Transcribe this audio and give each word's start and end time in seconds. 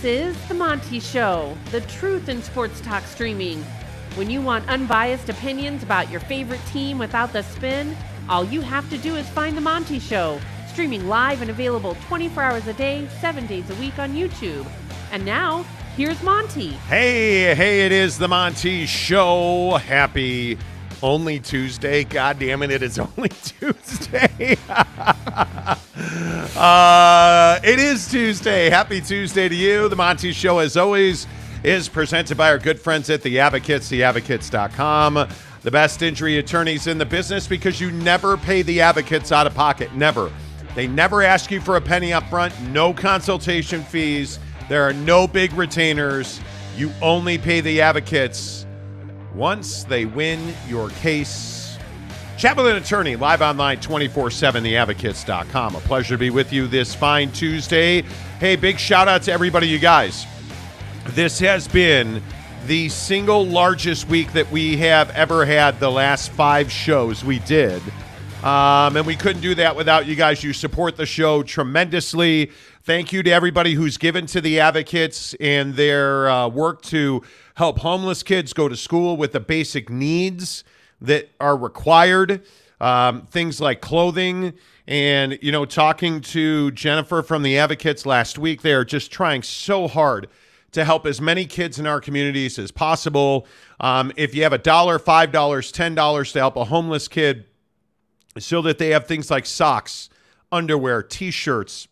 This 0.00 0.36
is 0.36 0.48
The 0.48 0.54
Monty 0.54 1.00
Show, 1.00 1.58
the 1.72 1.80
truth 1.80 2.28
in 2.28 2.40
sports 2.40 2.80
talk 2.80 3.02
streaming. 3.02 3.64
When 4.14 4.30
you 4.30 4.40
want 4.40 4.68
unbiased 4.68 5.28
opinions 5.28 5.82
about 5.82 6.08
your 6.08 6.20
favorite 6.20 6.60
team 6.66 6.98
without 6.98 7.32
the 7.32 7.42
spin, 7.42 7.96
all 8.28 8.44
you 8.44 8.60
have 8.60 8.88
to 8.90 8.98
do 8.98 9.16
is 9.16 9.28
find 9.30 9.56
The 9.56 9.60
Monty 9.60 9.98
Show, 9.98 10.40
streaming 10.68 11.08
live 11.08 11.42
and 11.42 11.50
available 11.50 11.96
24 12.06 12.40
hours 12.40 12.66
a 12.68 12.74
day, 12.74 13.08
7 13.20 13.44
days 13.48 13.68
a 13.70 13.74
week 13.74 13.98
on 13.98 14.14
YouTube. 14.14 14.70
And 15.10 15.24
now, 15.24 15.64
here's 15.96 16.22
Monty. 16.22 16.68
Hey, 16.86 17.52
hey, 17.56 17.84
it 17.84 17.90
is 17.90 18.18
the 18.18 18.28
Monty 18.28 18.86
Show. 18.86 19.78
Happy 19.78 20.58
only 21.02 21.40
Tuesday. 21.40 22.04
God 22.04 22.38
damn 22.38 22.62
it, 22.62 22.70
it 22.70 22.82
is 22.82 22.98
only 22.98 23.28
Tuesday. 23.42 24.56
uh, 26.56 27.60
it 27.62 27.78
is 27.78 28.10
Tuesday. 28.10 28.70
Happy 28.70 29.00
Tuesday 29.00 29.48
to 29.48 29.54
you. 29.54 29.88
The 29.88 29.96
Monty 29.96 30.32
Show, 30.32 30.58
as 30.58 30.76
always, 30.76 31.26
is 31.62 31.88
presented 31.88 32.36
by 32.36 32.50
our 32.50 32.58
good 32.58 32.80
friends 32.80 33.10
at 33.10 33.22
The 33.22 33.40
Advocates, 33.40 33.90
theadvocates.com. 33.90 35.28
The 35.62 35.70
best 35.70 36.02
injury 36.02 36.38
attorneys 36.38 36.86
in 36.86 36.98
the 36.98 37.06
business 37.06 37.48
because 37.48 37.80
you 37.80 37.90
never 37.90 38.36
pay 38.36 38.62
the 38.62 38.80
advocates 38.80 39.32
out 39.32 39.46
of 39.46 39.54
pocket. 39.54 39.94
Never. 39.94 40.30
They 40.74 40.86
never 40.86 41.22
ask 41.22 41.50
you 41.50 41.60
for 41.60 41.76
a 41.76 41.80
penny 41.80 42.12
up 42.12 42.24
front, 42.28 42.54
no 42.70 42.94
consultation 42.94 43.82
fees. 43.82 44.38
There 44.68 44.82
are 44.82 44.92
no 44.92 45.26
big 45.26 45.52
retainers. 45.54 46.40
You 46.76 46.92
only 47.02 47.38
pay 47.38 47.60
the 47.60 47.80
advocates 47.80 48.67
once 49.38 49.84
they 49.84 50.04
win 50.04 50.52
your 50.66 50.90
case. 50.90 51.78
An 52.42 52.58
attorney 52.76 53.16
live 53.16 53.40
online 53.40 53.80
24 53.80 54.30
7, 54.30 54.64
theadvocates.com. 54.64 55.76
A 55.76 55.80
pleasure 55.80 56.14
to 56.14 56.18
be 56.18 56.30
with 56.30 56.52
you 56.52 56.66
this 56.66 56.94
fine 56.94 57.32
Tuesday. 57.32 58.02
Hey, 58.40 58.56
big 58.56 58.78
shout 58.78 59.08
out 59.08 59.22
to 59.22 59.32
everybody, 59.32 59.68
you 59.68 59.78
guys. 59.78 60.26
This 61.10 61.38
has 61.38 61.66
been 61.66 62.22
the 62.66 62.88
single 62.88 63.46
largest 63.46 64.08
week 64.08 64.32
that 64.32 64.50
we 64.52 64.76
have 64.76 65.10
ever 65.10 65.46
had 65.46 65.80
the 65.80 65.90
last 65.90 66.30
five 66.32 66.70
shows 66.70 67.24
we 67.24 67.38
did. 67.40 67.82
Um, 68.42 68.96
and 68.96 69.04
we 69.04 69.16
couldn't 69.16 69.42
do 69.42 69.56
that 69.56 69.74
without 69.74 70.06
you 70.06 70.14
guys. 70.14 70.44
You 70.44 70.52
support 70.52 70.96
the 70.96 71.06
show 71.06 71.42
tremendously. 71.42 72.52
Thank 72.88 73.12
you 73.12 73.22
to 73.22 73.30
everybody 73.30 73.74
who's 73.74 73.98
given 73.98 74.24
to 74.28 74.40
the 74.40 74.60
advocates 74.60 75.34
and 75.40 75.74
their 75.74 76.26
uh, 76.30 76.48
work 76.48 76.80
to 76.84 77.22
help 77.54 77.80
homeless 77.80 78.22
kids 78.22 78.54
go 78.54 78.66
to 78.66 78.78
school 78.78 79.18
with 79.18 79.32
the 79.32 79.40
basic 79.40 79.90
needs 79.90 80.64
that 81.02 81.28
are 81.38 81.54
required. 81.54 82.46
Um, 82.80 83.26
things 83.26 83.60
like 83.60 83.82
clothing. 83.82 84.54
And, 84.86 85.38
you 85.42 85.52
know, 85.52 85.66
talking 85.66 86.22
to 86.22 86.70
Jennifer 86.70 87.22
from 87.22 87.42
the 87.42 87.58
advocates 87.58 88.06
last 88.06 88.38
week, 88.38 88.62
they 88.62 88.72
are 88.72 88.86
just 88.86 89.12
trying 89.12 89.42
so 89.42 89.86
hard 89.86 90.30
to 90.72 90.82
help 90.82 91.04
as 91.04 91.20
many 91.20 91.44
kids 91.44 91.78
in 91.78 91.86
our 91.86 92.00
communities 92.00 92.58
as 92.58 92.70
possible. 92.70 93.46
Um, 93.80 94.12
if 94.16 94.34
you 94.34 94.44
have 94.44 94.54
a 94.54 94.58
dollar, 94.58 94.98
five 94.98 95.30
dollars, 95.30 95.70
ten 95.70 95.94
dollars 95.94 96.32
to 96.32 96.38
help 96.38 96.56
a 96.56 96.64
homeless 96.64 97.06
kid, 97.06 97.44
so 98.38 98.62
that 98.62 98.78
they 98.78 98.88
have 98.92 99.06
things 99.06 99.30
like 99.30 99.44
socks, 99.44 100.08
underwear, 100.50 101.02
t-shirts, 101.02 101.86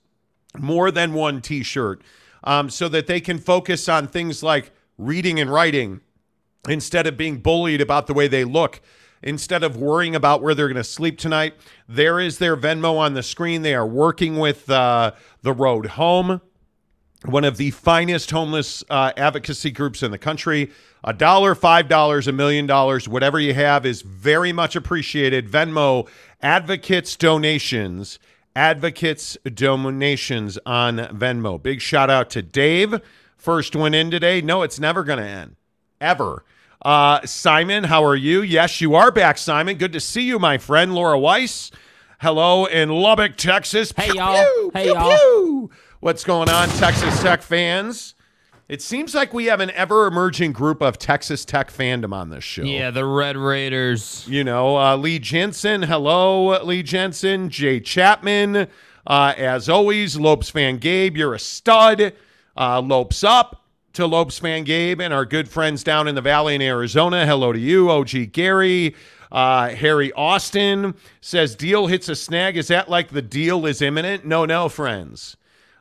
more 0.61 0.91
than 0.91 1.15
one 1.15 1.41
t-shirt, 1.41 2.03
um, 2.45 2.71
so 2.71 2.89
that 2.89 3.07
they 3.07 3.21
can 3.21 3.39
focus 3.39 3.89
on 3.89 4.07
things 4.07 4.43
like 4.43 4.73
reading 4.99 5.41
and 5.41 5.51
writing 5.51 6.01
instead 6.69 7.07
of 7.07 7.17
being 7.17 7.39
bullied 7.39 7.81
about 7.81 8.07
the 8.07 8.15
way 8.15 8.29
they 8.29 8.45
look. 8.45 8.81
Instead 9.23 9.65
of 9.65 9.77
worrying 9.77 10.15
about 10.15 10.43
where 10.43 10.55
they're 10.55 10.69
going 10.69 10.77
to 10.77 10.85
sleep 10.85 11.19
tonight, 11.19 11.55
there 11.89 12.21
is 12.21 12.39
their 12.39 12.57
Venmo 12.57 12.99
on 12.99 13.15
the 13.15 13.23
screen. 13.23 13.63
They 13.63 13.75
are 13.75 13.87
working 13.87 14.37
with 14.37 14.71
uh, 14.71 15.13
the 15.43 15.53
Road 15.53 15.87
Home 15.87 16.41
one 17.25 17.45
of 17.45 17.57
the 17.57 17.71
finest 17.71 18.31
homeless 18.31 18.85
uh, 18.89 19.13
advocacy 19.17 19.71
groups 19.71 20.03
in 20.03 20.11
the 20.11 20.19
country. 20.19 20.71
A 21.05 21.13
dollar, 21.13 21.55
five 21.55 21.89
dollars, 21.89 22.29
a 22.29 22.33
million 22.33 22.67
dollars, 22.67 23.09
whatever 23.09 23.39
you 23.39 23.55
have 23.55 23.87
is 23.87 24.03
very 24.03 24.53
much 24.53 24.77
appreciated. 24.77 25.49
Venmo 25.49 26.09
advocates 26.43 27.17
donations, 27.17 28.19
advocates 28.57 29.37
donations 29.45 30.59
on 30.65 30.97
Venmo. 30.97 31.63
Big 31.63 31.81
shout 31.81 32.09
out 32.11 32.31
to 32.31 32.43
Dave. 32.43 33.01
First 33.37 33.77
one 33.77 33.93
in 33.95 34.11
today. 34.11 34.41
No, 34.41 34.63
it's 34.63 34.81
never 34.81 35.05
going 35.05 35.19
to 35.19 35.25
end, 35.25 35.57
ever. 36.01 36.43
Uh, 36.83 37.25
Simon, 37.27 37.85
how 37.85 38.03
are 38.05 38.17
you? 38.17 38.43
Yes, 38.43 38.81
you 38.81 38.95
are 38.95 39.11
back, 39.13 39.39
Simon. 39.39 39.77
Good 39.77 39.93
to 39.93 40.01
see 40.01 40.23
you, 40.23 40.39
my 40.39 40.57
friend. 40.59 40.95
Laura 40.95 41.19
Weiss, 41.19 41.71
hello 42.21 42.65
in 42.65 42.89
Lubbock, 42.89 43.37
Texas. 43.37 43.93
Hey, 43.97 44.07
Pew, 44.11 44.17
y'all. 44.17 44.43
pew, 44.43 44.71
Hey, 44.75 44.85
pew, 44.85 44.95
y'all. 44.95 45.71
What's 46.01 46.25
going 46.25 46.49
on, 46.49 46.69
Texas 46.71 47.21
Tech 47.23 47.43
fans? 47.43 48.15
It 48.69 48.83
seems 48.83 49.15
like 49.15 49.33
we 49.33 49.45
have 49.45 49.61
an 49.61 49.71
ever 49.71 50.09
emerging 50.09 50.51
group 50.53 50.83
of 50.83 50.99
Texas 50.99 51.45
Tech 51.45 51.71
fandom 51.71 52.13
on 52.13 52.31
this 52.31 52.43
show. 52.43 52.63
Yeah, 52.65 52.91
the 52.91 53.05
Red 53.05 53.37
Raiders. 53.37 54.27
You 54.29 54.43
know, 54.43 54.77
uh, 54.77 54.97
Lee 54.97 55.21
Jensen. 55.21 55.83
Hello, 55.83 56.61
Lee 56.65 56.83
Jensen. 56.83 57.49
Jay 57.49 57.79
Chapman. 57.79 58.67
Uh, 59.07 59.35
as 59.37 59.69
always, 59.69 60.17
Lopes 60.17 60.51
fan 60.51 60.79
Gabe, 60.79 61.17
you're 61.17 61.35
a 61.35 61.39
stud. 61.39 62.13
Uh, 62.57 62.81
Lopes 62.81 63.23
up 63.23 63.63
to 63.93 64.05
Lopes 64.05 64.41
fan 64.41 64.65
Gabe 64.65 65.01
and 65.01 65.15
our 65.15 65.25
good 65.25 65.49
friends 65.49 65.85
down 65.85 66.09
in 66.09 66.17
the 66.17 66.21
valley 66.21 66.57
in 66.57 66.63
Arizona. 66.63 67.25
Hello 67.25 67.53
to 67.53 67.59
you, 67.61 67.89
OG 67.89 68.33
Gary. 68.33 68.97
Uh, 69.31 69.69
Harry 69.69 70.13
Austin 70.15 70.95
says, 71.21 71.55
Deal 71.55 71.87
hits 71.87 72.09
a 72.09 72.17
snag. 72.17 72.57
Is 72.57 72.67
that 72.69 72.89
like 72.89 73.11
the 73.11 73.23
deal 73.23 73.65
is 73.65 73.81
imminent? 73.81 74.25
No, 74.25 74.45
no, 74.45 74.69
friends. 74.69 75.37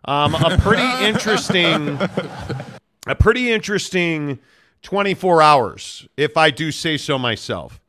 Um, 0.07 0.35
a 0.35 0.57
pretty 0.59 1.05
interesting, 1.05 1.99
a 3.07 3.15
pretty 3.15 3.51
interesting 3.51 4.39
24 4.83 5.41
hours, 5.41 6.07
if 6.15 6.37
I 6.37 6.51
do 6.51 6.71
say 6.71 6.97
so 6.97 7.17
myself. 7.17 7.81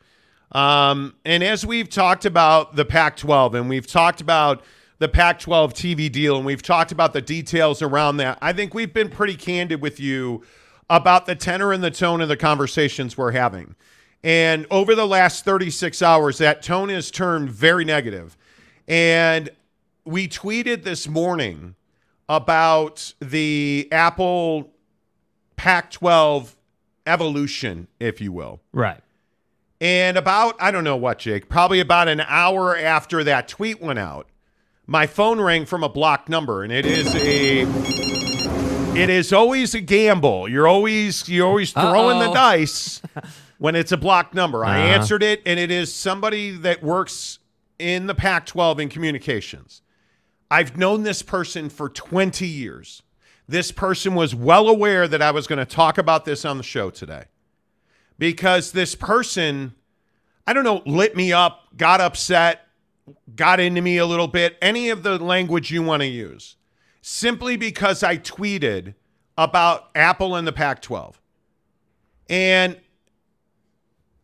Um, 0.52 1.14
and 1.26 1.44
as 1.44 1.66
we've 1.66 1.90
talked 1.90 2.24
about 2.24 2.76
the 2.76 2.84
Pac 2.84 3.18
12 3.18 3.54
and 3.54 3.68
we've 3.68 3.86
talked 3.86 4.22
about 4.22 4.64
the 4.98 5.08
Pac 5.08 5.40
12 5.40 5.74
TV 5.74 6.10
deal 6.10 6.36
and 6.36 6.46
we've 6.46 6.62
talked 6.62 6.90
about 6.90 7.12
the 7.12 7.20
details 7.20 7.82
around 7.82 8.16
that, 8.18 8.38
I 8.40 8.54
think 8.54 8.72
we've 8.72 8.94
been 8.94 9.10
pretty 9.10 9.36
candid 9.36 9.82
with 9.82 10.00
you 10.00 10.42
about 10.88 11.26
the 11.26 11.34
tenor 11.34 11.72
and 11.72 11.84
the 11.84 11.90
tone 11.90 12.22
of 12.22 12.28
the 12.28 12.36
conversations 12.36 13.18
we're 13.18 13.32
having. 13.32 13.74
And 14.24 14.66
over 14.70 14.94
the 14.94 15.06
last 15.06 15.44
36 15.44 16.00
hours, 16.00 16.38
that 16.38 16.62
tone 16.62 16.88
has 16.88 17.10
turned 17.10 17.50
very 17.50 17.84
negative. 17.84 18.36
And 18.88 19.50
we 20.04 20.28
tweeted 20.28 20.84
this 20.84 21.06
morning 21.06 21.75
about 22.28 23.14
the 23.20 23.88
Apple 23.92 24.72
Pac 25.56 25.90
12 25.90 26.56
evolution, 27.06 27.88
if 28.00 28.20
you 28.20 28.32
will. 28.32 28.60
Right. 28.72 29.00
And 29.80 30.16
about, 30.16 30.56
I 30.58 30.70
don't 30.70 30.84
know 30.84 30.96
what, 30.96 31.18
Jake, 31.18 31.48
probably 31.48 31.80
about 31.80 32.08
an 32.08 32.20
hour 32.22 32.76
after 32.76 33.22
that 33.24 33.46
tweet 33.48 33.80
went 33.80 33.98
out, 33.98 34.26
my 34.86 35.06
phone 35.06 35.40
rang 35.40 35.66
from 35.66 35.82
a 35.84 35.88
blocked 35.88 36.28
number, 36.28 36.62
and 36.62 36.72
it 36.72 36.86
is 36.86 37.14
a. 37.14 37.66
It 38.96 39.10
is 39.10 39.30
always 39.32 39.74
a 39.74 39.80
gamble. 39.82 40.48
You're 40.48 40.66
always 40.66 41.28
you're 41.28 41.46
always 41.46 41.70
throwing 41.72 42.18
the 42.18 42.26
Uh-oh. 42.30 42.34
dice 42.34 43.02
when 43.58 43.74
it's 43.76 43.92
a 43.92 43.96
blocked 43.98 44.32
number. 44.32 44.64
I 44.64 44.78
Uh-huh. 44.78 44.94
answered 44.94 45.22
it, 45.22 45.42
and 45.44 45.60
it 45.60 45.70
is 45.70 45.92
somebody 45.92 46.52
that 46.52 46.82
works 46.82 47.38
in 47.78 48.06
the 48.06 48.14
Pac-12 48.14 48.78
in 48.80 48.88
communications. 48.88 49.82
I've 50.50 50.76
known 50.76 51.02
this 51.02 51.22
person 51.22 51.68
for 51.68 51.88
20 51.88 52.46
years. 52.46 53.02
This 53.48 53.72
person 53.72 54.14
was 54.14 54.34
well 54.34 54.68
aware 54.68 55.06
that 55.08 55.22
I 55.22 55.30
was 55.30 55.46
going 55.46 55.58
to 55.58 55.64
talk 55.64 55.98
about 55.98 56.24
this 56.24 56.44
on 56.44 56.56
the 56.56 56.64
show 56.64 56.90
today 56.90 57.24
because 58.18 58.72
this 58.72 58.94
person, 58.94 59.74
I 60.46 60.52
don't 60.52 60.64
know, 60.64 60.82
lit 60.84 61.16
me 61.16 61.32
up, 61.32 61.76
got 61.76 62.00
upset, 62.00 62.66
got 63.34 63.60
into 63.60 63.80
me 63.80 63.98
a 63.98 64.06
little 64.06 64.28
bit, 64.28 64.56
any 64.60 64.88
of 64.88 65.02
the 65.02 65.18
language 65.18 65.70
you 65.70 65.82
want 65.82 66.00
to 66.02 66.08
use, 66.08 66.56
simply 67.02 67.56
because 67.56 68.02
I 68.02 68.16
tweeted 68.18 68.94
about 69.38 69.90
Apple 69.94 70.34
and 70.34 70.46
the 70.46 70.52
Pac 70.52 70.82
12. 70.82 71.20
And 72.28 72.80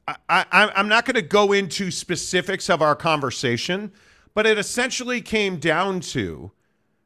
I, 0.09 0.17
I, 0.29 0.73
I'm 0.75 0.89
not 0.89 1.05
going 1.05 1.15
to 1.15 1.23
go 1.23 1.53
into 1.53 1.91
specifics 1.91 2.69
of 2.69 2.83
our 2.83 2.97
conversation, 2.97 3.93
but 4.35 4.47
it 4.47 4.59
essentially 4.59 5.21
came 5.21 5.59
down 5.59 6.01
to 6.01 6.53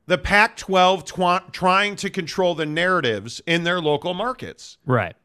the 0.07 0.19
Pac 0.19 0.57
12 0.57 1.05
twa- 1.05 1.45
trying 1.53 1.97
to 1.97 2.11
control 2.11 2.55
the 2.55 2.67
narratives 2.67 3.41
in 3.47 3.65
their 3.65 3.81
local 3.81 4.15
markets. 4.15 4.79
Right. 4.87 5.17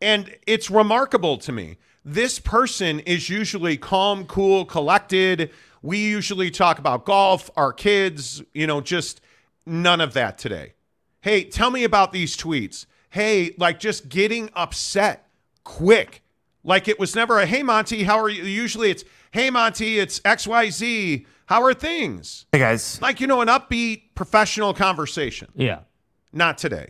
And 0.00 0.36
it's 0.46 0.70
remarkable 0.70 1.38
to 1.38 1.52
me. 1.52 1.78
This 2.04 2.38
person 2.38 3.00
is 3.00 3.30
usually 3.30 3.76
calm, 3.76 4.26
cool, 4.26 4.64
collected. 4.64 5.50
We 5.80 5.98
usually 5.98 6.50
talk 6.50 6.78
about 6.78 7.04
golf, 7.04 7.50
our 7.56 7.72
kids, 7.72 8.42
you 8.52 8.66
know, 8.66 8.80
just 8.80 9.20
none 9.64 10.00
of 10.00 10.12
that 10.14 10.36
today. 10.36 10.74
Hey, 11.20 11.44
tell 11.44 11.70
me 11.70 11.84
about 11.84 12.12
these 12.12 12.36
tweets. 12.36 12.84
Hey, 13.08 13.54
like 13.58 13.80
just 13.80 14.08
getting 14.08 14.50
upset 14.54 15.28
quick. 15.62 16.22
Like 16.62 16.88
it 16.88 16.98
was 16.98 17.14
never 17.14 17.38
a, 17.38 17.46
hey, 17.46 17.62
Monty, 17.62 18.02
how 18.02 18.18
are 18.18 18.28
you? 18.28 18.42
Usually 18.42 18.90
it's, 18.90 19.04
hey, 19.34 19.50
Monty, 19.50 19.98
it's 19.98 20.20
XYZ. 20.20 21.26
How 21.46 21.60
are 21.64 21.74
things? 21.74 22.46
Hey 22.52 22.60
guys, 22.60 23.02
Like, 23.02 23.20
you 23.20 23.26
know, 23.26 23.40
an 23.40 23.48
upbeat 23.48 24.14
professional 24.14 24.72
conversation. 24.72 25.48
Yeah. 25.56 25.80
not 26.32 26.56
today. 26.56 26.88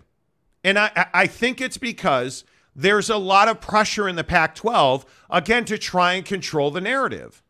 And 0.63 0.79
I, 0.79 1.07
I 1.13 1.27
think 1.27 1.63
it's 1.63 1.79
because 1.79 2.45
there's 2.77 3.09
a 3.09 3.17
lot 3.17 3.49
of 3.49 3.63
pressure 3.63 4.09
in 4.09 4.17
the 4.17 4.25
Pac 4.25 4.55
12, 4.55 5.07
again, 5.31 5.65
to 5.65 5.79
try 5.79 6.13
and 6.13 6.25
control 6.25 6.71
the 6.71 6.81
narrative. 6.83 7.43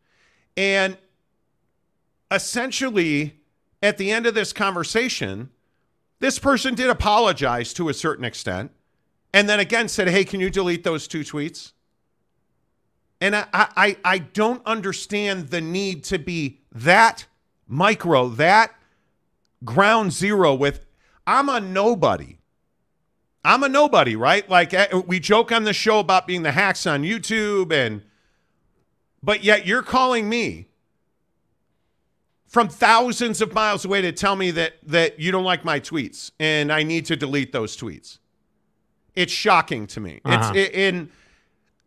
And 0.55 0.97
essentially, 2.31 3.39
at 3.83 3.97
the 3.97 4.11
end 4.11 4.25
of 4.25 4.33
this 4.33 4.53
conversation, 4.53 5.49
this 6.19 6.39
person 6.39 6.73
did 6.73 6.89
apologize 6.89 7.73
to 7.73 7.89
a 7.89 7.93
certain 7.93 8.23
extent 8.25 8.71
and 9.33 9.49
then 9.49 9.59
again 9.59 9.89
said, 9.89 10.07
Hey, 10.07 10.23
can 10.23 10.39
you 10.39 10.49
delete 10.49 10.85
those 10.85 11.07
two 11.07 11.21
tweets? 11.21 11.73
And 13.25 13.35
I, 13.35 13.47
I, 13.53 13.97
I 14.05 14.17
don't 14.19 14.61
understand 14.67 15.49
the 15.49 15.59
need 15.59 16.03
to 16.05 16.19
be 16.19 16.59
that 16.71 17.25
micro, 17.67 18.29
that 18.29 18.75
ground 19.63 20.13
zero 20.13 20.53
with, 20.53 20.85
I'm 21.25 21.49
a 21.49 21.59
nobody. 21.59 22.37
I'm 23.43 23.63
a 23.63 23.69
nobody, 23.69 24.15
right? 24.15 24.47
Like 24.47 24.75
eh, 24.75 25.01
we 25.07 25.19
joke 25.19 25.51
on 25.51 25.63
the 25.63 25.73
show 25.73 25.97
about 25.97 26.27
being 26.27 26.43
the 26.43 26.51
hacks 26.51 26.85
on 26.85 27.01
YouTube 27.01 27.73
and 27.73 28.03
but 29.23 29.43
yet 29.43 29.65
you're 29.65 29.81
calling 29.81 30.29
me 30.29 30.67
from 32.47 32.69
thousands 32.69 33.41
of 33.41 33.55
miles 33.55 33.85
away 33.85 34.01
to 34.01 34.11
tell 34.11 34.35
me 34.35 34.51
that 34.51 34.73
that 34.83 35.19
you 35.19 35.31
don't 35.31 35.43
like 35.43 35.65
my 35.65 35.79
tweets 35.79 36.29
and 36.39 36.71
I 36.71 36.83
need 36.83 37.07
to 37.07 37.15
delete 37.15 37.51
those 37.51 37.75
tweets. 37.75 38.19
It's 39.15 39.33
shocking 39.33 39.87
to 39.87 39.99
me. 39.99 40.21
Uh-huh. 40.23 40.51
It's 40.53 40.75
in 40.75 41.09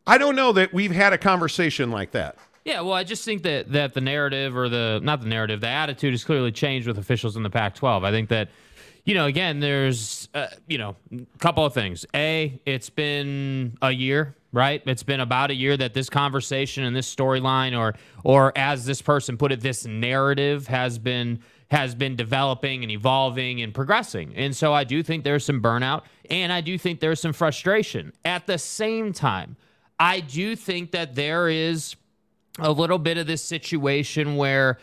I 0.08 0.16
don't 0.16 0.34
know 0.34 0.52
that 0.52 0.72
we've 0.72 0.90
had 0.90 1.12
a 1.12 1.18
conversation 1.18 1.90
like 1.90 2.12
that. 2.12 2.36
Yeah, 2.64 2.80
well, 2.80 2.94
I 2.94 3.04
just 3.04 3.24
think 3.24 3.42
that 3.42 3.72
that 3.72 3.92
the 3.92 4.00
narrative 4.00 4.56
or 4.56 4.68
the 4.68 5.00
not 5.02 5.20
the 5.20 5.26
narrative, 5.28 5.60
the 5.60 5.68
attitude 5.68 6.12
has 6.12 6.24
clearly 6.24 6.50
changed 6.50 6.88
with 6.88 6.98
officials 6.98 7.36
in 7.36 7.42
the 7.42 7.50
Pac-12. 7.50 8.04
I 8.04 8.10
think 8.10 8.30
that 8.30 8.48
you 9.04 9.14
know, 9.14 9.26
again, 9.26 9.60
there's 9.60 10.28
uh, 10.34 10.48
you 10.66 10.78
know, 10.78 10.96
a 11.12 11.38
couple 11.38 11.64
of 11.64 11.72
things. 11.72 12.04
A, 12.14 12.60
it's 12.66 12.90
been 12.90 13.76
a 13.80 13.90
year, 13.90 14.34
right? 14.52 14.82
It's 14.86 15.02
been 15.02 15.20
about 15.20 15.50
a 15.50 15.54
year 15.54 15.76
that 15.76 15.94
this 15.94 16.10
conversation 16.10 16.84
and 16.84 16.96
this 16.96 17.14
storyline 17.14 17.78
or 17.78 17.94
or 18.24 18.52
as 18.56 18.86
this 18.86 19.02
person 19.02 19.36
put 19.36 19.52
it, 19.52 19.60
this 19.60 19.86
narrative 19.86 20.66
has 20.68 20.98
been 20.98 21.40
has 21.70 21.94
been 21.94 22.16
developing 22.16 22.82
and 22.82 22.90
evolving 22.90 23.60
and 23.60 23.74
progressing. 23.74 24.34
And 24.36 24.56
so 24.56 24.72
I 24.72 24.84
do 24.84 25.02
think 25.02 25.24
there's 25.24 25.44
some 25.44 25.62
burnout 25.62 26.04
and 26.30 26.50
I 26.50 26.62
do 26.62 26.78
think 26.78 27.00
there's 27.00 27.20
some 27.20 27.34
frustration. 27.34 28.12
At 28.24 28.46
the 28.46 28.58
same 28.58 29.12
time, 29.12 29.56
I 29.98 30.20
do 30.20 30.54
think 30.56 30.92
that 30.92 31.14
there 31.14 31.48
is 31.48 31.96
a 32.58 32.70
little 32.70 32.98
bit 32.98 33.18
of 33.18 33.26
this 33.26 33.42
situation 33.42 34.36
where, 34.36 34.78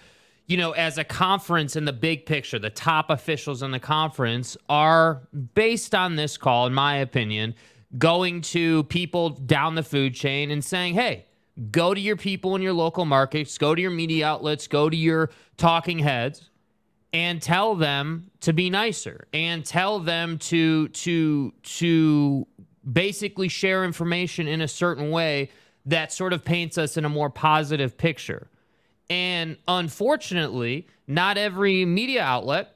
you 0.48 0.58
know, 0.58 0.72
as 0.72 0.98
a 0.98 1.04
conference 1.04 1.76
in 1.76 1.86
the 1.86 1.94
big 1.94 2.26
picture, 2.26 2.60
the 2.60 2.70
top 2.70 3.10
officials 3.10 3.64
in 3.64 3.72
the 3.72 3.80
conference 3.80 4.58
are, 4.70 5.22
based 5.54 5.96
on 5.96 6.16
this 6.16 6.38
call, 6.38 6.68
in 6.68 6.74
my 6.74 6.98
opinion, 6.98 7.56
going 7.98 8.42
to 8.42 8.84
people 8.86 9.30
down 9.30 9.76
the 9.76 9.84
food 9.84 10.14
chain 10.14 10.52
and 10.52 10.64
saying, 10.64 10.94
hey, 10.94 11.26
go 11.72 11.94
to 11.94 12.00
your 12.00 12.18
people 12.18 12.56
in 12.56 12.62
your 12.62 12.74
local 12.74 13.06
markets, 13.06 13.58
go 13.58 13.74
to 13.74 13.82
your 13.82 13.92
media 13.92 14.28
outlets, 14.28 14.68
go 14.68 14.90
to 14.90 14.98
your 14.98 15.30
talking 15.58 16.00
heads 16.00 16.50
and 17.14 17.42
tell 17.42 17.76
them 17.76 18.30
to 18.42 18.52
be 18.52 18.70
nicer 18.70 19.28
and 19.34 19.66
tell 19.66 20.00
them 20.00 20.38
to 20.38 20.90
to 20.90 21.54
to 21.64 22.46
basically 22.92 23.48
share 23.48 23.84
information 23.84 24.48
in 24.48 24.62
a 24.62 24.68
certain 24.68 25.12
way 25.12 25.50
that 25.86 26.12
sort 26.12 26.34
of 26.34 26.44
paints 26.44 26.78
us 26.78 26.98
in 26.98 27.06
a 27.06 27.10
more 27.10 27.30
positive 27.30 27.98
picture. 27.98 28.48
And 29.10 29.58
unfortunately, 29.68 30.88
not 31.08 31.38
every 31.38 31.86
media 31.86 32.24
outlet 32.24 32.76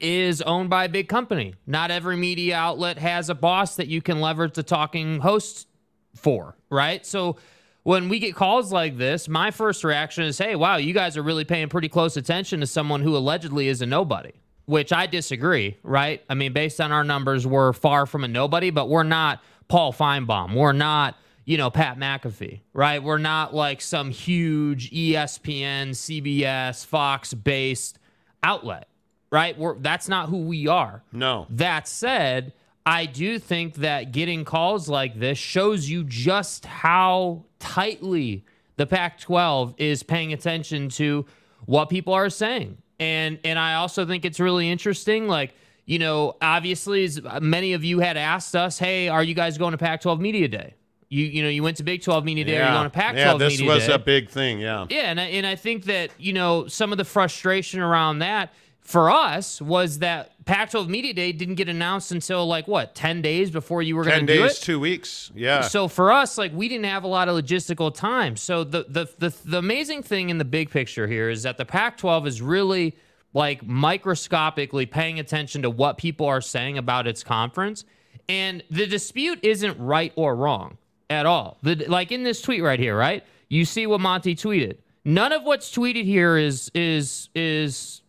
is 0.00 0.42
owned 0.42 0.68
by 0.68 0.84
a 0.84 0.88
big 0.88 1.08
company. 1.08 1.54
Not 1.66 1.90
every 1.90 2.16
media 2.16 2.56
outlet 2.56 2.98
has 2.98 3.30
a 3.30 3.34
boss 3.34 3.76
that 3.76 3.88
you 3.88 4.02
can 4.02 4.20
leverage 4.20 4.54
the 4.54 4.62
talking 4.62 5.20
host 5.20 5.66
for, 6.14 6.56
right? 6.68 7.06
So 7.06 7.36
when 7.84 8.10
we 8.10 8.18
get 8.18 8.34
calls 8.34 8.70
like 8.70 8.98
this, 8.98 9.28
my 9.28 9.50
first 9.50 9.84
reaction 9.84 10.24
is, 10.24 10.36
hey, 10.36 10.54
wow, 10.56 10.76
you 10.76 10.92
guys 10.92 11.16
are 11.16 11.22
really 11.22 11.44
paying 11.44 11.68
pretty 11.68 11.88
close 11.88 12.18
attention 12.18 12.60
to 12.60 12.66
someone 12.66 13.00
who 13.00 13.16
allegedly 13.16 13.68
is 13.68 13.80
a 13.80 13.86
nobody, 13.86 14.32
which 14.68 14.92
I 14.92 15.06
disagree, 15.06 15.78
right? 15.82 16.22
I 16.28 16.34
mean, 16.34 16.52
based 16.52 16.78
on 16.78 16.92
our 16.92 17.02
numbers, 17.02 17.46
we're 17.46 17.72
far 17.72 18.04
from 18.04 18.22
a 18.22 18.28
nobody, 18.28 18.68
but 18.68 18.90
we're 18.90 19.02
not 19.02 19.42
Paul 19.66 19.94
Finebaum. 19.94 20.54
We're 20.54 20.72
not 20.72 21.16
you 21.46 21.56
know, 21.56 21.70
Pat 21.70 21.98
McAfee, 21.98 22.60
right? 22.74 23.02
We're 23.02 23.16
not 23.16 23.54
like 23.54 23.80
some 23.80 24.10
huge 24.10 24.90
ESPN, 24.90 25.92
CBS, 25.92 26.84
Fox 26.84 27.32
based 27.32 27.98
outlet, 28.42 28.86
right? 29.30 29.56
We're, 29.56 29.78
that's 29.78 30.10
not 30.10 30.28
who 30.28 30.42
we 30.42 30.66
are. 30.66 31.02
No. 31.10 31.46
That 31.48 31.88
said, 31.88 32.52
I 32.84 33.06
do 33.06 33.38
think 33.38 33.76
that 33.76 34.12
getting 34.12 34.44
calls 34.44 34.90
like 34.90 35.18
this 35.18 35.38
shows 35.38 35.88
you 35.88 36.04
just 36.04 36.66
how 36.66 37.46
tightly 37.58 38.44
the 38.76 38.84
Pac 38.84 39.18
12 39.18 39.72
is 39.78 40.02
paying 40.02 40.34
attention 40.34 40.90
to 40.90 41.24
what 41.64 41.88
people 41.88 42.12
are 42.12 42.28
saying. 42.28 42.76
And 43.00 43.38
and 43.44 43.58
I 43.58 43.74
also 43.74 44.06
think 44.06 44.24
it's 44.24 44.40
really 44.40 44.70
interesting 44.70 45.28
like 45.28 45.54
you 45.88 45.98
know, 45.98 46.36
obviously, 46.42 47.04
as 47.04 47.18
many 47.40 47.72
of 47.72 47.82
you 47.82 48.00
had 48.00 48.18
asked 48.18 48.54
us, 48.54 48.78
"Hey, 48.78 49.08
are 49.08 49.22
you 49.22 49.32
guys 49.32 49.56
going 49.56 49.72
to 49.72 49.78
Pac-12 49.78 50.20
Media 50.20 50.46
Day?" 50.46 50.74
You 51.08 51.24
you 51.24 51.42
know, 51.42 51.48
you 51.48 51.62
went 51.62 51.78
to 51.78 51.82
Big 51.82 52.02
12 52.02 52.26
Media 52.26 52.44
Day, 52.44 52.58
or 52.58 52.64
you 52.64 52.70
going 52.70 52.84
to 52.84 52.90
Pac-12 52.90 53.16
yeah, 53.16 53.34
this 53.38 53.58
Media 53.58 53.74
was 53.74 53.86
Day. 53.86 53.94
a 53.94 53.98
big 53.98 54.28
thing. 54.28 54.60
Yeah. 54.60 54.86
Yeah, 54.90 55.10
and 55.10 55.18
I, 55.18 55.24
and 55.24 55.46
I 55.46 55.56
think 55.56 55.84
that 55.84 56.10
you 56.18 56.34
know 56.34 56.66
some 56.66 56.92
of 56.92 56.98
the 56.98 57.06
frustration 57.06 57.80
around 57.80 58.18
that 58.18 58.52
for 58.88 59.10
us 59.10 59.60
was 59.60 59.98
that 59.98 60.32
Pac-12 60.46 60.88
Media 60.88 61.12
Day 61.12 61.30
didn't 61.30 61.56
get 61.56 61.68
announced 61.68 62.10
until 62.10 62.46
like 62.46 62.66
what 62.66 62.94
ten 62.94 63.20
days 63.20 63.50
before 63.50 63.82
you 63.82 63.94
were 63.94 64.02
going 64.02 64.26
to 64.26 64.34
do 64.34 64.40
days, 64.44 64.56
it. 64.56 64.62
two 64.62 64.80
weeks. 64.80 65.30
Yeah. 65.34 65.60
So 65.60 65.88
for 65.88 66.10
us, 66.10 66.38
like 66.38 66.52
we 66.54 66.70
didn't 66.70 66.86
have 66.86 67.04
a 67.04 67.06
lot 67.06 67.28
of 67.28 67.36
logistical 67.36 67.94
time. 67.94 68.34
So 68.34 68.64
the 68.64 68.86
the 68.88 69.10
the, 69.18 69.36
the 69.44 69.58
amazing 69.58 70.04
thing 70.04 70.30
in 70.30 70.38
the 70.38 70.46
big 70.46 70.70
picture 70.70 71.06
here 71.06 71.28
is 71.28 71.42
that 71.42 71.58
the 71.58 71.66
Pac-12 71.66 72.26
is 72.26 72.40
really 72.40 72.96
like 73.34 73.62
microscopically 73.62 74.86
paying 74.86 75.20
attention 75.20 75.60
to 75.62 75.70
what 75.70 75.98
people 75.98 76.24
are 76.24 76.40
saying 76.40 76.78
about 76.78 77.06
its 77.06 77.22
conference, 77.22 77.84
and 78.26 78.64
the 78.70 78.86
dispute 78.86 79.38
isn't 79.42 79.78
right 79.78 80.14
or 80.16 80.34
wrong 80.34 80.78
at 81.10 81.26
all. 81.26 81.58
The, 81.62 81.74
like 81.88 82.10
in 82.10 82.22
this 82.22 82.40
tweet 82.40 82.62
right 82.62 82.80
here, 82.80 82.96
right? 82.96 83.22
You 83.50 83.66
see 83.66 83.86
what 83.86 84.00
Monty 84.00 84.34
tweeted. 84.34 84.78
None 85.04 85.32
of 85.32 85.44
what's 85.44 85.70
tweeted 85.70 86.04
here 86.04 86.38
is 86.38 86.70
is 86.74 87.28
is 87.34 88.00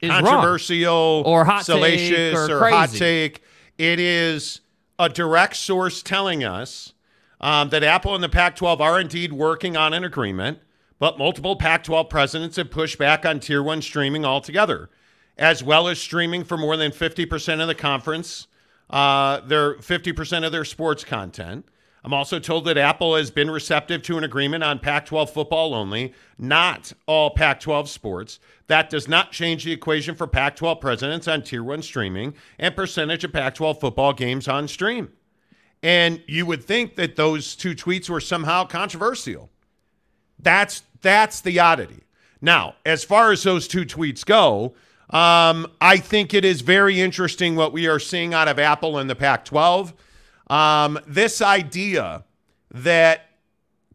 is 0.00 0.10
wrong. 0.10 0.22
controversial 0.22 1.22
Or 1.26 1.44
hot 1.44 1.58
take 1.58 1.64
salacious 1.64 2.38
or 2.38 2.58
or, 2.58 2.70
hot 2.70 2.90
take. 2.90 3.42
It 3.78 4.00
is 4.00 4.60
a 4.98 5.08
direct 5.08 5.56
source 5.56 6.02
telling 6.02 6.44
us 6.44 6.94
um, 7.40 7.68
that 7.68 7.82
Apple 7.82 8.14
and 8.14 8.24
the 8.24 8.28
Pac-12 8.28 8.80
are 8.80 9.00
indeed 9.00 9.32
working 9.32 9.76
on 9.76 9.92
an 9.92 10.04
agreement, 10.04 10.58
but 10.98 11.18
multiple 11.18 11.56
Pac-12 11.56 12.08
presidents 12.08 12.56
have 12.56 12.70
pushed 12.70 12.98
back 12.98 13.26
on 13.26 13.40
Tier 13.40 13.62
One 13.62 13.82
streaming 13.82 14.24
altogether, 14.24 14.88
as 15.36 15.62
well 15.62 15.88
as 15.88 16.00
streaming 16.00 16.44
for 16.44 16.56
more 16.56 16.76
than 16.76 16.92
50% 16.92 17.60
of 17.60 17.68
the 17.68 17.74
conference, 17.74 18.46
uh, 18.88 19.40
their 19.40 19.74
50% 19.74 20.46
of 20.46 20.52
their 20.52 20.64
sports 20.64 21.04
content. 21.04 21.66
I'm 22.06 22.14
also 22.14 22.38
told 22.38 22.66
that 22.66 22.78
Apple 22.78 23.16
has 23.16 23.32
been 23.32 23.50
receptive 23.50 24.00
to 24.04 24.16
an 24.16 24.22
agreement 24.22 24.62
on 24.62 24.78
Pac 24.78 25.06
12 25.06 25.28
football 25.28 25.74
only, 25.74 26.14
not 26.38 26.92
all 27.06 27.30
Pac 27.30 27.58
12 27.58 27.90
sports. 27.90 28.38
That 28.68 28.88
does 28.88 29.08
not 29.08 29.32
change 29.32 29.64
the 29.64 29.72
equation 29.72 30.14
for 30.14 30.28
Pac 30.28 30.54
12 30.54 30.80
presidents 30.80 31.26
on 31.26 31.42
Tier 31.42 31.64
1 31.64 31.82
streaming 31.82 32.34
and 32.60 32.76
percentage 32.76 33.24
of 33.24 33.32
Pac 33.32 33.56
12 33.56 33.80
football 33.80 34.12
games 34.12 34.46
on 34.46 34.68
stream. 34.68 35.10
And 35.82 36.22
you 36.28 36.46
would 36.46 36.62
think 36.62 36.94
that 36.94 37.16
those 37.16 37.56
two 37.56 37.74
tweets 37.74 38.08
were 38.08 38.20
somehow 38.20 38.66
controversial. 38.66 39.50
That's 40.38 40.84
that's 41.02 41.40
the 41.40 41.58
oddity. 41.58 42.04
Now, 42.40 42.76
as 42.84 43.02
far 43.02 43.32
as 43.32 43.42
those 43.42 43.66
two 43.66 43.84
tweets 43.84 44.24
go, 44.24 44.74
um, 45.10 45.66
I 45.80 45.96
think 45.96 46.34
it 46.34 46.44
is 46.44 46.60
very 46.60 47.00
interesting 47.00 47.56
what 47.56 47.72
we 47.72 47.88
are 47.88 47.98
seeing 47.98 48.32
out 48.32 48.46
of 48.46 48.60
Apple 48.60 48.96
and 48.96 49.10
the 49.10 49.16
Pac-12. 49.16 49.92
Um, 50.48 50.98
this 51.06 51.42
idea 51.42 52.24
that 52.70 53.30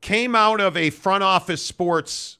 came 0.01 0.35
out 0.35 0.59
of 0.59 0.75
a 0.75 0.89
front 0.89 1.23
office 1.23 1.63
sports 1.63 2.37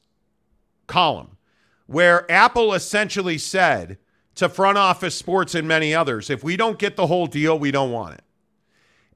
column 0.88 1.38
where 1.86 2.30
Apple 2.32 2.74
essentially 2.74 3.38
said 3.38 3.98
to 4.36 4.50
front 4.50 4.78
office 4.78 5.16
sports 5.16 5.56
and 5.56 5.68
many 5.68 5.94
others, 5.94 6.30
if 6.30 6.44
we 6.44 6.58
don't 6.58 6.80
get 6.80 6.96
the 6.96 7.08
whole 7.08 7.28
deal, 7.28 7.58
we 7.58 7.72
don't 7.72 7.92
want 7.92 8.16
it. 8.16 8.24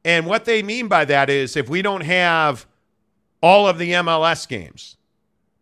And 0.03 0.25
what 0.25 0.45
they 0.45 0.61
mean 0.61 0.87
by 0.87 1.05
that 1.05 1.29
is 1.29 1.57
if 1.57 1.67
we 1.67 1.81
don't 1.81 2.01
have 2.01 2.67
all 3.41 3.67
of 3.67 3.77
the 3.77 3.91
MLS 3.91 4.47
games, 4.47 4.97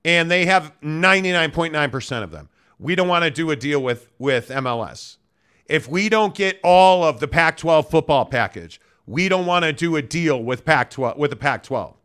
and 0.06 0.30
they 0.30 0.46
have 0.46 0.74
99.9% 0.82 2.24
of 2.24 2.32
them, 2.32 2.50
we 2.80 2.96
don't 2.96 3.08
want 3.08 3.24
to 3.24 3.32
do 3.32 3.52
a 3.52 3.56
deal 3.56 3.82
with, 3.82 4.10
with 4.20 4.50
MLS. 4.50 5.18
If 5.66 5.88
we 5.88 6.10
don't 6.10 6.36
get 6.36 6.60
all 6.64 7.04
of 7.04 7.20
the 7.20 7.28
Pac 7.28 7.58
12 7.58 7.90
football 7.90 8.26
package, 8.26 8.82
we 9.06 9.30
don't 9.30 9.46
want 9.46 9.66
to 9.66 9.74
do 9.74 9.96
a 9.96 10.02
deal 10.02 10.42
with 10.44 10.66
Pac 10.66 10.92
12 10.92 11.18
with 11.18 11.32
the 11.32 11.36
Pac 11.36 11.64
12 11.64 11.96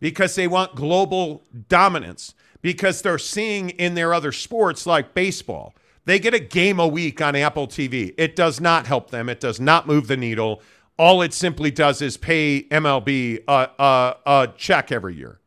because 0.00 0.34
they 0.34 0.46
want 0.46 0.74
global 0.74 1.42
dominance 1.68 2.34
because 2.62 3.02
they're 3.02 3.18
seeing 3.18 3.70
in 3.70 3.94
their 3.94 4.14
other 4.14 4.32
sports 4.32 4.86
like 4.86 5.14
baseball 5.14 5.74
They 6.06 6.18
get 6.18 6.34
a 6.34 6.38
game 6.38 6.78
a 6.78 6.86
week 6.86 7.22
on 7.22 7.34
Apple 7.34 7.66
TV. 7.66 8.14
It 8.18 8.36
does 8.36 8.60
not 8.60 8.86
help 8.86 9.10
them. 9.10 9.28
It 9.28 9.40
does 9.40 9.58
not 9.60 9.86
move 9.86 10.06
the 10.06 10.16
needle. 10.16 10.60
All 10.98 11.22
it 11.22 11.32
simply 11.32 11.70
does 11.70 12.02
is 12.02 12.16
pay 12.16 12.64
MLB 12.70 13.42
a, 13.48 13.70
a, 13.78 14.16
a 14.26 14.48
check 14.56 14.92
every 14.92 15.14
year. 15.14 15.40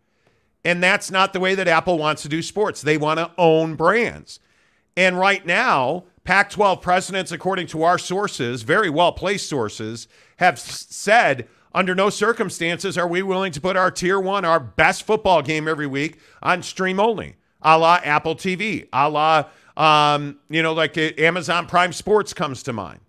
And 0.65 0.83
that's 0.83 1.11
not 1.11 1.31
the 1.33 1.39
way 1.39 1.55
that 1.55 1.67
Apple 1.67 1.97
wants 1.97 2.23
to 2.23 2.29
do 2.29 2.41
sports. 2.41 2.81
They 2.81 2.97
want 2.97 3.19
to 3.19 3.31
own 3.37 3.75
brands. 3.75 4.39
And 4.97 5.17
right 5.17 5.45
now, 5.45 6.05
Pac 6.23 6.49
12 6.49 6.81
presidents, 6.81 7.31
according 7.31 7.67
to 7.67 7.83
our 7.83 7.97
sources, 7.97 8.63
very 8.63 8.89
well 8.89 9.11
placed 9.11 9.47
sources, 9.47 10.07
have 10.37 10.59
said 10.59 11.47
under 11.73 11.93
no 11.93 12.09
circumstances 12.09 12.97
are 12.97 13.07
we 13.07 13.21
willing 13.21 13.51
to 13.51 13.61
put 13.61 13.77
our 13.77 13.91
tier 13.91 14.19
one, 14.19 14.45
our 14.45 14.59
best 14.59 15.03
football 15.03 15.41
game 15.41 15.67
every 15.67 15.87
week 15.87 16.19
on 16.41 16.63
stream 16.63 16.99
only, 16.99 17.35
a 17.61 17.77
la 17.77 17.99
Apple 18.03 18.35
TV, 18.35 18.87
a 18.91 19.09
la, 19.09 19.45
um, 19.75 20.39
you 20.49 20.63
know, 20.63 20.73
like 20.73 20.97
Amazon 21.19 21.67
Prime 21.67 21.93
Sports 21.93 22.33
comes 22.33 22.63
to 22.63 22.73
mind. 22.73 22.99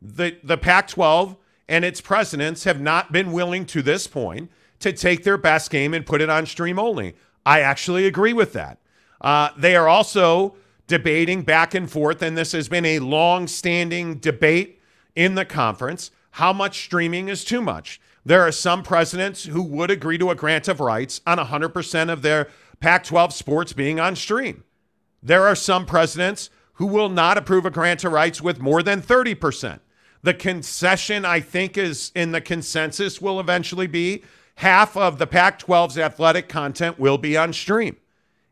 The, 0.00 0.36
the 0.42 0.56
Pac 0.56 0.88
12 0.88 1.36
and 1.68 1.84
its 1.84 2.00
presidents 2.00 2.64
have 2.64 2.80
not 2.80 3.12
been 3.12 3.32
willing 3.32 3.66
to 3.66 3.82
this 3.82 4.06
point 4.06 4.50
to 4.80 4.92
take 4.92 5.24
their 5.24 5.38
best 5.38 5.70
game 5.70 5.94
and 5.94 6.04
put 6.04 6.20
it 6.20 6.30
on 6.30 6.46
stream 6.46 6.78
only. 6.78 7.14
I 7.44 7.60
actually 7.60 8.06
agree 8.06 8.32
with 8.32 8.52
that. 8.54 8.78
Uh, 9.20 9.50
they 9.56 9.76
are 9.76 9.88
also 9.88 10.56
debating 10.86 11.42
back 11.42 11.74
and 11.74 11.90
forth, 11.90 12.22
and 12.22 12.36
this 12.36 12.52
has 12.52 12.68
been 12.68 12.84
a 12.84 12.98
long 12.98 13.46
standing 13.46 14.16
debate 14.16 14.80
in 15.14 15.34
the 15.34 15.44
conference 15.44 16.10
how 16.34 16.52
much 16.52 16.82
streaming 16.82 17.28
is 17.28 17.44
too 17.44 17.62
much. 17.62 18.00
There 18.24 18.42
are 18.42 18.50
some 18.50 18.82
presidents 18.82 19.44
who 19.44 19.62
would 19.62 19.88
agree 19.88 20.18
to 20.18 20.30
a 20.30 20.34
grant 20.34 20.66
of 20.66 20.80
rights 20.80 21.20
on 21.24 21.38
100% 21.38 22.10
of 22.10 22.22
their 22.22 22.48
Pac 22.80 23.04
12 23.04 23.32
sports 23.32 23.72
being 23.72 24.00
on 24.00 24.16
stream. 24.16 24.64
There 25.22 25.46
are 25.46 25.54
some 25.54 25.86
presidents 25.86 26.50
who 26.74 26.86
will 26.86 27.08
not 27.08 27.38
approve 27.38 27.64
a 27.66 27.70
grant 27.70 28.02
of 28.02 28.10
rights 28.10 28.42
with 28.42 28.58
more 28.58 28.82
than 28.82 29.00
30%. 29.00 29.78
The 30.24 30.34
concession, 30.34 31.24
I 31.24 31.38
think, 31.38 31.78
is 31.78 32.10
in 32.16 32.32
the 32.32 32.40
consensus 32.40 33.22
will 33.22 33.38
eventually 33.38 33.86
be 33.86 34.24
half 34.56 34.96
of 34.96 35.18
the 35.18 35.28
Pac 35.28 35.60
12's 35.60 35.96
athletic 35.96 36.48
content 36.48 36.98
will 36.98 37.16
be 37.16 37.36
on 37.36 37.52
stream. 37.52 37.96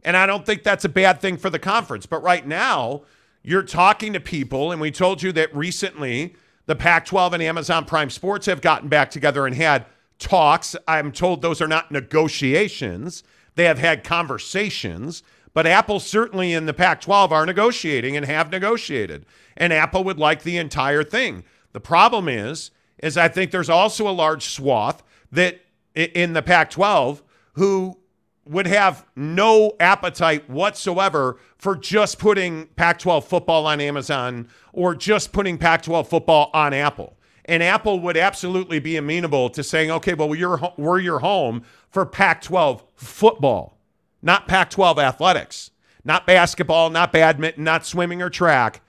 And 0.05 0.17
I 0.17 0.27
don't 0.27 0.47
think 0.47 0.63
that's 0.63 0.85
a 0.85 0.89
bad 0.89 1.21
thing 1.21 1.37
for 1.37 1.51
the 1.51 1.59
conference. 1.59 2.07
But 2.07 2.23
right 2.23 2.47
now, 2.47 3.03
you're 3.43 3.65
talking 3.65 4.13
to 4.13 4.21
people, 4.21 4.71
and 4.71 4.81
we 4.81 4.93
told 4.93 5.21
you 5.21 5.33
that 5.33 5.53
recently 5.53 6.37
the 6.67 6.77
Pac 6.77 7.07
12 7.07 7.35
and 7.35 7.43
Amazon 7.43 7.85
Prime 7.85 8.11
Sports 8.11 8.47
have 8.47 8.61
gotten 8.61 8.89
back 8.89 9.11
together 9.11 9.47
and 9.47 9.55
had 9.55 9.87
talks. 10.19 10.77
I'm 10.87 11.13
told 11.13 11.43
those 11.43 11.61
are 11.61 11.69
not 11.69 11.91
negotiations, 11.91 13.23
they 13.55 13.65
have 13.65 13.79
had 13.79 14.05
conversations. 14.05 15.23
But 15.55 15.67
Apple 15.67 16.01
certainly 16.01 16.55
in 16.55 16.67
the 16.67 16.73
Pac 16.73 17.03
12 17.03 17.31
are 17.33 17.45
negotiating 17.45 18.17
and 18.17 18.25
have 18.25 18.51
negotiated. 18.51 19.27
And 19.57 19.73
Apple 19.73 20.03
would 20.05 20.19
like 20.19 20.43
the 20.43 20.57
entire 20.57 21.05
thing. 21.05 21.45
The 21.73 21.81
problem 21.81 22.29
is, 22.29 22.71
is 23.03 23.17
I 23.17 23.29
think 23.29 23.51
there's 23.51 23.69
also 23.69 24.09
a 24.09 24.13
large 24.13 24.45
swath 24.45 25.03
that 25.31 25.61
in 25.95 26.33
the 26.33 26.43
Pac 26.43 26.71
12 26.71 27.23
who 27.55 27.99
would 28.45 28.67
have 28.67 29.07
no 29.15 29.73
appetite 29.79 30.49
whatsoever 30.51 31.39
for 31.59 31.77
just 31.77 32.19
putting 32.19 32.67
Pac 32.77 32.99
12 32.99 33.25
football 33.25 33.67
on 33.67 33.81
Amazon 33.81 34.49
or 34.73 34.95
just 34.95 35.33
putting 35.33 35.59
Pac 35.59 35.83
12 35.83 36.09
football 36.09 36.51
on 36.53 36.73
Apple. 36.73 37.17
And 37.45 37.63
Apple 37.63 38.01
would 38.01 38.17
absolutely 38.17 38.79
be 38.79 38.97
amenable 38.97 39.51
to 39.51 39.63
saying, 39.63 39.91
okay, 39.91 40.15
well, 40.15 40.35
you're, 40.35 40.61
we're 40.77 41.01
your 41.01 41.21
home 41.21 41.63
for 41.91 42.07
Pac 42.07 42.43
12 42.43 42.85
football, 42.95 43.79
not 44.23 44.49
Pac 44.49 44.71
12 44.71 44.99
athletics, 44.99 45.71
not 46.05 46.27
basketball, 46.27 46.91
not 46.91 47.13
badminton, 47.13 47.65
not 47.65 47.87
swimming 47.87 48.23
or 48.23 48.31
track, 48.31 48.81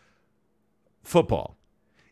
football. 1.04 1.58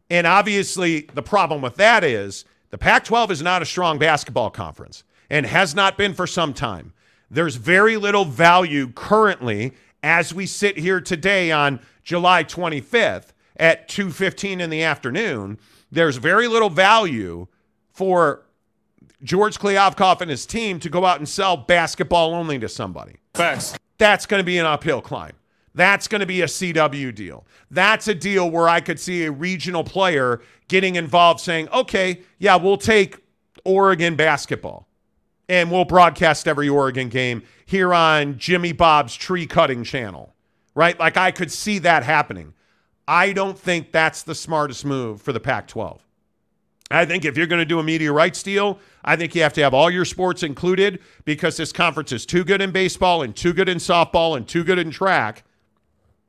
And 0.10 0.28
obviously, 0.28 1.08
the 1.14 1.24
problem 1.24 1.62
with 1.62 1.76
that 1.76 2.04
is 2.04 2.46
the 2.70 2.78
Pac 2.78 3.06
12 3.06 3.32
is 3.32 3.42
not 3.42 3.62
a 3.62 3.66
strong 3.66 3.98
basketball 3.98 4.50
conference 4.50 5.04
and 5.30 5.46
has 5.46 5.74
not 5.74 5.98
been 5.98 6.14
for 6.14 6.28
some 6.28 6.54
time. 6.54 6.94
There's 7.34 7.56
very 7.56 7.96
little 7.96 8.26
value 8.26 8.90
currently 8.90 9.72
as 10.04 10.34
we 10.34 10.46
sit 10.46 10.78
here 10.78 11.00
today 11.00 11.50
on 11.50 11.80
July 12.04 12.44
25th 12.44 13.32
at 13.56 13.88
2:15 13.88 14.60
in 14.60 14.70
the 14.70 14.84
afternoon. 14.84 15.58
There's 15.90 16.18
very 16.18 16.50
little 16.50 16.70
value 16.70 17.48
for 17.94 18.44
George 19.24 19.58
Kliavkoff 19.58 20.20
and 20.20 20.30
his 20.30 20.46
team 20.46 20.78
to 20.82 20.90
go 20.90 21.06
out 21.06 21.20
and 21.20 21.30
sell 21.30 21.56
basketball 21.56 22.34
only 22.34 22.60
to 22.60 22.68
somebody. 22.68 23.16
Facts. 23.34 23.76
That's 23.98 24.26
going 24.26 24.42
to 24.42 24.46
be 24.46 24.58
an 24.58 24.66
uphill 24.66 25.02
climb. 25.02 25.34
That's 25.74 26.10
going 26.10 26.20
to 26.20 26.26
be 26.26 26.42
a 26.42 26.48
CW 26.48 27.16
deal. 27.16 27.46
That's 27.70 28.10
a 28.10 28.16
deal 28.16 28.50
where 28.50 28.68
I 28.68 28.82
could 28.82 29.00
see 29.00 29.24
a 29.24 29.32
regional 29.32 29.86
player 29.86 30.42
getting 30.68 30.98
involved 30.98 31.40
saying, 31.40 31.70
okay, 31.70 32.24
yeah, 32.40 32.58
we'll 32.58 32.78
take 32.78 33.20
Oregon 33.64 34.18
basketball 34.18 34.90
and 35.52 35.70
we'll 35.70 35.84
broadcast 35.84 36.48
every 36.48 36.70
Oregon 36.70 37.10
game 37.10 37.44
here 37.66 37.94
on 37.94 38.38
Jimmy 38.38 38.72
Bob's 38.72 39.14
tree 39.14 39.46
cutting 39.46 39.84
channel, 39.84 40.34
right? 40.76 40.98
Like 40.98 41.18
I 41.18 41.32
could 41.32 41.52
see 41.52 41.78
that 41.80 42.04
happening. 42.04 42.54
I 43.06 43.34
don't 43.34 43.60
think 43.60 43.92
that's 43.92 44.24
the 44.24 44.34
smartest 44.34 44.86
move 44.86 45.22
for 45.22 45.34
the 45.34 45.42
Pac 45.42 45.68
12. 45.68 46.08
I 46.90 47.04
think 47.04 47.26
if 47.26 47.36
you're 47.36 47.48
going 47.48 47.60
to 47.60 47.66
do 47.66 47.80
a 47.80 47.84
media 47.84 48.14
rights 48.14 48.42
deal, 48.42 48.80
I 49.04 49.18
think 49.18 49.36
you 49.36 49.42
have 49.42 49.52
to 49.54 49.62
have 49.62 49.74
all 49.74 49.92
your 49.92 50.06
sports 50.06 50.42
included 50.42 51.02
because 51.26 51.58
this 51.58 51.74
conference 51.74 52.14
is 52.14 52.26
too 52.26 52.46
good 52.46 52.62
in 52.62 52.72
baseball 52.72 53.22
and 53.22 53.36
too 53.36 53.52
good 53.52 53.68
in 53.68 53.78
softball 53.78 54.38
and 54.38 54.48
too 54.48 54.64
good 54.64 54.80
in 54.80 54.90
track, 54.90 55.44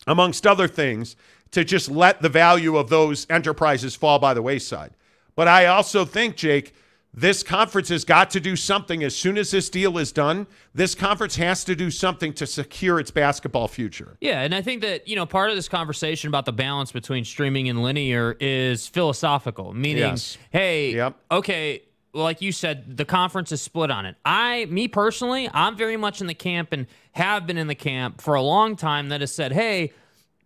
amongst 0.08 0.48
other 0.48 0.66
things, 0.66 1.14
to 1.52 1.64
just 1.64 1.88
let 1.88 2.22
the 2.22 2.28
value 2.28 2.76
of 2.76 2.88
those 2.88 3.28
enterprises 3.30 3.94
fall 3.94 4.18
by 4.18 4.34
the 4.34 4.42
wayside. 4.42 4.90
But 5.36 5.46
I 5.46 5.66
also 5.66 6.04
think, 6.04 6.34
Jake, 6.34 6.74
this 7.14 7.42
conference 7.42 7.90
has 7.90 8.04
got 8.04 8.30
to 8.30 8.40
do 8.40 8.56
something 8.56 9.04
as 9.04 9.14
soon 9.14 9.36
as 9.36 9.50
this 9.50 9.68
deal 9.68 9.98
is 9.98 10.12
done. 10.12 10.46
This 10.74 10.94
conference 10.94 11.36
has 11.36 11.62
to 11.64 11.76
do 11.76 11.90
something 11.90 12.32
to 12.34 12.46
secure 12.46 12.98
its 12.98 13.10
basketball 13.10 13.68
future. 13.68 14.16
Yeah, 14.20 14.40
and 14.40 14.54
I 14.54 14.62
think 14.62 14.80
that, 14.80 15.06
you 15.06 15.16
know, 15.16 15.26
part 15.26 15.50
of 15.50 15.56
this 15.56 15.68
conversation 15.68 16.28
about 16.28 16.46
the 16.46 16.52
balance 16.52 16.90
between 16.90 17.24
streaming 17.24 17.68
and 17.68 17.82
linear 17.82 18.36
is 18.40 18.86
philosophical, 18.86 19.74
meaning, 19.74 19.98
yes. 19.98 20.38
hey, 20.50 20.94
yep. 20.94 21.16
okay, 21.30 21.82
like 22.14 22.40
you 22.40 22.50
said, 22.50 22.96
the 22.96 23.04
conference 23.04 23.52
is 23.52 23.60
split 23.60 23.90
on 23.90 24.06
it. 24.06 24.16
I, 24.24 24.66
me 24.66 24.88
personally, 24.88 25.50
I'm 25.52 25.76
very 25.76 25.96
much 25.98 26.20
in 26.22 26.26
the 26.26 26.34
camp 26.34 26.72
and 26.72 26.86
have 27.12 27.46
been 27.46 27.58
in 27.58 27.66
the 27.66 27.74
camp 27.74 28.20
for 28.20 28.34
a 28.34 28.42
long 28.42 28.74
time 28.76 29.10
that 29.10 29.20
has 29.20 29.34
said, 29.34 29.52
hey, 29.52 29.92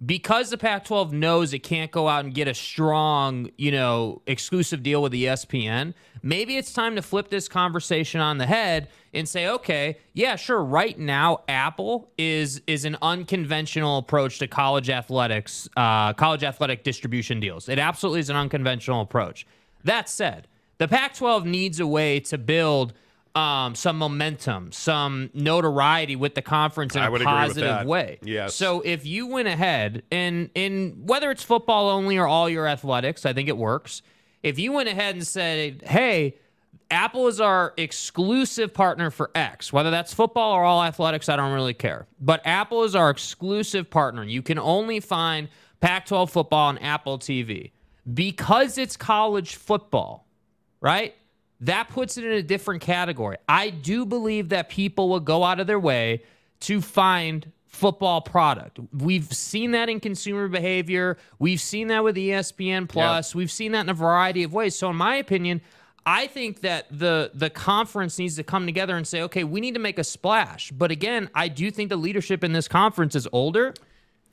because 0.04 0.50
the 0.50 0.58
Pac 0.58 0.84
12 0.84 1.12
knows 1.12 1.54
it 1.54 1.60
can't 1.60 1.90
go 1.90 2.06
out 2.06 2.24
and 2.24 2.34
get 2.34 2.48
a 2.48 2.54
strong, 2.54 3.50
you 3.56 3.72
know, 3.72 4.20
exclusive 4.26 4.82
deal 4.82 5.00
with 5.00 5.12
ESPN, 5.12 5.94
maybe 6.22 6.58
it's 6.58 6.72
time 6.72 6.96
to 6.96 7.02
flip 7.02 7.30
this 7.30 7.48
conversation 7.48 8.20
on 8.20 8.36
the 8.36 8.46
head 8.46 8.88
and 9.14 9.26
say, 9.26 9.48
okay, 9.48 9.96
yeah, 10.12 10.36
sure, 10.36 10.62
right 10.62 10.98
now 10.98 11.40
Apple 11.48 12.10
is 12.18 12.60
is 12.66 12.84
an 12.84 12.96
unconventional 13.00 13.98
approach 13.98 14.38
to 14.40 14.46
college 14.46 14.90
athletics, 14.90 15.66
uh, 15.76 16.12
college 16.12 16.44
athletic 16.44 16.84
distribution 16.84 17.40
deals. 17.40 17.68
It 17.68 17.78
absolutely 17.78 18.20
is 18.20 18.28
an 18.28 18.36
unconventional 18.36 19.00
approach. 19.00 19.46
That 19.84 20.10
said, 20.10 20.46
the 20.76 20.88
Pac 20.88 21.14
12 21.14 21.46
needs 21.46 21.80
a 21.80 21.86
way 21.86 22.20
to 22.20 22.36
build– 22.36 22.92
um, 23.36 23.74
some 23.74 23.98
momentum, 23.98 24.72
some 24.72 25.28
notoriety 25.34 26.16
with 26.16 26.34
the 26.34 26.40
conference 26.40 26.96
in 26.96 27.02
a 27.02 27.18
positive 27.20 27.86
way. 27.86 28.18
Yes. 28.22 28.54
So 28.54 28.80
if 28.80 29.04
you 29.04 29.26
went 29.26 29.46
ahead 29.46 30.04
and 30.10 30.48
in 30.54 31.02
whether 31.04 31.30
it's 31.30 31.42
football 31.42 31.90
only 31.90 32.16
or 32.16 32.26
all 32.26 32.48
your 32.48 32.66
athletics, 32.66 33.26
I 33.26 33.34
think 33.34 33.50
it 33.50 33.56
works. 33.56 34.00
If 34.42 34.58
you 34.58 34.72
went 34.72 34.88
ahead 34.88 35.16
and 35.16 35.26
said, 35.26 35.82
"Hey, 35.82 36.36
Apple 36.90 37.28
is 37.28 37.38
our 37.38 37.74
exclusive 37.76 38.72
partner 38.72 39.10
for 39.10 39.30
X, 39.34 39.70
whether 39.70 39.90
that's 39.90 40.14
football 40.14 40.52
or 40.52 40.64
all 40.64 40.82
athletics, 40.82 41.28
I 41.28 41.36
don't 41.36 41.52
really 41.52 41.74
care. 41.74 42.06
But 42.18 42.40
Apple 42.46 42.84
is 42.84 42.94
our 42.94 43.10
exclusive 43.10 43.90
partner. 43.90 44.24
You 44.24 44.40
can 44.40 44.58
only 44.58 45.00
find 45.00 45.48
Pac 45.80 46.06
12 46.06 46.30
football 46.30 46.68
on 46.68 46.78
Apple 46.78 47.18
TV 47.18 47.72
because 48.14 48.78
it's 48.78 48.96
college 48.96 49.56
football, 49.56 50.26
right? 50.80 51.14
That 51.60 51.88
puts 51.88 52.18
it 52.18 52.24
in 52.24 52.32
a 52.32 52.42
different 52.42 52.82
category. 52.82 53.36
I 53.48 53.70
do 53.70 54.04
believe 54.04 54.50
that 54.50 54.68
people 54.68 55.08
will 55.08 55.20
go 55.20 55.42
out 55.44 55.60
of 55.60 55.66
their 55.66 55.80
way 55.80 56.22
to 56.60 56.80
find 56.80 57.50
football 57.66 58.20
product. 58.20 58.78
We've 58.92 59.30
seen 59.32 59.72
that 59.72 59.88
in 59.88 60.00
consumer 60.00 60.48
behavior. 60.48 61.18
We've 61.38 61.60
seen 61.60 61.88
that 61.88 62.02
with 62.02 62.16
ESPN 62.16 62.88
Plus. 62.88 63.30
Yep. 63.30 63.36
We've 63.36 63.50
seen 63.50 63.72
that 63.72 63.80
in 63.80 63.88
a 63.88 63.94
variety 63.94 64.42
of 64.42 64.52
ways. 64.52 64.74
So 64.74 64.90
in 64.90 64.96
my 64.96 65.16
opinion, 65.16 65.60
I 66.06 66.28
think 66.28 66.60
that 66.60 66.86
the 66.90 67.32
the 67.34 67.50
conference 67.50 68.18
needs 68.18 68.36
to 68.36 68.44
come 68.44 68.64
together 68.64 68.96
and 68.96 69.06
say, 69.06 69.22
okay, 69.22 69.44
we 69.44 69.60
need 69.60 69.74
to 69.74 69.80
make 69.80 69.98
a 69.98 70.04
splash. 70.04 70.70
But 70.70 70.90
again, 70.90 71.28
I 71.34 71.48
do 71.48 71.70
think 71.70 71.90
the 71.90 71.96
leadership 71.96 72.44
in 72.44 72.52
this 72.52 72.68
conference 72.68 73.14
is 73.14 73.28
older 73.32 73.74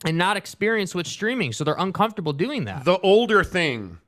and 0.04 0.16
not 0.16 0.36
experienced 0.36 0.94
with 0.94 1.06
streaming, 1.06 1.52
so 1.52 1.64
they're 1.64 1.74
uncomfortable 1.78 2.32
doing 2.32 2.64
that. 2.66 2.84
The 2.84 2.98
older 3.00 3.42
thing 3.42 3.98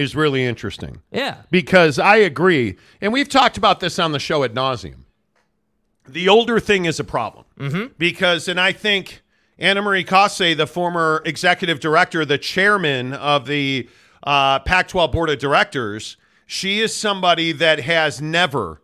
is 0.00 0.16
really 0.16 0.44
interesting. 0.44 1.02
Yeah. 1.12 1.42
Because 1.50 1.98
I 1.98 2.16
agree. 2.16 2.76
And 3.00 3.12
we've 3.12 3.28
talked 3.28 3.58
about 3.58 3.80
this 3.80 3.98
on 3.98 4.12
the 4.12 4.18
show 4.18 4.42
at 4.42 4.54
nauseum. 4.54 5.04
The 6.08 6.28
older 6.28 6.58
thing 6.58 6.86
is 6.86 6.98
a 6.98 7.04
problem. 7.04 7.44
Mm-hmm. 7.58 7.92
Because, 7.98 8.48
and 8.48 8.58
I 8.58 8.72
think, 8.72 9.22
Ana 9.58 9.82
Mari 9.82 10.02
Cauce, 10.02 10.38
the 10.38 10.66
former 10.66 11.22
executive 11.26 11.80
director, 11.80 12.24
the 12.24 12.38
chairman 12.38 13.12
of 13.12 13.46
the 13.46 13.88
uh, 14.22 14.60
Pac 14.60 14.88
12 14.88 15.12
board 15.12 15.28
of 15.28 15.38
directors, 15.38 16.16
she 16.46 16.80
is 16.80 16.94
somebody 16.94 17.52
that 17.52 17.80
has 17.80 18.22
never, 18.22 18.80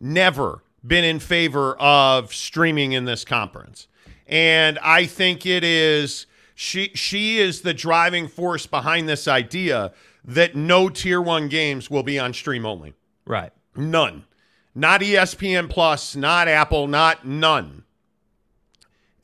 never 0.00 0.64
been 0.84 1.04
in 1.04 1.20
favor 1.20 1.76
of 1.80 2.34
streaming 2.34 2.92
in 2.92 3.04
this 3.04 3.24
conference. 3.24 3.86
And 4.26 4.78
I 4.82 5.06
think 5.06 5.46
it 5.46 5.62
is 5.62 6.26
she 6.60 6.90
she 6.92 7.38
is 7.38 7.60
the 7.60 7.72
driving 7.72 8.26
force 8.26 8.66
behind 8.66 9.08
this 9.08 9.28
idea 9.28 9.92
that 10.28 10.54
no 10.54 10.90
tier 10.90 11.20
1 11.22 11.48
games 11.48 11.90
will 11.90 12.02
be 12.02 12.18
on 12.18 12.34
stream 12.34 12.66
only. 12.66 12.92
Right. 13.24 13.50
None. 13.74 14.26
Not 14.74 15.00
ESPN 15.00 15.70
Plus, 15.70 16.14
not 16.14 16.46
Apple, 16.46 16.86
not 16.86 17.26
none. 17.26 17.84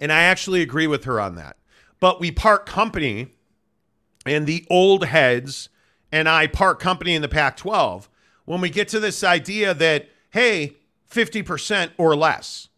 And 0.00 0.10
I 0.10 0.22
actually 0.22 0.62
agree 0.62 0.86
with 0.86 1.04
her 1.04 1.20
on 1.20 1.36
that. 1.36 1.58
But 2.00 2.20
we 2.20 2.32
part 2.32 2.64
company 2.64 3.28
and 4.24 4.46
the 4.46 4.66
old 4.70 5.04
heads 5.04 5.68
and 6.10 6.26
I 6.28 6.46
part 6.46 6.80
company 6.80 7.14
in 7.14 7.22
the 7.22 7.28
Pac 7.28 7.58
12 7.58 8.08
when 8.46 8.62
we 8.62 8.70
get 8.70 8.88
to 8.88 9.00
this 9.00 9.22
idea 9.22 9.74
that, 9.74 10.08
hey, 10.30 10.76
50% 11.10 11.90
or 11.98 12.16
less. 12.16 12.68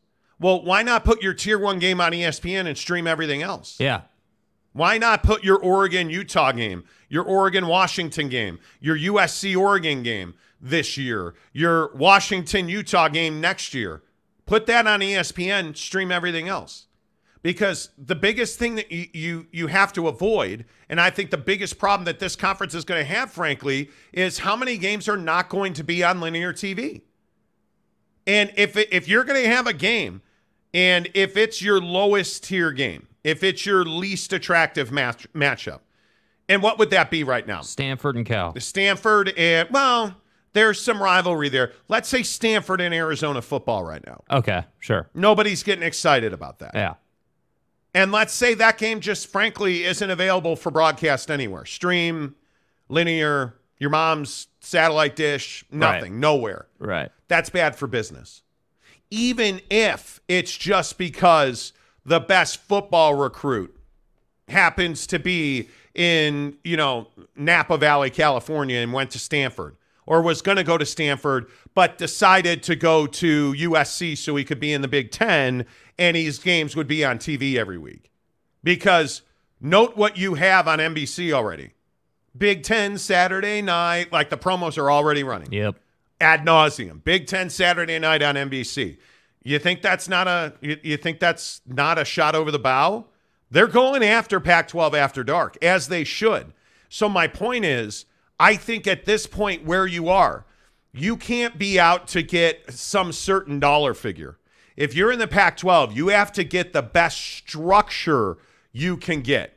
Well, 0.41 0.63
why 0.65 0.83
not 0.83 1.05
put 1.05 1.23
your 1.23 1.33
tier 1.33 1.59
one 1.59 1.79
game 1.79 2.01
on 2.01 2.13
ESPN 2.13 2.67
and 2.67 2.77
stream 2.77 3.07
everything 3.07 3.43
else? 3.43 3.77
Yeah. 3.79 4.03
Why 4.73 4.99
not 4.99 5.23
put 5.23 5.43
your 5.43 5.59
Oregon 5.59 6.11
Utah 6.11 6.53
game, 6.53 6.85
your 7.09 7.25
Oregon 7.25 7.67
Washington 7.67 8.29
game, 8.29 8.59
your 8.81 8.97
USC 8.97 9.57
Oregon 9.57 10.03
game 10.03 10.35
this 10.61 10.97
year, 10.97 11.35
your 11.53 11.95
Washington 11.95 12.69
Utah 12.69 13.09
game 13.09 13.41
next 13.41 13.75
year? 13.75 14.03
Put 14.47 14.67
that 14.67 14.87
on 14.87 15.01
ESPN, 15.01 15.77
stream 15.77 16.13
everything 16.13 16.49
else. 16.49 16.87
Because 17.43 17.91
the 17.97 18.17
biggest 18.17 18.59
thing 18.59 18.75
that 18.75 18.91
you, 18.91 19.07
you 19.13 19.47
you 19.53 19.67
have 19.69 19.93
to 19.93 20.09
avoid, 20.09 20.65
and 20.89 21.01
I 21.01 21.11
think 21.11 21.31
the 21.31 21.37
biggest 21.37 21.79
problem 21.79 22.05
that 22.07 22.19
this 22.19 22.35
conference 22.35 22.75
is 22.75 22.85
going 22.85 23.01
to 23.01 23.05
have, 23.05 23.31
frankly, 23.31 23.91
is 24.13 24.39
how 24.39 24.57
many 24.57 24.77
games 24.77 25.09
are 25.09 25.17
not 25.17 25.49
going 25.49 25.73
to 25.75 25.85
be 25.85 26.03
on 26.03 26.21
linear 26.21 26.53
TV. 26.53 27.03
And 28.27 28.53
if 28.57 28.77
if 28.77 29.07
you're 29.07 29.23
going 29.23 29.41
to 29.41 29.49
have 29.49 29.69
a 29.69 29.73
game, 29.73 30.23
and 30.75 31.09
if 31.15 31.37
it's 31.37 31.63
your 31.63 31.81
lowest 31.81 32.43
tier 32.45 32.73
game, 32.73 33.07
if 33.23 33.45
it's 33.45 33.65
your 33.65 33.85
least 33.85 34.33
attractive 34.33 34.91
match 34.91 35.33
matchup, 35.33 35.81
and 36.49 36.63
what 36.63 36.79
would 36.79 36.91
that 36.91 37.11
be 37.11 37.25
right 37.25 37.47
now? 37.47 37.61
Stanford 37.63 38.17
and 38.17 38.27
Cal. 38.27 38.55
Stanford 38.61 39.33
and 39.37 39.69
well, 39.71 40.17
there's 40.53 40.81
some 40.81 41.03
rivalry 41.03 41.49
there. 41.49 41.73
Let's 41.89 42.09
say 42.09 42.23
Stanford 42.23 42.81
and 42.81 42.95
Arizona 42.95 43.43
football 43.43 43.85
right 43.85 44.05
now. 44.07 44.23
Okay, 44.31 44.65
sure. 44.79 45.09
Nobody's 45.15 45.63
getting 45.63 45.83
excited 45.85 46.33
about 46.33 46.61
that. 46.61 46.73
Yeah. 46.75 46.95
And 47.95 48.13
let's 48.13 48.33
say 48.35 48.55
that 48.55 48.79
game 48.79 49.01
just 49.01 49.27
frankly 49.27 49.85
isn't 49.85 50.11
available 50.11 50.55
for 50.57 50.71
broadcast 50.71 51.31
anywhere. 51.31 51.65
Stream, 51.65 52.35
linear, 52.89 53.55
your 53.79 53.91
mom's 53.91 54.49
satellite 54.61 55.17
dish, 55.17 55.65
nothing, 55.71 56.13
Right. 56.13 56.21
nowhere. 56.21 56.67
Right. 56.79 57.11
That's 57.29 57.49
bad 57.51 57.77
for 57.77 57.87
business. 57.87 58.43
Even 59.11 59.61
if 59.71 60.21
it's 60.29 60.57
just 60.57 60.99
because 60.99 61.73
the 62.05 62.21
best 62.21 62.59
football 62.59 63.15
recruit 63.15 63.75
happens 64.49 65.07
to 65.09 65.19
be 65.19 65.69
in, 65.97 66.57
you 66.63 66.77
know, 66.77 67.09
Napa 67.35 67.77
Valley, 67.79 68.11
California 68.11 68.79
and 68.79 68.93
went 68.93 69.11
to 69.13 69.19
Stanford 69.19 69.77
or 70.07 70.23
was 70.23 70.43
going 70.43 70.57
to 70.57 70.63
go 70.65 70.79
to 70.79 70.87
Stanford 70.87 71.47
but 71.75 71.99
decided 71.99 72.63
to 72.65 72.77
go 72.77 73.07
to 73.07 73.53
USC 73.55 74.17
so 74.17 74.37
he 74.37 74.45
could 74.45 74.61
be 74.61 74.73
in 74.73 74.83
the 74.83 74.89
Big 74.89 75.11
10 75.11 75.67
and 75.99 76.17
his 76.17 76.39
games 76.39 76.77
would 76.77 76.87
be 76.87 77.05
on 77.05 77.19
TV 77.19 77.57
every 77.57 77.79
week. 77.79 78.11
Because 78.63 79.23
note 79.61 79.97
what 79.97 80.17
you 80.17 80.35
have 80.35 80.69
on 80.69 80.79
NBC 80.79 81.33
already. 81.33 81.71
Big 82.37 82.63
10 82.63 82.99
Saturday 82.99 83.63
night, 83.63 84.13
like 84.13 84.29
the 84.31 84.37
promos 84.37 84.77
are 84.79 84.91
already 84.91 85.25
running 85.25 85.51
Yep. 85.53 85.77
ad 86.21 86.45
nauseum. 86.45 87.03
Big 87.03 87.27
Ten 87.27 87.49
Saturday 87.49 87.99
night 87.99 88.23
on 88.23 88.35
NBC. 88.37 88.99
You 89.43 89.59
think 89.59 89.81
that's 89.81 90.09
not 90.09 90.29
a 90.29 90.53
you, 90.61 90.77
you 90.83 90.97
think 90.99 91.19
that's 91.21 91.63
not 91.67 91.99
a 91.99 92.05
shot 92.05 92.35
over 92.35 92.51
the 92.51 92.59
bow? 92.59 93.07
They're 93.51 93.67
going 93.67 94.03
after 94.03 94.41
Pac-12 94.41 94.95
after 94.95 95.23
dark, 95.23 95.57
as 95.63 95.89
they 95.89 96.05
should. 96.05 96.53
So 96.89 97.09
my 97.09 97.29
point 97.29 97.65
is, 97.65 98.07
I 98.39 98.57
think 98.57 98.87
at 98.87 99.05
this 99.05 99.27
point 99.27 99.65
where 99.65 99.87
you 99.87 100.09
are, 100.09 100.45
you 100.93 101.17
can't 101.17 101.59
be 101.59 101.79
out 101.79 102.09
to 102.09 102.23
get 102.23 102.73
some 102.73 103.13
certain 103.13 103.61
dollar 103.61 103.95
figure. 103.95 104.39
If 104.77 104.95
you're 104.95 105.13
in 105.13 105.19
the 105.19 105.29
Pac-12, 105.29 105.95
you 105.95 106.09
have 106.09 106.33
to 106.33 106.45
get 106.45 106.73
the 106.73 106.83
best 106.83 107.19
structure 107.19 108.39
you 108.73 108.97
can 108.97 109.23
get 109.23 109.57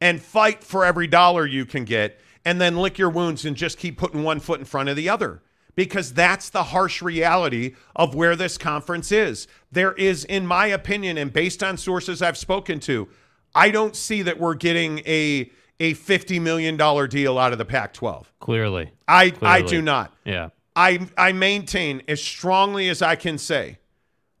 and 0.00 0.20
fight 0.20 0.64
for 0.64 0.84
every 0.84 1.06
dollar 1.06 1.46
you 1.46 1.64
can 1.64 1.84
get 1.84 2.20
and 2.44 2.60
then 2.60 2.76
lick 2.76 2.98
your 2.98 3.10
wounds 3.10 3.44
and 3.44 3.56
just 3.56 3.78
keep 3.78 3.96
putting 3.96 4.24
one 4.24 4.40
foot 4.40 4.58
in 4.58 4.64
front 4.64 4.88
of 4.88 4.96
the 4.96 5.08
other 5.08 5.42
because 5.74 6.12
that's 6.12 6.50
the 6.50 6.64
harsh 6.64 7.02
reality 7.02 7.74
of 7.96 8.14
where 8.14 8.36
this 8.36 8.58
conference 8.58 9.10
is. 9.10 9.46
There 9.70 9.92
is, 9.92 10.24
in 10.24 10.46
my 10.46 10.66
opinion, 10.66 11.18
and 11.18 11.32
based 11.32 11.62
on 11.62 11.76
sources 11.76 12.22
I've 12.22 12.38
spoken 12.38 12.80
to, 12.80 13.08
I 13.54 13.70
don't 13.70 13.96
see 13.96 14.22
that 14.22 14.38
we're 14.38 14.54
getting 14.54 15.00
a 15.00 15.50
a 15.80 15.94
$50 15.94 16.40
million 16.40 16.76
deal 17.08 17.38
out 17.38 17.50
of 17.50 17.58
the 17.58 17.64
Pac 17.64 17.92
12. 17.92 18.32
Clearly. 18.38 18.92
I, 19.08 19.32
I 19.42 19.62
do 19.62 19.82
not. 19.82 20.14
Yeah. 20.24 20.50
I, 20.76 21.08
I 21.16 21.32
maintain 21.32 22.02
as 22.06 22.22
strongly 22.22 22.88
as 22.88 23.02
I 23.02 23.16
can 23.16 23.36
say, 23.36 23.78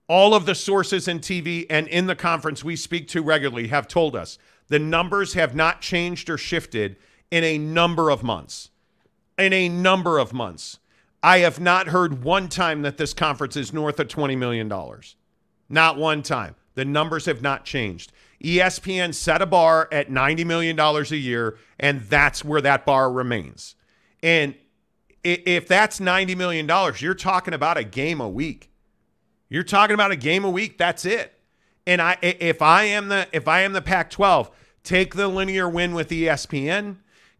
all 0.06 0.34
of 0.34 0.46
the 0.46 0.54
sources 0.54 1.08
in 1.08 1.18
TV 1.18 1.66
and 1.68 1.88
in 1.88 2.06
the 2.06 2.14
conference 2.14 2.62
we 2.62 2.76
speak 2.76 3.08
to 3.08 3.22
regularly 3.22 3.68
have 3.68 3.88
told 3.88 4.14
us 4.14 4.38
the 4.68 4.78
numbers 4.78 5.34
have 5.34 5.54
not 5.54 5.80
changed 5.80 6.30
or 6.30 6.38
shifted 6.38 6.96
in 7.32 7.42
a 7.42 7.58
number 7.58 8.10
of 8.10 8.22
months. 8.22 8.70
In 9.36 9.52
a 9.52 9.68
number 9.68 10.18
of 10.18 10.32
months. 10.32 10.78
I 11.22 11.38
have 11.38 11.60
not 11.60 11.88
heard 11.88 12.24
one 12.24 12.48
time 12.48 12.82
that 12.82 12.96
this 12.96 13.14
conference 13.14 13.56
is 13.56 13.72
north 13.72 14.00
of 14.00 14.08
$20 14.08 14.36
million. 14.36 14.72
Not 15.68 15.96
one 15.96 16.22
time. 16.22 16.56
The 16.74 16.84
numbers 16.84 17.26
have 17.26 17.42
not 17.42 17.64
changed. 17.64 18.12
ESPN 18.42 19.14
set 19.14 19.40
a 19.40 19.46
bar 19.46 19.88
at 19.92 20.10
$90 20.10 20.44
million 20.44 20.78
a 20.78 21.02
year, 21.14 21.58
and 21.78 22.00
that's 22.02 22.44
where 22.44 22.60
that 22.60 22.84
bar 22.84 23.10
remains. 23.10 23.76
And 24.22 24.54
if 25.22 25.68
that's 25.68 26.00
$90 26.00 26.36
million, 26.36 26.68
you're 26.98 27.14
talking 27.14 27.54
about 27.54 27.76
a 27.76 27.84
game 27.84 28.20
a 28.20 28.28
week. 28.28 28.70
You're 29.48 29.62
talking 29.62 29.94
about 29.94 30.10
a 30.10 30.16
game 30.16 30.44
a 30.44 30.50
week. 30.50 30.78
That's 30.78 31.04
it. 31.04 31.38
And 31.86 32.00
I, 32.00 32.16
if 32.22 32.62
I 32.62 32.84
am 32.84 33.08
the, 33.08 33.28
if 33.32 33.46
I 33.46 33.60
am 33.60 33.72
the 33.72 33.82
Pac-12, 33.82 34.50
take 34.82 35.14
the 35.14 35.28
linear 35.28 35.68
win 35.68 35.94
with 35.94 36.08
ESPN, 36.08 36.96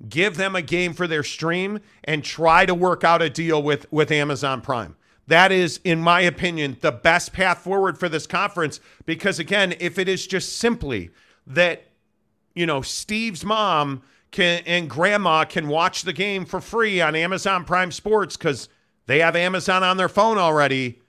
give 0.09 0.37
them 0.37 0.57
a 0.57 0.63
game 0.63 0.93
for 0.93 1.07
their 1.07 1.23
stream, 1.23 1.81
and 2.05 2.25
try 2.25 2.67
to 2.67 2.75
work 2.75 3.05
out 3.05 3.23
a 3.23 3.31
deal 3.31 3.63
with 3.63 3.91
with 3.93 4.11
Amazon 4.11 4.61
Prime. 4.61 4.97
That 5.29 5.53
is, 5.53 5.81
in 5.85 6.01
my 6.01 6.21
opinion, 6.21 6.77
the 6.81 6.93
best 6.93 7.33
path 7.33 7.59
forward 7.59 7.99
for 7.99 8.09
this 8.09 8.27
conference. 8.27 8.81
Because 9.07 9.39
again, 9.39 9.75
if 9.79 9.99
it 9.99 10.09
is 10.09 10.27
just 10.27 10.57
simply 10.57 11.11
that 11.47 11.87
you 12.55 12.67
know, 12.67 12.83
Steve's 12.83 13.45
mom 13.45 14.03
can 14.31 14.63
and 14.67 14.89
grandma 14.89 15.45
can 15.45 15.69
watch 15.69 16.03
the 16.03 16.13
game 16.13 16.45
for 16.45 16.61
free 16.61 17.01
on 17.01 17.15
Amazon 17.15 17.65
Prime 17.65 17.93
Sports 17.93 18.37
because 18.37 18.69
they 19.07 19.21
have 19.21 19.37
Amazon 19.37 19.83
on 19.83 19.97
their 19.97 20.09
phone 20.09 20.39
already. 20.39 21.01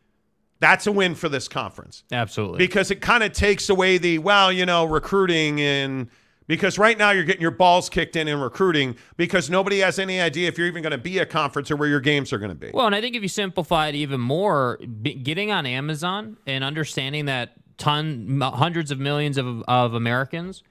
That's 0.59 0.87
a 0.87 0.91
win 0.91 1.15
for 1.15 1.27
this 1.27 1.49
conference 1.49 2.05
Absolutely. 2.11 2.57
because 2.59 2.89
it 2.89 3.01
kind 3.01 3.21
of 3.23 3.33
takes 3.33 3.69
away 3.69 3.97
the 3.97 4.19
well, 4.19 4.51
you 4.51 4.65
know, 4.65 4.85
recruiting 4.85 5.59
and 5.59 6.09
because 6.53 6.77
right 6.77 6.99
now 6.99 7.09
you're 7.09 7.23
getting 7.23 7.41
your 7.41 7.49
balls 7.49 7.89
kicked 7.89 8.15
in 8.15 8.27
in 8.27 8.39
recruiting 8.39 8.95
because 9.17 9.49
nobody 9.49 9.79
has 9.79 9.97
any 9.97 10.21
idea 10.21 10.47
if 10.47 10.55
you're 10.55 10.67
even 10.67 10.83
going 10.83 10.91
to 10.91 10.99
be 10.99 11.17
a 11.17 11.25
conference 11.25 11.71
or 11.71 11.75
where 11.75 11.89
your 11.89 11.99
games 11.99 12.31
are 12.31 12.37
going 12.37 12.49
to 12.51 12.55
be. 12.55 12.69
Well, 12.71 12.85
and 12.85 12.93
I 12.93 13.01
think 13.01 13.15
if 13.15 13.23
you 13.23 13.27
simplify 13.27 13.87
it 13.87 13.95
even 13.95 14.21
more, 14.21 14.77
getting 14.77 15.51
on 15.51 15.65
Amazon 15.65 16.37
and 16.45 16.63
understanding 16.63 17.25
that 17.25 17.53
ton 17.79 18.39
hundreds 18.41 18.91
of 18.91 18.99
millions 18.99 19.39
of, 19.39 19.63
of 19.67 19.95
Americans 19.95 20.61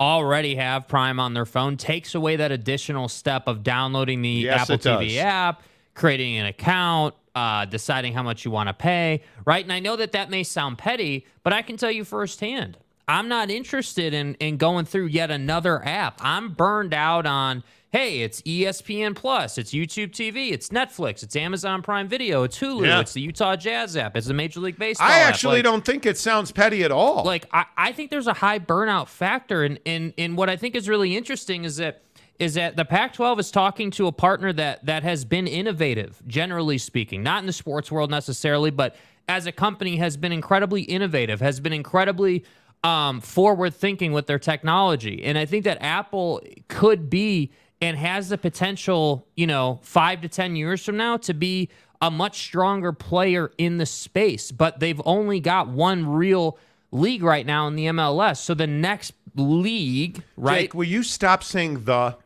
already 0.00 0.54
have 0.54 0.86
Prime 0.86 1.18
on 1.18 1.34
their 1.34 1.44
phone 1.46 1.76
takes 1.76 2.14
away 2.14 2.36
that 2.36 2.52
additional 2.52 3.08
step 3.08 3.48
of 3.48 3.64
downloading 3.64 4.22
the 4.22 4.28
Yes, 4.28 4.62
Apple 4.62 4.78
TV 4.78 5.08
does. 5.08 5.16
app, 5.16 5.62
creating 5.94 6.36
an 6.36 6.46
account, 6.46 7.14
uh, 7.34 7.64
deciding 7.64 8.12
how 8.12 8.22
much 8.22 8.44
you 8.44 8.52
want 8.52 8.68
to 8.68 8.74
pay, 8.74 9.22
right? 9.44 9.64
And 9.64 9.72
I 9.72 9.80
know 9.80 9.96
that 9.96 10.12
that 10.12 10.30
may 10.30 10.44
sound 10.44 10.78
petty, 10.78 11.26
but 11.42 11.52
I 11.52 11.62
can 11.62 11.76
tell 11.76 11.90
you 11.90 12.04
firsthand, 12.04 12.78
I'm 13.08 13.28
not 13.28 13.50
interested 13.50 14.12
in 14.14 14.34
in 14.34 14.56
going 14.56 14.84
through 14.84 15.06
yet 15.06 15.30
another 15.30 15.84
app. 15.86 16.18
I'm 16.22 16.52
burned 16.52 16.92
out 16.94 17.26
on. 17.26 17.62
Hey, 17.92 18.20
it's 18.22 18.42
ESPN 18.42 19.14
Plus, 19.14 19.56
it's 19.56 19.70
YouTube 19.72 20.10
TV, 20.10 20.50
it's 20.52 20.68
Netflix, 20.68 21.22
it's 21.22 21.34
Amazon 21.34 21.80
Prime 21.80 22.08
Video, 22.08 22.42
it's 22.42 22.58
Hulu, 22.58 22.84
Yeah. 22.84 23.00
it's 23.00 23.14
the 23.14 23.22
Utah 23.22 23.56
Jazz 23.56 23.96
app, 23.96 24.16
it's 24.16 24.26
the 24.26 24.34
Major 24.34 24.60
League 24.60 24.76
Baseball. 24.76 25.08
I 25.08 25.20
actually 25.20 25.58
Like- 25.58 25.64
don't 25.64 25.84
think 25.84 26.04
it 26.04 26.18
sounds 26.18 26.50
petty 26.52 26.82
at 26.82 26.90
all. 26.90 27.24
like 27.24 27.46
I, 27.52 27.64
I 27.76 27.92
think 27.92 28.10
there's 28.10 28.26
a 28.26 28.34
high 28.34 28.58
burnout 28.58 29.08
factor 29.08 29.62
and 29.64 29.78
in, 29.86 30.12
in, 30.18 30.36
what 30.36 30.50
I 30.50 30.56
think 30.56 30.74
is 30.74 30.88
really 30.90 31.16
interesting 31.16 31.64
is 31.64 31.76
that 31.76 32.02
is 32.38 32.52
that 32.54 32.76
the 32.76 32.84
Pac-12 32.84 33.38
is 33.38 33.50
talking 33.50 33.90
to 33.92 34.08
a 34.08 34.12
partner 34.12 34.52
that 34.52 34.84
that 34.84 35.02
has 35.04 35.24
been 35.24 35.46
innovative, 35.46 36.20
generally 36.26 36.76
speaking, 36.78 37.22
not 37.22 37.40
in 37.40 37.46
the 37.46 37.52
sports 37.52 37.90
world 37.90 38.10
necessarily, 38.10 38.70
but 38.70 38.94
as 39.26 39.46
a 39.46 39.52
company 39.52 39.96
has 39.96 40.18
been 40.18 40.32
incredibly 40.32 40.82
innovative, 40.82 41.40
has 41.40 41.60
been 41.60 41.72
incredibly 41.72 42.44
um, 42.84 43.20
forward 43.20 43.74
thinking 43.74 44.12
with 44.12 44.26
their 44.26 44.38
technology. 44.38 45.24
And 45.24 45.36
I 45.36 45.44
think 45.44 45.64
that 45.64 45.78
Apple 45.80 46.40
could 46.68 47.10
be 47.10 47.50
and 47.80 47.96
has 47.96 48.28
the 48.28 48.38
potential, 48.38 49.26
you 49.36 49.46
know, 49.46 49.80
five 49.82 50.20
to 50.22 50.28
10 50.28 50.56
years 50.56 50.84
from 50.84 50.96
now 50.96 51.16
to 51.18 51.34
be 51.34 51.68
a 52.00 52.10
much 52.10 52.38
stronger 52.38 52.92
player 52.92 53.50
in 53.58 53.78
the 53.78 53.86
space. 53.86 54.50
But 54.50 54.80
they've 54.80 55.00
only 55.04 55.40
got 55.40 55.68
one 55.68 56.06
real 56.06 56.58
league 56.90 57.22
right 57.22 57.44
now 57.44 57.66
in 57.66 57.76
the 57.76 57.86
MLS. 57.86 58.38
So 58.38 58.54
the 58.54 58.66
next 58.66 59.12
league, 59.34 60.22
right? 60.36 60.62
Jake, 60.62 60.74
will 60.74 60.84
you 60.84 61.02
stop 61.02 61.42
saying 61.42 61.84
the? 61.84 62.16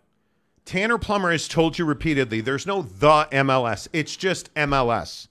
Tanner 0.67 0.99
Plummer 0.99 1.33
has 1.33 1.49
told 1.49 1.79
you 1.79 1.85
repeatedly 1.85 2.41
there's 2.41 2.65
no 2.65 2.83
the 2.83 3.27
MLS. 3.33 3.89
It's 3.93 4.15
just 4.15 4.55
MLS. 4.55 5.27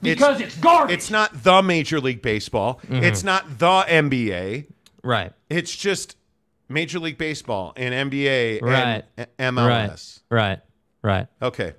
Because 0.00 0.40
it's, 0.40 0.56
garbage. 0.56 0.94
It's 0.94 1.10
not 1.10 1.42
the 1.42 1.60
Major 1.62 2.00
League 2.00 2.22
Baseball. 2.22 2.80
Mm-hmm. 2.86 3.02
It's 3.04 3.24
not 3.24 3.58
the 3.58 3.82
NBA. 3.88 4.66
right. 5.02 5.32
It's 5.50 5.74
just 5.74 6.16
Major 6.68 6.98
League 6.98 7.18
Baseball 7.18 7.72
and 7.76 8.10
NBA 8.10 8.60
Right. 8.62 9.04
and 9.16 9.54
MLS. 9.56 10.20
Right. 10.30 10.60
Right. 11.02 11.26
Okay. 11.42 11.74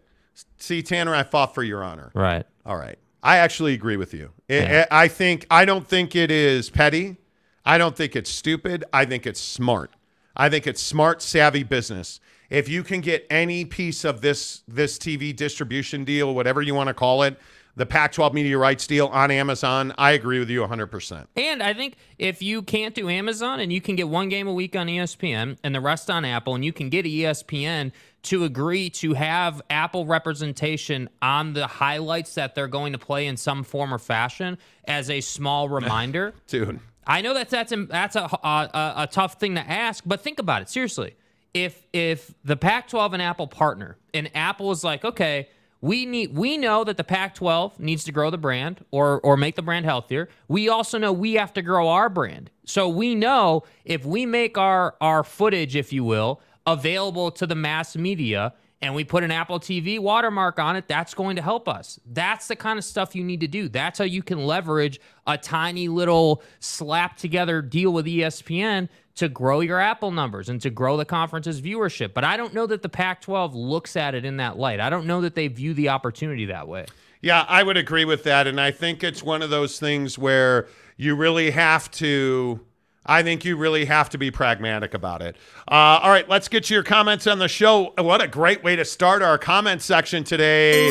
See, 0.58 0.82
Tanner, 0.82 1.14
I 1.16 1.24
fought 1.24 1.54
for 1.54 1.64
your 1.64 1.84
honor. 1.84 2.12
Right. 2.14 2.46
All 2.66 2.76
right. 2.78 2.98
I 3.22 3.38
actually 3.38 3.74
agree 3.74 3.98
with 3.98 4.14
you. 4.14 4.32
I- 4.50 4.54
Yeah. 4.54 4.86
I 4.92 5.08
think 5.08 5.46
I 5.52 5.66
don't 5.66 5.88
think 5.88 6.16
it 6.16 6.32
is 6.32 6.70
petty. 6.70 7.18
I 7.66 7.78
don't 7.78 7.96
think 7.96 8.16
it's 8.16 8.30
stupid. 8.30 8.84
I 8.92 9.06
think 9.06 9.28
it's 9.28 9.40
smart. 9.40 9.92
I 10.36 10.50
think 10.50 10.66
it's 10.66 10.82
smart, 10.82 11.22
savvy 11.22 11.64
business. 11.64 12.20
If 12.50 12.68
you 12.68 12.82
can 12.84 13.02
get 13.02 13.28
any 13.30 13.64
piece 13.66 14.04
of 14.04 14.22
this 14.22 14.64
this 14.68 14.98
TV 14.98 15.36
distribution 15.36 16.04
deal, 16.04 16.34
whatever 16.34 16.62
you 16.62 16.74
want 16.74 16.88
to 16.88 16.94
call 16.94 17.22
it, 17.24 17.38
the 17.80 17.86
Pac-12 17.86 18.34
media 18.34 18.58
rights 18.58 18.86
deal 18.86 19.08
on 19.08 19.32
Amazon, 19.32 19.94
I 19.98 20.12
agree 20.12 20.38
with 20.38 20.50
you 20.50 20.62
100%. 20.62 21.28
And 21.38 21.64
I 21.64 21.74
think 21.74 21.96
if 22.18 22.42
you 22.42 22.62
can't 22.62 22.94
do 22.94 23.08
Amazon 23.08 23.62
and 23.62 23.72
you 23.72 23.80
can 23.80 23.96
get 23.96 24.10
one 24.10 24.28
game 24.28 24.50
a 24.50 24.54
week 24.54 24.76
on 24.76 24.88
ESPN 24.88 25.58
and 25.64 25.74
the 25.74 25.80
rest 25.80 26.10
on 26.10 26.26
Apple, 26.26 26.56
and 26.56 26.66
you 26.66 26.74
can 26.74 26.90
get 26.90 27.06
ESPN 27.06 27.94
to 28.24 28.44
agree 28.44 28.90
to 28.90 29.14
have 29.14 29.62
Apple 29.70 30.06
representation 30.06 31.08
on 31.22 31.54
the 31.54 31.68
highlights 31.68 32.36
that 32.36 32.54
they're 32.54 32.68
going 32.68 32.92
to 32.92 33.00
play 33.00 33.28
in 33.28 33.38
some 33.38 33.64
form 33.64 33.94
or 33.94 33.98
fashion 33.98 34.58
as 34.84 35.10
a 35.10 35.22
small 35.22 35.70
reminder. 35.80 36.34
Dude. 36.48 36.82
I 37.08 37.22
know 37.22 37.34
that's 37.34 37.50
that's 37.50 37.74
that's 37.88 38.18
a, 38.18 38.30
a 38.44 38.94
a 38.98 39.08
tough 39.10 39.40
thing 39.40 39.56
to 39.56 39.62
ask, 39.62 40.04
but 40.06 40.20
think 40.20 40.38
about 40.38 40.62
it 40.62 40.70
seriously. 40.70 41.16
If 41.54 41.88
if 41.94 42.34
the 42.44 42.58
Pac-12 42.58 43.14
and 43.14 43.22
Apple 43.22 43.48
partner, 43.48 43.98
and 44.14 44.30
Apple 44.36 44.70
is 44.72 44.84
like, 44.84 45.06
okay, 45.06 45.48
we 45.82 46.06
need 46.06 46.36
we 46.36 46.58
know 46.58 46.84
that 46.84 46.98
the 46.98 47.04
Pac-12 47.04 47.80
needs 47.80 48.04
to 48.04 48.12
grow 48.12 48.30
the 48.30 48.38
brand 48.38 48.84
or 48.92 49.20
or 49.22 49.38
make 49.38 49.56
the 49.56 49.62
brand 49.62 49.86
healthier. 49.86 50.30
We 50.48 50.70
also 50.70 50.98
know 50.98 51.14
we 51.14 51.34
have 51.36 51.54
to 51.54 51.62
grow 51.62 51.88
our 51.88 52.10
brand. 52.10 52.52
So 52.66 52.90
we 52.90 53.16
know 53.16 53.64
if 53.86 54.06
we 54.06 54.26
make 54.26 54.58
our 54.58 54.96
our 55.00 55.24
footage, 55.24 55.76
if 55.76 55.94
you 55.94 56.04
will, 56.04 56.42
available 56.66 57.32
to 57.32 57.48
the 57.48 57.56
mass 57.56 57.96
media 57.96 58.54
and 58.82 58.96
we 58.96 59.04
put 59.04 59.24
an 59.24 59.32
Apple 59.32 59.60
TV 59.60 60.00
watermark 60.00 60.58
on 60.58 60.76
it, 60.76 60.88
that's 60.88 61.14
going 61.14 61.36
to 61.36 61.42
help 61.42 61.68
us. 61.68 62.00
That's 62.06 62.48
the 62.48 62.56
kind 62.56 62.80
of 62.80 62.86
stuff 62.86 63.14
you 63.14 63.24
need 63.24 63.42
to 63.42 63.48
do. 63.48 63.68
That's 63.68 64.00
how 64.00 64.06
you 64.06 64.24
can 64.24 64.46
leverage 64.46 65.02
a 65.28 65.38
tiny 65.38 65.90
little 65.90 66.42
slap 66.60 67.18
together 67.18 67.62
deal 67.62 67.92
with 67.92 68.06
ESPN 68.06 68.88
to 69.20 69.28
grow 69.28 69.60
your 69.60 69.82
Apple 69.82 70.12
numbers 70.12 70.48
and 70.48 70.62
to 70.62 70.70
grow 70.70 70.96
the 70.96 71.04
conference's 71.04 71.62
viewership. 71.62 72.14
But 72.14 72.24
I 72.24 72.38
don't 72.38 72.54
know 72.54 72.66
that 72.68 72.82
the 72.82 72.90
Pac 72.90 73.22
12 73.22 73.54
looks 73.54 73.98
at 73.98 74.16
it 74.16 74.24
in 74.24 74.38
that 74.38 74.58
light. 74.58 74.80
I 74.80 74.90
don't 74.90 75.06
know 75.06 75.20
that 75.22 75.36
they 75.36 75.50
view 75.50 75.74
the 75.74 75.90
opportunity 75.90 76.46
that 76.46 76.70
way. 76.70 76.86
Yeah, 77.22 77.46
I 77.50 77.64
would 77.64 77.76
agree 77.76 78.06
with 78.06 78.24
that. 78.24 78.48
And 78.48 78.62
I 78.62 78.72
think 78.72 79.04
it's 79.04 79.22
one 79.22 79.42
of 79.42 79.50
those 79.50 79.78
things 79.78 80.18
where 80.18 80.68
you 80.96 81.16
really 81.16 81.52
have 81.52 81.92
to. 81.92 82.62
I 83.06 83.24
think 83.24 83.44
you 83.44 83.58
really 83.58 83.86
have 83.86 84.10
to 84.12 84.18
be 84.18 84.32
pragmatic 84.32 84.94
about 84.94 85.22
it. 85.22 85.36
Uh, 85.68 86.00
all 86.02 86.12
right, 86.12 86.30
let's 86.30 86.48
get 86.48 86.66
to 86.66 86.74
your 86.74 86.84
comments 86.84 87.28
on 87.28 87.40
the 87.40 87.48
show. 87.48 87.94
What 87.98 88.22
a 88.22 88.28
great 88.28 88.64
way 88.64 88.76
to 88.78 88.86
start 88.86 89.22
our 89.22 89.38
comment 89.38 89.82
section 89.82 90.24
today. 90.24 90.88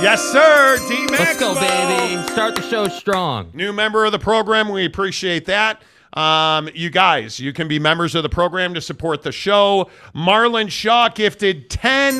Yes, 0.00 0.20
sir. 0.32 0.78
D 0.88 1.06
Let's 1.10 1.38
go, 1.38 1.54
baby. 1.54 2.20
Start 2.28 2.56
the 2.56 2.62
show 2.62 2.88
strong. 2.88 3.50
New 3.54 3.72
member 3.72 4.04
of 4.04 4.12
the 4.12 4.18
program. 4.18 4.68
We 4.70 4.84
appreciate 4.84 5.44
that. 5.44 5.82
Um, 6.14 6.68
you 6.74 6.90
guys, 6.90 7.40
you 7.40 7.52
can 7.52 7.68
be 7.68 7.78
members 7.78 8.14
of 8.14 8.22
the 8.22 8.28
program 8.28 8.74
to 8.74 8.80
support 8.80 9.22
the 9.22 9.32
show. 9.32 9.88
Marlon 10.14 10.70
Shaw 10.70 11.08
gifted 11.08 11.70
10 11.70 12.18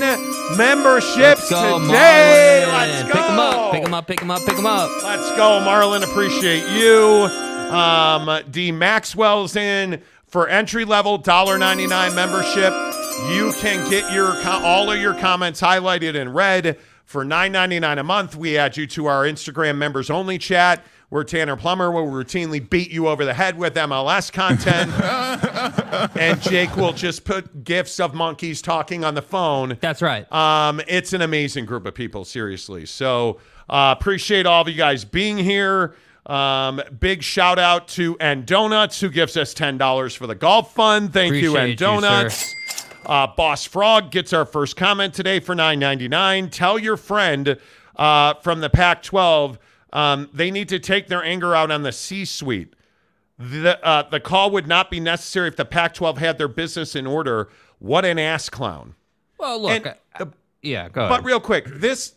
memberships 0.56 1.16
Let's 1.16 1.50
go, 1.50 1.78
today. 1.80 2.64
Marlon. 2.66 2.72
Let's 2.72 3.02
go. 3.02 3.12
Pick 3.12 3.22
them 3.26 3.38
up. 3.38 3.72
Pick 3.72 3.84
them 3.84 3.94
up. 3.94 4.06
Pick 4.06 4.20
them 4.20 4.30
up. 4.30 4.42
Pick 4.46 4.56
them 4.56 4.66
up. 4.66 4.90
Let's 5.02 5.30
go, 5.36 5.60
Marlon. 5.62 6.02
Appreciate 6.02 6.66
you. 6.70 7.28
Um, 7.74 8.42
D 8.50 8.72
Maxwell's 8.72 9.56
in 9.56 10.02
for 10.26 10.48
entry 10.48 10.84
level 10.86 11.18
$1.99 11.18 12.14
membership. 12.14 12.72
You 13.34 13.52
can 13.60 13.88
get 13.90 14.10
your 14.12 14.34
all 14.46 14.90
of 14.90 14.98
your 14.98 15.14
comments 15.14 15.60
highlighted 15.60 16.14
in 16.14 16.32
red 16.32 16.78
for 17.04 17.24
$9.99 17.24 17.98
a 17.98 18.02
month. 18.02 18.36
We 18.36 18.56
add 18.56 18.76
you 18.78 18.86
to 18.88 19.06
our 19.06 19.24
Instagram 19.24 19.76
members 19.76 20.08
only 20.08 20.38
chat 20.38 20.82
where 21.12 21.24
Tanner 21.24 21.56
Plummer 21.56 21.90
will 21.90 22.06
routinely 22.06 22.70
beat 22.70 22.90
you 22.90 23.06
over 23.06 23.26
the 23.26 23.34
head 23.34 23.58
with 23.58 23.74
MLS 23.74 24.32
content. 24.32 24.90
and 26.16 26.40
Jake 26.40 26.74
will 26.74 26.94
just 26.94 27.26
put 27.26 27.64
gifs 27.64 28.00
of 28.00 28.14
monkeys 28.14 28.62
talking 28.62 29.04
on 29.04 29.14
the 29.14 29.20
phone. 29.20 29.76
That's 29.82 30.00
right. 30.00 30.24
Um, 30.32 30.80
it's 30.88 31.12
an 31.12 31.20
amazing 31.20 31.66
group 31.66 31.84
of 31.84 31.94
people, 31.94 32.24
seriously. 32.24 32.86
So 32.86 33.40
uh, 33.68 33.94
appreciate 33.98 34.46
all 34.46 34.62
of 34.62 34.68
you 34.70 34.74
guys 34.74 35.04
being 35.04 35.36
here. 35.36 35.94
Um, 36.24 36.80
big 36.98 37.22
shout 37.22 37.58
out 37.58 37.88
to 37.88 38.16
And 38.18 38.46
Donuts 38.46 38.98
who 38.98 39.10
gives 39.10 39.36
us 39.36 39.52
ten 39.52 39.76
dollars 39.76 40.14
for 40.14 40.26
the 40.26 40.34
golf 40.34 40.72
fund. 40.74 41.12
Thank 41.12 41.34
you, 41.34 41.50
Appreciate 41.50 41.70
And 41.72 41.78
Donuts. 41.78 42.56
uh, 43.04 43.26
Boss 43.26 43.66
Frog 43.66 44.10
gets 44.10 44.32
our 44.32 44.46
first 44.46 44.76
comment 44.76 45.12
today 45.12 45.40
for 45.40 45.54
nine 45.54 45.78
ninety 45.78 46.08
nine. 46.08 46.48
Tell 46.48 46.78
your 46.78 46.96
friend 46.96 47.58
uh, 47.96 48.32
from 48.34 48.60
the 48.60 48.70
Pac-12 48.70 49.58
um, 49.92 50.28
they 50.32 50.50
need 50.50 50.68
to 50.70 50.78
take 50.78 51.08
their 51.08 51.22
anger 51.22 51.54
out 51.54 51.70
on 51.70 51.82
the 51.82 51.92
C-suite. 51.92 52.74
The 53.38 53.84
uh, 53.84 54.08
the 54.08 54.20
call 54.20 54.50
would 54.52 54.66
not 54.68 54.90
be 54.90 55.00
necessary 55.00 55.48
if 55.48 55.56
the 55.56 55.64
Pac-12 55.64 56.18
had 56.18 56.38
their 56.38 56.48
business 56.48 56.94
in 56.94 57.06
order. 57.06 57.48
What 57.78 58.04
an 58.04 58.18
ass 58.18 58.48
clown. 58.48 58.94
well, 59.38 59.60
look. 59.60 59.72
and 59.72 59.86
I- 60.14 60.18
the- 60.24 60.32
yeah, 60.62 60.88
go 60.88 61.00
ahead. 61.04 61.10
But 61.16 61.24
real 61.24 61.40
quick, 61.40 61.66
this, 61.66 62.14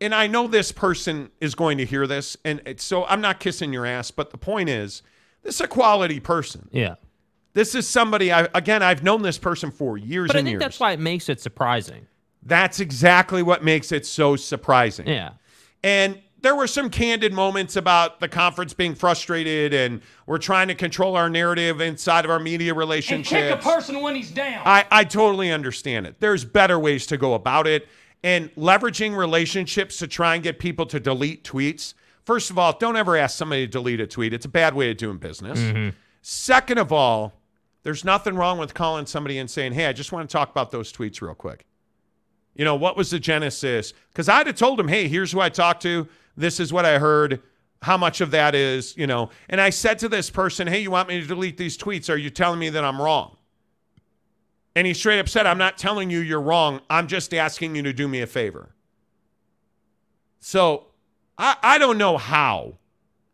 and 0.00 0.12
I 0.12 0.26
know 0.26 0.48
this 0.48 0.72
person 0.72 1.30
is 1.40 1.54
going 1.54 1.78
to 1.78 1.84
hear 1.84 2.08
this, 2.08 2.36
and 2.44 2.60
it's, 2.66 2.82
so 2.82 3.04
I'm 3.04 3.20
not 3.20 3.38
kissing 3.38 3.72
your 3.72 3.86
ass, 3.86 4.10
but 4.10 4.30
the 4.30 4.36
point 4.38 4.68
is, 4.68 5.02
this 5.44 5.54
is 5.56 5.60
a 5.60 5.68
quality 5.68 6.18
person. 6.18 6.68
yeah. 6.72 6.96
This 7.52 7.76
is 7.76 7.86
somebody 7.86 8.32
I 8.32 8.48
again 8.52 8.82
I've 8.82 9.04
known 9.04 9.22
this 9.22 9.38
person 9.38 9.70
for 9.70 9.96
years 9.96 10.08
and 10.08 10.08
years. 10.08 10.24
But 10.32 10.34
I 10.34 10.42
think 10.42 10.48
years. 10.50 10.60
that's 10.60 10.80
why 10.80 10.90
it 10.90 10.98
makes 10.98 11.28
it 11.28 11.40
surprising. 11.40 12.08
That's 12.42 12.80
exactly 12.80 13.44
what 13.44 13.62
makes 13.62 13.92
it 13.92 14.04
so 14.04 14.34
surprising. 14.34 15.06
Yeah. 15.06 15.34
And 15.84 16.18
there 16.44 16.54
were 16.54 16.66
some 16.66 16.90
candid 16.90 17.32
moments 17.32 17.74
about 17.74 18.20
the 18.20 18.28
conference 18.28 18.74
being 18.74 18.94
frustrated 18.94 19.72
and 19.72 20.02
we're 20.26 20.36
trying 20.36 20.68
to 20.68 20.74
control 20.74 21.16
our 21.16 21.30
narrative 21.30 21.80
inside 21.80 22.26
of 22.26 22.30
our 22.30 22.38
media 22.38 22.72
and 22.72 22.78
relationships. 22.78 23.30
kick 23.30 23.50
a 23.50 23.56
person 23.56 24.02
when 24.02 24.14
he's 24.14 24.30
down. 24.30 24.60
I, 24.66 24.84
I 24.90 25.04
totally 25.04 25.50
understand 25.50 26.06
it. 26.06 26.16
There's 26.20 26.44
better 26.44 26.78
ways 26.78 27.06
to 27.06 27.16
go 27.16 27.32
about 27.32 27.66
it. 27.66 27.88
And 28.22 28.54
leveraging 28.56 29.16
relationships 29.16 29.96
to 29.98 30.06
try 30.06 30.34
and 30.34 30.44
get 30.44 30.58
people 30.58 30.84
to 30.86 31.00
delete 31.00 31.44
tweets. 31.44 31.94
First 32.24 32.50
of 32.50 32.58
all, 32.58 32.76
don't 32.78 32.96
ever 32.96 33.16
ask 33.16 33.38
somebody 33.38 33.66
to 33.66 33.70
delete 33.70 34.00
a 34.00 34.06
tweet. 34.06 34.34
It's 34.34 34.44
a 34.44 34.50
bad 34.50 34.74
way 34.74 34.90
of 34.90 34.98
doing 34.98 35.16
business. 35.16 35.58
Mm-hmm. 35.58 35.96
Second 36.20 36.76
of 36.76 36.92
all, 36.92 37.32
there's 37.84 38.04
nothing 38.04 38.34
wrong 38.34 38.58
with 38.58 38.74
calling 38.74 39.06
somebody 39.06 39.38
and 39.38 39.50
saying, 39.50 39.72
hey, 39.72 39.86
I 39.86 39.94
just 39.94 40.12
want 40.12 40.28
to 40.28 40.32
talk 40.32 40.50
about 40.50 40.70
those 40.70 40.92
tweets 40.92 41.22
real 41.22 41.34
quick. 41.34 41.64
You 42.54 42.66
know, 42.66 42.76
what 42.76 42.98
was 42.98 43.10
the 43.10 43.18
genesis? 43.18 43.94
Because 44.10 44.28
I'd 44.28 44.46
have 44.46 44.56
told 44.56 44.78
him, 44.78 44.88
hey, 44.88 45.08
here's 45.08 45.32
who 45.32 45.40
I 45.40 45.48
talked 45.48 45.82
to. 45.82 46.06
This 46.36 46.60
is 46.60 46.72
what 46.72 46.84
I 46.84 46.98
heard. 46.98 47.42
How 47.82 47.96
much 47.96 48.20
of 48.20 48.30
that 48.30 48.54
is, 48.54 48.96
you 48.96 49.06
know? 49.06 49.30
And 49.48 49.60
I 49.60 49.70
said 49.70 49.98
to 50.00 50.08
this 50.08 50.30
person, 50.30 50.66
hey, 50.66 50.80
you 50.80 50.90
want 50.90 51.08
me 51.08 51.20
to 51.20 51.26
delete 51.26 51.56
these 51.56 51.76
tweets? 51.76 52.08
Are 52.08 52.16
you 52.16 52.30
telling 52.30 52.58
me 52.58 52.70
that 52.70 52.84
I'm 52.84 53.00
wrong? 53.00 53.36
And 54.74 54.86
he 54.86 54.94
straight 54.94 55.20
up 55.20 55.28
said, 55.28 55.46
I'm 55.46 55.58
not 55.58 55.78
telling 55.78 56.10
you 56.10 56.20
you're 56.20 56.40
wrong. 56.40 56.80
I'm 56.90 57.06
just 57.06 57.32
asking 57.32 57.76
you 57.76 57.82
to 57.82 57.92
do 57.92 58.08
me 58.08 58.22
a 58.22 58.26
favor. 58.26 58.74
So 60.40 60.86
I, 61.38 61.56
I 61.62 61.78
don't 61.78 61.98
know 61.98 62.16
how 62.16 62.78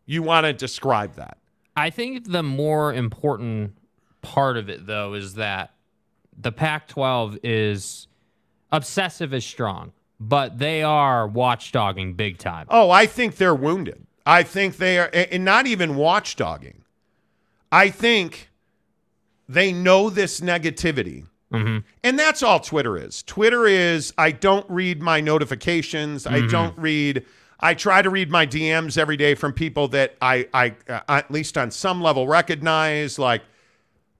you 0.05 0.21
want 0.21 0.45
to 0.45 0.53
describe 0.53 1.15
that. 1.15 1.37
I 1.75 1.89
think 1.89 2.29
the 2.29 2.43
more 2.43 2.93
important 2.93 3.75
part 4.21 4.57
of 4.57 4.69
it, 4.69 4.85
though, 4.85 5.13
is 5.13 5.35
that 5.35 5.73
the 6.37 6.51
Pac 6.51 6.87
12 6.87 7.39
is 7.43 8.07
obsessive 8.71 9.33
is 9.33 9.45
strong, 9.45 9.91
but 10.21 10.59
they 10.59 10.83
are 10.83 11.27
watchdogging 11.27 12.15
big 12.15 12.37
time. 12.37 12.67
Oh, 12.69 12.91
I 12.91 13.07
think 13.07 13.37
they're 13.37 13.55
wounded. 13.55 14.05
I 14.23 14.43
think 14.43 14.77
they 14.77 14.99
are, 14.99 15.09
and 15.11 15.43
not 15.43 15.65
even 15.65 15.95
watchdogging. 15.95 16.81
I 17.71 17.89
think 17.89 18.51
they 19.49 19.73
know 19.73 20.11
this 20.11 20.39
negativity. 20.39 21.25
And 22.03 22.17
that's 22.17 22.43
all 22.43 22.61
Twitter 22.61 22.97
is. 22.97 23.23
Twitter 23.23 23.65
is 23.65 24.13
I 24.17 24.31
don't 24.31 24.65
read 24.69 25.01
my 25.01 25.19
notifications. 25.19 26.25
I 26.25 26.47
don't 26.47 26.77
read 26.77 27.25
I 27.61 27.73
try 27.73 28.01
to 28.01 28.09
read 28.09 28.31
my 28.31 28.47
DMs 28.47 28.97
every 28.97 29.17
day 29.17 29.35
from 29.35 29.53
people 29.53 29.87
that 29.89 30.15
I, 30.21 30.47
I 30.53 30.75
uh, 30.89 31.01
at 31.07 31.29
least 31.29 31.57
on 31.57 31.69
some 31.71 32.01
level 32.01 32.27
recognize. 32.27 33.19
Like, 33.19 33.43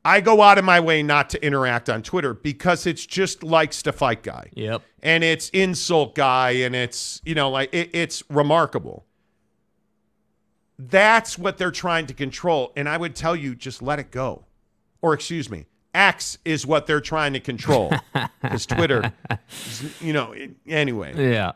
I 0.04 0.20
go 0.22 0.42
out 0.42 0.58
of 0.58 0.66
my 0.66 0.80
way 0.80 1.04
not 1.04 1.30
to 1.32 1.46
interact 1.46 1.90
on 1.90 2.02
Twitter 2.02 2.34
because 2.34 2.88
it's 2.88 3.06
just 3.06 3.44
likes 3.44 3.84
to 3.84 3.92
fight 3.92 4.24
guy. 4.24 4.50
Yep. 4.56 4.82
And 5.04 5.24
it's 5.24 5.50
insult 5.50 6.16
guy, 6.16 6.52
and 6.52 6.76
it's 6.76 7.22
you 7.24 7.36
know 7.36 7.50
like 7.52 7.74
it, 7.74 7.92
it's 7.94 8.24
remarkable. 8.30 9.06
That's 10.80 11.38
what 11.38 11.58
they're 11.58 11.72
trying 11.72 12.08
to 12.08 12.14
control, 12.14 12.74
and 12.76 12.90
I 12.90 12.98
would 12.98 13.16
tell 13.16 13.36
you 13.36 13.54
just 13.54 13.82
let 13.84 14.00
it 14.00 14.10
go, 14.10 14.46
or 15.02 15.14
excuse 15.14 15.48
me, 15.50 15.66
X 15.94 16.40
is 16.44 16.66
what 16.66 16.88
they're 16.88 17.02
trying 17.02 17.34
to 17.34 17.40
control. 17.40 17.92
Because 18.42 18.66
Twitter, 18.66 19.14
is, 19.52 20.02
you 20.02 20.14
know. 20.14 20.32
It, 20.32 20.52
anyway, 20.68 21.14
Yeah. 21.32 21.52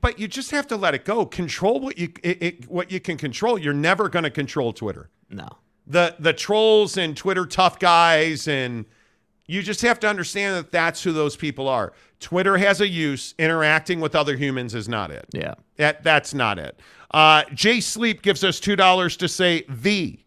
but 0.00 0.18
you 0.18 0.26
just 0.26 0.50
have 0.50 0.66
to 0.66 0.76
let 0.76 0.94
it 0.94 1.04
go. 1.04 1.24
Control 1.24 1.78
what 1.78 1.96
you 1.96 2.12
it, 2.24 2.42
it, 2.42 2.68
what 2.70 2.90
you 2.90 2.98
can 2.98 3.16
control. 3.16 3.56
You're 3.56 3.72
never 3.72 4.08
going 4.08 4.24
to 4.24 4.30
control 4.30 4.72
Twitter. 4.72 5.08
No. 5.30 5.48
The 5.88 6.14
the 6.18 6.32
trolls 6.32 6.96
and 6.96 7.16
Twitter 7.16 7.46
tough 7.46 7.78
guys 7.78 8.46
and 8.46 8.84
you 9.46 9.62
just 9.62 9.80
have 9.80 9.98
to 10.00 10.06
understand 10.08 10.56
that 10.56 10.70
that's 10.70 11.02
who 11.02 11.12
those 11.12 11.34
people 11.34 11.66
are. 11.68 11.94
Twitter 12.20 12.58
has 12.58 12.80
a 12.82 12.88
use. 12.88 13.34
Interacting 13.38 13.98
with 13.98 14.14
other 14.14 14.36
humans 14.36 14.74
is 14.74 14.88
not 14.88 15.10
it. 15.10 15.24
Yeah. 15.32 15.54
That 15.76 16.02
that's 16.02 16.34
not 16.34 16.58
it. 16.58 16.78
Uh, 17.10 17.44
Jay 17.54 17.80
Sleep 17.80 18.20
gives 18.22 18.44
us 18.44 18.60
two 18.60 18.76
dollars 18.76 19.16
to 19.16 19.28
say 19.28 19.64
the 19.68 20.18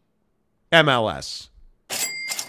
MLS. 0.71 1.50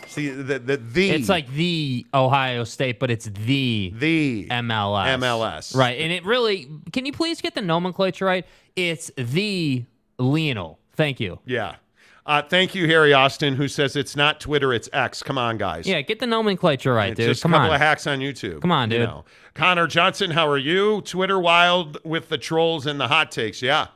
See 0.06 0.28
the 0.28 0.58
the 0.58 0.76
the 0.76 1.10
It's 1.10 1.28
like 1.28 1.48
the 1.50 2.06
Ohio 2.14 2.64
State, 2.64 2.98
but 2.98 3.10
it's 3.10 3.26
the 3.26 3.92
the 3.96 4.46
MLS. 4.50 5.18
MLS. 5.18 5.76
Right. 5.76 6.00
And 6.00 6.12
it 6.12 6.24
really, 6.24 6.68
can 6.92 7.06
you 7.06 7.12
please 7.12 7.40
get 7.40 7.54
the 7.54 7.62
nomenclature 7.62 8.24
right? 8.26 8.46
It's 8.76 9.10
the 9.16 9.84
Lionel. 10.18 10.78
Thank 10.94 11.20
you. 11.20 11.38
yeah. 11.46 11.76
Uh, 12.24 12.40
thank 12.40 12.74
you, 12.74 12.86
Harry 12.86 13.12
Austin, 13.12 13.56
who 13.56 13.66
says 13.66 13.96
it's 13.96 14.14
not 14.14 14.38
Twitter, 14.40 14.72
it's 14.72 14.88
X. 14.92 15.22
Come 15.24 15.38
on, 15.38 15.58
guys. 15.58 15.86
Yeah, 15.88 16.00
get 16.02 16.20
the 16.20 16.26
nomenclature 16.26 16.94
right, 16.94 17.10
It's 17.10 17.18
dude. 17.18 17.28
just 17.28 17.42
Come 17.42 17.52
a 17.52 17.56
couple 17.56 17.70
on. 17.70 17.74
of 17.74 17.80
hacks 17.80 18.06
on 18.06 18.20
YouTube. 18.20 18.60
Come 18.60 18.70
on, 18.70 18.90
you 18.92 18.98
dude. 18.98 19.08
know. 19.08 19.24
Connor 19.54 19.88
Johnson, 19.88 20.30
how 20.30 20.48
are 20.48 20.56
you? 20.58 21.00
Twitter 21.02 21.38
wild 21.40 21.98
with 22.04 22.28
the 22.28 22.38
trolls 22.38 22.86
and 22.86 23.00
the 23.00 23.08
hot 23.08 23.32
takes. 23.32 23.60
Yeah, 23.60 23.88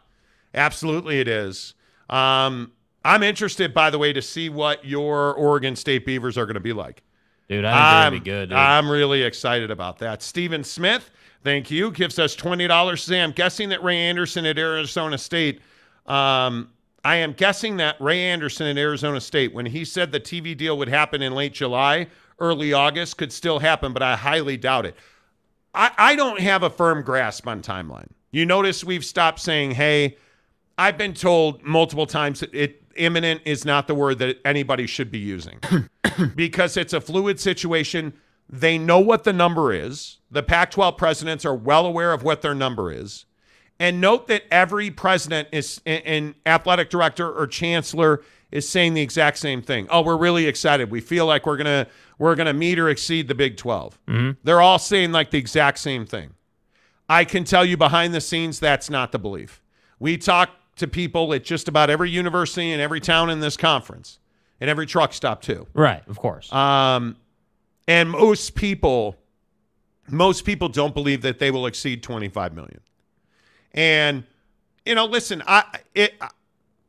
absolutely 0.54 1.20
it 1.20 1.28
is. 1.28 1.74
Um, 2.10 2.72
I'm 3.04 3.22
interested, 3.22 3.72
by 3.72 3.90
the 3.90 3.98
way, 3.98 4.12
to 4.12 4.20
see 4.22 4.48
what 4.48 4.84
your 4.84 5.32
Oregon 5.34 5.76
State 5.76 6.04
Beavers 6.04 6.36
are 6.36 6.46
going 6.46 6.54
to 6.54 6.60
be 6.60 6.72
like. 6.72 7.02
dude, 7.48 7.64
I 7.64 7.70
think 7.70 7.80
I'm, 7.80 7.92
they're 7.92 8.10
going 8.10 8.20
to 8.20 8.24
be 8.24 8.30
good, 8.30 8.48
dude. 8.50 8.58
I'm 8.58 8.90
really 8.90 9.22
excited 9.22 9.70
about 9.70 9.98
that. 10.00 10.22
Steven 10.22 10.64
Smith, 10.64 11.10
thank 11.44 11.70
you, 11.70 11.92
gives 11.92 12.18
us 12.18 12.34
$20. 12.34 12.98
Say, 12.98 13.20
I'm 13.22 13.30
guessing 13.30 13.68
that 13.68 13.82
Ray 13.84 13.98
Anderson 13.98 14.44
at 14.46 14.58
Arizona 14.58 15.16
State. 15.16 15.60
Um, 16.06 16.70
I 17.06 17.14
am 17.18 17.34
guessing 17.34 17.76
that 17.76 18.00
Ray 18.00 18.20
Anderson 18.20 18.66
at 18.66 18.76
Arizona 18.76 19.20
State, 19.20 19.54
when 19.54 19.66
he 19.66 19.84
said 19.84 20.10
the 20.10 20.18
TV 20.18 20.56
deal 20.56 20.76
would 20.76 20.88
happen 20.88 21.22
in 21.22 21.36
late 21.36 21.54
July, 21.54 22.08
early 22.40 22.72
August, 22.72 23.16
could 23.16 23.32
still 23.32 23.60
happen, 23.60 23.92
but 23.92 24.02
I 24.02 24.16
highly 24.16 24.56
doubt 24.56 24.86
it. 24.86 24.96
I, 25.72 25.92
I 25.96 26.16
don't 26.16 26.40
have 26.40 26.64
a 26.64 26.68
firm 26.68 27.04
grasp 27.04 27.46
on 27.46 27.62
timeline. 27.62 28.08
You 28.32 28.44
notice 28.44 28.82
we've 28.82 29.04
stopped 29.04 29.38
saying, 29.38 29.70
hey, 29.70 30.16
I've 30.78 30.98
been 30.98 31.14
told 31.14 31.62
multiple 31.62 32.06
times 32.06 32.40
that 32.40 32.52
it 32.52 32.82
imminent 32.96 33.42
is 33.44 33.64
not 33.64 33.86
the 33.86 33.94
word 33.94 34.18
that 34.18 34.38
anybody 34.44 34.88
should 34.88 35.12
be 35.12 35.20
using 35.20 35.60
because 36.34 36.76
it's 36.76 36.92
a 36.92 37.00
fluid 37.00 37.38
situation. 37.38 38.14
They 38.50 38.78
know 38.78 38.98
what 38.98 39.22
the 39.22 39.32
number 39.32 39.72
is. 39.72 40.18
The 40.32 40.42
Pac 40.42 40.72
12 40.72 40.96
presidents 40.96 41.44
are 41.44 41.54
well 41.54 41.86
aware 41.86 42.12
of 42.12 42.24
what 42.24 42.42
their 42.42 42.54
number 42.54 42.90
is. 42.90 43.26
And 43.78 44.00
note 44.00 44.26
that 44.28 44.44
every 44.50 44.90
president 44.90 45.48
is 45.52 45.80
and- 45.84 46.34
athletic 46.46 46.88
director 46.90 47.30
or 47.30 47.46
chancellor 47.46 48.22
is 48.50 48.66
saying 48.68 48.94
the 48.94 49.02
exact 49.02 49.38
same 49.38 49.60
thing. 49.60 49.86
Oh, 49.90 50.00
we're 50.02 50.16
really 50.16 50.46
excited. 50.46 50.90
We 50.90 51.00
feel 51.00 51.26
like 51.26 51.44
we're 51.46 51.56
gonna 51.58 51.86
we're 52.18 52.34
gonna 52.36 52.54
meet 52.54 52.78
or 52.78 52.88
exceed 52.88 53.28
the 53.28 53.34
Big 53.34 53.56
12. 53.56 53.98
They're 54.44 54.60
all 54.62 54.78
saying 54.78 55.12
like 55.12 55.30
the 55.30 55.38
exact 55.38 55.78
same 55.78 56.06
thing. 56.06 56.30
I 57.08 57.24
can 57.24 57.44
tell 57.44 57.64
you 57.64 57.76
behind 57.76 58.14
the 58.14 58.20
scenes 58.20 58.58
that's 58.58 58.88
not 58.88 59.12
the 59.12 59.18
belief. 59.18 59.60
We 59.98 60.16
talk 60.16 60.50
to 60.76 60.86
people 60.86 61.32
at 61.34 61.44
just 61.44 61.68
about 61.68 61.90
every 61.90 62.10
university 62.10 62.72
and 62.72 62.80
every 62.80 63.00
town 63.00 63.30
in 63.30 63.40
this 63.40 63.56
conference, 63.56 64.18
and 64.60 64.68
every 64.70 64.86
truck 64.86 65.12
stop 65.12 65.40
too. 65.42 65.66
right, 65.74 66.02
of 66.08 66.18
course. 66.18 66.52
Um, 66.52 67.16
and 67.88 68.10
most 68.10 68.54
people, 68.54 69.16
most 70.08 70.44
people 70.44 70.68
don't 70.68 70.94
believe 70.94 71.22
that 71.22 71.38
they 71.38 71.50
will 71.50 71.66
exceed 71.66 72.02
25 72.02 72.54
million. 72.54 72.80
And 73.76 74.24
you 74.84 74.94
know, 74.94 75.04
listen, 75.06 75.42
I 75.46 75.64
it, 75.94 76.14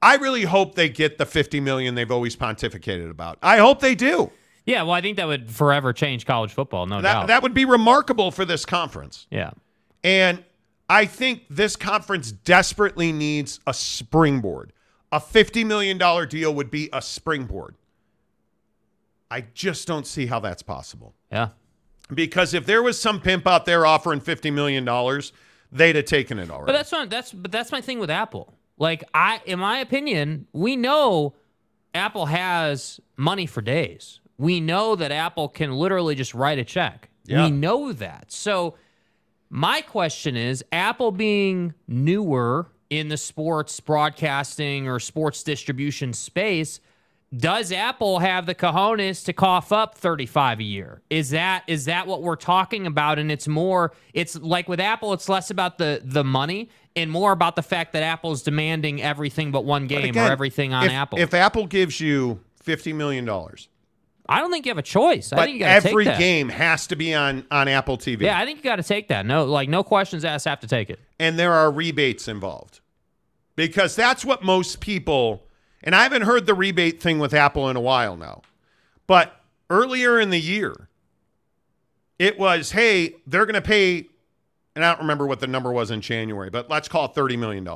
I 0.02 0.16
really 0.16 0.44
hope 0.44 0.76
they 0.76 0.90
get 0.90 1.18
the 1.18 1.26
50 1.26 1.60
million 1.60 1.96
they've 1.96 2.12
always 2.12 2.36
pontificated 2.36 3.10
about. 3.10 3.38
I 3.44 3.58
hope 3.58 3.80
they 3.80 3.96
do. 3.96 4.32
yeah, 4.66 4.84
well, 4.84 4.92
I 4.94 5.02
think 5.02 5.18
that 5.18 5.28
would 5.28 5.50
forever 5.52 5.92
change 5.94 6.26
college 6.26 6.54
football, 6.54 6.86
no 6.86 7.02
That 7.02 7.14
doubt. 7.14 7.28
that 7.28 7.44
would 7.44 7.54
be 7.54 7.66
remarkable 7.66 8.32
for 8.32 8.46
this 8.46 8.66
conference. 8.66 9.28
yeah. 9.32 9.52
And 10.04 10.44
I 10.90 11.06
think 11.06 11.44
this 11.50 11.76
conference 11.76 12.32
desperately 12.32 13.12
needs 13.12 13.60
a 13.68 13.74
springboard. 13.74 14.72
A 15.12 15.20
$50 15.20 15.66
million 15.66 15.98
deal 16.30 16.54
would 16.54 16.70
be 16.72 16.90
a 16.94 17.02
springboard. 17.02 17.76
I 19.30 19.42
just 19.54 19.88
don't 19.88 20.08
see 20.08 20.28
how 20.28 20.40
that's 20.40 20.64
possible. 20.64 21.14
Yeah. 21.32 21.50
Because 22.14 22.54
if 22.54 22.66
there 22.66 22.82
was 22.82 23.00
some 23.02 23.20
pimp 23.20 23.46
out 23.48 23.66
there 23.66 23.86
offering 23.86 24.22
$50 24.22 24.54
million, 24.54 24.86
they'd 25.72 25.96
have 25.96 26.06
taken 26.06 26.40
it 26.40 26.50
already. 26.50 26.68
But 26.68 26.74
that's 26.74 26.92
not 26.92 27.10
that's 27.10 27.32
but 27.32 27.52
that's 27.52 27.72
my 27.72 27.82
thing 27.82 28.00
with 28.00 28.10
Apple. 28.10 28.54
Like 28.78 29.04
I 29.14 29.42
in 29.46 29.60
my 29.60 29.80
opinion, 29.80 30.48
we 30.54 30.76
know 30.76 31.34
Apple 31.94 32.28
has 32.28 33.00
money 33.16 33.46
for 33.46 33.62
days. 33.62 34.20
We 34.38 34.60
know 34.60 34.96
that 34.96 35.12
Apple 35.12 35.50
can 35.50 35.72
literally 35.72 36.16
just 36.16 36.34
write 36.34 36.60
a 36.60 36.64
check. 36.64 37.10
Yeah. 37.26 37.46
We 37.46 37.52
know 37.52 37.92
that. 37.94 38.32
So 38.32 38.76
my 39.50 39.82
question 39.82 40.36
is 40.36 40.64
Apple 40.72 41.12
being 41.12 41.74
newer 41.88 42.68
in 42.90 43.10
the 43.10 43.18
sports 43.18 43.80
broadcasting 43.80 44.88
or 44.88 45.00
sports 45.00 45.44
distribution 45.44 46.14
space, 46.14 46.80
does 47.36 47.72
Apple 47.72 48.20
have 48.20 48.46
the 48.46 48.56
cojones 48.56 49.26
to 49.26 49.34
cough 49.34 49.72
up 49.72 49.96
35 49.96 50.60
a 50.60 50.64
year? 50.64 51.02
Is 51.10 51.32
that 51.32 51.64
is 51.68 51.86
that 51.86 52.08
what 52.08 52.22
we're 52.22 52.36
talking 52.38 52.88
about 52.88 53.20
and 53.20 53.32
it's 53.32 53.48
more 53.48 53.92
it's 54.14 54.36
like 54.38 54.70
with 54.70 54.80
Apple 54.80 55.12
it's 55.14 55.28
less 55.28 55.50
about 55.50 55.78
the 55.78 56.02
the 56.04 56.24
money 56.24 56.70
and 56.96 57.12
more 57.12 57.32
about 57.34 57.56
the 57.56 57.62
fact 57.62 57.94
that 57.94 58.02
Apple's 58.04 58.42
demanding 58.44 59.02
everything 59.02 59.52
but 59.52 59.66
one 59.66 59.88
game 59.88 60.10
Again, 60.10 60.30
or 60.30 60.32
everything 60.32 60.74
on 60.74 60.86
if, 60.86 60.92
Apple. 60.92 61.20
If 61.20 61.34
Apple 61.34 61.68
gives 61.68 62.00
you 62.00 62.40
$50 62.66 62.96
million, 62.96 63.30
I 64.30 64.40
don't 64.40 64.52
think 64.52 64.66
you 64.66 64.72
have 64.72 64.78
a 64.78 64.82
choice. 64.82 65.32
I 65.32 65.36
but 65.36 65.46
think 65.46 65.54
you 65.56 65.60
got 65.60 65.82
to 65.82 65.90
every 65.90 66.06
take 66.06 66.14
that. 66.16 66.20
game 66.20 66.50
has 66.50 66.88
to 66.88 66.96
be 66.96 67.14
on, 67.14 67.46
on 67.52 67.68
Apple 67.68 67.98
TV. 67.98 68.22
Yeah, 68.22 68.40
I 68.40 68.46
think 68.46 68.58
you 68.58 68.64
got 68.64 68.78
to 68.78 68.84
take 68.84 69.10
that. 69.10 69.26
No 69.26 69.46
like 69.46 69.70
no 69.70 69.84
questions 69.84 70.26
asked 70.26 70.46
have 70.46 70.60
to 70.62 70.68
take 70.68 70.90
it. 70.90 71.00
and 71.20 71.38
there 71.38 71.54
are 71.54 71.72
rebates 71.72 72.28
involved 72.28 72.80
because 73.56 73.96
that's 73.96 74.24
what 74.26 74.44
most 74.44 74.80
people 74.80 75.44
and 75.84 75.96
i 75.96 76.04
haven't 76.04 76.24
heard 76.24 76.46
the 76.46 76.54
rebate 76.54 77.02
thing 77.02 77.20
with 77.20 77.34
apple 77.34 77.70
in 77.70 77.76
a 77.76 77.82
while 77.82 78.16
now 78.18 78.42
but 79.06 79.42
earlier 79.70 80.20
in 80.20 80.30
the 80.30 80.40
year 80.40 80.90
it 82.20 82.38
was 82.40 82.72
hey 82.72 83.16
they're 83.26 83.46
going 83.46 83.54
to 83.54 83.62
pay 83.62 84.08
and 84.76 84.84
i 84.86 84.92
don't 84.92 85.02
remember 85.02 85.26
what 85.26 85.40
the 85.40 85.48
number 85.48 85.72
was 85.72 85.92
in 85.92 86.02
january 86.02 86.50
but 86.50 86.70
let's 86.70 86.88
call 86.88 87.06
it 87.06 87.14
$30 87.14 87.38
million 87.38 87.68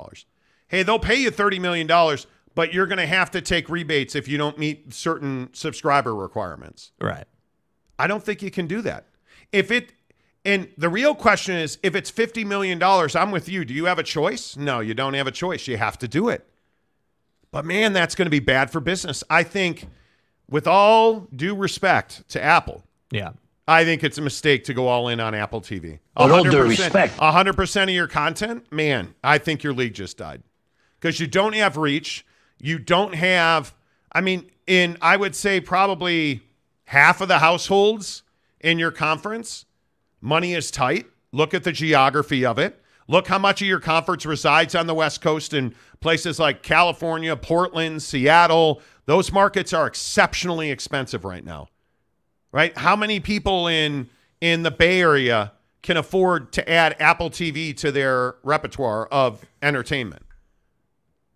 hey 0.68 0.84
they'll 0.84 1.00
pay 1.00 1.16
you 1.16 1.32
$30 1.32 1.60
million 1.60 2.18
but 2.54 2.74
you're 2.74 2.88
going 2.88 2.98
to 2.98 3.06
have 3.06 3.32
to 3.32 3.42
take 3.42 3.70
rebates 3.70 4.16
if 4.16 4.28
you 4.28 4.38
don't 4.38 4.58
meet 4.58 4.94
certain 4.94 5.50
subscriber 5.54 6.16
requirements 6.16 6.92
Right. 7.00 7.26
I 8.02 8.08
don't 8.08 8.24
think 8.24 8.42
you 8.42 8.50
can 8.50 8.66
do 8.66 8.82
that. 8.82 9.06
If 9.52 9.70
it 9.70 9.94
and 10.44 10.70
the 10.76 10.90
real 10.90 11.14
question 11.14 11.56
is 11.56 11.78
if 11.84 11.94
it's 11.94 12.10
50 12.10 12.44
million 12.46 12.80
dollars, 12.80 13.16
I'm 13.16 13.30
with 13.30 13.48
you. 13.48 13.64
Do 13.64 13.76
you 13.76 13.86
have 13.86 14.00
a 14.00 14.04
choice? 14.04 14.58
No, 14.58 14.80
you 14.80 14.96
don't 14.96 15.14
have 15.14 15.28
a 15.28 15.32
choice. 15.32 15.68
You 15.68 15.78
have 15.78 16.00
to 16.00 16.08
do 16.08 16.30
it. 16.30 16.50
But 17.52 17.66
man, 17.66 17.94
that's 17.94 18.16
going 18.16 18.26
to 18.26 18.32
be 18.32 18.40
bad 18.40 18.72
for 18.72 18.80
business. 18.80 19.24
I 19.30 19.44
think 19.44 19.88
with 20.50 20.68
all 20.68 21.28
due 21.36 21.56
respect 21.56 22.28
to 22.30 22.42
Apple, 22.42 22.84
Yeah. 23.12 23.32
I 23.68 23.86
think 23.86 24.04
it's 24.04 24.18
a 24.18 24.22
mistake 24.22 24.64
to 24.66 24.74
go 24.74 24.88
all 24.88 25.08
in 25.08 25.20
on 25.20 25.34
Apple 25.36 25.62
TV. 25.62 25.92
With 25.92 26.00
all 26.18 26.44
due 26.44 26.52
100%, 26.52 26.70
respect. 26.70 27.18
100% 27.18 27.84
of 27.84 27.90
your 27.90 28.08
content, 28.08 28.70
man, 28.72 29.14
I 29.24 29.38
think 29.38 29.64
your 29.64 29.72
league 29.72 29.94
just 29.94 30.18
died. 30.18 30.42
Because 31.00 31.20
you 31.20 31.28
don't 31.28 31.54
have 31.54 31.78
reach. 31.78 32.26
You 32.60 32.80
don't 32.80 33.16
have, 33.16 33.74
I 34.12 34.22
mean, 34.22 34.50
in, 34.68 34.98
I 35.02 35.16
would 35.16 35.36
say, 35.36 35.62
probably 35.62 36.42
half 36.86 37.22
of 37.22 37.28
the 37.28 37.40
households 37.40 38.24
in 38.60 38.78
your 38.78 38.92
conference, 38.92 39.66
money 40.20 40.54
is 40.54 40.70
tight. 40.70 41.06
Look 41.32 41.54
at 41.54 41.64
the 41.64 41.72
geography 41.72 42.46
of 42.46 42.60
it. 42.60 42.81
Look 43.08 43.28
how 43.28 43.40
much 43.40 43.62
of 43.62 43.68
your 43.68 43.80
conference 43.80 44.26
resides 44.26 44.76
on 44.76 44.88
the 44.88 44.94
West 44.94 45.22
Coast 45.22 45.54
in 45.54 45.76
places 46.00 46.40
like 46.40 46.64
California, 46.64 47.36
Portland, 47.36 48.02
Seattle. 48.02 48.82
Those 49.06 49.32
markets 49.32 49.74
are 49.74 49.88
exceptionally 49.88 50.72
expensive 50.72 51.26
right 51.26 51.44
now 51.44 51.68
right? 52.52 52.78
How 52.78 52.96
many 52.96 53.20
people 53.20 53.68
in 53.68 54.10
in 54.40 54.64
the 54.64 54.72
Bay 54.72 55.02
Area 55.02 55.54
can 55.82 55.98
afford 55.98 56.52
to 56.54 56.70
add 56.70 56.96
Apple 57.00 57.30
TV 57.30 57.76
to 57.78 57.92
their 57.92 58.36
repertoire 58.44 59.08
of 59.08 59.46
entertainment? 59.62 60.24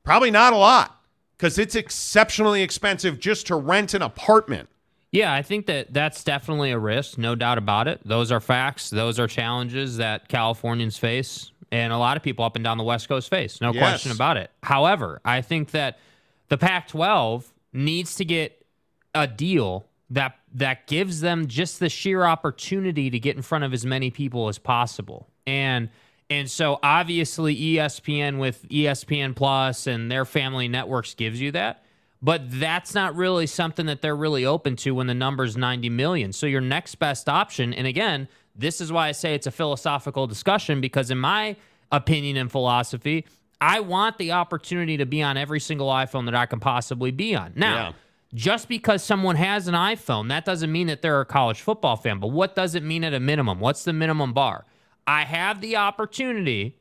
Probably 0.04 0.32
not 0.32 0.54
a 0.54 0.58
lot 0.58 1.00
because 1.38 1.58
it's 1.58 1.76
exceptionally 1.76 2.62
expensive 2.62 3.20
just 3.20 3.48
to 3.48 3.56
rent 3.56 3.94
an 3.94 4.02
apartment. 4.02 4.70
Yeah, 5.12 5.34
I 5.34 5.42
think 5.44 5.66
that 5.68 5.94
that's 5.94 6.24
definitely 6.26 6.72
a 6.72 6.80
risk, 6.80 7.18
no 7.18 7.36
doubt 7.36 7.58
about 7.58 7.88
it. 7.88 8.02
Those 8.04 8.32
are 8.34 8.42
facts. 8.42 8.90
Those 8.90 9.18
are 9.18 9.28
challenges 9.28 9.98
that 9.98 10.28
Californians 10.28 10.98
face 10.98 11.52
and 11.76 11.92
a 11.92 11.98
lot 11.98 12.16
of 12.16 12.24
people 12.24 12.46
up 12.46 12.56
and 12.56 12.64
down 12.64 12.78
the 12.78 12.84
West 12.84 13.10
Coast 13.10 13.30
face. 13.30 13.60
No 13.60 13.72
Yes. 13.74 13.82
question 13.82 14.12
about 14.12 14.38
it. 14.38 14.50
However, 14.64 15.20
I 15.26 15.42
think 15.42 15.72
that 15.72 16.00
the 16.48 16.58
Pac 16.58 16.88
12 16.88 17.52
needs 17.74 18.16
to 18.16 18.26
get 18.26 18.66
a 19.14 19.28
deal 19.28 19.86
that 20.10 20.36
that 20.54 20.88
gives 20.88 21.20
them 21.20 21.48
just 21.48 21.80
the 21.82 21.90
sheer 21.90 22.24
opportunity 22.24 23.10
to 23.10 23.20
get 23.20 23.36
in 23.36 23.42
front 23.42 23.64
of 23.66 23.74
as 23.74 23.86
many 23.86 24.10
people 24.10 24.48
as 24.48 24.58
possible. 24.58 25.28
And 25.46 25.90
and 26.30 26.50
so 26.50 26.80
obviously 26.82 27.56
ESPN 27.56 28.40
with 28.40 28.68
ESPN 28.70 29.36
Plus 29.36 29.86
and 29.86 30.10
their 30.12 30.24
family 30.26 30.68
networks 30.68 31.14
gives 31.14 31.40
you 31.42 31.52
that. 31.52 31.84
But 32.22 32.44
that's 32.60 32.96
not 32.96 33.16
really 33.16 33.46
something 33.46 33.86
that 33.88 34.02
they're 34.02 34.16
really 34.16 34.46
open 34.46 34.76
to 34.78 34.92
when 34.96 35.06
the 35.08 35.14
number's 35.14 35.56
90 35.58 35.90
million. 35.90 36.32
So 36.34 36.48
your 36.48 36.62
next 36.62 36.96
best 36.96 37.28
option, 37.30 37.74
and 37.74 37.86
again, 37.86 38.28
this 38.56 38.82
is 38.82 38.92
why 38.92 39.08
I 39.10 39.12
say 39.12 39.36
it's 39.36 39.48
a 39.48 39.52
philosophical 39.52 40.28
discussion 40.28 40.82
because 40.82 41.12
in 41.12 41.18
my 41.18 41.56
opinion 41.92 42.38
and 42.38 42.52
philosophy, 42.52 43.26
I 43.62 43.80
want 43.82 44.18
the 44.18 44.32
opportunity 44.34 44.98
to 44.98 45.06
be 45.06 45.22
on 45.22 45.38
every 45.38 45.60
single 45.60 45.88
iPhone 45.88 46.26
that 46.26 46.36
I 46.36 46.46
can 46.46 46.60
possibly 46.60 47.12
be 47.12 47.36
on. 47.36 47.54
Now, 47.56 47.76
Yeah. 47.76 47.92
just 48.34 48.68
because 48.68 49.04
someone 49.04 49.36
has 49.38 49.68
an 49.68 49.76
iPhone, 49.76 50.30
that 50.30 50.46
doesn't 50.46 50.72
mean 50.72 50.88
that 50.88 51.02
they're 51.02 51.22
a 51.22 51.26
college 51.26 51.62
football 51.62 51.96
fan. 51.96 52.20
But 52.20 52.28
what 52.30 52.56
does 52.56 52.76
it 52.76 52.84
mean 52.84 53.04
at 53.04 53.14
a 53.14 53.20
minimum? 53.20 53.60
What's 53.60 53.84
the 53.84 53.94
minimum 53.94 54.34
bar? 54.34 54.66
I 55.08 55.24
have 55.24 55.62
the 55.62 55.78
opportunity 55.78 56.78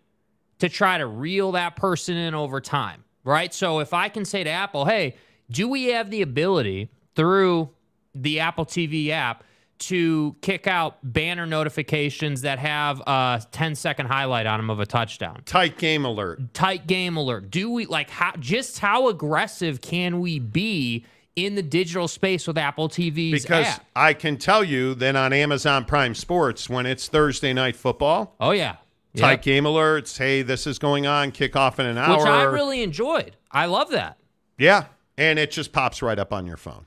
to 0.59 0.69
try 0.69 0.99
to 0.99 1.07
reel 1.07 1.53
that 1.53 1.77
person 1.77 2.17
in 2.17 2.35
over 2.35 2.61
time, 2.61 3.05
right? 3.25 3.53
So 3.53 3.81
if 3.81 3.93
I 3.93 4.09
can 4.09 4.25
say 4.25 4.43
to 4.45 4.51
Apple, 4.51 4.85
hey, 4.87 5.17
do 5.51 5.69
we 5.69 5.87
have 5.87 6.11
the 6.11 6.23
ability 6.23 6.89
through 7.15 7.69
the 8.15 8.41
Apple 8.41 8.65
TV 8.65 9.11
app 9.11 9.45
to 9.81 10.35
kick 10.41 10.67
out 10.67 10.99
banner 11.03 11.47
notifications 11.47 12.43
that 12.43 12.59
have 12.59 13.01
a 13.07 13.43
10 13.53 13.75
second 13.75 14.07
highlight 14.07 14.47
on 14.47 14.59
them 14.59 14.71
of 14.71 14.81
a 14.81 14.87
touchdown? 14.87 15.43
Tight 15.45 15.79
game 15.79 16.05
alert. 16.05 16.55
tight 16.55 16.87
game 16.87 17.17
alert. 17.17 17.51
Do 17.51 17.71
we 17.71 17.87
like 17.87 18.11
how 18.11 18.33
just 18.39 18.79
how 18.79 19.09
aggressive 19.09 19.81
can 19.81 20.21
we 20.21 20.39
be 20.39 21.05
in 21.37 21.57
the 21.57 21.63
digital 21.63 22.07
space 22.07 22.47
with 22.47 22.57
Apple 22.57 22.89
TV's 22.89 23.43
Because 23.43 23.67
app? 23.67 23.85
I 23.97 24.15
can 24.15 24.37
tell 24.37 24.63
you 24.63 24.95
that 24.95 25.17
on 25.17 25.33
Amazon 25.33 25.85
Prime 25.85 26.15
Sports, 26.15 26.71
when 26.71 26.87
it's 26.87 27.09
Thursday 27.09 27.53
night 27.53 27.75
football, 27.77 28.37
Oh 28.39 28.53
yeah. 28.53 28.77
tight 29.17 29.33
Yep. 29.33 29.43
game 29.43 29.65
alerts. 29.65 30.17
Hey, 30.17 30.43
this 30.43 30.67
is 30.67 30.79
going 30.79 31.07
on. 31.07 31.33
Kickoff 31.33 31.79
in 31.81 31.87
an 31.87 31.99
hour. 31.99 32.19
Which 32.19 32.27
I 32.27 32.43
really 32.45 32.83
enjoyed. 32.83 33.37
I 33.51 33.67
love 33.67 33.91
that. 33.91 34.19
yeah, 34.59 34.85
and 35.19 35.39
it 35.39 35.51
just 35.51 35.73
pops 35.73 36.03
right 36.03 36.19
up 36.19 36.33
on 36.33 36.47
your 36.47 36.57
phone. 36.57 36.87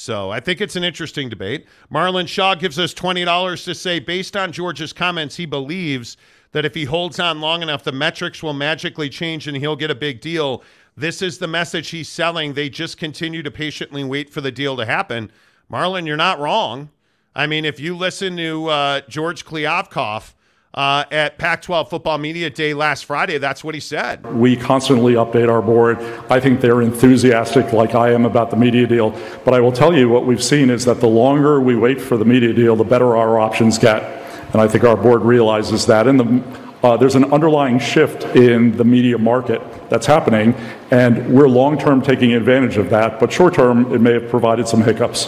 So 0.00 0.30
I 0.30 0.38
think 0.38 0.60
it's 0.60 0.76
an 0.76 0.84
interesting 0.84 1.28
debate. 1.28 1.66
Marlon 1.92 2.28
Shaw 2.28 2.54
gives 2.54 2.78
us 2.78 2.94
twenty 2.94 3.24
dollars 3.24 3.64
to 3.64 3.74
say, 3.74 3.98
based 3.98 4.36
on 4.36 4.52
George's 4.52 4.92
comments, 4.92 5.34
he 5.34 5.44
believes 5.44 6.16
that 6.52 6.64
if 6.64 6.72
he 6.72 6.84
holds 6.84 7.18
on 7.18 7.40
long 7.40 7.62
enough, 7.62 7.82
the 7.82 7.90
metrics 7.90 8.40
will 8.40 8.52
magically 8.52 9.08
change 9.08 9.48
and 9.48 9.56
he'll 9.56 9.74
get 9.74 9.90
a 9.90 9.96
big 9.96 10.20
deal. 10.20 10.62
This 10.96 11.20
is 11.20 11.38
the 11.38 11.48
message 11.48 11.88
he's 11.90 12.08
selling. 12.08 12.52
They 12.52 12.68
just 12.68 12.96
continue 12.96 13.42
to 13.42 13.50
patiently 13.50 14.04
wait 14.04 14.30
for 14.30 14.40
the 14.40 14.52
deal 14.52 14.76
to 14.76 14.86
happen. 14.86 15.32
Marlon, 15.68 16.06
you're 16.06 16.16
not 16.16 16.38
wrong. 16.38 16.90
I 17.34 17.48
mean, 17.48 17.64
if 17.64 17.80
you 17.80 17.96
listen 17.96 18.36
to 18.36 18.68
uh, 18.68 19.00
George 19.08 19.44
Kliavkoff 19.44 20.34
uh, 20.78 21.04
at 21.10 21.36
Pac 21.38 21.60
12 21.62 21.90
Football 21.90 22.18
Media 22.18 22.48
Day 22.48 22.72
last 22.72 23.04
Friday, 23.04 23.36
that's 23.38 23.64
what 23.64 23.74
he 23.74 23.80
said. 23.80 24.24
We 24.32 24.56
constantly 24.56 25.14
update 25.14 25.50
our 25.50 25.60
board. 25.60 25.98
I 26.30 26.38
think 26.38 26.60
they're 26.60 26.82
enthusiastic, 26.82 27.72
like 27.72 27.96
I 27.96 28.12
am, 28.12 28.24
about 28.24 28.50
the 28.50 28.56
media 28.56 28.86
deal. 28.86 29.10
But 29.44 29.54
I 29.54 29.60
will 29.60 29.72
tell 29.72 29.92
you 29.92 30.08
what 30.08 30.24
we've 30.24 30.42
seen 30.42 30.70
is 30.70 30.84
that 30.84 31.00
the 31.00 31.08
longer 31.08 31.60
we 31.60 31.74
wait 31.74 32.00
for 32.00 32.16
the 32.16 32.24
media 32.24 32.52
deal, 32.52 32.76
the 32.76 32.84
better 32.84 33.16
our 33.16 33.40
options 33.40 33.76
get. 33.76 34.04
And 34.52 34.62
I 34.62 34.68
think 34.68 34.84
our 34.84 34.96
board 34.96 35.22
realizes 35.22 35.84
that. 35.86 36.06
And 36.06 36.20
the, 36.20 36.60
uh, 36.84 36.96
there's 36.96 37.16
an 37.16 37.24
underlying 37.32 37.80
shift 37.80 38.22
in 38.36 38.76
the 38.76 38.84
media 38.84 39.18
market 39.18 39.60
that's 39.90 40.06
happening, 40.06 40.54
and 40.92 41.28
we're 41.34 41.48
long 41.48 41.76
term 41.76 42.00
taking 42.00 42.34
advantage 42.34 42.76
of 42.76 42.88
that. 42.90 43.18
But 43.18 43.32
short 43.32 43.52
term, 43.54 43.92
it 43.92 44.00
may 44.00 44.12
have 44.12 44.30
provided 44.30 44.68
some 44.68 44.82
hiccups. 44.82 45.26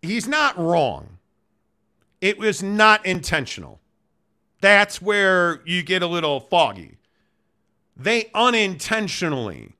he's 0.00 0.26
not 0.26 0.58
wrong. 0.58 1.13
It 2.24 2.38
was 2.38 2.62
not 2.62 3.04
intentional. 3.04 3.82
That's 4.62 5.02
where 5.02 5.60
you 5.66 5.82
get 5.82 6.02
a 6.02 6.06
little 6.06 6.40
foggy. 6.40 6.96
They 7.94 8.30
unintentionally 8.34 9.74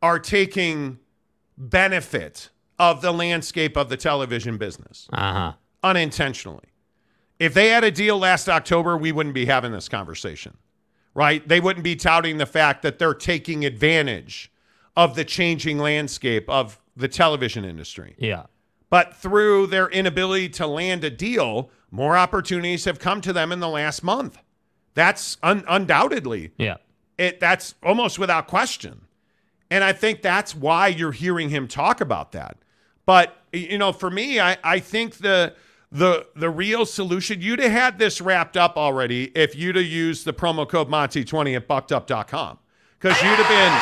are 0.00 0.20
taking 0.20 1.00
benefit 1.58 2.50
of 2.78 3.02
the 3.02 3.10
landscape 3.10 3.76
of 3.76 3.88
the 3.88 3.96
television 3.96 4.58
business 4.58 5.08
Uh-huh. 5.12 5.54
unintentionally. 5.82 6.68
If 7.40 7.52
they 7.52 7.70
had 7.70 7.82
a 7.82 7.90
deal 7.90 8.16
last 8.16 8.48
October, 8.48 8.96
we 8.96 9.10
wouldn't 9.10 9.34
be 9.34 9.46
having 9.46 9.72
this 9.72 9.88
conversation, 9.88 10.56
right? 11.14 11.46
They 11.48 11.58
wouldn't 11.58 11.82
be 11.82 11.96
touting 11.96 12.38
the 12.38 12.46
fact 12.46 12.82
that 12.82 13.00
they're 13.00 13.12
taking 13.12 13.64
advantage 13.64 14.52
of 14.96 15.16
the 15.16 15.24
changing 15.24 15.78
landscape 15.78 16.48
of 16.48 16.78
the 16.96 17.08
television 17.08 17.64
industry. 17.64 18.14
Yeah. 18.18 18.44
But 18.90 19.16
through 19.16 19.66
their 19.68 19.88
inability 19.88 20.48
to 20.50 20.66
land 20.66 21.02
a 21.04 21.10
deal, 21.10 21.70
more 21.90 22.16
opportunities 22.16 22.84
have 22.84 22.98
come 22.98 23.20
to 23.22 23.32
them 23.32 23.50
in 23.52 23.60
the 23.60 23.68
last 23.68 24.02
month. 24.04 24.38
That's 24.94 25.36
un- 25.42 25.64
undoubtedly 25.68 26.52
Yeah. 26.56 26.76
it. 27.18 27.40
That's 27.40 27.74
almost 27.82 28.18
without 28.18 28.46
question, 28.46 29.02
and 29.70 29.82
I 29.84 29.92
think 29.92 30.22
that's 30.22 30.54
why 30.54 30.88
you're 30.88 31.12
hearing 31.12 31.50
him 31.50 31.66
talk 31.68 32.00
about 32.00 32.32
that. 32.32 32.56
But 33.04 33.36
you 33.52 33.76
know, 33.78 33.92
for 33.92 34.10
me, 34.10 34.40
I, 34.40 34.56
I 34.64 34.78
think 34.78 35.16
the 35.18 35.54
the 35.92 36.26
the 36.34 36.48
real 36.50 36.86
solution 36.86 37.40
you'd 37.42 37.58
have 37.60 37.70
had 37.72 37.98
this 37.98 38.20
wrapped 38.20 38.56
up 38.56 38.76
already 38.76 39.24
if 39.36 39.54
you'd 39.54 39.76
have 39.76 39.84
used 39.84 40.24
the 40.24 40.32
promo 40.32 40.68
code 40.68 40.88
Monty 40.88 41.24
twenty 41.24 41.54
at 41.54 41.66
buckedup.com 41.68 42.58
because 42.98 43.20
you'd 43.22 43.30
have 43.36 43.48
been. 43.48 43.72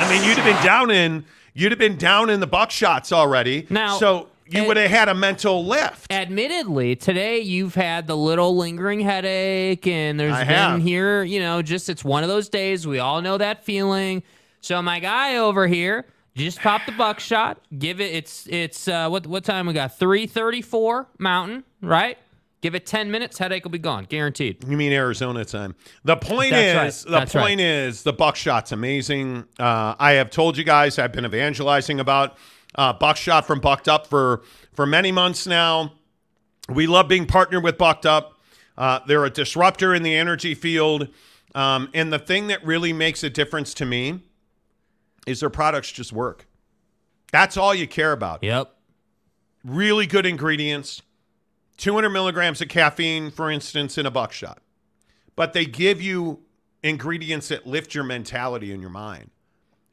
I 0.00 0.08
mean, 0.08 0.22
you'd 0.26 0.38
have 0.38 0.44
been 0.46 0.64
down 0.64 0.90
in 0.90 1.24
you'd 1.58 1.72
have 1.72 1.78
been 1.78 1.96
down 1.96 2.30
in 2.30 2.40
the 2.40 2.48
buckshots 2.48 3.12
already. 3.12 3.66
Now- 3.70 3.98
so 3.98 4.28
you 4.46 4.64
would 4.64 4.76
have 4.78 4.90
had 4.90 5.08
a 5.08 5.14
mental 5.14 5.66
lift. 5.66 6.10
Admittedly, 6.12 6.96
today 6.96 7.40
you've 7.40 7.74
had 7.74 8.06
the 8.06 8.16
little 8.16 8.56
lingering 8.56 9.00
headache, 9.00 9.86
and 9.86 10.18
there's 10.18 10.32
I 10.32 10.44
been 10.44 10.54
have. 10.54 10.82
here, 10.82 11.22
you 11.22 11.40
know, 11.40 11.60
just 11.60 11.88
it's 11.88 12.02
one 12.04 12.22
of 12.22 12.28
those 12.28 12.48
days. 12.48 12.86
We 12.86 12.98
all 12.98 13.20
know 13.20 13.36
that 13.36 13.64
feeling. 13.64 14.22
So 14.60 14.80
my 14.80 15.00
guy 15.00 15.36
over 15.36 15.66
here 15.66 16.06
just 16.34 16.60
popped 16.60 16.86
the 16.86 16.92
buckshot. 16.92 17.60
Give 17.78 18.00
it. 18.00 18.14
It's 18.14 18.46
it's 18.48 18.88
uh, 18.88 19.08
what 19.08 19.26
what 19.26 19.44
time 19.44 19.66
we 19.66 19.74
got? 19.74 19.98
Three 19.98 20.26
thirty 20.26 20.62
four 20.62 21.08
Mountain, 21.18 21.64
right? 21.82 22.16
Give 22.60 22.74
it 22.74 22.86
ten 22.86 23.10
minutes, 23.10 23.38
headache 23.38 23.64
will 23.64 23.70
be 23.70 23.78
gone, 23.78 24.04
guaranteed. 24.04 24.64
You 24.68 24.76
mean 24.76 24.92
Arizona 24.92 25.44
time? 25.44 25.76
The 26.04 26.16
point 26.16 26.50
That's 26.50 26.96
is, 26.98 27.04
right. 27.04 27.12
the 27.12 27.18
That's 27.20 27.34
right. 27.34 27.40
point 27.42 27.60
is, 27.60 28.02
the 28.02 28.12
buckshot's 28.12 28.72
amazing. 28.72 29.44
Uh, 29.60 29.94
I 29.98 30.12
have 30.12 30.30
told 30.30 30.56
you 30.56 30.64
guys, 30.64 30.98
I've 30.98 31.12
been 31.12 31.24
evangelizing 31.24 32.00
about 32.00 32.36
uh, 32.74 32.92
buckshot 32.94 33.46
from 33.46 33.60
Bucked 33.60 33.88
Up 33.88 34.08
for 34.08 34.42
for 34.72 34.86
many 34.86 35.12
months 35.12 35.46
now. 35.46 35.92
We 36.68 36.86
love 36.88 37.06
being 37.06 37.26
partnered 37.26 37.62
with 37.62 37.78
Bucked 37.78 38.06
Up. 38.06 38.40
Uh, 38.76 39.00
they're 39.06 39.24
a 39.24 39.30
disruptor 39.30 39.94
in 39.94 40.02
the 40.02 40.14
energy 40.16 40.54
field, 40.54 41.08
um, 41.54 41.88
and 41.94 42.12
the 42.12 42.18
thing 42.18 42.48
that 42.48 42.64
really 42.66 42.92
makes 42.92 43.22
a 43.22 43.30
difference 43.30 43.72
to 43.74 43.84
me 43.86 44.20
is 45.28 45.40
their 45.40 45.50
products 45.50 45.92
just 45.92 46.12
work. 46.12 46.46
That's 47.30 47.56
all 47.56 47.74
you 47.74 47.86
care 47.86 48.12
about 48.12 48.42
Yep. 48.42 48.74
really 49.64 50.06
good 50.06 50.26
ingredients 50.26 51.02
200 51.78 52.10
milligrams 52.10 52.60
of 52.60 52.68
caffeine 52.68 53.30
for 53.30 53.50
instance 53.50 53.96
in 53.96 54.06
a 54.06 54.10
buckshot. 54.10 54.60
But 55.34 55.52
they 55.52 55.64
give 55.64 56.02
you 56.02 56.40
ingredients 56.82 57.48
that 57.48 57.66
lift 57.66 57.94
your 57.94 58.04
mentality 58.04 58.72
and 58.72 58.80
your 58.80 58.90
mind. 58.90 59.30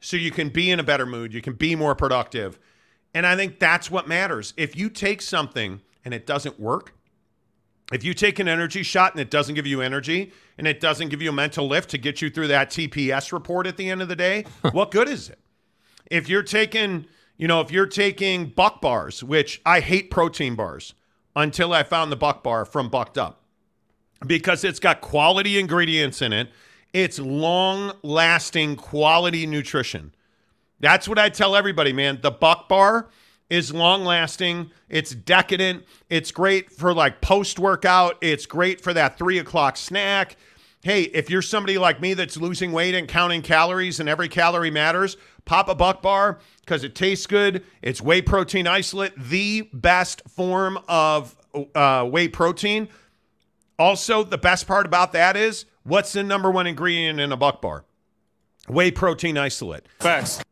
So 0.00 0.16
you 0.16 0.30
can 0.30 0.50
be 0.50 0.70
in 0.70 0.78
a 0.78 0.84
better 0.84 1.06
mood 1.06 1.32
you 1.32 1.40
can 1.40 1.54
be 1.54 1.74
more 1.74 1.94
productive. 1.94 2.58
And 3.14 3.26
i 3.26 3.34
think 3.34 3.58
that's 3.58 3.90
what 3.90 4.06
matters. 4.06 4.52
If 4.56 4.76
you 4.76 4.90
take 4.90 5.22
something 5.22 5.80
and 6.04 6.12
it 6.12 6.26
doesn't 6.26 6.60
work 6.60 6.92
if 7.92 8.02
you 8.02 8.14
take 8.14 8.38
an 8.40 8.48
energy 8.48 8.82
shot 8.82 9.12
and 9.12 9.20
it 9.20 9.30
doesn't 9.30 9.54
give 9.54 9.66
you 9.66 9.80
energy 9.80 10.32
and 10.58 10.66
it 10.66 10.80
doesn't 10.80 11.08
give 11.08 11.22
you 11.22 11.30
a 11.30 11.32
mental 11.32 11.68
lift 11.68 11.90
to 11.90 11.98
get 11.98 12.20
you 12.20 12.30
through 12.30 12.48
that 12.48 12.70
tps 12.70 13.32
report 13.32 13.66
at 13.66 13.76
the 13.76 13.88
end 13.88 14.02
of 14.02 14.08
the 14.08 14.16
day 14.16 14.44
what 14.72 14.90
good 14.90 15.08
is 15.08 15.28
it? 15.28 15.38
If 16.10 16.28
you're 16.28 16.42
taking, 16.42 17.06
you 17.36 17.48
know, 17.48 17.60
if 17.60 17.70
you're 17.70 17.86
taking 17.86 18.46
buck 18.46 18.80
bars, 18.80 19.24
which 19.24 19.60
I 19.66 19.80
hate 19.80 20.10
protein 20.10 20.54
bars 20.54 20.94
until 21.36 21.72
I 21.72 21.82
found 21.82 22.10
the 22.10 22.16
buck 22.16 22.42
bar 22.42 22.64
from 22.64 22.88
Bucked 22.88 23.18
Up 23.18 23.42
because 24.26 24.64
it's 24.64 24.80
got 24.80 25.02
quality 25.02 25.58
ingredients 25.58 26.22
in 26.22 26.32
it. 26.32 26.48
It's 26.92 27.18
long 27.18 27.92
lasting 28.02 28.76
quality 28.76 29.46
nutrition. 29.46 30.14
That's 30.80 31.06
what 31.06 31.18
I 31.18 31.28
tell 31.28 31.54
everybody, 31.54 31.92
man. 31.92 32.20
The 32.22 32.30
buck 32.30 32.68
bar 32.68 33.10
is 33.50 33.72
long 33.72 34.04
lasting. 34.04 34.70
It's 34.88 35.10
decadent. 35.14 35.84
It's 36.08 36.30
great 36.30 36.72
for 36.72 36.94
like 36.94 37.20
post 37.20 37.58
workout. 37.58 38.16
It's 38.22 38.46
great 38.46 38.80
for 38.80 38.94
that 38.94 39.18
three 39.18 39.38
o'clock 39.38 39.76
snack. 39.76 40.36
Hey, 40.82 41.02
if 41.02 41.28
you're 41.30 41.42
somebody 41.42 41.78
like 41.78 42.00
me 42.00 42.14
that's 42.14 42.36
losing 42.36 42.72
weight 42.72 42.94
and 42.94 43.08
counting 43.08 43.42
calories 43.42 44.00
and 44.00 44.08
every 44.08 44.28
calorie 44.28 44.70
matters, 44.70 45.16
pop 45.44 45.68
a 45.68 45.74
buck 45.74 46.00
bar 46.00 46.38
because 46.66 46.82
it 46.82 46.94
tastes 46.94 47.26
good. 47.26 47.64
It's 47.80 48.02
whey 48.02 48.20
protein 48.20 48.66
isolate, 48.66 49.12
the 49.16 49.62
best 49.72 50.22
form 50.28 50.78
of 50.88 51.36
uh, 51.74 52.04
whey 52.04 52.28
protein. 52.28 52.88
Also, 53.78 54.24
the 54.24 54.38
best 54.38 54.66
part 54.66 54.84
about 54.84 55.12
that 55.12 55.36
is 55.36 55.64
what's 55.84 56.12
the 56.12 56.22
number 56.22 56.50
one 56.50 56.66
ingredient 56.66 57.20
in 57.20 57.30
a 57.30 57.36
buck 57.36 57.62
bar? 57.62 57.84
Whey 58.68 58.90
protein 58.90 59.38
isolate. 59.38 59.86
Facts. 60.00 60.42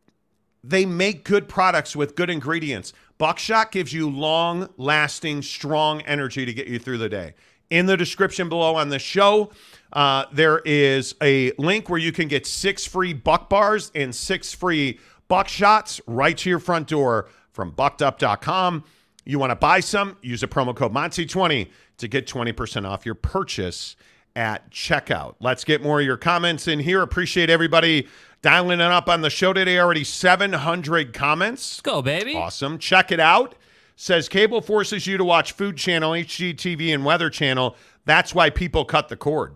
They 0.63 0.85
make 0.85 1.25
good 1.25 1.47
products 1.47 1.95
with 1.95 2.15
good 2.15 2.29
ingredients. 2.29 2.93
Buckshot 3.17 3.71
gives 3.71 3.93
you 3.93 4.09
long 4.09 4.69
lasting, 4.77 5.41
strong 5.41 6.01
energy 6.01 6.45
to 6.45 6.53
get 6.53 6.67
you 6.67 6.79
through 6.79 6.97
the 6.97 7.09
day. 7.09 7.33
In 7.69 7.87
the 7.87 7.97
description 7.97 8.47
below 8.47 8.75
on 8.75 8.89
the 8.89 8.99
show, 8.99 9.51
uh, 9.91 10.25
there 10.31 10.59
is 10.65 11.15
a 11.21 11.51
link 11.57 11.89
where 11.89 11.99
you 11.99 12.11
can 12.11 12.27
get 12.27 12.45
six 12.45 12.85
free 12.85 13.13
buck 13.13 13.49
bars 13.49 13.91
and 13.95 14.13
six 14.13 14.53
free 14.53 14.99
buckshots 15.29 15.99
right 16.07 16.37
to 16.37 16.49
your 16.49 16.59
front 16.59 16.87
door 16.87 17.27
from 17.51 17.71
buckedup.com. 17.71 18.83
You 19.25 19.39
want 19.39 19.51
to 19.51 19.55
buy 19.55 19.79
some? 19.79 20.17
Use 20.21 20.43
a 20.43 20.47
promo 20.47 20.75
code 20.75 20.93
Monty20 20.93 21.69
to 21.97 22.07
get 22.07 22.27
20% 22.27 22.87
off 22.87 23.05
your 23.05 23.15
purchase 23.15 23.95
at 24.35 24.69
checkout. 24.69 25.35
Let's 25.39 25.63
get 25.63 25.81
more 25.81 25.99
of 25.99 26.05
your 26.05 26.17
comments 26.17 26.67
in 26.67 26.79
here. 26.79 27.01
Appreciate 27.01 27.49
everybody 27.49 28.07
dialing 28.41 28.79
it 28.81 28.91
up 28.91 29.07
on 29.09 29.21
the 29.21 29.29
show 29.29 29.53
today. 29.53 29.79
Already 29.79 30.03
700 30.03 31.13
comments. 31.13 31.77
Let's 31.77 31.81
go, 31.81 32.01
baby. 32.01 32.35
Awesome. 32.35 32.77
Check 32.77 33.11
it 33.11 33.19
out. 33.19 33.55
Says 33.95 34.27
cable 34.27 34.59
forces 34.59 35.07
you 35.07 35.17
to 35.17 35.23
watch 35.23 35.53
Food 35.53 35.77
Channel, 35.77 36.11
HGTV, 36.11 36.93
and 36.93 37.05
Weather 37.05 37.29
Channel. 37.29 37.77
That's 38.03 38.35
why 38.35 38.49
people 38.49 38.83
cut 38.83 39.07
the 39.07 39.15
cord. 39.15 39.55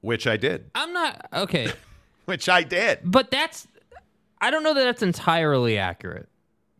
Which 0.00 0.26
I 0.26 0.36
did. 0.36 0.70
I'm 0.74 0.92
not 0.92 1.28
okay, 1.32 1.70
Which 2.24 2.48
I 2.48 2.62
did. 2.62 3.00
but 3.04 3.30
that's 3.30 3.68
I 4.40 4.50
don't 4.50 4.62
know 4.62 4.74
that 4.74 4.84
that's 4.84 5.02
entirely 5.02 5.78
accurate. 5.78 6.28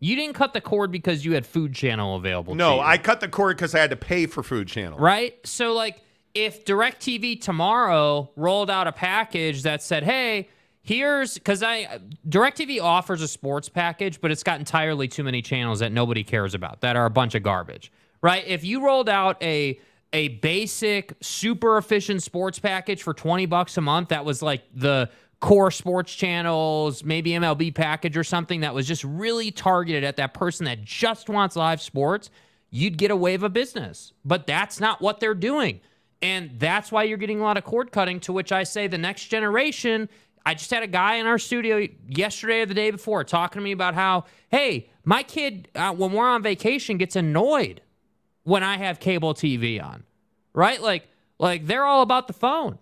You 0.01 0.15
didn't 0.15 0.35
cut 0.35 0.53
the 0.53 0.61
cord 0.61 0.93
because 0.93 1.25
you 1.25 1.33
had 1.33 1.45
Food 1.45 1.75
Channel 1.75 2.17
available. 2.17 2.55
to 2.55 2.59
No, 2.59 2.81
I 2.81 2.99
cut 2.99 3.21
the 3.21 3.29
cord 3.29 3.57
because 3.57 3.75
I 3.75 3.81
had 3.81 3.91
to 3.91 3.97
pay 3.97 4.27
for 4.27 4.43
Food 4.43 4.69
Channel. 4.69 4.99
right? 4.99 5.35
So 5.45 5.73
like 5.73 6.03
if 6.35 6.65
DirecTV 6.65 7.41
tomorrow 7.41 8.31
rolled 8.37 8.71
out 8.71 8.87
a 8.87 8.93
package 8.93 9.63
that 9.63 9.83
said, 9.83 10.05
"Hey, 10.05 10.49
here's 10.83 11.35
because 11.35 11.63
I 11.63 11.99
DirecTV 12.29 12.81
offers 12.81 13.23
a 13.23 13.29
sports 13.29 13.69
package, 13.69 14.21
but 14.21 14.31
it's 14.31 14.45
got 14.45 14.61
entirely 14.61 15.09
too 15.09 15.25
many 15.25 15.43
channels 15.43 15.81
that 15.81 15.91
nobody 15.91 16.23
cares 16.23 16.55
about 16.55 16.81
that 16.83 16.95
are 16.95 17.07
a 17.07 17.11
bunch 17.11 17.35
of 17.35 17.43
garbage." 17.43 17.91
Right? 18.23 18.45
If 18.47 18.65
you 18.65 18.85
rolled 18.85 19.09
out 19.09 19.43
a 19.43 19.81
a 20.13 20.29
basic 20.29 21.15
super 21.21 21.77
efficient 21.77 22.23
sports 22.23 22.59
package 22.59 23.03
for 23.03 23.13
20 23.13 23.45
bucks 23.47 23.77
a 23.77 23.81
month 23.81 24.09
that 24.09 24.25
was 24.25 24.41
like 24.41 24.63
the 24.75 25.11
core 25.41 25.71
sports 25.71 26.15
channels, 26.15 27.05
maybe 27.05 27.31
MLB 27.31 27.75
package 27.75 28.17
or 28.17 28.25
something 28.25 28.61
that 28.61 28.75
was 28.75 28.87
just 28.87 29.05
really 29.05 29.51
targeted 29.51 30.05
at 30.05 30.17
that 30.17 30.35
person 30.35 30.65
that 30.67 30.85
just 30.85 31.29
wants 31.29 31.55
live 31.55 31.81
sports, 31.81 32.31
you'd 32.71 32.99
get 32.99 33.11
a 33.11 33.17
wave 33.17 33.43
of 33.43 33.53
business. 33.53 34.13
But 34.25 34.47
that's 34.47 34.81
not 34.81 35.01
what 35.01 35.21
they're 35.21 35.35
doing. 35.35 35.81
And 36.21 36.59
that's 36.59 36.91
why 36.91 37.05
you're 37.05 37.19
getting 37.19 37.41
a 37.41 37.45
lot 37.45 37.57
of 37.57 37.65
cord 37.65 37.93
cutting, 37.93 38.19
to 38.21 38.33
which 38.33 38.51
I 38.51 38.65
say 38.65 38.89
the 38.89 38.99
next 38.99 39.27
generation. 39.27 40.09
I 40.45 40.55
just 40.55 40.71
had 40.71 40.83
a 40.83 40.89
guy 40.89 41.17
in 41.17 41.27
our 41.27 41.39
studio 41.39 41.87
yesterday 42.09 42.63
or 42.63 42.67
the 42.67 42.75
day 42.75 42.91
before 42.91 43.23
talking 43.23 43.61
to 43.61 43.65
me 43.65 43.73
about 43.73 43.95
how, 43.95 44.25
hey, 44.51 44.91
my 45.05 45.23
kid, 45.23 45.69
uh, 45.75 45.93
when 45.93 46.13
we're 46.13 46.29
on 46.29 46.43
vacation, 46.43 46.99
gets 46.99 47.15
annoyed 47.15 47.81
when 48.43 48.65
I 48.65 48.79
have 48.79 48.99
cable 48.99 49.35
TV 49.35 49.83
on, 49.83 50.05
right? 50.53 50.83
Like, 50.83 51.07
like 51.39 51.67
they're 51.67 51.85
all 51.85 52.03
about 52.03 52.27
the 52.27 52.33
phone. 52.33 52.79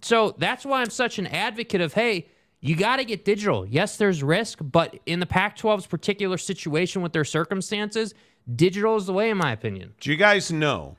So 0.00 0.34
that's 0.38 0.64
why 0.64 0.80
I'm 0.80 0.90
such 0.90 1.18
an 1.18 1.26
advocate 1.26 1.80
of, 1.80 1.94
hey, 1.94 2.28
you 2.60 2.74
got 2.74 2.96
to 2.96 3.04
get 3.04 3.24
digital. 3.24 3.66
Yes, 3.66 3.96
there's 3.96 4.22
risk, 4.22 4.58
but 4.60 4.98
in 5.06 5.20
the 5.20 5.26
Pac 5.26 5.56
12's 5.56 5.86
particular 5.86 6.38
situation 6.38 7.02
with 7.02 7.12
their 7.12 7.24
circumstances, 7.24 8.14
digital 8.54 8.96
is 8.96 9.06
the 9.06 9.12
way, 9.12 9.30
in 9.30 9.36
my 9.36 9.52
opinion. 9.52 9.94
Do 10.00 10.10
you 10.10 10.16
guys 10.16 10.50
know 10.50 10.96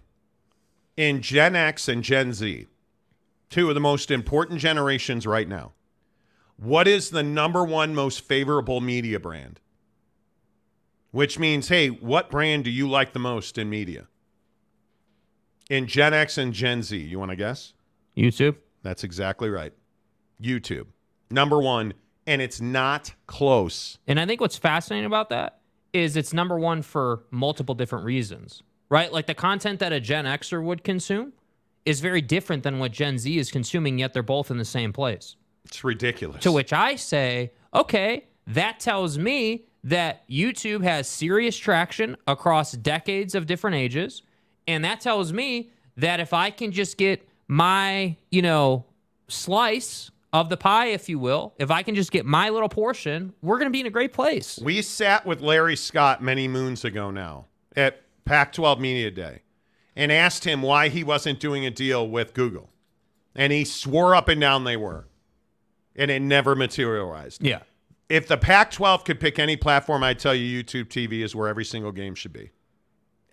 in 0.96 1.22
Gen 1.22 1.56
X 1.56 1.88
and 1.88 2.04
Gen 2.04 2.34
Z, 2.34 2.68
two 3.50 3.70
of 3.70 3.76
the 3.76 3.82
most 3.82 4.12
important 4.12 4.60
generations 4.60 5.26
right 5.26 5.48
now, 5.48 5.74
what 6.58 6.88
is 6.88 7.10
the 7.10 7.24
number 7.24 7.64
one 7.64 7.96
most 7.96 8.22
favorable 8.22 8.82
media 8.82 9.20
brand? 9.20 9.60
Which 11.12 11.40
means, 11.40 11.70
hey, 11.70 11.88
what 11.88 12.30
brand 12.30 12.66
do 12.66 12.70
you 12.70 12.88
like 12.88 13.14
the 13.14 13.20
most 13.20 13.58
in 13.58 13.70
media? 13.70 14.08
In 15.70 15.88
Gen 15.88 16.14
X 16.14 16.38
and 16.38 16.54
Gen 16.54 16.84
Z, 16.84 16.98
you 16.98 17.18
want 17.18 17.32
to 17.32 17.36
guess? 17.36 17.74
YouTube? 18.16 18.56
That's 18.84 19.04
exactly 19.04 19.50
right. 19.50 19.74
YouTube. 20.42 20.88
Number 21.32 21.60
one, 21.60 21.94
and 22.26 22.42
it's 22.42 22.62
not 22.62 23.14
close. 23.28 23.98
And 24.08 24.20
I 24.20 24.26
think 24.26 24.42
what's 24.42 24.58
fascinating 24.58 25.06
about 25.06 25.30
that 25.30 25.60
is 25.94 26.16
it's 26.16 26.34
number 26.34 26.60
one 26.60 26.82
for 26.82 27.24
multiple 27.32 27.76
different 27.76 28.06
reasons, 28.06 28.64
right? 28.90 29.12
Like 29.12 29.28
the 29.28 29.34
content 29.34 29.80
that 29.80 29.92
a 29.92 30.00
Gen 30.00 30.26
Xer 30.26 30.64
would 30.64 30.84
consume 30.84 31.34
is 31.86 32.02
very 32.02 32.22
different 32.22 32.64
than 32.64 32.80
what 32.80 32.92
Gen 32.92 33.18
Z 33.18 33.38
is 33.38 33.52
consuming, 33.52 34.00
yet 34.00 34.14
they're 34.14 34.24
both 34.24 34.52
in 34.52 34.58
the 34.58 34.66
same 34.66 34.94
place. 34.94 35.36
It's 35.66 35.84
ridiculous. 35.84 36.44
To 36.44 36.52
which 36.52 36.74
I 36.74 36.96
say, 36.96 37.52
okay, 37.74 38.28
that 38.48 38.80
tells 38.80 39.18
me 39.18 39.66
that 39.84 40.28
YouTube 40.30 40.84
has 40.84 41.08
serious 41.08 41.58
traction 41.58 42.18
across 42.28 42.74
decades 42.74 43.36
of 43.36 43.46
different 43.46 43.76
ages. 43.76 44.24
And 44.68 44.84
that 44.84 45.00
tells 45.02 45.32
me 45.32 45.72
that 45.98 46.20
if 46.20 46.34
I 46.34 46.50
can 46.52 46.72
just 46.72 46.98
get 46.98 47.29
my, 47.50 48.16
you 48.30 48.42
know, 48.42 48.86
slice 49.28 50.12
of 50.32 50.50
the 50.50 50.56
pie, 50.56 50.88
if 50.88 51.10
you 51.10 51.18
will, 51.20 51.56
if 51.58 51.72
I 51.72 51.82
can 51.84 51.96
just 51.96 52.12
get 52.12 52.26
my 52.26 52.50
little 52.50 52.70
portion, 52.70 53.34
we're 53.42 53.58
going 53.58 53.66
to 53.68 53.72
be 53.72 53.82
in 53.82 53.88
a 53.88 53.92
great 53.92 54.14
place. 54.14 54.60
We 54.64 54.82
sat 54.84 55.26
with 55.26 55.42
Larry 55.42 55.76
Scott 55.76 56.22
many 56.22 56.48
moons 56.48 56.86
ago 56.86 57.10
now 57.10 57.48
at 57.76 58.04
Pac 58.24 58.54
12 58.54 58.80
Media 58.80 59.10
Day 59.10 59.42
and 59.96 60.12
asked 60.12 60.46
him 60.46 60.62
why 60.62 60.90
he 60.90 61.04
wasn't 61.04 61.40
doing 61.40 61.66
a 61.66 61.72
deal 61.72 62.08
with 62.08 62.36
Google. 62.36 62.70
And 63.36 63.52
he 63.52 63.66
swore 63.66 64.16
up 64.16 64.30
and 64.30 64.40
down 64.40 64.64
they 64.64 64.78
were. 64.78 65.08
And 65.96 66.12
it 66.12 66.22
never 66.22 66.56
materialized. 66.56 67.44
Yeah. 67.44 67.62
If 68.08 68.28
the 68.28 68.38
Pac 68.38 68.72
12 68.72 69.04
could 69.04 69.20
pick 69.20 69.40
any 69.40 69.58
platform, 69.58 70.04
I'd 70.04 70.20
tell 70.20 70.36
you 70.36 70.64
YouTube 70.64 70.86
TV 70.86 71.24
is 71.24 71.36
where 71.36 71.48
every 71.48 71.66
single 71.66 71.92
game 71.92 72.16
should 72.16 72.34
be. 72.34 72.52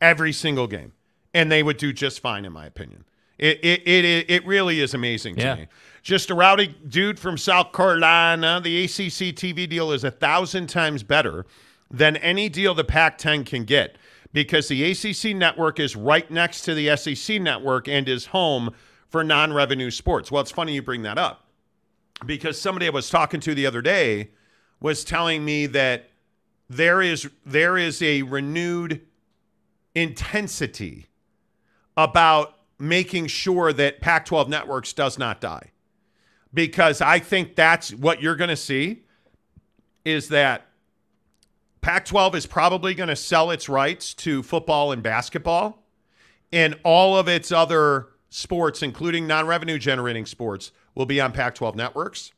Every 0.01 0.33
single 0.33 0.67
game. 0.67 0.93
And 1.35 1.53
they 1.53 1.63
would 1.63 1.77
do 1.77 1.93
just 1.93 2.21
fine, 2.21 2.47
in 2.47 2.53
my 2.53 2.67
opinion. 2.67 3.05
It, 3.39 3.59
it, 3.63 3.87
it, 3.87 4.31
it 4.31 4.47
really 4.47 4.81
is 4.81 4.95
amazing 4.95 5.37
to 5.37 5.43
Yeah. 5.43 5.55
me. 5.57 5.67
Just 6.03 6.31
a 6.31 6.35
rowdy 6.35 6.69
dude 6.89 7.19
from 7.19 7.37
South 7.37 7.73
Carolina. 7.73 8.61
The 8.63 8.85
ACC 8.85 9.35
TV 9.35 9.69
deal 9.69 9.91
is 9.93 10.05
a 10.05 10.11
thousand 10.11 10.69
times 10.69 11.03
better 11.03 11.45
than 11.91 12.17
any 12.19 12.49
deal 12.49 12.75
the 12.75 12.85
Pac 12.85 13.19
10 13.19 13.45
can 13.45 13.65
get 13.65 13.97
because 14.33 14.69
the 14.69 14.85
ACC 14.91 15.37
network 15.37 15.81
is 15.81 15.97
right 15.97 16.31
next 16.31 16.63
to 16.63 16.75
the 16.75 16.97
SEC 16.97 17.41
network 17.43 17.89
and 17.89 18.09
is 18.09 18.27
home 18.27 18.73
for 19.09 19.25
non 19.25 19.53
revenue 19.53 19.91
sports. 19.91 20.31
Well, 20.31 20.41
it's 20.43 20.51
funny 20.51 20.75
you 20.75 20.83
bring 20.83 21.03
that 21.03 21.19
up 21.19 21.47
because 22.25 22.61
somebody 22.61 22.87
I 22.87 22.91
was 22.91 23.11
talking 23.11 23.41
to 23.41 23.55
the 23.55 23.67
other 23.67 23.83
day 23.83 24.31
was 24.81 25.05
telling 25.05 25.45
me 25.45 25.67
that 25.67 26.09
there 26.71 27.03
is 27.03 27.29
there 27.45 27.77
is 27.77 28.01
a 28.03 28.23
renewed 28.23 29.01
intensity 29.95 31.07
about 31.97 32.56
making 32.79 33.27
sure 33.27 33.73
that 33.73 34.01
Pac-12 34.01 34.49
networks 34.49 34.93
does 34.93 35.19
not 35.19 35.41
die. 35.41 35.71
Because 36.53 37.01
I 37.01 37.19
think 37.19 37.55
that's 37.57 37.93
what 37.93 38.23
you're 38.23 38.37
going 38.37 38.51
to 38.51 38.57
see 38.57 39.05
is 40.05 40.29
that 40.29 40.67
Pac-12 41.81 42.35
is 42.35 42.47
probably 42.47 42.95
going 42.95 43.09
to 43.09 43.17
sell 43.17 43.51
its 43.51 43.69
rights 43.69 44.15
to 44.15 44.43
football 44.43 44.93
and 44.93 45.03
basketball 45.03 45.85
and 46.53 46.79
all 46.85 47.17
of 47.17 47.29
its 47.29 47.53
other 47.53 48.09
sports 48.29 48.83
including 48.83 49.27
non-revenue 49.27 49.79
generating 49.79 50.27
sports 50.27 50.73
will 50.95 51.07
be 51.07 51.21
on 51.21 51.33
Pac-12 51.33 51.75
networks. 51.75 52.33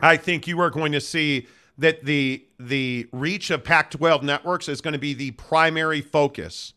I 0.00 0.16
think 0.16 0.46
you 0.46 0.60
are 0.60 0.70
going 0.70 0.92
to 0.92 1.00
see 1.00 1.46
that 1.76 2.04
the 2.04 2.44
the 2.58 3.08
reach 3.12 3.50
of 3.50 3.64
Pac-12 3.64 4.22
networks 4.22 4.68
is 4.68 4.80
going 4.80 4.92
to 4.92 4.98
be 4.98 5.14
the 5.14 5.30
primary 5.32 6.00
focus 6.00 6.74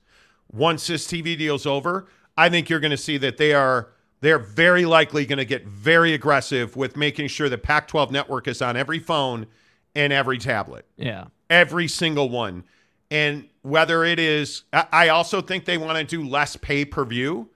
once 0.51 0.87
this 0.87 1.07
TV 1.07 1.37
deal's 1.37 1.65
over. 1.65 2.07
I 2.37 2.49
think 2.49 2.69
you're 2.69 2.79
going 2.79 2.91
to 2.91 2.97
see 2.97 3.17
that 3.17 3.37
they 3.37 3.53
are 3.53 3.89
they're 4.21 4.39
very 4.39 4.85
likely 4.85 5.25
going 5.25 5.37
to 5.39 5.45
get 5.45 5.65
very 5.65 6.13
aggressive 6.13 6.75
with 6.75 6.95
making 6.95 7.27
sure 7.27 7.49
the 7.49 7.57
Pac-12 7.57 8.11
network 8.11 8.47
is 8.47 8.61
on 8.61 8.77
every 8.77 8.99
phone 8.99 9.47
and 9.95 10.13
every 10.13 10.37
tablet 10.37 10.85
Yeah. 10.95 11.25
every 11.49 11.87
single 11.87 12.29
one. 12.29 12.63
And 13.09 13.49
whether 13.63 14.03
it 14.05 14.19
is, 14.19 14.63
I 14.71 14.85
I 14.91 15.07
also 15.09 15.41
think 15.41 15.65
they 15.65 15.77
want 15.77 15.97
to 15.97 16.03
do 16.03 16.27
less 16.27 16.55
pay 16.55 16.85
per 16.85 17.03
view. 17.03 17.49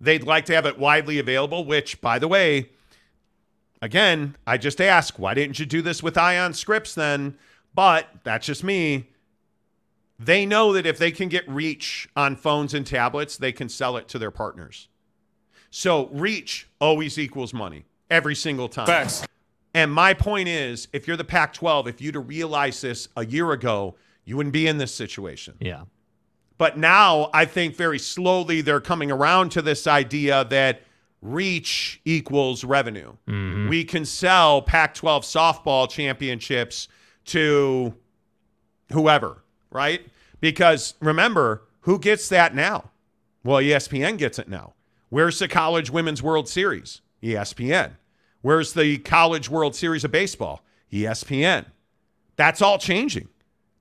They'd 0.00 0.24
like 0.24 0.44
to 0.46 0.54
have 0.54 0.66
it 0.66 0.78
widely 0.78 1.18
available, 1.18 1.64
which, 1.64 2.00
by 2.02 2.18
the 2.18 2.28
way, 2.28 2.68
again, 3.80 4.36
I 4.46 4.58
just 4.58 4.80
ask, 4.80 5.18
why 5.18 5.34
didn't 5.34 5.58
you 5.58 5.66
do 5.66 5.80
this 5.82 6.02
with 6.02 6.18
Ion 6.18 6.52
Scripps 6.52 6.94
then? 6.94 7.38
But 7.74 8.08
that's 8.24 8.46
just 8.46 8.64
me. 8.64 9.08
They 10.18 10.46
know 10.46 10.72
that 10.72 10.86
if 10.86 10.98
they 10.98 11.10
can 11.10 11.28
get 11.28 11.48
reach 11.48 12.08
on 12.16 12.36
phones 12.36 12.72
and 12.74 12.86
tablets, 12.86 13.36
they 13.36 13.52
can 13.52 13.68
sell 13.68 13.96
it 13.96 14.08
to 14.08 14.18
their 14.18 14.30
partners. 14.30 14.88
So 15.70 16.08
reach 16.08 16.68
always 16.80 17.18
equals 17.18 17.52
money 17.52 17.84
every 18.10 18.34
single 18.34 18.68
time. 18.68 18.86
Facts. 18.86 19.26
And 19.74 19.92
my 19.92 20.14
point 20.14 20.48
is, 20.48 20.88
if 20.94 21.06
you're 21.06 21.18
the 21.18 21.24
Pac 21.24 21.52
12, 21.52 21.86
if 21.88 22.00
you'd 22.00 22.14
have 22.14 22.28
realized 22.28 22.80
this 22.80 23.08
a 23.14 23.26
year 23.26 23.52
ago, 23.52 23.94
you 24.24 24.38
wouldn't 24.38 24.54
be 24.54 24.66
in 24.66 24.78
this 24.78 24.94
situation. 24.94 25.54
Yeah. 25.60 25.82
But 26.56 26.78
now 26.78 27.28
I 27.34 27.44
think 27.44 27.76
very 27.76 27.98
slowly 27.98 28.62
they're 28.62 28.80
coming 28.80 29.10
around 29.10 29.50
to 29.50 29.60
this 29.60 29.86
idea 29.86 30.46
that 30.46 30.80
reach 31.20 32.00
equals 32.04 32.64
revenue. 32.64 33.12
Mm-hmm. 33.28 33.68
We 33.68 33.84
can 33.84 34.04
sell 34.06 34.62
Pac 34.62 34.94
12 34.94 35.24
softball 35.24 35.90
championships 35.90 36.88
to 37.26 37.94
whoever, 38.92 39.42
right? 39.76 40.06
Because 40.40 40.94
remember, 41.00 41.62
who 41.82 41.98
gets 41.98 42.28
that 42.30 42.54
now? 42.54 42.90
Well, 43.44 43.58
ESPN 43.58 44.18
gets 44.18 44.38
it 44.38 44.48
now. 44.48 44.72
Where's 45.08 45.38
the 45.38 45.46
College 45.46 45.90
Women's 45.90 46.22
World 46.22 46.48
Series? 46.48 47.02
ESPN. 47.22 47.92
Where's 48.42 48.72
the 48.72 48.98
College 48.98 49.48
World 49.48 49.76
Series 49.76 50.04
of 50.04 50.10
Baseball? 50.10 50.62
ESPN. 50.92 51.66
That's 52.36 52.60
all 52.60 52.78
changing. 52.78 53.28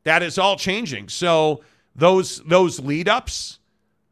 That 0.04 0.22
is 0.22 0.38
all 0.38 0.56
changing. 0.56 1.10
So 1.10 1.64
those 1.96 2.42
those 2.44 2.80
lead 2.80 3.10
ups, 3.10 3.60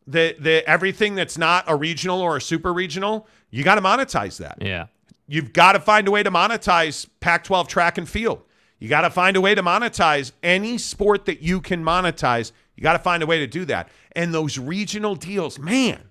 the 0.07 0.36
the 0.39 0.67
everything 0.67 1.15
that's 1.15 1.38
not 1.38 1.65
a 1.67 1.75
regional 1.75 2.19
or 2.19 2.38
a 2.38 2.41
super 2.41 2.73
regional, 2.73 3.27
you 3.51 3.63
got 3.63 3.75
to 3.75 3.81
monetize 3.81 4.38
that. 4.39 4.57
Yeah. 4.61 4.88
You've 5.27 5.53
got 5.53 5.73
to 5.73 5.79
find 5.79 6.07
a 6.07 6.11
way 6.11 6.23
to 6.23 6.31
monetize 6.31 7.07
Pac 7.19 7.43
12 7.43 7.67
track 7.67 7.97
and 7.97 8.09
field. 8.09 8.43
You 8.84 8.89
got 8.89 9.01
to 9.03 9.09
find 9.09 9.38
a 9.38 9.39
way 9.39 9.55
to 9.55 9.63
monetize 9.63 10.34
any 10.43 10.77
sport 10.77 11.23
that 11.27 11.41
you 11.41 11.61
can 11.61 11.86
monetize. 11.86 12.51
You 12.75 12.84
got 12.84 12.91
to 12.93 12.99
find 12.99 13.23
a 13.23 13.25
way 13.25 13.39
to 13.39 13.47
do 13.47 13.63
that. 13.63 13.88
And 14.11 14.34
those 14.34 14.57
regional 14.57 15.15
deals, 15.15 15.57
man, 15.57 16.09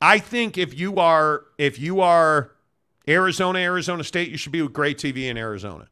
I 0.00 0.20
think 0.20 0.56
if 0.56 0.78
you 0.78 0.98
are 0.98 1.46
if 1.58 1.80
you 1.80 2.00
are 2.00 2.52
Arizona, 3.08 3.58
Arizona 3.58 4.04
State, 4.04 4.28
you 4.30 4.36
should 4.36 4.52
be 4.52 4.62
with 4.62 4.72
great 4.72 4.98
TV 4.98 5.24
in 5.24 5.36
Arizona. 5.36 5.88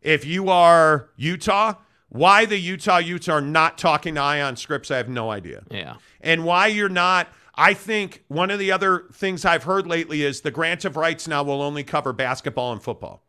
If 0.00 0.24
you 0.24 0.48
are 0.48 1.10
Utah, 1.16 1.74
why 2.08 2.46
the 2.46 2.56
Utah 2.56 2.96
Utes 2.96 3.28
are 3.28 3.42
not 3.42 3.76
talking 3.76 4.14
to 4.14 4.22
Ion 4.22 4.56
Scripps, 4.56 4.90
I 4.90 4.96
have 4.96 5.10
no 5.10 5.30
idea 5.30 5.64
Yeah. 5.70 5.96
and 6.22 6.44
why 6.46 6.68
you're 6.68 6.88
not. 6.88 7.28
I 7.54 7.74
think 7.74 8.24
one 8.28 8.50
of 8.50 8.58
the 8.58 8.72
other 8.72 9.04
things 9.12 9.44
I've 9.44 9.64
heard 9.64 9.86
lately 9.86 10.22
is 10.22 10.40
the 10.40 10.50
grant 10.50 10.86
of 10.86 10.96
rights 10.96 11.28
now 11.28 11.42
will 11.42 11.60
only 11.60 11.84
cover 11.84 12.14
basketball 12.14 12.72
and 12.72 12.82
football. 12.82 13.22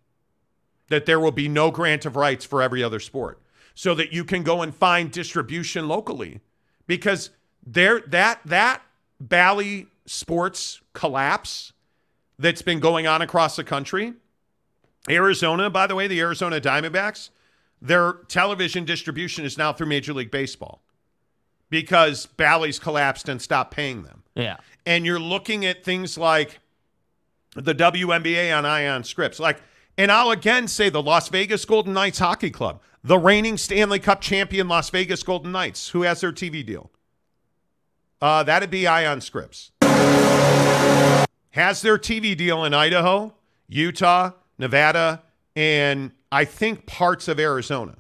That 0.92 1.06
there 1.06 1.20
will 1.20 1.32
be 1.32 1.48
no 1.48 1.72
grant 1.72 2.06
of 2.06 2.16
rights 2.16 2.46
for 2.46 2.62
every 2.62 2.84
other 2.84 3.00
sport, 3.00 3.42
so 3.74 3.96
that 3.96 4.14
you 4.14 4.24
can 4.24 4.44
go 4.44 4.62
and 4.62 4.76
find 4.76 5.12
distribution 5.12 5.88
locally, 5.88 6.42
because 6.86 7.32
there 7.66 8.02
that 8.08 8.42
that 8.46 8.82
Bally 9.20 9.88
sports 10.06 10.82
collapse 10.94 11.74
that's 12.38 12.62
been 12.62 12.80
going 12.80 13.08
on 13.08 13.22
across 13.22 13.56
the 13.56 13.64
country. 13.64 14.14
Arizona, 15.10 15.70
by 15.70 15.88
the 15.88 15.96
way, 15.96 16.08
the 16.08 16.20
Arizona 16.20 16.60
Diamondbacks, 16.60 17.30
their 17.82 18.14
television 18.28 18.84
distribution 18.84 19.46
is 19.46 19.58
now 19.58 19.72
through 19.74 19.88
Major 19.88 20.14
League 20.14 20.30
Baseball 20.30 20.82
because 21.70 22.26
Bally's 22.26 22.80
collapsed 22.80 23.30
and 23.30 23.42
stopped 23.42 23.74
paying 23.74 24.04
them. 24.04 24.24
Yeah. 24.36 24.58
And 24.86 25.06
you're 25.06 25.20
looking 25.20 25.66
at 25.66 25.84
things 25.84 26.18
like 26.18 26.60
the 27.56 27.74
WNBA 27.74 28.56
on 28.56 28.66
Ion 28.66 29.04
Scripps. 29.04 29.40
Like, 29.40 29.62
and 30.02 30.12
I'll 30.12 30.32
again 30.32 30.68
say 30.68 30.90
the 30.90 31.00
Las 31.02 31.30
Vegas 31.30 31.64
Golden 31.64 31.94
Knights 31.94 32.18
Hockey 32.18 32.50
Club, 32.50 32.82
the 33.04 33.20
reigning 33.20 33.56
Stanley 33.56 34.00
Cup 34.00 34.20
champion 34.20 34.68
Las 34.68 34.90
Vegas 34.90 35.22
Golden 35.22 35.52
Knights, 35.52 35.90
who 35.90 36.02
has 36.02 36.22
their 36.22 36.32
TV 36.32 36.66
deal. 36.66 36.90
Uh, 38.20 38.42
that'd 38.42 38.72
be 38.72 38.88
Ion 38.88 39.22
Scripps. 39.22 39.70
Has 41.52 41.84
their 41.84 42.00
TV 42.00 42.36
deal 42.36 42.66
in 42.66 42.74
Idaho, 42.74 43.36
Utah, 43.68 44.32
Nevada, 44.58 45.22
and 45.56 46.14
I 46.32 46.46
think 46.46 46.88
parts 46.88 47.28
of 47.28 47.40
Arizona. 47.40 47.98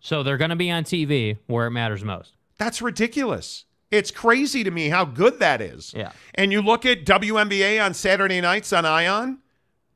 So 0.00 0.24
they're 0.24 0.38
going 0.38 0.50
to 0.50 0.56
be 0.56 0.72
on 0.72 0.82
TV 0.82 1.38
where 1.46 1.68
it 1.68 1.70
matters 1.70 2.02
most. 2.02 2.34
That's 2.56 2.82
ridiculous. 2.82 3.64
It's 3.92 4.10
crazy 4.10 4.64
to 4.64 4.72
me 4.72 4.88
how 4.88 5.04
good 5.04 5.38
that 5.38 5.60
is. 5.60 5.94
Yeah. 5.96 6.10
And 6.34 6.50
you 6.50 6.62
look 6.62 6.84
at 6.84 7.04
WNBA 7.04 7.84
on 7.84 7.94
Saturday 7.94 8.40
nights 8.40 8.72
on 8.72 8.84
Ion, 8.84 9.38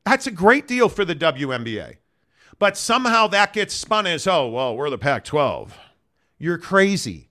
that's 0.05 0.27
a 0.27 0.31
great 0.31 0.67
deal 0.67 0.89
for 0.89 1.05
the 1.05 1.15
WNBA. 1.15 1.97
But 2.59 2.77
somehow 2.77 3.27
that 3.27 3.53
gets 3.53 3.73
spun 3.73 4.05
as, 4.07 4.27
oh, 4.27 4.47
well, 4.47 4.75
we're 4.75 4.89
the 4.89 4.97
Pac 4.97 5.23
12. 5.25 5.77
You're 6.37 6.57
crazy, 6.57 7.29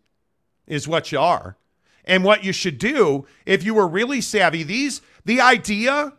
is 0.66 0.88
what 0.88 1.12
you 1.12 1.20
are. 1.20 1.56
And 2.04 2.24
what 2.24 2.42
you 2.44 2.52
should 2.52 2.78
do, 2.78 3.26
if 3.46 3.62
you 3.64 3.74
were 3.74 3.86
really 3.86 4.20
savvy, 4.20 4.64
these, 4.64 5.00
the 5.24 5.40
idea, 5.40 6.12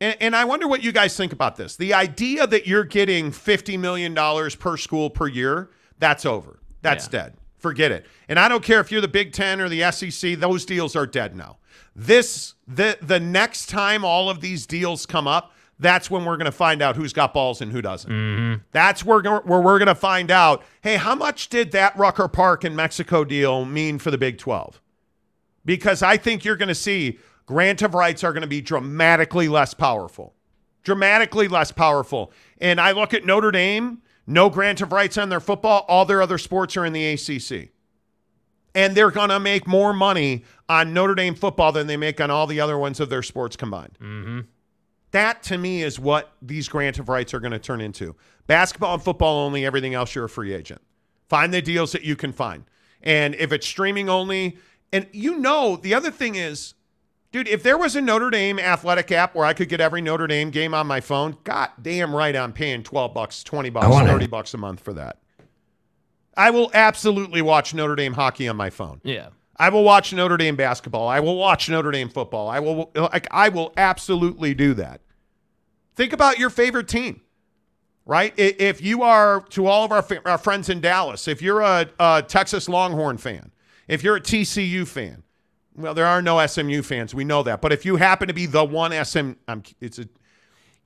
and, 0.00 0.16
and 0.20 0.36
I 0.36 0.44
wonder 0.44 0.66
what 0.66 0.82
you 0.82 0.90
guys 0.90 1.16
think 1.16 1.32
about 1.32 1.54
this 1.56 1.76
the 1.76 1.94
idea 1.94 2.46
that 2.48 2.66
you're 2.66 2.84
getting 2.84 3.30
$50 3.30 3.78
million 3.78 4.14
per 4.58 4.76
school 4.76 5.08
per 5.10 5.28
year, 5.28 5.70
that's 5.98 6.26
over. 6.26 6.58
That's 6.82 7.06
Yeah. 7.06 7.10
dead. 7.22 7.34
Forget 7.58 7.92
it. 7.92 8.06
And 8.28 8.38
I 8.40 8.48
don't 8.48 8.64
care 8.64 8.80
if 8.80 8.90
you're 8.90 9.02
the 9.02 9.06
Big 9.08 9.32
Ten 9.32 9.60
or 9.60 9.68
the 9.68 9.82
SEC; 9.92 10.36
those 10.40 10.64
deals 10.64 10.96
are 10.96 11.06
dead 11.06 11.36
now. 11.36 11.58
This 11.94 12.54
the 12.66 12.96
the 13.02 13.20
next 13.20 13.68
time 13.68 14.02
all 14.02 14.30
of 14.30 14.40
these 14.40 14.64
deals 14.66 15.04
come 15.04 15.26
up, 15.28 15.52
that's 15.80 16.10
when 16.10 16.24
we're 16.24 16.36
going 16.36 16.46
to 16.46 16.52
find 16.52 16.82
out 16.82 16.96
who's 16.96 17.12
got 17.12 17.34
balls 17.34 17.60
and 17.60 17.72
who 17.72 17.82
doesn't. 17.82 18.10
Mm-hmm. 18.10 18.62
That's 18.72 19.04
where 19.04 19.20
where 19.22 19.60
we're 19.60 19.78
going 19.78 19.88
to 19.88 19.94
find 19.94 20.30
out. 20.30 20.62
Hey, 20.82 20.96
how 20.96 21.14
much 21.14 21.48
did 21.48 21.72
that 21.72 21.96
Rucker 21.96 22.28
Park 22.28 22.64
in 22.64 22.76
Mexico 22.76 23.24
deal 23.24 23.64
mean 23.64 23.98
for 23.98 24.10
the 24.10 24.18
Big 24.18 24.38
Twelve? 24.38 24.80
Because 25.64 26.02
I 26.02 26.16
think 26.16 26.44
you're 26.44 26.56
going 26.56 26.68
to 26.68 26.74
see 26.74 27.18
grant 27.46 27.82
of 27.82 27.94
rights 27.94 28.22
are 28.22 28.32
going 28.32 28.42
to 28.42 28.48
be 28.48 28.60
dramatically 28.60 29.48
less 29.48 29.74
powerful, 29.74 30.34
dramatically 30.82 31.48
less 31.48 31.72
powerful. 31.72 32.32
And 32.58 32.80
I 32.80 32.92
look 32.92 33.12
at 33.12 33.24
Notre 33.24 33.50
Dame 33.50 34.02
no 34.30 34.48
grant 34.48 34.80
of 34.80 34.92
rights 34.92 35.18
on 35.18 35.28
their 35.28 35.40
football. 35.40 35.84
All 35.88 36.04
their 36.04 36.22
other 36.22 36.38
sports 36.38 36.76
are 36.76 36.84
in 36.84 36.92
the 36.92 37.04
ACC. 37.04 37.70
And 38.76 38.96
they're 38.96 39.10
going 39.10 39.30
to 39.30 39.40
make 39.40 39.66
more 39.66 39.92
money 39.92 40.44
on 40.68 40.94
Notre 40.94 41.16
Dame 41.16 41.34
football 41.34 41.72
than 41.72 41.88
they 41.88 41.96
make 41.96 42.20
on 42.20 42.30
all 42.30 42.46
the 42.46 42.60
other 42.60 42.78
ones 42.78 43.00
of 43.00 43.08
their 43.08 43.24
sports 43.24 43.56
combined. 43.56 43.98
Mm-hmm. 44.00 44.40
That 45.12 45.42
to 45.44 45.58
me 45.58 45.82
is 45.82 45.98
what 45.98 46.32
these 46.40 46.68
grant 46.68 46.98
of 46.98 47.08
rights 47.08 47.34
are 47.34 47.40
going 47.40 47.52
to 47.52 47.58
turn 47.58 47.80
into. 47.80 48.14
Basketball 48.46 48.94
and 48.94 49.02
football 49.02 49.38
only, 49.44 49.64
everything 49.64 49.94
else 49.94 50.14
you're 50.14 50.24
a 50.24 50.28
free 50.28 50.52
agent. 50.52 50.80
Find 51.28 51.52
the 51.52 51.62
deals 51.62 51.92
that 51.92 52.02
you 52.02 52.16
can 52.16 52.32
find. 52.32 52.64
And 53.02 53.34
if 53.36 53.52
it's 53.52 53.66
streaming 53.66 54.08
only, 54.08 54.58
and 54.92 55.06
you 55.12 55.38
know, 55.38 55.76
the 55.76 55.94
other 55.94 56.10
thing 56.10 56.34
is, 56.34 56.74
dude, 57.32 57.48
if 57.48 57.62
there 57.62 57.78
was 57.78 57.96
a 57.96 58.00
Notre 58.00 58.30
Dame 58.30 58.58
athletic 58.58 59.10
app 59.12 59.34
where 59.34 59.46
I 59.46 59.52
could 59.52 59.68
get 59.68 59.80
every 59.80 60.00
Notre 60.00 60.26
Dame 60.26 60.50
game 60.50 60.74
on 60.74 60.86
my 60.86 61.00
phone, 61.00 61.36
god 61.44 61.70
damn 61.80 62.14
right 62.14 62.34
I'm 62.34 62.52
paying 62.52 62.82
12 62.82 63.14
bucks, 63.14 63.42
20 63.42 63.70
bucks, 63.70 63.86
30 63.86 64.26
bucks 64.26 64.54
a 64.54 64.58
month 64.58 64.80
for 64.80 64.92
that. 64.94 65.18
I 66.36 66.50
will 66.50 66.70
absolutely 66.74 67.42
watch 67.42 67.74
Notre 67.74 67.96
Dame 67.96 68.14
hockey 68.14 68.48
on 68.48 68.56
my 68.56 68.70
phone. 68.70 69.00
Yeah. 69.04 69.28
I 69.60 69.68
will 69.68 69.84
watch 69.84 70.10
Notre 70.14 70.38
Dame 70.38 70.56
basketball. 70.56 71.06
I 71.06 71.20
will 71.20 71.36
watch 71.36 71.68
Notre 71.68 71.90
Dame 71.90 72.08
football. 72.08 72.48
I 72.48 72.60
will 72.60 72.90
like 72.94 73.28
I 73.30 73.50
will 73.50 73.74
absolutely 73.76 74.54
do 74.54 74.72
that. 74.74 75.02
Think 75.94 76.14
about 76.14 76.38
your 76.38 76.48
favorite 76.48 76.88
team, 76.88 77.20
right? 78.06 78.32
If 78.38 78.80
you 78.80 79.02
are 79.02 79.42
to 79.50 79.66
all 79.66 79.84
of 79.84 79.92
our, 79.92 80.02
our 80.24 80.38
friends 80.38 80.70
in 80.70 80.80
Dallas, 80.80 81.28
if 81.28 81.42
you're 81.42 81.60
a, 81.60 81.86
a 81.98 82.24
Texas 82.26 82.70
Longhorn 82.70 83.18
fan, 83.18 83.52
if 83.86 84.02
you're 84.02 84.16
a 84.16 84.20
TCU 84.20 84.88
fan, 84.88 85.24
well, 85.76 85.92
there 85.92 86.06
are 86.06 86.22
no 86.22 86.44
SMU 86.46 86.80
fans. 86.80 87.14
We 87.14 87.24
know 87.24 87.42
that. 87.42 87.60
But 87.60 87.70
if 87.74 87.84
you 87.84 87.96
happen 87.96 88.28
to 88.28 88.34
be 88.34 88.46
the 88.46 88.64
one 88.64 88.92
SM, 89.04 89.32
I'm, 89.46 89.62
it's 89.78 89.98
a 89.98 90.08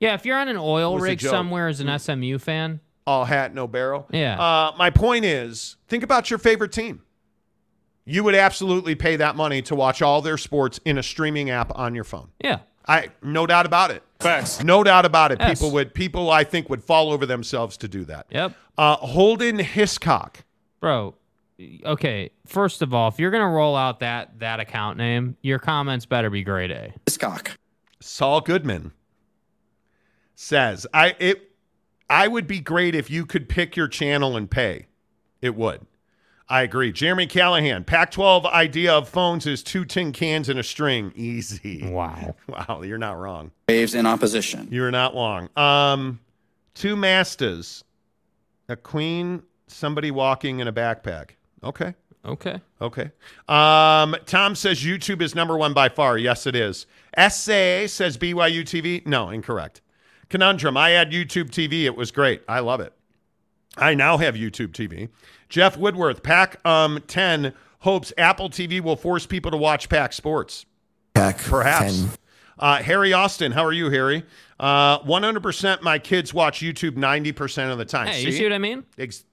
Yeah. 0.01 0.15
If 0.15 0.25
you're 0.25 0.37
on 0.37 0.49
an 0.49 0.57
oil 0.57 0.99
rig 0.99 1.21
somewhere 1.21 1.69
as 1.69 1.79
an 1.79 1.97
SMU 1.97 2.39
fan, 2.39 2.81
all 3.07 3.23
hat, 3.23 3.53
no 3.53 3.67
barrel. 3.67 4.05
Yeah. 4.11 4.37
Uh, 4.37 4.73
my 4.77 4.89
point 4.89 5.23
is, 5.23 5.77
think 5.87 6.03
about 6.03 6.29
your 6.29 6.39
favorite 6.39 6.73
team. 6.73 7.03
You 8.05 8.23
would 8.23 8.35
absolutely 8.35 8.95
pay 8.95 9.15
that 9.15 9.35
money 9.35 9.61
to 9.63 9.75
watch 9.75 10.01
all 10.01 10.21
their 10.21 10.37
sports 10.37 10.79
in 10.85 10.97
a 10.97 11.03
streaming 11.03 11.49
app 11.49 11.71
on 11.75 11.95
your 11.95 12.03
phone. 12.03 12.29
yeah. 12.39 12.59
I 12.87 13.09
no 13.23 13.47
doubt 13.47 13.65
about 13.65 13.89
it. 13.89 14.03
Facts. 14.19 14.63
No 14.63 14.83
doubt 14.83 15.05
about 15.05 15.31
it. 15.31 15.39
Yes. 15.39 15.57
People 15.57 15.71
would 15.73 15.95
people 15.95 16.29
I 16.29 16.43
think 16.43 16.69
would 16.69 16.83
fall 16.83 17.11
over 17.11 17.25
themselves 17.25 17.77
to 17.77 17.87
do 17.87 18.05
that. 18.05 18.27
Yep. 18.29 18.53
Uh, 18.77 18.95
Holden 18.97 19.57
Hiscock. 19.57 20.43
Bro, 20.81 21.15
okay. 21.83 22.29
First 22.45 22.83
of 22.83 22.93
all, 22.93 23.07
if 23.07 23.17
you're 23.17 23.31
gonna 23.31 23.49
roll 23.49 23.75
out 23.75 24.01
that 24.01 24.37
that 24.37 24.59
account 24.59 24.99
name, 24.99 25.35
your 25.41 25.57
comments 25.57 26.05
better 26.05 26.29
be 26.29 26.43
grade 26.43 26.69
A. 26.69 26.93
Hiscock. 27.07 27.57
Saul 28.01 28.41
Goodman 28.41 28.91
says, 30.35 30.85
I 30.93 31.15
it 31.17 31.51
I 32.07 32.27
would 32.27 32.45
be 32.45 32.59
great 32.59 32.93
if 32.93 33.09
you 33.09 33.25
could 33.25 33.49
pick 33.49 33.75
your 33.75 33.87
channel 33.87 34.37
and 34.37 34.49
pay. 34.49 34.85
It 35.41 35.55
would. 35.55 35.81
I 36.47 36.61
agree. 36.61 36.91
Jeremy 36.91 37.25
Callahan, 37.25 37.83
Pac 37.83 38.11
12 38.11 38.45
idea 38.45 38.93
of 38.93 39.09
phones 39.09 39.47
is 39.47 39.63
two 39.63 39.83
tin 39.83 40.11
cans 40.11 40.47
and 40.47 40.59
a 40.59 40.63
string. 40.63 41.11
Easy. 41.15 41.87
Wow. 41.87 42.35
Wow, 42.47 42.83
you're 42.83 42.99
not 42.99 43.17
wrong. 43.17 43.51
Waves 43.67 43.95
in 43.95 44.05
opposition. 44.05 44.67
You're 44.71 44.91
not 44.91 45.15
wrong. 45.15 45.49
Um, 45.57 46.19
two 46.75 46.95
masters, 46.95 47.83
a 48.69 48.75
queen, 48.75 49.41
somebody 49.67 50.11
walking 50.11 50.59
in 50.59 50.67
a 50.67 50.73
backpack. 50.73 51.31
Okay. 51.63 51.95
Okay. 52.23 52.59
Okay. 52.81 53.11
Um, 53.47 54.15
Tom 54.25 54.55
says 54.55 54.83
YouTube 54.83 55.21
is 55.21 55.35
number 55.35 55.57
one 55.57 55.73
by 55.73 55.89
far. 55.89 56.17
Yes, 56.17 56.45
it 56.47 56.55
is. 56.55 56.85
SA 57.17 57.87
says 57.87 58.17
BYU 58.17 58.61
TV. 58.61 59.05
No, 59.05 59.29
incorrect. 59.29 59.81
Conundrum. 60.29 60.77
I 60.77 60.91
had 60.91 61.11
YouTube 61.11 61.49
TV. 61.49 61.83
It 61.83 61.95
was 61.95 62.11
great. 62.11 62.41
I 62.47 62.59
love 62.59 62.79
it. 62.81 62.93
I 63.77 63.93
now 63.93 64.17
have 64.17 64.35
YouTube 64.35 64.69
TV. 64.71 65.09
Jeff 65.49 65.77
Woodworth. 65.77 66.23
Pac 66.23 66.65
um, 66.65 67.01
10 67.07 67.53
hopes 67.79 68.11
Apple 68.17 68.49
TV 68.49 68.81
will 68.81 68.95
force 68.95 69.25
people 69.25 69.51
to 69.51 69.57
watch 69.57 69.89
Pac 69.89 70.13
Sports. 70.13 70.65
Pac 71.13 71.37
Perhaps. 71.39 71.99
10. 72.01 72.09
Uh, 72.57 72.77
Harry 72.83 73.11
Austin. 73.13 73.51
How 73.51 73.63
are 73.65 73.73
you, 73.73 73.89
Harry? 73.89 74.23
Uh, 74.59 74.99
100% 74.99 75.81
my 75.81 75.99
kids 75.99 76.33
watch 76.33 76.59
YouTube 76.61 76.91
90% 76.91 77.71
of 77.71 77.77
the 77.77 77.85
time. 77.85 78.07
Hey, 78.07 78.21
you 78.23 78.31
see 78.31 78.43
what 78.43 78.53
I 78.53 78.57
mean? 78.57 78.85
Ex- 78.97 79.23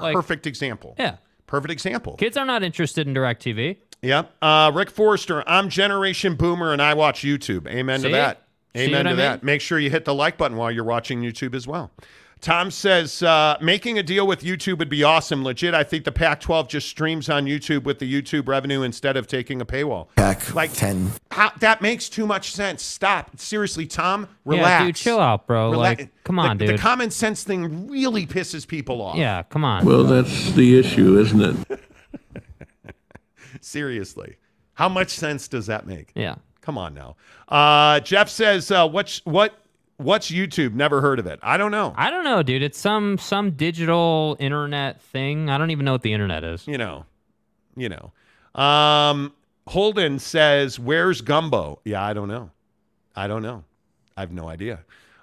Like- 0.00 0.14
perfect 0.14 0.46
example. 0.46 0.96
Yeah. 0.98 1.16
Perfect 1.46 1.70
example. 1.72 2.16
Kids 2.16 2.36
are 2.36 2.46
not 2.46 2.62
interested 2.62 3.06
in 3.06 3.14
DirecTV. 3.14 3.76
Yep. 4.02 4.32
Uh, 4.42 4.72
Rick 4.74 4.90
Forrester, 4.90 5.44
I'm 5.48 5.68
Generation 5.68 6.34
Boomer 6.34 6.72
and 6.72 6.82
I 6.82 6.94
watch 6.94 7.22
YouTube. 7.22 7.68
Amen 7.68 8.00
to 8.02 8.08
that. 8.10 8.42
Amen 8.76 9.04
to 9.04 9.12
I 9.12 9.14
that. 9.14 9.42
mean? 9.42 9.46
Make 9.46 9.60
sure 9.60 9.78
you 9.78 9.88
hit 9.88 10.04
the 10.04 10.14
like 10.14 10.36
button 10.36 10.56
while 10.56 10.70
you're 10.70 10.84
watching 10.84 11.20
YouTube 11.22 11.54
as 11.54 11.66
well. 11.66 11.92
Tom 12.40 12.70
says, 12.70 13.22
uh, 13.22 13.56
making 13.62 13.98
a 13.98 14.02
deal 14.02 14.26
with 14.26 14.42
YouTube 14.42 14.78
would 14.78 14.90
be 14.90 15.02
awesome. 15.02 15.42
Legit, 15.44 15.72
I 15.72 15.82
think 15.82 16.04
the 16.04 16.12
Pac 16.12 16.40
12 16.40 16.68
just 16.68 16.88
streams 16.88 17.30
on 17.30 17.46
YouTube 17.46 17.84
with 17.84 17.98
the 18.00 18.12
YouTube 18.22 18.46
revenue 18.48 18.82
instead 18.82 19.16
of 19.16 19.26
taking 19.26 19.60
a 19.62 19.64
paywall. 19.66 20.08
Pac 20.16 20.54
Like- 20.54 20.72
10. 20.74 21.12
How, 21.30 21.52
that 21.60 21.80
makes 21.80 22.08
too 22.10 22.26
much 22.26 22.52
sense. 22.52 22.82
Stop. 22.82 23.38
Seriously, 23.38 23.86
Tom, 23.86 24.28
relax. 24.44 24.66
Yeah, 24.82 24.86
dude, 24.86 24.96
chill 24.96 25.20
out, 25.20 25.46
bro. 25.46 25.70
Relax. 25.70 26.02
Like, 26.02 26.24
come 26.24 26.38
on, 26.38 26.58
the, 26.58 26.66
dude. 26.66 26.74
The 26.76 26.82
common 26.82 27.10
sense 27.10 27.44
thing 27.44 27.88
really 27.88 28.26
pisses 28.26 28.66
people 28.68 29.00
off. 29.00 29.16
yeah, 29.16 29.42
come 29.44 29.64
on. 29.64 29.84
Well, 29.86 30.04
that's 30.04 30.52
the 30.52 30.78
issue, 30.78 31.18
isn't 31.18 31.66
it? 31.70 31.80
Seriously. 33.60 34.36
How 34.74 34.88
much 34.88 35.10
sense 35.10 35.48
does 35.48 35.66
that 35.66 35.86
make? 35.86 36.10
yeah. 36.14 36.36
Come 36.60 36.78
on 36.78 36.94
now. 36.94 37.16
Uh, 37.46 38.00
Jeff 38.00 38.30
says, 38.30 38.70
uh, 38.70 38.88
what's 38.88 39.20
what 39.26 39.52
what's 39.96 40.30
YouTube? 40.30 40.74
Never 40.74 41.00
heard 41.00 41.18
of 41.18 41.26
it. 41.26 41.38
I 41.42 41.56
don't 41.56 41.70
know. 41.70 41.94
I 41.96 42.10
don't 42.10 42.24
know, 42.24 42.42
dude. 42.42 42.62
It's 42.62 42.78
some 42.78 43.18
some 43.18 43.52
digital 43.52 44.36
internet 44.38 45.00
thing. 45.02 45.50
I 45.50 45.58
don't 45.58 45.70
even 45.70 45.84
know 45.84 45.92
what 45.92 46.02
the 46.02 46.12
internet 46.12 46.44
is. 46.44 46.66
You 46.66 46.78
know, 46.78 47.06
you 47.76 47.88
know. 47.88 48.12
Um, 48.60 49.32
Holden 49.66 50.18
says, 50.18 50.78
"Where's 50.78 51.20
Gumbo?" 51.20 51.80
Yeah, 51.84 52.04
I 52.04 52.12
don't 52.12 52.28
know. 52.28 52.50
I 53.16 53.26
don't 53.26 53.42
know. 53.42 53.64
I 54.16 54.20
have 54.20 54.32
no 54.32 54.48
idea. 54.48 54.80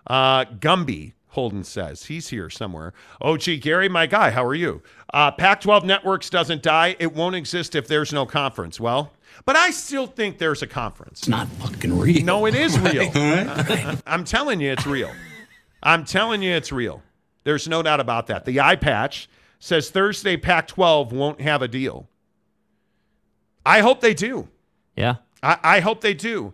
Uh, 0.08 0.46
Gumby. 0.46 1.14
Holden 1.32 1.64
says 1.64 2.06
he's 2.06 2.28
here 2.28 2.50
somewhere. 2.50 2.94
Oh, 3.22 3.38
gee, 3.38 3.58
Gary, 3.58 3.88
my 3.88 4.06
guy, 4.06 4.32
how 4.32 4.46
are 4.46 4.54
you? 4.54 4.82
Uh, 5.14 5.32
Pac 5.32 5.62
12 5.62 5.86
Networks 5.86 6.30
doesn't 6.30 6.62
die. 6.62 6.98
It 7.00 7.14
won't 7.14 7.36
exist 7.38 7.74
if 7.74 7.88
there's 7.88 8.12
no 8.12 8.26
conference. 8.26 8.82
Well, 8.82 9.14
but 9.46 9.56
I 9.56 9.72
still 9.72 10.08
think 10.08 10.38
there's 10.38 10.62
a 10.62 10.68
conference. 10.68 11.20
It's 11.22 11.28
not 11.28 11.48
fucking 11.48 11.98
real. 11.98 12.24
No, 12.24 12.46
it 12.46 12.56
is 12.56 12.78
real. 12.80 13.10
I'm 14.06 14.24
telling 14.24 14.62
you, 14.62 14.72
it's 14.72 14.86
real. 14.86 15.12
I'm 15.84 16.06
telling 16.06 16.42
you, 16.42 16.52
it's 16.54 16.72
real. 16.72 17.02
There's 17.44 17.68
no 17.68 17.82
doubt 17.82 18.00
about 18.00 18.28
that. 18.28 18.46
The 18.46 18.62
eye 18.62 18.76
patch 18.76 19.28
says 19.60 19.90
Thursday 19.90 20.38
Pac 20.38 20.68
12 20.68 21.12
won't 21.12 21.42
have 21.42 21.62
a 21.62 21.68
deal. 21.68 22.08
I 23.66 23.80
hope 23.82 24.02
they 24.02 24.14
do. 24.14 24.48
Yeah. 24.96 25.16
I, 25.44 25.58
I 25.64 25.80
hope 25.80 26.02
they 26.02 26.14
do. 26.14 26.54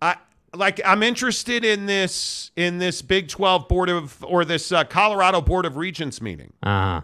I 0.00 0.16
like. 0.54 0.80
I'm 0.84 1.02
interested 1.02 1.64
in 1.64 1.86
this 1.86 2.50
in 2.56 2.78
this 2.78 3.00
Big 3.02 3.28
12 3.28 3.68
board 3.68 3.88
of 3.88 4.22
or 4.24 4.44
this 4.44 4.70
uh, 4.72 4.84
Colorado 4.84 5.40
Board 5.40 5.64
of 5.64 5.76
Regents 5.76 6.20
meeting 6.20 6.52
Uh 6.62 6.68
huh. 6.68 7.00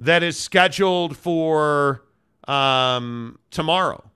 that 0.00 0.22
is 0.22 0.38
scheduled 0.38 1.16
for 1.16 2.02
um, 2.48 3.38
tomorrow 3.50 4.10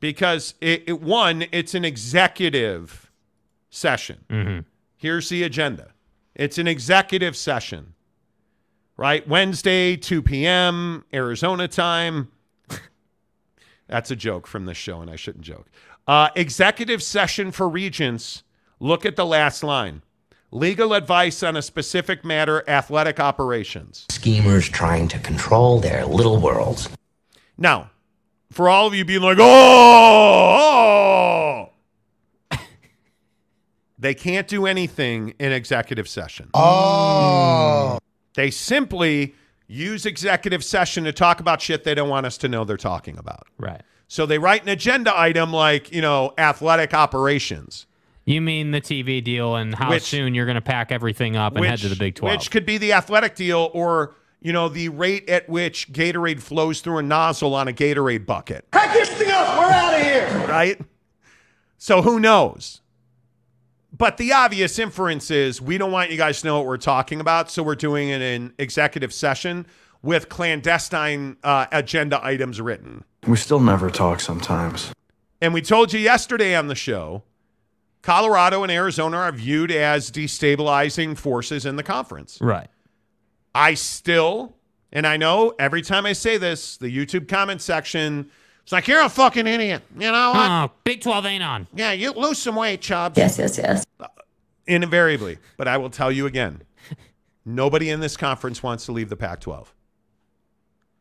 because 0.00 0.54
it, 0.60 0.84
it 0.86 1.00
one 1.00 1.46
it's 1.52 1.74
an 1.74 1.84
executive 1.84 3.10
session. 3.70 4.24
Mm-hmm. 4.28 4.60
here's 4.96 5.28
the 5.28 5.42
agenda. 5.42 5.92
It's 6.34 6.58
an 6.58 6.68
executive 6.68 7.36
session 7.36 7.94
right? 8.98 9.26
Wednesday 9.26 9.96
2 9.96 10.20
p.m 10.20 11.06
arizona 11.14 11.66
time. 11.66 12.30
That's 13.86 14.10
a 14.10 14.16
joke 14.16 14.46
from 14.46 14.66
this 14.66 14.76
show 14.76 15.00
and 15.00 15.10
i 15.10 15.16
shouldn't 15.16 15.44
joke. 15.44 15.70
Uh, 16.06 16.28
executive 16.36 17.02
session 17.02 17.50
for 17.50 17.66
regents. 17.68 18.42
Look 18.80 19.06
at 19.06 19.16
the 19.16 19.26
last 19.26 19.62
line. 19.62 20.02
Legal 20.50 20.94
advice 20.94 21.42
on 21.42 21.56
a 21.56 21.62
specific 21.62 22.24
matter 22.24 22.64
athletic 22.68 23.20
operations. 23.20 24.06
Schemers 24.10 24.68
trying 24.68 25.06
to 25.08 25.18
control 25.18 25.78
their 25.78 26.06
little 26.06 26.40
worlds. 26.40 26.88
Now, 27.58 27.90
for 28.50 28.68
all 28.68 28.86
of 28.86 28.94
you 28.94 29.04
being 29.04 29.22
like, 29.22 29.38
oh, 29.40 29.44
oh 32.50 32.58
they 33.98 34.14
can't 34.14 34.48
do 34.48 34.66
anything 34.66 35.34
in 35.38 35.52
executive 35.52 36.08
session. 36.08 36.50
Oh. 36.54 37.98
They 38.34 38.50
simply 38.50 39.34
use 39.66 40.06
executive 40.06 40.64
session 40.64 41.04
to 41.04 41.12
talk 41.12 41.40
about 41.40 41.60
shit 41.60 41.84
they 41.84 41.94
don't 41.94 42.08
want 42.08 42.26
us 42.26 42.38
to 42.38 42.48
know 42.48 42.64
they're 42.64 42.76
talking 42.76 43.18
about. 43.18 43.46
Right. 43.58 43.82
So 44.08 44.24
they 44.24 44.38
write 44.38 44.62
an 44.62 44.70
agenda 44.70 45.16
item 45.18 45.52
like, 45.52 45.92
you 45.92 46.00
know, 46.00 46.32
athletic 46.38 46.94
operations. 46.94 47.86
You 48.24 48.40
mean 48.40 48.72
the 48.72 48.80
TV 48.80 49.22
deal 49.22 49.56
and 49.56 49.74
how 49.74 49.90
Which- 49.90 50.02
soon 50.02 50.34
you're 50.34 50.46
going 50.46 50.56
to 50.56 50.60
pack 50.60 50.92
everything 50.92 51.36
up 51.36 51.56
and 51.56 51.64
head 51.64 51.78
to 51.80 51.88
the 51.88 51.96
Big 51.96 52.14
12? 52.14 52.36
Which 52.36 52.50
could 52.50 52.66
be 52.66 52.78
the 52.78 52.92
athletic 52.92 53.34
deal 53.34 53.70
or, 53.72 54.14
you 54.40 54.52
know, 54.52 54.68
the 54.68 54.88
rate 54.88 55.28
at 55.28 55.48
which 55.48 55.92
Gatorade 55.92 56.40
flows 56.40 56.80
through 56.80 56.98
a 56.98 57.02
nozzle 57.02 57.54
on 57.54 57.68
a 57.68 57.72
Gatorade 57.72 58.26
bucket. 58.26 58.70
Pack 58.70 58.92
this 58.92 59.10
thing 59.10 59.30
up. 59.30 59.58
We're 59.58 59.70
out 59.70 59.94
of 59.94 60.02
here. 60.02 60.46
right? 60.48 60.80
So 61.76 62.02
who 62.02 62.20
knows? 62.20 62.80
But 63.96 64.16
the 64.16 64.32
obvious 64.32 64.78
inference 64.78 65.30
is 65.30 65.60
we 65.60 65.78
don't 65.78 65.90
want 65.90 66.10
you 66.10 66.16
guys 66.16 66.40
to 66.42 66.46
know 66.46 66.58
what 66.58 66.66
we're 66.66 66.76
talking 66.76 67.20
about, 67.20 67.50
so 67.50 67.62
we're 67.62 67.74
doing 67.74 68.10
it 68.10 68.20
in 68.20 68.52
executive 68.58 69.12
session 69.12 69.66
with 70.02 70.28
clandestine 70.28 71.36
uh, 71.42 71.66
agenda 71.72 72.24
items 72.24 72.60
written. 72.60 73.04
We 73.26 73.36
still 73.36 73.60
never 73.60 73.90
talk 73.90 74.20
sometimes. 74.20 74.92
And 75.40 75.52
we 75.54 75.62
told 75.62 75.92
you 75.92 75.98
yesterday 76.00 76.54
on 76.54 76.68
the 76.68 76.74
show, 76.74 77.24
Colorado 78.02 78.62
and 78.62 78.70
Arizona 78.70 79.16
are 79.16 79.32
viewed 79.32 79.72
as 79.72 80.10
destabilizing 80.10 81.16
forces 81.16 81.66
in 81.66 81.76
the 81.76 81.82
conference. 81.82 82.38
right. 82.40 82.68
I 83.58 83.74
still, 83.74 84.54
and 84.92 85.04
I 85.04 85.16
know 85.16 85.52
every 85.58 85.82
time 85.82 86.06
I 86.06 86.12
say 86.12 86.36
this, 86.36 86.76
the 86.76 86.86
YouTube 86.86 87.26
comment 87.26 87.60
section, 87.60 88.30
it's 88.62 88.70
like, 88.70 88.86
you're 88.86 89.02
a 89.02 89.08
fucking 89.08 89.48
idiot. 89.48 89.82
You 89.98 90.12
know 90.12 90.30
what? 90.30 90.48
Oh, 90.48 90.70
Big 90.84 91.00
12 91.00 91.26
ain't 91.26 91.42
on. 91.42 91.66
Yeah, 91.74 91.90
you 91.90 92.12
lose 92.12 92.38
some 92.38 92.54
weight, 92.54 92.80
Chubbs. 92.80 93.18
Yes, 93.18 93.36
yes, 93.36 93.58
yes. 93.58 93.84
Uh, 93.98 94.06
invariably. 94.68 95.38
But 95.56 95.66
I 95.66 95.76
will 95.76 95.90
tell 95.90 96.12
you 96.12 96.26
again 96.26 96.62
nobody 97.44 97.90
in 97.90 97.98
this 97.98 98.16
conference 98.16 98.62
wants 98.62 98.86
to 98.86 98.92
leave 98.92 99.08
the 99.08 99.16
Pac 99.16 99.40
12. 99.40 99.74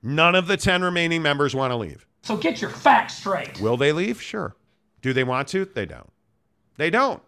None 0.01 0.34
of 0.34 0.47
the 0.47 0.58
10 0.58 0.82
remaining 0.82 1.22
members 1.22 1.53
want 1.53 1.70
to 1.70 1.76
leave. 1.76 2.08
So 2.24 2.38
get 2.38 2.60
your 2.60 2.72
facts 2.72 3.18
straight. 3.18 3.62
Will 3.62 3.78
they 3.78 3.91
leave? 3.91 4.20
Sure. 4.20 4.55
Do 5.03 5.14
they 5.14 5.24
want 5.24 5.47
to? 5.49 5.66
They 5.66 5.86
don't. 5.86 6.10
They 6.78 6.89
don't. 6.89 7.22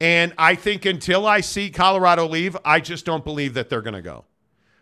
And 0.00 0.34
I 0.36 0.56
think 0.56 0.84
until 0.86 1.24
I 1.24 1.40
see 1.40 1.70
Colorado 1.70 2.26
leave, 2.26 2.56
I 2.64 2.80
just 2.80 3.04
don't 3.04 3.24
believe 3.24 3.54
that 3.54 3.68
they're 3.68 3.80
going 3.80 3.94
to 3.94 4.02
go. 4.02 4.24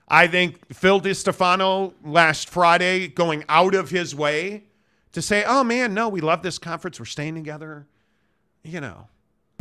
I 0.09 0.27
think 0.27 0.75
Phil 0.75 1.01
DiStefano 1.01 1.95
last 2.05 2.49
Friday 2.49 3.09
going 3.09 3.45
out 3.49 3.75
of 3.75 3.91
his 3.91 4.15
way 4.15 4.65
to 5.13 5.23
say, 5.23 5.45
oh 5.47 5.65
man, 5.65 5.95
no, 5.95 6.09
we 6.09 6.21
love 6.21 6.43
this 6.43 6.59
conference. 6.59 6.99
We're 6.99 7.07
staying 7.07 7.35
together. 7.35 7.87
You 8.63 8.81
know, 8.81 9.09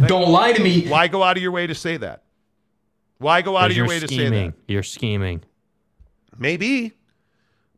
Don't 0.06 0.30
lie 0.30 0.54
to 0.54 0.62
me. 0.64 0.88
why 0.88 1.08
go 1.08 1.24
out 1.24 1.38
of 1.38 1.44
your 1.44 1.52
way 1.52 1.68
to 1.68 1.76
say 1.76 1.98
that? 1.98 2.24
Why 3.20 3.42
go 3.42 3.56
out 3.58 3.72
of 3.72 3.78
your 3.78 3.88
way 3.88 4.00
to 4.00 4.08
say 4.08 4.16
scheming. 4.16 4.52
that? 4.52 4.56
You're 4.68 4.84
scheming. 4.84 5.44
Maybe. 6.38 6.94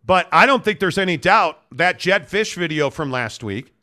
But 0.05 0.27
I 0.31 0.45
don't 0.45 0.63
think 0.63 0.79
there's 0.79 0.97
any 0.97 1.17
doubt 1.17 1.59
that 1.71 1.99
Jet 1.99 2.29
Fish 2.29 2.55
video 2.55 2.89
from 2.89 3.11
last 3.11 3.43
week. 3.43 3.73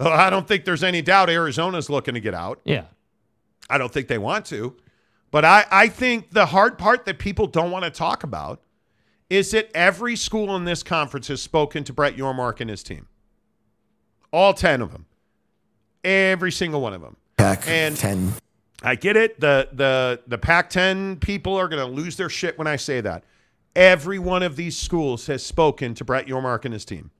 uh, 0.00 0.08
I 0.10 0.30
don't 0.30 0.46
think 0.46 0.64
there's 0.64 0.82
any 0.84 1.00
doubt 1.02 1.30
Arizona's 1.30 1.88
looking 1.88 2.14
to 2.14 2.20
get 2.20 2.34
out. 2.34 2.60
Yeah. 2.64 2.84
I 3.68 3.78
don't 3.78 3.92
think 3.92 4.08
they 4.08 4.18
want 4.18 4.46
to. 4.46 4.76
But 5.30 5.44
I, 5.44 5.64
I 5.70 5.88
think 5.88 6.30
the 6.32 6.46
hard 6.46 6.76
part 6.78 7.04
that 7.06 7.18
people 7.18 7.46
don't 7.46 7.70
want 7.70 7.84
to 7.84 7.90
talk 7.90 8.22
about 8.24 8.60
is 9.28 9.52
that 9.52 9.70
every 9.74 10.16
school 10.16 10.56
in 10.56 10.64
this 10.64 10.82
conference 10.82 11.28
has 11.28 11.40
spoken 11.40 11.84
to 11.84 11.92
Brett 11.92 12.16
Yormark 12.16 12.60
and 12.60 12.68
his 12.68 12.82
team. 12.82 13.06
All 14.32 14.54
10 14.54 14.82
of 14.82 14.92
them. 14.92 15.06
Every 16.02 16.50
single 16.50 16.80
one 16.80 16.94
of 16.94 17.00
them. 17.00 17.16
Pac 17.36 17.68
And- 17.68 17.96
10. 17.96 18.32
I 18.82 18.94
get 18.94 19.14
it. 19.14 19.38
The 19.40 19.68
the 19.72 20.22
the 20.26 20.38
Pac-10 20.38 21.20
people 21.20 21.54
are 21.54 21.68
going 21.68 21.86
to 21.86 21.92
lose 21.94 22.16
their 22.16 22.30
shit 22.30 22.56
when 22.56 22.66
I 22.66 22.76
say 22.76 23.02
that. 23.02 23.24
Every 23.76 24.18
one 24.18 24.42
of 24.42 24.56
these 24.56 24.74
schools 24.74 25.26
has 25.26 25.44
spoken 25.44 25.92
to 25.96 26.04
Brett 26.04 26.26
Yormark 26.26 26.64
and 26.64 26.72
his 26.72 26.86
team. 26.86 27.10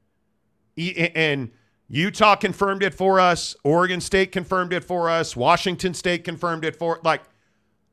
And 1.15 1.51
Utah 1.89 2.37
confirmed 2.37 2.83
it 2.83 2.95
for 2.95 3.21
us. 3.21 3.55
Oregon 3.63 4.01
State 4.01 4.33
confirmed 4.33 4.73
it 4.73 4.85
for 4.85 5.11
us. 5.11 5.37
Washington 5.37 5.93
State 5.93 6.25
confirmed 6.25 6.65
it 6.65 6.77
for 6.77 6.99
like 7.05 7.21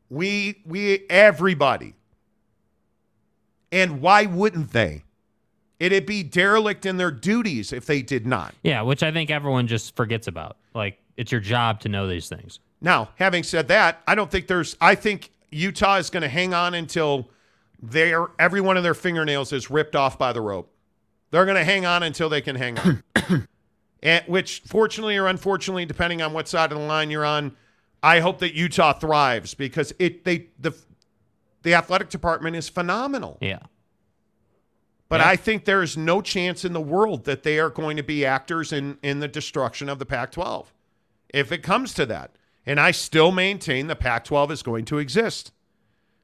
we 0.09 0.61
we 0.65 1.05
everybody. 1.09 1.93
And 3.71 4.01
why 4.01 4.25
wouldn't 4.25 4.71
they? 4.71 5.03
It'd 5.79 6.05
be 6.05 6.23
derelict 6.23 6.85
in 6.85 6.97
their 6.97 7.11
duties 7.11 7.71
if 7.71 7.85
they 7.85 8.01
did 8.01 8.25
not. 8.25 8.55
Yeah, 8.63 8.81
which 8.81 9.03
I 9.03 9.11
think 9.11 9.29
everyone 9.29 9.67
just 9.67 9.95
forgets 9.95 10.27
about. 10.27 10.57
Like 10.73 10.99
it's 11.17 11.31
your 11.31 11.41
job 11.41 11.81
to 11.81 11.89
know 11.89 12.07
these 12.07 12.29
things. 12.29 12.59
Now, 12.81 13.09
having 13.15 13.43
said 13.43 13.67
that, 13.69 14.01
I 14.07 14.15
don't 14.15 14.31
think 14.31 14.47
there's. 14.47 14.77
I 14.79 14.95
think 14.95 15.31
Utah 15.51 15.97
is 15.97 16.09
going 16.09 16.21
to 16.21 16.29
hang 16.29 16.53
on 16.53 16.73
until 16.73 17.29
their 17.81 18.27
every 18.39 18.61
one 18.61 18.77
of 18.77 18.83
their 18.83 18.93
fingernails 18.93 19.53
is 19.53 19.69
ripped 19.69 19.95
off 19.95 20.17
by 20.17 20.33
the 20.33 20.41
rope. 20.41 20.71
They're 21.31 21.45
going 21.45 21.57
to 21.57 21.63
hang 21.63 21.85
on 21.85 22.03
until 22.03 22.29
they 22.29 22.41
can 22.41 22.55
hang 22.55 22.79
on. 22.79 23.03
and, 24.03 24.23
which, 24.27 24.61
fortunately 24.65 25.17
or 25.17 25.27
unfortunately, 25.27 25.85
depending 25.85 26.21
on 26.21 26.33
what 26.33 26.47
side 26.47 26.71
of 26.71 26.77
the 26.77 26.83
line 26.85 27.11
you're 27.11 27.25
on, 27.25 27.55
I 28.03 28.19
hope 28.19 28.39
that 28.39 28.53
Utah 28.53 28.93
thrives 28.93 29.53
because 29.53 29.93
it 29.99 30.23
they 30.23 30.47
the 30.59 30.75
the 31.63 31.73
athletic 31.73 32.09
department 32.09 32.55
is 32.55 32.69
phenomenal. 32.69 33.37
Yeah. 33.41 33.59
But 35.09 35.21
Yeah. 35.21 35.29
I 35.29 35.35
think 35.35 35.65
there 35.65 35.81
is 35.81 35.97
no 35.97 36.21
chance 36.21 36.65
in 36.65 36.73
the 36.73 36.81
world 36.81 37.25
that 37.25 37.43
they 37.43 37.59
are 37.59 37.69
going 37.69 37.97
to 37.97 38.03
be 38.03 38.25
actors 38.25 38.73
in, 38.73 38.97
in 39.01 39.19
the 39.19 39.27
destruction 39.27 39.89
of 39.89 39.99
the 39.99 40.05
Pac 40.05 40.31
12 40.31 40.73
if 41.29 41.51
it 41.51 41.63
comes 41.63 41.93
to 41.95 42.05
that. 42.05 42.35
And 42.65 42.79
I 42.79 42.91
still 42.91 43.31
maintain 43.31 43.87
the 43.87 43.95
Pac 43.95 44.25
12 44.25 44.51
is 44.51 44.63
going 44.63 44.85
to 44.85 44.97
exist. 44.97 45.51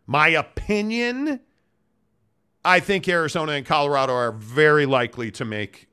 My 0.06 0.28
opinion 0.30 1.40
I 2.66 2.80
think 2.80 3.08
Arizona 3.08 3.54
and 3.54 3.66
Colorado 3.66 4.14
are 4.14 4.32
very 4.32 4.86
likely 4.86 5.32
to 5.32 5.46
make 5.46 5.90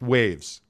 waves. 0.00 0.62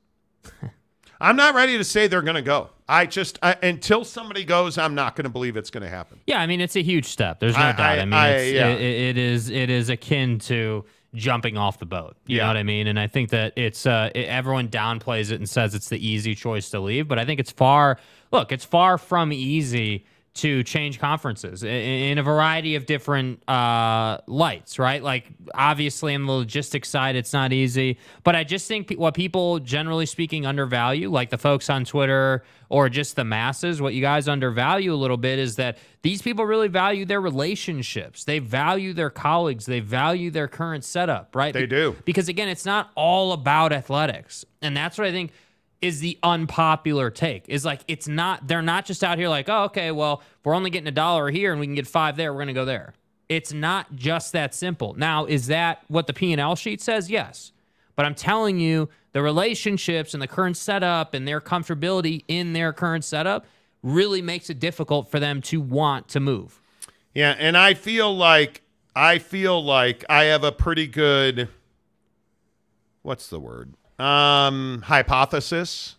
I'm 1.20 1.36
not 1.36 1.54
ready 1.54 1.78
to 1.78 1.84
say 1.84 2.06
they're 2.06 2.22
going 2.22 2.34
to 2.34 2.42
go. 2.42 2.70
I 2.88 3.06
just, 3.06 3.38
I, 3.42 3.56
until 3.62 4.04
somebody 4.04 4.44
goes, 4.44 4.76
I'm 4.76 4.94
not 4.94 5.16
going 5.16 5.24
to 5.24 5.30
believe 5.30 5.56
it's 5.56 5.70
going 5.70 5.82
to 5.84 5.88
happen. 5.88 6.20
Yeah, 6.26 6.40
I 6.40 6.46
mean 6.46 6.60
it's 6.60 6.76
a 6.76 6.82
huge 6.82 7.06
step. 7.06 7.40
There's 7.40 7.56
no 7.56 7.62
I- 7.62 7.72
doubt. 7.72 7.80
I- 7.80 7.98
I, 8.00 8.04
mean, 8.04 8.12
it's, 8.40 8.52
yeah. 8.52 8.68
it, 8.68 8.80
it 8.80 9.18
is 9.18 9.48
it 9.50 9.70
is 9.70 9.88
akin 9.88 10.38
to 10.40 10.84
jumping 11.14 11.56
off 11.56 11.78
the 11.78 11.86
boat. 11.86 12.16
You 12.26 12.36
Yeah. 12.38 12.42
know 12.42 12.48
what 12.48 12.56
I 12.58 12.62
mean? 12.64 12.86
And 12.88 12.98
I 12.98 13.06
think 13.06 13.30
that 13.30 13.52
it's 13.56 13.86
uh, 13.86 14.10
it, 14.14 14.26
everyone 14.26 14.68
downplays 14.68 15.30
it 15.30 15.36
and 15.36 15.48
says 15.48 15.74
it's 15.74 15.88
the 15.88 16.06
easy 16.06 16.34
choice 16.34 16.68
to 16.70 16.80
leave, 16.80 17.08
but 17.08 17.18
I 17.18 17.24
think 17.24 17.40
it's 17.40 17.52
far. 17.52 17.98
Look, 18.32 18.50
it's 18.52 18.64
far 18.64 18.98
from 18.98 19.32
easy 19.32 20.04
to 20.34 20.64
change 20.64 20.98
conferences 20.98 21.62
in, 21.62 22.18
a 22.18 22.22
variety 22.22 22.74
of 22.74 22.86
different 22.86 23.48
uh, 23.48 24.18
lights, 24.26 24.80
right? 24.80 25.00
Like 25.00 25.28
obviously 25.54 26.12
on 26.12 26.26
the 26.26 26.32
logistics 26.32 26.88
side, 26.88 27.14
it's 27.14 27.32
not 27.32 27.52
easy, 27.52 27.98
but 28.24 28.34
I 28.34 28.42
just 28.42 28.66
think 28.66 28.90
what 28.92 29.14
people 29.14 29.60
generally 29.60 30.06
speaking 30.06 30.44
undervalue, 30.44 31.08
like 31.08 31.30
the 31.30 31.38
folks 31.38 31.70
on 31.70 31.84
Twitter 31.84 32.44
or 32.68 32.88
just 32.88 33.14
the 33.14 33.24
masses, 33.24 33.80
what 33.80 33.94
you 33.94 34.00
guys 34.00 34.26
undervalue 34.26 34.92
a 34.92 34.96
little 34.96 35.16
bit 35.16 35.38
is 35.38 35.54
that 35.56 35.78
these 36.02 36.20
people 36.20 36.44
really 36.44 36.68
value 36.68 37.04
their 37.04 37.20
relationships. 37.20 38.24
They 38.24 38.40
value 38.40 38.92
their 38.92 39.10
colleagues. 39.10 39.66
They 39.66 39.80
value 39.80 40.32
their 40.32 40.48
current 40.48 40.82
setup, 40.82 41.36
right? 41.36 41.54
They 41.54 41.66
do. 41.66 41.94
Because 42.04 42.28
again, 42.28 42.48
it's 42.48 42.64
not 42.64 42.90
all 42.96 43.32
about 43.32 43.72
athletics. 43.72 44.44
And 44.60 44.76
that's 44.76 44.98
what 44.98 45.06
I 45.06 45.12
think 45.12 45.30
is 45.84 46.00
the 46.00 46.18
unpopular 46.22 47.10
take. 47.10 47.46
Is 47.46 47.62
like 47.62 47.82
it's 47.86 48.08
not 48.08 48.48
they're 48.48 48.62
not 48.62 48.86
just 48.86 49.04
out 49.04 49.18
here 49.18 49.28
like, 49.28 49.50
"Oh, 49.50 49.64
okay, 49.64 49.90
well, 49.90 50.22
we're 50.42 50.54
only 50.54 50.70
getting 50.70 50.88
a 50.88 50.92
dollar 50.92 51.30
here 51.30 51.52
and 51.52 51.60
we 51.60 51.66
can 51.66 51.74
get 51.74 51.86
5 51.86 52.16
there, 52.16 52.32
we're 52.32 52.38
going 52.38 52.48
to 52.48 52.54
go 52.54 52.64
there." 52.64 52.94
It's 53.28 53.52
not 53.52 53.94
just 53.94 54.32
that 54.32 54.54
simple. 54.54 54.94
Now, 54.94 55.26
is 55.26 55.46
that 55.48 55.82
what 55.88 56.06
the 56.06 56.12
P&L 56.12 56.56
sheet 56.56 56.80
says? 56.80 57.10
Yes. 57.10 57.52
But 57.96 58.06
I'm 58.06 58.14
telling 58.14 58.58
you, 58.58 58.88
the 59.12 59.22
relationships 59.22 60.14
and 60.14 60.22
the 60.22 60.26
current 60.26 60.56
setup 60.56 61.14
and 61.14 61.26
their 61.28 61.40
comfortability 61.40 62.24
in 62.28 62.52
their 62.52 62.72
current 62.72 63.04
setup 63.04 63.46
really 63.82 64.20
makes 64.22 64.50
it 64.50 64.58
difficult 64.58 65.10
for 65.10 65.20
them 65.20 65.40
to 65.42 65.60
want 65.60 66.08
to 66.08 66.20
move. 66.20 66.60
Yeah, 67.14 67.34
and 67.38 67.56
I 67.56 67.74
feel 67.74 68.14
like 68.14 68.62
I 68.96 69.18
feel 69.18 69.62
like 69.62 70.04
I 70.08 70.24
have 70.24 70.44
a 70.44 70.52
pretty 70.52 70.86
good 70.86 71.48
what's 73.02 73.28
the 73.28 73.38
word? 73.38 73.74
Um 73.98 74.82
hypothesis. 74.82 75.96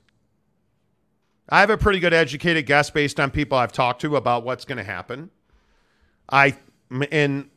I 1.48 1.60
have 1.60 1.70
a 1.70 1.78
pretty 1.78 2.00
good 2.00 2.14
educated 2.14 2.66
guess 2.66 2.90
based 2.90 3.20
on 3.20 3.30
people 3.32 3.58
I've 3.58 3.72
talked 3.72 4.02
to 4.02 4.16
about 4.16 4.44
what's 4.44 4.66
going 4.66 4.80
to 4.80 4.84
happen. 4.84 5.30
I 6.30 6.58
and 7.12 7.50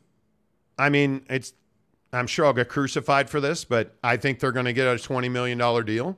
I 0.78 0.90
mean, 0.90 1.24
it's 1.28 1.54
I'm 2.12 2.26
sure 2.26 2.46
I'll 2.46 2.52
get 2.52 2.68
crucified 2.68 3.28
for 3.28 3.40
this, 3.40 3.64
but 3.64 3.96
I 4.02 4.16
think 4.16 4.40
they're 4.40 4.52
going 4.52 4.66
to 4.66 4.72
get 4.72 4.86
a 4.86 4.98
20 4.98 5.28
million 5.28 5.58
dollar 5.58 5.82
deal. 5.82 6.16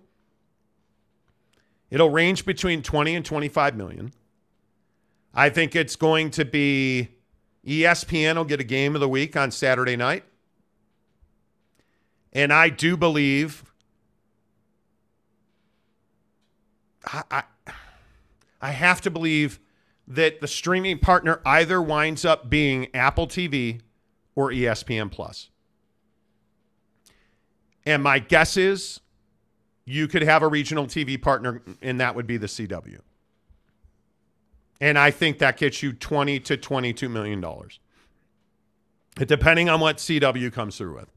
It'll 1.90 2.10
range 2.10 2.44
between 2.44 2.82
20 2.82 3.16
and 3.16 3.24
25 3.24 3.76
million. 3.76 4.12
I 5.34 5.48
think 5.48 5.74
it's 5.74 5.96
going 5.96 6.30
to 6.32 6.44
be 6.44 7.08
ESPN 7.66 8.36
will 8.36 8.44
get 8.44 8.60
a 8.60 8.64
game 8.64 8.94
of 8.94 9.00
the 9.00 9.08
week 9.08 9.36
on 9.36 9.50
Saturday 9.50 9.96
night. 9.96 10.24
And 12.32 12.52
I 12.52 12.68
do 12.68 12.96
believe 12.96 13.64
I, 17.06 17.42
I, 18.60 18.70
have 18.70 19.00
to 19.02 19.10
believe 19.10 19.58
that 20.06 20.40
the 20.40 20.46
streaming 20.46 20.98
partner 20.98 21.40
either 21.46 21.80
winds 21.80 22.24
up 22.24 22.50
being 22.50 22.94
Apple 22.94 23.26
TV 23.26 23.80
or 24.34 24.50
ESPN 24.50 25.10
Plus. 25.10 25.48
And 27.86 28.02
my 28.02 28.18
guess 28.18 28.56
is 28.56 29.00
you 29.84 30.08
could 30.08 30.22
have 30.22 30.42
a 30.42 30.48
regional 30.48 30.86
TV 30.86 31.20
partner, 31.20 31.62
and 31.80 32.00
that 32.00 32.14
would 32.14 32.26
be 32.26 32.36
the 32.36 32.46
CW. 32.46 33.00
And 34.80 34.98
I 34.98 35.10
think 35.10 35.38
that 35.38 35.56
gets 35.56 35.82
you 35.82 35.92
20 35.92 36.40
to 36.40 36.56
22 36.56 37.08
million 37.08 37.40
dollars. 37.40 37.80
Depending 39.16 39.68
on 39.68 39.80
what 39.80 39.96
CW 39.98 40.52
comes 40.52 40.78
through 40.78 40.94
with. 40.94 41.10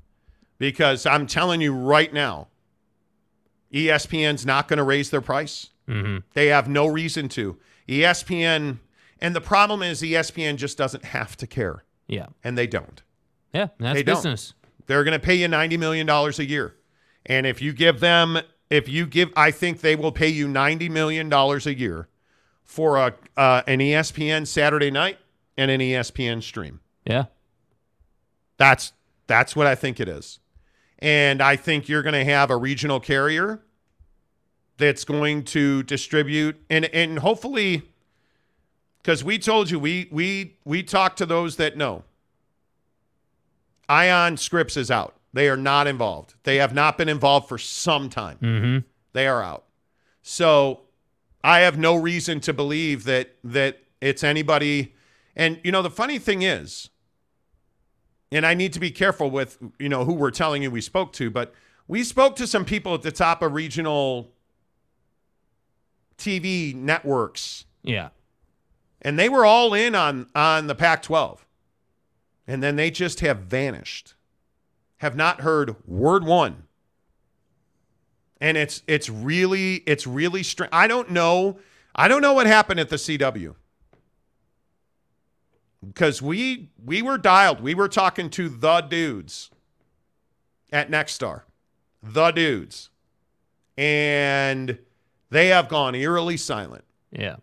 Because 0.58 1.06
I'm 1.06 1.28
telling 1.28 1.62
you 1.62 1.74
right 1.74 2.12
now, 2.12 2.48
ESPN's 3.72 4.46
not 4.46 4.68
going 4.68 4.78
to 4.78 4.84
raise 4.84 5.10
their 5.10 5.22
price. 5.22 5.70
They 5.88 6.48
have 6.48 6.68
no 6.70 6.88
reason 6.88 7.30
to. 7.30 7.58
ESPN, 7.88 8.80
and 9.20 9.36
the 9.36 9.42
problem 9.42 9.82
is 9.84 10.02
ESPN 10.02 10.56
just 10.58 10.78
doesn't 10.78 11.06
have 11.06 11.36
to 11.38 11.48
care, 11.48 11.84
Yeah. 12.08 12.28
and 12.44 12.58
they 12.58 12.68
don't. 12.68 13.02
Yeah, 13.54 13.68
that's 13.80 13.96
They 13.96 14.04
don't. 14.04 14.16
business. 14.16 14.54
They're 14.88 15.04
going 15.04 15.20
to 15.20 15.26
pay 15.26 15.36
you 15.36 15.48
$90 15.48 15.78
million 15.80 16.10
a 16.10 16.30
year. 16.44 16.76
And 17.26 17.46
if 17.46 17.62
you 17.62 17.72
give 17.74 18.00
them, 18.00 18.40
if 18.70 18.90
you 18.90 19.06
give, 19.06 19.30
I 19.36 19.52
think 19.52 19.82
they 19.82 19.96
will 19.96 20.12
pay 20.12 20.28
you 20.30 20.48
$90 20.48 20.90
million 20.90 21.32
a 21.32 21.58
year 21.70 22.08
for 22.64 22.98
a 22.98 23.14
uh, 23.38 23.62
an 23.68 23.80
ESPN 23.80 24.48
Saturday 24.48 24.90
night 24.92 25.20
and 25.58 25.70
an 25.70 25.80
ESPN 25.82 26.42
stream. 26.42 26.80
Yeah. 27.06 27.26
That's 28.58 28.94
that's 29.28 29.56
what 29.56 29.68
I 29.68 29.76
think 29.76 30.00
it 30.00 30.08
is. 30.08 30.40
And 31.00 31.42
I 31.42 31.56
think 31.56 31.88
you're 31.90 32.02
going 32.04 32.14
to 32.14 32.24
have 32.26 32.50
a 32.50 32.58
regional 32.58 33.00
carrier 33.00 33.62
that's 34.78 35.04
going 35.04 35.44
to 35.44 35.84
distribute 35.84 36.60
and 36.70 36.86
and 36.86 37.20
hopefully 37.20 37.84
cuz 39.04 39.24
we 39.24 39.38
told 39.38 39.70
you 39.70 39.80
we 39.80 40.08
we 40.12 40.58
we 40.66 40.84
talked 40.84 41.18
to 41.18 41.26
those 41.26 41.58
that 41.58 41.78
know. 41.78 42.04
Ion 43.90 44.38
Scripps 44.38 44.78
is 44.78 44.90
out. 44.90 45.16
They 45.34 45.50
are 45.50 45.58
not 45.58 45.88
involved. 45.88 46.36
They 46.44 46.58
have 46.58 46.74
not 46.74 46.98
been 46.98 47.10
involved 47.10 47.50
for 47.50 47.58
some 47.58 48.10
time. 48.10 48.38
Mm-hmm. 48.42 48.78
They 49.14 49.28
are 49.28 49.44
out. 49.44 49.66
So 50.22 50.82
I 51.44 51.60
have 51.60 51.78
no 51.78 51.96
reason 51.96 52.40
to 52.42 52.54
believe 52.54 53.04
that 53.04 53.36
that 53.44 53.80
it's 54.00 54.24
anybody. 54.24 54.94
And 55.36 55.60
you 55.64 55.72
know, 55.72 55.82
the 55.82 55.90
funny 55.90 56.20
thing 56.20 56.44
is, 56.44 56.90
and 58.32 58.46
I 58.46 58.54
need 58.54 58.74
to 58.74 58.80
be 58.80 58.92
careful 58.92 59.30
with 59.30 59.58
you 59.80 59.90
know 59.90 60.06
who 60.06 60.14
we're 60.14 60.32
telling 60.32 60.64
you 60.64 60.72
we 60.72 60.82
spoke 60.82 61.14
to, 61.14 61.30
but 61.30 61.54
we 61.88 62.04
spoke 62.04 62.36
to 62.38 62.48
some 62.48 62.64
people 62.64 62.94
at 62.94 63.02
the 63.02 63.12
top 63.12 63.42
of 63.42 63.54
regional 63.54 64.33
TV 66.18 66.74
networks, 66.76 67.66
Yeah. 67.84 68.10
and 69.02 69.18
they 69.20 69.30
were 69.30 69.46
all 69.46 69.74
in 69.74 69.96
on 69.96 70.28
on 70.36 70.68
the 70.68 70.76
Pac-12, 70.76 71.40
and 72.48 72.62
then 72.64 72.76
they 72.76 72.90
just 72.92 73.20
have 73.22 73.40
vanished, 73.40 74.14
have 74.98 75.16
not 75.16 75.42
heard 75.42 75.76
word 75.88 76.24
one 76.26 76.64
and 78.42 78.58
it's 78.58 78.84
it's 78.88 79.08
really 79.08 79.76
it's 79.86 80.06
really 80.06 80.44
strange. 80.44 80.70
I 80.74 80.86
don't 80.88 81.10
know. 81.12 81.60
I 81.96 82.10
don't 82.10 82.22
know 82.22 82.34
what 82.34 82.46
happened 82.46 82.78
at 82.82 82.90
the 82.90 82.98
CW 82.98 83.56
because 85.88 86.22
we 86.22 86.70
we 86.84 87.02
were 87.02 87.18
dialed. 87.18 87.62
We 87.62 87.74
were 87.74 87.88
talking 87.88 88.30
to 88.32 88.50
the 88.50 88.82
dudes 88.82 89.50
at 90.74 90.90
Nexstar, 90.92 91.44
the 92.02 92.32
dudes, 92.32 92.90
and 93.78 94.78
they 95.34 95.48
have 95.48 95.68
gone 95.68 95.96
eerily 95.96 96.38
silent. 96.38 96.84
Yeah. 97.12 97.38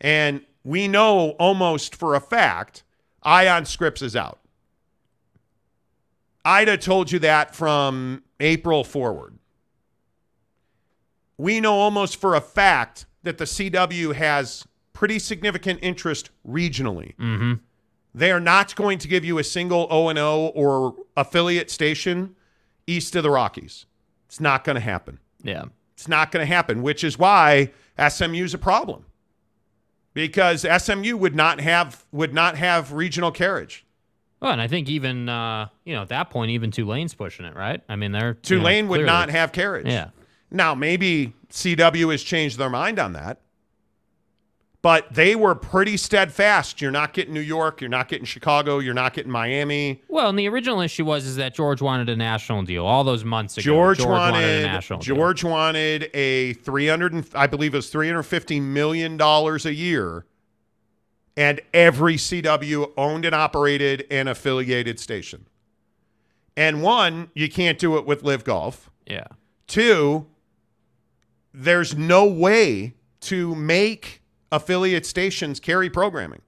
And 0.00 0.42
we 0.64 0.88
know 0.88 1.30
almost 1.38 1.94
for 1.94 2.14
a 2.14 2.20
fact 2.20 2.82
Ion 3.22 3.64
Scripps 3.64 4.02
is 4.02 4.16
out. 4.16 4.40
I'd 6.44 6.68
have 6.68 6.80
told 6.80 7.12
you 7.12 7.18
that 7.20 7.54
from 7.54 8.22
April 8.40 8.84
forward. 8.84 9.38
We 11.36 11.60
know 11.60 11.74
almost 11.74 12.20
for 12.20 12.34
a 12.34 12.40
fact 12.40 13.06
that 13.22 13.38
the 13.38 13.44
CW 13.44 14.14
has 14.14 14.66
pretty 14.92 15.18
significant 15.18 15.78
interest 15.82 16.30
regionally. 16.46 17.14
Mm-hmm. 17.16 17.54
They 18.14 18.32
are 18.32 18.40
not 18.40 18.74
going 18.74 18.98
to 18.98 19.08
give 19.08 19.24
you 19.24 19.38
a 19.38 19.44
single 19.44 19.86
O 19.90 20.08
and 20.08 20.18
O 20.18 20.46
or 20.54 20.96
affiliate 21.16 21.70
station 21.70 22.34
east 22.86 23.14
of 23.14 23.22
the 23.22 23.30
Rockies. 23.30 23.86
It's 24.26 24.40
not 24.40 24.64
going 24.64 24.74
to 24.74 24.80
happen. 24.80 25.20
Yeah. 25.42 25.66
It's 25.98 26.06
not 26.06 26.30
going 26.30 26.46
to 26.46 26.54
happen, 26.54 26.80
which 26.80 27.02
is 27.02 27.18
why 27.18 27.72
SMU 27.98 28.44
is 28.44 28.54
a 28.54 28.58
problem. 28.58 29.04
Because 30.14 30.64
SMU 30.80 31.16
would 31.16 31.34
not 31.34 31.60
have 31.60 32.04
would 32.12 32.32
not 32.32 32.56
have 32.56 32.92
regional 32.92 33.32
carriage. 33.32 33.84
Well, 34.38 34.52
and 34.52 34.60
I 34.60 34.68
think 34.68 34.88
even 34.88 35.28
uh, 35.28 35.66
you 35.84 35.96
know 35.96 36.02
at 36.02 36.08
that 36.10 36.30
point, 36.30 36.52
even 36.52 36.70
Tulane's 36.70 37.14
pushing 37.14 37.44
it, 37.46 37.56
right? 37.56 37.82
I 37.88 37.96
mean, 37.96 38.12
they're 38.12 38.38
you 38.46 38.56
know, 38.56 38.62
Tulane 38.62 38.86
would 38.86 39.06
not 39.06 39.28
have 39.30 39.50
carriage. 39.50 39.88
Yeah. 39.88 40.10
Now, 40.52 40.72
maybe 40.76 41.32
CW 41.50 42.12
has 42.12 42.22
changed 42.22 42.58
their 42.58 42.70
mind 42.70 43.00
on 43.00 43.14
that, 43.14 43.40
but 44.80 45.12
they 45.12 45.34
were 45.34 45.54
pretty 45.54 45.96
steadfast. 45.96 46.80
You're 46.80 46.92
not 46.92 47.12
getting 47.12 47.34
New 47.34 47.40
York. 47.40 47.80
You're 47.80 47.90
not 47.90 48.08
getting 48.08 48.24
Chicago. 48.24 48.78
You're 48.78 48.94
not 48.94 49.12
getting 49.12 49.32
Miami. 49.32 50.02
Well, 50.08 50.28
and 50.28 50.38
the 50.38 50.48
original 50.48 50.80
issue 50.80 51.04
was 51.04 51.26
is 51.26 51.36
that 51.36 51.54
George 51.54 51.82
wanted 51.82 52.08
a 52.08 52.16
national 52.16 52.62
deal 52.62 52.86
all 52.86 53.02
those 53.02 53.24
months 53.24 53.58
ago. 53.58 53.64
George, 53.64 54.00
a 54.00 54.06
wanted, 54.06 54.62
national 54.62 55.00
deal. 55.00 55.16
George 55.16 55.42
wanted 55.42 56.10
a 56.14 56.52
300 56.54 57.12
and, 57.12 57.28
I 57.34 57.46
believe 57.46 57.74
it 57.74 57.78
was 57.78 57.90
350 57.90 58.60
million 58.60 59.16
dollars 59.16 59.66
a 59.66 59.74
year 59.74 60.26
and 61.36 61.60
every 61.72 62.16
CW 62.16 62.92
owned 62.96 63.24
and 63.24 63.34
operated 63.34 64.06
an 64.10 64.26
affiliated 64.26 64.98
station. 64.98 65.46
And 66.56 66.82
one, 66.82 67.30
you 67.34 67.48
can't 67.48 67.78
do 67.78 67.96
it 67.96 68.04
with 68.04 68.24
LIV 68.24 68.42
Golf. 68.42 68.90
Yeah. 69.06 69.26
Two, 69.68 70.26
there's 71.54 71.96
no 71.96 72.26
way 72.26 72.94
to 73.20 73.54
make 73.54 74.20
affiliate 74.50 75.06
stations 75.06 75.60
carry 75.60 75.90
programming. 75.90 76.42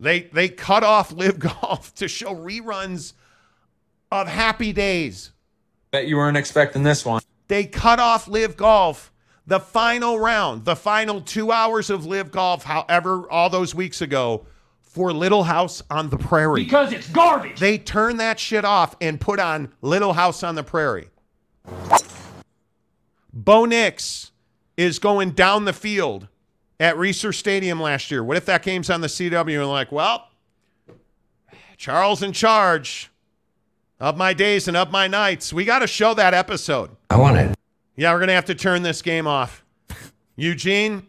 They 0.00 0.22
they 0.22 0.48
cut 0.48 0.82
off 0.82 1.12
LIV 1.12 1.38
Golf 1.38 1.94
to 1.96 2.08
show 2.08 2.34
reruns 2.34 3.14
of 4.10 4.28
Happy 4.28 4.72
Days. 4.72 5.32
Bet 5.90 6.06
you 6.06 6.16
weren't 6.16 6.36
expecting 6.36 6.82
this 6.82 7.04
one. 7.04 7.22
They 7.48 7.64
cut 7.64 8.00
off 8.00 8.26
LIV 8.26 8.56
Golf 8.56 9.12
the 9.46 9.60
final 9.60 10.18
round, 10.18 10.64
the 10.64 10.76
final 10.76 11.20
2 11.20 11.52
hours 11.52 11.90
of 11.90 12.06
LIV 12.06 12.30
Golf 12.30 12.64
however 12.64 13.30
all 13.30 13.50
those 13.50 13.74
weeks 13.74 14.00
ago 14.00 14.46
for 14.80 15.12
Little 15.12 15.42
House 15.42 15.82
on 15.90 16.08
the 16.08 16.16
Prairie. 16.16 16.64
Because 16.64 16.92
it's 16.92 17.08
garbage. 17.08 17.58
They 17.58 17.78
turned 17.78 18.20
that 18.20 18.38
shit 18.38 18.64
off 18.64 18.96
and 19.00 19.20
put 19.20 19.40
on 19.40 19.72
Little 19.82 20.12
House 20.12 20.42
on 20.42 20.54
the 20.54 20.62
Prairie. 20.62 21.08
Bo 23.32 23.64
Nix 23.64 24.30
is 24.76 24.98
going 24.98 25.30
down 25.32 25.64
the 25.64 25.72
field 25.72 26.28
at 26.80 26.96
Reser 26.96 27.34
Stadium 27.34 27.80
last 27.80 28.10
year. 28.10 28.22
What 28.22 28.36
if 28.36 28.46
that 28.46 28.62
game's 28.62 28.90
on 28.90 29.00
the 29.00 29.06
CW 29.06 29.60
and 29.60 29.68
like, 29.68 29.92
well, 29.92 30.28
Charles 31.76 32.22
in 32.22 32.32
charge 32.32 33.10
of 34.00 34.16
my 34.16 34.32
days 34.32 34.68
and 34.68 34.76
of 34.76 34.90
my 34.90 35.06
nights. 35.06 35.52
We 35.52 35.64
got 35.64 35.80
to 35.80 35.86
show 35.86 36.14
that 36.14 36.34
episode. 36.34 36.90
I 37.10 37.16
want 37.16 37.38
it. 37.38 37.56
Yeah, 37.96 38.12
we're 38.12 38.18
going 38.18 38.28
to 38.28 38.34
have 38.34 38.46
to 38.46 38.54
turn 38.54 38.82
this 38.82 39.02
game 39.02 39.26
off. 39.26 39.64
Eugene, 40.36 41.06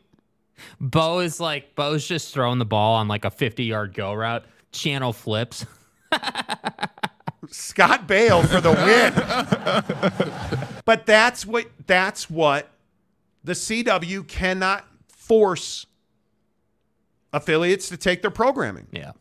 Bo 0.79 1.19
is 1.19 1.39
like 1.39 1.75
Bo's 1.75 2.07
just 2.07 2.33
throwing 2.33 2.59
the 2.59 2.65
ball 2.65 2.95
on 2.95 3.07
like 3.07 3.25
a 3.25 3.31
50 3.31 3.63
yard 3.63 3.93
go 3.93 4.13
route. 4.13 4.45
Channel 4.71 5.13
flips. 5.13 5.65
Scott 7.49 8.07
Baio 8.07 8.47
for 8.47 8.61
the 8.61 8.71
win. 8.71 10.73
but 10.85 11.05
that's 11.05 11.45
what 11.45 11.67
that's 11.85 12.29
what 12.29 12.69
the 13.43 13.53
CW 13.53 14.27
cannot 14.27 14.85
force 15.27 15.85
affiliates 17.33 17.89
to 17.89 17.97
take 17.97 18.21
their 18.21 18.31
programming. 18.31 18.87
Yeah. 18.91 19.11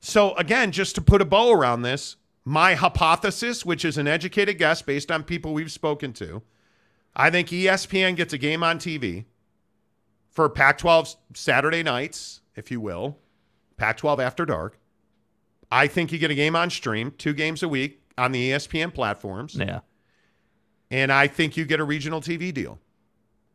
So 0.00 0.34
again, 0.34 0.72
just 0.72 0.94
to 0.96 1.00
put 1.00 1.22
a 1.22 1.24
bow 1.24 1.52
around 1.52 1.82
this, 1.82 2.16
my 2.44 2.74
hypothesis, 2.74 3.64
which 3.64 3.84
is 3.84 3.96
an 3.96 4.06
educated 4.06 4.58
guess 4.58 4.82
based 4.82 5.10
on 5.10 5.22
people 5.22 5.54
we've 5.54 5.72
spoken 5.72 6.12
to, 6.14 6.42
I 7.16 7.30
think 7.30 7.48
ESPN 7.48 8.16
gets 8.16 8.32
a 8.32 8.38
game 8.38 8.62
on 8.62 8.78
TV 8.78 9.24
for 10.30 10.48
Pac-12 10.48 11.16
Saturday 11.32 11.82
nights, 11.82 12.40
if 12.56 12.70
you 12.70 12.80
will, 12.80 13.18
Pac-12 13.76 14.18
after 14.18 14.44
dark. 14.44 14.78
I 15.70 15.86
think 15.86 16.12
you 16.12 16.18
get 16.18 16.30
a 16.30 16.34
game 16.34 16.54
on 16.54 16.70
stream, 16.70 17.12
two 17.16 17.32
games 17.32 17.62
a 17.62 17.68
week 17.68 18.02
on 18.18 18.32
the 18.32 18.50
ESPN 18.50 18.92
platforms. 18.92 19.54
Yeah. 19.54 19.80
And 20.90 21.10
I 21.10 21.28
think 21.28 21.56
you 21.56 21.64
get 21.64 21.80
a 21.80 21.84
regional 21.84 22.20
TV 22.20 22.52
deal. 22.52 22.78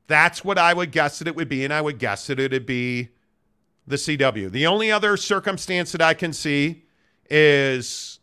That's 0.09 0.43
what 0.43 0.57
I 0.57 0.73
would 0.73 0.91
guess 0.91 1.19
that 1.19 1.27
it 1.27 1.35
would 1.35 1.47
be. 1.47 1.63
And 1.63 1.71
I 1.71 1.81
would 1.81 1.99
guess 1.99 2.27
that 2.27 2.39
it 2.39 2.51
would 2.51 2.65
be 2.65 3.09
the 3.85 3.95
CW. 3.95 4.51
The 4.51 4.65
only 4.65 4.91
other 4.91 5.15
circumstance 5.15 5.91
that 5.91 6.01
I 6.01 6.15
can 6.15 6.33
see 6.33 6.83
is 7.29 8.19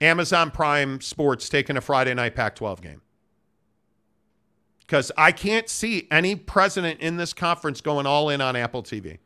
Amazon 0.00 0.50
Prime 0.50 1.00
Sports 1.00 1.48
taking 1.48 1.76
a 1.76 1.80
Friday 1.80 2.12
night 2.12 2.34
Pac 2.34 2.56
12 2.56 2.82
game. 2.82 3.00
Because 4.80 5.12
I 5.16 5.30
can't 5.30 5.68
see 5.68 6.08
any 6.10 6.34
president 6.34 7.00
in 7.00 7.18
this 7.18 7.32
conference 7.32 7.80
going 7.80 8.04
all 8.04 8.28
in 8.28 8.40
on 8.40 8.56
Apple 8.56 8.82
TV. 8.82 9.18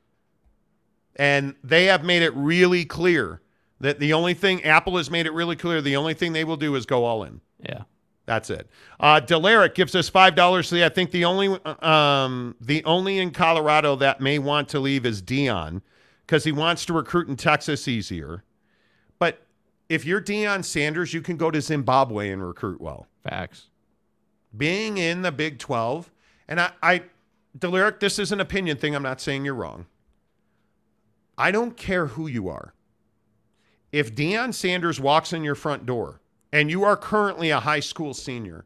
And 1.17 1.55
they 1.65 1.87
have 1.87 2.05
made 2.05 2.21
it 2.21 2.35
really 2.37 2.85
clear 2.85 3.41
that 3.81 4.01
the 4.01 4.13
only 4.13 4.35
thing, 4.35 4.63
Apple 4.65 4.99
has 4.99 5.11
made 5.11 5.25
it 5.25 5.33
really 5.33 5.57
clear, 5.57 5.81
the 5.81 5.97
only 5.97 6.13
thing 6.13 6.35
they 6.35 6.45
will 6.45 6.59
do 6.59 6.75
is 6.75 6.85
go 6.85 7.07
all 7.07 7.25
in. 7.25 7.41
Yeah. 7.59 7.85
That's 8.29 8.51
it. 8.51 8.69
Uh, 9.01 9.23
Delaric 9.25 9.75
gives 9.75 9.95
us 9.95 10.11
five 10.11 10.35
dollars. 10.35 10.71
I 10.71 10.91
think 10.91 11.13
the 11.13 11.25
only 11.25 11.59
um, 11.81 12.55
the 12.61 12.85
only 12.85 13.21
in 13.21 13.31
Colorado 13.31 13.97
that 13.97 14.21
may 14.21 14.39
want 14.39 14.69
to 14.69 14.81
leave 14.81 15.07
is 15.07 15.23
Deion 15.23 15.81
because 16.27 16.45
he 16.45 16.53
wants 16.53 16.85
to 16.85 16.93
recruit 16.93 17.29
in 17.29 17.37
Texas 17.37 17.89
easier. 17.89 18.45
But 19.19 19.41
if 19.89 20.05
you're 20.05 20.21
Deion 20.21 20.63
Sanders, 20.63 21.15
you 21.15 21.23
can 21.23 21.39
go 21.39 21.51
to 21.51 21.63
Zimbabwe 21.63 22.29
and 22.29 22.47
recruit 22.47 22.83
well. 22.83 23.07
Facts. 23.25 23.69
Being 24.55 24.99
in 24.99 25.23
the 25.23 25.33
Big 25.33 25.59
Twelve, 25.59 26.11
and 26.49 26.61
I, 26.61 26.73
I 26.83 27.03
Delaric, 27.59 27.99
this 27.99 28.19
is 28.19 28.31
an 28.31 28.43
opinion 28.43 28.77
thing. 28.77 28.95
I'm 28.95 29.03
not 29.03 29.23
saying 29.23 29.47
you're 29.47 29.55
wrong. 29.55 29.87
I 31.39 31.51
don't 31.51 31.79
care 31.79 32.09
who 32.09 32.27
you 32.27 32.51
are. 32.51 32.75
If 33.91 34.15
Deion 34.15 34.53
Sanders 34.53 35.01
walks 35.01 35.33
in 35.33 35.45
your 35.45 35.55
front 35.55 35.87
door 35.87 36.21
and 36.53 36.71
you 36.71 36.85
are 36.85 36.97
currently 36.97 37.51
a 37.51 37.61
high 37.61 37.81
school 37.81 38.15
senior, 38.15 38.65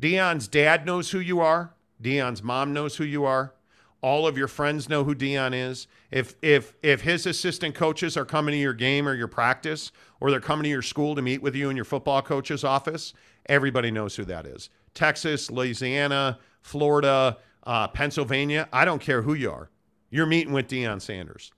Deion's 0.00 0.48
dad 0.48 0.86
knows 0.86 1.10
who 1.10 1.18
you 1.18 1.40
are. 1.40 1.74
Deion's 2.02 2.42
mom 2.42 2.72
knows 2.72 2.96
who 2.96 3.04
you 3.04 3.24
are. 3.24 3.54
All 4.00 4.28
of 4.28 4.38
your 4.38 4.46
friends 4.46 4.88
know 4.88 5.02
who 5.02 5.14
Deion 5.14 5.52
is. 5.52 5.88
If 6.12 6.36
if 6.40 6.74
if 6.84 7.00
his 7.00 7.26
assistant 7.26 7.74
coaches 7.74 8.16
are 8.16 8.24
coming 8.24 8.52
to 8.52 8.58
your 8.58 8.72
game 8.72 9.08
or 9.08 9.14
your 9.14 9.26
practice, 9.26 9.90
or 10.20 10.30
they're 10.30 10.38
coming 10.40 10.62
to 10.64 10.68
your 10.68 10.82
school 10.82 11.16
to 11.16 11.22
meet 11.22 11.42
with 11.42 11.56
you 11.56 11.68
in 11.68 11.74
your 11.74 11.84
football 11.84 12.22
coach's 12.22 12.62
office, 12.62 13.12
everybody 13.46 13.90
knows 13.90 14.14
who 14.14 14.24
that 14.26 14.46
is. 14.46 14.70
Texas, 14.94 15.50
Louisiana, 15.50 16.38
Florida, 16.62 17.38
uh, 17.64 17.88
Pennsylvania. 17.88 18.68
I 18.72 18.84
don't 18.84 19.00
care 19.00 19.22
who 19.22 19.34
you 19.34 19.50
are. 19.50 19.68
You're 20.10 20.26
meeting 20.26 20.52
with 20.52 20.68
Deion 20.68 21.02
Sanders. 21.02 21.50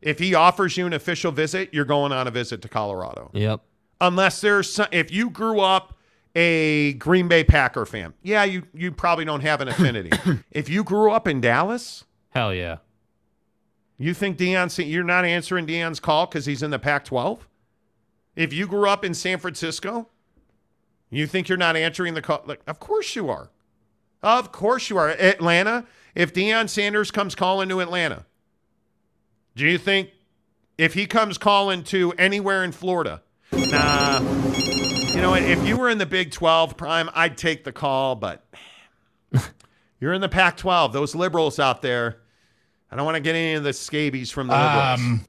If 0.00 0.18
he 0.18 0.34
offers 0.34 0.76
you 0.78 0.86
an 0.86 0.94
official 0.94 1.30
visit, 1.30 1.72
you're 1.72 1.84
going 1.84 2.10
on 2.10 2.26
a 2.26 2.30
visit 2.30 2.62
to 2.62 2.68
Colorado 2.68 3.30
Yep. 3.34 3.60
Unless 4.02 4.42
there's 4.42 4.70
some, 4.70 4.88
if 4.92 5.10
you 5.10 5.30
grew 5.30 5.60
up 5.60 5.96
a 6.34 6.94
Green 6.94 7.28
Bay 7.28 7.44
Packer 7.44 7.86
fan, 7.86 8.12
yeah, 8.22 8.44
you 8.44 8.64
you 8.74 8.92
probably 8.92 9.24
don't 9.24 9.40
have 9.40 9.62
an 9.62 9.68
affinity. 9.74 10.10
if 10.50 10.68
you 10.68 10.84
grew 10.84 11.10
up 11.10 11.26
in 11.26 11.40
Dallas, 11.40 12.04
Hell 12.30 12.52
yeah. 12.52 12.78
you 13.96 14.12
think 14.12 14.36
Deion 14.36 14.90
you're 14.90 15.04
not 15.04 15.24
answering 15.24 15.66
Deion's 15.66 16.00
call 16.00 16.26
because 16.26 16.44
he's 16.44 16.62
in 16.62 16.70
the 16.70 16.78
Pac-12. 16.78 17.40
If 18.34 18.52
you 18.52 18.66
grew 18.66 18.88
up 18.88 19.04
in 19.04 19.14
San 19.14 19.38
Francisco, 19.38 20.08
you 21.10 21.26
think 21.26 21.48
you're 21.48 21.58
not 21.58 21.76
answering 21.76 22.14
the 22.14 22.22
call. 22.22 22.42
Like, 22.46 22.62
of 22.66 22.80
course 22.80 23.14
you 23.14 23.28
are. 23.28 23.50
Of 24.22 24.52
course 24.52 24.88
you 24.90 24.96
are. 24.98 25.10
Atlanta. 25.10 25.86
If 26.14 26.34
Deion 26.34 26.68
Sanders 26.68 27.10
comes 27.10 27.34
calling 27.34 27.68
to 27.70 27.80
Atlanta, 27.80 28.26
do 29.56 29.66
you 29.66 29.78
think 29.78 30.10
if 30.76 30.92
he 30.94 31.06
comes 31.06 31.38
calling 31.38 31.84
to 31.84 32.12
anywhere 32.18 32.62
in 32.64 32.72
Florida, 32.72 33.22
nah, 33.72 34.20
you 35.14 35.20
know 35.20 35.30
what? 35.30 35.42
If 35.42 35.66
you 35.66 35.76
were 35.76 35.88
in 35.88 35.98
the 35.98 36.06
Big 36.06 36.30
12 36.30 36.76
prime, 36.76 37.08
I'd 37.14 37.36
take 37.36 37.64
the 37.64 37.72
call, 37.72 38.14
but 38.14 38.44
you're 40.00 40.12
in 40.12 40.20
the 40.20 40.28
Pac 40.28 40.56
12. 40.56 40.92
Those 40.92 41.14
liberals 41.14 41.58
out 41.58 41.82
there, 41.82 42.18
I 42.90 42.96
don't 42.96 43.04
want 43.04 43.16
to 43.16 43.20
get 43.20 43.34
any 43.34 43.54
of 43.54 43.64
the 43.64 43.72
scabies 43.72 44.30
from 44.30 44.46
the 44.48 44.54
liberals. 44.54 45.00
Um, 45.00 45.24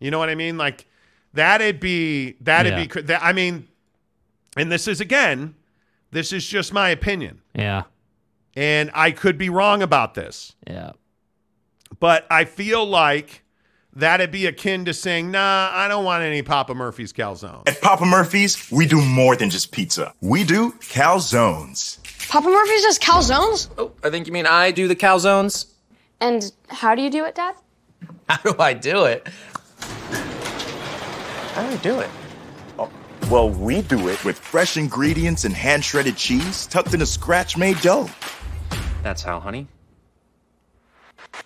you 0.00 0.10
know 0.10 0.18
what 0.18 0.30
I 0.30 0.34
mean? 0.34 0.56
Like, 0.58 0.86
that'd 1.34 1.78
be, 1.78 2.32
that'd 2.40 2.72
Yeah. 2.72 2.86
be, 2.86 3.00
that, 3.02 3.22
I 3.22 3.32
mean, 3.32 3.68
and 4.56 4.70
this 4.72 4.88
is 4.88 5.00
again, 5.00 5.54
this 6.10 6.32
is 6.32 6.46
just 6.46 6.72
my 6.72 6.88
opinion. 6.90 7.40
Yeah. 7.54 7.84
And 8.56 8.90
I 8.94 9.12
could 9.12 9.38
be 9.38 9.48
wrong 9.48 9.82
about 9.82 10.14
this. 10.14 10.54
Yeah. 10.66 10.92
But 12.00 12.26
I 12.30 12.44
feel 12.44 12.84
like 12.84 13.41
that'd 13.94 14.30
be 14.30 14.46
akin 14.46 14.84
to 14.86 14.94
saying, 14.94 15.30
nah, 15.30 15.70
I 15.72 15.88
don't 15.88 16.04
want 16.04 16.22
any 16.22 16.42
Papa 16.42 16.74
Murphy's 16.74 17.12
calzone. 17.12 17.68
At 17.68 17.80
Papa 17.80 18.04
Murphy's, 18.04 18.70
we 18.70 18.86
do 18.86 19.00
more 19.02 19.36
than 19.36 19.50
just 19.50 19.72
pizza. 19.72 20.14
We 20.20 20.44
do 20.44 20.72
calzones. 20.72 21.98
Papa 22.28 22.48
Murphy's 22.48 22.82
does 22.82 22.98
calzones? 22.98 23.68
Oh, 23.76 23.92
I 24.02 24.10
think 24.10 24.26
you 24.26 24.32
mean 24.32 24.46
I 24.46 24.70
do 24.70 24.88
the 24.88 24.96
calzones. 24.96 25.66
And 26.20 26.52
how 26.68 26.94
do 26.94 27.02
you 27.02 27.10
do 27.10 27.24
it, 27.24 27.34
Dad? 27.34 27.54
How 28.28 28.36
do 28.38 28.54
I 28.58 28.72
do 28.72 29.04
it? 29.04 29.28
How 31.54 31.62
do 31.66 31.68
I 31.68 31.76
do 31.76 32.00
it? 32.00 32.10
Oh, 32.78 32.90
well, 33.30 33.50
we 33.50 33.82
do 33.82 34.08
it 34.08 34.24
with 34.24 34.38
fresh 34.38 34.76
ingredients 34.76 35.44
and 35.44 35.54
hand 35.54 35.84
shredded 35.84 36.16
cheese 36.16 36.66
tucked 36.66 36.94
in 36.94 37.02
a 37.02 37.06
scratch 37.06 37.56
made 37.56 37.78
dough. 37.80 38.08
That's 39.02 39.22
how, 39.22 39.40
honey. 39.40 39.66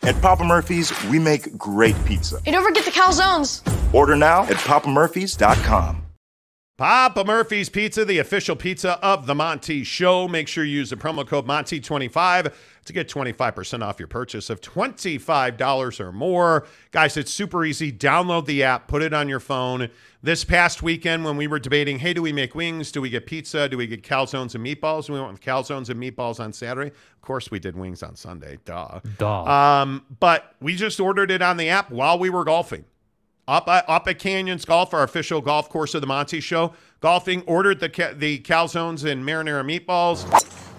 At 0.02 0.20
Papa 0.20 0.44
Murphy's, 0.44 0.92
we 1.04 1.18
make 1.18 1.56
great 1.56 1.96
pizza. 2.04 2.40
Hey, 2.44 2.52
don't 2.52 2.64
forget 2.64 2.84
the 2.84 2.90
calzones. 2.90 3.62
Order 3.94 4.16
now 4.16 4.42
at 4.44 4.56
papamurphys.com. 4.56 6.02
Papa 6.78 7.24
Murphy's 7.24 7.70
Pizza, 7.70 8.04
the 8.04 8.18
official 8.18 8.54
pizza 8.54 8.98
of 9.02 9.26
the 9.26 9.34
Monty 9.34 9.82
Show. 9.82 10.28
Make 10.28 10.46
sure 10.46 10.62
you 10.62 10.76
use 10.76 10.90
the 10.90 10.96
promo 10.96 11.26
code 11.26 11.46
Monty25 11.46 12.52
to 12.86 12.92
get 12.92 13.08
25% 13.08 13.82
off 13.82 13.98
your 13.98 14.08
purchase 14.08 14.50
of 14.50 14.60
$25 14.60 16.00
or 16.00 16.12
more. 16.12 16.66
Guys, 16.90 17.16
it's 17.16 17.30
super 17.30 17.64
easy. 17.64 17.92
Download 17.92 18.46
the 18.46 18.62
app, 18.62 18.88
put 18.88 19.02
it 19.02 19.12
on 19.12 19.28
your 19.28 19.40
phone. 19.40 19.90
This 20.22 20.44
past 20.44 20.82
weekend, 20.82 21.24
when 21.24 21.36
we 21.36 21.46
were 21.46 21.58
debating, 21.58 22.00
hey, 22.00 22.12
do 22.12 22.22
we 22.22 22.32
make 22.32 22.54
wings? 22.54 22.90
Do 22.90 23.00
we 23.00 23.10
get 23.10 23.26
pizza? 23.26 23.68
Do 23.68 23.76
we 23.76 23.86
get 23.86 24.02
calzones 24.02 24.54
and 24.54 24.64
meatballs? 24.64 25.08
We 25.08 25.20
went 25.20 25.32
with 25.32 25.40
calzones 25.40 25.88
and 25.88 26.02
meatballs 26.02 26.40
on 26.40 26.52
Saturday. 26.52 26.88
Of 26.88 27.20
course, 27.20 27.50
we 27.50 27.58
did 27.58 27.76
wings 27.76 28.02
on 28.02 28.16
Sunday. 28.16 28.58
Duh. 28.64 29.00
Duh. 29.18 29.44
Um, 29.44 30.04
but 30.18 30.54
we 30.60 30.74
just 30.74 30.98
ordered 30.98 31.30
it 31.30 31.42
on 31.42 31.56
the 31.56 31.68
app 31.68 31.90
while 31.90 32.18
we 32.18 32.30
were 32.30 32.44
golfing 32.44 32.84
up 33.48 33.68
at, 33.68 33.88
up 33.88 34.08
at 34.08 34.18
Canyons 34.18 34.64
Golf, 34.64 34.92
our 34.92 35.02
official 35.02 35.40
golf 35.40 35.68
course 35.68 35.94
of 35.94 36.00
the 36.00 36.06
Monty 36.06 36.40
Show. 36.40 36.72
Golfing 37.00 37.42
ordered 37.42 37.80
the 37.80 38.14
the 38.16 38.40
calzones 38.40 39.08
and 39.08 39.24
marinara 39.24 39.64
meatballs. 39.64 40.24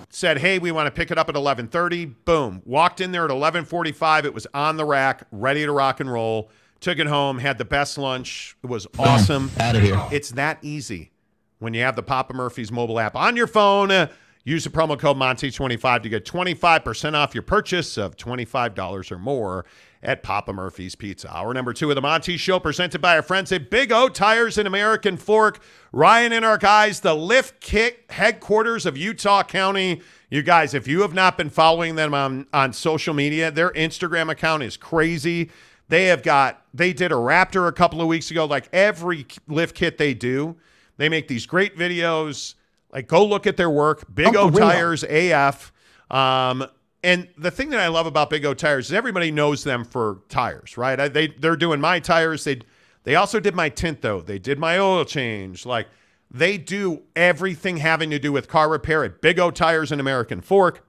Said, 0.10 0.40
"Hey, 0.40 0.58
we 0.58 0.72
want 0.72 0.88
to 0.88 0.92
pick 0.92 1.12
it 1.12 1.18
up 1.18 1.30
at 1.30 1.36
11:30." 1.36 2.06
Boom. 2.26 2.62
Walked 2.66 3.02
in 3.02 3.12
there 3.12 3.26
at 3.26 3.32
11:45. 3.32 4.26
It 4.26 4.34
was 4.34 4.48
on 4.54 4.78
the 4.78 4.86
rack, 4.86 5.24
ready 5.32 5.66
to 5.66 5.72
rock 5.72 6.00
and 6.00 6.12
roll. 6.12 6.50
Took 6.80 7.00
it 7.00 7.08
home. 7.08 7.40
Had 7.40 7.58
the 7.58 7.66
best 7.66 7.98
lunch. 7.98 8.56
It 8.64 8.68
was 8.68 8.88
awesome. 9.00 9.52
Out 9.60 9.76
of 9.76 9.82
here. 9.82 10.02
It's 10.12 10.30
that 10.32 10.60
easy 10.62 11.12
when 11.60 11.74
you 11.74 11.82
have 11.82 11.96
the 11.96 12.04
Papa 12.04 12.34
Murphy's 12.34 12.72
mobile 12.72 13.00
app 13.00 13.16
on 13.16 13.36
your 13.36 13.48
phone. 13.48 13.92
uh, 13.92 14.08
use 14.44 14.64
the 14.64 14.70
promo 14.70 14.98
code 14.98 15.18
Monty25 15.18 16.04
to 16.04 16.10
get 16.10 16.24
25% 16.24 17.16
off 17.16 17.36
your 17.36 17.42
purchase 17.42 17.98
of 17.98 18.16
$25 18.16 19.12
or 19.12 19.18
more 19.20 19.66
at 20.08 20.24
Papa 20.24 20.54
Murphy's 20.54 20.96
Pizza. 20.96 21.30
Hour 21.30 21.54
number 21.54 21.74
two 21.74 21.92
of 21.92 21.96
the 21.96 22.02
Monty 22.02 22.38
Show, 22.38 22.60
presented 22.60 23.02
by 23.02 23.18
our 23.18 23.22
friends 23.22 23.52
at 23.52 23.70
Big 23.70 23.92
O 23.92 24.08
Tires 24.08 24.58
and 24.58 24.66
American 24.66 25.18
Fork. 25.18 25.60
Ryan 25.92 26.32
and 26.32 26.46
our 26.46 26.58
guys, 26.58 27.02
the 27.02 27.14
Lift 27.14 27.60
Kit 27.60 28.06
headquarters 28.10 28.86
of 28.86 28.98
Utah 28.98 29.44
County. 29.44 30.02
You 30.30 30.44
guys, 30.44 30.74
if 30.74 30.88
you 30.88 31.02
have 31.02 31.14
not 31.14 31.38
been 31.38 31.50
following 31.50 31.96
them 31.96 32.14
on, 32.14 32.48
on 32.54 32.72
social 32.72 33.14
media, 33.14 33.52
their 33.52 33.72
Instagram 33.72 34.32
account 34.32 34.64
is 34.64 34.78
crazy. 34.78 35.52
They 35.90 36.06
have 36.06 36.24
got, 36.24 36.62
they 36.74 36.94
did 36.94 37.12
a 37.12 37.16
Raptor 37.16 37.68
a 37.68 37.74
couple 37.74 38.02
of 38.02 38.08
weeks 38.08 38.32
ago. 38.32 38.46
Like 38.46 38.70
every 38.72 39.28
lift 39.48 39.76
kit 39.76 39.98
they 39.98 40.14
do, 40.14 40.56
they 40.96 41.10
make 41.10 41.28
these 41.28 41.46
great 41.46 41.78
videos. 41.78 42.56
Like, 42.94 43.10
go 43.10 43.26
look 43.26 43.46
at 43.46 43.58
their 43.58 43.70
work. 43.70 44.06
Big 44.14 44.36
O 44.38 44.50
Tires 44.50 45.04
AF. 45.04 45.74
Um, 46.10 46.66
and 47.08 47.30
the 47.38 47.52
thing 47.52 47.70
that 47.70 47.80
I 47.80 47.88
love 47.88 48.06
about 48.06 48.30
Big 48.30 48.46
O 48.46 48.54
Tires 48.54 48.88
is 48.88 48.94
everybody 48.94 49.32
knows 49.32 49.64
them 49.64 49.86
for 49.86 50.20
tires, 50.28 50.78
right? 50.78 51.00
I, 51.00 51.08
they 51.08 51.28
they're 51.28 51.56
doing 51.56 51.80
my 51.80 52.02
tires. 52.02 52.44
They 52.44 52.60
they 53.06 53.16
also 53.16 53.40
did 53.40 53.56
my 53.56 53.70
tint 53.70 54.02
though. 54.02 54.20
They 54.20 54.38
did 54.38 54.60
my 54.60 54.78
oil 54.78 55.06
change. 55.06 55.66
Like 55.66 55.88
they 56.30 56.58
do 56.58 57.04
everything 57.16 57.78
having 57.78 58.10
to 58.10 58.20
do 58.20 58.34
with 58.34 58.50
car 58.50 58.70
repair 58.70 59.06
at 59.06 59.22
Big 59.22 59.40
O 59.40 59.52
Tires 59.52 59.90
and 59.90 60.02
American 60.02 60.42
Fork. 60.42 60.86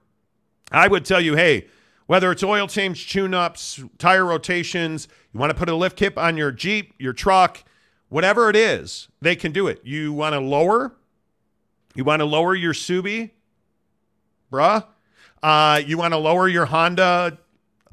I 0.72 0.88
would 0.88 1.04
tell 1.04 1.20
you, 1.20 1.36
hey, 1.36 1.68
whether 2.06 2.32
it's 2.32 2.42
oil 2.42 2.66
change, 2.66 3.08
tune-ups, 3.10 3.84
tire 3.98 4.24
rotations, 4.24 5.06
you 5.32 5.38
want 5.38 5.50
to 5.50 5.56
put 5.56 5.68
a 5.68 5.74
lift 5.74 5.96
kit 5.96 6.18
on 6.18 6.36
your 6.36 6.50
Jeep, 6.50 6.94
your 6.98 7.12
truck, 7.12 7.62
whatever 8.08 8.50
it 8.50 8.56
is, 8.56 9.06
they 9.22 9.36
can 9.36 9.52
do 9.52 9.68
it. 9.68 9.80
You 9.84 10.12
want 10.12 10.32
to 10.32 10.40
lower, 10.40 10.96
you 11.94 12.02
want 12.02 12.20
to 12.20 12.26
lower 12.26 12.56
your 12.56 12.72
Subi, 12.72 13.30
bruh. 14.50 14.84
Uh, 15.42 15.80
you 15.84 15.98
want 15.98 16.12
to 16.14 16.18
lower 16.18 16.48
your 16.48 16.66
Honda 16.66 17.38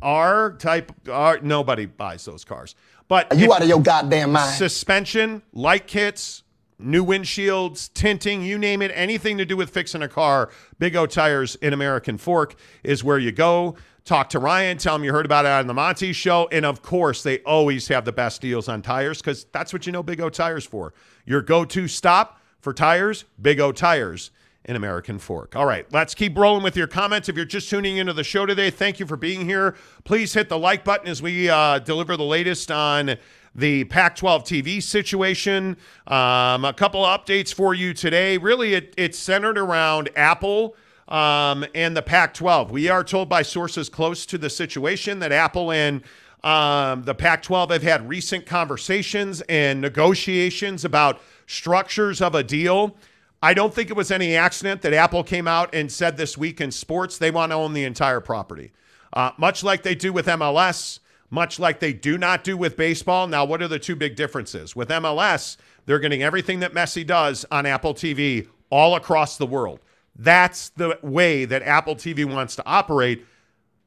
R 0.01 0.53
type 0.53 0.91
R. 1.09 1.39
Nobody 1.41 1.85
buys 1.85 2.25
those 2.25 2.43
cars. 2.43 2.75
But 3.07 3.37
You 3.37 3.45
if- 3.45 3.51
out 3.51 3.61
of 3.61 3.67
your 3.67 3.81
goddamn 3.81 4.31
mind. 4.31 4.55
suspension, 4.57 5.41
light 5.53 5.87
kits, 5.87 6.43
new 6.79 7.05
windshields, 7.05 7.91
tinting, 7.93 8.41
you 8.43 8.57
name 8.57 8.81
it, 8.81 8.91
anything 8.93 9.37
to 9.37 9.45
do 9.45 9.55
with 9.55 9.69
fixing 9.69 10.01
a 10.01 10.07
car, 10.07 10.49
Big 10.79 10.95
O 10.95 11.05
Tires 11.05 11.55
in 11.55 11.71
American 11.73 12.17
Fork 12.17 12.55
is 12.83 13.03
where 13.03 13.19
you 13.19 13.31
go. 13.31 13.75
Talk 14.03 14.29
to 14.31 14.39
Ryan, 14.39 14.77
tell 14.77 14.95
him 14.95 15.03
you 15.03 15.11
heard 15.11 15.25
about 15.25 15.45
it 15.45 15.51
on 15.51 15.65
the 15.67 15.73
Monty 15.73 16.13
show. 16.13 16.47
And 16.51 16.63
of 16.65 16.81
course, 16.83 17.23
they 17.23 17.39
always 17.39 17.87
have 17.87 18.05
the 18.05 18.11
best 18.11 18.39
deals 18.41 18.67
on 18.67 18.81
tires 18.83 19.19
because 19.19 19.45
that's 19.51 19.71
what 19.73 19.85
you 19.87 19.91
know 19.91 20.03
Big 20.03 20.21
O 20.21 20.29
Tires 20.29 20.65
for. 20.65 20.93
Your 21.25 21.41
go 21.41 21.65
to 21.65 21.87
stop 21.87 22.39
for 22.59 22.71
tires, 22.73 23.25
Big 23.41 23.59
O 23.59 23.71
Tires 23.71 24.29
in 24.65 24.75
American 24.75 25.19
Fork. 25.19 25.55
All 25.55 25.65
right, 25.65 25.85
let's 25.93 26.15
keep 26.15 26.37
rolling 26.37 26.63
with 26.63 26.75
your 26.75 26.87
comments. 26.87 27.29
If 27.29 27.35
you're 27.35 27.45
just 27.45 27.69
tuning 27.69 27.97
into 27.97 28.13
the 28.13 28.23
show 28.23 28.45
today, 28.45 28.71
thank 28.71 28.99
you 28.99 29.05
for 29.05 29.15
being 29.15 29.47
here. 29.47 29.75
Please 30.03 30.33
hit 30.33 30.49
the 30.49 30.57
like 30.57 30.83
button 30.83 31.07
as 31.07 31.21
we 31.21 31.49
uh, 31.49 31.79
deliver 31.79 32.17
the 32.17 32.23
latest 32.23 32.71
on 32.71 33.15
the 33.53 33.83
Pac 33.85 34.15
12 34.15 34.43
TV 34.43 34.83
situation. 34.83 35.77
Um, 36.07 36.65
a 36.65 36.73
couple 36.75 37.03
updates 37.03 37.53
for 37.53 37.73
you 37.73 37.93
today. 37.93 38.37
Really, 38.37 38.73
it, 38.73 38.93
it's 38.97 39.17
centered 39.17 39.57
around 39.57 40.09
Apple. 40.15 40.75
Um, 41.07 41.63
and 41.75 41.95
the 41.95 42.01
Pac 42.01 42.33
12. 42.33 42.71
We 42.71 42.89
are 42.89 43.03
told 43.03 43.29
by 43.29 43.43
sources 43.43 43.89
close 43.89 44.25
to 44.25 44.39
the 44.39 44.49
situation 44.49 45.19
that 45.19 45.31
Apple 45.31 45.71
and 45.71 46.01
um, 46.43 47.03
the 47.03 47.13
Pac 47.13 47.43
12 47.43 47.69
have 47.69 47.83
had 47.83 48.09
recent 48.09 48.47
conversations 48.47 49.41
and 49.41 49.81
negotiations 49.81 50.83
about 50.83 51.21
structures 51.45 52.21
of 52.21 52.33
a 52.33 52.43
deal. 52.43 52.97
I 53.41 53.53
don't 53.53 53.73
think 53.73 53.89
it 53.89 53.95
was 53.95 54.11
any 54.11 54.35
accident 54.35 54.81
that 54.81 54.93
Apple 54.93 55.23
came 55.23 55.47
out 55.47 55.73
and 55.73 55.91
said 55.91 56.17
this 56.17 56.37
week 56.37 56.61
in 56.61 56.71
sports 56.71 57.17
they 57.17 57.31
want 57.31 57.51
to 57.51 57.55
own 57.55 57.73
the 57.73 57.83
entire 57.83 58.19
property, 58.19 58.71
uh, 59.13 59.31
much 59.37 59.63
like 59.63 59.83
they 59.83 59.95
do 59.95 60.11
with 60.11 60.25
MLS, 60.25 60.99
much 61.29 61.59
like 61.59 61.79
they 61.79 61.93
do 61.93 62.17
not 62.17 62.43
do 62.43 62.57
with 62.57 62.77
baseball. 62.77 63.27
Now, 63.27 63.45
what 63.45 63.61
are 63.61 63.67
the 63.67 63.79
two 63.79 63.95
big 63.95 64.15
differences? 64.15 64.75
With 64.75 64.89
MLS, 64.89 65.57
they're 65.85 65.99
getting 65.99 66.23
everything 66.23 66.59
that 66.61 66.73
Messi 66.73 67.05
does 67.05 67.45
on 67.51 67.65
Apple 67.65 67.93
TV 67.93 68.47
all 68.69 68.95
across 68.95 69.37
the 69.37 69.45
world. 69.45 69.79
That's 70.15 70.69
the 70.69 70.97
way 71.01 71.45
that 71.45 71.61
Apple 71.63 71.95
TV 71.95 72.25
wants 72.25 72.55
to 72.55 72.65
operate. 72.65 73.25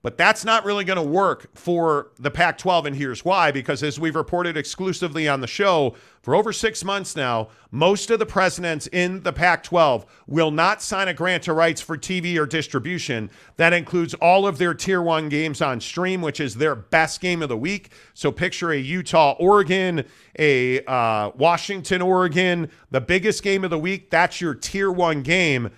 But 0.08 0.16
that's 0.16 0.42
not 0.42 0.64
really 0.64 0.86
going 0.86 0.96
to 0.96 1.02
work 1.02 1.54
for 1.54 2.12
the 2.18 2.30
Pac 2.30 2.56
12. 2.56 2.86
And 2.86 2.96
here's 2.96 3.26
why 3.26 3.50
because 3.50 3.82
as 3.82 4.00
we've 4.00 4.16
reported 4.16 4.56
exclusively 4.56 5.28
on 5.28 5.42
the 5.42 5.46
show 5.46 5.96
for 6.22 6.34
over 6.34 6.50
six 6.50 6.82
months 6.82 7.14
now, 7.14 7.50
most 7.70 8.10
of 8.10 8.18
the 8.18 8.24
presidents 8.24 8.86
in 8.86 9.22
the 9.22 9.34
Pac 9.34 9.64
12 9.64 10.06
will 10.26 10.50
not 10.50 10.80
sign 10.80 11.08
a 11.08 11.12
grant 11.12 11.46
of 11.46 11.56
rights 11.56 11.82
for 11.82 11.98
TV 11.98 12.38
or 12.38 12.46
distribution. 12.46 13.28
That 13.58 13.74
includes 13.74 14.14
all 14.14 14.46
of 14.46 14.56
their 14.56 14.72
tier 14.72 15.02
one 15.02 15.28
games 15.28 15.60
on 15.60 15.78
stream, 15.78 16.22
which 16.22 16.40
is 16.40 16.54
their 16.54 16.74
best 16.74 17.20
game 17.20 17.42
of 17.42 17.50
the 17.50 17.58
week. 17.58 17.92
So 18.14 18.32
picture 18.32 18.72
a 18.72 18.78
Utah, 18.78 19.36
Oregon, 19.38 20.06
a 20.38 20.82
uh, 20.86 21.32
Washington, 21.34 22.00
Oregon, 22.00 22.70
the 22.90 23.02
biggest 23.02 23.42
game 23.42 23.62
of 23.62 23.68
the 23.68 23.78
week. 23.78 24.08
That's 24.08 24.40
your 24.40 24.54
tier 24.54 24.90
one 24.90 25.20
game. 25.20 25.70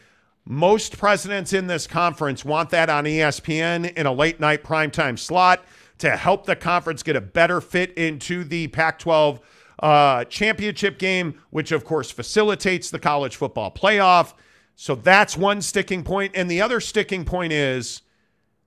Most 0.50 0.98
presidents 0.98 1.52
in 1.52 1.68
this 1.68 1.86
conference 1.86 2.44
want 2.44 2.70
that 2.70 2.90
on 2.90 3.04
ESPN 3.04 3.94
in 3.94 4.04
a 4.04 4.12
late 4.12 4.40
night 4.40 4.64
primetime 4.64 5.16
slot 5.16 5.64
to 5.98 6.16
help 6.16 6.44
the 6.44 6.56
conference 6.56 7.04
get 7.04 7.14
a 7.14 7.20
better 7.20 7.60
fit 7.60 7.92
into 7.92 8.42
the 8.42 8.66
Pac 8.66 8.98
12 8.98 9.38
uh, 9.80 10.24
championship 10.24 10.98
game, 10.98 11.40
which 11.50 11.70
of 11.70 11.84
course 11.84 12.10
facilitates 12.10 12.90
the 12.90 12.98
college 12.98 13.36
football 13.36 13.70
playoff. 13.70 14.34
So 14.74 14.96
that's 14.96 15.36
one 15.36 15.62
sticking 15.62 16.02
point. 16.02 16.32
And 16.34 16.50
the 16.50 16.60
other 16.60 16.80
sticking 16.80 17.24
point 17.24 17.52
is 17.52 18.02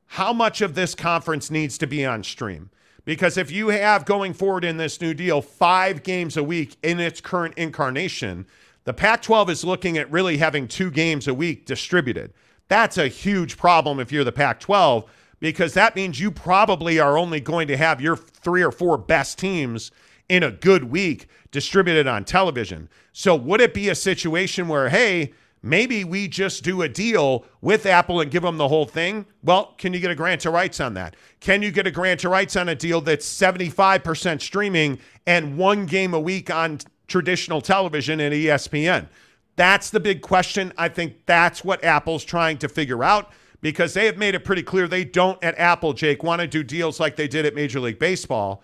how 0.05 0.31
much 0.31 0.61
of 0.61 0.75
this 0.75 0.95
conference 0.95 1.51
needs 1.51 1.77
to 1.79 1.85
be 1.85 2.05
on 2.05 2.23
stream. 2.23 2.69
Because 3.03 3.37
if 3.37 3.51
you 3.51 3.67
have 3.67 4.05
going 4.05 4.33
forward 4.33 4.63
in 4.63 4.77
this 4.77 5.01
new 5.01 5.13
deal 5.13 5.41
five 5.41 6.01
games 6.03 6.37
a 6.37 6.43
week 6.43 6.77
in 6.81 7.01
its 7.01 7.19
current 7.19 7.55
incarnation, 7.57 8.45
the 8.85 8.93
Pac 8.93 9.21
12 9.21 9.49
is 9.49 9.63
looking 9.63 9.97
at 9.97 10.11
really 10.11 10.37
having 10.37 10.67
two 10.67 10.91
games 10.91 11.27
a 11.27 11.33
week 11.33 11.65
distributed. 11.65 12.33
That's 12.67 12.97
a 12.97 13.07
huge 13.07 13.57
problem 13.57 13.99
if 13.99 14.11
you're 14.11 14.23
the 14.23 14.31
Pac 14.31 14.59
12, 14.59 15.05
because 15.39 15.73
that 15.73 15.95
means 15.95 16.19
you 16.19 16.31
probably 16.31 16.99
are 16.99 17.17
only 17.17 17.39
going 17.39 17.67
to 17.67 17.77
have 17.77 18.01
your 18.01 18.15
three 18.15 18.63
or 18.63 18.71
four 18.71 18.97
best 18.97 19.37
teams 19.37 19.91
in 20.29 20.43
a 20.43 20.51
good 20.51 20.85
week 20.85 21.27
distributed 21.51 22.07
on 22.07 22.25
television. 22.25 22.89
So, 23.11 23.35
would 23.35 23.61
it 23.61 23.73
be 23.73 23.89
a 23.89 23.95
situation 23.95 24.67
where, 24.67 24.89
hey, 24.89 25.33
maybe 25.61 26.03
we 26.03 26.27
just 26.27 26.63
do 26.63 26.81
a 26.81 26.89
deal 26.89 27.45
with 27.61 27.85
Apple 27.85 28.21
and 28.21 28.31
give 28.31 28.43
them 28.43 28.57
the 28.57 28.67
whole 28.67 28.85
thing? 28.85 29.25
Well, 29.43 29.73
can 29.77 29.93
you 29.93 29.99
get 29.99 30.11
a 30.11 30.15
grant 30.15 30.45
of 30.45 30.53
rights 30.53 30.79
on 30.79 30.93
that? 30.95 31.15
Can 31.39 31.61
you 31.61 31.71
get 31.71 31.87
a 31.87 31.91
grant 31.91 32.23
of 32.23 32.31
rights 32.31 32.55
on 32.55 32.69
a 32.69 32.75
deal 32.75 33.01
that's 33.01 33.27
75% 33.27 34.41
streaming 34.41 34.99
and 35.27 35.57
one 35.57 35.85
game 35.85 36.13
a 36.13 36.19
week 36.19 36.49
on 36.49 36.79
traditional 37.07 37.61
television 37.61 38.19
and 38.19 38.33
ESPN? 38.33 39.07
That's 39.55 39.89
the 39.89 39.99
big 39.99 40.21
question. 40.21 40.73
I 40.77 40.89
think 40.89 41.25
that's 41.25 41.63
what 41.63 41.83
Apple's 41.83 42.23
trying 42.23 42.57
to 42.59 42.69
figure 42.69 43.03
out 43.03 43.31
because 43.61 43.93
they 43.93 44.05
have 44.07 44.17
made 44.17 44.35
it 44.35 44.43
pretty 44.43 44.63
clear 44.63 44.87
they 44.87 45.05
don't 45.05 45.41
at 45.43 45.57
Apple, 45.57 45.93
Jake, 45.93 46.23
want 46.23 46.41
to 46.41 46.47
do 46.47 46.63
deals 46.63 46.99
like 46.99 47.15
they 47.15 47.27
did 47.27 47.45
at 47.45 47.53
Major 47.55 47.79
League 47.79 47.99
Baseball. 47.99 48.63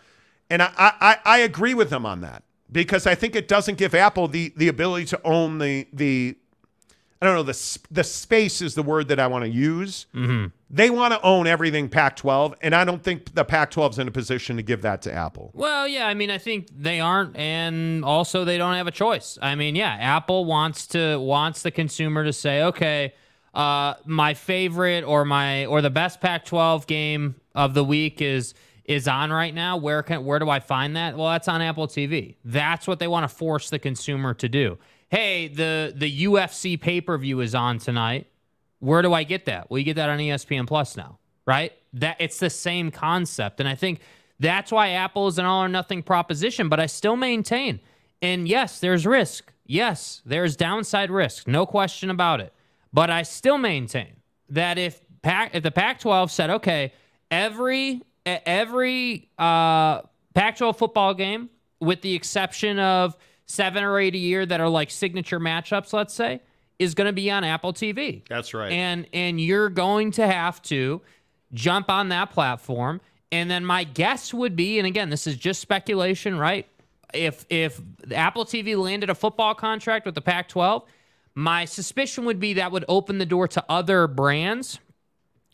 And 0.49 0.61
I, 0.63 0.71
I, 0.77 1.17
I 1.23 1.37
agree 1.39 1.73
with 1.75 1.89
them 1.89 2.05
on 2.05 2.21
that. 2.21 2.43
because 2.71 3.05
I 3.07 3.15
think 3.15 3.35
it 3.35 3.47
doesn't 3.47 3.77
give 3.77 3.93
Apple 3.95 4.27
the 4.27 4.51
the 4.55 4.67
ability 4.67 5.05
to 5.05 5.21
own 5.23 5.59
the 5.59 5.87
the 5.93 6.35
I 7.21 7.25
don't 7.25 7.35
know 7.35 7.43
the 7.43 7.79
the 7.91 8.03
space 8.03 8.61
is 8.61 8.75
the 8.75 8.83
word 8.83 9.07
that 9.09 9.19
I 9.19 9.27
want 9.27 9.43
to 9.45 9.49
use. 9.49 10.07
Mm-hmm. 10.15 10.47
They 10.71 10.91
want 10.91 11.13
to 11.13 11.21
own 11.21 11.47
everything 11.47 11.89
Pac-12, 11.89 12.53
and 12.61 12.75
I 12.75 12.85
don't 12.85 13.03
think 13.03 13.33
the 13.33 13.43
Pac-12 13.43 13.91
is 13.91 13.99
in 13.99 14.07
a 14.07 14.11
position 14.11 14.57
to 14.57 14.61
give 14.61 14.83
that 14.83 15.01
to 15.03 15.13
Apple. 15.13 15.49
Well, 15.55 15.87
yeah, 15.87 16.05
I 16.07 16.13
mean, 16.13 16.29
I 16.29 16.37
think 16.37 16.67
they 16.75 16.99
aren't, 16.99 17.35
and 17.35 18.05
also 18.05 18.45
they 18.45 18.59
don't 18.59 18.75
have 18.75 18.85
a 18.85 18.91
choice. 18.91 19.39
I 19.41 19.55
mean, 19.55 19.75
yeah, 19.75 19.97
Apple 19.99 20.45
wants 20.45 20.85
to 20.87 21.17
wants 21.17 21.63
the 21.63 21.71
consumer 21.71 22.23
to 22.23 22.31
say, 22.31 22.63
okay, 22.63 23.13
uh, 23.53 23.95
my 24.05 24.35
favorite 24.35 25.03
or 25.03 25.25
my 25.25 25.65
or 25.65 25.81
the 25.81 25.89
best 25.89 26.21
Pac-12 26.21 26.85
game 26.85 27.35
of 27.55 27.73
the 27.73 27.83
week 27.83 28.21
is 28.21 28.53
is 28.85 29.07
on 29.07 29.31
right 29.31 29.53
now. 29.53 29.77
Where 29.77 30.03
can 30.03 30.23
where 30.23 30.39
do 30.39 30.49
I 30.49 30.59
find 30.59 30.95
that? 30.95 31.17
Well, 31.17 31.29
that's 31.31 31.47
on 31.47 31.61
Apple 31.61 31.87
TV. 31.87 32.35
That's 32.45 32.87
what 32.87 32.99
they 32.99 33.07
want 33.07 33.29
to 33.29 33.35
force 33.35 33.69
the 33.69 33.79
consumer 33.79 34.33
to 34.35 34.47
do. 34.47 34.77
Hey, 35.09 35.47
the 35.47 35.93
the 35.95 36.25
UFC 36.25 36.79
pay-per-view 36.79 37.39
is 37.41 37.55
on 37.55 37.79
tonight. 37.79 38.27
Where 38.79 39.01
do 39.01 39.13
I 39.13 39.23
get 39.23 39.45
that? 39.45 39.69
Well, 39.69 39.77
you 39.77 39.83
get 39.83 39.95
that 39.95 40.09
on 40.09 40.19
ESPN 40.19 40.67
Plus 40.67 40.95
now, 40.95 41.19
right? 41.45 41.73
That 41.93 42.17
it's 42.19 42.39
the 42.39 42.49
same 42.49 42.91
concept. 42.91 43.59
And 43.59 43.67
I 43.67 43.75
think 43.75 43.99
that's 44.39 44.71
why 44.71 44.91
Apple 44.91 45.27
is 45.27 45.37
an 45.37 45.45
all 45.45 45.63
or 45.63 45.67
nothing 45.67 46.01
proposition, 46.01 46.69
but 46.69 46.79
I 46.79 46.85
still 46.85 47.17
maintain. 47.17 47.79
And 48.21 48.47
yes, 48.47 48.79
there's 48.79 49.05
risk. 49.05 49.51
Yes, 49.65 50.21
there's 50.25 50.55
downside 50.55 51.11
risk. 51.11 51.47
No 51.47 51.65
question 51.65 52.09
about 52.09 52.39
it. 52.39 52.53
But 52.91 53.09
I 53.09 53.23
still 53.23 53.57
maintain 53.57 54.15
that 54.49 54.77
if 54.77 55.01
Pac, 55.21 55.53
if 55.53 55.63
the 55.63 55.71
Pac-12 55.71 56.29
said, 56.31 56.49
okay, 56.49 56.93
every 57.29 58.01
every 58.25 59.29
uh, 59.37 60.01
Pac-12 60.33 60.77
football 60.77 61.13
game, 61.13 61.49
with 61.79 62.01
the 62.01 62.13
exception 62.13 62.79
of 62.79 63.17
seven 63.45 63.83
or 63.83 63.99
eight 63.99 64.15
a 64.15 64.17
year 64.17 64.45
that 64.45 64.61
are 64.61 64.69
like 64.69 64.91
signature 64.91 65.39
matchups, 65.39 65.93
let's 65.93 66.13
say, 66.13 66.41
is 66.79 66.95
going 66.95 67.07
to 67.07 67.13
be 67.13 67.29
on 67.29 67.43
Apple 67.43 67.73
TV. 67.73 68.23
That's 68.27 68.53
right. 68.53 68.71
And 68.71 69.05
and 69.13 69.39
you're 69.39 69.69
going 69.69 70.11
to 70.11 70.25
have 70.25 70.61
to 70.63 71.01
jump 71.53 71.89
on 71.89 72.09
that 72.09 72.31
platform. 72.31 73.01
And 73.31 73.51
then 73.51 73.63
my 73.63 73.83
guess 73.83 74.33
would 74.33 74.55
be, 74.55 74.79
and 74.79 74.87
again, 74.87 75.09
this 75.09 75.27
is 75.27 75.35
just 75.35 75.61
speculation, 75.61 76.37
right? 76.37 76.65
If 77.13 77.45
if 77.49 77.79
Apple 78.11 78.45
TV 78.45 78.77
landed 78.77 79.09
a 79.09 79.15
football 79.15 79.53
contract 79.53 80.05
with 80.05 80.15
the 80.15 80.21
Pac-12, 80.21 80.83
my 81.35 81.65
suspicion 81.65 82.25
would 82.25 82.39
be 82.39 82.53
that 82.53 82.71
would 82.71 82.85
open 82.87 83.17
the 83.17 83.25
door 83.25 83.47
to 83.49 83.63
other 83.69 84.07
brands, 84.07 84.79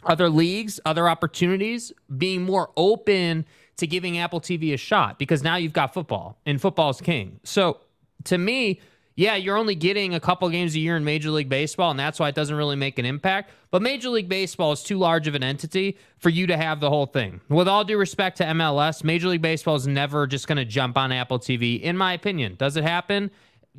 other 0.05 0.29
leagues, 0.29 0.79
other 0.85 1.09
opportunities 1.09 1.91
being 2.17 2.43
more 2.43 2.71
open 2.77 3.45
to 3.77 3.87
giving 3.87 4.17
Apple 4.17 4.39
TV 4.39 4.73
a 4.73 4.77
shot 4.77 5.19
because 5.19 5.43
now 5.43 5.55
you've 5.55 5.73
got 5.73 5.93
football 5.93 6.37
and 6.45 6.61
football's 6.61 7.01
king. 7.01 7.39
So 7.43 7.79
to 8.25 8.37
me, 8.37 8.79
yeah, 9.17 9.35
you're 9.35 9.55
only 9.55 9.75
getting 9.75 10.13
a 10.13 10.19
couple 10.19 10.49
games 10.49 10.75
a 10.75 10.79
year 10.79 10.97
in 10.97 11.05
Major 11.05 11.31
League 11.31 11.47
Baseball, 11.47 11.89
and 11.89 11.99
that's 11.99 12.19
why 12.19 12.27
it 12.27 12.35
doesn't 12.35 12.55
really 12.55 12.75
make 12.75 12.99
an 12.99 13.05
impact. 13.05 13.51
But 13.71 13.81
Major 13.81 14.09
League 14.09 14.27
Baseball 14.27 14.73
is 14.73 14.83
too 14.83 14.97
large 14.97 15.27
of 15.27 15.35
an 15.35 15.43
entity 15.43 15.97
for 16.17 16.29
you 16.29 16.47
to 16.47 16.57
have 16.57 16.81
the 16.81 16.89
whole 16.89 17.05
thing. 17.05 17.39
With 17.47 17.69
all 17.69 17.85
due 17.85 17.97
respect 17.97 18.37
to 18.37 18.43
MLS, 18.43 19.05
Major 19.05 19.29
League 19.29 19.41
Baseball 19.41 19.75
is 19.75 19.87
never 19.87 20.27
just 20.27 20.47
going 20.47 20.57
to 20.57 20.65
jump 20.65 20.97
on 20.97 21.13
Apple 21.13 21.39
TV, 21.39 21.81
in 21.81 21.95
my 21.95 22.11
opinion. 22.11 22.55
Does 22.57 22.75
it 22.75 22.83
happen? 22.83 23.31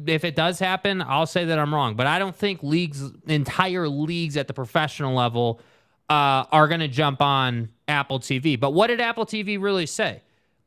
If 0.06 0.24
it 0.24 0.36
does 0.36 0.58
happen, 0.58 1.02
I'll 1.02 1.26
say 1.26 1.44
that 1.44 1.58
I'm 1.58 1.74
wrong. 1.74 1.96
But 1.96 2.06
I 2.06 2.18
don't 2.18 2.36
think 2.36 2.62
leagues, 2.62 3.02
entire 3.26 3.88
leagues 3.88 4.38
at 4.38 4.46
the 4.46 4.54
professional 4.54 5.14
level, 5.14 5.60
uh, 6.08 6.44
are 6.50 6.66
going 6.66 6.80
to 6.80 6.88
jump 6.88 7.20
on 7.20 7.68
Apple 7.88 8.20
TV. 8.20 8.58
But 8.58 8.70
what 8.70 8.86
did 8.86 9.02
Apple 9.02 9.26
TV 9.26 9.60
really 9.60 9.86
say? 9.86 10.22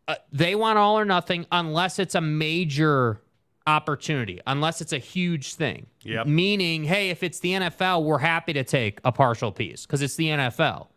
Uh, 0.07 0.15
they 0.32 0.53
want 0.53 0.78
all 0.78 0.97
or 0.99 1.05
nothing 1.05 1.47
unless 1.51 1.97
it's 1.97 2.15
a 2.15 2.22
major 2.22 3.22
opportunity, 3.70 4.39
unless 4.47 4.82
it's 4.82 4.93
a 4.93 4.97
huge 4.97 5.53
thing. 5.55 5.86
Yep. 6.03 6.28
Meaning, 6.28 6.84
hey, 6.84 7.09
if 7.09 7.24
it's 7.24 7.39
the 7.39 7.53
NFL, 7.53 8.03
we're 8.03 8.17
happy 8.20 8.53
to 8.53 8.63
take 8.63 8.99
a 9.05 9.11
partial 9.11 9.51
piece 9.51 9.86
because 9.86 10.01
it's 10.01 10.15
the 10.15 10.28
NFL. 10.28 10.88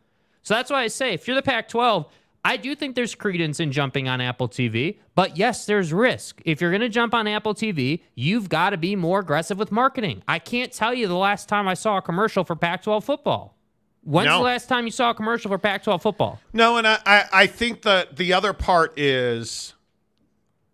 So 0.42 0.54
that's 0.54 0.70
why 0.70 0.82
I 0.82 0.88
say 0.88 1.12
if 1.14 1.26
you're 1.28 1.36
the 1.36 1.42
Pac 1.42 1.68
12, 1.68 2.06
I 2.44 2.56
do 2.56 2.74
think 2.74 2.96
there's 2.96 3.14
credence 3.14 3.60
in 3.60 3.70
jumping 3.70 4.08
on 4.08 4.20
Apple 4.20 4.48
TV, 4.48 4.98
but 5.14 5.36
yes, 5.36 5.64
there's 5.66 5.92
risk. 5.92 6.42
If 6.44 6.60
you're 6.60 6.72
going 6.72 6.80
to 6.80 6.88
jump 6.88 7.14
on 7.14 7.28
Apple 7.28 7.54
TV, 7.54 8.00
you've 8.16 8.48
got 8.48 8.70
to 8.70 8.76
be 8.76 8.96
more 8.96 9.20
aggressive 9.20 9.58
with 9.58 9.70
marketing. 9.70 10.24
I 10.26 10.40
can't 10.40 10.72
tell 10.72 10.92
you 10.92 11.06
the 11.06 11.14
last 11.16 11.48
time 11.48 11.68
I 11.68 11.74
saw 11.74 11.98
a 11.98 12.02
commercial 12.02 12.42
for 12.42 12.56
Pac 12.56 12.82
12 12.82 13.04
football. 13.04 13.56
When's 14.02 14.26
No. 14.26 14.38
the 14.38 14.44
last 14.44 14.68
time 14.68 14.84
you 14.86 14.90
saw 14.90 15.10
a 15.10 15.14
commercial 15.14 15.48
for 15.52 15.58
Pac 15.58 15.84
12 15.84 16.02
football? 16.02 16.40
No, 16.52 16.76
and 16.78 16.88
I, 16.88 16.98
I, 17.06 17.24
I 17.32 17.46
think 17.46 17.82
the 17.82 18.08
the 18.12 18.32
other 18.32 18.52
part 18.52 18.98
is 18.98 19.74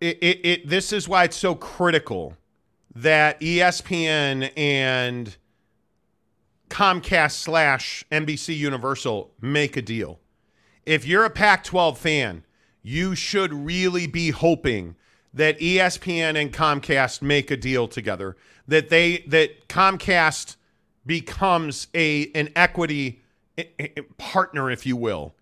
it, 0.01 0.17
it, 0.21 0.45
it 0.45 0.67
this 0.67 0.93
is 0.93 1.07
why 1.07 1.25
it's 1.25 1.37
so 1.37 1.55
critical 1.55 2.35
that 2.95 3.39
ESPN 3.39 4.51
and 4.57 5.35
Comcast 6.69 7.31
slash 7.31 8.03
NBC 8.11 8.57
Universal 8.57 9.31
make 9.41 9.75
a 9.75 9.81
deal. 9.81 10.19
If 10.85 11.05
you're 11.05 11.25
a 11.25 11.29
Pac 11.29 11.63
12 11.63 11.97
fan, 11.97 12.43
you 12.81 13.15
should 13.15 13.53
really 13.53 14.07
be 14.07 14.29
hoping 14.29 14.95
that 15.33 15.59
ESPN 15.59 16.39
and 16.39 16.51
Comcast 16.51 17.21
make 17.21 17.51
a 17.51 17.57
deal 17.57 17.87
together. 17.87 18.35
That 18.67 18.89
they 18.89 19.19
that 19.27 19.67
Comcast 19.67 20.55
becomes 21.05 21.87
a 21.93 22.31
an 22.33 22.49
equity 22.55 23.21
partner, 24.17 24.71
if 24.71 24.85
you 24.85 24.95
will, 24.95 25.35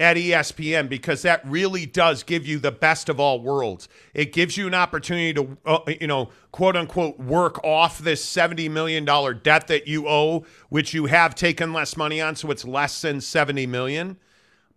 at 0.00 0.16
ESPN 0.16 0.88
because 0.88 1.22
that 1.22 1.40
really 1.46 1.86
does 1.86 2.22
give 2.22 2.46
you 2.46 2.58
the 2.58 2.72
best 2.72 3.08
of 3.08 3.20
all 3.20 3.40
worlds. 3.40 3.88
It 4.14 4.32
gives 4.32 4.56
you 4.56 4.66
an 4.66 4.74
opportunity 4.74 5.32
to, 5.34 5.56
uh, 5.64 5.78
you 6.00 6.06
know, 6.06 6.30
quote 6.50 6.76
unquote, 6.76 7.18
work 7.18 7.62
off 7.64 7.98
this 7.98 8.24
$70 8.24 8.70
million 8.70 9.04
debt 9.04 9.68
that 9.68 9.86
you 9.86 10.08
owe, 10.08 10.44
which 10.70 10.92
you 10.92 11.06
have 11.06 11.34
taken 11.34 11.72
less 11.72 11.96
money 11.96 12.20
on. 12.20 12.34
So 12.34 12.50
it's 12.50 12.64
less 12.64 13.00
than 13.00 13.20
70 13.20 13.66
million. 13.66 14.16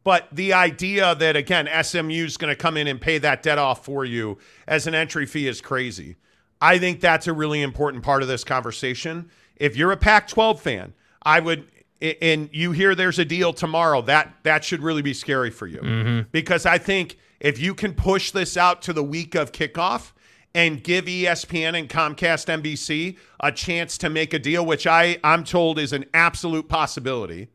But 0.04 0.28
the 0.32 0.54
idea 0.54 1.16
that, 1.16 1.36
again, 1.36 1.68
SMU 1.84 2.26
is 2.26 2.38
going 2.38 2.52
to 2.52 2.56
come 2.56 2.78
in 2.78 2.86
and 2.86 3.02
pay 3.02 3.18
that 3.18 3.42
debt 3.42 3.58
off 3.58 3.84
for 3.84 4.06
you 4.06 4.38
as 4.68 4.86
an 4.86 4.94
entry 4.94 5.26
fee 5.26 5.48
is 5.48 5.62
crazy. 5.62 6.18
I 6.62 6.78
think 6.78 7.02
that's 7.02 7.26
a 7.26 7.34
really 7.34 7.64
important 7.64 8.04
part 8.04 8.22
of 8.22 8.28
this 8.28 8.44
conversation. 8.44 9.32
If 9.56 9.76
you're 9.76 9.92
a 9.92 9.98
Pac 9.98 10.28
12 10.28 10.62
fan, 10.62 10.94
I 11.24 11.40
would, 11.40 11.68
and 12.02 12.50
you 12.52 12.72
hear 12.72 12.94
there's 12.96 13.20
a 13.20 13.26
deal 13.26 13.54
tomorrow, 13.54 14.02
that, 14.04 14.36
that 14.44 14.64
should 14.64 14.84
really 14.84 15.02
be 15.02 15.14
scary 15.14 15.50
for 15.50 15.68
you. 15.68 15.80
Mm-hmm. 15.80 16.30
Because 16.32 16.66
I 16.66 16.78
think 16.78 17.18
if 17.40 17.60
you 17.60 17.74
can 17.74 17.94
push 17.94 18.32
this 18.32 18.58
out 18.58 18.82
to 18.84 18.94
the 18.94 19.04
week 19.04 19.36
of 19.36 19.52
kickoff 19.52 20.12
and 20.54 20.84
give 20.84 21.06
ESPN 21.06 21.78
and 21.78 21.90
Comcast 21.90 22.48
NBC 22.62 23.18
a 23.40 23.52
chance 23.52 23.98
to 24.00 24.10
make 24.10 24.34
a 24.34 24.40
deal, 24.40 24.66
which 24.66 24.88
I, 24.88 25.18
I'm 25.24 25.44
told 25.44 25.80
is 25.80 25.94
an 25.94 26.06
absolute 26.14 26.70
possibility. 26.70 27.50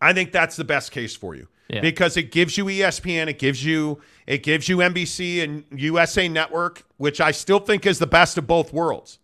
I 0.00 0.12
think 0.12 0.32
that's 0.32 0.56
the 0.56 0.64
best 0.64 0.92
case 0.92 1.16
for 1.16 1.34
you 1.34 1.48
Yeah. 1.68 1.80
because 1.80 2.16
it 2.16 2.30
gives 2.30 2.56
you 2.58 2.66
ESPN, 2.66 3.28
it 3.28 3.38
gives 3.38 3.64
you 3.64 4.00
it 4.26 4.42
gives 4.42 4.68
you 4.68 4.78
NBC 4.78 5.42
and 5.42 5.64
USA 5.70 6.28
Network, 6.28 6.84
which 6.96 7.20
I 7.20 7.30
still 7.30 7.60
think 7.60 7.86
is 7.86 7.98
the 7.98 8.06
best 8.06 8.36
of 8.36 8.46
both 8.46 8.72
worlds. 8.72 9.18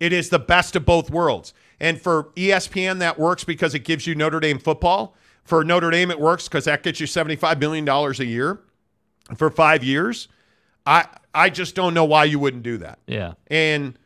It 0.00 0.12
is 0.12 0.28
the 0.28 0.40
best 0.40 0.76
of 0.76 0.84
both 0.84 1.08
worlds. 1.08 1.54
And 1.84 2.00
for 2.00 2.30
ESPN, 2.34 3.00
that 3.00 3.18
works 3.18 3.44
because 3.44 3.74
it 3.74 3.80
gives 3.80 4.06
you 4.06 4.14
Notre 4.14 4.40
Dame 4.40 4.58
football. 4.58 5.14
For 5.44 5.62
Notre 5.62 5.90
Dame, 5.90 6.10
it 6.10 6.18
works 6.18 6.48
because 6.48 6.64
that 6.64 6.82
gets 6.82 6.98
you 6.98 7.06
$75 7.06 7.60
million 7.60 7.86
a 7.86 8.24
year 8.24 8.60
for 9.36 9.50
five 9.50 9.84
years. 9.84 10.28
I 10.86 11.06
I 11.34 11.50
just 11.50 11.74
don't 11.74 11.92
know 11.92 12.06
why 12.06 12.24
you 12.24 12.38
wouldn't 12.38 12.62
do 12.62 12.78
that. 12.78 13.00
Yeah. 13.06 13.34
And 13.48 13.98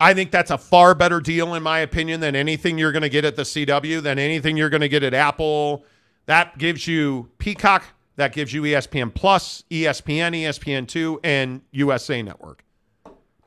I 0.00 0.14
think 0.14 0.30
that's 0.30 0.50
a 0.50 0.56
far 0.56 0.94
better 0.94 1.20
deal, 1.20 1.52
in 1.54 1.62
my 1.62 1.80
opinion, 1.80 2.20
than 2.20 2.34
anything 2.34 2.78
you're 2.78 2.92
going 2.92 3.02
to 3.02 3.10
get 3.10 3.26
at 3.26 3.36
the 3.36 3.42
CW, 3.42 4.00
than 4.00 4.18
anything 4.18 4.56
you're 4.56 4.70
going 4.70 4.80
to 4.80 4.88
get 4.88 5.02
at 5.02 5.12
Apple. 5.12 5.84
That 6.24 6.56
gives 6.56 6.86
you 6.86 7.30
Peacock, 7.36 7.84
that 8.16 8.32
gives 8.32 8.54
you 8.54 8.62
ESPN 8.62 9.14
Plus, 9.14 9.62
ESPN, 9.70 10.34
ESPN2, 10.42 11.20
and 11.22 11.60
USA 11.72 12.22
Network. 12.22 12.64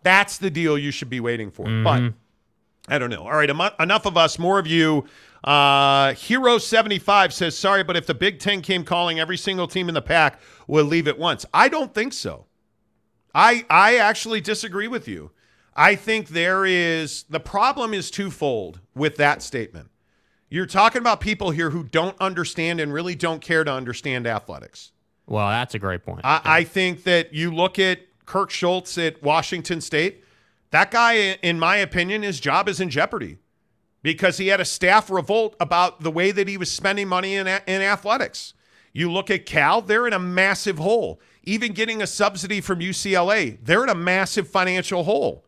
That's 0.04 0.38
the 0.38 0.52
deal 0.52 0.78
you 0.78 0.92
should 0.92 1.10
be 1.10 1.20
waiting 1.20 1.50
for. 1.50 1.64
But 1.64 2.02
mm-hmm. 2.02 2.18
I 2.90 2.98
don't 2.98 3.10
know. 3.10 3.24
All 3.24 3.32
right, 3.32 3.50
emo- 3.50 3.74
enough 3.80 4.06
of 4.06 4.18
us, 4.18 4.40
more 4.40 4.60
of 4.60 4.68
you. 4.68 5.06
Uh, 5.44 6.10
Hero75 6.10 7.32
says, 7.32 7.58
sorry, 7.58 7.84
but 7.84 7.96
if 7.96 8.06
the 8.06 8.14
Big 8.14 8.40
Ten 8.40 8.62
came 8.62 8.84
calling, 8.84 9.20
every 9.20 9.38
single 9.38 9.68
team 9.68 9.88
in 9.88 9.96
the 9.96 10.02
pack 10.02 10.40
will 10.68 10.86
leave 10.86 11.08
at 11.08 11.18
once. 11.18 11.46
I 11.54 11.70
don't 11.70 11.94
think 11.94 12.14
so. 12.14 12.46
I 13.34 13.66
I 13.70 13.98
actually 13.98 14.42
disagree 14.42 14.88
with 14.88 15.08
you. 15.08 15.32
I 15.76 15.96
think 15.96 16.30
there 16.30 16.66
is 16.66 17.24
the 17.30 17.40
problem 17.40 17.94
is 17.94 18.12
twofold 18.12 18.80
with 18.96 19.18
that 19.18 19.42
statement. 19.42 19.90
You're 20.50 20.66
talking 20.66 21.00
about 21.00 21.22
people 21.22 21.52
here 21.52 21.70
who 21.70 21.84
don't 21.84 22.20
understand 22.20 22.80
and 22.80 22.92
really 22.92 23.14
don't 23.16 23.40
care 23.40 23.64
to 23.64 23.72
understand 23.72 24.26
athletics. 24.26 24.92
Well, 25.28 25.48
that's 25.48 25.76
a 25.76 25.80
great 25.80 26.04
point. 26.04 26.22
I, 26.24 26.42
I 26.44 26.64
think 26.64 27.04
that 27.04 27.34
you 27.34 27.54
look 27.54 27.78
at 27.78 28.00
Kirk 28.26 28.50
Schulz 28.50 28.98
at 28.98 29.22
Washington 29.22 29.80
State. 29.80 30.24
That 30.72 30.92
guy, 30.92 31.14
in 31.42 31.60
my 31.60 31.78
opinion, 31.78 32.22
his 32.22 32.40
job 32.40 32.70
is 32.70 32.80
in 32.80 32.90
jeopardy 32.90 33.38
because 34.02 34.38
he 34.38 34.48
had 34.48 34.62
a 34.62 34.66
staff 34.66 35.10
revolt 35.10 35.56
about 35.60 36.02
the 36.02 36.12
way 36.12 36.32
that 36.32 36.48
he 36.48 36.58
was 36.58 36.72
spending 36.72 37.08
money 37.08 37.36
in, 37.36 37.48
in 37.48 37.82
athletics. 37.82 38.54
You 38.94 39.12
look 39.12 39.30
at 39.30 39.46
Cal, 39.46 39.82
they're 39.82 40.08
in 40.08 40.14
a 40.14 40.20
massive 40.20 40.78
hole. 40.78 41.20
even 41.44 41.74
getting 41.74 42.02
a 42.02 42.08
subsidy 42.08 42.62
from 42.62 42.80
UCLA. 42.80 43.58
They're 43.64 43.84
in 43.84 43.90
a 43.90 43.96
massive 43.96 44.48
financial 44.48 45.04
hole. 45.04 45.46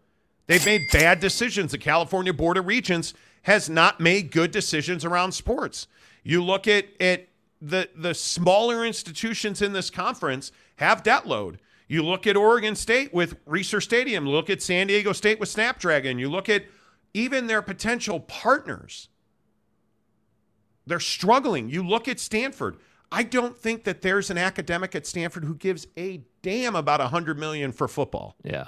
They've 0.48 0.66
made 0.66 0.82
bad 0.92 1.20
decisions. 1.20 1.72
The 1.72 1.78
California 1.78 2.34
Board 2.34 2.58
of 2.58 2.66
Regents 2.66 3.14
has 3.44 3.70
not 3.70 4.00
made 4.00 4.32
good 4.32 4.52
decisions 4.52 5.06
around 5.06 5.34
sports. 5.34 5.88
You 6.24 6.44
look 6.44 6.68
at, 6.68 6.86
at 7.00 7.28
the 7.62 7.90
the 7.96 8.14
smaller 8.14 8.86
institutions 8.86 9.62
in 9.62 9.74
this 9.74 9.90
conference 9.90 10.52
have 10.78 11.04
debt 11.04 11.28
load. 11.28 11.60
You 11.92 12.04
look 12.04 12.26
at 12.26 12.38
Oregon 12.38 12.78
State 12.78 13.14
with 13.14 13.44
Reser 13.44 13.84
Stadium, 13.84 14.26
look 14.26 14.50
at 14.50 14.62
San 14.62 14.88
Diego 14.88 15.12
State 15.12 15.42
with 15.42 15.50
Snapdragon, 15.50 16.20
you 16.20 16.30
look 16.30 16.48
at 16.48 16.64
even 17.14 17.48
their 17.48 17.62
potential 17.62 18.22
partners. 18.22 19.10
They're 20.88 21.02
struggling. 21.02 21.70
You 21.70 21.86
look 21.86 22.08
at 22.08 22.18
Stanford. 22.18 22.78
I 23.12 23.24
don't 23.24 23.58
think 23.58 23.84
that 23.84 24.04
there's 24.04 24.30
an 24.30 24.38
academic 24.38 24.96
at 24.96 25.06
Stanford 25.06 25.44
who 25.44 25.54
gives 25.54 25.86
a 25.98 26.22
damn 26.42 26.78
about 26.78 27.02
a 27.02 27.12
100 27.12 27.38
million 27.38 27.74
for 27.74 27.90
football. 27.90 28.38
Yeah. 28.42 28.68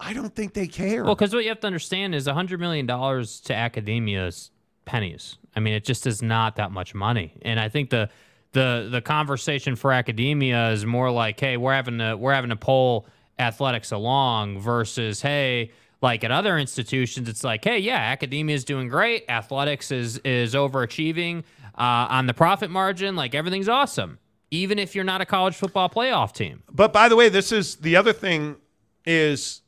I 0.00 0.14
don't 0.14 0.34
think 0.34 0.54
they 0.54 0.66
care. 0.66 1.04
Well, 1.04 1.14
because 1.14 1.34
what 1.34 1.42
you 1.44 1.50
have 1.50 1.60
to 1.60 1.66
understand 1.66 2.14
is 2.14 2.26
$100 2.26 2.58
million 2.58 2.86
to 2.86 3.54
academia 3.54 4.28
is 4.28 4.50
pennies. 4.86 5.36
I 5.54 5.60
mean, 5.60 5.74
it 5.74 5.84
just 5.84 6.06
is 6.06 6.22
not 6.22 6.56
that 6.56 6.70
much 6.70 6.94
money. 6.94 7.34
And 7.42 7.60
I 7.60 7.68
think 7.68 7.90
the 7.90 8.08
the 8.54 8.88
the 8.90 9.02
conversation 9.02 9.76
for 9.76 9.92
academia 9.92 10.70
is 10.70 10.86
more 10.86 11.10
like, 11.10 11.38
hey, 11.38 11.58
we're 11.58 11.74
having 11.74 11.98
to 11.98 12.16
we're 12.16 12.32
having 12.32 12.50
to 12.50 12.56
pull 12.56 13.06
athletics 13.38 13.92
along 13.92 14.60
versus, 14.60 15.20
hey, 15.20 15.72
like 16.00 16.24
at 16.24 16.30
other 16.30 16.58
institutions, 16.58 17.28
it's 17.28 17.44
like, 17.44 17.64
hey, 17.64 17.78
yeah, 17.78 17.96
academia 17.96 18.54
is 18.54 18.64
doing 18.64 18.88
great, 18.88 19.24
athletics 19.28 19.90
is 19.90 20.18
is 20.18 20.54
overachieving 20.54 21.40
uh, 21.76 22.06
on 22.08 22.26
the 22.26 22.34
profit 22.34 22.70
margin, 22.70 23.16
like 23.16 23.34
everything's 23.34 23.68
awesome, 23.68 24.18
even 24.50 24.78
if 24.78 24.94
you're 24.94 25.04
not 25.04 25.20
a 25.20 25.26
college 25.26 25.54
football 25.54 25.90
playoff 25.90 26.32
team. 26.32 26.62
But 26.72 26.92
by 26.92 27.08
the 27.08 27.16
way, 27.16 27.28
this 27.28 27.52
is 27.52 27.76
the 27.76 27.96
other 27.96 28.12
thing 28.12 28.56
is 29.04 29.62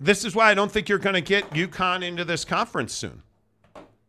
this 0.00 0.24
is 0.24 0.34
why 0.34 0.50
I 0.50 0.54
don't 0.54 0.72
think 0.72 0.88
you're 0.88 0.98
going 0.98 1.14
to 1.14 1.20
get 1.20 1.48
UConn 1.50 2.02
into 2.02 2.24
this 2.24 2.44
conference 2.44 2.92
soon. 2.92 3.22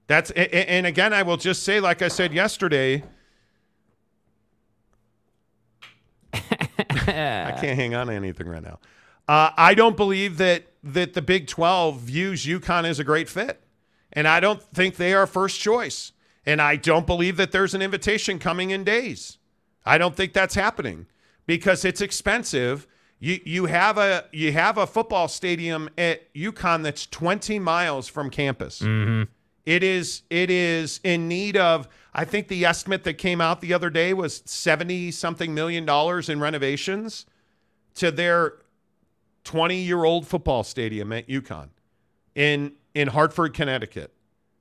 That's 0.08 0.32
and 0.32 0.86
again, 0.86 1.14
I 1.14 1.24
will 1.24 1.38
just 1.38 1.64
say, 1.64 1.80
like 1.80 2.02
I 2.02 2.08
said 2.08 2.32
yesterday, 2.32 3.04
I 6.78 7.54
can't 7.60 7.78
hang 7.78 7.96
on 7.96 8.08
to 8.08 8.14
anything 8.14 8.48
right 8.48 8.64
now. 8.64 8.80
Uh, 9.28 9.52
I 9.58 9.74
don't 9.74 9.98
believe 9.98 10.38
that 10.38 10.66
that 10.84 11.14
the 11.14 11.22
Big 11.22 11.48
12 11.48 12.00
views 12.00 12.46
UConn 12.46 12.86
as 12.86 13.00
a 13.00 13.04
great 13.04 13.28
fit, 13.28 13.62
and 14.14 14.28
I 14.28 14.40
don't 14.40 14.62
think 14.62 14.98
they 14.98 15.14
are 15.14 15.26
first 15.26 15.60
choice. 15.60 16.12
And 16.46 16.62
I 16.62 16.76
don't 16.76 17.08
believe 17.08 17.38
that 17.38 17.52
there's 17.52 17.74
an 17.74 17.82
invitation 17.82 18.38
coming 18.38 18.70
in 18.70 18.84
days. 18.84 19.40
I 19.84 19.98
don't 19.98 20.16
think 20.16 20.34
that's 20.34 20.56
happening 20.56 21.08
because 21.48 21.84
it's 21.84 22.02
expensive. 22.02 22.88
You 23.20 23.40
you 23.46 23.66
have 23.66 23.98
a 23.98 24.26
you 24.32 24.52
have 24.52 24.78
a 24.78 24.86
football 24.86 25.28
stadium 25.28 25.90
at 25.98 26.32
UConn 26.34 26.84
that's 26.84 27.08
20 27.08 27.60
miles 27.60 28.08
from 28.08 28.30
campus. 28.30 28.80
Mm-hmm. 28.80 29.24
It 29.66 29.84
is 29.84 30.24
it 30.30 30.50
is 30.50 31.00
in 31.04 31.28
need 31.28 31.58
of 31.58 31.88
I 32.18 32.24
think 32.24 32.48
the 32.48 32.64
estimate 32.64 33.04
that 33.04 33.16
came 33.16 33.42
out 33.42 33.60
the 33.60 33.74
other 33.74 33.90
day 33.90 34.14
was 34.14 34.42
70 34.46 35.12
something 35.12 35.54
million 35.54 35.86
dollars 35.86 36.30
in 36.30 36.40
renovations 36.40 37.26
to 37.96 38.10
their 38.10 38.54
20-year-old 39.44 40.26
football 40.26 40.64
stadium 40.64 41.12
at 41.12 41.28
UConn 41.28 41.70
in 42.34 42.74
in 42.94 43.10
Hartford, 43.10 43.54
Connecticut. 43.54 44.14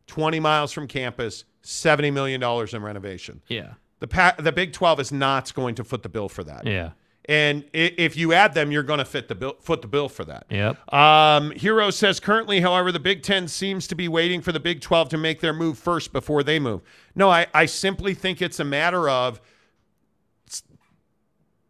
20 0.09 0.39
miles 0.41 0.71
from 0.73 0.87
campus, 0.87 1.45
70 1.63 2.11
million 2.11 2.41
dollars 2.41 2.75
in 2.75 2.83
renovation. 2.83 3.41
Yeah. 3.49 3.75
The 4.01 4.09
pa- 4.09 4.35
the 4.39 4.53
Big 4.53 4.73
12 4.73 5.01
is 5.01 5.13
not 5.13 5.55
going 5.55 5.77
to 5.77 5.85
foot 5.85 6.03
the 6.03 6.09
bill 6.11 6.29
for 6.29 6.45
that. 6.45 6.67
Yeah. 6.67 6.91
And 7.27 7.65
if 7.73 8.19
you 8.19 8.35
add 8.35 8.53
them, 8.53 8.71
you're 8.71 8.83
going 8.83 8.99
to 8.99 9.05
fit 9.07 9.29
the 9.29 9.35
bill, 9.35 9.57
foot 9.61 9.81
the 9.81 9.89
bill 9.89 10.11
for 10.11 10.27
that. 10.27 10.45
Yep. 10.51 10.93
Um, 10.93 11.53
Hero 11.53 11.89
says 11.91 12.21
currently, 12.21 12.61
however, 12.61 12.93
the 12.93 13.01
Big 13.01 13.23
Ten 13.23 13.49
seems 13.49 13.87
to 13.87 13.95
be 13.95 14.09
waiting 14.09 14.43
for 14.43 14.53
the 14.53 14.61
Big 14.61 14.83
12 14.83 15.09
to 15.09 15.17
make 15.17 15.41
their 15.41 15.55
move 15.55 15.79
first 15.79 16.13
before 16.13 16.43
they 16.43 16.59
move. 16.59 16.83
No, 17.15 17.31
I, 17.31 17.47
I 17.55 17.65
simply 17.65 18.13
think 18.13 18.43
it's 18.43 18.61
a 18.61 18.65
matter 18.65 19.09
of 19.09 19.41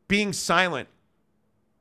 being 0.09 0.33
silent, 0.33 0.89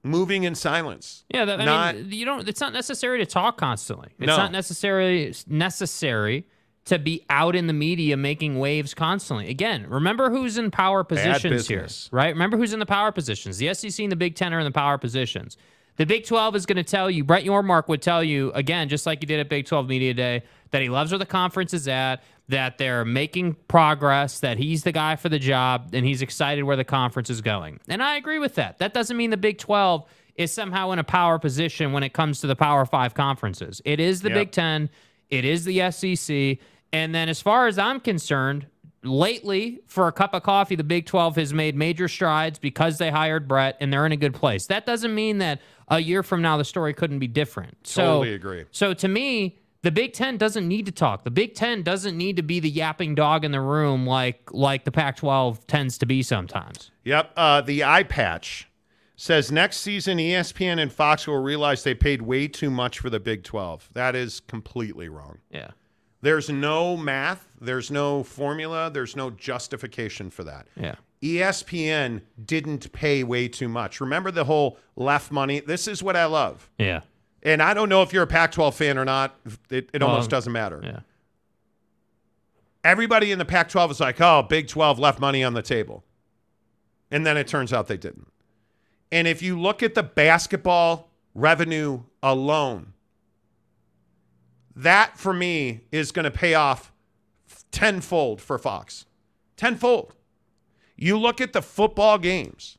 moving 0.03 0.43
in 0.43 0.55
silence. 0.55 1.25
Yeah, 1.33 1.45
that, 1.45 1.59
I 1.61 1.65
Not- 1.65 1.95
mean, 1.95 2.11
you 2.11 2.25
don't. 2.25 2.47
It's 2.47 2.61
not 2.61 2.73
necessary 2.73 3.19
to 3.19 3.25
talk 3.25 3.57
constantly. 3.57 4.09
It's 4.19 4.27
No. 4.27 4.37
not 4.37 4.51
necessarily 4.51 5.33
necessary 5.47 6.45
to 6.85 6.99
be 6.99 7.23
out 7.29 7.55
in 7.55 7.67
the 7.67 7.73
media 7.73 8.17
making 8.17 8.59
waves 8.59 8.93
constantly. 8.93 9.49
Again, 9.49 9.85
remember 9.87 10.29
who's 10.29 10.57
in 10.57 10.69
power 10.69 11.03
positions 11.03 11.67
here, 11.67 11.87
right? 12.11 12.33
Remember 12.33 12.57
who's 12.57 12.73
in 12.73 12.79
the 12.79 12.85
power 12.85 13.11
positions. 13.11 13.57
The 13.57 13.73
SEC 13.73 14.03
and 14.03 14.11
the 14.11 14.17
Big 14.17 14.35
Ten 14.35 14.53
are 14.53 14.59
in 14.59 14.65
the 14.65 14.71
power 14.71 14.97
positions. 14.97 15.57
The 15.95 16.05
Big 16.05 16.25
12 16.25 16.55
is 16.55 16.65
going 16.65 16.77
to 16.77 16.83
tell 16.83 17.09
you, 17.09 17.23
Brett 17.23 17.43
Yormark 17.43 17.87
would 17.87 18.01
tell 18.01 18.23
you, 18.23 18.51
again, 18.53 18.89
just 18.89 19.05
like 19.05 19.19
he 19.21 19.27
did 19.27 19.39
at 19.39 19.47
Big 19.47 19.67
12 19.67 19.87
Media 19.87 20.13
Day, 20.13 20.41
that 20.71 20.81
he 20.81 20.89
loves 20.89 21.11
where 21.11 21.19
the 21.19 21.25
conference 21.25 21.71
is 21.71 21.87
at, 21.87 22.23
that 22.49 22.79
they're 22.79 23.05
making 23.05 23.55
progress, 23.67 24.39
that 24.39 24.57
he's 24.57 24.83
the 24.83 24.91
guy 24.91 25.15
for 25.15 25.29
the 25.29 25.37
job, 25.37 25.91
and 25.93 26.03
he's 26.03 26.23
excited 26.23 26.63
where 26.63 26.75
the 26.75 26.83
conference 26.83 27.29
is 27.29 27.41
going. 27.41 27.79
And 27.87 28.01
I 28.01 28.17
agree 28.17 28.39
with 28.39 28.55
that. 28.55 28.79
That 28.79 28.93
doesn't 28.93 29.15
mean 29.15 29.29
the 29.29 29.37
Big 29.37 29.59
12 29.59 30.03
is 30.35 30.51
somehow 30.51 30.91
in 30.91 30.99
a 30.99 31.03
power 31.03 31.37
position 31.37 31.93
when 31.93 32.01
it 32.01 32.11
comes 32.11 32.41
to 32.41 32.47
the 32.47 32.55
Power 32.55 32.87
Five 32.87 33.13
conferences. 33.13 33.79
It 33.85 33.99
is 33.99 34.21
the 34.23 34.29
Yep. 34.29 34.35
Big 34.37 34.51
10, 34.51 34.89
it 35.29 35.45
is 35.45 35.63
the 35.63 35.91
SEC. 35.91 36.57
And 36.93 37.13
then, 37.13 37.27
as 37.27 37.41
far 37.41 37.67
as 37.67 37.77
I'm 37.79 37.99
concerned, 37.99 38.67
lately, 39.03 39.81
for 39.87 40.07
a 40.07 40.11
cup 40.11 40.33
of 40.33 40.43
coffee, 40.43 40.75
the 40.75 40.83
Big 40.83 41.07
12 41.07 41.35
has 41.35 41.53
made 41.53 41.75
major 41.75 42.07
strides 42.07 42.59
because 42.59 42.99
they 42.99 43.09
hired 43.09 43.47
Brett 43.47 43.77
and 43.79 43.91
they're 43.91 44.05
in 44.05 44.11
a 44.11 44.17
good 44.17 44.35
place. 44.35 44.67
That 44.67 44.85
doesn't 44.85 45.13
mean 45.13 45.39
that 45.39 45.59
a 45.87 45.99
year 45.99 46.23
from 46.23 46.41
now 46.41 46.55
the 46.57 46.63
story 46.63 46.93
couldn't 46.93 47.19
be 47.19 47.27
different. 47.27 47.83
Totally 47.83 48.29
so, 48.29 48.35
agree. 48.35 48.65
So 48.71 48.93
to 48.93 49.07
me, 49.07 49.57
the 49.81 49.91
Big 49.91 50.13
Ten 50.13 50.37
doesn't 50.37 50.67
need 50.67 50.85
to 50.85 50.91
talk. 50.91 51.23
The 51.23 51.31
Big 51.31 51.55
Ten 51.55 51.83
doesn't 51.83 52.17
need 52.17 52.37
to 52.37 52.43
be 52.43 52.59
the 52.59 52.69
yapping 52.69 53.15
dog 53.15 53.43
in 53.43 53.51
the 53.51 53.59
room 53.59 54.05
like 54.05 54.53
like 54.53 54.85
the 54.85 54.91
Pac-12 54.91 55.65
tends 55.67 55.97
to 55.97 56.05
be 56.05 56.23
sometimes. 56.23 56.91
Yep. 57.03 57.31
Uh, 57.35 57.61
the 57.61 57.83
eye 57.83 58.03
patch 58.03 58.69
says 59.15 59.51
next 59.51 59.77
season 59.77 60.19
ESPN 60.19 60.79
and 60.79 60.91
Fox 60.91 61.27
will 61.27 61.41
realize 61.41 61.83
they 61.83 61.95
paid 61.95 62.21
way 62.21 62.47
too 62.47 62.69
much 62.69 62.99
for 62.99 63.09
the 63.09 63.19
Big 63.19 63.43
12. 63.43 63.89
That 63.93 64.15
is 64.15 64.39
completely 64.41 65.09
wrong. 65.09 65.39
Yeah. 65.49 65.71
There's 66.23 66.49
no 66.49 66.95
math, 66.95 67.45
there's 67.59 67.91
no 67.91 68.23
formula, 68.23 68.89
there's 68.89 69.13
no 69.13 69.29
justification 69.29 70.29
for 70.29 70.45
that. 70.45 70.67
Yeah. 70.77 70.95
ESPN 71.21 72.21
didn't 72.45 72.93
pay 72.93 73.25
way 73.25 73.49
too 73.49 73.67
much. 73.67 73.99
Remember 73.99 74.31
the 74.31 74.45
whole 74.45 74.77
left 74.95 75.33
money? 75.33 75.59
This 75.59 75.85
is 75.85 76.01
what 76.01 76.15
I 76.15 76.23
love. 76.23 76.69
Yeah. 76.79 77.01
And 77.43 77.61
I 77.61 77.73
don't 77.73 77.89
know 77.89 78.03
if 78.03 78.13
you're 78.13 78.23
a 78.23 78.27
Pac 78.27 78.53
12 78.53 78.73
fan 78.73 78.97
or 78.97 79.03
not. 79.03 79.37
It, 79.69 79.89
it 79.91 80.01
almost 80.01 80.29
doesn't 80.29 80.53
matter. 80.53 80.79
Yeah. 80.81 80.99
Everybody 82.85 83.33
in 83.33 83.37
the 83.37 83.43
Pac 83.43 83.67
12 83.67 83.91
is 83.91 83.99
like, 83.99 84.21
oh, 84.21 84.43
Big 84.43 84.69
12 84.69 84.99
left 84.99 85.19
money 85.19 85.43
on 85.43 85.53
the 85.53 85.61
table. 85.61 86.05
And 87.11 87.25
then 87.25 87.35
it 87.35 87.49
turns 87.49 87.73
out 87.73 87.87
they 87.87 87.97
didn't. 87.97 88.31
And 89.11 89.27
if 89.27 89.41
you 89.41 89.59
look 89.59 89.83
at 89.83 89.93
the 89.93 90.03
basketball 90.03 91.09
revenue 91.35 92.03
alone, 92.21 92.92
that 94.75 95.17
for 95.17 95.33
me 95.33 95.81
is 95.91 96.11
going 96.11 96.25
to 96.25 96.31
pay 96.31 96.53
off 96.53 96.91
tenfold 97.71 98.41
for 98.41 98.57
Fox. 98.57 99.05
Tenfold. 99.55 100.15
You 100.95 101.17
look 101.17 101.41
at 101.41 101.53
the 101.53 101.61
football 101.61 102.17
games 102.17 102.77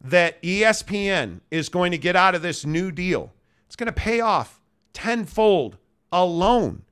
that 0.00 0.42
ESPN 0.42 1.40
is 1.50 1.68
going 1.68 1.92
to 1.92 1.98
get 1.98 2.16
out 2.16 2.34
of 2.34 2.42
this 2.42 2.66
new 2.66 2.90
deal, 2.90 3.32
it's 3.66 3.76
going 3.76 3.86
to 3.86 3.92
pay 3.92 4.20
off 4.20 4.60
tenfold 4.92 5.78
alone. 6.10 6.82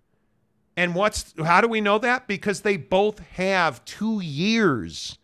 And 0.76 0.94
what's 0.94 1.34
how 1.44 1.60
do 1.60 1.68
we 1.68 1.80
know 1.80 1.98
that? 1.98 2.26
Because 2.26 2.60
they 2.60 2.76
both 2.76 3.18
have 3.34 3.84
2 3.84 4.20
years 4.20 5.18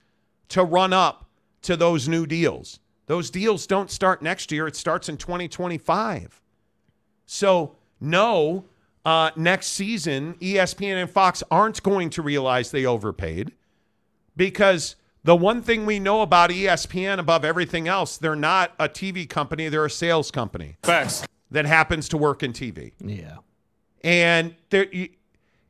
to 0.49 0.63
run 0.63 0.93
up 0.93 1.31
to 1.63 1.77
those 1.77 2.09
new 2.09 2.27
deals. 2.27 2.81
Those 3.07 3.31
deals 3.31 3.67
don't 3.67 3.91
start 3.91 4.21
next 4.21 4.51
year, 4.53 4.67
it 4.67 4.77
starts 4.77 5.09
in 5.09 5.17
2025. 5.17 6.43
So, 7.25 7.77
no, 8.01 8.65
uh, 9.07 9.31
next 9.37 9.69
season, 9.69 10.35
ESPN 10.41 11.01
and 11.01 11.09
Fox 11.09 11.43
aren't 11.49 11.81
going 11.85 12.11
to 12.11 12.23
realize 12.23 12.73
they 12.73 12.85
overpaid 12.85 13.53
because 14.37 14.97
the 15.23 15.37
one 15.37 15.63
thing 15.63 15.87
we 15.87 16.01
know 16.01 16.23
about 16.23 16.51
ESPN 16.51 17.19
above 17.21 17.45
everything 17.45 17.87
else, 17.87 18.19
they're 18.19 18.35
not 18.35 18.73
a 18.81 18.89
TV 18.89 19.29
company, 19.29 19.69
they're 19.69 19.85
a 19.85 19.91
sales 19.91 20.33
company. 20.33 20.77
Facts. 20.83 21.25
That 21.53 21.67
happens 21.67 22.09
to 22.09 22.19
work 22.19 22.43
in 22.43 22.53
TV. 22.53 22.93
Yeah. 23.01 23.37
And 24.03 24.57
there, 24.71 24.87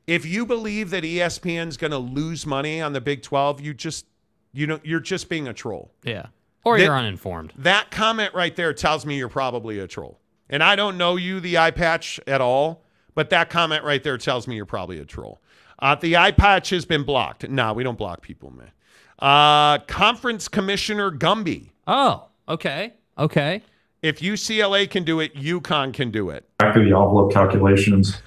if 0.06 0.24
you 0.24 0.46
believe 0.46 0.88
that 0.90 1.04
ESPN's 1.04 1.76
going 1.76 1.90
to 1.90 1.98
lose 1.98 2.46
money 2.46 2.80
on 2.80 2.94
the 2.94 3.00
Big 3.02 3.22
12, 3.22 3.60
you 3.60 3.74
just, 3.74 4.06
you 4.54 4.66
know, 4.66 4.80
you're 4.82 5.00
just 5.00 5.28
being 5.28 5.46
a 5.46 5.52
troll. 5.52 5.92
Yeah. 6.02 6.26
Or 6.64 6.78
That- 6.78 6.84
you're 6.84 6.96
uninformed. 6.96 7.52
That 7.58 7.90
comment 7.90 8.32
right 8.32 8.56
there 8.56 8.72
tells 8.72 9.04
me 9.04 9.18
you're 9.18 9.28
probably 9.28 9.78
a 9.78 9.86
troll. 9.86 10.18
And 10.48 10.62
I 10.62 10.74
don't 10.76 10.96
know 10.96 11.16
you, 11.16 11.38
the 11.40 11.58
eye 11.58 11.70
patch, 11.72 12.18
at 12.26 12.40
all, 12.40 12.82
but 13.16 13.30
that 13.30 13.50
comment 13.50 13.82
right 13.82 14.04
there 14.04 14.16
tells 14.18 14.46
me 14.46 14.54
you're 14.54 14.64
probably 14.64 15.00
a 15.00 15.04
troll. 15.04 15.40
Uh, 15.80 15.96
the 15.96 16.16
eye 16.16 16.30
patch 16.30 16.70
has 16.70 16.84
been 16.84 17.02
blocked. 17.02 17.48
No, 17.48 17.72
we 17.72 17.82
don't 17.82 17.98
block 17.98 18.22
people, 18.22 18.50
man. 18.52 18.70
Uh, 19.18 19.78
Conference 19.86 20.46
Commissioner 20.46 21.10
Gumby 21.10 21.70
Oh. 21.88 22.26
Okay. 22.48 22.92
Okay. 23.18 23.62
If 24.02 24.20
UCLA 24.20 24.88
can 24.90 25.04
do 25.04 25.20
it, 25.20 25.34
UConn 25.34 25.92
can 25.92 26.10
do 26.10 26.30
it. 26.30 26.44
Back 26.58 26.76
of 26.76 26.82
the 26.84 26.88
envelope 26.90 27.32
calculations. 27.32 28.20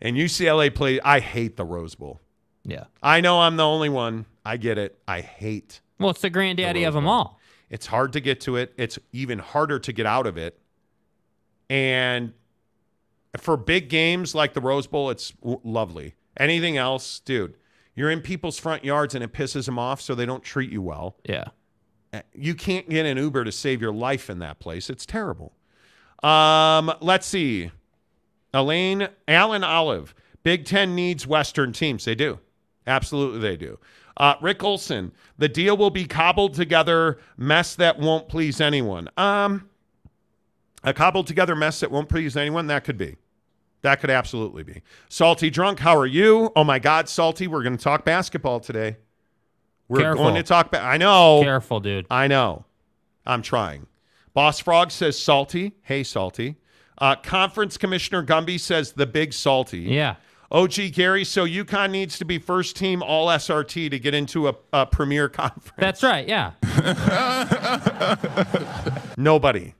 And 0.00 0.16
UCLA 0.16 0.74
play. 0.74 1.00
I 1.00 1.20
hate 1.20 1.56
the 1.56 1.64
Rose 1.64 1.94
Bowl. 1.94 2.20
Yeah. 2.64 2.84
I 3.02 3.20
know 3.20 3.40
I'm 3.40 3.56
the 3.56 3.64
only 3.64 3.88
one. 3.88 4.26
I 4.44 4.56
get 4.56 4.78
it. 4.78 4.98
I 5.08 5.20
hate. 5.20 5.80
Well, 5.98 6.10
it's 6.10 6.20
the 6.20 6.30
granddaddy 6.30 6.80
The 6.80 6.84
of 6.84 6.94
Rose 6.94 6.98
them 6.98 7.04
Bowl. 7.04 7.12
all. 7.12 7.40
It's 7.70 7.86
hard 7.86 8.12
to 8.14 8.20
get 8.20 8.40
to 8.42 8.56
it. 8.56 8.72
It's 8.76 8.98
even 9.12 9.38
harder 9.38 9.78
to 9.78 9.92
get 9.92 10.06
out 10.06 10.26
of 10.26 10.36
it. 10.36 10.58
And 11.70 12.32
for 13.36 13.56
big 13.56 13.88
games 13.88 14.34
like 14.34 14.54
the 14.54 14.60
Rose 14.60 14.86
Bowl, 14.86 15.10
it's 15.10 15.30
w- 15.42 15.60
lovely. 15.64 16.14
Anything 16.38 16.76
else, 16.76 17.20
dude, 17.20 17.54
you're 17.94 18.10
in 18.10 18.20
people's 18.20 18.58
front 18.58 18.84
yards 18.84 19.14
and 19.14 19.24
it 19.24 19.32
pisses 19.32 19.66
them 19.66 19.78
off, 19.78 20.00
so 20.00 20.14
they 20.14 20.26
don't 20.26 20.42
treat 20.42 20.70
you 20.70 20.82
well. 20.82 21.16
Yeah. 21.28 21.44
Uh, 22.12 22.20
You 22.34 22.54
can't 22.54 22.88
get 22.88 23.06
an 23.06 23.16
Uber 23.16 23.44
to 23.44 23.52
save 23.52 23.80
your 23.80 23.92
life 23.92 24.28
in 24.30 24.38
that 24.40 24.58
place. 24.60 24.90
It's 24.90 25.06
terrible. 25.06 25.52
Um, 26.22 26.92
let's 27.00 27.26
see. 27.26 27.70
Elaine 28.52 29.08
Allen 29.28 29.64
Olive. 29.64 30.14
Big 30.42 30.64
Ten 30.64 30.94
needs 30.94 31.26
Western 31.26 31.72
teams. 31.72 32.04
They 32.04 32.14
do. 32.14 32.38
Absolutely, 32.86 33.40
they 33.40 33.56
do. 33.56 33.78
Uh, 34.16 34.34
Rick 34.40 34.62
Olson. 34.62 35.12
The 35.38 35.48
deal 35.48 35.76
will 35.76 35.90
be 35.90 36.06
cobbled 36.06 36.54
together 36.54 37.18
mess 37.36 37.74
that 37.76 37.98
won't 37.98 38.28
please 38.28 38.60
anyone. 38.60 39.08
Um, 39.16 39.68
a 40.84 40.94
cobbled 40.94 41.26
together 41.26 41.56
mess 41.56 41.80
that 41.80 41.90
won't 41.90 42.08
please 42.08 42.36
anyone. 42.36 42.68
That 42.68 42.84
could 42.84 42.96
be. 42.96 43.16
That 43.86 44.00
could 44.00 44.10
absolutely 44.10 44.64
be. 44.64 44.82
Salty 45.08 45.48
drunk. 45.48 45.78
How 45.78 45.96
are 45.96 46.06
you? 46.06 46.50
Oh 46.56 46.64
my 46.64 46.80
God, 46.80 47.08
Salty. 47.08 47.46
We're 47.46 47.62
going 47.62 47.76
to 47.76 47.82
talk 47.84 48.04
basketball 48.04 48.58
today. 48.58 48.96
We're 49.88 50.00
Careful. 50.00 50.24
going 50.24 50.34
to 50.34 50.42
talk. 50.42 50.72
Ba- 50.72 50.80
I 50.82 50.96
know. 50.96 51.40
Careful, 51.44 51.78
dude. 51.78 52.04
I 52.10 52.26
know. 52.26 52.64
I'm 53.24 53.42
trying. 53.42 53.86
Boss 54.34 54.58
Frog 54.58 54.90
says 54.90 55.16
salty. 55.16 55.76
Hey, 55.82 56.02
salty. 56.02 56.56
Uh, 56.98 57.14
Conference 57.14 57.76
Commissioner 57.76 58.24
Gumby 58.24 58.58
says 58.58 58.90
the 58.90 59.06
big 59.06 59.32
salty. 59.32 59.82
Yeah. 59.82 60.16
OG 60.50 60.74
Gary, 60.92 61.24
so 61.24 61.46
UConn 61.46 61.92
needs 61.92 62.18
to 62.18 62.24
be 62.24 62.38
first 62.40 62.74
team 62.74 63.04
all 63.04 63.28
SRT 63.28 63.90
to 63.92 63.98
get 64.00 64.14
into 64.14 64.48
a, 64.48 64.56
a 64.72 64.84
premier 64.86 65.28
conference. 65.30 65.70
That's 65.78 66.02
right. 66.02 66.26
Yeah. 66.26 66.52
Nobody. 69.16 69.74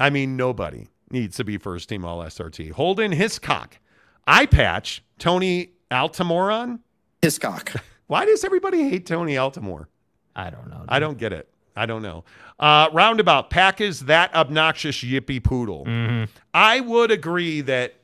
I 0.00 0.08
mean, 0.10 0.36
nobody 0.38 0.88
needs 1.10 1.36
to 1.36 1.44
be 1.44 1.58
first 1.58 1.88
team 1.88 2.04
all 2.04 2.18
SRT. 2.18 2.72
Holden 2.72 3.12
Hiscock. 3.12 3.78
Eye 4.26 4.46
patch. 4.46 5.02
Tony 5.18 5.70
Altamoron. 5.90 6.80
Hiscock. 7.22 7.72
Why 8.06 8.24
does 8.24 8.44
everybody 8.44 8.88
hate 8.88 9.06
Tony 9.06 9.34
Altamore? 9.34 9.86
I 10.34 10.50
don't 10.50 10.68
know. 10.68 10.84
I 10.88 10.98
don't 10.98 11.18
get 11.18 11.32
it. 11.32 11.48
I 11.74 11.86
don't 11.86 12.02
know. 12.02 12.24
Uh, 12.58 12.88
roundabout. 12.92 13.50
Pack 13.50 13.80
is 13.80 14.00
that 14.00 14.34
obnoxious 14.34 15.02
yippy 15.02 15.42
poodle. 15.42 15.84
Mm-hmm. 15.84 16.30
I 16.54 16.80
would 16.80 17.10
agree 17.10 17.60
that, 17.62 17.94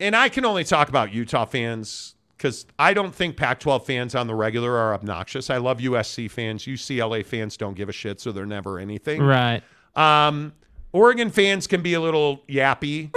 and 0.00 0.14
I 0.16 0.28
can 0.28 0.44
only 0.44 0.64
talk 0.64 0.88
about 0.88 1.12
Utah 1.12 1.44
fans 1.44 2.14
because 2.36 2.66
I 2.78 2.94
don't 2.94 3.14
think 3.14 3.36
Pac 3.36 3.60
12 3.60 3.86
fans 3.86 4.14
on 4.14 4.26
the 4.26 4.34
regular 4.34 4.72
are 4.72 4.94
obnoxious. 4.94 5.50
I 5.50 5.58
love 5.58 5.78
USC 5.78 6.30
fans. 6.30 6.64
UCLA 6.64 7.24
fans 7.24 7.56
don't 7.56 7.74
give 7.74 7.88
a 7.88 7.92
shit, 7.92 8.20
so 8.20 8.32
they're 8.32 8.46
never 8.46 8.78
anything. 8.78 9.22
Right. 9.22 9.62
Um, 9.94 10.52
Oregon 10.92 11.30
fans 11.30 11.66
can 11.66 11.82
be 11.82 11.94
a 11.94 12.00
little 12.00 12.42
yappy. 12.48 13.10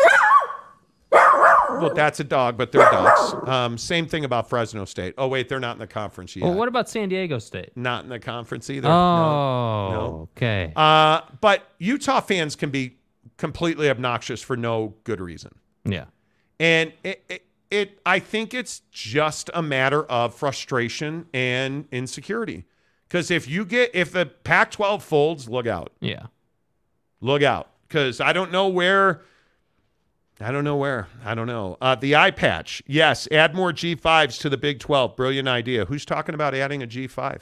well, 1.12 1.94
that's 1.94 2.20
a 2.20 2.24
dog, 2.24 2.58
but 2.58 2.72
they're 2.72 2.90
dogs. 2.90 3.34
Um, 3.50 3.78
same 3.78 4.06
thing 4.08 4.24
about 4.26 4.50
Fresno 4.50 4.86
State. 4.86 5.14
Oh, 5.18 5.28
wait, 5.28 5.50
they're 5.50 5.60
not 5.60 5.76
in 5.76 5.80
the 5.80 5.88
conference 5.88 6.36
yet. 6.36 6.46
Well, 6.46 6.54
what 6.54 6.68
about 6.68 6.90
San 6.90 7.10
Diego 7.10 7.40
State? 7.40 7.72
Not 7.76 8.04
in 8.04 8.10
the 8.10 8.20
conference 8.20 8.70
either. 8.70 8.88
Oh, 8.90 8.92
No. 8.92 9.92
no. 9.92 10.30
okay. 10.38 10.72
Uh, 10.76 11.22
but 11.42 11.64
Utah 11.80 12.22
fans 12.22 12.56
can 12.56 12.70
be 12.70 12.98
completely 13.38 13.90
obnoxious 13.90 14.42
for 14.42 14.56
no 14.56 14.96
good 15.04 15.20
reason. 15.20 15.52
yeah. 15.84 16.06
And 16.58 16.94
it, 17.04 17.22
it, 17.28 17.46
it, 17.70 18.00
I 18.06 18.20
think 18.20 18.54
it's 18.54 18.80
just 18.90 19.50
a 19.54 19.62
matter 19.62 20.06
of 20.06 20.34
frustration 20.34 21.26
and 21.34 21.86
insecurity. 21.92 22.64
Because 23.10 23.30
if 23.30 23.46
you 23.50 23.66
get, 23.66 23.92
if 23.94 24.14
the 24.14 24.26
Pac 24.26 24.72
12 24.72 25.04
folds, 25.04 25.50
look 25.50 25.68
out. 25.68 25.92
Yeah. 26.00 26.28
Look 27.22 27.44
out. 27.44 27.70
Because 27.88 28.20
I 28.20 28.34
don't 28.34 28.52
know 28.52 28.68
where, 28.68 29.22
I 30.42 30.52
don't 30.52 30.64
know 30.64 30.76
where. 30.76 31.08
I 31.24 31.34
don't 31.34 31.48
know. 31.48 31.78
Uh, 31.80 31.96
the 31.96 32.16
eye 32.16 32.32
patch. 32.32 32.84
Yes, 32.88 33.28
add 33.32 33.56
more 33.56 33.72
G5s 33.72 34.40
to 34.42 34.50
the 34.50 34.58
Big 34.58 34.80
12. 34.80 35.16
Brilliant 35.16 35.48
idea. 35.48 35.86
Who's 35.86 36.04
talking 36.06 36.36
about 36.36 36.54
adding 36.54 36.84
a 36.84 36.88
G5? 36.88 37.42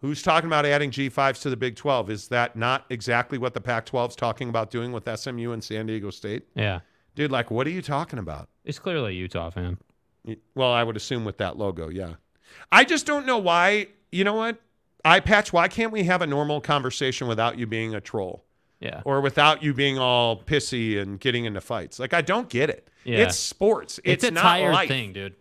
Who's 0.00 0.22
talking 0.22 0.48
about 0.48 0.66
adding 0.66 0.90
G5s 0.90 1.40
to 1.42 1.50
the 1.50 1.56
Big 1.56 1.76
12? 1.76 2.10
Is 2.10 2.28
that 2.28 2.56
not 2.56 2.84
exactly 2.90 3.38
what 3.38 3.54
the 3.54 3.60
Pac 3.60 3.86
12 3.86 4.10
is 4.10 4.16
talking 4.16 4.48
about 4.48 4.70
doing 4.70 4.92
with 4.92 5.08
SMU 5.18 5.52
and 5.52 5.62
San 5.62 5.86
Diego 5.86 6.10
State? 6.10 6.46
Yeah. 6.54 6.80
Dude, 7.14 7.30
like, 7.30 7.50
what 7.50 7.66
are 7.66 7.70
you 7.70 7.80
talking 7.80 8.18
about? 8.18 8.48
It's 8.64 8.78
clearly 8.78 9.12
a 9.12 9.14
Utah 9.14 9.50
fan. 9.50 9.78
Well, 10.54 10.72
I 10.72 10.82
would 10.82 10.96
assume 10.96 11.24
with 11.24 11.38
that 11.38 11.56
logo, 11.56 11.88
yeah. 11.88 12.14
I 12.72 12.84
just 12.84 13.06
don't 13.06 13.24
know 13.24 13.38
why. 13.38 13.88
You 14.10 14.24
know 14.24 14.34
what? 14.34 14.58
Eye 15.04 15.20
patch, 15.20 15.52
why 15.52 15.68
can't 15.68 15.92
we 15.92 16.04
have 16.04 16.22
a 16.22 16.26
normal 16.26 16.60
conversation 16.60 17.28
without 17.28 17.58
you 17.58 17.66
being 17.66 17.94
a 17.94 18.00
troll? 18.00 18.44
Yeah. 18.80 19.02
Or 19.04 19.20
without 19.20 19.62
you 19.62 19.72
being 19.74 19.98
all 19.98 20.42
pissy 20.42 21.00
and 21.00 21.18
getting 21.18 21.44
into 21.44 21.60
fights. 21.60 21.98
Like, 21.98 22.12
I 22.12 22.20
don't 22.20 22.48
get 22.48 22.70
it. 22.70 22.88
Yeah. 23.04 23.18
It's 23.18 23.36
sports. 23.36 23.98
It's, 24.04 24.24
It's, 24.24 24.30
a 24.30 24.30
not 24.32 24.42
tired 24.42 24.72
life. 24.72 24.88
thing, 24.88 25.12
dude. 25.12 25.34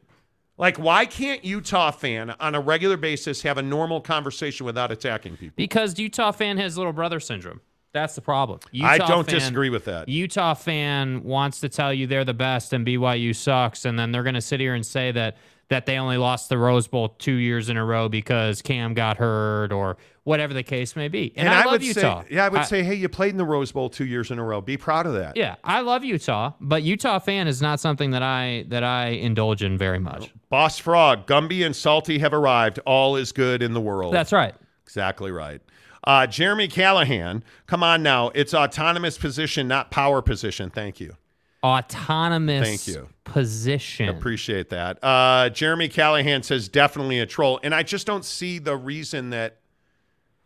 Like, 0.57 0.77
why 0.77 1.05
can't 1.05 1.43
Utah 1.43 1.91
fan 1.91 2.35
on 2.39 2.55
a 2.55 2.59
regular 2.61 2.95
basis 2.95 3.41
have 3.41 3.57
a 3.57 3.61
normal 3.61 4.01
conversation 4.01 4.65
without 4.65 4.91
attacking 4.91 5.37
people? 5.37 5.55
Because 5.57 5.97
Utah 5.97 6.31
fan 6.31 6.57
has 6.57 6.77
little 6.77 6.93
brother 6.93 7.19
syndrome. 7.19 7.61
That's 7.91 8.15
the 8.15 8.21
problem. 8.21 8.59
I 8.81 8.97
don't 8.97 9.25
fan- 9.25 9.35
disagree 9.35 9.69
with 9.69 9.85
that. 9.85 10.09
Utah 10.09 10.53
fan 10.55 11.23
wants 11.23 11.59
to 11.61 11.69
tell 11.69 11.93
you 11.93 12.07
they're 12.07 12.25
the 12.25 12.33
best 12.33 12.73
and 12.73 12.85
BYU 12.85 13.35
sucks, 13.35 13.85
and 13.85 13.97
then 13.97 14.11
they're 14.11 14.23
going 14.23 14.35
to 14.35 14.41
sit 14.41 14.59
here 14.59 14.73
and 14.73 14.85
say 14.85 15.11
that 15.11 15.37
that 15.69 15.85
they 15.85 15.97
only 15.97 16.17
lost 16.17 16.49
the 16.49 16.57
Rose 16.57 16.87
Bowl 16.87 17.09
two 17.09 17.33
years 17.35 17.69
in 17.69 17.77
a 17.77 17.85
row 17.85 18.09
because 18.09 18.61
Cam 18.61 18.93
got 18.93 19.17
hurt 19.17 19.71
or 19.71 19.97
whatever 20.23 20.53
the 20.53 20.63
case 20.63 20.95
may 20.95 21.07
be. 21.07 21.33
And, 21.35 21.49
I, 21.49 21.63
love 21.63 21.71
would 21.73 21.83
Utah. 21.83 22.21
say, 22.21 22.27
yeah, 22.31 22.45
I 22.45 22.49
would 22.49 22.61
I- 22.61 22.65
say, 22.65 22.83
hey, 22.83 22.93
you 22.95 23.09
played 23.09 23.31
in 23.31 23.37
the 23.37 23.45
Rose 23.45 23.71
Bowl 23.71 23.89
two 23.89 24.05
years 24.05 24.29
in 24.31 24.39
a 24.39 24.43
row. 24.43 24.61
Be 24.61 24.77
proud 24.77 25.05
of 25.05 25.13
that. 25.13 25.35
Yeah, 25.35 25.55
I 25.63 25.81
love 25.81 26.03
Utah, 26.03 26.53
but 26.61 26.83
Utah 26.83 27.19
fan 27.19 27.47
is 27.47 27.61
not 27.61 27.79
something 27.79 28.11
that 28.11 28.23
I 28.23 28.65
that 28.67 28.83
I 28.83 29.07
indulge 29.07 29.63
in 29.63 29.77
very 29.77 29.99
much. 29.99 30.31
Boss 30.49 30.77
Frog, 30.77 31.25
Gumby, 31.27 31.65
and 31.65 31.75
Salty 31.75 32.19
have 32.19 32.33
arrived. 32.33 32.79
All 32.85 33.15
is 33.15 33.31
good 33.31 33.61
in 33.63 33.73
the 33.73 33.81
world. 33.81 34.13
That's 34.13 34.31
right. 34.31 34.53
Exactly 34.83 35.31
right. 35.31 35.61
Uh, 36.05 36.27
Jeremy 36.27 36.67
Callahan, 36.67 37.43
come 37.65 37.81
on 37.81 38.03
now. 38.03 38.29
It's 38.35 38.53
autonomous 38.53 39.17
position, 39.17 39.67
not 39.69 39.89
power 39.89 40.21
position. 40.21 40.69
Thank 40.69 40.99
you. 40.99 41.15
Autonomous 41.63 42.67
Thank 42.67 42.87
you. 42.87 43.07
position. 43.23 44.09
Appreciate 44.09 44.69
that. 44.69 45.01
Uh, 45.01 45.49
Jeremy 45.49 45.87
Callahan 45.87 46.43
says 46.43 46.67
definitely 46.67 47.19
a 47.19 47.25
troll. 47.25 47.59
And 47.63 47.73
I 47.73 47.83
just 47.83 48.05
don't 48.05 48.25
see 48.25 48.59
the 48.59 48.75
reason 48.75 49.29
that 49.29 49.59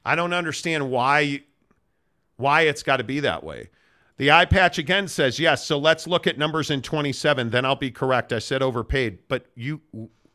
I 0.06 0.16
don't 0.16 0.34
understand 0.34 0.90
why 0.92 1.42
why 2.38 2.62
it's 2.62 2.84
got 2.84 2.98
to 2.98 3.04
be 3.04 3.20
that 3.22 3.44
way. 3.44 3.70
The 4.18 4.32
eye 4.32 4.46
patch 4.46 4.78
again 4.78 5.08
says 5.08 5.40
yes. 5.40 5.66
So 5.66 5.78
let's 5.78 6.08
look 6.08 6.28
at 6.28 6.38
numbers 6.38 6.70
in 6.70 6.82
27. 6.82 7.50
Then 7.50 7.66
I'll 7.66 7.76
be 7.76 7.92
correct. 7.92 8.32
I 8.32 8.40
said 8.40 8.62
overpaid, 8.62 9.20
but 9.28 9.48
you 9.56 9.82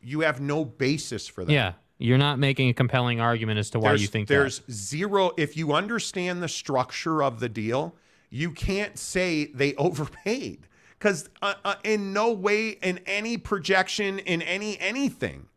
you 0.00 0.20
have 0.20 0.40
no 0.40 0.64
basis 0.64 1.28
for 1.28 1.44
that. 1.44 1.52
Yeah, 1.52 1.72
you're 1.98 2.18
not 2.18 2.38
making 2.38 2.68
a 2.68 2.74
compelling 2.74 3.20
argument 3.20 3.58
as 3.58 3.70
to 3.70 3.78
why 3.78 3.90
there's, 3.90 4.02
you 4.02 4.08
think 4.08 4.28
there's 4.28 4.60
that. 4.60 4.72
zero. 4.72 5.30
If 5.36 5.56
you 5.56 5.72
understand 5.72 6.42
the 6.42 6.48
structure 6.48 7.22
of 7.22 7.40
the 7.40 7.48
deal, 7.48 7.94
you 8.30 8.50
can't 8.50 8.98
say 8.98 9.46
they 9.46 9.74
overpaid 9.76 10.66
because 11.02 11.28
uh, 11.42 11.54
uh, 11.64 11.74
in 11.82 12.12
no 12.12 12.30
way, 12.30 12.68
in 12.68 13.00
any 13.06 13.36
projection, 13.36 14.20
in 14.20 14.40
any 14.40 14.78
anything, 14.78 15.48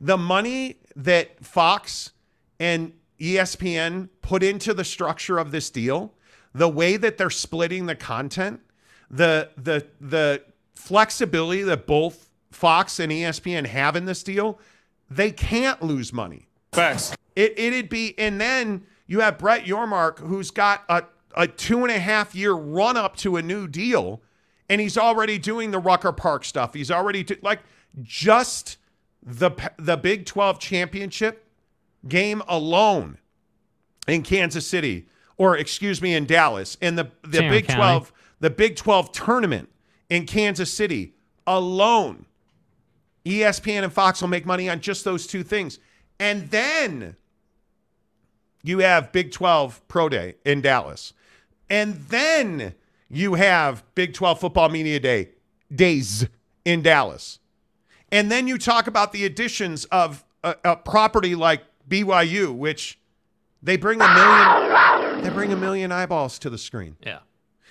the 0.00 0.18
money 0.18 0.80
that 0.96 1.44
Fox 1.44 2.10
and 2.58 2.92
ESPN 3.20 4.08
put 4.22 4.42
into 4.42 4.74
the 4.74 4.82
structure 4.82 5.38
of 5.38 5.52
this 5.52 5.70
deal, 5.70 6.14
the 6.52 6.68
way 6.68 6.96
that 6.96 7.16
they're 7.16 7.30
splitting 7.30 7.86
the 7.86 7.94
content, 7.94 8.58
the 9.08 9.50
the 9.56 9.86
the 10.00 10.42
flexibility 10.74 11.62
that 11.62 11.86
both 11.86 12.28
Fox 12.50 12.98
and 12.98 13.12
ESPN 13.12 13.66
have 13.66 13.94
in 13.94 14.04
this 14.04 14.24
deal, 14.24 14.58
they 15.08 15.30
can't 15.30 15.80
lose 15.80 16.12
money. 16.12 16.48
Facts. 16.72 17.14
It 17.36 17.56
it'd 17.56 17.88
be, 17.88 18.18
and 18.18 18.40
then 18.40 18.84
you 19.06 19.20
have 19.20 19.38
Brett 19.38 19.64
Yormark, 19.64 20.18
who's 20.18 20.50
got 20.50 20.82
a 20.88 21.04
a 21.36 21.46
two 21.46 21.82
and 21.82 21.90
a 21.90 21.98
half 21.98 22.34
year 22.34 22.52
run 22.52 22.96
up 22.96 23.16
to 23.16 23.36
a 23.36 23.42
new 23.42 23.68
deal, 23.68 24.22
and 24.68 24.80
he's 24.80 24.96
already 24.98 25.38
doing 25.38 25.70
the 25.70 25.78
Rucker 25.78 26.12
Park 26.12 26.44
stuff. 26.44 26.74
He's 26.74 26.90
already 26.90 27.22
do, 27.22 27.36
like 27.42 27.60
just 28.02 28.78
the 29.22 29.50
the 29.78 29.96
Big 29.96 30.26
Twelve 30.26 30.58
championship 30.58 31.46
game 32.06 32.42
alone 32.48 33.18
in 34.06 34.22
Kansas 34.22 34.66
City, 34.66 35.06
or 35.36 35.56
excuse 35.56 36.02
me, 36.02 36.14
in 36.14 36.26
Dallas, 36.26 36.76
and 36.80 36.98
the 36.98 37.10
the 37.22 37.40
Big 37.40 37.66
County. 37.66 37.78
Twelve 37.78 38.12
the 38.40 38.50
Big 38.50 38.76
Twelve 38.76 39.12
tournament 39.12 39.68
in 40.08 40.26
Kansas 40.26 40.72
City 40.72 41.14
alone. 41.46 42.26
ESPN 43.24 43.84
and 43.84 43.92
Fox 43.92 44.20
will 44.20 44.28
make 44.28 44.44
money 44.44 44.68
on 44.68 44.80
just 44.80 45.04
those 45.04 45.26
two 45.26 45.42
things. 45.42 45.78
And 46.20 46.50
then 46.50 47.16
you 48.62 48.78
have 48.78 49.12
Big 49.12 49.32
12 49.32 49.86
Pro 49.88 50.08
Day 50.08 50.34
in 50.44 50.60
Dallas. 50.60 51.12
And 51.70 51.94
then 52.08 52.74
you 53.10 53.34
have 53.34 53.84
Big 53.94 54.14
12 54.14 54.40
Football 54.40 54.68
Media 54.68 55.00
Day 55.00 55.30
days 55.74 56.26
in 56.64 56.82
Dallas. 56.82 57.38
And 58.10 58.30
then 58.30 58.46
you 58.46 58.58
talk 58.58 58.86
about 58.86 59.12
the 59.12 59.24
additions 59.24 59.84
of 59.86 60.24
a, 60.42 60.56
a 60.64 60.76
property 60.76 61.34
like 61.34 61.62
BYU, 61.88 62.54
which 62.54 62.98
they 63.62 63.76
bring 63.76 64.00
a 64.00 64.14
million 64.14 65.24
they 65.24 65.30
bring 65.30 65.52
a 65.52 65.56
million 65.56 65.90
eyeballs 65.90 66.38
to 66.40 66.50
the 66.50 66.58
screen. 66.58 66.96
Yeah. 67.00 67.20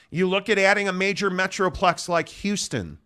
You 0.10 0.28
look 0.28 0.50
at 0.50 0.58
adding 0.58 0.88
a 0.88 0.94
major 0.94 1.30
metroplex 1.30 2.10
like 2.10 2.30
Houston, 2.30 3.00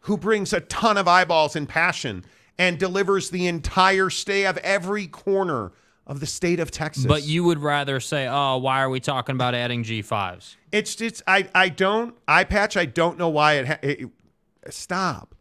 who 0.00 0.16
brings 0.16 0.52
a 0.52 0.60
ton 0.60 0.96
of 0.96 1.08
eyeballs 1.08 1.56
and 1.56 1.68
passion 1.68 2.24
and 2.58 2.78
delivers 2.78 3.30
the 3.30 3.46
entire 3.46 4.10
stay 4.10 4.46
of 4.46 4.56
every 4.58 5.06
corner 5.06 5.72
of 6.06 6.20
the 6.20 6.26
state 6.26 6.60
of 6.60 6.70
Texas. 6.70 7.06
But 7.06 7.24
you 7.24 7.44
would 7.44 7.58
rather 7.58 8.00
say, 8.00 8.26
"Oh, 8.28 8.58
why 8.58 8.82
are 8.82 8.90
we 8.90 9.00
talking 9.00 9.34
about 9.34 9.54
adding 9.54 9.84
G5s?" 9.84 10.56
It's 10.72 11.00
it's 11.00 11.22
I 11.26 11.48
I 11.54 11.68
don't 11.68 12.14
eye 12.28 12.44
patch. 12.44 12.76
I 12.76 12.84
don't 12.84 13.18
know 13.18 13.28
why 13.28 13.54
it. 13.54 13.66
Ha- 13.66 13.78
it 13.82 14.08
stop. 14.70 15.34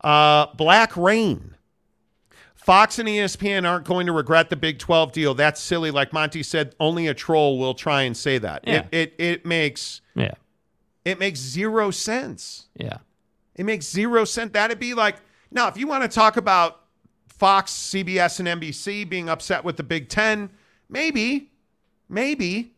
Uh, 0.00 0.46
Black 0.54 0.96
Rain. 0.96 1.54
Fox 2.54 2.98
and 2.98 3.08
ESPN 3.08 3.66
aren't 3.66 3.86
going 3.86 4.06
to 4.06 4.12
regret 4.12 4.50
the 4.50 4.56
Big 4.56 4.78
12 4.78 5.12
deal. 5.12 5.34
That's 5.34 5.58
silly. 5.58 5.90
Like 5.90 6.12
Monty 6.12 6.42
said, 6.42 6.74
only 6.78 7.06
a 7.06 7.14
troll 7.14 7.58
will 7.58 7.72
try 7.72 8.02
and 8.02 8.14
say 8.14 8.36
that. 8.38 8.64
Yeah. 8.66 8.86
It, 8.92 9.14
it 9.14 9.14
it 9.18 9.46
makes 9.46 10.02
Yeah. 10.14 10.34
it 11.04 11.18
makes 11.18 11.40
zero 11.40 11.90
sense. 11.90 12.66
Yeah. 12.76 12.98
It 13.54 13.64
makes 13.64 13.86
zero 13.86 14.24
sense. 14.26 14.52
That'd 14.52 14.78
be 14.78 14.92
like 14.94 15.16
now 15.50 15.68
if 15.68 15.76
you 15.78 15.86
want 15.86 16.02
to 16.02 16.08
talk 16.08 16.36
about 16.36 16.80
Fox, 17.28 17.72
CBS, 17.72 18.38
and 18.38 18.60
NBC 18.60 19.08
being 19.08 19.28
upset 19.30 19.64
with 19.64 19.76
the 19.78 19.82
Big 19.84 20.08
Ten, 20.08 20.50
maybe, 20.90 21.50
maybe, 22.08 22.74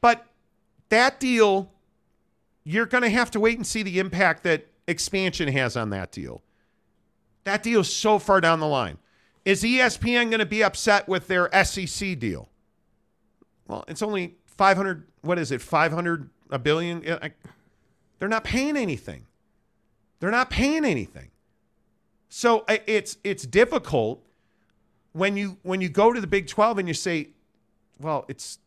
but 0.00 0.24
that 0.88 1.20
deal, 1.20 1.72
you're 2.64 2.86
going 2.86 3.02
to 3.02 3.10
have 3.10 3.30
to 3.32 3.40
wait 3.40 3.56
and 3.56 3.66
see 3.66 3.82
the 3.82 3.98
impact 3.98 4.42
that 4.44 4.66
expansion 4.86 5.48
has 5.48 5.76
on 5.76 5.90
that 5.90 6.12
deal. 6.12 6.42
That 7.44 7.62
deal 7.62 7.80
is 7.80 7.94
so 7.94 8.18
far 8.18 8.40
down 8.40 8.60
the 8.60 8.66
line. 8.66 8.98
Is 9.44 9.62
ESPN 9.62 10.30
going 10.30 10.40
to 10.40 10.46
be 10.46 10.62
upset 10.62 11.08
with 11.08 11.28
their 11.28 11.48
SEC 11.64 12.18
deal? 12.18 12.50
Well, 13.66 13.84
it's 13.88 14.02
only 14.02 14.36
500, 14.46 15.06
what 15.22 15.38
is 15.38 15.52
it, 15.52 15.62
500, 15.62 16.28
a 16.50 16.58
billion? 16.58 17.00
They're 18.18 18.28
not 18.28 18.44
paying 18.44 18.76
anything. 18.76 19.26
They're 20.20 20.30
not 20.30 20.50
paying 20.50 20.84
anything. 20.84 21.30
So 22.28 22.64
it's 22.68 23.16
it's 23.24 23.44
difficult 23.44 24.22
when 25.12 25.36
you 25.36 25.56
when 25.62 25.80
you 25.80 25.88
go 25.88 26.12
to 26.12 26.20
the 26.20 26.26
Big 26.26 26.46
12 26.46 26.78
and 26.78 26.88
you 26.88 26.94
say, 26.94 27.30
well, 27.98 28.26
it's 28.28 28.58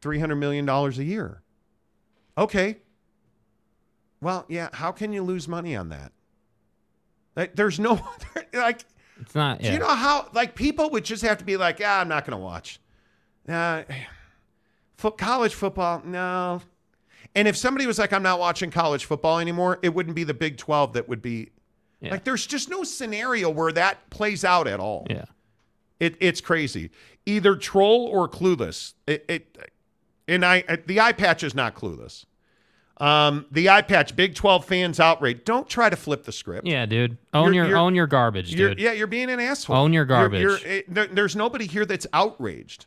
300 0.00 0.36
million 0.36 0.64
dollars 0.64 0.98
a 0.98 1.04
year. 1.04 1.41
Okay. 2.38 2.78
Well, 4.20 4.44
yeah, 4.48 4.68
how 4.72 4.92
can 4.92 5.12
you 5.12 5.22
lose 5.22 5.48
money 5.48 5.74
on 5.76 5.88
that? 5.90 6.12
Like 7.36 7.56
there's 7.56 7.80
no 7.80 8.00
like 8.54 8.84
It's 9.20 9.34
not. 9.34 9.60
do 9.60 9.66
Yeah. 9.66 9.72
you 9.74 9.78
know 9.78 9.86
how 9.94 10.28
like 10.32 10.54
people 10.54 10.90
would 10.90 11.04
just 11.04 11.22
have 11.22 11.38
to 11.38 11.44
be 11.44 11.56
like, 11.56 11.78
"Yeah, 11.78 11.98
I'm 12.00 12.08
not 12.08 12.24
going 12.26 12.38
to 12.38 12.42
watch." 12.44 12.78
Uh, 13.48 13.82
foot, 14.96 15.18
college 15.18 15.54
football, 15.54 16.02
no. 16.04 16.62
And 17.34 17.48
if 17.48 17.56
somebody 17.56 17.86
was 17.86 17.98
like, 17.98 18.12
"I'm 18.12 18.22
not 18.22 18.38
watching 18.38 18.70
college 18.70 19.04
football 19.06 19.38
anymore," 19.38 19.78
it 19.82 19.94
wouldn't 19.94 20.14
be 20.14 20.24
the 20.24 20.34
Big 20.34 20.56
12 20.58 20.92
that 20.92 21.08
would 21.08 21.22
be 21.22 21.50
Yeah. 22.00 22.12
like 22.12 22.24
there's 22.24 22.46
just 22.46 22.68
no 22.68 22.84
scenario 22.84 23.50
where 23.50 23.72
that 23.72 24.10
plays 24.10 24.44
out 24.44 24.68
at 24.68 24.78
all. 24.80 25.06
yeah. 25.10 25.24
It, 26.00 26.16
it's 26.20 26.40
crazy. 26.40 26.90
Either 27.26 27.54
troll 27.54 28.06
or 28.06 28.28
clueless. 28.28 28.94
It, 29.06 29.24
it 29.28 29.72
and 30.28 30.44
I 30.44 30.62
the 30.86 31.00
eye 31.00 31.12
patch 31.12 31.42
is 31.42 31.54
not 31.54 31.74
clueless. 31.74 32.24
Um, 32.98 33.46
the 33.50 33.68
eye 33.70 33.82
patch, 33.82 34.14
Big 34.14 34.34
12 34.36 34.64
fans 34.64 35.00
outrage. 35.00 35.44
Don't 35.44 35.68
try 35.68 35.90
to 35.90 35.96
flip 35.96 36.22
the 36.24 36.30
script. 36.30 36.66
Yeah, 36.68 36.86
dude. 36.86 37.16
Own 37.34 37.46
You're- 37.46 37.56
your 37.56 37.66
you're- 37.66 37.80
own 37.80 37.94
your 37.96 38.06
garbage, 38.06 38.54
You're, 38.54 38.68
dude. 38.70 38.78
yeah, 38.80 38.92
you're 38.92 39.06
being 39.08 39.28
an 39.30 39.40
asshole. 39.40 39.74
Own 39.76 39.92
your 39.92 40.04
You're- 40.04 40.08
garbage. 40.08 40.40
you're- 40.40 40.60
it- 40.62 40.94
there- 40.94 41.06
there's 41.08 41.34
nobody 41.34 41.66
here 41.66 41.84
that's 41.84 42.06
outraged. 42.12 42.86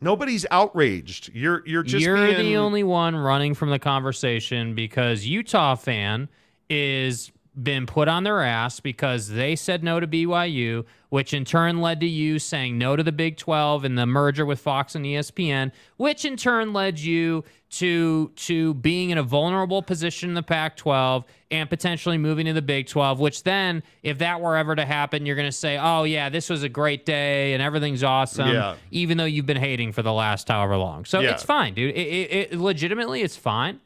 Nobody's 0.00 0.46
outraged. 0.50 1.30
You're 1.34 1.62
you're 1.66 1.82
just 1.82 2.04
You're 2.04 2.16
being, 2.16 2.38
the 2.38 2.56
only 2.56 2.84
one 2.84 3.16
running 3.16 3.54
from 3.54 3.70
the 3.70 3.80
conversation 3.80 4.74
because 4.74 5.26
Utah 5.26 5.74
fan 5.74 6.28
is 6.70 7.32
been 7.60 7.86
put 7.86 8.08
on 8.08 8.24
their 8.24 8.40
ass 8.42 8.80
because 8.80 9.28
they 9.28 9.56
said 9.56 9.82
no 9.82 9.98
to 10.00 10.06
BYU, 10.06 10.84
which 11.08 11.32
in 11.34 11.44
turn 11.44 11.80
led 11.80 12.00
to 12.00 12.06
you 12.06 12.38
saying 12.38 12.78
no 12.78 12.94
to 12.96 13.02
the 13.02 13.12
Big 13.12 13.36
12 13.36 13.84
and 13.84 13.98
the 13.98 14.06
merger 14.06 14.44
with 14.46 14.60
Fox 14.60 14.94
and 14.94 15.04
ESPN, 15.04 15.72
which 15.96 16.24
in 16.24 16.36
turn 16.36 16.72
led 16.72 16.98
you 16.98 17.44
to 17.70 18.30
to 18.36 18.74
being 18.74 19.10
in 19.10 19.18
a 19.18 19.22
vulnerable 19.22 19.82
position 19.82 20.30
in 20.30 20.34
the 20.34 20.42
Pac-12 20.42 21.24
and 21.50 21.68
potentially 21.68 22.16
moving 22.16 22.46
to 22.46 22.52
the 22.52 22.62
Big 22.62 22.86
12, 22.86 23.20
which 23.20 23.42
then 23.42 23.82
if 24.02 24.18
that 24.18 24.40
were 24.40 24.56
ever 24.56 24.74
to 24.76 24.84
happen, 24.86 25.26
you're 25.26 25.36
going 25.36 25.48
to 25.48 25.52
say, 25.52 25.76
"Oh 25.78 26.04
yeah, 26.04 26.28
this 26.28 26.48
was 26.48 26.62
a 26.62 26.68
great 26.68 27.04
day 27.04 27.52
and 27.54 27.62
everything's 27.62 28.02
awesome," 28.04 28.48
Yeah. 28.48 28.76
even 28.90 29.18
though 29.18 29.24
you've 29.24 29.46
been 29.46 29.56
hating 29.58 29.92
for 29.92 30.02
the 30.02 30.12
last 30.12 30.48
however 30.48 30.76
long. 30.76 31.04
So 31.04 31.20
Yeah. 31.20 31.32
it's 31.32 31.42
fine, 31.42 31.74
dude. 31.74 31.94
It, 31.94 31.98
it, 31.98 32.52
it 32.52 32.58
legitimately 32.58 33.22
it's 33.22 33.36
fine. 33.36 33.80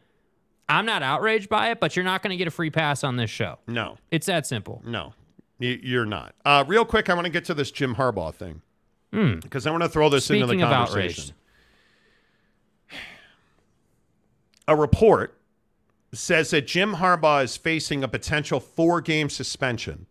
I'm 0.69 0.87
not 0.87 1.03
outraged 1.03 1.49
by 1.49 1.71
it, 1.71 1.81
but 1.81 1.95
you're 1.97 2.05
not 2.05 2.23
going 2.23 2.31
to 2.31 2.37
get 2.37 2.49
a 2.49 2.51
free 2.51 2.71
pass 2.71 3.05
on 3.05 3.17
this 3.17 3.31
show. 3.31 3.59
No, 3.67 3.99
It's 4.11 4.27
that 4.27 4.47
simple. 4.47 4.83
no, 4.87 5.13
You- 5.59 5.79
you're 5.83 6.07
not. 6.07 6.35
Uh, 6.45 6.65
real 6.67 6.85
quick, 6.85 7.11
I 7.11 7.15
want 7.15 7.27
to 7.27 7.31
get 7.31 7.45
to 7.47 7.55
this 7.55 7.71
Jim 7.71 7.97
Harbaugh 7.97 8.35
thing 8.35 8.63
because 9.11 9.67
I 9.67 9.71
want 9.71 9.83
to 9.83 9.89
throw 9.89 10.09
this 10.09 10.31
into 10.31 10.47
the 10.47 10.55
Hmm. 10.55 10.61
Speaking 10.61 10.67
conversation. 10.75 11.35
A 14.69 14.77
report 14.77 15.39
says 16.15 16.51
that 16.51 16.67
Jim 16.67 16.95
Harbaugh 16.95 17.43
is 17.45 17.57
facing 17.57 18.05
a 18.05 18.09
potential 18.09 18.61
four-game 18.61 19.29
suspension. 19.29 20.07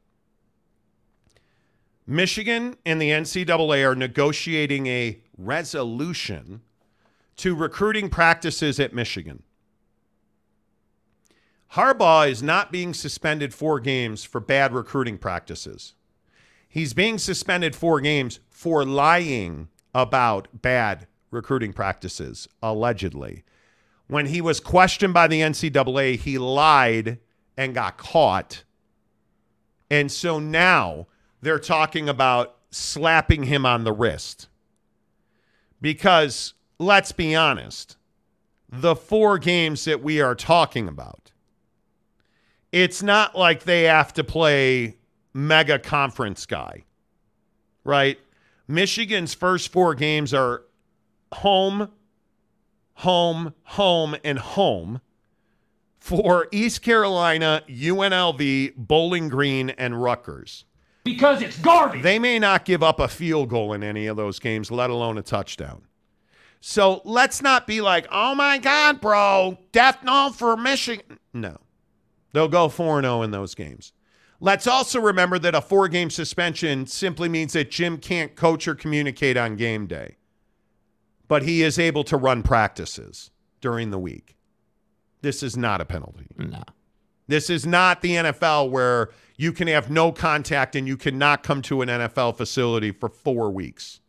Michigan 2.05 2.75
and 2.85 3.01
the 3.01 3.09
NCAA 3.11 3.83
are 3.89 3.95
negotiating 3.95 4.87
a 4.87 5.19
resolution 5.37 6.61
to 7.37 7.55
recruiting 7.55 8.09
practices 8.09 8.79
at 8.79 8.93
Michigan. 8.93 9.43
Harbaugh 11.73 12.29
is 12.29 12.43
not 12.43 12.71
being 12.71 12.93
suspended 12.93 13.53
four 13.53 13.79
games 13.79 14.23
for 14.23 14.41
bad 14.41 14.73
recruiting 14.73 15.17
practices. 15.17 15.93
He's 16.67 16.93
being 16.93 17.17
suspended 17.17 17.75
four 17.75 18.01
games 18.01 18.39
for 18.49 18.83
lying 18.83 19.69
about 19.93 20.61
bad 20.61 21.07
recruiting 21.31 21.71
practices, 21.71 22.47
allegedly. 22.61 23.43
When 24.07 24.25
he 24.25 24.41
was 24.41 24.59
questioned 24.59 25.13
by 25.13 25.27
the 25.27 25.39
NCAA, 25.39 26.17
he 26.17 26.37
lied 26.37 27.19
and 27.55 27.73
got 27.73 27.97
caught. 27.97 28.63
And 29.89 30.11
so 30.11 30.39
now 30.39 31.07
they're 31.41 31.59
talking 31.59 32.09
about 32.09 32.57
slapping 32.69 33.43
him 33.43 33.65
on 33.65 33.85
the 33.85 33.93
wrist. 33.93 34.49
Because 35.79 36.53
let's 36.79 37.13
be 37.13 37.33
honest, 37.33 37.95
the 38.69 38.95
four 38.95 39.37
games 39.37 39.85
that 39.85 40.03
we 40.03 40.21
are 40.21 40.35
talking 40.35 40.87
about, 40.87 41.30
it's 42.71 43.03
not 43.03 43.37
like 43.37 43.63
they 43.63 43.83
have 43.83 44.13
to 44.13 44.23
play 44.23 44.97
mega 45.33 45.79
conference 45.79 46.45
guy, 46.45 46.85
right? 47.83 48.19
Michigan's 48.67 49.33
first 49.33 49.71
four 49.71 49.95
games 49.95 50.33
are 50.33 50.63
home, 51.33 51.89
home, 52.95 53.53
home, 53.63 54.15
and 54.23 54.39
home 54.39 55.01
for 55.99 56.47
East 56.51 56.81
Carolina, 56.81 57.63
UNLV, 57.67 58.75
Bowling 58.75 59.29
Green, 59.29 59.69
and 59.71 60.01
Rutgers. 60.01 60.65
Because 61.03 61.41
it's 61.41 61.57
garbage. 61.57 62.03
They 62.03 62.19
may 62.19 62.39
not 62.39 62.65
give 62.65 62.83
up 62.83 62.99
a 62.99 63.07
field 63.07 63.49
goal 63.49 63.73
in 63.73 63.83
any 63.83 64.07
of 64.07 64.17
those 64.17 64.39
games, 64.39 64.71
let 64.71 64.89
alone 64.89 65.17
a 65.17 65.21
touchdown. 65.21 65.83
So 66.59 67.01
let's 67.05 67.41
not 67.41 67.65
be 67.65 67.81
like, 67.81 68.07
oh 68.11 68.35
my 68.35 68.59
God, 68.59 69.01
bro, 69.01 69.57
death 69.71 70.03
knell 70.03 70.31
for 70.31 70.55
Michigan. 70.55 71.17
No. 71.33 71.57
They'll 72.33 72.47
go 72.47 72.69
4 72.69 73.01
0 73.01 73.21
in 73.21 73.31
those 73.31 73.55
games. 73.55 73.93
Let's 74.43 74.65
also 74.65 74.99
remember 74.99 75.37
that 75.37 75.53
a 75.53 75.61
four 75.61 75.87
game 75.87 76.09
suspension 76.09 76.87
simply 76.87 77.29
means 77.29 77.53
that 77.53 77.69
Jim 77.69 77.99
can't 77.99 78.35
coach 78.35 78.67
or 78.67 78.73
communicate 78.73 79.37
on 79.37 79.55
game 79.55 79.85
day, 79.85 80.17
but 81.27 81.43
he 81.43 81.61
is 81.61 81.77
able 81.77 82.03
to 82.05 82.17
run 82.17 82.41
practices 82.41 83.29
during 83.61 83.91
the 83.91 83.99
week. 83.99 84.35
This 85.21 85.43
is 85.43 85.55
not 85.55 85.79
a 85.79 85.85
penalty. 85.85 86.25
No. 86.35 86.63
This 87.27 87.51
is 87.51 87.67
not 87.67 88.01
the 88.01 88.15
NFL 88.15 88.71
where 88.71 89.11
you 89.37 89.53
can 89.53 89.67
have 89.67 89.91
no 89.91 90.11
contact 90.11 90.75
and 90.75 90.87
you 90.87 90.97
cannot 90.97 91.43
come 91.43 91.61
to 91.61 91.83
an 91.83 91.87
NFL 91.87 92.35
facility 92.35 92.91
for 92.91 93.09
four 93.09 93.51
weeks. 93.51 94.01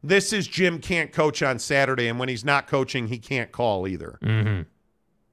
This 0.00 0.32
is 0.32 0.46
Jim 0.46 0.78
can't 0.78 1.12
coach 1.12 1.42
on 1.42 1.58
Saturday, 1.58 2.06
and 2.06 2.20
when 2.20 2.28
he's 2.28 2.44
not 2.44 2.68
coaching, 2.68 3.08
he 3.08 3.18
can't 3.18 3.50
call 3.50 3.88
either. 3.88 4.18
Mm-hmm. 4.22 4.62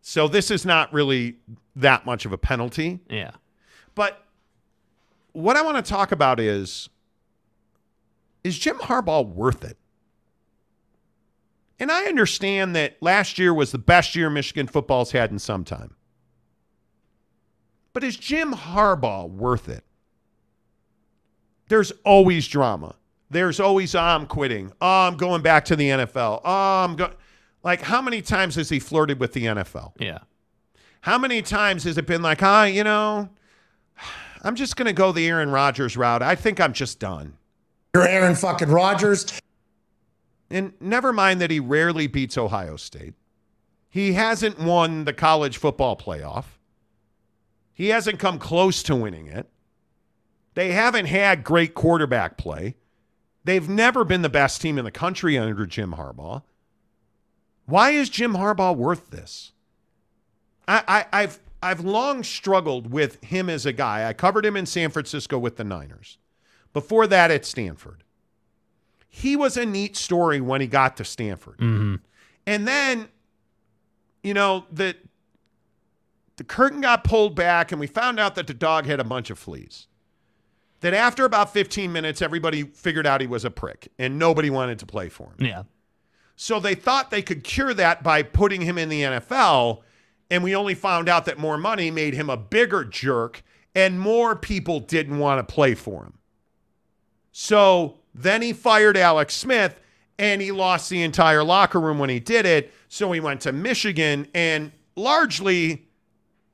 So 0.06 0.28
this 0.28 0.52
is 0.52 0.66
not 0.66 0.92
really 0.92 1.38
that 1.78 2.06
much 2.06 2.26
of 2.26 2.34
a 2.34 2.38
penalty. 2.38 3.00
Yeah. 3.10 3.32
But 3.96 4.22
what 5.32 5.56
I 5.56 5.62
want 5.62 5.84
to 5.84 5.90
talk 5.90 6.12
about 6.12 6.42
is 6.42 6.90
is 8.44 8.60
Jim 8.60 8.78
Harbaugh 8.80 9.26
worth 9.26 9.64
it? 9.64 9.78
And 11.80 11.90
I 11.90 12.04
understand 12.04 12.76
that 12.76 12.98
last 13.02 13.40
year 13.40 13.54
was 13.54 13.72
the 13.72 13.78
best 13.78 14.14
year 14.14 14.30
Michigan 14.30 14.68
football's 14.68 15.12
had 15.14 15.32
in 15.32 15.40
some 15.40 15.64
time. 15.64 15.96
But 17.94 18.04
is 18.04 18.18
Jim 18.18 18.54
Harbaugh 18.54 19.30
worth 19.30 19.70
it? 19.70 19.86
There's 21.70 21.94
always 22.04 22.46
drama. 22.50 22.96
There's 23.30 23.62
always, 23.62 23.96
oh, 23.96 24.02
I'm 24.02 24.28
quitting. 24.28 24.74
Oh, 24.82 25.08
I'm 25.08 25.16
going 25.16 25.42
back 25.42 25.64
to 25.66 25.78
the 25.78 25.90
NFL. 25.90 26.42
Oh, 26.44 26.84
I'm 26.84 26.98
going. 26.98 27.14
Like, 27.64 27.82
how 27.82 28.02
many 28.02 28.22
times 28.22 28.56
has 28.56 28.70
he 28.70 28.80
flirted 28.80 29.20
with 29.20 29.34
the 29.34 29.46
NFL? 29.46 29.94
Yeah. 29.98 30.20
How 31.02 31.18
many 31.18 31.42
times 31.42 31.84
has 31.86 31.98
it 31.98 32.06
been 32.06 32.22
like, 32.22 32.44
ah, 32.44 32.66
you 32.66 32.84
know, 32.84 33.30
I'm 34.44 34.56
just 34.56 34.76
going 34.76 34.88
to 34.88 34.94
go 34.94 35.12
the 35.12 35.28
Aaron 35.28 35.50
Rodgers 35.50 35.96
route. 35.96 36.22
I 36.22 36.36
think 36.36 36.60
I'm 36.60 36.74
just 36.74 37.00
done. 37.00 37.38
You're 37.94 38.08
Aaron 38.08 38.36
fucking 38.36 38.70
Rodgers. 38.70 39.40
And 40.50 40.74
never 40.80 41.14
mind 41.14 41.42
that 41.42 41.52
he 41.52 41.60
rarely 41.60 42.08
beats 42.08 42.38
Ohio 42.38 42.76
State. 42.76 43.14
He 43.90 44.14
hasn't 44.14 44.60
won 44.60 45.06
the 45.06 45.14
college 45.14 45.58
football 45.58 45.96
playoff. 45.96 46.46
He 47.74 47.90
hasn't 47.90 48.20
come 48.20 48.40
close 48.40 48.84
to 48.84 48.96
winning 48.96 49.28
it. 49.28 49.50
They 50.56 50.72
haven't 50.72 51.06
had 51.06 51.44
great 51.44 51.74
quarterback 51.74 52.38
play. 52.38 52.76
They've 53.44 53.68
never 53.68 54.04
been 54.04 54.22
the 54.22 54.30
best 54.30 54.62
team 54.62 54.78
in 54.78 54.86
the 54.86 54.92
country 54.92 55.38
under 55.38 55.66
Jim 55.66 55.94
Harbaugh. 55.94 56.44
Why 57.66 57.92
is 57.92 58.10
Jim 58.10 58.34
Harbaugh 58.34 58.76
worth 58.76 59.10
this? 59.10 59.52
I, 60.68 60.84
I, 60.88 61.22
I've 61.22 61.40
I've 61.62 61.80
long 61.80 62.24
struggled 62.24 62.92
with 62.92 63.24
him 63.24 63.50
as 63.50 63.66
a 63.66 63.72
guy. 63.72 64.08
I 64.08 64.14
covered 64.14 64.46
him 64.46 64.58
in 64.58 64.66
San 64.66 64.90
Francisco 64.90 65.40
with 65.40 65.56
the 65.56 65.64
Niners. 65.64 66.18
Before 66.74 67.08
that, 67.08 67.32
at 67.32 67.46
Stanford. 67.46 68.04
He 69.08 69.36
was 69.36 69.56
a 69.56 69.66
neat 69.66 69.96
story 69.96 70.42
when 70.42 70.60
he 70.60 70.68
got 70.68 70.98
to 70.98 71.06
Stanford. 71.06 71.60
Mm-hmm. 71.60 71.96
And 72.48 72.68
then, 72.68 73.08
you 74.24 74.34
know, 74.34 74.66
the 74.72 74.96
the 76.36 76.44
curtain 76.44 76.82
got 76.82 77.04
pulled 77.04 77.36
back 77.36 77.72
and 77.72 77.80
we 77.80 77.88
found 77.88 78.20
out 78.20 78.36
that 78.36 78.48
the 78.48 78.54
dog 78.54 78.86
had 78.86 79.00
a 79.00 79.04
bunch 79.04 79.30
of 79.30 79.38
fleas. 79.40 79.88
That 80.82 80.94
after 80.94 81.24
about 81.24 81.54
15 81.54 81.94
minutes, 81.94 82.22
everybody 82.22 82.64
figured 82.64 83.08
out 83.08 83.22
he 83.22 83.28
was 83.28 83.46
a 83.46 83.52
prick 83.52 83.88
and 83.98 84.20
nobody 84.20 84.50
wanted 84.50 84.80
to 84.80 84.86
play 84.86 85.08
for 85.08 85.28
him. 85.28 85.46
Yeah. 85.46 85.64
So 86.36 86.60
they 86.60 86.76
thought 86.76 87.12
they 87.12 87.22
could 87.22 87.44
cure 87.44 87.74
that 87.74 88.04
by 88.04 88.24
putting 88.24 88.62
him 88.62 88.78
in 88.78 88.90
the 88.90 89.02
NFL. 89.02 89.82
And 90.30 90.44
we 90.44 90.56
only 90.56 90.74
found 90.74 91.10
out 91.10 91.26
that 91.26 91.38
more 91.38 91.58
money 91.58 91.92
made 91.92 92.14
him 92.16 92.30
a 92.30 92.38
bigger 92.38 92.84
jerk 92.84 93.44
and 93.76 94.00
more 94.00 94.36
people 94.36 94.80
didn't 94.80 95.20
want 95.20 95.46
to 95.46 95.54
play 95.54 95.76
for 95.76 96.04
him. 96.04 96.14
So 97.32 98.00
then 98.14 98.42
he 98.42 98.54
fired 98.54 98.98
Alex 98.98 99.34
Smith 99.36 99.80
and 100.20 100.42
he 100.42 100.52
lost 100.52 100.90
the 100.90 101.02
entire 101.02 101.44
locker 101.44 101.80
room 101.80 102.00
when 102.00 102.10
he 102.10 102.20
did 102.20 102.46
it. 102.46 102.74
So 102.88 103.12
he 103.12 103.20
went 103.20 103.42
to 103.42 103.52
Michigan 103.52 104.28
and 104.34 104.72
largely, 104.96 105.88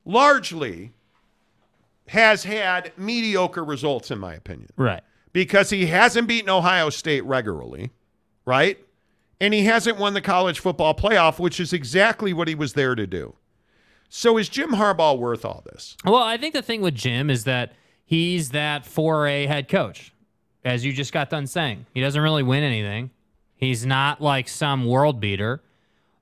largely 0.04 0.92
has 2.08 2.44
had 2.44 2.92
mediocre 2.96 3.64
results, 3.64 4.10
in 4.10 4.18
my 4.18 4.34
opinion. 4.34 4.70
Right. 4.76 5.02
Because 5.32 5.70
he 5.70 5.86
hasn't 5.86 6.26
beaten 6.26 6.50
Ohio 6.50 6.90
State 6.90 7.24
regularly, 7.24 7.90
right? 8.44 8.78
And 9.40 9.54
he 9.54 9.64
hasn't 9.64 9.98
won 9.98 10.14
the 10.14 10.20
college 10.20 10.60
football 10.60 10.94
playoff, 10.94 11.38
which 11.38 11.58
is 11.60 11.72
exactly 11.72 12.32
what 12.32 12.46
he 12.46 12.54
was 12.54 12.74
there 12.74 12.94
to 12.94 13.06
do. 13.06 13.34
So 14.08 14.36
is 14.36 14.48
Jim 14.48 14.72
Harbaugh 14.72 15.18
worth 15.18 15.44
all 15.44 15.62
this? 15.72 15.96
Well, 16.04 16.22
I 16.22 16.36
think 16.36 16.52
the 16.52 16.62
thing 16.62 16.82
with 16.82 16.94
Jim 16.94 17.30
is 17.30 17.44
that 17.44 17.72
he's 18.04 18.50
that 18.50 18.84
4A 18.84 19.46
head 19.46 19.68
coach, 19.68 20.12
as 20.64 20.84
you 20.84 20.92
just 20.92 21.12
got 21.12 21.30
done 21.30 21.46
saying. 21.46 21.86
He 21.94 22.00
doesn't 22.00 22.20
really 22.20 22.42
win 22.42 22.62
anything. 22.62 23.10
He's 23.56 23.86
not 23.86 24.20
like 24.20 24.48
some 24.48 24.84
world 24.84 25.20
beater. 25.20 25.62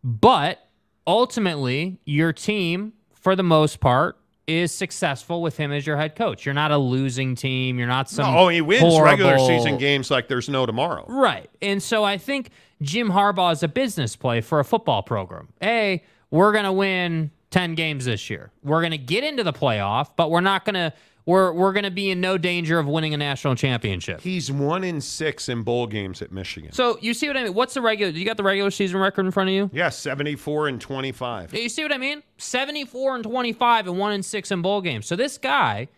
But 0.04 0.68
ultimately, 1.06 1.98
your 2.04 2.32
team, 2.32 2.92
for 3.12 3.34
the 3.34 3.42
most 3.42 3.80
part, 3.80 4.16
is 4.48 4.72
successful 4.72 5.42
with 5.42 5.56
him 5.58 5.70
as 5.70 5.86
your 5.86 5.96
head 5.96 6.16
coach. 6.16 6.46
You're 6.46 6.54
not 6.54 6.70
a 6.70 6.78
losing 6.78 7.34
team. 7.34 7.78
You're 7.78 7.86
not 7.86 8.08
some. 8.08 8.32
No, 8.32 8.38
oh, 8.40 8.48
he 8.48 8.62
wins 8.62 8.80
horrible... 8.80 9.04
regular 9.04 9.38
season 9.38 9.76
games 9.76 10.10
like 10.10 10.26
there's 10.26 10.48
no 10.48 10.64
tomorrow. 10.64 11.04
Right. 11.06 11.50
And 11.60 11.82
so 11.82 12.02
I 12.02 12.16
think 12.16 12.50
Jim 12.80 13.10
Harbaugh 13.10 13.52
is 13.52 13.62
a 13.62 13.68
business 13.68 14.16
play 14.16 14.40
for 14.40 14.58
a 14.58 14.64
football 14.64 15.02
program. 15.02 15.48
A, 15.62 16.02
we're 16.30 16.52
going 16.52 16.64
to 16.64 16.72
win 16.72 17.30
10 17.50 17.74
games 17.74 18.06
this 18.06 18.30
year. 18.30 18.50
We're 18.64 18.80
going 18.80 18.92
to 18.92 18.98
get 18.98 19.22
into 19.22 19.44
the 19.44 19.52
playoff, 19.52 20.10
but 20.16 20.30
we're 20.30 20.40
not 20.40 20.64
going 20.64 20.74
to 20.74 20.92
we're 21.28 21.52
we're 21.52 21.74
going 21.74 21.84
to 21.84 21.90
be 21.90 22.10
in 22.10 22.22
no 22.22 22.38
danger 22.38 22.78
of 22.78 22.86
winning 22.86 23.12
a 23.12 23.16
national 23.18 23.54
championship. 23.54 24.22
He's 24.22 24.50
1 24.50 24.82
in 24.82 24.98
6 24.98 25.48
in 25.50 25.62
bowl 25.62 25.86
games 25.86 26.22
at 26.22 26.32
Michigan. 26.32 26.72
So, 26.72 26.96
you 27.02 27.12
see 27.12 27.28
what 27.28 27.36
I 27.36 27.44
mean? 27.44 27.52
What's 27.52 27.74
the 27.74 27.82
regular 27.82 28.10
You 28.10 28.24
got 28.24 28.38
the 28.38 28.42
regular 28.42 28.70
season 28.70 28.98
record 28.98 29.26
in 29.26 29.30
front 29.30 29.50
of 29.50 29.54
you? 29.54 29.68
Yeah, 29.70 29.90
74 29.90 30.68
and 30.68 30.80
25. 30.80 31.52
You 31.52 31.68
see 31.68 31.82
what 31.82 31.92
I 31.92 31.98
mean? 31.98 32.22
74 32.38 33.16
and 33.16 33.24
25 33.24 33.88
and 33.88 33.98
1 33.98 34.12
in 34.12 34.22
6 34.22 34.50
in 34.50 34.62
bowl 34.62 34.80
games. 34.80 35.04
So 35.06 35.16
this 35.16 35.36
guy 35.36 35.88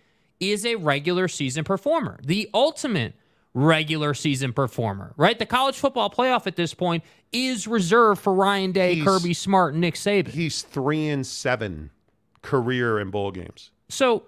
is 0.40 0.66
a 0.66 0.74
regular 0.74 1.28
season 1.28 1.62
performer. 1.62 2.18
The 2.24 2.50
ultimate 2.52 3.14
regular 3.54 4.14
season 4.14 4.52
performer, 4.52 5.14
right? 5.16 5.38
The 5.38 5.46
college 5.46 5.76
football 5.76 6.10
playoff 6.10 6.48
at 6.48 6.56
this 6.56 6.74
point 6.74 7.04
is 7.32 7.68
reserved 7.68 8.20
for 8.20 8.34
Ryan 8.34 8.72
Day, 8.72 8.96
he's, 8.96 9.04
Kirby 9.04 9.34
Smart, 9.34 9.74
and 9.74 9.80
Nick 9.80 9.94
Saban. 9.94 10.28
He's 10.28 10.62
three 10.62 11.08
and 11.08 11.24
seven 11.24 11.90
career 12.42 12.98
in 12.98 13.10
bowl 13.10 13.30
games. 13.30 13.70
So 13.88 14.24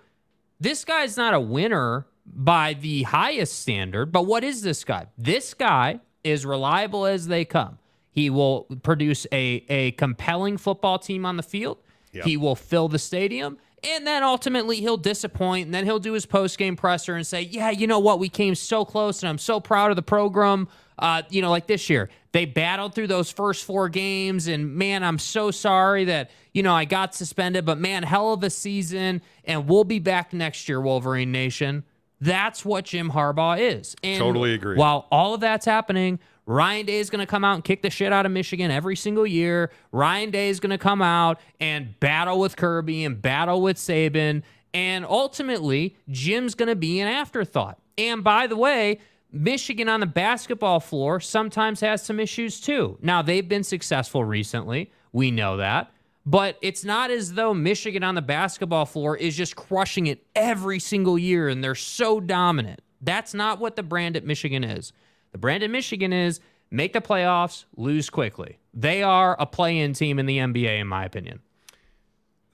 this 0.63 0.85
guy's 0.85 1.17
not 1.17 1.35
a 1.35 1.41
winner 1.41 2.07
by 2.25 2.75
the 2.75 3.03
highest 3.03 3.59
standard, 3.59 4.13
but 4.13 4.27
what 4.27 4.45
is 4.45 4.63
this 4.63 4.85
guy? 4.85 5.07
This 5.19 5.55
guy 5.55 6.01
is 6.23 6.47
reliable 6.47 7.05
as 7.05 7.27
they 7.27 7.45
come. 7.45 7.79
He 8.13 8.31
will 8.31 8.69
produce 8.83 9.27
a, 9.33 9.65
a 9.69 9.91
compelling 9.93 10.57
football 10.59 10.99
team 10.99 11.27
on 11.27 11.37
the 11.37 11.43
field. 11.43 11.79
Yep. 12.13 12.25
He 12.25 12.37
will 12.37 12.55
fill 12.55 12.89
the 12.89 12.99
stadium 12.99 13.59
and 13.85 14.07
then 14.07 14.23
ultimately 14.23 14.77
he'll 14.77 14.97
disappoint, 14.97 15.67
and 15.67 15.75
then 15.75 15.85
he'll 15.85 15.99
do 15.99 16.13
his 16.13 16.27
post 16.27 16.59
game 16.59 16.77
presser 16.77 17.15
and 17.15 17.27
say, 17.27 17.43
"Yeah, 17.43 17.71
you 17.71 17.87
know 17.87 17.99
what? 17.99 18.19
We 18.19 18.29
came 18.29 18.55
so 18.55 18.85
close, 18.85 19.23
and 19.23 19.29
I'm 19.29 19.39
so 19.39 19.61
proud 19.61 19.91
of 19.91 19.97
the 19.97 20.03
program." 20.03 20.69
Uh, 20.99 21.23
you 21.31 21.43
know, 21.43 21.51
like 21.51 21.67
this 21.67 21.91
year, 21.91 22.11
they 22.33 22.45
battled 22.45 22.95
through 22.95 23.09
those 23.09 23.31
first 23.31 23.65
four 23.65 23.89
games, 23.89 24.47
and 24.47 24.77
man, 24.77 25.03
I'm 25.03 25.19
so 25.19 25.51
sorry 25.51 26.05
that 26.05 26.31
you 26.53 26.63
know 26.63 26.75
I 26.75 26.85
got 26.85 27.15
suspended, 27.15 27.65
but 27.65 27.79
man, 27.79 28.03
hell 28.03 28.33
of 28.33 28.43
a 28.45 28.51
season, 28.51 29.23
and 29.45 29.69
we'll 29.69 29.85
be 29.85 29.99
back 29.99 30.33
next 30.33 30.69
year, 30.69 30.81
Wolverine 30.81 31.33
Nation. 31.33 31.85
That's 32.21 32.65
what 32.65 32.85
Jim 32.85 33.11
Harbaugh 33.11 33.59
is. 33.59 33.97
And 34.05 34.21
totally 34.21 34.55
agree. 34.55 34.77
While 34.77 35.09
all 35.11 35.35
of 35.35 35.41
that's 35.41 35.67
happening, 35.67 36.21
Ryan 36.47 36.87
Day 36.87 36.99
is 36.99 37.11
going 37.11 37.21
to 37.21 37.27
come 37.27 37.45
out 37.45 37.55
and 37.55 37.65
kick 37.65 37.83
the 37.83 37.91
shit 37.91 38.13
out 38.13 38.27
of 38.27 38.33
Michigan 38.33 38.71
every 38.71 38.97
single 38.97 39.27
year. 39.27 39.71
Ryan 39.93 40.31
Day 40.31 40.49
is 40.49 40.61
going 40.61 40.71
to 40.71 40.79
come 40.79 41.01
out 41.01 41.41
and 41.61 41.99
battle 42.01 42.41
with 42.41 42.57
Kirby 42.57 43.05
and 43.05 43.21
battle 43.21 43.63
with 43.63 43.77
Saban. 43.77 44.43
And 44.75 45.05
ultimately, 45.05 45.97
Jim's 46.09 46.55
going 46.55 46.69
to 46.69 46.77
be 46.77 47.01
an 47.01 47.09
afterthought. 47.09 47.79
And 47.97 48.25
by 48.25 48.47
the 48.47 48.57
way, 48.57 48.99
Michigan 49.31 49.89
on 49.89 50.01
the 50.01 50.07
basketball 50.07 50.81
floor 50.81 51.21
sometimes 51.21 51.81
has 51.81 52.03
some 52.03 52.19
issues 52.19 52.61
too. 52.61 52.99
Now, 53.01 53.23
they've 53.23 53.49
been 53.49 53.65
successful 53.65 54.25
recently. 54.25 54.91
We 55.13 55.31
know 55.31 55.59
that. 55.59 55.93
But 56.25 56.57
it's 56.63 56.85
not 56.85 57.11
as 57.11 57.35
though 57.35 57.53
Michigan 57.53 58.05
on 58.05 58.15
the 58.15 58.23
basketball 58.23 58.87
floor 58.87 59.17
is 59.17 59.37
just 59.37 59.57
crushing 59.57 60.07
it 60.07 60.25
every 60.37 60.79
single 60.79 61.19
year 61.19 61.49
and 61.49 61.63
they're 61.65 61.75
so 61.75 62.21
dominant. 62.21 62.81
That's 63.01 63.35
not 63.35 63.59
what 63.59 63.75
the 63.75 63.83
brand 63.83 64.17
at 64.17 64.25
Michigan 64.25 64.63
is. 64.63 64.93
The 65.33 65.39
brand 65.39 65.63
in 65.63 65.73
Michigan 65.73 66.13
is 66.13 66.41
make 66.71 66.93
the 66.93 67.01
playoffs, 67.01 67.65
lose 67.77 68.11
quickly. 68.11 68.59
They 68.73 69.03
are 69.03 69.37
a 69.39 69.47
play 69.47 69.79
in 69.79 69.93
team 69.95 70.19
in 70.19 70.27
the 70.27 70.39
NBA, 70.39 70.81
in 70.81 70.87
my 70.87 71.05
opinion. 71.05 71.41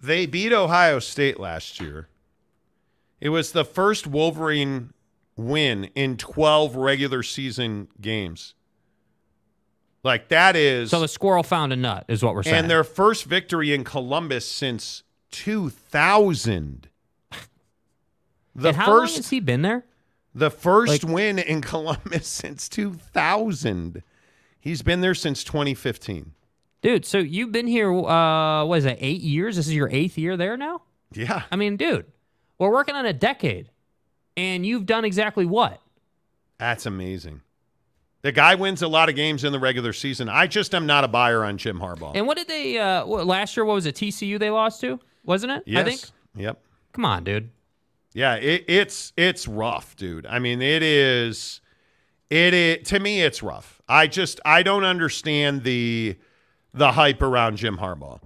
They 0.00 0.26
beat 0.26 0.52
Ohio 0.52 1.00
State 1.00 1.40
last 1.40 1.80
year. 1.80 2.08
It 3.20 3.30
was 3.30 3.52
the 3.52 3.64
first 3.64 4.06
Wolverine 4.06 4.92
win 5.36 5.84
in 5.94 6.16
12 6.16 6.76
regular 6.76 7.22
season 7.22 7.88
games. 8.00 8.54
Like 10.04 10.28
that 10.28 10.54
is. 10.56 10.90
So 10.90 11.00
the 11.00 11.08
squirrel 11.08 11.42
found 11.42 11.72
a 11.72 11.76
nut, 11.76 12.04
is 12.08 12.22
what 12.22 12.34
we're 12.34 12.44
saying. 12.44 12.56
And 12.56 12.70
their 12.70 12.84
first 12.84 13.24
victory 13.24 13.74
in 13.74 13.84
Columbus 13.84 14.46
since 14.46 15.02
2000. 15.32 16.88
The 18.54 18.68
and 18.68 18.76
how 18.76 18.86
first, 18.86 19.12
long 19.12 19.18
has 19.18 19.30
he 19.30 19.38
been 19.38 19.62
there? 19.62 19.84
The 20.34 20.50
first 20.50 21.04
like, 21.04 21.12
win 21.12 21.38
in 21.38 21.60
Columbus 21.62 22.26
since 22.26 22.68
2000. 22.68 24.02
He's 24.60 24.82
been 24.82 25.00
there 25.00 25.14
since 25.14 25.44
2015. 25.44 26.32
Dude, 26.80 27.04
so 27.04 27.18
you've 27.18 27.50
been 27.52 27.66
here, 27.66 27.92
uh, 27.92 28.64
what 28.64 28.78
is 28.78 28.84
it, 28.84 28.98
eight 29.00 29.20
years? 29.20 29.56
This 29.56 29.66
is 29.66 29.74
your 29.74 29.88
eighth 29.90 30.16
year 30.16 30.36
there 30.36 30.56
now? 30.56 30.82
Yeah. 31.12 31.42
I 31.50 31.56
mean, 31.56 31.76
dude, 31.76 32.06
we're 32.58 32.70
working 32.70 32.94
on 32.94 33.04
a 33.04 33.12
decade, 33.12 33.70
and 34.36 34.64
you've 34.64 34.86
done 34.86 35.04
exactly 35.04 35.44
what? 35.44 35.80
That's 36.58 36.86
amazing. 36.86 37.40
The 38.22 38.32
guy 38.32 38.56
wins 38.56 38.82
a 38.82 38.88
lot 38.88 39.08
of 39.08 39.16
games 39.16 39.44
in 39.44 39.52
the 39.52 39.58
regular 39.58 39.92
season. 39.92 40.28
I 40.28 40.46
just 40.46 40.74
am 40.74 40.86
not 40.86 41.04
a 41.04 41.08
buyer 41.08 41.44
on 41.44 41.56
Jim 41.56 41.78
Harbaugh. 41.80 42.12
And 42.14 42.26
what 42.26 42.36
did 42.36 42.48
they, 42.48 42.78
uh, 42.78 43.06
what, 43.06 43.26
last 43.26 43.56
year, 43.56 43.64
what 43.64 43.74
was 43.74 43.86
it, 43.86 43.94
TCU 43.94 44.38
they 44.38 44.50
lost 44.50 44.80
to? 44.82 45.00
Wasn't 45.24 45.52
it? 45.52 45.62
Yes. 45.66 45.80
I 45.80 45.90
think? 45.90 46.00
Yep. 46.36 46.60
Come 46.92 47.04
on, 47.04 47.24
dude. 47.24 47.50
Yeah, 48.14 48.34
it, 48.36 48.64
it's 48.68 49.12
it's 49.16 49.46
rough, 49.46 49.94
dude. 49.96 50.26
I 50.26 50.38
mean, 50.38 50.60
it 50.62 50.82
is 50.82 51.60
It, 52.30 52.54
it 52.54 52.84
to 52.86 52.98
me 53.00 53.22
it's 53.22 53.42
rough. 53.42 53.80
I 53.88 54.06
just 54.06 54.40
I 54.44 54.62
don't 54.62 54.84
understand 54.84 55.62
the 55.64 56.16
the 56.74 56.92
hype 56.92 57.22
around 57.22 57.56
Jim 57.56 57.78
Harbaugh. 57.78 58.20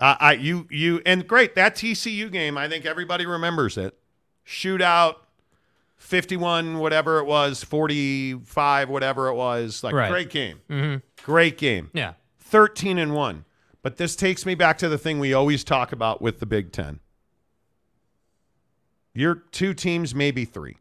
I, 0.00 0.16
I 0.20 0.32
you 0.34 0.66
you 0.70 1.00
and 1.06 1.26
great 1.26 1.54
that 1.54 1.76
TCU 1.76 2.30
game. 2.32 2.58
I 2.58 2.68
think 2.68 2.84
everybody 2.86 3.26
remembers 3.26 3.76
it. 3.78 3.96
Shootout, 4.46 5.16
fifty-one, 5.96 6.78
whatever 6.78 7.18
it 7.18 7.24
was, 7.26 7.62
forty-five, 7.64 8.88
whatever 8.88 9.28
it 9.28 9.34
was. 9.34 9.82
Like 9.84 9.94
Right. 9.94 10.10
great 10.10 10.30
game, 10.30 10.60
Mm-hmm. 10.68 10.96
great 11.24 11.58
game. 11.58 11.90
Yeah. 11.92 12.14
thirteen 12.38 12.98
and 12.98 13.14
one. 13.14 13.44
But 13.82 13.98
this 13.98 14.16
takes 14.16 14.46
me 14.46 14.54
back 14.54 14.78
to 14.78 14.88
the 14.88 14.96
thing 14.98 15.18
we 15.20 15.34
always 15.34 15.62
talk 15.62 15.92
about 15.92 16.22
with 16.22 16.40
the 16.40 16.46
Big 16.46 16.72
Ten. 16.72 17.00
You're 19.14 19.36
two 19.52 19.74
teams, 19.74 20.14
maybe 20.14 20.44
three, 20.44 20.76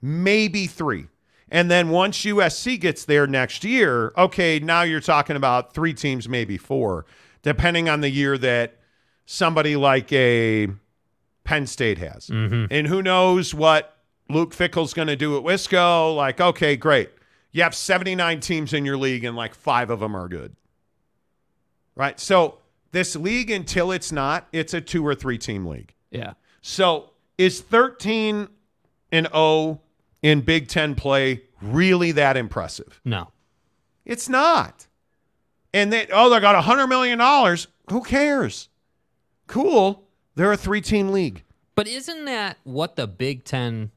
maybe 0.00 0.66
three. 0.66 1.08
And 1.50 1.70
then 1.70 1.90
once 1.90 2.18
USC 2.24 2.80
gets 2.80 3.04
there 3.04 3.26
next 3.26 3.64
year, 3.64 4.12
okay, 4.16 4.58
now 4.58 4.82
you're 4.82 5.00
talking 5.00 5.36
about 5.36 5.72
three 5.72 5.94
teams, 5.94 6.28
maybe 6.28 6.58
four, 6.58 7.06
depending 7.42 7.88
on 7.88 8.00
the 8.00 8.10
year 8.10 8.36
that 8.38 8.76
somebody 9.24 9.76
like 9.76 10.12
a 10.12 10.68
Penn 11.44 11.66
State 11.66 11.98
has. 11.98 12.26
Mm-hmm. 12.26 12.66
And 12.70 12.86
who 12.86 13.02
knows 13.02 13.54
what 13.54 13.96
Luke 14.28 14.52
Fickell's 14.52 14.92
going 14.92 15.08
to 15.08 15.16
do 15.16 15.36
at 15.36 15.42
Wisco. 15.42 16.14
Like, 16.14 16.40
okay, 16.40 16.76
great. 16.76 17.10
You 17.52 17.62
have 17.62 17.74
79 17.74 18.40
teams 18.40 18.74
in 18.74 18.84
your 18.84 18.98
league, 18.98 19.24
and 19.24 19.34
like 19.34 19.54
five 19.54 19.88
of 19.90 20.00
them 20.00 20.14
are 20.14 20.28
good. 20.28 20.54
Right? 21.94 22.20
So 22.20 22.58
this 22.92 23.16
league, 23.16 23.50
until 23.50 23.90
it's 23.90 24.12
not, 24.12 24.46
it's 24.52 24.74
a 24.74 24.80
two 24.80 25.06
or 25.06 25.14
three 25.14 25.38
team 25.38 25.66
league. 25.66 25.94
Yeah. 26.10 26.34
So 26.68 27.12
is 27.38 27.62
13 27.62 28.46
and 29.10 29.26
0 29.32 29.80
in 30.20 30.42
Big 30.42 30.68
Ten 30.68 30.94
play 30.94 31.40
really 31.62 32.12
that 32.12 32.36
impressive? 32.36 33.00
No. 33.06 33.28
It's 34.04 34.28
not. 34.28 34.86
And 35.72 35.90
they 35.90 36.06
oh, 36.12 36.28
they 36.28 36.40
got 36.40 36.54
a 36.54 36.60
hundred 36.60 36.88
million 36.88 37.16
dollars. 37.18 37.68
Who 37.90 38.02
cares? 38.02 38.68
Cool. 39.46 40.04
They're 40.34 40.52
a 40.52 40.58
three 40.58 40.82
team 40.82 41.08
league. 41.08 41.42
But 41.74 41.88
isn't 41.88 42.26
that 42.26 42.58
what 42.64 42.96
the 42.96 43.06
Big 43.06 43.44
Ten 43.44 43.90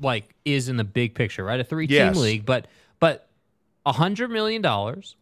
like 0.00 0.34
is 0.46 0.70
in 0.70 0.78
the 0.78 0.84
big 0.84 1.14
picture, 1.14 1.44
right? 1.44 1.60
A 1.60 1.64
three 1.64 1.86
team 1.86 1.96
Yes. 1.96 2.16
league, 2.16 2.46
but 2.46 2.68
but 3.00 3.28
a 3.84 3.92
hundred 3.92 4.30
million 4.30 4.62
dollars, 4.62 5.14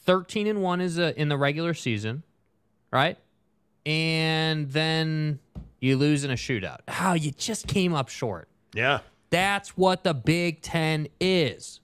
thirteen 0.00 0.46
and 0.46 0.60
one 0.60 0.82
is 0.82 0.98
a, 0.98 1.18
in 1.18 1.30
the 1.30 1.38
regular 1.38 1.72
season, 1.72 2.22
right? 2.90 3.16
And 3.86 4.70
then 4.70 5.38
you 5.84 5.96
lose 5.96 6.24
in 6.24 6.30
a 6.30 6.34
shootout. 6.34 6.78
How 6.88 7.12
you 7.12 7.30
just 7.30 7.66
came 7.66 7.94
up 7.94 8.08
short. 8.08 8.48
Yeah. 8.72 9.00
That's 9.30 9.76
what 9.76 10.02
the 10.02 10.14
Big 10.14 10.62
Ten 10.62 11.08
is, 11.20 11.80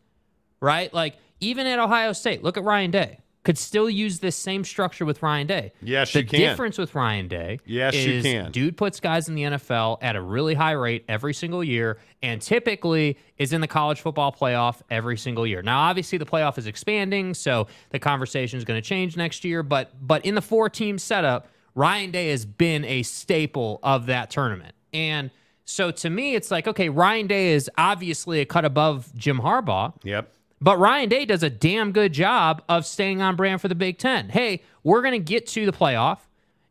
right? 0.61 0.93
Like 0.93 1.17
even 1.41 1.67
at 1.67 1.79
Ohio 1.79 2.13
State, 2.13 2.43
look 2.43 2.57
at 2.57 2.65
Ryan 2.65 2.91
Day. 2.91 3.19
Could 3.43 3.57
still 3.57 3.89
use 3.89 4.19
this 4.19 4.37
same 4.37 4.65
structure 4.65 5.07
with 5.07 5.23
Ryan 5.23 5.47
Day. 5.47 5.73
Yes, 5.81 6.13
the 6.13 6.21
you 6.21 6.27
can. 6.27 6.41
The 6.41 6.47
difference 6.47 6.77
with 6.77 6.95
Ryan 6.95 7.27
Day, 7.27 7.59
Yes, 7.65 7.95
you 7.95 8.21
can. 8.21 8.53
Dude 8.53 8.77
puts 8.77 9.01
guys 9.01 9.31
in 9.31 9.35
the 9.35 9.43
NFL 9.45 9.97
at 10.03 10.15
a 10.15 10.21
really 10.21 10.53
high 10.53 10.73
rate 10.73 11.07
every 11.09 11.33
single 11.33 11.65
year, 11.65 11.99
and 12.23 12.43
typically 12.43 13.17
is 13.39 13.55
in 13.55 13.63
the 13.63 13.67
college 13.67 14.03
football 14.03 14.31
playoff 14.31 14.83
every 14.91 15.17
single 15.17 15.47
year. 15.47 15.63
Now, 15.63 15.81
obviously, 15.81 16.19
the 16.19 16.27
playoff 16.27 16.59
is 16.59 16.67
expanding, 16.67 17.33
so 17.33 17.67
the 17.89 17.99
conversation 17.99 18.59
is 18.59 18.65
going 18.65 18.81
to 18.81 18.87
change 18.87 19.17
next 19.17 19.43
year. 19.43 19.63
But 19.63 19.91
but 20.07 20.27
in 20.27 20.35
the 20.35 20.43
four 20.43 20.69
team 20.69 20.99
setup, 20.99 21.49
Ryan 21.75 22.11
Day 22.11 22.31
has 22.31 22.45
been 22.45 22.85
a 22.85 23.03
staple 23.03 23.81
of 23.83 24.07
that 24.07 24.31
tournament, 24.31 24.75
and 24.93 25.31
so 25.65 25.91
to 25.91 26.11
me, 26.11 26.35
it's 26.35 26.51
like 26.51 26.67
okay, 26.67 26.89
Ryan 26.89 27.27
Day 27.27 27.53
is 27.53 27.71
obviously 27.79 28.41
a 28.41 28.45
cut 28.45 28.65
above 28.65 29.15
Jim 29.17 29.39
Harbaugh. 29.39 29.95
Yep. 30.03 30.33
But 30.61 30.79
Ryan 30.79 31.09
Day 31.09 31.25
does 31.25 31.43
a 31.43 31.49
damn 31.49 31.93
good 31.93 32.13
job 32.13 32.63
of 32.69 32.85
staying 32.85 33.23
on 33.23 33.35
brand 33.35 33.63
for 33.63 33.69
the 33.69 33.75
Big 33.75 33.97
Ten. 33.97 34.29
Hey, 34.29 34.63
we're 34.83 35.01
going 35.01 35.13
to 35.13 35.19
get 35.19 35.47
to 35.49 35.65
the 35.65 35.73
playoff, 35.73 36.19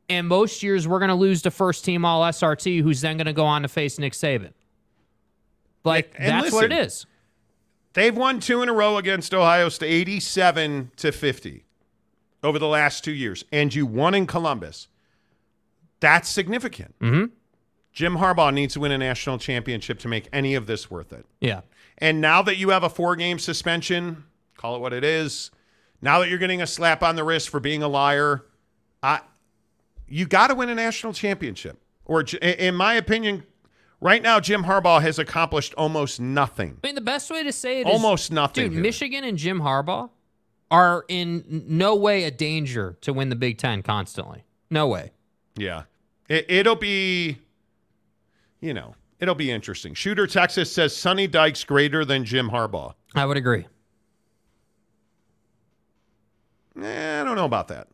and 0.10 0.28
most 0.28 0.62
years 0.62 0.88
we're 0.88 1.00
going 1.00 1.10
to 1.10 1.16
lose 1.16 1.42
to 1.44 1.52
first 1.52 1.86
team 1.86 2.06
All 2.06 2.22
SRT, 2.22 2.82
who's 2.82 3.02
then 3.02 3.18
going 3.18 3.26
to 3.26 3.34
go 3.34 3.46
on 3.46 3.64
to 3.64 3.68
face 3.68 3.98
Nick 3.98 4.14
Saban. 4.14 4.54
Like 5.84 6.14
And 6.18 6.30
that's 6.30 6.54
what 6.54 6.66
it 6.66 6.72
is. 6.72 7.06
They've 7.94 8.16
won 8.16 8.40
two 8.40 8.62
in 8.62 8.70
a 8.70 8.74
row 8.74 8.98
against 8.98 9.34
Ohio 9.34 9.70
State, 9.70 9.90
87 9.90 10.92
to 10.98 11.12
50 11.12 11.66
over 12.44 12.60
the 12.60 12.68
last 12.68 13.04
two 13.04 13.12
years. 13.12 13.44
And 13.52 13.74
you 13.74 13.86
won 13.86 14.14
in 14.14 14.28
Columbus. 14.28 14.88
That's 16.00 16.30
significant. 16.30 16.98
Mm-hmm. 17.00 17.26
Jim 17.92 18.18
Harbaugh 18.18 18.54
needs 18.54 18.76
to 18.76 18.80
win 18.80 18.92
a 18.92 18.98
national 18.98 19.38
championship 19.40 20.00
to 20.00 20.08
make 20.08 20.30
any 20.32 20.56
of 20.56 20.68
this 20.68 20.90
worth 20.90 21.12
it. 21.12 21.26
Yeah. 21.42 21.62
And 21.98 22.22
now 22.22 22.42
that 22.44 22.58
you 22.58 22.70
have 22.70 22.84
a 22.84 22.90
four 22.90 23.16
game 23.16 23.40
suspension, 23.40 24.24
call 24.56 24.76
it 24.76 24.80
what 24.80 24.94
it 24.94 25.04
is, 25.04 25.52
now 26.02 26.20
that 26.20 26.30
you're 26.30 26.38
getting 26.38 26.62
a 26.62 26.68
slap 26.68 27.04
on 27.04 27.16
the 27.16 27.24
wrist 27.24 27.50
for 27.50 27.60
being 27.60 27.84
a 27.84 27.88
liar, 27.88 28.46
I, 29.04 29.20
you 30.08 30.26
got 30.26 30.48
to 30.48 30.56
win 30.56 30.70
a 30.70 30.76
national 30.76 31.14
championship. 31.14 31.82
Or, 32.06 32.24
in 32.42 32.74
my 32.76 32.94
opinion, 32.96 33.44
right 34.00 34.24
now, 34.24 34.40
Jim 34.40 34.64
Harbaugh 34.64 35.02
has 35.02 35.20
accomplished 35.20 35.74
almost 35.76 36.20
nothing. 36.20 36.78
I 36.84 36.88
mean, 36.88 36.96
the 36.96 37.02
best 37.02 37.30
way 37.30 37.44
to 37.44 37.52
say 37.52 37.82
it 37.82 37.88
is 37.88 37.94
Almost 37.94 38.32
nothing 38.32 38.66
Dude, 38.66 38.74
here. 38.74 38.82
Michigan 38.82 39.24
and 39.24 39.38
Jim 39.38 39.60
Harbaugh 39.62 40.10
are 40.72 41.06
in 41.08 41.66
no 41.68 41.96
way 41.96 42.24
a 42.24 42.32
danger 42.32 42.98
to 43.02 43.14
win 43.14 43.30
the 43.30 43.36
Big 43.36 43.58
Ten 43.58 43.82
constantly. 43.82 44.44
No 44.70 44.88
way. 44.88 45.12
Yeah. 45.56 45.84
It, 46.28 46.46
it'll 46.50 46.76
be, 46.76 47.40
you 48.62 48.74
know, 48.74 48.96
it'll 49.20 49.36
be 49.36 49.52
interesting. 49.52 49.94
Shooter 49.94 50.28
Texas 50.28 50.72
says 50.72 50.96
Sonny 50.96 51.28
Dykes 51.28 51.64
greater 51.64 52.06
than 52.06 52.24
Jim 52.24 52.50
Harbaugh. 52.50 52.94
I 53.16 53.26
would 53.26 53.38
agree. 53.38 53.66
Eh, 56.82 57.22
I 57.22 57.24
don't 57.24 57.36
know 57.36 57.46
about 57.46 57.68
that. 57.70 57.88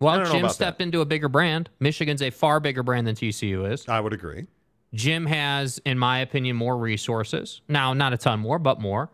Well, 0.00 0.24
Jim 0.24 0.48
stepped 0.48 0.80
into 0.80 1.00
a 1.00 1.04
bigger 1.04 1.28
brand. 1.28 1.70
Michigan's 1.78 2.22
a 2.22 2.30
far 2.30 2.58
bigger 2.58 2.82
brand 2.82 3.06
than 3.06 3.14
TCU 3.14 3.70
is. 3.70 3.86
I 3.88 4.00
would 4.00 4.12
agree. 4.12 4.46
Jim 4.94 5.26
has, 5.26 5.80
in 5.84 5.96
my 5.98 6.18
opinion, 6.18 6.56
more 6.56 6.76
resources. 6.76 7.60
Now, 7.68 7.94
not 7.94 8.12
a 8.12 8.16
ton 8.16 8.40
more, 8.40 8.58
but 8.58 8.80
more. 8.80 9.10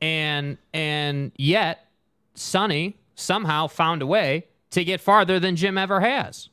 And 0.00 0.58
and 0.74 1.30
yet, 1.36 1.86
Sonny 2.40 2.96
somehow 3.14 3.66
found 3.66 4.02
a 4.02 4.06
way 4.06 4.46
to 4.70 4.84
get 4.84 5.00
farther 5.00 5.38
than 5.38 5.56
Jim 5.56 5.76
ever 5.76 6.00
has. 6.00 6.48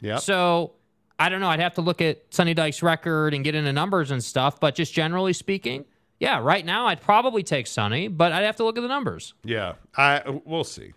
Yeah. 0.00 0.18
So 0.18 0.72
I 1.18 1.28
don't 1.28 1.40
know. 1.40 1.48
I'd 1.48 1.60
have 1.60 1.74
to 1.74 1.80
look 1.80 2.00
at 2.00 2.22
Sonny 2.30 2.54
Dyke's 2.54 2.82
record 2.82 3.34
and 3.34 3.42
get 3.42 3.54
into 3.54 3.72
numbers 3.72 4.10
and 4.10 4.22
stuff. 4.22 4.60
But 4.60 4.74
just 4.76 4.94
generally 4.94 5.32
speaking, 5.32 5.84
yeah, 6.20 6.38
right 6.40 6.64
now 6.64 6.86
I'd 6.86 7.00
probably 7.00 7.42
take 7.42 7.66
Sonny, 7.66 8.08
but 8.08 8.32
I'd 8.32 8.44
have 8.44 8.56
to 8.56 8.64
look 8.64 8.78
at 8.78 8.82
the 8.82 8.88
numbers. 8.88 9.34
Yeah, 9.44 9.74
I 9.96 10.22
we'll 10.44 10.64
see. 10.64 10.92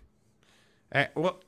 Eh, 0.92 1.06
well, 1.16 1.40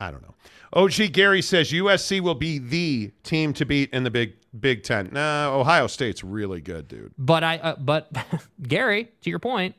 I 0.00 0.10
don't 0.10 0.22
know. 0.22 0.34
OG 0.72 1.12
Gary 1.12 1.42
says 1.42 1.70
USC 1.70 2.20
will 2.20 2.34
be 2.34 2.58
the 2.58 3.10
team 3.24 3.52
to 3.54 3.66
beat 3.66 3.92
in 3.92 4.04
the 4.04 4.10
Big 4.10 4.34
Big 4.58 4.82
Ten. 4.82 5.10
No, 5.12 5.60
Ohio 5.60 5.86
State's 5.86 6.24
really 6.24 6.60
good, 6.60 6.88
dude. 6.88 7.12
But 7.18 7.44
I, 7.44 7.58
uh, 7.58 7.76
but 7.76 8.10
Gary, 8.62 9.10
to 9.22 9.30
your 9.30 9.38
point, 9.38 9.74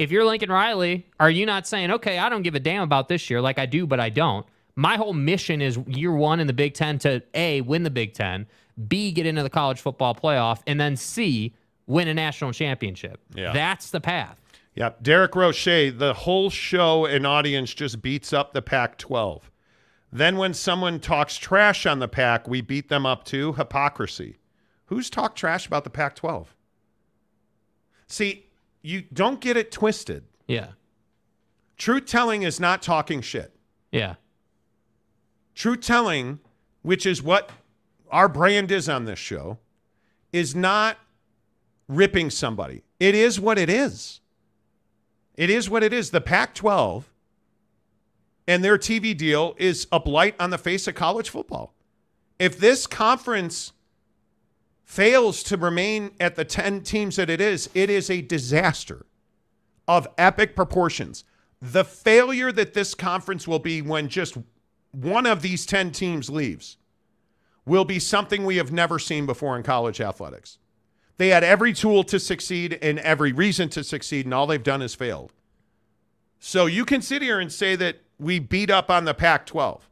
if 0.00 0.10
you're 0.10 0.24
Lincoln 0.24 0.50
Riley, 0.50 1.06
are 1.20 1.30
you 1.30 1.44
not 1.44 1.66
saying, 1.66 1.90
okay, 1.90 2.18
I 2.18 2.30
don't 2.30 2.40
give 2.40 2.54
a 2.54 2.60
damn 2.60 2.82
about 2.82 3.08
this 3.08 3.28
year, 3.28 3.42
like 3.42 3.58
I 3.58 3.66
do, 3.66 3.86
but 3.86 4.00
I 4.00 4.08
don't. 4.08 4.46
My 4.74 4.96
whole 4.96 5.12
mission 5.12 5.60
is 5.60 5.78
year 5.86 6.10
one 6.12 6.40
in 6.40 6.46
the 6.46 6.54
Big 6.54 6.72
Ten 6.72 6.98
to 7.00 7.22
a 7.34 7.60
win 7.60 7.82
the 7.82 7.90
Big 7.90 8.14
Ten, 8.14 8.46
b 8.88 9.12
get 9.12 9.26
into 9.26 9.42
the 9.42 9.50
college 9.50 9.78
football 9.78 10.14
playoff, 10.14 10.62
and 10.66 10.80
then 10.80 10.96
c 10.96 11.54
win 11.86 12.08
a 12.08 12.14
national 12.14 12.52
championship. 12.52 13.20
Yeah. 13.34 13.52
that's 13.52 13.90
the 13.90 14.00
path. 14.00 14.40
Yep. 14.74 15.02
Derek 15.02 15.36
Roche, 15.36 15.64
the 15.64 16.14
whole 16.16 16.48
show 16.48 17.04
and 17.04 17.26
audience 17.26 17.74
just 17.74 18.00
beats 18.00 18.32
up 18.32 18.54
the 18.54 18.62
Pac 18.62 18.96
12. 18.96 19.50
Then 20.10 20.38
when 20.38 20.54
someone 20.54 20.98
talks 20.98 21.36
trash 21.36 21.84
on 21.84 21.98
the 21.98 22.08
Pac, 22.08 22.48
we 22.48 22.62
beat 22.62 22.88
them 22.88 23.04
up 23.04 23.24
too. 23.24 23.52
Hypocrisy. 23.52 24.38
Who's 24.86 25.10
talked 25.10 25.36
trash 25.36 25.66
about 25.66 25.84
the 25.84 25.90
Pac 25.90 26.16
12? 26.16 26.54
See, 28.06 28.46
you 28.82 29.02
don't 29.12 29.40
get 29.40 29.56
it 29.56 29.70
twisted. 29.72 30.24
Yeah, 30.46 30.70
Truth 31.76 32.06
telling 32.06 32.42
is 32.42 32.58
not 32.60 32.82
talking 32.82 33.20
shit. 33.20 33.54
yeah, 33.92 34.14
Truth 35.54 35.80
telling, 35.82 36.40
which 36.82 37.04
is 37.06 37.22
what 37.22 37.50
our 38.10 38.28
brand 38.28 38.70
is 38.72 38.88
on 38.88 39.04
this 39.04 39.18
show, 39.18 39.58
is 40.32 40.54
not 40.54 40.96
ripping 41.88 42.30
somebody. 42.30 42.82
It 42.98 43.14
is 43.14 43.38
what 43.40 43.58
it 43.58 43.68
is. 43.70 44.20
It 45.36 45.50
is 45.50 45.70
what 45.70 45.82
it 45.82 45.92
is. 45.92 46.10
The 46.10 46.20
Pac 46.20 46.54
12 46.54 47.08
and 48.46 48.64
their 48.64 48.78
TV 48.78 49.16
deal 49.16 49.54
is 49.58 49.86
a 49.92 50.00
blight 50.00 50.34
on 50.40 50.50
the 50.50 50.58
face 50.58 50.86
of 50.88 50.94
college 50.94 51.30
football. 51.30 51.72
If 52.38 52.58
this 52.58 52.86
conference 52.86 53.72
fails 54.90 55.44
to 55.44 55.56
remain 55.56 56.10
at 56.18 56.34
the 56.34 56.44
10 56.44 56.80
teams 56.80 57.14
that 57.14 57.30
it 57.30 57.40
is, 57.40 57.70
it 57.74 57.88
is 57.88 58.10
a 58.10 58.20
disaster 58.22 59.06
of 59.86 60.08
epic 60.18 60.56
proportions. 60.56 61.22
The 61.62 61.84
failure 61.84 62.50
that 62.50 62.74
this 62.74 62.92
conference 62.96 63.46
will 63.46 63.60
be 63.60 63.82
when 63.82 64.08
just 64.08 64.36
one 64.90 65.26
of 65.26 65.42
these 65.42 65.64
10 65.64 65.92
teams 65.92 66.28
leaves 66.28 66.76
will 67.64 67.84
be 67.84 68.00
something 68.00 68.44
we 68.44 68.56
have 68.56 68.72
never 68.72 68.98
seen 68.98 69.26
before 69.26 69.56
in 69.56 69.62
college 69.62 70.00
athletics. 70.00 70.58
They 71.18 71.28
had 71.28 71.44
every 71.44 71.72
tool 71.72 72.02
to 72.04 72.18
succeed 72.18 72.76
and 72.82 72.98
every 72.98 73.30
reason 73.30 73.68
to 73.68 73.84
succeed, 73.84 74.24
and 74.24 74.34
all 74.34 74.48
they've 74.48 74.60
done 74.60 74.82
is 74.82 74.96
failed. 74.96 75.32
So 76.40 76.66
you 76.66 76.84
can 76.84 77.00
sit 77.00 77.22
here 77.22 77.38
and 77.38 77.52
say 77.52 77.76
that 77.76 77.98
we 78.18 78.40
beat 78.40 78.70
up 78.70 78.90
on 78.90 79.04
the 79.04 79.14
Pac 79.14 79.46
12. 79.46 79.88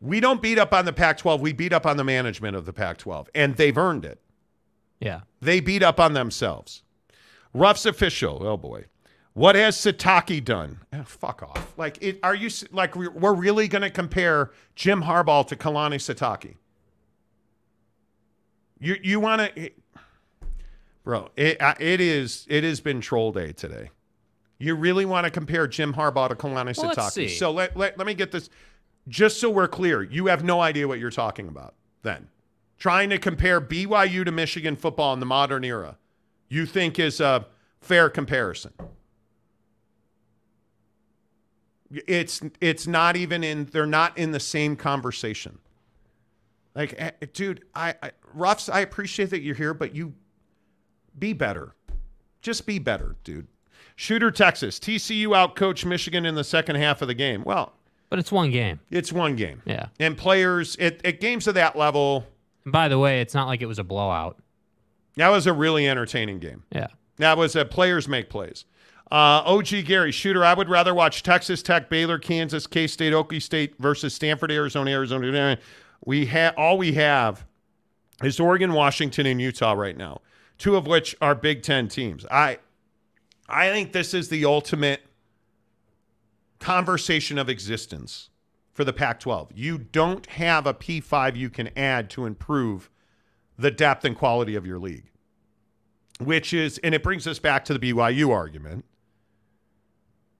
We 0.00 0.20
don't 0.20 0.40
beat 0.40 0.58
up 0.58 0.72
on 0.72 0.84
the 0.86 0.92
Pac 0.92 1.18
12. 1.18 1.40
We 1.40 1.52
beat 1.52 1.72
up 1.72 1.84
on 1.86 1.96
the 1.96 2.04
management 2.04 2.56
of 2.56 2.64
the 2.64 2.72
Pac 2.72 2.96
12, 2.98 3.28
and 3.34 3.56
they've 3.56 3.76
earned 3.76 4.04
it. 4.04 4.20
Yeah. 4.98 5.20
They 5.40 5.60
beat 5.60 5.82
up 5.82 6.00
on 6.00 6.14
themselves. 6.14 6.82
Ruff's 7.52 7.84
official. 7.84 8.46
Oh, 8.46 8.56
boy. 8.56 8.86
What 9.34 9.54
has 9.56 9.76
Sitake 9.76 10.44
done? 10.44 10.80
Oh, 10.92 11.04
fuck 11.04 11.42
off. 11.42 11.72
Like, 11.76 11.98
it, 12.02 12.18
are 12.22 12.34
you 12.34 12.50
like 12.72 12.96
we're 12.96 13.34
really 13.34 13.68
going 13.68 13.82
to 13.82 13.90
compare 13.90 14.50
Jim 14.74 15.02
Harbaugh 15.02 15.46
to 15.48 15.56
Kalani 15.56 15.96
Sitake? 15.96 16.56
You 18.80 18.96
you 19.02 19.20
want 19.20 19.40
to, 19.42 19.66
eh, 19.66 19.68
bro? 21.04 21.28
It 21.36 21.58
it 21.78 22.00
is 22.00 22.46
it 22.48 22.64
has 22.64 22.80
been 22.80 23.00
troll 23.00 23.30
day 23.32 23.52
today. 23.52 23.90
You 24.58 24.74
really 24.74 25.04
want 25.04 25.24
to 25.24 25.30
compare 25.30 25.66
Jim 25.66 25.94
Harbaugh 25.94 26.28
to 26.28 26.34
Kalani 26.34 26.76
Well, 26.76 26.88
let's 26.88 26.98
Sitake? 26.98 27.10
see. 27.12 27.28
So 27.28 27.50
let, 27.50 27.76
let 27.76 27.96
let 27.98 28.06
me 28.06 28.14
get 28.14 28.32
this, 28.32 28.50
just 29.10 29.40
so 29.40 29.50
we're 29.50 29.68
clear. 29.68 30.02
You 30.02 30.26
have 30.26 30.42
no 30.42 30.60
idea 30.60 30.88
what 30.88 30.98
you're 30.98 31.10
talking 31.10 31.48
about. 31.48 31.74
Then, 32.02 32.28
trying 32.78 33.10
to 33.10 33.18
compare 33.18 33.60
BYU 33.60 34.24
to 34.24 34.32
Michigan 34.32 34.76
football 34.76 35.12
in 35.12 35.20
the 35.20 35.26
modern 35.26 35.64
era, 35.64 35.98
you 36.48 36.64
think 36.64 36.98
is 36.98 37.20
a 37.20 37.46
fair 37.80 38.08
comparison? 38.08 38.72
It's 41.90 42.40
it's 42.60 42.86
not 42.86 43.16
even 43.16 43.42
in. 43.42 43.66
They're 43.66 43.84
not 43.84 44.16
in 44.16 44.30
the 44.30 44.40
same 44.40 44.76
conversation. 44.76 45.58
Like, 46.74 46.94
eh, 46.96 47.10
dude, 47.32 47.64
I, 47.74 47.94
I 48.00 48.12
Ruffs, 48.32 48.68
I 48.68 48.80
appreciate 48.80 49.30
that 49.30 49.40
you're 49.40 49.56
here, 49.56 49.74
but 49.74 49.92
you 49.92 50.14
be 51.18 51.32
better. 51.32 51.74
Just 52.42 52.64
be 52.64 52.78
better, 52.78 53.16
dude. 53.24 53.48
Shooter 53.96 54.30
Texas, 54.30 54.78
TCU 54.78 55.36
out 55.36 55.56
coach 55.56 55.84
Michigan 55.84 56.24
in 56.24 56.36
the 56.36 56.44
second 56.44 56.76
half 56.76 57.02
of 57.02 57.08
the 57.08 57.14
game. 57.14 57.42
Well, 57.44 57.74
But 58.10 58.18
it's 58.18 58.30
one 58.32 58.50
game. 58.50 58.80
it's 58.90 59.12
one 59.12 59.36
game. 59.36 59.62
Yeah. 59.64 59.86
And 59.98 60.18
players 60.18 60.76
at, 60.76 61.04
at 61.06 61.20
games 61.20 61.46
of 61.46 61.54
that 61.54 61.76
level, 61.76 62.26
And 62.64 62.72
by 62.72 62.88
the 62.88 62.98
way, 62.98 63.20
it's 63.20 63.34
not 63.34 63.46
like 63.46 63.62
it 63.62 63.66
was 63.66 63.78
a 63.78 63.84
blowout. 63.84 64.38
that 65.16 65.28
was 65.28 65.46
a 65.46 65.52
really 65.52 65.88
entertaining 65.88 66.40
game. 66.40 66.64
Yeah. 66.72 66.88
That 67.16 67.38
was 67.38 67.54
a 67.56 67.64
players 67.64 68.08
make 68.08 68.28
plays. 68.28 68.64
Uh, 69.12 69.42
OG 69.44 69.84
Gary, 69.86 70.12
shooter, 70.12 70.44
I 70.44 70.54
would 70.54 70.68
rather 70.68 70.94
watch 70.94 71.22
Texas 71.22 71.62
Tech, 71.62 71.88
Baylor, 71.88 72.18
Kansas, 72.18 72.66
K 72.66 72.86
State, 72.86 73.12
Okie 73.12 73.42
State 73.42 73.74
versus 73.78 74.14
Stanford, 74.14 74.52
Arizona, 74.52 74.90
Arizona. 74.90 75.58
We 76.04 76.26
have 76.26 76.54
all 76.56 76.78
we 76.78 76.92
have 76.92 77.44
is 78.22 78.38
Oregon, 78.38 78.72
Washington, 78.72 79.26
and 79.26 79.40
Utah 79.40 79.72
right 79.72 79.96
now, 79.96 80.20
two 80.58 80.76
of 80.76 80.86
which 80.86 81.16
are 81.20 81.34
Big 81.34 81.62
Ten 81.62 81.88
teams. 81.88 82.24
I, 82.30 82.58
I 83.48 83.70
think 83.70 83.92
this 83.92 84.14
is 84.14 84.28
the 84.28 84.44
ultimate 84.44 85.00
conversation 86.60 87.38
of 87.38 87.48
existence 87.48 88.30
for 88.72 88.84
the 88.84 88.92
Pac-12. 88.92 89.50
You 89.54 89.78
don't 89.78 90.26
have 90.26 90.66
a 90.66 90.74
P5 90.74 91.36
you 91.36 91.50
can 91.50 91.70
add 91.76 92.08
to 92.10 92.26
improve 92.26 92.90
the 93.58 93.70
depth 93.70 94.04
and 94.04 94.16
quality 94.16 94.54
of 94.54 94.64
your 94.64 94.78
league 94.78 95.10
which 96.20 96.52
is, 96.52 96.78
and 96.78 96.94
it 96.94 97.02
brings 97.02 97.26
us 97.26 97.38
back 97.38 97.64
to 97.64 97.76
the 97.76 97.92
BYU 97.92 98.30
argument, 98.30 98.84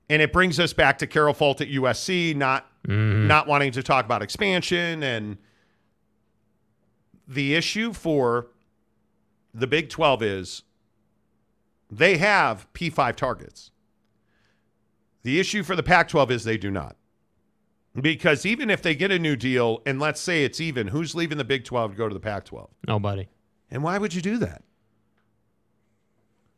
and 0.08 0.20
it 0.20 0.32
brings 0.32 0.60
us 0.60 0.72
back 0.72 0.98
to 0.98 1.06
Carol 1.06 1.34
Folt 1.34 1.60
at 1.60 1.68
USC 1.68 2.36
not 2.36 2.66
mm-hmm. 2.86 3.26
not 3.26 3.46
wanting 3.46 3.72
to 3.72 3.82
talk 3.82 4.04
about 4.04 4.22
expansion 4.22 5.02
and 5.02 5.38
the 7.26 7.54
issue 7.54 7.92
for 7.92 8.48
the 9.54 9.66
Big 9.66 9.88
12 9.88 10.22
is 10.22 10.62
they 11.90 12.18
have 12.18 12.66
P5 12.72 13.14
targets. 13.14 13.70
The 15.22 15.38
issue 15.38 15.62
for 15.62 15.76
the 15.76 15.82
Pac 15.82 16.08
12 16.08 16.30
is 16.30 16.44
they 16.44 16.56
do 16.56 16.70
not. 16.70 16.96
Because 18.00 18.46
even 18.46 18.70
if 18.70 18.82
they 18.82 18.94
get 18.94 19.10
a 19.10 19.18
new 19.18 19.36
deal, 19.36 19.82
and 19.84 19.98
let's 19.98 20.20
say 20.20 20.44
it's 20.44 20.60
even, 20.60 20.88
who's 20.88 21.14
leaving 21.14 21.38
the 21.38 21.44
Big 21.44 21.64
12 21.64 21.92
to 21.92 21.96
go 21.96 22.08
to 22.08 22.14
the 22.14 22.20
Pac 22.20 22.44
12? 22.44 22.70
Nobody. 22.86 23.28
And 23.70 23.82
why 23.82 23.98
would 23.98 24.14
you 24.14 24.22
do 24.22 24.38
that? 24.38 24.62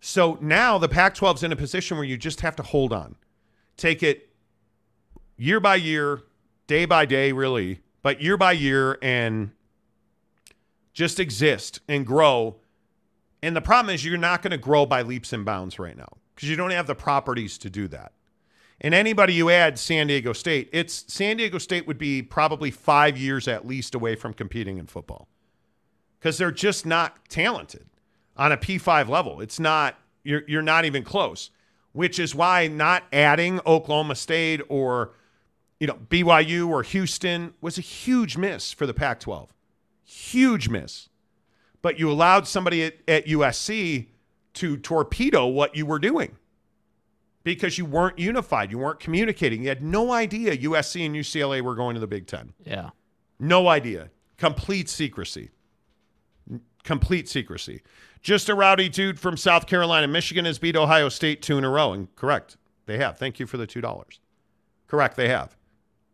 So 0.00 0.36
now 0.40 0.78
the 0.78 0.88
Pac 0.88 1.14
12 1.14 1.38
is 1.38 1.42
in 1.44 1.52
a 1.52 1.56
position 1.56 1.96
where 1.96 2.04
you 2.04 2.16
just 2.16 2.40
have 2.40 2.56
to 2.56 2.62
hold 2.62 2.92
on. 2.92 3.14
Take 3.76 4.02
it 4.02 4.30
year 5.36 5.60
by 5.60 5.76
year, 5.76 6.22
day 6.66 6.84
by 6.84 7.06
day, 7.06 7.32
really, 7.32 7.80
but 8.02 8.20
year 8.20 8.36
by 8.36 8.52
year 8.52 8.98
and 9.00 9.52
just 10.92 11.18
exist 11.18 11.80
and 11.88 12.04
grow. 12.06 12.56
And 13.42 13.56
the 13.56 13.60
problem 13.60 13.94
is 13.94 14.04
you're 14.04 14.18
not 14.18 14.42
going 14.42 14.50
to 14.50 14.58
grow 14.58 14.84
by 14.86 15.02
leaps 15.02 15.32
and 15.32 15.44
bounds 15.44 15.78
right 15.78 15.96
now 15.96 16.18
because 16.34 16.48
you 16.48 16.56
don't 16.56 16.70
have 16.70 16.86
the 16.86 16.94
properties 16.94 17.56
to 17.58 17.70
do 17.70 17.88
that. 17.88 18.12
And 18.84 18.94
anybody 18.94 19.32
you 19.34 19.48
add 19.48 19.78
San 19.78 20.08
Diego 20.08 20.32
State, 20.32 20.68
it's 20.72 21.04
San 21.06 21.36
Diego 21.36 21.58
State 21.58 21.86
would 21.86 21.98
be 21.98 22.20
probably 22.20 22.72
five 22.72 23.16
years 23.16 23.46
at 23.46 23.64
least 23.64 23.94
away 23.94 24.16
from 24.16 24.34
competing 24.34 24.76
in 24.76 24.86
football 24.86 25.28
because 26.18 26.36
they're 26.36 26.50
just 26.50 26.84
not 26.84 27.28
talented 27.28 27.86
on 28.36 28.50
a 28.50 28.56
P5 28.56 29.08
level. 29.08 29.40
It's 29.40 29.60
not 29.60 29.98
you're 30.24 30.42
you're 30.48 30.62
not 30.62 30.84
even 30.84 31.04
close, 31.04 31.50
which 31.92 32.18
is 32.18 32.34
why 32.34 32.66
not 32.66 33.04
adding 33.12 33.60
Oklahoma 33.64 34.16
State 34.16 34.60
or 34.68 35.12
you 35.78 35.86
know 35.86 35.98
BYU 36.10 36.68
or 36.68 36.82
Houston 36.82 37.54
was 37.60 37.78
a 37.78 37.82
huge 37.82 38.36
miss 38.36 38.72
for 38.72 38.86
the 38.86 38.94
Pac-12. 38.94 39.50
Huge 40.02 40.68
miss. 40.68 41.08
But 41.82 42.00
you 42.00 42.10
allowed 42.10 42.48
somebody 42.48 42.82
at, 42.82 42.94
at 43.06 43.26
USC 43.26 44.08
to 44.54 44.76
torpedo 44.76 45.46
what 45.46 45.76
you 45.76 45.86
were 45.86 46.00
doing 46.00 46.36
because 47.44 47.78
you 47.78 47.84
weren't 47.84 48.18
unified, 48.18 48.70
you 48.70 48.78
weren't 48.78 49.00
communicating. 49.00 49.62
You 49.62 49.68
had 49.68 49.82
no 49.82 50.12
idea 50.12 50.56
USC 50.56 51.04
and 51.06 51.14
UCLA 51.14 51.60
were 51.60 51.74
going 51.74 51.94
to 51.94 52.00
the 52.00 52.06
Big 52.06 52.26
10. 52.26 52.52
Yeah. 52.64 52.90
No 53.38 53.68
idea. 53.68 54.10
Complete 54.36 54.88
secrecy. 54.88 55.50
Complete 56.84 57.28
secrecy. 57.28 57.82
Just 58.22 58.48
a 58.48 58.54
rowdy 58.54 58.88
dude 58.88 59.18
from 59.18 59.36
South 59.36 59.66
Carolina. 59.66 60.06
Michigan 60.06 60.44
has 60.44 60.58
beat 60.58 60.76
Ohio 60.76 61.08
State 61.08 61.42
two 61.42 61.58
in 61.58 61.64
a 61.64 61.70
row. 61.70 61.92
And 61.92 62.14
correct, 62.16 62.56
they 62.86 62.98
have. 62.98 63.18
Thank 63.18 63.40
you 63.40 63.46
for 63.46 63.56
the 63.56 63.66
$2. 63.66 64.04
Correct, 64.86 65.16
they 65.16 65.28
have. 65.28 65.56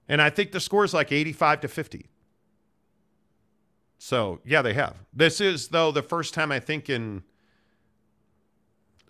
And 0.09 0.23
I 0.23 0.31
think 0.31 0.53
the 0.53 0.61
score 0.61 0.85
is 0.85 0.95
like 0.95 1.13
85 1.13 1.61
to 1.61 1.69
50. 1.69 2.09
So, 3.99 4.41
yeah, 4.45 4.63
they 4.63 4.75
have. 4.75 4.97
This 5.13 5.41
is, 5.41 5.69
though, 5.69 5.91
the 5.91 6.03
first 6.03 6.33
time 6.33 6.53
I 6.53 6.61
think 6.61 6.89
in 6.89 7.25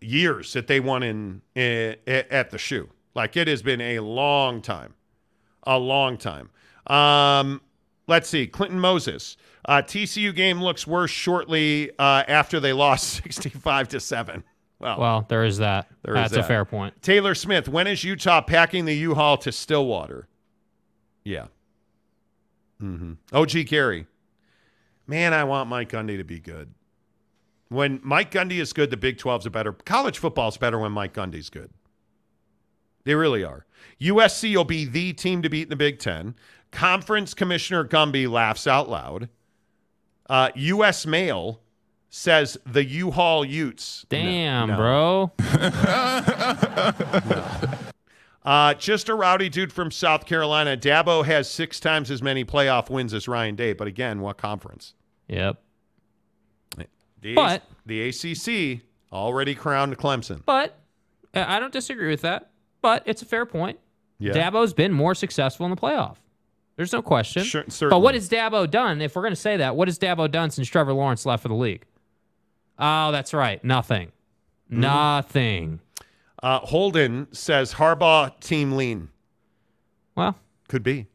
years 0.00 0.52
that 0.52 0.66
they 0.66 0.80
won 0.80 1.02
in, 1.02 1.42
in 1.54 1.96
at 2.06 2.50
the 2.50 2.58
shoe. 2.58 2.88
Like 3.14 3.36
it 3.36 3.48
has 3.48 3.62
been 3.62 3.80
a 3.80 4.00
long 4.00 4.62
time, 4.62 4.94
a 5.64 5.78
long 5.78 6.16
time. 6.16 6.50
Um, 6.86 7.60
let's 8.06 8.28
see, 8.28 8.46
Clinton 8.46 8.78
Moses. 8.80 9.36
Uh, 9.64 9.82
TCU 9.82 10.34
game 10.34 10.62
looks 10.62 10.86
worse 10.86 11.10
shortly 11.10 11.90
uh, 11.98 12.24
after 12.28 12.60
they 12.60 12.72
lost 12.74 13.22
sixty-five 13.22 13.88
to 13.88 14.00
seven. 14.00 14.44
Well, 14.78 14.98
Well, 15.00 15.26
there 15.28 15.44
is 15.44 15.58
that. 15.58 15.88
there 16.04 16.14
is 16.14 16.22
That's 16.22 16.32
a 16.34 16.36
that. 16.36 16.46
fair 16.48 16.64
point. 16.64 17.02
Taylor 17.02 17.34
Smith. 17.34 17.68
When 17.68 17.86
is 17.88 18.04
Utah 18.04 18.40
packing 18.40 18.84
the 18.84 18.94
U-Haul 18.94 19.36
to 19.38 19.50
Stillwater? 19.50 20.28
Yeah. 21.24 21.46
Mm-hmm. 22.80 23.14
OG 23.32 23.66
Carey. 23.66 24.06
Man, 25.08 25.34
I 25.34 25.42
want 25.44 25.68
Mike 25.68 25.90
Gundy 25.90 26.16
to 26.18 26.22
be 26.24 26.38
good. 26.38 26.72
When 27.68 28.00
Mike 28.02 28.30
Gundy 28.30 28.60
is 28.60 28.72
good, 28.72 28.90
the 28.90 28.96
Big 28.96 29.18
12's 29.18 29.46
a 29.46 29.50
better. 29.50 29.72
College 29.72 30.18
football's 30.18 30.56
better 30.56 30.78
when 30.78 30.92
Mike 30.92 31.12
Gundy's 31.12 31.50
good. 31.50 31.70
They 33.04 33.14
really 33.14 33.44
are. 33.44 33.66
USC 34.00 34.56
will 34.56 34.64
be 34.64 34.84
the 34.84 35.12
team 35.12 35.42
to 35.42 35.48
beat 35.48 35.64
in 35.64 35.70
the 35.70 35.76
Big 35.76 35.98
Ten. 35.98 36.34
Conference 36.70 37.34
Commissioner 37.34 37.84
Gumby 37.84 38.30
laughs 38.30 38.66
out 38.66 38.88
loud. 38.88 39.28
Uh, 40.28 40.50
U.S. 40.54 41.06
Mail 41.06 41.60
says 42.10 42.58
the 42.66 42.84
U-Haul 42.84 43.44
Utes. 43.44 44.04
Damn, 44.08 44.68
no. 44.68 44.76
bro. 44.76 45.32
Uh, 48.48 48.72
just 48.72 49.10
a 49.10 49.14
rowdy 49.14 49.50
dude 49.50 49.70
from 49.70 49.90
South 49.90 50.24
Carolina. 50.24 50.74
Dabo 50.74 51.22
has 51.22 51.50
six 51.50 51.78
times 51.78 52.10
as 52.10 52.22
many 52.22 52.46
playoff 52.46 52.88
wins 52.88 53.12
as 53.12 53.28
Ryan 53.28 53.56
Day, 53.56 53.74
but 53.74 53.86
again, 53.86 54.22
what 54.22 54.38
conference? 54.38 54.94
Yep. 55.28 55.60
The, 57.20 57.34
But- 57.34 57.62
the 57.86 58.08
ACC 58.08 58.82
already 59.12 59.54
crowned 59.54 59.96
Clemson. 59.98 60.42
But 60.44 60.78
I 61.34 61.58
don't 61.60 61.72
disagree 61.72 62.08
with 62.10 62.22
that. 62.22 62.50
But 62.80 63.02
it's 63.06 63.22
a 63.22 63.26
fair 63.26 63.44
point. 63.46 63.78
Yeah. 64.18 64.32
Dabo's 64.32 64.72
been 64.72 64.92
more 64.92 65.14
successful 65.14 65.66
in 65.66 65.70
the 65.70 65.76
playoff. 65.76 66.16
There's 66.76 66.92
no 66.92 67.02
question. 67.02 67.42
Sure- 67.42 67.64
but 67.90 68.00
what 68.00 68.14
has 68.14 68.28
Dabo 68.28 68.70
done? 68.70 69.00
If 69.02 69.16
we're 69.16 69.22
going 69.22 69.32
to 69.32 69.40
say 69.40 69.56
that, 69.56 69.74
what 69.74 69.88
has 69.88 69.98
Dabo 69.98 70.30
done 70.30 70.50
since 70.50 70.68
Trevor 70.68 70.92
Lawrence 70.92 71.26
left 71.26 71.42
for 71.42 71.48
the 71.48 71.54
league? 71.54 71.84
Oh, 72.78 73.10
that's 73.10 73.34
right. 73.34 73.62
Nothing. 73.64 74.12
Mm-hmm. 74.70 74.80
Nothing. 74.80 75.80
Uh, 76.40 76.60
Holden 76.60 77.26
says 77.32 77.74
Harbaugh 77.74 78.38
team 78.40 78.72
lean. 78.72 79.08
Well, 80.14 80.36
Could 80.68 80.82
be. 80.84 81.06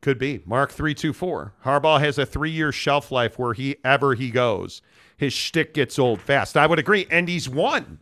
Could 0.00 0.18
be. 0.18 0.42
Mark 0.46 0.70
324. 0.70 1.52
Harbaugh 1.64 2.00
has 2.00 2.16
a 2.18 2.24
three 2.26 2.50
year 2.50 2.72
shelf 2.72 3.10
life 3.12 3.38
where 3.38 3.52
he 3.52 3.76
ever 3.84 4.14
he 4.14 4.30
goes. 4.30 4.80
His 5.16 5.32
shtick 5.32 5.74
gets 5.74 5.98
old 5.98 6.20
fast. 6.20 6.56
I 6.56 6.66
would 6.66 6.78
agree. 6.78 7.06
And 7.10 7.28
he's 7.28 7.48
won 7.48 8.00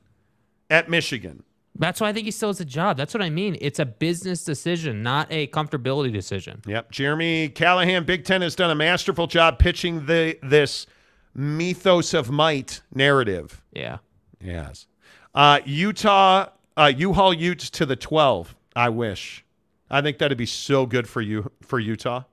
at 0.70 0.88
Michigan. 0.88 1.44
That's 1.78 2.00
why 2.00 2.08
I 2.08 2.12
think 2.12 2.26
he 2.26 2.30
still 2.30 2.50
has 2.50 2.60
a 2.60 2.66
job. 2.66 2.96
That's 2.96 3.14
what 3.14 3.22
I 3.22 3.30
mean. 3.30 3.56
It's 3.60 3.78
a 3.78 3.86
business 3.86 4.44
decision, 4.44 5.02
not 5.02 5.26
a 5.30 5.46
comfortability 5.48 6.12
decision. 6.12 6.60
Yep. 6.66 6.90
Jeremy 6.90 7.48
Callahan, 7.48 8.04
Big 8.04 8.24
Ten 8.24 8.42
has 8.42 8.54
done 8.54 8.70
a 8.70 8.74
masterful 8.74 9.26
job 9.26 9.58
pitching 9.58 10.06
the 10.06 10.38
this 10.42 10.86
mythos 11.34 12.12
of 12.12 12.30
might 12.30 12.82
narrative. 12.94 13.62
Yeah. 13.72 13.98
Yes. 14.40 14.86
Uh, 15.34 15.60
Utah, 15.64 16.48
uh, 16.76 16.92
U-Haul 16.94 17.32
Utes 17.32 17.70
to 17.70 17.86
the 17.86 17.96
12. 17.96 18.54
I 18.76 18.90
wish. 18.90 19.44
I 19.90 20.02
think 20.02 20.18
that'd 20.18 20.36
be 20.36 20.46
so 20.46 20.84
good 20.84 21.08
for 21.08 21.20
you 21.20 21.50
for 21.62 21.78
Utah. 21.78 22.24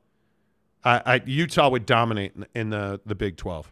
I, 0.84 1.01
I 1.06 1.22
Utah 1.26 1.69
would 1.69 1.85
dominate 1.85 2.34
in, 2.35 2.45
in 2.56 2.69
the 2.69 3.01
the 3.06 3.15
Big 3.15 3.35
12. 3.35 3.72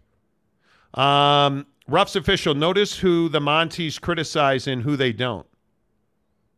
Um, 0.94 1.66
Ruff's 1.88 2.16
official. 2.16 2.54
Notice 2.54 2.98
who 2.98 3.30
the 3.30 3.40
Monties 3.40 4.00
criticize 4.00 4.68
and 4.68 4.82
who 4.84 4.96
they 4.96 5.14
don't. 5.14 5.46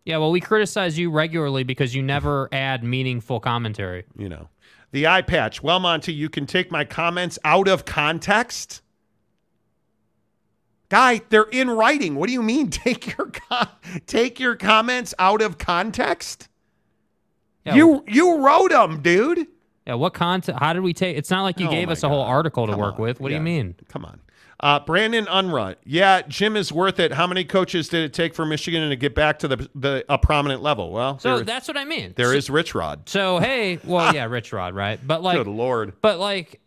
Yeah, 0.05 0.17
well, 0.17 0.31
we 0.31 0.39
criticize 0.39 0.97
you 0.97 1.11
regularly 1.11 1.63
because 1.63 1.93
you 1.93 2.01
never 2.01 2.49
add 2.51 2.83
meaningful 2.83 3.39
commentary. 3.39 4.05
You 4.17 4.29
know, 4.29 4.49
the 4.91 5.05
eye 5.05 5.21
patch. 5.21 5.61
Well, 5.61 5.79
Monty, 5.79 6.13
you 6.13 6.29
can 6.29 6.47
take 6.47 6.71
my 6.71 6.83
comments 6.83 7.37
out 7.43 7.67
of 7.67 7.85
context. 7.85 8.81
Guy, 10.89 11.21
they're 11.29 11.43
in 11.43 11.69
writing. 11.69 12.15
What 12.15 12.25
do 12.25 12.33
you 12.33 12.41
mean? 12.41 12.69
Take 12.71 13.15
your 13.15 13.27
com- 13.27 13.67
take 14.07 14.39
your 14.39 14.55
comments 14.55 15.13
out 15.19 15.43
of 15.43 15.59
context. 15.59 16.49
Yeah, 17.63 17.75
you 17.75 18.03
you 18.07 18.43
wrote 18.43 18.71
them, 18.71 19.01
dude. 19.03 19.47
Yeah, 19.89 19.95
what 19.95 20.13
content? 20.13 20.59
How 20.59 20.73
did 20.73 20.83
we 20.83 20.93
take? 20.93 21.17
It's 21.17 21.31
not 21.31 21.41
like 21.41 21.59
you 21.59 21.67
Oh 21.67 21.71
gave 21.71 21.89
us 21.89 22.03
a 22.03 22.09
whole 22.09 22.21
article 22.21 22.67
to 22.67 22.73
Come 22.73 22.79
work 22.79 22.95
on. 22.95 23.01
with. 23.01 23.19
What 23.19 23.29
do 23.29 23.33
you 23.33 23.41
mean? 23.41 23.73
Come 23.87 24.05
on. 24.05 24.19
Uh, 24.59 24.79
Brandon 24.79 25.25
Unruh. 25.25 25.75
Yeah, 25.83 26.21
Jim 26.27 26.55
is 26.55 26.71
worth 26.71 26.99
it. 26.99 27.11
How 27.13 27.25
many 27.25 27.43
coaches 27.43 27.89
did 27.89 28.03
it 28.03 28.13
take 28.13 28.35
for 28.35 28.45
Michigan 28.45 28.87
to 28.89 28.95
get 28.95 29.15
back 29.15 29.39
to 29.39 29.47
the 29.47 29.67
the 29.73 30.05
a 30.07 30.19
prominent 30.19 30.61
level? 30.61 30.91
Well, 30.91 31.17
So 31.17 31.37
there, 31.37 31.45
that's 31.45 31.67
what 31.67 31.75
I 31.75 31.85
mean. 31.85 32.13
there 32.17 32.27
so, 32.27 32.37
is 32.37 32.49
Rich 32.51 32.75
Rod. 32.75 33.09
So 33.09 33.39
hey, 33.39 33.79
well, 33.83 34.13
yeah, 34.13 34.25
Rich 34.25 34.53
Rod, 34.53 34.75
right? 34.75 34.99
But 35.03 35.23
like, 35.23 35.37
Good 35.37 35.47
lord. 35.47 35.93
but 36.03 36.19
like, 36.19 36.59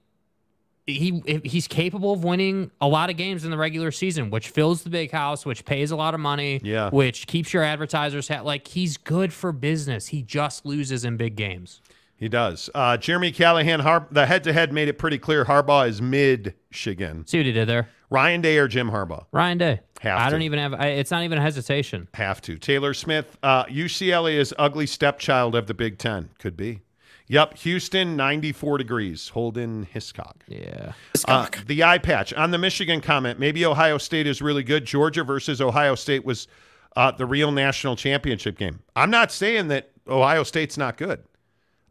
he 0.87 1.23
he's 1.45 1.69
capable 1.69 2.13
of 2.13 2.25
winning 2.25 2.73
a 2.81 2.89
lot 2.89 3.09
of 3.09 3.17
games 3.17 3.45
in 3.45 3.53
the 3.53 3.57
regular 3.57 3.93
season, 3.93 4.31
which 4.31 4.49
fills 4.49 4.83
the 4.83 4.91
big 4.91 5.13
house, 5.13 5.47
which 5.47 5.65
pays 5.65 5.93
a 5.93 5.97
lot 5.97 6.13
of 6.15 6.19
money, 6.19 6.61
Yeah. 6.65 6.91
which 6.91 7.29
keeps 7.29 7.53
your 7.53 7.63
advertisers 7.63 8.27
ha- 8.27 8.41
like 8.41 8.67
he's 8.67 8.97
good 8.97 9.33
for 9.33 9.53
business. 9.53 10.09
He 10.09 10.23
just 10.23 10.67
loses 10.67 11.05
in 11.05 11.17
big 11.17 11.37
games. 11.37 11.81
He 12.23 12.29
does. 12.29 12.71
Uh, 12.73 12.97
Jeremy 12.97 13.33
Callahan, 13.33 13.81
Har- 13.81 14.07
the 14.13 14.27
head 14.27 14.45
to 14.45 14.53
head 14.53 14.73
made 14.73 14.87
it 14.87 14.97
pretty 14.97 15.19
clear 15.19 15.45
Harbaugh 15.45 15.89
is 15.89 16.01
mid 16.01 16.55
Michigan. 16.71 17.27
See 17.27 17.39
what 17.41 17.47
he 17.47 17.51
did 17.51 17.69
there, 17.69 17.89
Ryan 18.11 18.41
Day 18.41 18.59
or 18.59 18.69
Jim 18.69 18.93
Harbaugh? 18.93 19.27
Ryan 19.33 19.59
Day. 19.59 19.81
Have 20.03 20.21
I 20.21 20.25
to. 20.27 20.31
don't 20.31 20.43
even 20.43 20.61
have. 20.61 20.73
I, 20.73 20.87
it's 20.91 21.11
not 21.11 21.25
even 21.25 21.39
a 21.39 21.41
hesitation. 21.41 22.07
Have 22.15 22.41
to. 22.43 22.59
Taylor 22.59 22.95
Smith, 22.95 23.37
uh, 23.43 23.65
UCLA 23.65 24.35
is 24.35 24.55
ugly 24.57 24.87
stepchild 24.87 25.57
of 25.57 25.67
the 25.67 25.75
Big 25.75 25.99
Ten. 25.99 26.31
Could 26.39 26.57
be. 26.57 26.83
Yep. 27.27 27.59
Houston, 27.59 28.15
94 28.15 28.79
degrees. 28.79 29.31
Holden 29.31 29.89
Hiscock. 29.91 30.45
Yeah. 30.47 30.93
Uh, 31.27 31.49
the 31.67 31.83
eye 31.83 31.99
patch 31.99 32.33
on 32.35 32.53
the 32.53 32.59
Michigan 32.59 33.01
comment. 33.01 33.41
Maybe 33.41 33.67
Ohio 33.67 33.99
State 33.99 34.29
is 34.29 34.41
really 34.41 34.63
good. 34.63 34.85
Georgia 34.85 35.25
versus 35.25 35.61
Ohio 35.61 35.97
State 35.97 36.25
was 36.25 36.47
uh, 36.95 37.11
the 37.11 37.27
real 37.27 37.51
national 37.51 37.97
championship 37.97 38.57
game. 38.57 38.79
I'm 38.95 39.11
not 39.11 39.33
saying 39.33 39.67
that 39.69 39.91
Ohio 40.07 40.45
State's 40.45 40.79
not 40.79 40.97
good. 40.97 41.25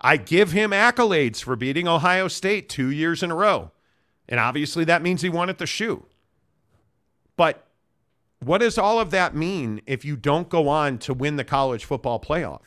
I 0.02 0.18
give 0.18 0.52
him 0.52 0.72
accolades 0.72 1.42
for 1.44 1.56
beating 1.56 1.88
Ohio 1.88 2.28
State 2.28 2.68
two 2.68 2.90
years 2.90 3.22
in 3.22 3.30
a 3.30 3.36
row. 3.36 3.72
And 4.28 4.40
obviously 4.40 4.84
that 4.86 5.04
means 5.04 5.22
he 5.22 5.30
won 5.30 5.50
at 5.50 5.60
the 5.60 5.68
shoe. 5.68 6.06
But 7.38 7.68
what 8.40 8.60
does 8.60 8.78
all 8.78 9.00
of 9.00 9.12
that 9.12 9.36
mean 9.36 9.82
if 9.86 10.04
you 10.04 10.16
don't 10.16 10.50
go 10.50 10.68
on 10.68 10.98
to 11.00 11.14
win 11.14 11.36
the 11.36 11.44
college 11.44 11.86
football 11.86 12.20
playoff? 12.20 12.62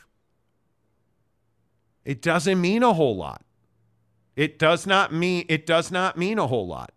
It 2.05 2.21
doesn't 2.21 2.61
mean 2.61 2.83
a 2.83 2.93
whole 2.93 3.17
lot. 3.17 3.43
It 4.35 4.57
does 4.59 4.85
not 4.85 5.13
mean 5.13 5.45
it 5.49 5.65
does 5.65 5.91
not 5.91 6.17
mean 6.17 6.39
a 6.39 6.47
whole 6.47 6.67
lot. 6.67 6.91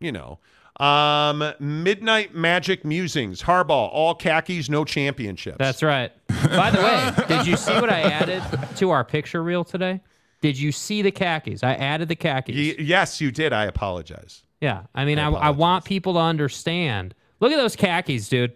You 0.00 0.12
know. 0.12 0.38
Um, 0.80 1.52
Midnight 1.60 2.34
Magic 2.34 2.84
Musings, 2.84 3.42
Harbaugh, 3.42 3.88
all 3.92 4.14
khakis, 4.14 4.68
no 4.68 4.84
championships. 4.84 5.58
That's 5.58 5.82
right. 5.82 6.10
By 6.28 6.70
the 6.70 6.78
way, 6.78 7.26
did 7.28 7.46
you 7.46 7.56
see 7.56 7.72
what 7.74 7.90
I 7.90 8.00
added 8.00 8.42
to 8.76 8.90
our 8.90 9.04
picture 9.04 9.42
reel 9.42 9.64
today? 9.64 10.00
Did 10.40 10.58
you 10.58 10.72
see 10.72 11.00
the 11.00 11.12
khakis? 11.12 11.62
I 11.62 11.74
added 11.74 12.08
the 12.08 12.16
khakis. 12.16 12.54
Y- 12.56 12.74
yes, 12.82 13.20
you 13.20 13.30
did. 13.30 13.52
I 13.52 13.64
apologize. 13.66 14.42
Yeah, 14.60 14.82
I 14.94 15.04
mean, 15.04 15.18
I 15.18 15.28
I, 15.30 15.46
I 15.46 15.50
want 15.50 15.84
people 15.84 16.14
to 16.14 16.18
understand. 16.20 17.14
Look 17.40 17.52
at 17.52 17.56
those 17.56 17.76
khakis, 17.76 18.28
dude. 18.28 18.52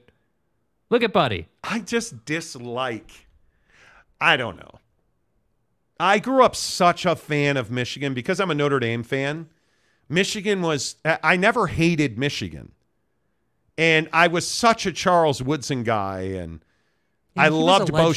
Look 0.91 1.03
at 1.03 1.13
Buddy. 1.13 1.47
I 1.63 1.81
just 1.81 2.25
dislike. 2.25 3.27
I 4.21 4.37
don't 4.37 4.57
know. 4.57 4.81
I 6.01 6.19
grew 6.19 6.43
up 6.43 6.57
such 6.57 7.07
a 7.07 7.15
fan 7.15 7.57
of 7.57 7.71
Michigan 7.71 8.15
because 8.15 8.41
I'm 8.41 8.51
a 8.51 8.55
Notre 8.55 8.81
Dame 8.81 9.03
fan. 9.03 9.49
Michigan 10.09 10.63
was, 10.63 10.97
I 11.05 11.37
never 11.37 11.67
hated 11.67 12.19
Michigan. 12.19 12.73
And 13.77 14.09
I 14.13 14.27
was 14.27 14.47
such 14.49 14.87
a 14.87 14.93
Charles 14.93 15.43
Woodson 15.43 15.83
guy. 15.85 16.21
And 16.23 16.61
He- 17.35 17.41
I 17.41 17.45
he 17.45 17.51
loved 17.51 17.93
Bo 17.93 17.99
though. 17.99 18.13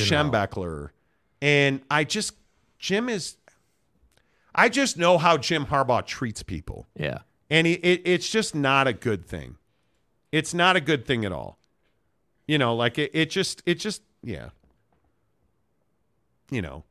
And 1.41 1.81
I 1.89 2.03
just, 2.03 2.33
Jim 2.79 3.09
is, 3.09 3.35
I 4.55 4.69
just 4.69 4.97
know 4.97 5.17
how 5.17 5.37
Jim 5.37 5.65
Harbaugh 5.67 6.05
treats 6.05 6.43
people. 6.43 6.87
Yeah. 6.95 7.19
And 7.49 7.67
he, 7.67 7.73
it, 7.73 8.01
it's 8.05 8.29
just 8.29 8.55
not 8.55 8.87
a 8.87 8.93
good 8.93 9.25
thing. 9.25 9.57
It's 10.31 10.53
not 10.53 10.75
a 10.75 10.81
good 10.81 11.05
thing 11.05 11.25
at 11.25 11.31
all. 11.31 11.57
You 12.47 12.57
know, 12.57 12.75
like 12.75 12.97
it, 12.97 13.11
it 13.13 13.29
just, 13.29 13.61
it 13.65 13.75
just, 13.75 14.01
yeah. 14.23 14.49
You 16.49 16.61
know, 16.61 16.83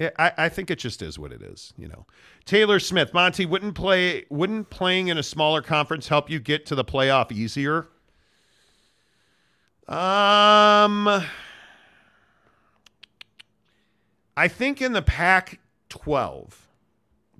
I, 0.00 0.32
I 0.36 0.48
think 0.50 0.70
it 0.70 0.78
just 0.78 1.00
is 1.00 1.18
what 1.18 1.32
it 1.32 1.40
is. 1.42 1.72
You 1.78 1.88
know, 1.88 2.06
Taylor 2.44 2.78
Smith, 2.78 3.14
Monty 3.14 3.46
wouldn't 3.46 3.74
play, 3.74 4.26
wouldn't 4.28 4.68
playing 4.70 5.08
in 5.08 5.16
a 5.16 5.22
smaller 5.22 5.62
conference 5.62 6.08
help 6.08 6.28
you 6.28 6.38
get 6.38 6.66
to 6.66 6.74
the 6.74 6.84
playoff 6.84 7.32
easier? 7.32 7.86
Um, 9.88 11.06
I 14.36 14.48
think 14.48 14.82
in 14.82 14.92
the 14.92 15.02
Pac 15.02 15.60
12, 15.88 16.66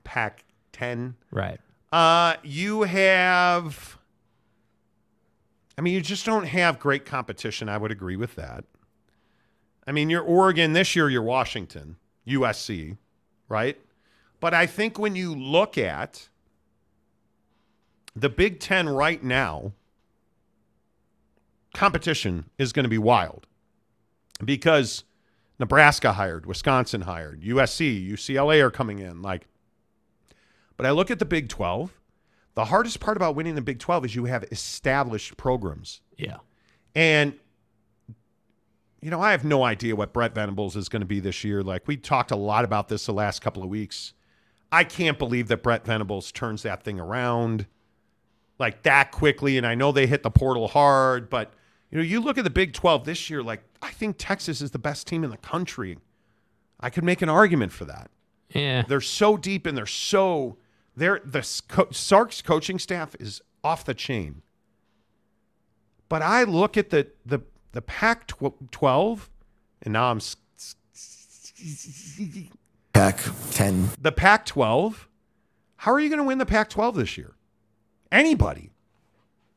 Pac 0.04 0.44
10, 0.72 1.16
Right. 1.30 1.60
uh, 1.92 2.36
you 2.42 2.82
have. 2.82 3.98
I 5.76 5.82
mean, 5.82 5.92
you 5.92 6.00
just 6.00 6.24
don't 6.24 6.44
have 6.46 6.78
great 6.78 7.04
competition. 7.04 7.68
I 7.68 7.76
would 7.76 7.90
agree 7.90 8.16
with 8.16 8.34
that. 8.36 8.64
I 9.86 9.92
mean, 9.92 10.08
you're 10.08 10.22
Oregon 10.22 10.72
this 10.72 10.96
year, 10.96 11.10
you're 11.10 11.22
Washington, 11.22 11.96
USC, 12.26 12.96
right? 13.48 13.78
But 14.40 14.54
I 14.54 14.66
think 14.66 14.98
when 14.98 15.16
you 15.16 15.34
look 15.34 15.78
at 15.78 16.28
the 18.14 18.28
Big 18.28 18.60
Ten 18.60 18.88
right 18.88 19.22
now, 19.22 19.72
competition 21.74 22.48
is 22.58 22.72
going 22.72 22.84
to 22.84 22.90
be 22.90 22.98
wild 22.98 23.46
because 24.44 25.04
Nebraska 25.58 26.12
hired, 26.12 26.46
Wisconsin 26.46 27.02
hired, 27.02 27.42
USC, 27.42 28.10
UCLA 28.10 28.60
are 28.60 28.70
coming 28.70 28.98
in. 28.98 29.22
Like, 29.22 29.46
but 30.76 30.86
I 30.86 30.90
look 30.90 31.10
at 31.10 31.18
the 31.18 31.24
Big 31.24 31.48
12. 31.48 31.92
The 32.54 32.66
hardest 32.66 33.00
part 33.00 33.16
about 33.16 33.34
winning 33.34 33.54
the 33.54 33.62
Big 33.62 33.78
12 33.78 34.06
is 34.06 34.14
you 34.14 34.24
have 34.26 34.44
established 34.44 35.36
programs. 35.36 36.00
Yeah. 36.16 36.38
And, 36.94 37.34
you 39.06 39.10
know, 39.12 39.20
I 39.20 39.30
have 39.30 39.44
no 39.44 39.62
idea 39.62 39.94
what 39.94 40.12
Brent 40.12 40.34
Venables 40.34 40.74
is 40.74 40.88
going 40.88 40.98
to 40.98 41.06
be 41.06 41.20
this 41.20 41.44
year. 41.44 41.62
Like, 41.62 41.86
we 41.86 41.96
talked 41.96 42.32
a 42.32 42.36
lot 42.36 42.64
about 42.64 42.88
this 42.88 43.06
the 43.06 43.12
last 43.12 43.40
couple 43.40 43.62
of 43.62 43.68
weeks. 43.68 44.14
I 44.72 44.82
can't 44.82 45.16
believe 45.16 45.46
that 45.46 45.62
Brent 45.62 45.84
Venables 45.84 46.32
turns 46.32 46.64
that 46.64 46.82
thing 46.82 46.98
around 46.98 47.68
like 48.58 48.82
that 48.82 49.12
quickly. 49.12 49.58
And 49.58 49.64
I 49.64 49.76
know 49.76 49.92
they 49.92 50.08
hit 50.08 50.24
the 50.24 50.30
portal 50.32 50.66
hard, 50.66 51.30
but, 51.30 51.52
you 51.88 51.98
know, 51.98 52.02
you 52.02 52.18
look 52.18 52.36
at 52.36 52.42
the 52.42 52.50
Big 52.50 52.72
12 52.72 53.04
this 53.04 53.30
year, 53.30 53.44
like, 53.44 53.62
I 53.80 53.92
think 53.92 54.16
Texas 54.18 54.60
is 54.60 54.72
the 54.72 54.78
best 54.80 55.06
team 55.06 55.22
in 55.22 55.30
the 55.30 55.36
country. 55.36 55.98
I 56.80 56.90
could 56.90 57.04
make 57.04 57.22
an 57.22 57.28
argument 57.28 57.70
for 57.70 57.84
that. 57.84 58.10
Yeah. 58.50 58.82
They're 58.88 59.00
so 59.00 59.36
deep 59.36 59.66
and 59.66 59.78
they're 59.78 59.86
so 59.86 60.56
they're 60.96 61.20
the 61.24 61.48
co- 61.68 61.92
Sark's 61.92 62.42
coaching 62.42 62.80
staff 62.80 63.14
is 63.20 63.40
off 63.62 63.84
the 63.84 63.94
chain. 63.94 64.42
But 66.08 66.22
I 66.22 66.42
look 66.42 66.76
at 66.76 66.90
the 66.90 67.12
the 67.24 67.42
the 67.76 67.82
Pac 67.82 68.26
12 68.70 69.30
and 69.82 69.92
now 69.92 70.10
I'm 70.10 70.16
s- 70.16 70.36
Pac 72.92 73.20
10. 73.50 73.90
the 74.00 74.12
Pac 74.12 74.46
12. 74.46 75.08
How 75.76 75.92
are 75.92 76.00
you 76.00 76.08
going 76.08 76.18
to 76.18 76.24
win 76.24 76.38
the 76.38 76.46
Pac 76.46 76.70
12 76.70 76.96
this 76.96 77.18
year? 77.18 77.34
Anybody. 78.10 78.70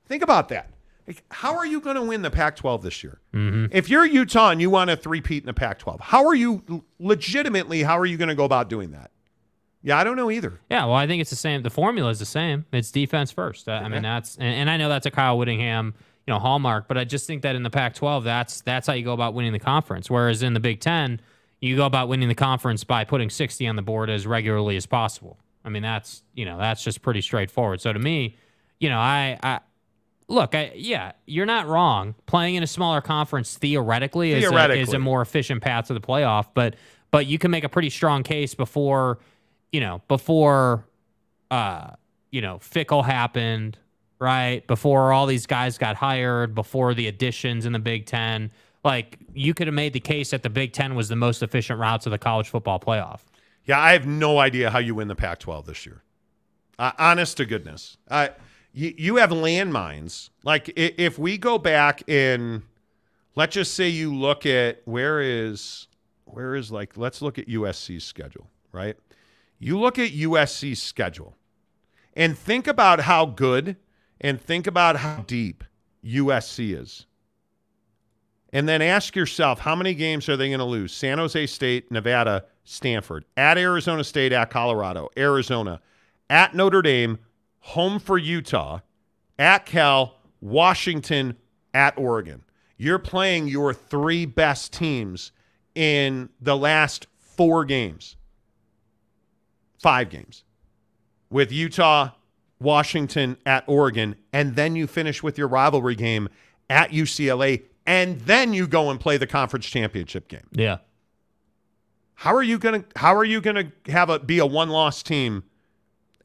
Think 0.06 0.22
about 0.22 0.50
that. 0.50 0.72
Like, 1.08 1.24
how 1.32 1.56
are 1.56 1.66
you 1.66 1.80
going 1.82 1.96
to 1.96 2.04
win 2.04 2.22
the 2.22 2.30
Pac 2.30 2.56
12 2.58 2.84
this 2.84 3.04
year? 3.04 3.20
Mm-hmm. 3.34 3.68
If 3.72 3.90
you're 3.90 4.06
Utah 4.06 4.50
and 4.52 4.62
you 4.62 4.70
want 4.70 4.90
to 4.90 4.98
three-peat 4.98 5.44
in 5.44 5.48
the 5.48 5.54
Pac 5.54 5.80
12, 5.80 6.02
how 6.02 6.26
are 6.28 6.36
you 6.36 6.84
legitimately, 7.00 7.84
how 7.84 7.98
are 7.98 8.06
you 8.06 8.18
going 8.18 8.28
to 8.30 8.36
go 8.36 8.44
about 8.44 8.70
doing 8.70 8.92
that? 8.92 9.12
Yeah, 9.82 9.98
I 9.98 10.04
don't 10.04 10.18
know 10.18 10.30
either. 10.30 10.60
Yeah, 10.70 10.86
well, 10.86 10.96
I 10.96 11.08
think 11.08 11.22
it's 11.22 11.30
the 11.30 11.36
same. 11.38 11.64
The 11.64 11.70
formula 11.70 12.10
is 12.10 12.20
the 12.20 12.26
same. 12.26 12.66
It's 12.74 12.92
defense 12.92 13.32
first. 13.32 13.70
I, 13.70 13.78
I 13.78 13.88
mean, 13.88 14.02
that's 14.02 14.36
and, 14.36 14.54
and 14.54 14.70
I 14.70 14.76
know 14.76 14.90
that's 14.90 15.06
a 15.06 15.12
Kyle 15.12 15.38
Whittingham, 15.38 15.94
you 16.28 16.34
know, 16.34 16.40
hallmark. 16.40 16.88
But 16.88 16.98
I 16.98 17.04
just 17.04 17.28
think 17.28 17.42
that 17.44 17.56
in 17.56 17.64
the 17.64 17.70
Pac-12, 17.70 18.24
that's 18.24 18.62
that's 18.62 18.88
how 18.88 18.94
you 18.94 19.04
go 19.04 19.14
about 19.14 19.34
winning 19.34 19.54
the 19.54 19.60
conference. 19.60 20.10
Whereas 20.10 20.44
in 20.44 20.54
the 20.54 20.60
Big 20.60 20.80
Ten, 20.80 21.20
you 21.60 21.76
go 21.76 21.86
about 21.86 22.08
winning 22.08 22.30
the 22.30 22.36
conference 22.36 22.84
by 22.84 23.04
putting 23.04 23.30
60 23.30 23.68
on 23.68 23.76
the 23.76 23.82
board 23.82 24.10
as 24.10 24.26
regularly 24.26 24.76
as 24.76 24.86
possible. 24.86 25.38
I 25.66 25.70
mean, 25.70 25.84
that's 25.84 26.24
you 26.34 26.46
know, 26.46 26.58
that's 26.58 26.84
just 26.84 27.02
pretty 27.02 27.22
straightforward. 27.22 27.82
So 27.82 27.92
to 27.92 28.00
me, 28.00 28.38
you 28.80 28.90
know, 28.90 28.98
I, 28.98 29.38
I 29.44 29.60
look, 30.28 30.56
I, 30.56 30.72
yeah, 30.76 31.12
you're 31.26 31.46
not 31.46 31.68
wrong. 31.68 32.16
Playing 32.26 32.56
in 32.56 32.64
a 32.64 32.68
smaller 32.68 33.02
conference 33.02 33.58
theoretically, 33.58 34.40
Theoretically. 34.40 34.82
Is, 34.82 34.90
a, 34.90 34.92
is 34.92 34.94
a 34.96 35.00
more 35.00 35.22
efficient 35.22 35.62
path 35.62 35.88
to 35.88 35.94
the 35.94 36.02
playoff, 36.02 36.48
but 36.54 36.76
but 37.12 37.26
you 37.26 37.38
can 37.38 37.52
make 37.52 37.64
a 37.64 37.70
pretty 37.70 37.90
strong 37.90 38.24
case 38.24 38.54
before, 38.54 39.20
you 39.72 39.80
know, 39.80 40.02
before, 40.08 40.86
uh, 41.50 41.92
you 42.32 42.42
know, 42.42 42.58
Fickell 42.58 43.04
happened, 43.04 43.78
right? 44.20 44.66
Before 44.68 45.14
all 45.14 45.26
these 45.26 45.46
guys 45.46 45.78
got 45.78 45.96
hired, 45.96 46.54
before 46.54 46.94
the 46.94 47.08
additions 47.08 47.66
in 47.66 47.74
the 47.74 47.80
Big 47.80 48.06
Ten. 48.06 48.52
Like 48.84 49.20
you 49.34 49.54
could 49.54 49.68
have 49.68 49.74
made 49.74 49.94
the 49.94 50.00
case 50.00 50.32
that 50.32 50.44
the 50.44 50.50
Big 50.50 50.74
Ten 50.74 50.96
was 50.96 51.10
the 51.10 51.16
most 51.16 51.42
efficient 51.42 51.80
route 51.80 52.02
to 52.02 52.10
the 52.10 52.18
college 52.18 52.50
football 52.50 52.80
playoff. 52.80 53.22
Yeah, 53.66 53.80
I 53.80 53.92
have 53.94 54.08
no 54.08 54.40
idea 54.40 54.70
how 54.70 54.80
you 54.80 54.96
win 54.96 55.08
the 55.08 55.16
Pac-12 55.16 55.66
this 55.66 55.86
year. 55.86 56.02
Uh, 56.78 56.92
honest 56.98 57.38
to 57.38 57.46
goodness, 57.46 57.98
you, 58.74 58.94
you 58.98 59.16
have 59.18 59.32
landmines. 59.32 60.30
Like 60.44 60.72
if 60.76 61.20
we 61.20 61.38
go 61.38 61.58
back 61.58 62.08
in, 62.10 62.64
let's 63.36 63.54
just 63.54 63.74
say 63.74 63.90
you 63.90 64.16
look 64.16 64.46
at 64.46 64.82
where 64.86 65.20
is 65.20 65.88
where 66.26 66.56
is 66.56 66.72
like 66.72 66.96
let's 66.96 67.22
look 67.22 67.38
at 67.38 67.48
USC's 67.48 68.04
schedule, 68.04 68.50
right? 68.72 68.96
You 69.60 69.78
look 69.78 70.00
at 70.00 70.12
USC's 70.12 70.82
schedule 70.82 71.36
and 72.16 72.38
think 72.38 72.66
about 72.66 73.02
how 73.02 73.26
good 73.26 73.76
and 74.22 74.42
think 74.42 74.68
about 74.68 74.98
how 74.98 75.24
deep 75.28 75.64
USC 76.04 76.78
is. 76.78 77.06
And 78.52 78.68
then 78.68 78.82
ask 78.82 79.16
yourself, 79.16 79.60
how 79.60 79.76
many 79.76 79.94
games 79.94 80.28
are 80.28 80.36
they 80.36 80.48
going 80.48 80.60
to 80.60 80.66
lose? 80.66 80.92
San 80.92 81.20
Jose 81.20 81.46
State, 81.48 81.92
Nevada, 81.92 82.46
Stanford, 82.64 83.26
at 83.38 83.58
Arizona 83.58 84.04
State, 84.04 84.32
at 84.32 84.50
Colorado, 84.50 85.10
Arizona, 85.18 85.82
at 86.30 86.56
Notre 86.56 86.82
Dame, 86.82 87.20
home 87.60 88.00
for 88.00 88.18
Utah, 88.18 88.80
at 89.38 89.66
Cal, 89.66 90.16
Washington, 90.42 91.38
at 91.74 91.98
Oregon. 91.98 92.44
You're 92.78 93.00
playing 93.00 93.48
your 93.48 93.74
three 93.74 94.26
best 94.26 94.74
teams 94.74 95.32
in 95.76 96.30
the 96.42 96.58
last 96.58 97.08
four 97.20 97.66
games, 97.66 98.16
five 99.82 100.10
games, 100.10 100.44
with 101.30 101.52
Utah, 101.52 102.12
Washington, 102.62 103.38
at 103.46 103.64
Oregon, 103.68 104.16
and 104.34 104.56
then 104.56 104.76
you 104.76 104.88
finish 104.88 105.24
with 105.24 105.38
your 105.38 105.48
rivalry 105.48 105.96
game 105.96 106.30
at 106.70 106.92
UCLA, 106.92 107.64
and 107.86 108.20
then 108.22 108.54
you 108.54 108.68
go 108.68 108.90
and 108.90 109.00
play 109.00 109.18
the 109.18 109.28
conference 109.28 109.66
championship 109.66 110.28
game. 110.28 110.48
Yeah. 110.52 110.80
How 112.16 112.36
are 112.36 112.44
you 112.44 112.60
gonna 112.60 112.84
How 112.98 113.16
are 113.16 113.24
you 113.24 113.40
gonna 113.40 113.72
have 113.88 114.10
a 114.10 114.20
be 114.20 114.40
a 114.40 114.46
one 114.46 114.70
loss 114.70 115.02
team 115.02 115.44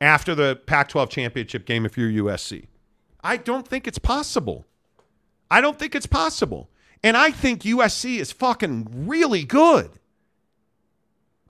after 0.01 0.35
the 0.35 0.57
Pac-12 0.67 1.09
championship 1.09 1.67
game 1.67 1.87
if 1.87 1.97
you're 1.97 2.11
USC? 2.25 2.67
I 3.23 3.37
don't 3.37 3.67
think 3.67 3.87
it's 3.87 3.99
possible. 3.99 4.67
I 5.51 5.61
don't 5.61 5.79
think 5.79 5.95
it's 5.95 6.07
possible, 6.07 6.69
and 7.05 7.17
I 7.17 7.31
think 7.31 7.63
USC 7.63 8.19
is 8.19 8.33
fucking 8.33 9.07
really 9.07 9.45
good. 9.45 9.93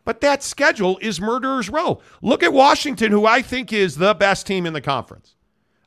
But 0.04 0.20
that 0.20 0.42
schedule 0.42 0.98
is 1.00 1.20
murderer's 1.20 1.70
row. 1.70 2.00
Look 2.20 2.42
at 2.42 2.52
Washington, 2.52 3.10
who 3.10 3.26
I 3.26 3.40
think 3.40 3.72
is 3.72 3.96
the 3.96 4.14
best 4.14 4.46
team 4.46 4.66
in 4.66 4.72
the 4.72 4.80
conference. 4.80 5.34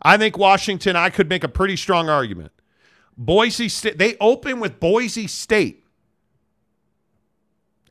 I 0.02 0.18
think 0.18 0.38
Washington. 0.38 0.96
I 0.96 1.10
could 1.10 1.30
make 1.30 1.44
a 1.44 1.50
pretty 1.50 1.76
strong 1.76 2.10
argument. 2.10 2.52
Boise 3.18 3.70
State. 3.70 3.98
They 3.98 4.16
open 4.20 4.60
with 4.60 4.80
Boise 4.80 5.28
State 5.28 5.84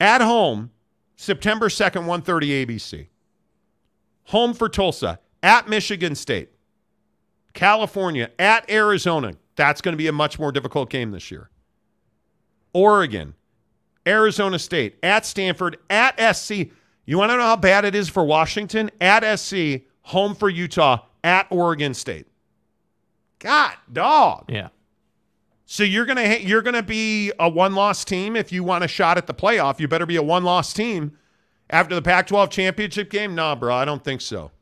at 0.00 0.20
home, 0.20 0.70
September 1.16 1.68
2nd, 1.68 2.06
130 2.06 2.66
ABC. 2.66 3.08
Home 4.24 4.54
for 4.54 4.68
Tulsa, 4.68 5.20
at 5.42 5.68
Michigan 5.68 6.14
State. 6.14 6.50
California, 7.54 8.30
at 8.38 8.68
Arizona. 8.70 9.32
That's 9.54 9.80
going 9.80 9.94
to 9.94 9.96
be 9.96 10.08
a 10.08 10.12
much 10.12 10.38
more 10.38 10.52
difficult 10.52 10.90
game 10.90 11.10
this 11.12 11.30
year. 11.30 11.50
Oregon, 12.72 13.34
Arizona 14.06 14.58
State, 14.58 14.98
at 15.02 15.26
Stanford, 15.26 15.78
at 15.90 16.36
SC. 16.36 16.70
You 17.04 17.18
want 17.18 17.30
to 17.30 17.36
know 17.36 17.42
how 17.42 17.56
bad 17.56 17.84
it 17.84 17.94
is 17.94 18.08
for 18.08 18.24
Washington? 18.24 18.90
At 19.00 19.38
SC, 19.38 19.82
home 20.02 20.34
for 20.34 20.48
Utah, 20.48 21.04
at 21.22 21.46
Oregon 21.50 21.94
State. 21.94 22.26
God, 23.38 23.74
dog. 23.92 24.46
Yeah. 24.48 24.68
So 25.66 25.82
you're 25.82 26.06
gonna 26.06 26.36
you're 26.36 26.62
gonna 26.62 26.82
be 26.82 27.32
a 27.40 27.48
one 27.48 27.74
loss 27.74 28.04
team 28.04 28.36
if 28.36 28.52
you 28.52 28.62
want 28.62 28.84
a 28.84 28.88
shot 28.88 29.18
at 29.18 29.26
the 29.26 29.34
playoff. 29.34 29.80
You 29.80 29.88
better 29.88 30.06
be 30.06 30.16
a 30.16 30.22
one 30.22 30.44
loss 30.44 30.72
team 30.72 31.18
after 31.68 31.94
the 31.94 32.02
Pac-12 32.02 32.50
championship 32.50 33.10
game. 33.10 33.34
Nah, 33.34 33.56
bro, 33.56 33.74
I 33.74 33.84
don't 33.84 34.02
think 34.02 34.20
so. 34.20 34.52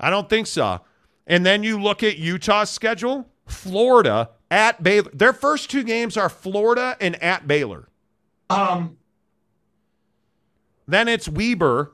I 0.00 0.10
don't 0.10 0.28
think 0.28 0.48
so. 0.48 0.80
And 1.26 1.46
then 1.46 1.62
you 1.62 1.80
look 1.80 2.02
at 2.02 2.18
Utah's 2.18 2.70
schedule: 2.70 3.28
Florida 3.46 4.30
at 4.50 4.82
Baylor. 4.82 5.10
Their 5.14 5.32
first 5.32 5.70
two 5.70 5.84
games 5.84 6.16
are 6.16 6.28
Florida 6.28 6.96
and 7.00 7.22
at 7.22 7.46
Baylor. 7.46 7.88
Um, 8.50 8.96
Then 10.86 11.08
it's 11.08 11.28
Weber. 11.28 11.92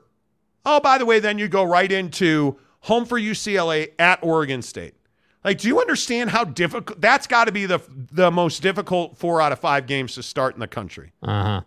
Oh, 0.65 0.79
by 0.79 0.97
the 0.97 1.05
way, 1.05 1.19
then 1.19 1.37
you 1.37 1.47
go 1.47 1.63
right 1.63 1.91
into 1.91 2.57
home 2.81 3.05
for 3.05 3.19
UCLA 3.19 3.91
at 3.99 4.19
Oregon 4.21 4.61
State. 4.61 4.95
Like, 5.45 5.59
do 5.59 5.67
you 5.67 5.79
understand 5.79 6.31
how 6.31 6.43
difficult 6.43 6.99
that's 6.99 7.27
got 7.27 7.45
to 7.45 7.51
be 7.53 7.65
the 7.65 7.79
the 8.11 8.31
most 8.31 8.61
difficult 8.61 9.17
four 9.17 9.39
out 9.39 9.51
of 9.53 9.59
five 9.59 9.85
games 9.85 10.15
to 10.15 10.23
start 10.23 10.55
in 10.55 10.59
the 10.59 10.67
country? 10.67 11.13
Uh 11.23 11.43
huh. 11.43 11.61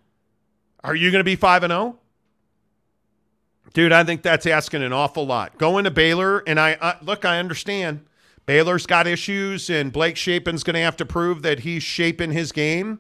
Are 0.85 0.95
you 0.95 1.11
going 1.11 1.21
to 1.21 1.25
be 1.25 1.37
five 1.37 1.63
and 1.63 1.71
zero, 1.71 1.99
dude? 3.73 3.93
I 3.93 4.05
think 4.05 4.23
that's 4.23 4.45
asking 4.45 4.83
an 4.83 4.93
awful 4.93 5.25
lot. 5.25 5.57
Going 5.57 5.85
to 5.85 5.91
Baylor, 5.91 6.43
and 6.47 6.61
I 6.61 6.75
uh, 6.75 6.95
look, 7.01 7.25
I 7.25 7.39
understand 7.39 8.05
Baylor's 8.45 8.87
got 8.87 9.07
issues, 9.07 9.71
and 9.71 9.93
Blake 9.93 10.17
Shapen's 10.17 10.63
going 10.65 10.75
to 10.75 10.81
have 10.81 10.97
to 10.99 11.07
prove 11.07 11.43
that 11.43 11.61
he's 11.61 11.83
shaping 11.83 12.33
his 12.33 12.53
game. 12.53 12.99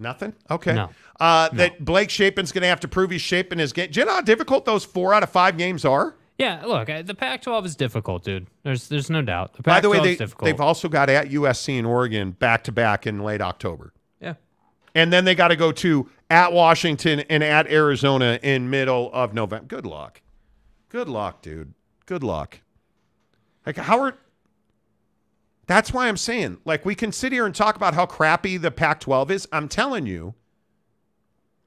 Nothing. 0.00 0.32
Okay. 0.50 0.74
No. 0.74 0.90
Uh, 1.18 1.48
That 1.50 1.84
Blake 1.84 2.10
Shapen's 2.10 2.52
going 2.52 2.62
to 2.62 2.68
have 2.68 2.80
to 2.80 2.88
prove 2.88 3.10
he's 3.10 3.20
shaping 3.22 3.58
his 3.58 3.72
game. 3.72 3.90
Do 3.90 4.00
you 4.00 4.06
know 4.06 4.14
how 4.14 4.20
difficult 4.20 4.64
those 4.64 4.84
four 4.84 5.12
out 5.12 5.22
of 5.22 5.30
five 5.30 5.56
games 5.58 5.84
are? 5.84 6.14
Yeah, 6.38 6.62
look, 6.64 6.86
the 6.86 7.16
Pac-12 7.16 7.64
is 7.66 7.74
difficult, 7.74 8.22
dude. 8.22 8.46
There's 8.62 8.88
there's 8.88 9.10
no 9.10 9.22
doubt. 9.22 9.54
The 9.54 9.62
By 9.64 9.80
the 9.80 9.88
way, 9.90 9.96
Pac-12 9.96 10.04
they, 10.04 10.12
is 10.12 10.18
difficult. 10.18 10.44
they've 10.44 10.60
also 10.60 10.88
got 10.88 11.10
at 11.10 11.30
USC 11.30 11.76
and 11.78 11.84
Oregon 11.86 12.30
back 12.30 12.62
to 12.64 12.72
back 12.72 13.08
in 13.08 13.18
late 13.24 13.40
October. 13.40 13.92
yeah. 14.20 14.34
And 14.94 15.12
then 15.12 15.24
they 15.24 15.34
got 15.34 15.48
to 15.48 15.56
go 15.56 15.72
to 15.72 16.08
at 16.30 16.52
Washington 16.52 17.20
and 17.28 17.42
at 17.42 17.66
Arizona 17.66 18.38
in 18.42 18.70
middle 18.70 19.10
of 19.12 19.34
November. 19.34 19.66
Good 19.66 19.84
luck. 19.86 20.22
Good 20.90 21.08
luck, 21.08 21.42
dude. 21.42 21.74
Good 22.06 22.22
luck. 22.22 22.60
Like 23.66 23.76
Howard 23.76 24.14
That's 25.68 25.92
why 25.92 26.08
I'm 26.08 26.16
saying, 26.16 26.58
like 26.64 26.86
we 26.86 26.94
can 26.94 27.12
sit 27.12 27.30
here 27.30 27.44
and 27.44 27.54
talk 27.54 27.76
about 27.76 27.94
how 27.94 28.06
crappy 28.06 28.56
the 28.56 28.70
Pac-12 28.70 29.30
is. 29.30 29.48
I'm 29.52 29.68
telling 29.68 30.06
you, 30.06 30.34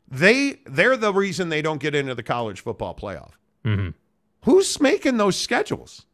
they 0.10 0.60
they're 0.66 0.98
the 0.98 1.14
reason 1.14 1.50
they 1.50 1.62
don't 1.62 1.80
get 1.80 1.94
into 1.94 2.16
the 2.16 2.24
college 2.24 2.62
football 2.62 2.96
playoff. 2.96 3.34
Mm-hmm. 3.64 3.90
Who's 4.46 4.82
making 4.82 5.18
those 5.18 5.38
schedules? 5.38 6.08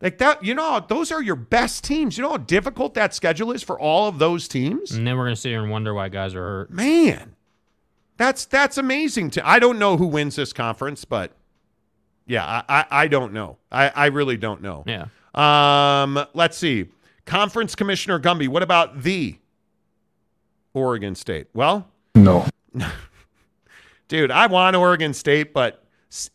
Like 0.00 0.16
that, 0.18 0.42
you 0.42 0.54
know, 0.54 0.84
those 0.88 1.12
are 1.12 1.22
your 1.22 1.36
best 1.36 1.84
teams. 1.84 2.16
You 2.16 2.22
know 2.22 2.30
how 2.30 2.38
difficult 2.38 2.94
that 2.94 3.14
schedule 3.14 3.52
is 3.52 3.62
for 3.62 3.78
all 3.78 4.08
of 4.08 4.18
those 4.18 4.48
teams? 4.48 4.92
And 4.92 5.06
then 5.06 5.18
we're 5.18 5.24
gonna 5.24 5.36
sit 5.36 5.50
here 5.50 5.62
and 5.62 5.70
wonder 5.70 5.92
why 5.92 6.08
guys 6.08 6.34
are 6.34 6.42
hurt. 6.42 6.70
Man, 6.70 7.36
that's 8.16 8.46
that's 8.46 8.78
amazing. 8.78 9.30
To 9.32 9.46
I 9.46 9.58
don't 9.58 9.78
know 9.78 9.98
who 9.98 10.06
wins 10.06 10.36
this 10.36 10.54
conference, 10.54 11.04
but 11.04 11.32
yeah, 12.26 12.42
I 12.46 12.64
I, 12.80 12.86
I 13.02 13.08
don't 13.08 13.34
know. 13.34 13.58
I, 13.70 13.90
I 13.90 14.06
really 14.06 14.38
don't 14.38 14.62
know. 14.62 14.82
Yeah. 14.86 15.08
Um, 15.34 16.24
let's 16.34 16.56
see. 16.56 16.86
Conference 17.26 17.74
Commissioner 17.74 18.20
Gumby, 18.20 18.48
what 18.48 18.62
about 18.62 19.02
the 19.02 19.38
Oregon 20.72 21.14
State? 21.14 21.48
Well, 21.54 21.88
No. 22.14 22.46
dude, 24.08 24.30
I 24.30 24.46
want 24.46 24.76
Oregon 24.76 25.14
State, 25.14 25.52
but 25.54 25.84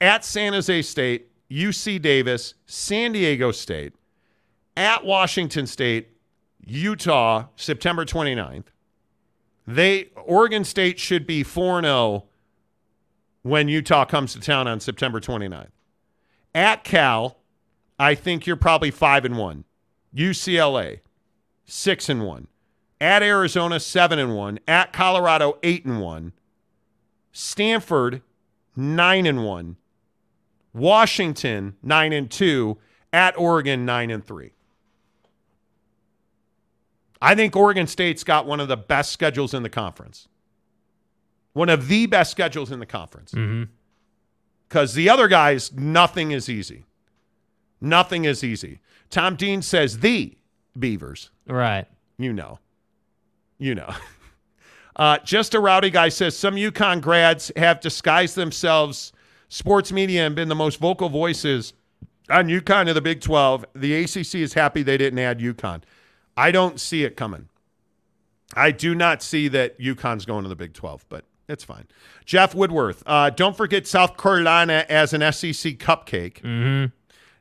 at 0.01 0.25
San 0.25 0.53
Jose 0.53 0.81
State, 0.81 1.27
UC 1.49 2.01
Davis, 2.01 2.53
San 2.65 3.11
Diego 3.11 3.51
State, 3.51 3.93
at 4.75 5.05
Washington 5.05 5.67
State, 5.67 6.09
Utah, 6.65 7.45
September 7.55 8.05
29th. 8.05 8.65
They 9.67 10.09
Oregon 10.15 10.63
State 10.63 10.99
should 10.99 11.27
be 11.27 11.43
4-0 11.43 12.23
when 13.43 13.67
Utah 13.67 14.05
comes 14.05 14.33
to 14.33 14.39
town 14.39 14.67
on 14.67 14.79
September 14.79 15.19
29th. 15.19 15.69
At 16.55 16.83
Cal, 16.83 17.38
I 17.99 18.15
think 18.15 18.47
you're 18.47 18.55
probably 18.55 18.91
5 18.91 19.25
and 19.25 19.37
1. 19.37 19.65
UCLA, 20.15 21.01
6 21.65 22.09
and 22.09 22.25
1. 22.25 22.47
At 23.01 23.21
Arizona, 23.21 23.79
7 23.79 24.17
and 24.17 24.35
1. 24.35 24.59
At 24.67 24.93
Colorado, 24.93 25.57
8 25.61 25.85
and 25.85 26.01
1. 26.01 26.33
Stanford, 27.31 28.21
nine 28.75 29.25
and 29.25 29.43
one. 29.45 29.77
Washington 30.73 31.75
nine 31.83 32.13
and 32.13 32.29
two. 32.29 32.77
At 33.11 33.37
Oregon 33.37 33.85
nine 33.85 34.11
and 34.11 34.23
three. 34.23 34.51
I 37.21 37.35
think 37.35 37.55
Oregon 37.55 37.87
State's 37.87 38.23
got 38.23 38.45
one 38.45 38.59
of 38.59 38.67
the 38.67 38.77
best 38.77 39.11
schedules 39.11 39.53
in 39.53 39.63
the 39.63 39.69
conference. 39.69 40.27
One 41.53 41.69
of 41.69 41.87
the 41.87 42.05
best 42.05 42.31
schedules 42.31 42.71
in 42.71 42.79
the 42.79 42.85
conference. 42.85 43.31
Mm-hmm. 43.31 43.71
Because 44.67 44.93
the 44.93 45.09
other 45.09 45.27
guys, 45.27 45.73
nothing 45.73 46.31
is 46.31 46.47
easy. 46.47 46.85
Nothing 47.81 48.25
is 48.25 48.43
easy. 48.43 48.79
Tom 49.09 49.35
Dean 49.35 49.61
says 49.61 49.99
the 49.99 50.37
Beavers. 50.77 51.31
Right. 51.47 51.85
You 52.17 52.33
know. 52.33 52.59
You 53.57 53.75
know. 53.75 53.89
Uh, 54.95 55.17
just 55.19 55.53
a 55.53 55.59
rowdy 55.61 55.89
guy 55.89 56.09
says 56.09 56.35
some 56.35 56.55
UConn 56.55 56.99
grads 56.99 57.53
have 57.55 57.79
disguised 57.79 58.35
themselves 58.35 59.13
sports 59.47 59.93
media 59.93 60.25
and 60.25 60.35
been 60.35 60.49
the 60.49 60.55
most 60.55 60.77
vocal 60.77 61.07
voices 61.07 61.71
on 62.29 62.49
UConn 62.49 62.85
to 62.85 62.93
the 62.93 62.99
Big 62.99 63.21
12. 63.21 63.65
The 63.73 64.03
ACC 64.03 64.35
is 64.35 64.55
happy 64.55 64.83
they 64.83 64.97
didn't 64.97 65.19
add 65.19 65.39
UConn. 65.39 65.83
I 66.35 66.51
don't 66.51 66.81
see 66.81 67.05
it 67.05 67.15
coming. 67.15 67.47
I 68.55 68.71
do 68.71 68.93
not 68.93 69.23
see 69.23 69.47
that 69.47 69.79
UConn's 69.79 70.25
going 70.25 70.43
to 70.43 70.49
the 70.49 70.55
Big 70.57 70.73
12, 70.73 71.05
but 71.07 71.23
it's 71.47 71.63
fine. 71.63 71.87
Jeff 72.25 72.53
Woodworth, 72.53 73.01
uh, 73.05 73.29
don't 73.29 73.55
forget 73.55 73.87
South 73.87 74.17
Carolina 74.17 74.85
as 74.89 75.13
an 75.13 75.21
SEC 75.31 75.77
cupcake. 75.77 76.41
Mm-hmm. 76.41 76.85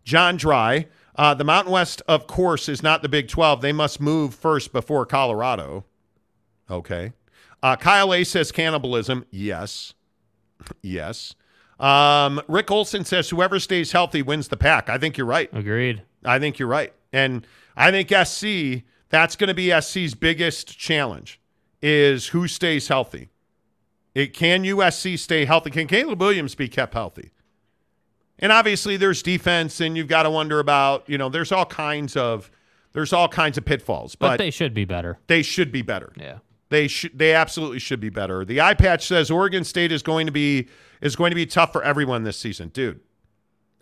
John 0.09 0.39
Dry, 0.39 0.87
uh, 1.17 1.35
the 1.35 1.45
Mountain 1.45 1.71
West, 1.71 2.01
of 2.09 2.27
course, 2.27 2.67
is 2.67 2.83
not 2.83 3.03
the 3.03 3.11
Big 3.11 3.29
12. 3.29 3.61
They 3.61 3.73
must 3.73 4.01
move 4.01 4.35
first 4.35 4.73
before 4.73 5.05
Colorado. 5.05 5.85
Okay. 6.71 7.13
Uh, 7.63 7.77
Kyle 7.77 8.15
A 8.15 8.25
says 8.25 8.51
cannibalism. 8.51 9.27
Yes. 9.31 9.93
yes. 10.81 11.35
Um, 11.79 12.41
Rick 12.49 12.71
Olson 12.71 13.05
says 13.05 13.29
whoever 13.29 13.61
stays 13.61 13.93
healthy 13.93 14.23
wins 14.23 14.49
the 14.49 14.57
pack. 14.57 14.89
I 14.89 14.97
think 14.97 15.19
you're 15.19 15.27
right. 15.27 15.51
Agreed. 15.53 16.01
I 16.25 16.39
think 16.39 16.59
you're 16.59 16.69
right. 16.69 16.95
And 17.13 17.47
I 17.77 17.91
think 17.91 18.09
SC, 18.09 18.85
that's 19.11 19.37
going 19.37 19.49
to 19.49 19.55
be 19.55 19.79
SC's 19.79 20.15
biggest 20.15 20.79
challenge 20.79 21.39
is 21.83 22.29
who 22.29 22.49
stays 22.49 22.89
healthy. 22.89 23.29
It 24.15 24.33
can 24.33 24.65
USC 24.65 25.19
stay 25.19 25.45
healthy? 25.45 25.69
Can 25.69 25.87
Caleb 25.87 26.19
Williams 26.19 26.55
be 26.55 26.67
kept 26.67 26.95
healthy? 26.95 27.33
And 28.39 28.53
obviously 28.53 28.97
there's 28.97 29.23
defense 29.23 29.81
and 29.81 29.97
you've 29.97 30.07
got 30.09 30.23
to 30.25 30.31
wonder 30.31 30.61
about, 30.61 31.09
you 31.09 31.19
know, 31.19 31.29
there's 31.29 31.53
all 31.53 31.67
kinds 31.67 32.17
of 32.17 32.51
there's 32.93 33.13
all 33.13 33.29
kinds 33.29 33.59
of 33.59 33.65
pitfalls, 33.65 34.15
But, 34.15 34.29
but, 34.31 34.37
they 34.39 34.51
should 34.51 34.75
be 34.75 34.85
better. 34.85 35.19
they 35.27 35.43
should 35.43 35.71
be 35.73 35.83
better. 35.83 36.13
Yeah. 36.17 36.39
They 36.71 36.87
should 36.89 37.19
they 37.19 37.35
absolutely 37.35 37.79
should 37.79 38.01
be 38.01 38.11
better. 38.11 38.45
The 38.45 38.61
eye 38.61 38.75
patch 38.75 39.07
says 39.07 39.31
Oregon 39.31 39.65
State 39.65 39.91
is 39.93 40.03
going 40.03 40.27
to 40.27 40.33
be 40.33 40.69
is 41.01 41.17
going 41.17 41.31
to 41.31 41.35
be 41.37 41.47
tough 41.47 41.73
for 41.73 41.83
everyone 41.83 42.25
this 42.25 42.37
season. 42.39 42.69
Dude, 42.69 43.01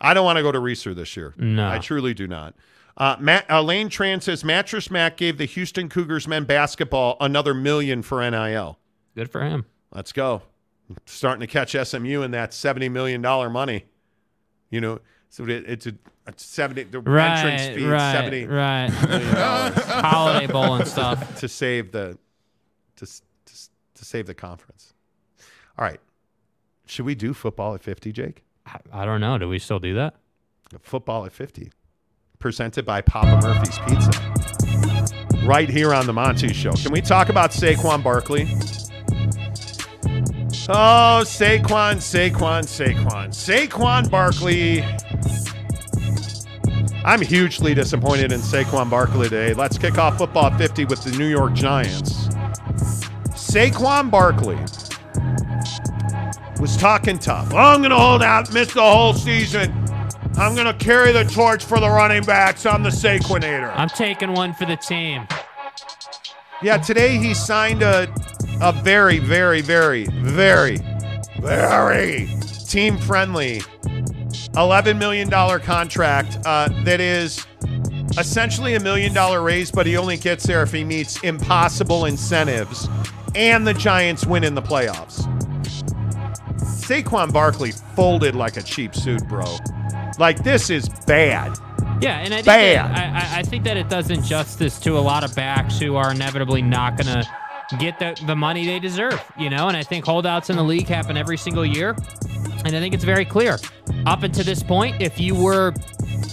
I 0.00 0.14
don't 0.14 0.24
want 0.24 0.36
to 0.36 0.42
go 0.42 0.52
to 0.52 0.60
Reser 0.60 0.94
this 0.94 1.16
year. 1.16 1.34
No. 1.36 1.68
I 1.68 1.78
truly 1.78 2.14
do 2.14 2.26
not. 2.28 2.54
Uh, 2.98 3.16
Matt, 3.20 3.50
uh, 3.50 3.60
Lane 3.60 3.88
Tran 3.90 4.22
says 4.22 4.42
Mattress 4.44 4.90
Mac 4.90 5.16
gave 5.18 5.36
the 5.36 5.44
Houston 5.44 5.88
Cougars 5.90 6.26
men 6.26 6.44
basketball 6.44 7.16
another 7.20 7.52
million 7.54 8.02
for 8.02 8.28
NIL. 8.30 8.78
Good 9.14 9.30
for 9.30 9.42
him. 9.42 9.66
Let's 9.92 10.12
go. 10.12 10.42
Starting 11.04 11.40
to 11.40 11.46
catch 11.46 11.72
SMU 11.72 12.22
in 12.22 12.30
that 12.30 12.52
$70 12.52 12.90
million 12.90 13.20
money. 13.20 13.84
You 14.70 14.80
know, 14.80 15.00
so 15.30 15.44
it, 15.44 15.64
it's 15.66 15.86
a, 15.86 15.94
a 16.26 16.32
70 16.36 16.84
the 16.84 17.00
Right, 17.00 17.38
entrance 17.38 17.76
fee 17.76 17.86
right, 17.86 18.12
70 18.12 18.46
right. 18.46 18.90
Holiday 20.04 20.46
Bowl 20.46 20.74
and 20.74 20.88
stuff. 20.88 21.38
to 21.40 21.48
save 21.48 21.92
the 21.92 22.18
to, 22.96 23.06
to, 23.06 23.54
to 23.94 24.04
save 24.04 24.26
the 24.26 24.34
conference. 24.34 24.94
All 25.78 25.84
right. 25.84 26.00
Should 26.86 27.04
we 27.04 27.14
do 27.14 27.34
football 27.34 27.74
at 27.74 27.82
50, 27.82 28.12
Jake? 28.12 28.44
I, 28.66 28.78
I 28.92 29.04
don't 29.04 29.20
know. 29.20 29.38
Do 29.38 29.48
we 29.48 29.58
still 29.58 29.78
do 29.80 29.94
that? 29.94 30.14
Football 30.80 31.26
at 31.26 31.32
50. 31.32 31.70
Presented 32.38 32.84
by 32.84 33.00
Papa 33.00 33.40
Murphy's 33.46 33.78
Pizza. 33.80 35.46
Right 35.46 35.68
here 35.68 35.92
on 35.94 36.06
the 36.06 36.12
Monty 36.12 36.52
Show. 36.52 36.72
Can 36.72 36.92
we 36.92 37.00
talk 37.00 37.28
about 37.28 37.50
Saquon 37.50 38.02
Barkley? 38.02 38.46
Oh, 40.68 41.22
Saquon, 41.24 41.98
Saquon, 41.98 42.64
Saquon. 42.64 43.28
Saquon 43.28 44.10
Barkley. 44.10 44.82
I'm 47.04 47.22
hugely 47.22 47.72
disappointed 47.72 48.32
in 48.32 48.40
Saquon 48.40 48.90
Barkley 48.90 49.28
today. 49.28 49.54
Let's 49.54 49.78
kick 49.78 49.96
off 49.96 50.18
football 50.18 50.50
50 50.58 50.86
with 50.86 51.04
the 51.04 51.16
New 51.16 51.28
York 51.28 51.52
Giants. 51.52 52.26
Saquon 53.30 54.10
Barkley 54.10 54.56
was 56.60 56.76
talking 56.76 57.20
tough. 57.20 57.54
I'm 57.54 57.78
going 57.78 57.90
to 57.90 57.96
hold 57.96 58.24
out, 58.24 58.52
miss 58.52 58.74
the 58.74 58.82
whole 58.82 59.14
season. 59.14 59.72
I'm 60.36 60.56
going 60.56 60.66
to 60.66 60.74
carry 60.74 61.12
the 61.12 61.24
torch 61.26 61.64
for 61.64 61.78
the 61.78 61.88
running 61.88 62.24
backs. 62.24 62.66
I'm 62.66 62.82
the 62.82 62.90
Saquonator. 62.90 63.72
I'm 63.76 63.88
taking 63.88 64.32
one 64.32 64.52
for 64.52 64.66
the 64.66 64.76
team. 64.76 65.28
Yeah, 66.60 66.78
today 66.78 67.18
he 67.18 67.34
signed 67.34 67.84
a 67.84 68.12
a 68.60 68.72
very, 68.72 69.18
very, 69.18 69.60
very, 69.60 70.06
very, 70.06 70.78
very 71.40 72.28
team 72.68 72.98
friendly 72.98 73.60
$11 74.54 74.98
million 74.98 75.30
contract 75.60 76.38
uh, 76.46 76.68
that 76.84 77.00
is 77.00 77.46
essentially 78.18 78.74
a 78.74 78.80
million 78.80 79.12
dollar 79.12 79.42
raise, 79.42 79.70
but 79.70 79.86
he 79.86 79.96
only 79.96 80.16
gets 80.16 80.46
there 80.46 80.62
if 80.62 80.72
he 80.72 80.82
meets 80.84 81.22
impossible 81.22 82.06
incentives 82.06 82.88
and 83.34 83.66
the 83.66 83.74
Giants 83.74 84.24
win 84.26 84.42
in 84.44 84.54
the 84.54 84.62
playoffs. 84.62 85.24
Saquon 86.58 87.32
Barkley 87.32 87.72
folded 87.94 88.34
like 88.34 88.56
a 88.56 88.62
cheap 88.62 88.94
suit, 88.94 89.26
bro. 89.28 89.44
Like, 90.18 90.42
this 90.42 90.70
is 90.70 90.88
bad. 91.06 91.58
Yeah, 92.00 92.18
and 92.18 92.32
I 92.32 92.36
think, 92.38 92.46
that, 92.46 92.90
I, 92.90 93.36
I- 93.36 93.38
I 93.40 93.42
think 93.42 93.64
that 93.64 93.76
it 93.76 93.88
does 93.90 94.10
injustice 94.10 94.78
to 94.80 94.96
a 94.96 95.00
lot 95.00 95.24
of 95.24 95.34
backs 95.34 95.78
who 95.78 95.96
are 95.96 96.10
inevitably 96.12 96.62
not 96.62 96.96
going 96.96 97.06
to 97.06 97.28
get 97.78 97.98
the, 97.98 98.20
the 98.26 98.36
money 98.36 98.66
they 98.66 98.78
deserve, 98.78 99.22
you 99.36 99.50
know? 99.50 99.68
And 99.68 99.76
I 99.76 99.82
think 99.82 100.04
holdouts 100.04 100.50
in 100.50 100.56
the 100.56 100.62
league 100.62 100.86
happen 100.88 101.16
every 101.16 101.36
single 101.36 101.66
year. 101.66 101.96
And 102.64 102.74
I 102.74 102.80
think 102.80 102.94
it's 102.94 103.04
very 103.04 103.24
clear. 103.24 103.58
Up 104.06 104.22
until 104.22 104.44
this 104.44 104.62
point, 104.62 105.00
if 105.00 105.20
you 105.20 105.34
were, 105.34 105.74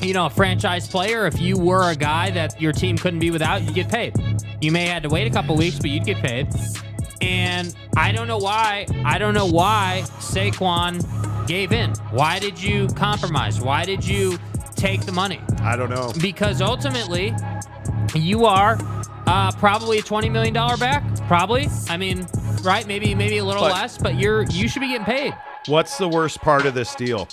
you 0.02 0.14
know, 0.14 0.28
a 0.28 0.30
franchise 0.30 0.88
player, 0.88 1.26
if 1.28 1.40
you 1.40 1.58
were 1.58 1.92
a 1.92 1.96
guy 1.96 2.30
that 2.32 2.60
your 2.62 2.72
team 2.72 2.98
couldn't 2.98 3.20
be 3.20 3.32
without, 3.32 3.62
you'd 3.64 3.76
get 3.76 3.90
paid. 3.90 4.16
You 4.62 4.72
may 4.72 4.86
have 4.86 4.94
had 4.94 5.04
to 5.04 5.10
wait 5.10 5.28
a 5.28 5.32
couple 5.32 5.56
weeks, 5.56 5.78
but 5.78 5.90
you'd 5.90 6.06
get 6.06 6.18
paid. 6.18 6.48
And 7.22 7.76
I 7.96 8.12
don't 8.12 8.28
know 8.28 8.38
why. 8.38 8.86
I 9.06 9.18
don't 9.18 9.34
know 9.34 9.48
why 9.48 10.04
Saquon 10.20 11.48
gave 11.48 11.72
in. 11.72 11.92
Why 12.12 12.40
did 12.40 12.62
you 12.62 12.88
compromise? 12.90 13.62
Why 13.62 13.86
did 13.86 14.06
you 14.06 14.38
take 14.76 15.06
the 15.06 15.12
money? 15.12 15.40
I 15.60 15.76
don't 15.76 15.90
know. 15.90 16.12
Because 16.22 16.62
ultimately, 16.62 17.34
you 18.14 18.46
are 18.46 18.78
uh, 19.26 19.52
probably 19.54 20.00
a 20.00 20.02
twenty 20.02 20.30
million 20.30 20.54
dollar 20.54 20.78
back. 20.78 21.04
Probably. 21.28 21.68
I 21.90 21.98
mean, 21.98 22.28
right? 22.64 22.86
Maybe 22.88 23.16
maybe 23.16 23.38
a 23.38 23.46
little 23.46 23.62
But- 23.64 23.74
less, 23.74 23.98
but 23.98 24.16
you're 24.16 24.44
you 24.44 24.68
should 24.68 24.82
be 24.82 24.90
getting 24.90 25.06
paid. 25.06 25.34
What's 25.68 25.98
the 25.98 26.08
worst 26.08 26.42
part 26.42 26.66
of 26.66 26.74
this 26.74 26.94
deal? 26.96 27.28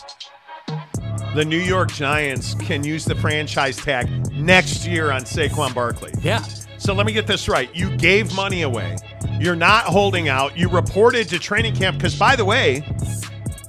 The 1.35 1.45
New 1.45 1.59
York 1.59 1.93
Giants 1.93 2.55
can 2.55 2.83
use 2.85 3.05
the 3.05 3.15
franchise 3.15 3.77
tag 3.77 4.09
next 4.33 4.85
year 4.87 5.11
on 5.13 5.23
Saquon 5.23 5.75
Barkley. 5.75 6.13
Yeah. 6.23 6.43
So 6.79 6.93
let 6.95 7.07
me 7.07 7.13
get 7.13 7.27
this 7.27 7.49
right. 7.49 7.75
You 7.75 7.95
gave 7.97 8.35
money 8.35 8.63
away. 8.63 8.97
You're 9.39 9.57
not 9.57 9.85
holding 9.85 10.29
out. 10.29 10.57
You 10.57 10.69
reported 10.69 11.29
to 11.29 11.39
training 11.39 11.77
camp 11.77 11.99
because, 11.99 12.17
by 12.17 12.37
the 12.37 12.45
way, 12.45 12.81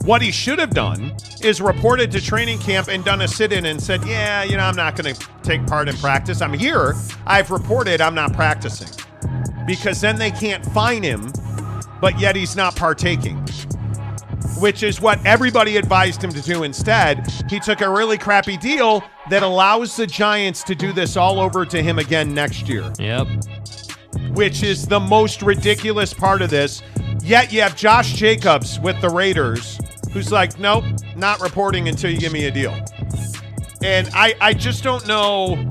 what 0.05 0.21
he 0.21 0.31
should 0.31 0.59
have 0.59 0.71
done 0.71 1.13
is 1.43 1.61
reported 1.61 2.11
to 2.11 2.21
training 2.21 2.59
camp 2.59 2.87
and 2.87 3.03
done 3.03 3.21
a 3.21 3.27
sit-in 3.27 3.65
and 3.65 3.81
said, 3.81 4.03
"Yeah, 4.05 4.43
you 4.43 4.57
know, 4.57 4.63
I'm 4.63 4.75
not 4.75 4.95
going 4.95 5.13
to 5.13 5.27
take 5.43 5.65
part 5.67 5.87
in 5.89 5.95
practice. 5.97 6.41
I'm 6.41 6.53
here. 6.53 6.95
I've 7.27 7.51
reported 7.51 7.99
I'm 8.01 8.15
not 8.15 8.33
practicing." 8.33 8.87
Because 9.71 10.01
then 10.01 10.17
they 10.17 10.31
can't 10.31 10.65
fine 10.65 11.01
him, 11.01 11.31
but 12.01 12.19
yet 12.19 12.35
he's 12.35 12.55
not 12.57 12.75
partaking 12.75 13.41
which 14.59 14.83
is 14.83 15.01
what 15.01 15.23
everybody 15.25 15.77
advised 15.77 16.23
him 16.23 16.31
to 16.31 16.41
do 16.41 16.63
instead. 16.63 17.25
He 17.49 17.59
took 17.59 17.81
a 17.81 17.89
really 17.89 18.17
crappy 18.17 18.57
deal 18.57 19.03
that 19.29 19.41
allows 19.43 19.95
the 19.95 20.05
Giants 20.05 20.61
to 20.63 20.75
do 20.75 20.93
this 20.93 21.17
all 21.17 21.39
over 21.39 21.65
to 21.65 21.81
him 21.81 21.97
again 21.97 22.33
next 22.33 22.69
year, 22.69 22.91
Yep. 22.99 23.27
which 24.33 24.61
is 24.61 24.85
the 24.85 24.99
most 24.99 25.41
ridiculous 25.41 26.13
part 26.13 26.41
of 26.43 26.49
this. 26.51 26.83
Yet 27.23 27.51
you 27.51 27.61
have 27.61 27.75
Josh 27.75 28.13
Jacobs 28.13 28.79
with 28.79 28.99
the 29.01 29.09
Raiders, 29.09 29.79
who's 30.11 30.31
like, 30.31 30.59
nope, 30.59 30.83
not 31.15 31.39
reporting 31.41 31.87
until 31.87 32.11
you 32.11 32.19
give 32.19 32.31
me 32.33 32.45
a 32.45 32.51
deal. 32.51 32.73
And 33.83 34.09
I, 34.13 34.35
I 34.39 34.53
just 34.53 34.83
don't 34.83 35.07
know. 35.07 35.65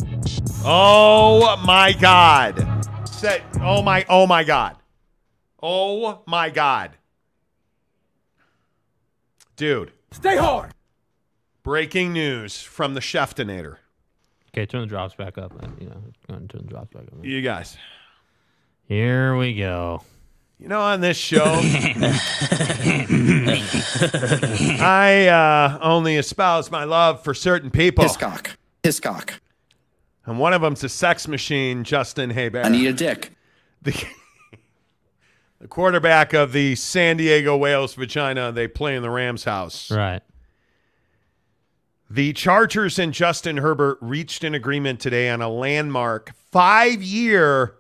Oh 0.65 1.57
my 1.65 1.93
God. 1.93 2.80
Say, 3.21 3.43
oh 3.61 3.83
my, 3.83 4.07
oh 4.09 4.27
my 4.27 4.45
God. 4.45 4.77
Oh 5.63 6.23
my 6.27 6.49
God. 6.49 6.93
Dude. 9.57 9.93
Stay 10.11 10.39
hard. 10.39 10.73
Breaking 11.63 12.15
news 12.15 12.63
from 12.63 12.95
the 12.95 13.01
Cheftonator. 13.01 13.77
Okay, 14.55 14.65
turn 14.65 14.81
the 14.81 14.87
drops 14.87 15.15
back 15.17 15.37
up. 15.37 15.53
uh, 15.63 15.67
You 15.79 15.89
know, 15.89 15.97
go 15.97 16.31
ahead 16.31 16.41
and 16.41 16.49
turn 16.49 16.63
the 16.63 16.69
drops 16.69 16.95
back 16.95 17.03
up. 17.03 17.23
You 17.23 17.43
guys. 17.43 17.77
Here 18.89 19.37
we 19.37 19.55
go. 19.55 20.03
You 20.59 20.69
know, 20.69 20.81
on 20.81 21.03
this 21.03 21.19
show, 21.19 21.45
I 24.81 25.27
uh, 25.29 25.79
only 25.83 26.17
espouse 26.17 26.71
my 26.71 26.85
love 26.85 27.23
for 27.23 27.35
certain 27.35 27.71
people. 27.71 28.05
Hiscock. 28.05 28.57
Hiscock. 28.83 29.41
And 30.27 30.39
one 30.39 30.53
of 30.53 30.63
them's 30.63 30.85
a 30.85 30.89
sex 30.89 31.27
machine, 31.27 31.85
Justin 31.85 32.31
Haber. 32.31 32.63
I 32.63 32.69
need 32.69 32.87
a 32.87 32.93
dick. 32.93 33.33
The, 33.83 33.93
the 35.61 35.69
quarterback 35.69 36.33
of 36.33 36.53
the 36.53 36.77
San 36.77 37.17
Diego 37.17 37.57
Whales 37.57 37.95
vagina, 37.95 38.53
they 38.53 38.69
play 38.69 38.97
in 38.97 39.03
the 39.03 39.11
Rams 39.11 39.45
house. 39.45 39.91
Right. 39.91 40.23
The 42.13 42.33
Chargers 42.33 42.99
and 42.99 43.15
Justin 43.15 43.59
Herbert 43.59 43.97
reached 44.01 44.43
an 44.43 44.53
agreement 44.55 44.99
today 44.99 45.31
on 45.31 45.41
a 45.41 45.49
landmark 45.49 46.33
five 46.51 47.01
year 47.03 47.77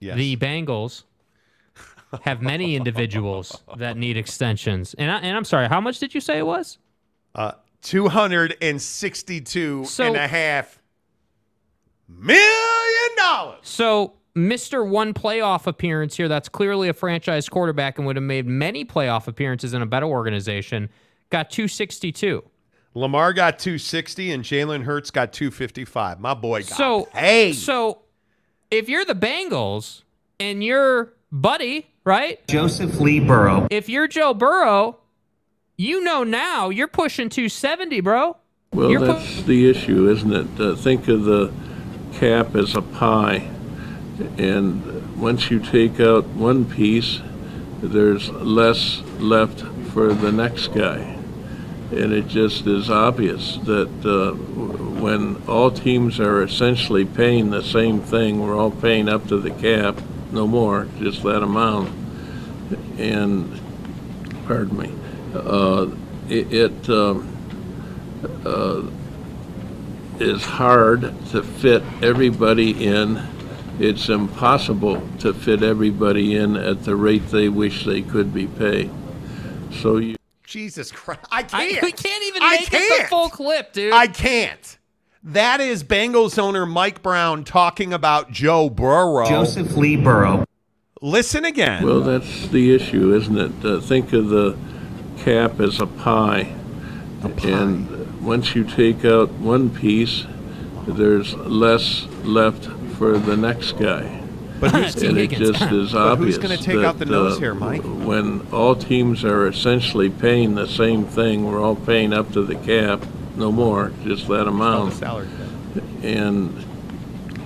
Yes. 0.00 0.16
The 0.16 0.36
Bengals 0.36 1.04
have 2.22 2.42
many 2.42 2.76
individuals 2.76 3.60
that 3.76 3.96
need 3.96 4.16
extensions. 4.16 4.94
And, 4.94 5.10
I, 5.10 5.18
and 5.18 5.36
I'm 5.36 5.44
sorry, 5.44 5.68
how 5.68 5.80
much 5.80 5.98
did 5.98 6.14
you 6.14 6.20
say 6.20 6.38
it 6.38 6.46
was? 6.46 6.78
Uh, 7.34 7.52
262 7.82 9.84
So- 9.84 10.04
and 10.04 10.16
a 10.16 10.26
half 10.26 10.80
million 12.08 12.40
dollars. 13.16 13.58
So, 13.62 14.14
Mr. 14.36 14.86
One 14.86 15.14
playoff 15.14 15.66
appearance 15.66 16.16
here, 16.16 16.28
that's 16.28 16.48
clearly 16.48 16.88
a 16.88 16.92
franchise 16.92 17.48
quarterback 17.48 17.96
and 17.96 18.06
would 18.06 18.16
have 18.16 18.22
made 18.22 18.46
many 18.46 18.84
playoff 18.84 19.28
appearances 19.28 19.72
in 19.72 19.80
a 19.80 19.86
better 19.86 20.06
organization, 20.06 20.90
got 21.30 21.48
262. 21.50 22.44
Lamar 22.96 23.32
got 23.34 23.58
260 23.58 24.32
and 24.32 24.42
Jalen 24.42 24.82
Hurts 24.84 25.10
got 25.10 25.32
255. 25.32 26.18
My 26.18 26.32
boy 26.34 26.60
got 26.60 26.68
So, 26.78 27.04
paid. 27.12 27.52
so 27.54 27.98
if 28.70 28.88
you're 28.88 29.04
the 29.04 29.14
Bengals 29.14 30.02
and 30.40 30.64
you're 30.64 31.12
Buddy, 31.30 31.88
right? 32.04 32.46
Joseph 32.48 32.98
Lee 32.98 33.20
Burrow. 33.20 33.66
If 33.70 33.90
you're 33.90 34.08
Joe 34.08 34.32
Burrow, 34.32 34.96
you 35.76 36.02
know 36.02 36.24
now 36.24 36.70
you're 36.70 36.88
pushing 36.88 37.28
270, 37.28 38.00
bro. 38.00 38.36
Well, 38.72 38.90
You're 38.90 39.00
pu- 39.00 39.06
that's 39.08 39.42
the 39.42 39.68
issue, 39.68 40.08
isn't 40.08 40.32
it? 40.32 40.60
Uh, 40.60 40.74
think 40.74 41.08
of 41.08 41.24
the 41.24 41.52
cap 42.14 42.54
as 42.56 42.74
a 42.74 42.80
pie, 42.82 43.48
and 44.38 45.18
once 45.20 45.50
you 45.50 45.60
take 45.60 46.00
out 46.00 46.24
one 46.28 46.64
piece, 46.64 47.20
there's 47.82 48.30
less 48.30 49.00
left 49.18 49.60
for 49.92 50.14
the 50.14 50.32
next 50.32 50.68
guy. 50.68 51.15
And 51.92 52.12
it 52.12 52.26
just 52.26 52.66
is 52.66 52.90
obvious 52.90 53.58
that 53.58 53.88
uh, 54.04 54.32
when 55.00 55.40
all 55.46 55.70
teams 55.70 56.18
are 56.18 56.42
essentially 56.42 57.04
paying 57.04 57.50
the 57.50 57.62
same 57.62 58.00
thing, 58.00 58.40
we're 58.40 58.58
all 58.58 58.72
paying 58.72 59.08
up 59.08 59.28
to 59.28 59.38
the 59.38 59.52
cap, 59.52 60.00
no 60.32 60.48
more, 60.48 60.88
just 60.98 61.22
that 61.22 61.42
amount. 61.42 61.94
And, 62.98 63.60
pardon 64.46 64.76
me, 64.76 64.92
uh, 65.32 65.88
it, 66.28 66.52
it 66.52 66.90
um, 66.90 67.32
uh, 68.44 68.82
is 70.18 70.42
hard 70.44 71.02
to 71.30 71.42
fit 71.42 71.82
everybody 72.02 72.84
in. 72.84 73.22
It's 73.78 74.08
impossible 74.08 75.06
to 75.20 75.32
fit 75.34 75.62
everybody 75.62 76.34
in 76.34 76.56
at 76.56 76.84
the 76.84 76.96
rate 76.96 77.28
they 77.28 77.48
wish 77.48 77.84
they 77.84 78.02
could 78.02 78.34
be 78.34 78.46
paid. 78.46 78.90
So 79.70 79.98
you. 79.98 80.16
Jesus 80.46 80.90
Christ. 80.92 81.20
I 81.30 81.38
I, 81.40 81.42
can't. 81.42 81.82
we 81.82 81.92
can't 81.92 82.24
even 82.24 82.42
I 82.42 82.58
make 82.58 82.72
it 82.72 83.02
the 83.02 83.08
full 83.08 83.28
clip, 83.28 83.72
dude. 83.72 83.92
I 83.92 84.06
can't. 84.06 84.78
That 85.22 85.60
is 85.60 85.82
Bengals 85.82 86.38
owner 86.38 86.64
Mike 86.64 87.02
Brown 87.02 87.42
talking 87.42 87.92
about 87.92 88.30
Joe 88.30 88.70
Burrow. 88.70 89.26
Joseph 89.28 89.76
Lee 89.76 89.96
Burrow. 89.96 90.44
Listen 91.02 91.44
again. 91.44 91.84
Well, 91.84 92.00
that's 92.00 92.46
the 92.48 92.74
issue, 92.74 93.12
isn't 93.14 93.36
it? 93.36 93.64
Uh, 93.64 93.80
think 93.80 94.12
of 94.12 94.28
the 94.28 94.56
cap 95.18 95.60
as 95.60 95.80
a 95.80 95.86
pie. 95.86 96.54
And 97.42 98.24
once 98.24 98.54
you 98.54 98.62
take 98.62 99.04
out 99.04 99.30
one 99.32 99.68
piece, 99.70 100.26
there's 100.86 101.34
less 101.34 102.06
left 102.22 102.66
for 102.96 103.18
the 103.18 103.36
next 103.36 103.72
guy. 103.72 104.22
But 104.60 104.70
who's- 104.74 104.94
and 105.02 105.18
it 105.18 105.30
Higgins. 105.32 105.58
just 105.58 105.72
is 105.72 105.92
But 105.92 106.12
obvious 106.12 106.36
who's 106.36 106.42
gonna 106.42 106.56
take 106.56 106.76
that, 106.76 106.84
out 106.84 106.98
the 106.98 107.04
nose 107.04 107.36
uh, 107.36 107.40
here, 107.40 107.54
Mike? 107.54 107.82
When 107.82 108.46
all 108.52 108.74
teams 108.74 109.24
are 109.24 109.46
essentially 109.46 110.08
paying 110.10 110.54
the 110.54 110.66
same 110.66 111.04
thing, 111.04 111.44
we're 111.44 111.62
all 111.62 111.76
paying 111.76 112.12
up 112.12 112.32
to 112.32 112.42
the 112.42 112.54
cap, 112.56 113.04
no 113.36 113.52
more, 113.52 113.92
just 114.04 114.26
that 114.28 114.46
amount. 114.48 114.94
salary 114.94 115.26
cap. 115.36 115.84
And, 116.02 116.64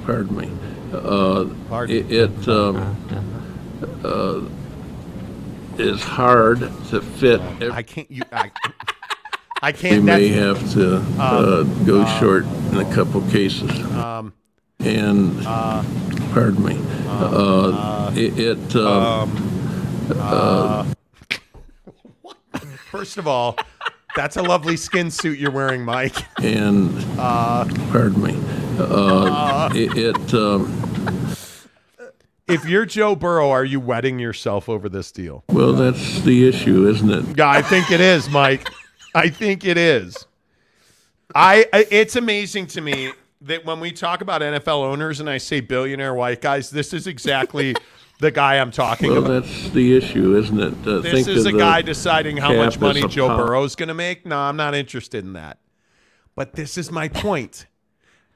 pardon 0.04 0.36
me, 0.36 0.50
uh, 0.92 1.46
it, 1.88 2.10
it 2.12 2.48
um, 2.48 2.96
uh, 4.04 4.40
is 5.78 6.02
hard 6.02 6.60
to 6.90 7.00
fit. 7.00 7.40
I 7.40 7.82
can't. 7.82 8.10
You. 8.10 8.22
I, 8.32 8.50
I 9.62 9.70
We 9.72 9.78
can't. 9.78 10.04
may 10.04 10.28
that's- 10.30 10.60
have 10.60 10.72
to 10.74 10.96
uh, 11.20 11.60
Um, 11.62 11.84
go 11.86 12.02
uh, 12.02 12.20
short 12.20 12.44
in 12.44 12.76
a 12.78 12.94
couple 12.94 13.20
cases. 13.30 13.70
Um, 13.94 14.32
And, 14.78 15.36
uh, 15.46 15.82
pardon 16.32 16.64
me, 16.64 16.78
uh, 17.08 18.12
it, 18.14 18.38
it 18.38 18.76
um, 18.76 20.06
uh, 20.16 20.84
First 22.90 23.18
of 23.18 23.26
all, 23.28 23.56
that's 24.16 24.36
a 24.36 24.42
lovely 24.42 24.76
skin 24.76 25.10
suit 25.10 25.38
you're 25.38 25.52
wearing, 25.52 25.84
Mike. 25.84 26.16
and, 26.42 26.92
Uh, 27.18 27.64
pardon 27.92 28.22
me, 28.22 28.36
uh, 28.78 29.70
it, 29.74 29.96
it 29.96 30.34
um, 30.34 30.76
if 32.48 32.64
you're 32.64 32.84
Joe 32.84 33.14
Burrow, 33.14 33.50
are 33.50 33.64
you 33.64 33.78
wetting 33.78 34.18
yourself 34.18 34.68
over 34.68 34.88
this 34.88 35.12
deal? 35.12 35.44
well, 35.50 35.72
that's 35.72 36.20
the 36.22 36.48
issue, 36.48 36.88
isn't 36.88 37.10
it? 37.10 37.38
Yeah, 37.38 37.48
I 37.48 37.62
think 37.62 37.90
it 37.92 38.00
is, 38.00 38.28
Mike. 38.28 38.68
I 39.14 39.28
think 39.28 39.64
it 39.64 39.76
is. 39.78 40.16
I, 41.34 41.66
I 41.72 41.86
it's 41.92 42.16
amazing 42.16 42.66
to 42.68 42.80
me 42.80 43.12
that 43.42 43.64
when 43.64 43.80
we 43.80 43.90
talk 43.92 44.20
about 44.20 44.42
NFL 44.42 44.82
owners 44.84 45.20
and 45.20 45.28
I 45.30 45.38
say 45.38 45.60
billionaire 45.60 46.14
white 46.14 46.40
guys, 46.40 46.70
this 46.70 46.92
is 46.92 47.06
exactly 47.06 47.74
the 48.20 48.30
guy 48.30 48.56
I'm 48.58 48.70
talking 48.70 49.10
Well, 49.10 49.24
about. 49.24 49.44
that's 49.44 49.70
the 49.70 49.96
issue, 49.96 50.36
isn't 50.36 50.60
it? 50.60 50.74
Uh, 50.86 50.98
This 51.00 51.12
think 51.24 51.28
is 51.28 51.46
a 51.46 51.50
the 51.52 51.58
guy 51.58 51.80
deciding 51.82 52.36
how 52.36 52.52
much 52.54 52.78
money 52.78 53.06
Joe 53.08 53.28
pie. 53.28 53.36
Burrow's 53.38 53.74
going 53.74 53.88
to 53.88 53.94
make. 53.94 54.26
No, 54.26 54.38
I'm 54.38 54.56
not 54.56 54.74
interested 54.74 55.24
in 55.24 55.32
that. 55.32 55.58
But 56.34 56.52
this 56.54 56.76
is 56.76 56.90
my 56.90 57.08
point. 57.08 57.66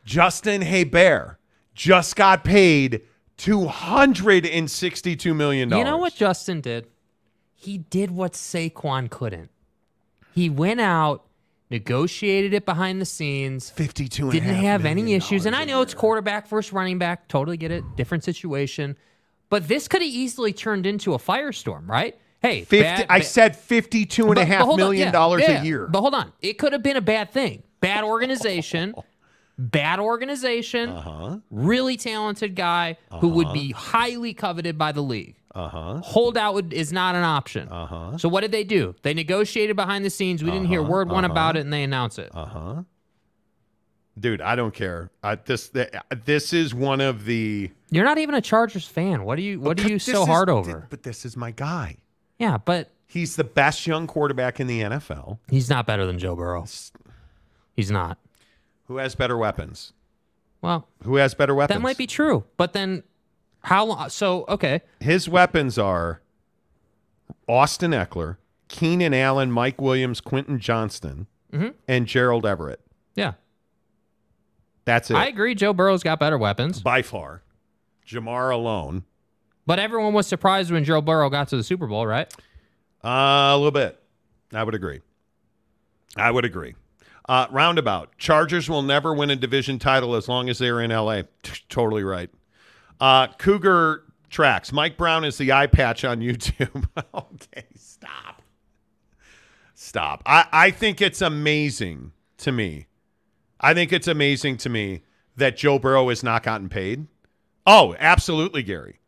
Justin 0.07 0.63
Herbert 0.63 1.39
just 1.75 2.17
got 2.17 2.45
paid 2.45 3.03
$262 3.39 5.35
million. 5.37 5.71
You 5.71 5.85
know 5.85 5.97
what 5.99 6.15
Justin 6.15 6.61
did? 6.61 6.87
He 7.55 7.79
did 7.79 8.11
what 8.11 8.33
Saquon 8.33 9.11
couldn't. 9.11 9.51
He 10.35 10.51
went 10.51 10.81
out, 10.81 11.25
negotiated 11.71 12.55
it 12.55 12.65
behind 12.65 13.01
the 13.01 13.07
scenes. 13.07 13.71
52 13.71 14.33
Didn't 14.33 14.55
have 14.55 14.85
any 14.85 15.15
issues. 15.15 15.47
And 15.47 15.57
I 15.57 15.65
know 15.65 15.83
it's 15.83 15.95
quarterback 15.95 16.49
versus 16.49 16.73
running 16.73 16.99
back. 16.99 17.29
Totally 17.29 17.57
get 17.57 17.71
it. 17.71 17.85
Different 17.97 18.25
situation. 18.25 18.97
But 19.49 19.69
this 19.69 19.89
could 19.89 20.03
have 20.03 20.11
easily 20.11 20.53
turned 20.53 20.87
into 20.87 21.15
a 21.15 21.19
firestorm, 21.19 21.89
right? 21.89 22.19
Hey, 22.41 22.65
50, 22.65 22.83
bad- 22.83 23.07
I 23.09 23.21
said 23.21 23.57
fifty-two 23.57 24.29
and 24.29 24.39
a 24.39 24.45
half 24.45 24.67
on, 24.67 24.77
million 24.77 25.07
yeah, 25.07 25.13
dollars 25.13 25.43
yeah, 25.43 25.63
a 25.63 25.65
year. 25.65 25.87
But 25.87 26.03
hold 26.03 26.15
on. 26.15 26.33
It 26.43 26.55
could 26.59 26.75
have 26.75 26.83
been 26.83 26.97
a 26.97 27.01
bad 27.01 27.31
thing. 27.31 27.63
Bad 27.81 28.05
organization. 28.05 28.95
bad 29.59 29.99
organization. 29.99 30.91
Uh-huh. 30.91 31.39
Really 31.51 31.97
talented 31.97 32.55
guy 32.55 32.99
who 33.21 33.29
would 33.29 33.53
be 33.53 33.71
highly 33.73 34.35
coveted 34.35 34.77
by 34.77 34.93
the 34.93 35.03
league. 35.03 35.37
Uh-huh. 35.55 36.01
Holdout 36.03 36.73
is 36.73 36.93
not 36.93 37.15
an 37.15 37.23
option. 37.23 37.69
Uh-huh. 37.71 38.19
So 38.19 38.29
what 38.29 38.41
did 38.41 38.51
they 38.53 38.65
do? 38.65 38.95
They 39.03 39.15
negotiated 39.15 39.77
behind 39.77 40.05
the 40.05 40.11
scenes. 40.11 40.43
We 40.43 40.51
didn't 40.51 40.67
hear 40.67 40.81
Uh-huh, 40.83 40.91
word 40.91 41.09
one 41.11 41.25
uh-huh. 41.25 41.33
about 41.33 41.57
it, 41.57 41.61
and 41.61 41.73
they 41.73 41.83
announce 41.85 42.19
it. 42.19 42.31
Uh-huh. 42.35 42.83
Dude, 44.19 44.41
I 44.41 44.55
don't 44.55 44.73
care. 44.75 45.11
I, 45.25 45.35
this 45.37 45.71
this 46.25 46.53
is 46.53 46.73
one 46.75 47.01
of 47.01 47.25
the 47.25 47.71
You're 47.91 48.05
not 48.05 48.19
even 48.19 48.35
a 48.37 48.41
Chargers 48.41 48.87
fan. 48.87 49.25
What 49.25 49.39
are 49.39 49.43
you 49.43 49.59
what 49.61 49.79
are 49.85 49.89
you 49.89 49.99
so 49.99 50.23
is- 50.23 50.29
hard 50.29 50.49
over? 50.49 50.87
But 50.91 51.03
this 51.03 51.25
is 51.25 51.37
my 51.37 51.51
guy. 51.51 51.97
Yeah, 52.39 52.59
but 52.59 52.91
He's 53.07 53.37
the 53.37 53.45
best 53.45 53.87
young 53.87 54.07
quarterback 54.09 54.59
in 54.59 54.67
the 54.67 54.81
NFL. 54.81 55.39
he's 55.49 55.71
not 55.71 55.87
better 55.87 56.05
than 56.05 56.19
Joe 56.19 56.35
Burrow. 56.35 56.67
He's 57.77 57.91
not. 57.91 58.19
Who 58.87 58.97
has 58.97 59.15
better 59.15 59.37
weapons? 59.37 59.93
Well, 60.61 60.89
Who 61.05 61.17
has 61.17 61.35
better 61.35 61.55
weapons? 61.55 61.77
that 61.77 61.83
might 61.83 61.97
be 61.99 62.07
true. 62.09 62.45
But 62.57 62.73
then 62.73 63.03
how 63.65 63.85
long 63.87 64.09
so 64.11 64.45
okay. 64.49 64.81
His 65.01 65.29
weapons 65.29 65.79
are 65.79 66.21
Austin 67.49 67.91
Ekeler, 67.93 68.37
Keenan 68.69 69.13
Allen, 69.15 69.51
Mike 69.51 69.81
Williams, 69.81 70.21
Quentin 70.21 70.59
Johnston, 70.59 71.27
Mhm. 71.53 71.75
and 71.89 72.07
Gerald 72.07 72.47
Everett. 72.47 72.81
Yeah. 73.15 73.33
That's 74.85 75.11
it. 75.11 75.15
I 75.17 75.27
agree 75.27 75.55
Joe 75.55 75.73
Burrow's 75.73 76.03
got 76.03 76.19
better 76.21 76.37
weapons. 76.39 76.83
by 76.83 77.03
far. 77.03 77.43
Ja'Marr 78.07 78.53
alone. 78.53 79.05
But 79.67 79.79
everyone 79.79 80.13
was 80.13 80.27
surprised 80.27 80.71
when 80.71 80.85
Joe 80.85 81.01
Burrow 81.01 81.31
got 81.31 81.49
to 81.49 81.57
the 81.57 81.63
Super 81.63 81.87
Bowl, 81.87 82.07
right? 82.07 82.31
Uh, 83.03 83.53
a 83.53 83.57
little 83.57 83.71
bit. 83.71 83.99
I 84.53 84.63
would 84.63 84.75
agree. 84.75 85.01
I 86.17 86.31
would 86.31 86.45
agree. 86.45 86.75
Uh, 87.27 87.47
roundabout. 87.51 88.19
Chargers 88.19 88.69
will 88.69 88.83
never 88.83 89.15
win 89.15 89.31
a 89.31 89.37
division 89.37 89.79
title 89.79 90.15
as 90.15 90.29
long 90.29 90.51
as 90.51 90.59
they're 90.59 90.83
in 90.83 90.91
LA. 90.91 91.23
totally 91.71 92.05
right. 92.05 92.29
Uh, 93.01 93.29
Cougar 93.39 94.05
tracks. 94.31 94.73
Mike 94.73 94.97
Brown 94.97 95.25
is 95.25 95.39
the 95.39 95.53
eye 95.53 95.67
patch 95.67 96.05
on 96.05 96.21
YouTube. 96.21 96.87
okay, 97.15 97.67
stop. 97.77 98.43
Stop. 99.75 100.23
I, 100.27 100.47
I 100.53 100.71
think 100.71 101.01
it's 101.01 101.21
amazing 101.21 102.13
to 102.39 102.53
me. 102.53 102.87
I 103.61 103.75
think 103.75 103.93
it's 103.93 104.09
amazing 104.09 104.57
to 104.59 104.69
me 104.69 105.03
that 105.37 105.57
Joe 105.57 105.79
Burrow 105.79 106.09
has 106.09 106.23
not 106.23 106.43
gotten 106.43 106.69
paid. 106.69 107.07
Oh, 107.67 107.95
absolutely, 107.99 108.63
Gary. 108.63 109.01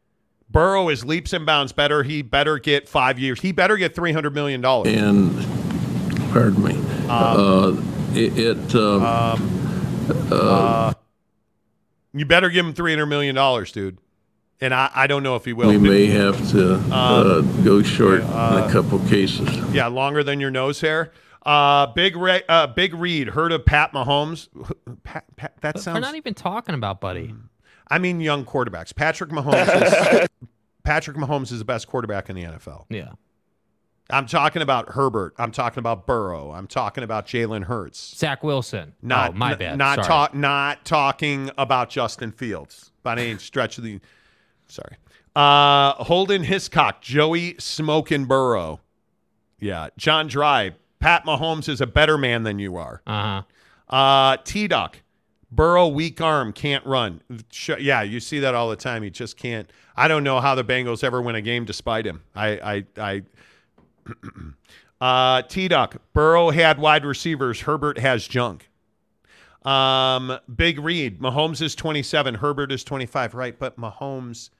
Burrow 0.48 0.88
is 0.88 1.04
leaps 1.04 1.32
and 1.32 1.44
bounds 1.44 1.72
better. 1.72 2.02
He 2.02 2.22
better 2.22 2.58
get 2.58 2.88
five 2.88 3.18
years. 3.18 3.40
He 3.40 3.52
better 3.52 3.76
get 3.76 3.94
three 3.94 4.12
hundred 4.12 4.34
million 4.34 4.60
dollars. 4.60 4.94
And, 4.94 5.32
pardon 6.32 6.62
me, 6.62 6.74
uh, 7.08 7.74
it, 8.14 8.38
it 8.38 8.74
um, 8.74 9.52
Uh, 10.30 10.94
you 12.18 12.26
better 12.26 12.50
give 12.50 12.64
him 12.66 12.72
three 12.72 12.92
hundred 12.92 13.06
million 13.06 13.34
dollars, 13.34 13.72
dude. 13.72 13.98
And 14.60 14.72
I, 14.72 14.90
I 14.94 15.06
don't 15.06 15.22
know 15.22 15.36
if 15.36 15.44
he 15.44 15.52
will. 15.52 15.68
we 15.68 15.76
may 15.76 16.06
have 16.06 16.50
to 16.52 16.76
uh, 16.90 17.42
go 17.62 17.82
short 17.82 18.20
in 18.20 18.26
a 18.26 18.68
couple 18.72 18.98
cases. 19.00 19.54
Yeah, 19.72 19.88
longer 19.88 20.24
than 20.24 20.40
your 20.40 20.50
nose 20.50 20.80
hair. 20.80 21.12
Uh, 21.44 21.86
big 21.88 22.16
Ray, 22.16 22.42
uh, 22.48 22.66
Big 22.66 22.94
Reed. 22.94 23.28
Heard 23.28 23.52
of 23.52 23.64
Pat 23.66 23.92
Mahomes? 23.92 24.48
Pat, 25.04 25.24
Pat, 25.36 25.60
that 25.60 25.78
sounds. 25.78 25.94
we're 25.96 26.00
not 26.00 26.14
even 26.16 26.32
talking 26.34 26.74
about 26.74 27.00
Buddy. 27.00 27.34
I 27.88 27.98
mean, 27.98 28.20
young 28.20 28.44
quarterbacks. 28.44 28.94
Patrick 28.94 29.30
Mahomes. 29.30 30.22
is, 30.22 30.28
Patrick 30.84 31.16
Mahomes 31.18 31.52
is 31.52 31.58
the 31.60 31.64
best 31.64 31.86
quarterback 31.86 32.28
in 32.30 32.34
the 32.34 32.42
NFL. 32.44 32.86
Yeah. 32.88 33.12
I'm 34.08 34.26
talking 34.26 34.62
about 34.62 34.90
Herbert. 34.90 35.34
I'm 35.38 35.50
talking 35.50 35.80
about 35.80 36.06
Burrow. 36.06 36.52
I'm 36.52 36.66
talking 36.66 37.02
about 37.02 37.26
Jalen 37.26 37.64
Hurts. 37.64 38.16
Zach 38.16 38.44
Wilson. 38.44 38.94
Not 39.02 39.30
oh, 39.30 39.36
my 39.36 39.52
n- 39.52 39.58
bad. 39.58 39.78
Not 39.78 40.04
talk. 40.04 40.34
Not 40.34 40.84
talking 40.84 41.50
about 41.58 41.90
Justin 41.90 42.30
Fields 42.30 42.92
by 43.02 43.12
any 43.12 43.38
stretch 43.38 43.78
of 43.78 43.84
the. 43.84 44.00
Sorry. 44.68 44.96
Uh, 45.34 45.92
Holden 46.04 46.44
Hiscock, 46.44 47.02
Joey 47.02 47.56
Smokin 47.58 48.26
Burrow. 48.26 48.80
Yeah, 49.58 49.88
John 49.96 50.28
Dry. 50.28 50.72
Pat 50.98 51.24
Mahomes 51.24 51.68
is 51.68 51.80
a 51.80 51.86
better 51.86 52.16
man 52.16 52.42
than 52.42 52.58
you 52.58 52.76
are. 52.76 53.02
Uh-huh. 53.06 53.42
Uh 53.88 54.36
T 54.44 54.66
Duck. 54.66 54.98
Burrow 55.52 55.86
weak 55.86 56.20
arm 56.20 56.52
can't 56.52 56.84
run. 56.84 57.20
Yeah, 57.78 58.02
you 58.02 58.18
see 58.18 58.40
that 58.40 58.54
all 58.54 58.68
the 58.68 58.76
time. 58.76 59.02
He 59.02 59.10
just 59.10 59.36
can't. 59.36 59.70
I 59.96 60.08
don't 60.08 60.24
know 60.24 60.40
how 60.40 60.54
the 60.54 60.64
Bengals 60.64 61.04
ever 61.04 61.22
win 61.22 61.36
a 61.36 61.40
game 61.40 61.64
despite 61.64 62.04
him. 62.04 62.22
I 62.34 62.48
I 62.48 62.84
I 62.98 63.22
uh 65.00 65.42
T 65.42 65.68
Duck. 65.68 65.96
Burrow 66.12 66.50
had 66.50 66.78
wide 66.78 67.04
receivers. 67.04 67.62
Herbert 67.62 67.98
has 67.98 68.26
junk. 68.26 68.68
Um 69.64 70.38
Big 70.54 70.78
Reed. 70.78 71.20
Mahomes 71.20 71.60
is 71.62 71.74
27. 71.74 72.36
Herbert 72.36 72.72
is 72.72 72.84
25. 72.84 73.34
Right, 73.34 73.58
but 73.58 73.78
Mahomes 73.78 74.50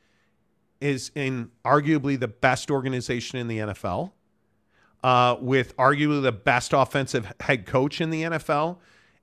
is 0.81 1.11
in 1.15 1.51
arguably 1.65 2.19
the 2.19 2.29
best 2.29 2.71
organization 2.71 3.39
in 3.39 3.49
the 3.49 3.59
NFL. 3.59 4.13
Uh, 5.05 5.37
with 5.41 5.77
arguably 5.77 6.21
the 6.21 6.33
best 6.33 6.73
offensive 6.73 7.33
head 7.41 7.65
coach 7.65 8.01
in 8.01 8.11
the 8.11 8.23
NFL 8.23 8.79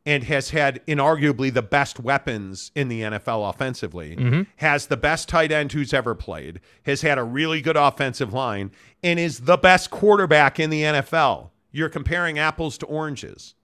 and 0.06 0.26
has 0.26 0.50
had 0.50 0.86
inarguably 0.86 1.54
the 1.54 1.62
best 1.62 2.00
weapons 2.00 2.72
in 2.76 2.90
the 2.90 3.02
NFL 3.02 3.46
offensively, 3.50 4.16
Mhm. 4.18 4.48
has 4.58 4.88
the 4.88 4.98
best 4.98 5.30
tight 5.30 5.52
end 5.52 5.72
who's 5.72 5.94
ever 5.94 6.14
played, 6.14 6.60
has 6.86 7.02
had 7.02 7.18
a 7.18 7.24
really 7.24 7.62
good 7.62 7.78
offensive 7.78 8.34
line, 8.34 8.72
and 9.02 9.18
is 9.20 9.42
the 9.42 9.56
best 9.58 9.90
quarterback 9.92 10.60
in 10.60 10.70
the 10.70 10.84
NFL. 10.84 11.52
You're 11.72 11.90
comparing 11.90 12.38
apples 12.38 12.78
to 12.80 12.86
oranges. 12.86 13.56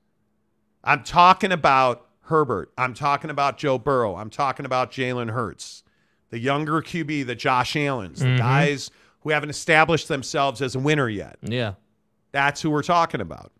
I'm 0.83 1.03
talking 1.03 1.51
about 1.51 2.07
Herbert. 2.21 2.71
I'm 2.77 2.93
talking 2.93 3.29
about 3.29 3.57
Joe 3.57 3.77
Burrow. 3.77 4.15
I'm 4.15 4.29
talking 4.29 4.65
about 4.65 4.91
Jalen 4.91 5.31
Hurts, 5.31 5.83
the 6.29 6.39
younger 6.39 6.81
QB, 6.81 7.23
the 7.23 7.35
Josh 7.35 7.75
Allens, 7.75 8.19
the 8.21 8.27
Mhm. 8.27 8.37
guys 8.37 8.91
who 9.21 9.31
haven't 9.31 9.49
established 9.49 10.07
themselves 10.07 10.61
as 10.61 10.73
a 10.75 10.79
winner 10.79 11.09
yet. 11.09 11.37
Yeah. 11.41 11.73
That's 12.31 12.61
who 12.61 12.69
we're 12.69 12.83
talking 12.83 13.19
about. 13.19 13.51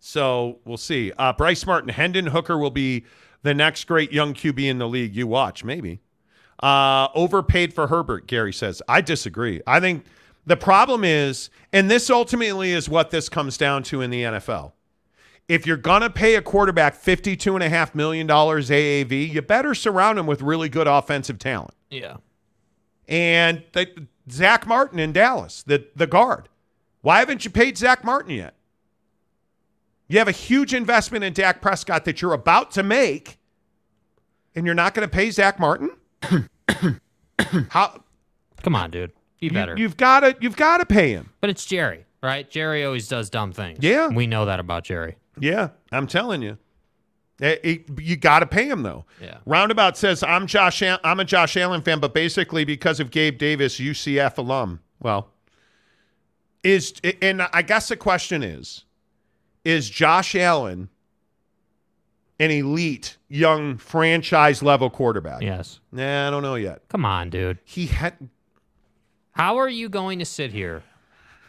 So 0.00 0.58
we'll 0.64 0.78
see. 0.78 1.12
Uh, 1.16 1.32
Bryce 1.34 1.64
Martin, 1.66 1.90
Hendon 1.90 2.26
Hooker 2.26 2.58
will 2.58 2.70
be 2.70 3.04
the 3.42 3.54
next 3.54 3.84
great 3.84 4.12
young 4.12 4.34
QB 4.34 4.64
in 4.64 4.78
the 4.78 4.88
league. 4.88 5.14
You 5.14 5.26
watch, 5.26 5.62
maybe. 5.62 6.00
Uh, 6.62 7.08
overpaid 7.14 7.72
for 7.72 7.86
Herbert, 7.86 8.26
Gary 8.26 8.52
says. 8.52 8.82
I 8.88 9.02
disagree. 9.02 9.60
I 9.66 9.78
think 9.78 10.04
the 10.46 10.56
problem 10.56 11.04
is, 11.04 11.50
and 11.72 11.90
this 11.90 12.10
ultimately 12.10 12.72
is 12.72 12.88
what 12.88 13.10
this 13.10 13.28
comes 13.28 13.56
down 13.56 13.82
to 13.84 14.00
in 14.00 14.10
the 14.10 14.22
NFL. 14.22 14.72
If 15.48 15.66
you're 15.66 15.76
going 15.76 16.02
to 16.02 16.10
pay 16.10 16.36
a 16.36 16.42
quarterback 16.42 16.94
$52.5 17.00 17.94
million 17.94 18.26
AAV, 18.26 19.32
you 19.32 19.42
better 19.42 19.74
surround 19.74 20.18
him 20.18 20.26
with 20.26 20.42
really 20.42 20.68
good 20.68 20.86
offensive 20.86 21.38
talent. 21.38 21.74
Yeah. 21.90 22.18
And 23.08 23.64
the, 23.72 24.06
Zack 24.30 24.66
Martin 24.66 24.98
in 24.98 25.12
Dallas, 25.12 25.62
the, 25.64 25.86
the 25.96 26.06
guard. 26.06 26.48
Why 27.00 27.18
haven't 27.18 27.44
you 27.44 27.50
paid 27.50 27.76
Zack 27.76 28.04
Martin 28.04 28.36
yet? 28.36 28.54
You 30.10 30.18
have 30.18 30.26
a 30.26 30.32
huge 30.32 30.74
investment 30.74 31.22
in 31.22 31.32
Dak 31.32 31.62
Prescott 31.62 32.04
that 32.04 32.20
you're 32.20 32.32
about 32.32 32.72
to 32.72 32.82
make, 32.82 33.38
and 34.56 34.66
you're 34.66 34.74
not 34.74 34.92
going 34.92 35.08
to 35.08 35.14
pay 35.14 35.30
Zack 35.30 35.60
Martin? 35.60 35.90
How 37.70 38.02
Come 38.64 38.74
on, 38.74 38.90
dude. 38.90 39.12
Be 39.38 39.46
you, 39.46 39.52
better. 39.52 39.76
you've 39.78 39.96
got 39.96 40.20
to 40.20 40.36
you've 40.40 40.56
got 40.56 40.78
to 40.78 40.86
pay 40.86 41.12
him. 41.12 41.30
but 41.40 41.48
it's 41.48 41.64
Jerry, 41.64 42.04
right? 42.24 42.50
Jerry 42.50 42.84
always 42.84 43.06
does 43.06 43.30
dumb 43.30 43.52
things. 43.52 43.78
Yeah. 43.82 44.08
We 44.08 44.26
know 44.26 44.44
that 44.46 44.58
about 44.58 44.82
Jerry. 44.82 45.14
Yeah, 45.38 45.68
I'm 45.92 46.08
telling 46.08 46.42
you. 46.42 46.58
Eh, 47.40 47.56
it- 47.62 48.00
you 48.00 48.16
got 48.16 48.40
to 48.40 48.46
pay 48.46 48.68
him 48.68 48.82
though. 48.82 49.04
Yeah. 49.22 49.38
Roundabout 49.46 49.96
says 49.96 50.24
I'm 50.24 50.48
Josh. 50.48 50.82
I'm 50.82 51.20
a 51.20 51.24
Josh 51.24 51.56
Allen 51.56 51.82
fan, 51.82 52.00
but 52.00 52.12
basically 52.14 52.64
because 52.64 52.98
of 52.98 53.12
Gabe 53.12 53.38
Davis, 53.38 53.78
UCF 53.78 54.36
alum. 54.38 54.80
Well, 54.98 55.30
is 56.64 56.94
and 57.22 57.42
I 57.42 57.62
guess 57.62 57.88
the 57.88 57.96
question 57.96 58.42
is, 58.42 58.84
is 59.64 59.90
Josh 59.90 60.34
Allen 60.34 60.88
an 62.38 62.50
elite 62.50 63.18
young 63.28 63.76
franchise 63.76 64.62
level 64.62 64.88
quarterback? 64.90 65.42
Yes. 65.42 65.80
Nah, 65.92 66.28
I 66.28 66.30
don't 66.30 66.42
know 66.42 66.54
yet. 66.54 66.88
Come 66.88 67.04
on, 67.04 67.30
dude. 67.30 67.58
He 67.64 67.86
had. 67.86 68.16
How 69.32 69.58
are 69.58 69.68
you 69.68 69.88
going 69.88 70.18
to 70.18 70.24
sit 70.24 70.52
here 70.52 70.82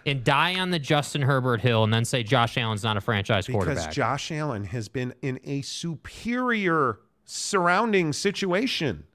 and 0.05 0.23
die 0.23 0.59
on 0.59 0.71
the 0.71 0.79
Justin 0.79 1.21
Herbert 1.23 1.61
hill 1.61 1.83
and 1.83 1.93
then 1.93 2.05
say 2.05 2.23
Josh 2.23 2.57
Allen's 2.57 2.83
not 2.83 2.97
a 2.97 3.01
franchise 3.01 3.47
Because 3.47 3.63
quarterback? 3.63 3.91
Josh 3.91 4.31
Allen 4.31 4.65
has 4.65 4.87
been 4.87 5.13
in 5.21 5.39
a 5.43 5.61
superior 5.61 6.99
surrounding 7.25 8.13
situation. 8.13 9.05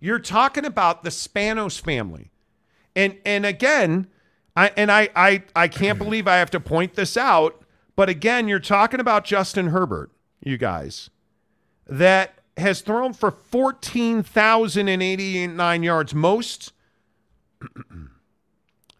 You're 0.00 0.18
talking 0.18 0.64
about 0.64 1.02
the 1.02 1.10
Spanos 1.10 1.80
family. 1.80 2.30
And 2.96 3.16
and 3.24 3.46
again, 3.46 4.08
I 4.56 4.70
and 4.76 4.90
I 4.90 5.08
I 5.16 5.42
I 5.56 5.68
can't 5.68 5.98
believe 5.98 6.28
I 6.28 6.36
have 6.36 6.50
to 6.50 6.60
point 6.60 6.94
this 6.94 7.16
out, 7.16 7.63
but 7.96 8.08
again, 8.08 8.48
you're 8.48 8.60
talking 8.60 9.00
about 9.00 9.24
Justin 9.24 9.68
Herbert, 9.68 10.10
you 10.40 10.58
guys, 10.58 11.10
that 11.86 12.34
has 12.56 12.80
thrown 12.80 13.12
for 13.12 13.30
14,089 13.30 15.82
yards, 15.82 16.14
most 16.14 16.72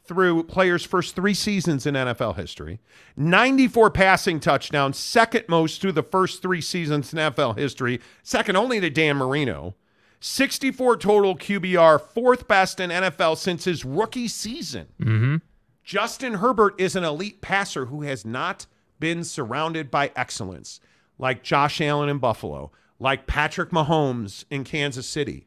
through 0.05 0.45
players' 0.45 0.85
first 0.85 1.16
three 1.16 1.35
seasons 1.35 1.87
in 1.87 1.95
NFL 1.95 2.37
history. 2.37 2.81
94 3.16 3.91
passing 3.91 4.41
touchdowns, 4.41 4.99
second 4.99 5.45
most 5.49 5.81
through 5.81 5.93
the 5.93 6.03
first 6.03 6.43
three 6.43 6.61
seasons 6.61 7.12
in 7.12 7.19
NFL 7.19 7.59
history, 7.59 8.01
second 8.23 8.57
only 8.57 8.81
to 8.81 8.91
Dan 8.91 9.16
Marino. 9.16 9.75
64 10.21 10.97
total 10.97 11.37
QBR, 11.37 12.01
fourth 12.01 12.49
best 12.49 12.81
in 12.81 12.91
NFL 12.91 13.37
since 13.37 13.65
his 13.65 13.85
rookie 13.85 14.29
season. 14.29 14.89
mm-hmm. 15.01 15.37
Justin 15.83 16.35
Herbert 16.35 16.81
is 16.81 16.97
an 16.97 17.05
elite 17.05 17.43
passer 17.43 17.87
who 17.87 18.03
has 18.03 18.25
not 18.25 18.66
been 19.05 19.22
surrounded 19.22 19.90
by 19.90 20.10
excellence, 20.16 20.81
like 21.18 21.43
Josh 21.43 21.78
Allen 21.78 22.09
in 22.09 22.16
Buffalo, 22.16 22.72
like 22.98 23.26
Patrick 23.26 23.68
Mahomes 23.68 24.47
in 24.51 24.64
Kansas 24.64 25.06
City. 25.06 25.47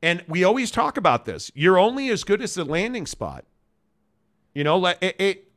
And 0.00 0.24
we 0.26 0.42
always 0.42 0.70
talk 0.70 0.96
about 0.96 1.26
this. 1.26 1.52
You're 1.54 1.78
only 1.78 2.08
as 2.08 2.24
good 2.24 2.40
as 2.40 2.54
the 2.54 2.64
landing 2.64 3.04
spot. 3.04 3.44
You 4.54 4.64
know, 4.64 4.78
like 4.78 4.96
it, 5.02 5.16
it 5.20 5.52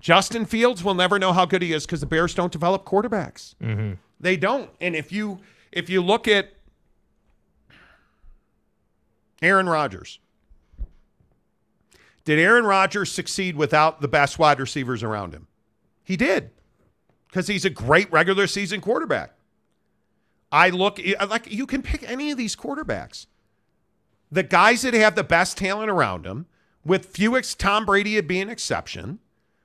Justin 0.00 0.44
Fields 0.44 0.82
will 0.82 0.94
never 0.94 1.20
know 1.20 1.32
how 1.32 1.46
good 1.46 1.62
he 1.62 1.72
is 1.72 1.86
because 1.86 2.00
the 2.00 2.06
Bears 2.06 2.34
don't 2.34 2.50
develop 2.50 2.84
quarterbacks. 2.84 3.54
Mm-hmm. 3.62 3.92
They 4.18 4.36
don't. 4.36 4.68
And 4.80 4.96
if 4.96 5.12
you 5.12 5.38
if 5.70 5.88
you 5.88 6.02
look 6.02 6.26
at 6.26 6.52
Aaron 9.40 9.68
Rodgers, 9.68 10.18
did 12.28 12.38
Aaron 12.38 12.66
Rodgers 12.66 13.10
succeed 13.10 13.56
without 13.56 14.02
the 14.02 14.06
best 14.06 14.38
wide 14.38 14.60
receivers 14.60 15.02
around 15.02 15.32
him? 15.32 15.46
He 16.04 16.14
did. 16.14 16.50
Because 17.26 17.46
he's 17.46 17.64
a 17.64 17.70
great 17.70 18.12
regular 18.12 18.46
season 18.46 18.82
quarterback. 18.82 19.32
I 20.52 20.68
look 20.68 21.00
like 21.26 21.50
you 21.50 21.64
can 21.64 21.80
pick 21.80 22.02
any 22.06 22.30
of 22.30 22.36
these 22.36 22.54
quarterbacks. 22.54 23.28
The 24.30 24.42
guys 24.42 24.82
that 24.82 24.92
have 24.92 25.14
the 25.14 25.24
best 25.24 25.56
talent 25.56 25.88
around 25.90 26.26
them, 26.26 26.44
with 26.84 27.06
few 27.06 27.34
ex- 27.34 27.54
Tom 27.54 27.86
Brady 27.86 28.16
would 28.16 28.28
be 28.28 28.42
an 28.42 28.50
exception, 28.50 29.20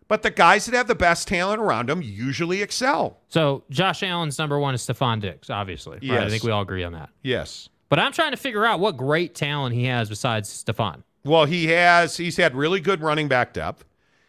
but 0.08 0.22
the 0.22 0.32
guys 0.32 0.66
that 0.68 0.74
have 0.74 0.88
the 0.88 0.96
best 0.96 1.28
talent 1.28 1.60
around 1.60 1.90
them 1.90 2.02
usually 2.02 2.62
excel. 2.62 3.20
So 3.28 3.66
Josh 3.72 4.04
Allen's 4.04 4.40
number 4.40 4.58
one 4.58 4.74
is 4.74 4.88
Stefon 4.88 5.20
Diggs, 5.20 5.50
obviously. 5.50 6.00
Right? 6.02 6.22
I 6.24 6.30
think 6.30 6.44
we 6.44 6.52
all 6.52 6.62
agree 6.62 6.86
on 6.86 6.94
that. 6.94 7.10
Yes. 7.24 7.68
But 7.90 8.00
I'm 8.00 8.14
trying 8.14 8.32
to 8.32 8.38
figure 8.38 8.66
out 8.66 8.80
what 8.80 8.96
great 8.96 9.36
talent 9.36 9.76
he 9.76 9.84
has 9.84 10.08
besides 10.08 10.50
Stefon. 10.50 11.04
Well, 11.24 11.46
he 11.46 11.68
has. 11.68 12.18
He's 12.18 12.38
had 12.38 12.56
really 12.56 12.80
good 12.80 13.02
running 13.02 13.28
back 13.28 13.54
depth. 13.54 13.86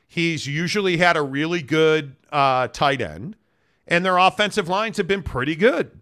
He's 0.07 0.47
usually 0.47 0.99
had 0.99 1.17
a 1.17 1.23
really 1.23 1.63
good 1.63 2.17
uh, 2.31 2.69
tight 2.69 3.01
end, 3.01 3.37
and 3.89 4.05
their 4.05 4.17
offensive 4.17 4.69
lines 4.69 4.97
have 4.97 5.09
been 5.09 5.23
pretty 5.23 5.57
good. 5.57 6.01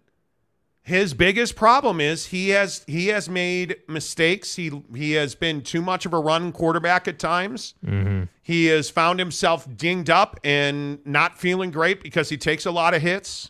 His 0.85 1.13
biggest 1.13 1.55
problem 1.55 2.01
is 2.01 2.27
he 2.27 2.49
has 2.49 2.83
he 2.87 3.07
has 3.07 3.29
made 3.29 3.77
mistakes. 3.87 4.55
He 4.55 4.83
he 4.93 5.13
has 5.13 5.33
been 5.33 5.61
too 5.61 5.81
much 5.81 6.05
of 6.05 6.13
a 6.13 6.19
run 6.19 6.51
quarterback 6.51 7.07
at 7.07 7.19
times. 7.19 7.73
Mm-hmm. 7.85 8.23
He 8.41 8.65
has 8.65 8.89
found 8.89 9.17
himself 9.17 9.65
dinged 9.77 10.09
up 10.09 10.39
and 10.43 10.99
not 11.05 11.39
feeling 11.39 11.71
great 11.71 12.03
because 12.03 12.27
he 12.27 12.35
takes 12.35 12.65
a 12.65 12.71
lot 12.71 12.93
of 12.93 13.01
hits. 13.01 13.49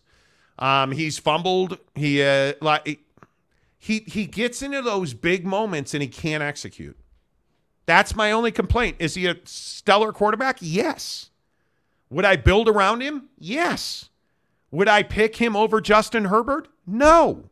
Um, 0.60 0.92
he's 0.92 1.18
fumbled. 1.18 1.80
He 1.96 2.22
uh, 2.22 2.54
like 2.62 3.00
he 3.80 4.04
he 4.06 4.28
gets 4.28 4.62
into 4.62 4.84
those 4.84 5.16
big 5.16 5.44
moments 5.44 5.96
and 5.96 6.04
he 6.04 6.08
can't 6.08 6.44
execute. 6.44 6.98
That's 7.86 8.16
my 8.16 8.32
only 8.32 8.52
complaint. 8.52 8.98
Is 9.00 9.16
he 9.16 9.28
a 9.28 9.38
stellar 9.44 10.14
quarterback? 10.14 10.58
Yes. 10.62 11.30
Would 12.10 12.26
I 12.26 12.36
build 12.36 12.70
around 12.70 13.02
him? 13.02 13.30
Yes. 13.38 14.10
Would 14.72 14.88
I 14.88 15.04
pick 15.04 15.38
him 15.38 15.56
over 15.56 15.82
Justin 15.82 16.26
Herbert? 16.26 16.68
No. 16.88 17.50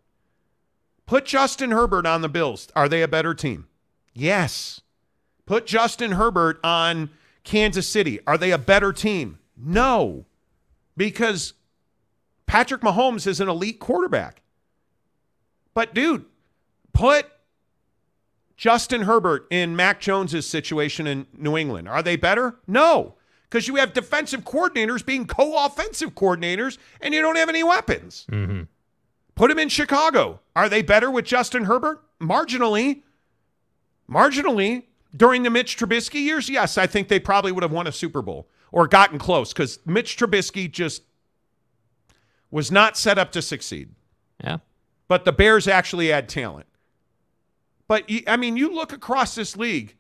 Put 1.06 1.26
Justin 1.26 1.72
Herbert 1.72 2.06
on 2.06 2.22
the 2.22 2.30
Bills. 2.30 2.68
Are 2.76 2.88
they 2.88 3.02
a 3.02 3.08
better 3.08 3.34
team? 3.34 3.68
Yes. 4.14 4.82
Put 5.46 5.66
Justin 5.66 6.14
Herbert 6.14 6.60
on 6.64 7.10
Kansas 7.44 7.88
City. 7.88 8.20
Are 8.26 8.38
they 8.38 8.52
a 8.52 8.58
better 8.58 8.94
team? 8.94 9.40
No. 9.58 10.26
Because 10.96 11.54
Patrick 12.46 12.82
Mahomes 12.82 13.28
is 13.28 13.40
an 13.40 13.50
elite 13.50 13.80
quarterback. 13.80 14.42
But 15.74 15.94
dude, 15.94 16.26
put 16.94 17.28
Justin 18.62 19.02
Herbert 19.02 19.48
in 19.50 19.76
Mac 19.76 20.00
Jones's 20.00 20.48
situation 20.48 21.08
in 21.08 21.26
New 21.36 21.58
England. 21.58 21.90
Are 21.90 22.04
they 22.04 22.16
better? 22.16 22.60
No. 22.68 23.16
Because 23.50 23.68
you 23.68 23.78
have 23.78 23.92
defensive 23.92 24.42
coordinators 24.42 25.04
being 25.04 25.26
co-offensive 25.26 26.14
coordinators 26.14 26.78
and 27.02 27.12
you 27.12 27.24
don't 27.24 27.38
have 27.38 27.50
any 27.50 27.64
weapons. 27.64 28.28
Mm-hmm. 28.32 28.66
Put 29.34 29.50
him 29.50 29.58
in 29.58 29.70
Chicago. 29.70 30.42
Are 30.56 30.70
they 30.70 30.84
better 30.84 31.10
with 31.10 31.26
Justin 31.26 31.64
Herbert? 31.64 32.04
Marginally. 32.22 33.02
Marginally. 34.08 34.84
During 35.18 35.42
the 35.42 35.50
Mitch 35.50 35.76
Trubisky 35.76 36.22
years, 36.22 36.48
yes, 36.48 36.78
I 36.78 36.86
think 36.86 37.08
they 37.08 37.20
probably 37.20 37.52
would 37.52 37.64
have 37.64 37.72
won 37.72 37.88
a 37.88 37.92
Super 37.92 38.22
Bowl 38.22 38.48
or 38.72 38.88
gotten 38.88 39.18
close 39.18 39.54
because 39.54 39.80
Mitch 39.88 40.18
Trubisky 40.18 40.72
just 40.72 41.02
was 42.52 42.72
not 42.72 42.96
set 42.96 43.18
up 43.18 43.32
to 43.32 43.42
succeed. 43.42 43.96
Yeah. 44.44 44.58
But 45.08 45.26
the 45.26 45.32
Bears 45.32 45.68
actually 45.68 46.10
had 46.10 46.30
talent. 46.30 46.68
But, 47.92 48.10
I 48.26 48.38
mean, 48.38 48.56
you 48.56 48.74
look 48.74 48.94
across 48.94 49.36
this 49.36 49.58
league, 49.58 49.98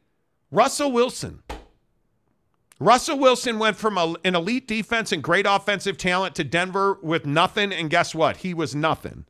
Russell 0.49 0.93
Wilson. 0.93 1.43
Russell 2.79 3.19
Wilson 3.19 3.59
went 3.59 3.75
from 3.75 3.97
a, 3.97 4.15
an 4.23 4.33
elite 4.33 4.65
defense 4.65 5.11
and 5.11 5.21
great 5.21 5.45
offensive 5.45 5.97
talent 5.97 6.33
to 6.35 6.45
Denver 6.45 6.99
with 7.01 7.25
nothing. 7.25 7.73
And 7.73 7.89
guess 7.89 8.15
what? 8.15 8.37
He 8.37 8.53
was 8.53 8.73
nothing. 8.73 9.25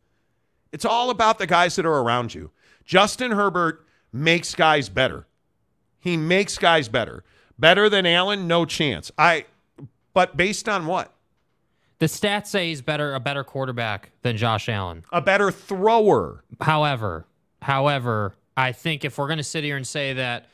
It's 0.71 0.85
all 0.85 1.09
about 1.09 1.39
the 1.39 1.47
guys 1.47 1.75
that 1.77 1.87
are 1.87 2.01
around 2.03 2.35
you. 2.35 2.51
Justin 2.85 3.31
Herbert 3.31 3.83
makes 4.13 4.53
guys 4.53 4.89
better. 4.89 5.25
He 5.99 6.15
makes 6.15 6.59
guys 6.59 6.87
better. 6.87 7.23
Better 7.57 7.89
than 7.89 8.05
Allen, 8.05 8.47
no 8.47 8.65
chance. 8.65 9.11
I 9.17 9.45
but 10.13 10.37
based 10.37 10.69
on 10.69 10.85
what? 10.85 11.11
The 11.97 12.05
stats 12.05 12.45
say 12.45 12.67
he's 12.67 12.83
better 12.83 13.15
a 13.15 13.19
better 13.19 13.43
quarterback 13.43 14.11
than 14.21 14.37
Josh 14.37 14.69
Allen. 14.69 15.03
A 15.11 15.19
better 15.19 15.49
thrower. 15.49 16.43
However, 16.59 17.25
however, 17.63 18.35
I 18.61 18.71
think 18.71 19.03
if 19.03 19.17
we're 19.17 19.27
going 19.27 19.37
to 19.37 19.43
sit 19.43 19.63
here 19.63 19.75
and 19.75 19.87
say 19.87 20.13
that, 20.13 20.45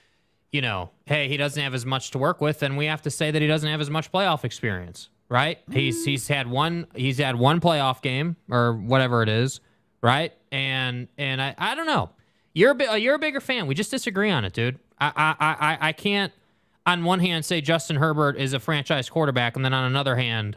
you 0.52 0.62
know, 0.62 0.92
hey, 1.06 1.28
he 1.28 1.36
doesn't 1.36 1.62
have 1.62 1.74
as 1.74 1.86
much 1.86 2.12
to 2.12 2.18
work 2.18 2.40
with, 2.40 2.60
then 2.60 2.78
we 2.78 2.86
have 2.86 3.02
to 3.02 3.12
say 3.12 3.32
that 3.32 3.42
he 3.42 3.48
doesn't 3.48 3.70
have 3.70 3.82
as 3.82 3.90
much 3.90 4.12
playoff 4.12 4.46
experience, 4.46 5.10
right? 5.30 5.60
He's 5.72 6.06
he's 6.06 6.28
had 6.28 6.48
one 6.48 6.88
he's 6.96 7.18
had 7.18 7.36
one 7.36 7.60
playoff 7.60 8.02
game 8.02 8.38
or 8.50 8.74
whatever 8.74 9.24
it 9.24 9.30
is, 9.30 9.60
right? 10.02 10.34
And 10.52 11.10
and 11.18 11.42
I 11.42 11.54
I 11.58 11.76
don't 11.76 11.86
know. 11.86 12.12
You're 12.54 12.72
a 12.72 12.76
bi- 12.76 12.96
you're 12.96 13.16
a 13.16 13.20
bigger 13.20 13.42
fan. 13.42 13.68
We 13.68 13.76
just 13.76 13.92
disagree 13.92 14.32
on 14.32 14.46
it, 14.46 14.54
dude. 14.54 14.80
I 15.00 15.12
I 15.18 15.36
I 15.50 15.78
I 15.90 15.92
can't 15.92 16.32
on 16.86 17.04
one 17.04 17.20
hand 17.20 17.44
say 17.44 17.60
Justin 17.60 17.98
Herbert 17.98 18.38
is 18.38 18.54
a 18.54 18.60
franchise 18.60 19.10
quarterback, 19.10 19.58
and 19.58 19.66
then 19.66 19.74
on 19.74 19.84
another 19.84 20.16
hand, 20.16 20.56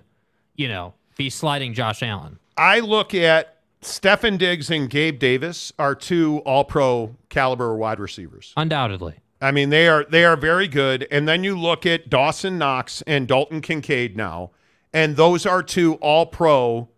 you 0.54 0.68
know, 0.68 0.94
be 1.16 1.28
sliding 1.30 1.74
Josh 1.74 2.02
Allen. 2.02 2.38
I 2.56 2.78
look 2.78 3.12
at 3.12 3.56
Stefon 3.82 4.38
Diggs 4.38 4.70
and 4.70 4.90
Gabe 4.90 5.18
Davis 5.18 5.72
are 5.78 5.94
two 5.94 6.38
all 6.44 6.64
pro 6.64 7.16
caliber 7.28 7.74
wide 7.74 7.98
receivers. 7.98 8.52
Undoubtedly. 8.56 9.20
I 9.40 9.52
mean, 9.52 9.70
they 9.70 9.88
are 9.88 10.04
they 10.04 10.24
are 10.24 10.36
very 10.36 10.68
good. 10.68 11.06
And 11.10 11.26
then 11.26 11.44
you 11.44 11.58
look 11.58 11.86
at 11.86 12.10
Dawson 12.10 12.58
Knox 12.58 13.02
and 13.06 13.26
Dalton 13.26 13.62
Kincaid 13.62 14.16
now, 14.16 14.50
and 14.92 15.16
those 15.16 15.46
are 15.46 15.62
two 15.62 15.94
all 15.94 16.26
pro 16.26 16.88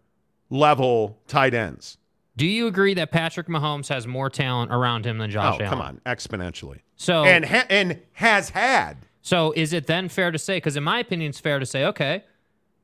level 0.51 1.19
tight 1.29 1.55
ends. 1.55 1.99
Do 2.37 2.47
you 2.47 2.67
agree 2.67 2.95
that 2.95 3.11
Patrick 3.11 3.47
Mahomes 3.47 3.89
has 3.89 4.07
more 4.07 4.31
talent 4.31 4.73
around 4.73 5.05
him 5.05 5.19
than 5.19 5.31
Josh 5.31 5.55
oh, 5.61 5.65
Allen? 5.65 5.69
come 5.69 5.81
on, 5.81 6.01
exponentially. 6.07 6.81
So 6.97 7.25
and 7.25 7.45
ha- 7.45 7.67
and 7.69 8.01
has 8.15 8.51
had. 8.51 8.97
So 9.21 9.53
is 9.55 9.73
it 9.73 9.87
then 9.87 10.09
fair 10.09 10.33
to 10.33 10.39
say? 10.39 10.57
Because 10.57 10.77
in 10.77 10.83
my 10.83 10.99
opinion, 10.99 11.31
it's 11.31 11.39
fair 11.39 11.61
to 11.61 11.67
say, 11.67 11.85
okay, 11.85 12.25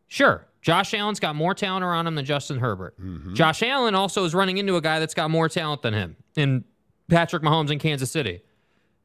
sure, 0.07 0.47
Josh 0.69 0.93
Allen's 0.93 1.19
got 1.19 1.35
more 1.35 1.55
talent 1.55 1.83
around 1.83 2.07
him 2.07 2.15
than 2.15 2.27
Justin 2.27 2.59
Herbert. 2.59 3.01
Mm-hmm. 3.01 3.33
Josh 3.33 3.63
Allen 3.63 3.95
also 3.95 4.27
is 4.27 4.35
running 4.35 4.59
into 4.59 4.77
a 4.77 4.83
guy 4.83 4.99
that's 4.99 5.15
got 5.15 5.31
more 5.31 5.49
talent 5.49 5.81
than 5.81 5.95
him 5.95 6.17
in 6.37 6.63
Patrick 7.09 7.43
Mahomes 7.43 7.71
in 7.71 7.79
Kansas 7.79 8.11
City. 8.11 8.43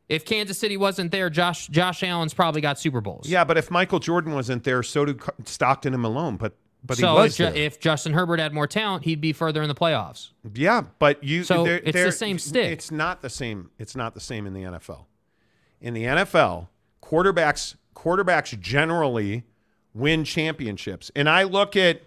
If 0.09 0.25
Kansas 0.25 0.59
City 0.59 0.75
wasn't 0.75 1.11
there, 1.11 1.29
Josh 1.29 1.67
Josh 1.69 2.03
Allen's 2.03 2.33
probably 2.33 2.59
got 2.59 2.79
Super 2.81 2.99
Bowls. 2.99 3.29
Yeah, 3.29 3.45
but 3.45 3.57
if 3.57 3.71
Michael 3.71 3.99
Jordan 3.99 4.33
wasn't 4.33 4.65
there, 4.65 4.83
so 4.83 5.05
did 5.05 5.21
Stockton 5.45 5.93
and 5.93 6.01
Malone. 6.01 6.35
But 6.35 6.57
but 6.83 6.97
so 6.97 7.15
he 7.15 7.21
was 7.21 7.39
if, 7.39 7.53
Ju- 7.53 7.57
if 7.61 7.79
Justin 7.79 8.11
Herbert 8.11 8.41
had 8.41 8.53
more 8.53 8.67
talent, 8.67 9.05
he'd 9.05 9.21
be 9.21 9.31
further 9.31 9.61
in 9.61 9.69
the 9.69 9.73
playoffs. 9.73 10.31
Yeah, 10.53 10.81
but 10.99 11.23
you 11.23 11.45
So 11.45 11.63
they're- 11.63 11.77
it's 11.77 11.85
the 11.85 11.91
they're- 11.93 12.11
same 12.11 12.37
stick. 12.37 12.73
It's 12.73 12.91
not 12.91 13.21
the 13.21 13.29
same. 13.29 13.69
It's 13.79 13.95
not 13.95 14.13
the 14.13 14.19
same 14.19 14.45
in 14.45 14.53
the 14.53 14.63
NFL. 14.63 15.05
In 15.79 15.93
the 15.93 16.03
NFL, 16.03 16.67
quarterbacks 17.01 17.75
quarterbacks 17.95 18.59
generally 18.59 19.45
win 19.93 20.23
championships. 20.23 21.11
And 21.15 21.29
I 21.29 21.43
look 21.43 21.75
at 21.75 22.01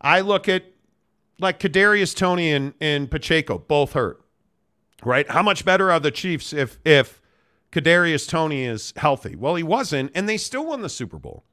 I 0.00 0.20
look 0.20 0.48
at 0.48 0.64
like 1.40 1.60
Kadarius 1.60 2.16
Toney 2.16 2.52
and, 2.52 2.74
and 2.80 3.10
Pacheco 3.10 3.58
both 3.58 3.92
hurt. 3.92 4.20
Right? 5.04 5.30
How 5.30 5.42
much 5.42 5.64
better 5.64 5.90
are 5.90 6.00
the 6.00 6.10
Chiefs 6.10 6.52
if 6.52 6.78
if 6.84 7.20
Kadarius 7.70 8.28
Toney 8.28 8.64
is 8.64 8.92
healthy? 8.96 9.36
Well, 9.36 9.54
he 9.54 9.62
wasn't, 9.62 10.10
and 10.14 10.28
they 10.28 10.36
still 10.36 10.66
won 10.66 10.82
the 10.82 10.88
Super 10.88 11.18
Bowl. 11.18 11.44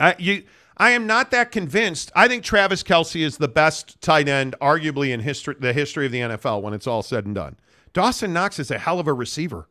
I 0.00 0.14
you 0.18 0.44
I 0.76 0.90
am 0.90 1.06
not 1.06 1.30
that 1.30 1.52
convinced. 1.52 2.10
I 2.16 2.26
think 2.26 2.42
Travis 2.42 2.82
Kelce 2.82 3.24
is 3.24 3.36
the 3.36 3.48
best 3.48 4.00
tight 4.00 4.28
end, 4.28 4.56
arguably 4.60 5.10
in 5.12 5.20
history 5.20 5.56
the 5.58 5.72
history 5.72 6.06
of 6.06 6.12
the 6.12 6.20
NFL 6.20 6.62
when 6.62 6.74
it's 6.74 6.86
all 6.86 7.02
said 7.02 7.26
and 7.26 7.34
done. 7.34 7.56
Dawson 7.92 8.32
Knox 8.32 8.58
is 8.58 8.70
a 8.70 8.78
hell 8.78 8.98
of 8.98 9.06
a 9.06 9.12
receiver. 9.12 9.68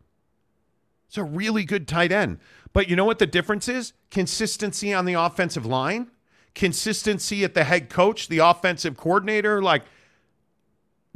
It's 1.08 1.18
a 1.18 1.24
really 1.24 1.64
good 1.66 1.88
tight 1.88 2.12
end. 2.12 2.40
But 2.74 2.90
you 2.90 2.96
know 2.96 3.06
what 3.06 3.20
the 3.20 3.28
difference 3.28 3.68
is? 3.68 3.94
Consistency 4.10 4.94
on 4.94 5.06
the 5.06 5.14
offensive 5.14 5.66
line, 5.66 6.10
consistency 6.56 7.44
at 7.44 7.54
the 7.54 7.64
head 7.64 7.90
coach, 7.90 8.28
the 8.28 8.40
offensive 8.40 8.98
coordinator. 8.98 9.62
Like 9.62 9.84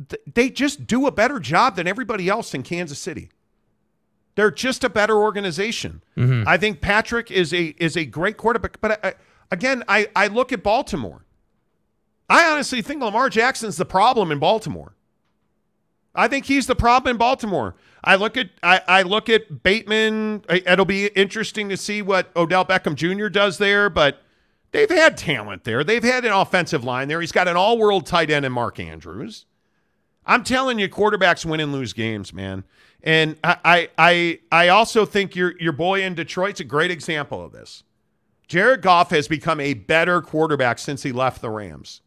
th- 0.09 0.21
they 0.31 0.49
just 0.49 0.85
do 0.85 1.07
a 1.07 1.11
better 1.11 1.39
job 1.39 1.75
than 1.75 1.87
everybody 1.87 2.29
else 2.29 2.53
in 2.53 2.63
Kansas 2.63 2.99
City. 2.99 3.29
They're 4.35 4.51
just 4.51 4.83
a 4.83 4.89
better 4.89 5.17
organization. 5.17 6.03
Mm-hmm. 6.15 6.47
I 6.47 6.57
think 6.57 6.79
Patrick 6.79 7.31
is 7.31 7.51
a 7.53 7.75
is 7.79 7.97
a 7.97 8.05
great 8.05 8.37
quarterback, 8.37 8.79
but 8.79 9.03
I, 9.03 9.13
again, 9.49 9.83
I 9.87 10.07
I 10.15 10.27
look 10.27 10.53
at 10.53 10.61
Baltimore. 10.61 11.25
I 12.29 12.45
honestly 12.51 12.83
think 12.83 13.01
Lamar 13.01 13.29
Jackson's 13.29 13.77
the 13.77 13.85
problem 13.85 14.31
in 14.31 14.37
Baltimore. 14.37 14.93
I 16.17 16.27
think 16.27 16.45
he's 16.45 16.65
the 16.65 16.75
problem 16.75 17.11
in 17.11 17.17
Baltimore. 17.17 17.75
I 18.03 18.15
look 18.15 18.37
at 18.37 18.49
I, 18.63 18.81
I 18.87 19.01
look 19.03 19.29
at 19.29 19.61
Bateman. 19.61 20.43
It'll 20.49 20.83
be 20.83 21.07
interesting 21.07 21.69
to 21.69 21.77
see 21.77 22.01
what 22.01 22.35
Odell 22.35 22.65
Beckham 22.65 22.95
Jr. 22.95 23.29
does 23.29 23.59
there, 23.59 23.87
but 23.87 24.23
they've 24.71 24.89
had 24.89 25.15
talent 25.15 25.63
there. 25.63 25.83
They've 25.83 26.03
had 26.03 26.25
an 26.25 26.33
offensive 26.33 26.83
line 26.83 27.07
there. 27.07 27.21
He's 27.21 27.31
got 27.31 27.47
an 27.47 27.55
all-world 27.55 28.07
tight 28.07 28.31
end 28.31 28.45
in 28.45 28.51
Mark 28.51 28.79
Andrews. 28.79 29.45
I'm 30.25 30.43
telling 30.43 30.79
you, 30.79 30.89
quarterbacks 30.89 31.45
win 31.45 31.59
and 31.59 31.71
lose 31.71 31.93
games, 31.93 32.33
man. 32.33 32.63
And 33.03 33.37
I 33.43 33.89
I 33.99 34.39
I 34.51 34.69
also 34.69 35.05
think 35.05 35.35
your 35.35 35.53
your 35.59 35.71
boy 35.71 36.01
in 36.01 36.15
Detroit's 36.15 36.59
a 36.59 36.63
great 36.65 36.89
example 36.89 37.45
of 37.45 37.51
this. 37.51 37.83
Jared 38.47 38.81
Goff 38.81 39.11
has 39.11 39.27
become 39.27 39.59
a 39.59 39.75
better 39.75 40.21
quarterback 40.21 40.79
since 40.79 41.03
he 41.03 41.11
left 41.11 41.41
the 41.41 41.51
Rams. 41.51 42.01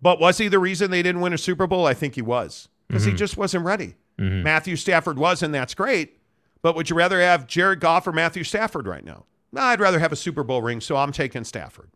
But 0.00 0.20
was 0.20 0.38
he 0.38 0.48
the 0.48 0.58
reason 0.58 0.90
they 0.90 1.02
didn't 1.02 1.22
win 1.22 1.32
a 1.32 1.38
Super 1.38 1.66
Bowl? 1.66 1.86
I 1.86 1.94
think 1.94 2.14
he 2.14 2.22
was 2.22 2.68
because 2.94 3.06
mm-hmm. 3.06 3.12
he 3.12 3.18
just 3.18 3.36
wasn't 3.36 3.64
ready. 3.64 3.96
Mm-hmm. 4.20 4.44
Matthew 4.44 4.76
Stafford 4.76 5.18
was, 5.18 5.42
and 5.42 5.52
that's 5.52 5.74
great. 5.74 6.20
But 6.62 6.76
would 6.76 6.88
you 6.88 6.94
rather 6.94 7.20
have 7.20 7.48
Jared 7.48 7.80
Goff 7.80 8.06
or 8.06 8.12
Matthew 8.12 8.44
Stafford 8.44 8.86
right 8.86 9.04
now? 9.04 9.24
No, 9.52 9.62
I'd 9.62 9.80
rather 9.80 9.98
have 9.98 10.12
a 10.12 10.16
Super 10.16 10.44
Bowl 10.44 10.62
ring, 10.62 10.80
so 10.80 10.96
I'm 10.96 11.10
taking 11.10 11.42
Stafford. 11.42 11.90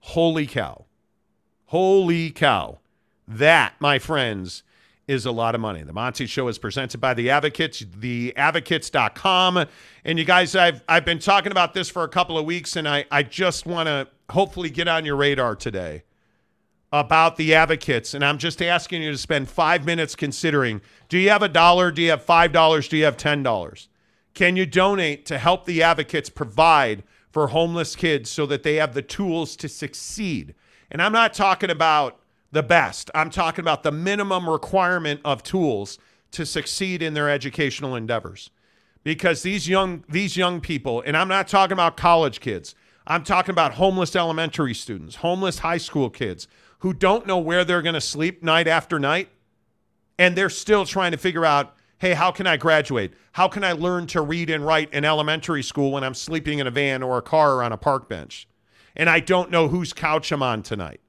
Holy 0.02 0.46
cow. 0.46 0.86
Holy 1.66 2.30
cow. 2.30 2.78
That, 3.28 3.74
my 3.80 3.98
friends, 3.98 4.62
is 5.08 5.26
a 5.26 5.32
lot 5.32 5.56
of 5.56 5.62
money. 5.62 5.82
The 5.82 5.94
Monty 5.94 6.28
Show 6.28 6.48
is 6.48 6.60
presented 6.60 7.02
by 7.02 7.16
The 7.16 7.32
Advocates, 7.32 7.82
theadvocates.com. 7.82 9.66
And 10.04 10.20
you 10.20 10.26
guys, 10.26 10.56
I've, 10.56 10.84
I've 10.88 11.06
been 11.06 11.18
talking 11.18 11.52
about 11.52 11.74
this 11.74 11.90
for 11.90 12.04
a 12.04 12.10
couple 12.10 12.38
of 12.38 12.46
weeks, 12.46 12.76
and 12.76 12.88
I, 12.88 13.06
I 13.10 13.24
just 13.24 13.66
want 13.66 13.88
to 13.88 14.08
hopefully 14.30 14.70
get 14.70 14.88
on 14.88 15.06
your 15.06 15.16
radar 15.16 15.56
today 15.56 16.04
about 17.00 17.36
the 17.36 17.54
advocates. 17.54 18.14
And 18.14 18.24
I'm 18.24 18.38
just 18.38 18.62
asking 18.62 19.02
you 19.02 19.12
to 19.12 19.18
spend 19.18 19.50
five 19.50 19.86
minutes 19.86 20.16
considering 20.16 20.82
do 21.10 21.18
you 21.18 21.30
have 21.30 21.44
a 21.44 21.50
dollar? 21.50 21.92
Do 21.92 22.02
you 22.02 22.10
have 22.12 22.26
$5? 22.26 22.90
Do 22.90 22.98
you 22.98 23.06
have 23.06 23.18
$10? 23.18 23.88
Can 24.34 24.56
you 24.56 24.66
donate 24.66 25.26
to 25.28 25.38
help 25.38 25.66
the 25.66 25.84
advocates 25.84 26.30
provide 26.30 27.04
for 27.32 27.48
homeless 27.48 27.96
kids 27.96 28.30
so 28.30 28.46
that 28.46 28.64
they 28.64 28.76
have 28.76 28.94
the 28.94 29.02
tools 29.02 29.56
to 29.58 29.70
succeed? 29.70 30.56
And 30.90 31.02
I'm 31.02 31.12
not 31.12 31.34
talking 31.34 31.70
about 31.70 32.20
the 32.52 32.64
best, 32.64 33.12
I'm 33.14 33.30
talking 33.30 33.64
about 33.64 33.84
the 33.84 33.92
minimum 33.92 34.50
requirement 34.50 35.20
of 35.26 35.44
tools 35.44 36.00
to 36.32 36.46
succeed 36.46 37.02
in 37.02 37.14
their 37.14 37.30
educational 37.30 37.96
endeavors. 37.96 38.50
Because 39.04 39.44
these 39.44 39.68
young 39.68 40.06
these 40.08 40.38
young 40.38 40.62
people, 40.62 41.04
and 41.06 41.18
I'm 41.18 41.28
not 41.28 41.48
talking 41.50 41.74
about 41.74 41.98
college 41.98 42.40
kids. 42.40 42.74
I'm 43.08 43.24
talking 43.24 43.52
about 43.52 43.74
homeless 43.74 44.16
elementary 44.16 44.74
students, 44.74 45.18
homeless 45.18 45.60
high 45.60 45.78
school 45.78 46.10
kids, 46.10 46.48
who 46.86 46.94
don't 46.94 47.26
know 47.26 47.40
where 47.40 47.66
they're 47.66 47.82
going 47.82 47.96
to 47.96 48.00
sleep 48.00 48.44
night 48.44 48.68
after 48.68 49.00
night. 49.00 49.28
And 50.20 50.36
they're 50.36 50.52
still 50.52 50.86
trying 50.86 51.14
to 51.14 51.18
figure 51.18 51.44
out 51.44 51.74
hey, 51.98 52.14
how 52.14 52.30
can 52.30 52.46
I 52.46 52.58
graduate? 52.58 53.14
How 53.32 53.48
can 53.48 53.64
I 53.64 53.72
learn 53.72 54.06
to 54.08 54.22
read 54.22 54.52
and 54.52 54.64
write 54.64 54.94
in 54.94 55.04
elementary 55.04 55.64
school 55.64 55.94
when 55.94 56.04
I'm 56.04 56.14
sleeping 56.14 56.60
in 56.60 56.68
a 56.68 56.72
van 56.72 57.02
or 57.02 57.18
a 57.18 57.24
car 57.24 57.56
or 57.56 57.64
on 57.64 57.72
a 57.72 57.78
park 57.78 58.08
bench? 58.08 58.48
And 58.96 59.10
I 59.10 59.20
don't 59.20 59.50
know 59.50 59.68
whose 59.68 59.94
couch 59.94 60.32
I'm 60.32 60.44
on 60.44 60.62
tonight. 60.62 61.02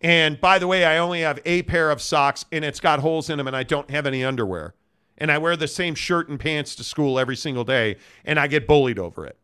And 0.00 0.40
by 0.40 0.60
the 0.60 0.68
way, 0.68 0.84
I 0.84 0.98
only 0.98 1.22
have 1.22 1.40
a 1.44 1.62
pair 1.62 1.90
of 1.90 2.00
socks 2.00 2.44
and 2.52 2.64
it's 2.64 2.78
got 2.78 3.00
holes 3.00 3.28
in 3.28 3.38
them 3.38 3.48
and 3.48 3.56
I 3.56 3.64
don't 3.64 3.90
have 3.90 4.06
any 4.06 4.22
underwear. 4.22 4.74
And 5.18 5.32
I 5.32 5.38
wear 5.38 5.56
the 5.56 5.66
same 5.66 5.96
shirt 5.96 6.28
and 6.28 6.38
pants 6.38 6.76
to 6.76 6.84
school 6.84 7.18
every 7.18 7.36
single 7.36 7.64
day 7.64 7.96
and 8.24 8.38
I 8.38 8.46
get 8.46 8.68
bullied 8.68 9.00
over 9.00 9.26
it. 9.26 9.36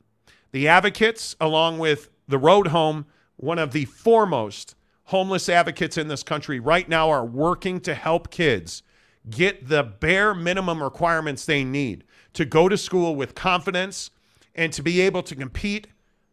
The 0.53 0.69
advocates, 0.69 1.35
along 1.41 1.81
with 1.81 2.11
the 2.29 2.39
road 2.39 2.69
home, 2.69 3.07
one 3.37 3.59
of 3.59 3.73
the 3.73 3.87
foremost 3.87 4.77
homeless 5.11 5.49
advocates 5.49 5.99
in 5.99 6.07
this 6.07 6.23
country 6.23 6.61
right 6.61 6.89
now 6.89 7.11
are 7.11 7.24
working 7.24 7.81
to 7.81 7.95
help 7.95 8.31
kids 8.31 8.85
get 9.28 9.69
the 9.69 9.82
bare 9.82 10.35
minimum 10.35 10.81
requirements 10.81 11.45
they 11.45 11.65
need 11.65 12.05
to 12.32 12.45
go 12.45 12.69
to 12.69 12.78
school 12.78 13.16
with 13.16 13.35
confidence 13.35 14.11
and 14.55 14.73
to 14.73 14.82
be 14.82 15.01
able 15.01 15.23
to 15.23 15.35
compete 15.35 15.89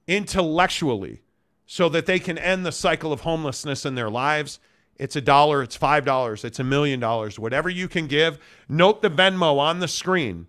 intellectually 0.05 1.23
so 1.65 1.89
that 1.89 2.05
they 2.05 2.19
can 2.19 2.37
end 2.37 2.65
the 2.65 2.71
cycle 2.71 3.11
of 3.11 3.21
homelessness 3.21 3.83
in 3.83 3.95
their 3.95 4.11
lives. 4.11 4.59
It's 4.95 5.15
a 5.15 5.21
dollar, 5.21 5.63
it's 5.63 5.75
five 5.75 6.05
dollars, 6.05 6.45
it's 6.45 6.59
a 6.59 6.63
million 6.63 6.99
dollars, 6.99 7.39
whatever 7.39 7.69
you 7.69 7.87
can 7.87 8.05
give. 8.05 8.37
Note 8.69 9.01
the 9.01 9.09
Venmo 9.09 9.57
on 9.57 9.79
the 9.79 9.87
screen. 9.87 10.47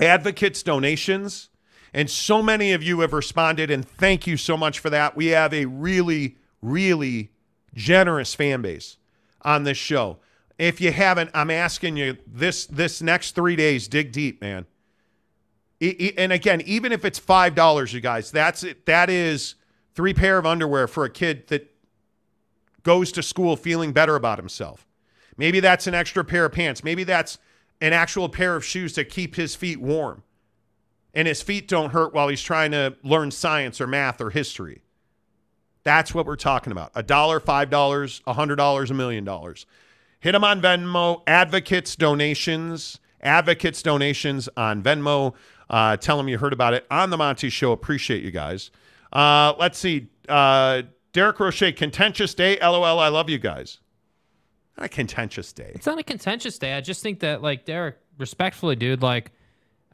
Advocates 0.00 0.62
donations. 0.64 1.50
And 1.92 2.10
so 2.10 2.42
many 2.42 2.72
of 2.72 2.82
you 2.82 3.00
have 3.00 3.12
responded, 3.12 3.70
and 3.70 3.86
thank 3.86 4.26
you 4.26 4.36
so 4.36 4.56
much 4.56 4.80
for 4.80 4.90
that. 4.90 5.14
We 5.16 5.26
have 5.26 5.54
a 5.54 5.66
really, 5.66 6.36
really 6.60 7.30
generous 7.74 8.34
fan 8.34 8.62
base 8.62 8.96
on 9.42 9.64
this 9.64 9.78
show. 9.78 10.18
If 10.58 10.80
you 10.80 10.92
haven't, 10.92 11.30
I'm 11.34 11.50
asking 11.50 11.96
you 11.96 12.16
this 12.26 12.66
this 12.66 13.02
next 13.02 13.34
three 13.34 13.56
days, 13.56 13.88
dig 13.88 14.12
deep, 14.12 14.40
man. 14.40 14.66
and 15.80 16.32
again, 16.32 16.60
even 16.62 16.92
if 16.92 17.04
it's 17.04 17.18
five 17.18 17.54
dollars, 17.54 17.92
you 17.92 18.00
guys, 18.00 18.30
that's 18.30 18.62
it. 18.62 18.86
That 18.86 19.10
is 19.10 19.56
three 19.94 20.14
pair 20.14 20.38
of 20.38 20.46
underwear 20.46 20.86
for 20.86 21.04
a 21.04 21.10
kid 21.10 21.48
that 21.48 21.74
goes 22.84 23.10
to 23.12 23.22
school 23.22 23.56
feeling 23.56 23.92
better 23.92 24.14
about 24.14 24.38
himself. 24.38 24.86
Maybe 25.36 25.58
that's 25.58 25.86
an 25.86 25.94
extra 25.94 26.24
pair 26.24 26.44
of 26.44 26.52
pants. 26.52 26.84
Maybe 26.84 27.02
that's 27.02 27.38
an 27.80 27.92
actual 27.92 28.28
pair 28.28 28.54
of 28.54 28.64
shoes 28.64 28.92
to 28.92 29.04
keep 29.04 29.34
his 29.34 29.56
feet 29.56 29.80
warm, 29.80 30.22
and 31.12 31.26
his 31.26 31.42
feet 31.42 31.66
don't 31.66 31.90
hurt 31.90 32.14
while 32.14 32.28
he's 32.28 32.42
trying 32.42 32.70
to 32.70 32.96
learn 33.02 33.32
science 33.32 33.80
or 33.80 33.88
math 33.88 34.20
or 34.20 34.30
history. 34.30 34.82
That's 35.84 36.14
what 36.14 36.26
we're 36.26 36.36
talking 36.36 36.72
about. 36.72 36.90
A 36.94 37.02
dollar, 37.02 37.40
five 37.40 37.70
dollars, 37.70 38.22
a 38.26 38.32
hundred 38.32 38.56
dollars, 38.56 38.90
a 38.90 38.94
million 38.94 39.24
dollars. 39.24 39.66
Hit 40.20 40.32
them 40.32 40.42
on 40.42 40.60
Venmo. 40.62 41.22
Advocates 41.26 41.94
donations. 41.96 42.98
Advocates 43.22 43.82
donations 43.82 44.48
on 44.56 44.82
Venmo. 44.82 45.34
Uh, 45.68 45.96
tell 45.96 46.16
them 46.16 46.28
you 46.28 46.38
heard 46.38 46.52
about 46.52 46.74
it 46.74 46.86
on 46.90 47.10
the 47.10 47.16
Monty 47.16 47.50
Show. 47.50 47.72
Appreciate 47.72 48.22
you 48.22 48.30
guys. 48.30 48.70
Uh, 49.12 49.52
let's 49.58 49.78
see. 49.78 50.08
Uh, 50.28 50.82
Derek 51.12 51.38
Roche, 51.38 51.74
contentious 51.76 52.34
day. 52.34 52.58
LOL. 52.60 52.98
I 52.98 53.08
love 53.08 53.28
you 53.28 53.38
guys. 53.38 53.78
Not 54.78 54.86
a 54.86 54.88
contentious 54.88 55.52
day. 55.52 55.72
It's 55.74 55.86
not 55.86 55.98
a 55.98 56.02
contentious 56.02 56.58
day. 56.58 56.74
I 56.74 56.80
just 56.80 57.02
think 57.02 57.20
that, 57.20 57.42
like 57.42 57.64
Derek, 57.64 57.96
respectfully, 58.18 58.76
dude, 58.76 59.02
like 59.02 59.30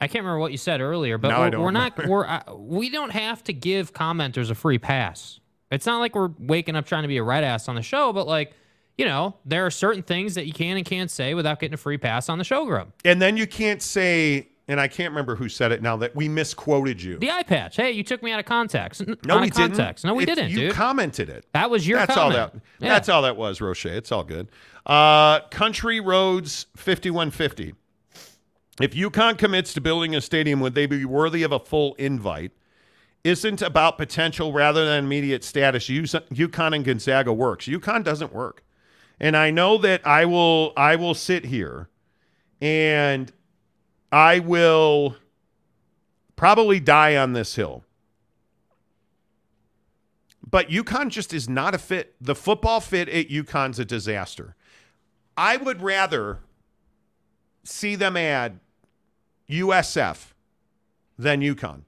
I 0.01 0.07
can't 0.07 0.25
remember 0.25 0.39
what 0.39 0.53
you 0.53 0.59
said 0.59 0.81
earlier, 0.81 1.19
but 1.19 1.37
we're, 1.37 1.61
we're, 1.61 1.71
not. 1.71 2.07
We're 2.07 2.27
uh, 2.27 2.55
we 2.55 2.89
don't 2.89 3.11
have 3.11 3.45
to 3.45 3.53
give 3.53 3.93
commenters 3.93 4.51
a 4.51 4.55
free 4.55 4.79
pass. 4.79 5.40
It's 5.71 5.87
not 5.87 5.99
like 5.99 6.15
we're 6.15 6.31
waking 6.39 6.77
up 6.77 6.87
trying 6.87 7.03
to 7.03 7.09
be 7.09 7.17
a 7.19 7.23
red 7.23 7.45
ass 7.45 7.69
on 7.69 7.75
the 7.77 7.83
show, 7.83 8.13
but 8.13 8.27
like, 8.27 8.53
you 8.99 9.05
know, 9.05 9.37
there 9.45 9.65
are 9.67 9.71
certain 9.71 10.03
things 10.03 10.35
that 10.35 10.47
you 10.47 10.53
can 10.53 10.77
and 10.77 10.85
can't 10.85 11.11
say 11.11 11.35
without 11.35 11.61
getting 11.61 11.75
a 11.75 11.79
free 11.79 11.97
pass 11.99 12.29
on 12.29 12.39
the 12.39 12.45
show 12.45 12.65
grub. 12.67 12.93
And 13.05 13.23
then 13.23 13.37
you 13.37 13.47
can't 13.47 13.81
say, 13.81 14.49
and 14.69 14.79
I 14.81 14.89
can't 14.89 15.11
remember 15.13 15.37
who 15.37 15.49
said 15.49 15.73
it 15.73 15.81
now 15.81 15.97
that 15.99 16.15
we 16.15 16.29
misquoted 16.29 17.01
you. 17.03 17.19
The 17.19 17.31
eye 17.31 17.43
patch. 17.45 17.77
Hey, 17.77 17.93
you 17.93 18.03
took 18.03 18.23
me 18.23 18.31
out 18.33 18.41
of 18.41 18.47
context. 18.47 19.03
No, 19.25 19.37
out 19.37 19.41
we 19.41 19.47
didn't. 19.51 19.71
context. 19.77 20.05
No, 20.05 20.15
we 20.15 20.25
It- 20.25 20.27
didn't, 20.27 20.51
You 20.51 20.57
dude. 20.59 20.73
commented 20.75 21.29
it. 21.29 21.47
that 21.53 21.71
was 21.71 21.87
your 21.89 21.99
that's 22.01 22.15
comment. 22.15 22.39
all 22.39 22.47
that. 22.49 22.55
Yeah. 22.81 22.89
That's 22.91 23.09
all 23.09 23.23
that 23.23 23.37
was, 23.37 23.61
Roche. 23.61 23.87
It's 23.87 24.13
all 24.13 24.25
good. 24.25 24.49
Uh, 24.87 25.41
Country 25.51 26.01
Roads 26.01 26.67
5150. 26.77 27.75
If 28.81 28.95
UConn 28.95 29.37
commits 29.39 29.75
to 29.75 29.81
building 29.81 30.15
a 30.17 30.21
stadium, 30.21 30.61
would 30.61 30.75
they 30.75 30.87
be 30.87 31.05
worthy 31.05 31.43
of 31.43 31.53
a 31.53 31.59
full 31.59 31.95
invite? 31.95 32.53
Isn't 33.23 33.61
about 33.61 33.99
potential 33.99 34.53
rather 34.53 34.87
than 34.87 35.05
immediate 35.05 35.45
status. 35.45 35.91
Us- 35.91 36.15
UConn 36.15 36.75
and 36.75 36.85
Gonzaga 36.85 37.33
works. 37.33 37.67
UConn 37.67 38.03
doesn't 38.03 38.33
work, 38.33 38.65
and 39.19 39.37
I 39.37 39.51
know 39.51 39.77
that 39.79 40.07
I 40.07 40.25
will. 40.25 40.73
I 40.75 40.97
will 40.97 41.13
sit 41.13 41.45
here, 41.45 41.91
and 42.63 43.31
I 44.11 44.39
will 44.39 45.17
probably 46.35 46.81
die 46.81 47.17
on 47.17 47.35
this 47.35 47.57
hill. 47.57 47.85
But 50.51 50.71
UConn 50.71 51.11
just 51.11 51.35
is 51.35 51.47
not 51.47 51.75
a 51.75 51.79
fit. 51.79 52.15
The 52.23 52.35
football 52.35 52.81
fit 52.81 53.09
at 53.11 53.29
UConn's 53.29 53.79
a 53.79 53.85
disaster. 53.85 54.57
I 55.37 55.59
would 55.59 55.83
rather 55.83 56.39
see 57.65 57.95
them 57.97 58.17
add 58.17 58.61
USF 59.49 60.33
than 61.19 61.43
UConn 61.43 61.83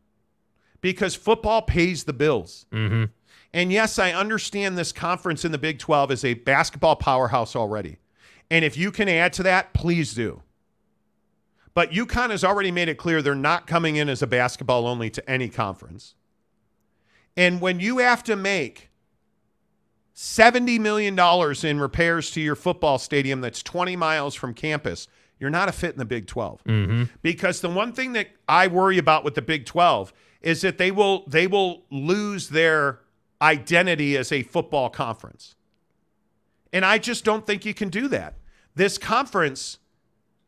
because 0.82 1.14
football 1.14 1.62
pays 1.62 2.04
the 2.04 2.12
bills. 2.12 2.66
Mm-hmm. 2.70 3.04
And 3.54 3.72
yes, 3.72 3.98
I 3.98 4.12
understand 4.12 4.76
this 4.76 4.92
conference 4.92 5.44
in 5.44 5.52
the 5.52 5.58
Big 5.58 5.78
12 5.78 6.10
is 6.10 6.24
a 6.24 6.34
basketball 6.34 6.96
powerhouse 6.96 7.56
already. 7.56 7.98
And 8.50 8.64
if 8.64 8.76
you 8.76 8.90
can 8.90 9.08
add 9.08 9.32
to 9.34 9.42
that, 9.44 9.72
please 9.72 10.12
do. 10.12 10.42
But 11.74 11.92
UConn 11.92 12.30
has 12.30 12.44
already 12.44 12.70
made 12.70 12.88
it 12.88 12.98
clear 12.98 13.22
they're 13.22 13.34
not 13.34 13.66
coming 13.66 13.96
in 13.96 14.10
as 14.10 14.20
a 14.20 14.26
basketball 14.26 14.86
only 14.86 15.08
to 15.10 15.30
any 15.30 15.48
conference. 15.48 16.14
And 17.34 17.60
when 17.62 17.80
you 17.80 17.98
have 17.98 18.22
to 18.24 18.36
make 18.36 18.90
$70 20.14 20.78
million 20.80 21.18
in 21.64 21.80
repairs 21.80 22.30
to 22.32 22.40
your 22.40 22.56
football 22.56 22.98
stadium 22.98 23.40
that's 23.40 23.62
20 23.62 23.96
miles 23.96 24.34
from 24.34 24.52
campus, 24.52 25.08
you're 25.38 25.50
not 25.50 25.68
a 25.68 25.72
fit 25.72 25.92
in 25.92 25.98
the 25.98 26.04
Big 26.04 26.26
12. 26.26 26.64
Mm-hmm. 26.64 27.04
Because 27.22 27.60
the 27.60 27.70
one 27.70 27.92
thing 27.92 28.12
that 28.12 28.28
I 28.48 28.66
worry 28.66 28.98
about 28.98 29.24
with 29.24 29.34
the 29.34 29.42
Big 29.42 29.64
12 29.64 30.12
is 30.42 30.60
that 30.62 30.78
they 30.78 30.90
will 30.90 31.24
they 31.26 31.46
will 31.46 31.84
lose 31.90 32.48
their 32.48 33.00
identity 33.40 34.16
as 34.16 34.30
a 34.32 34.42
football 34.42 34.90
conference. 34.90 35.54
And 36.72 36.84
I 36.84 36.98
just 36.98 37.24
don't 37.24 37.46
think 37.46 37.64
you 37.64 37.74
can 37.74 37.88
do 37.90 38.08
that. 38.08 38.34
This 38.74 38.96
conference 38.98 39.78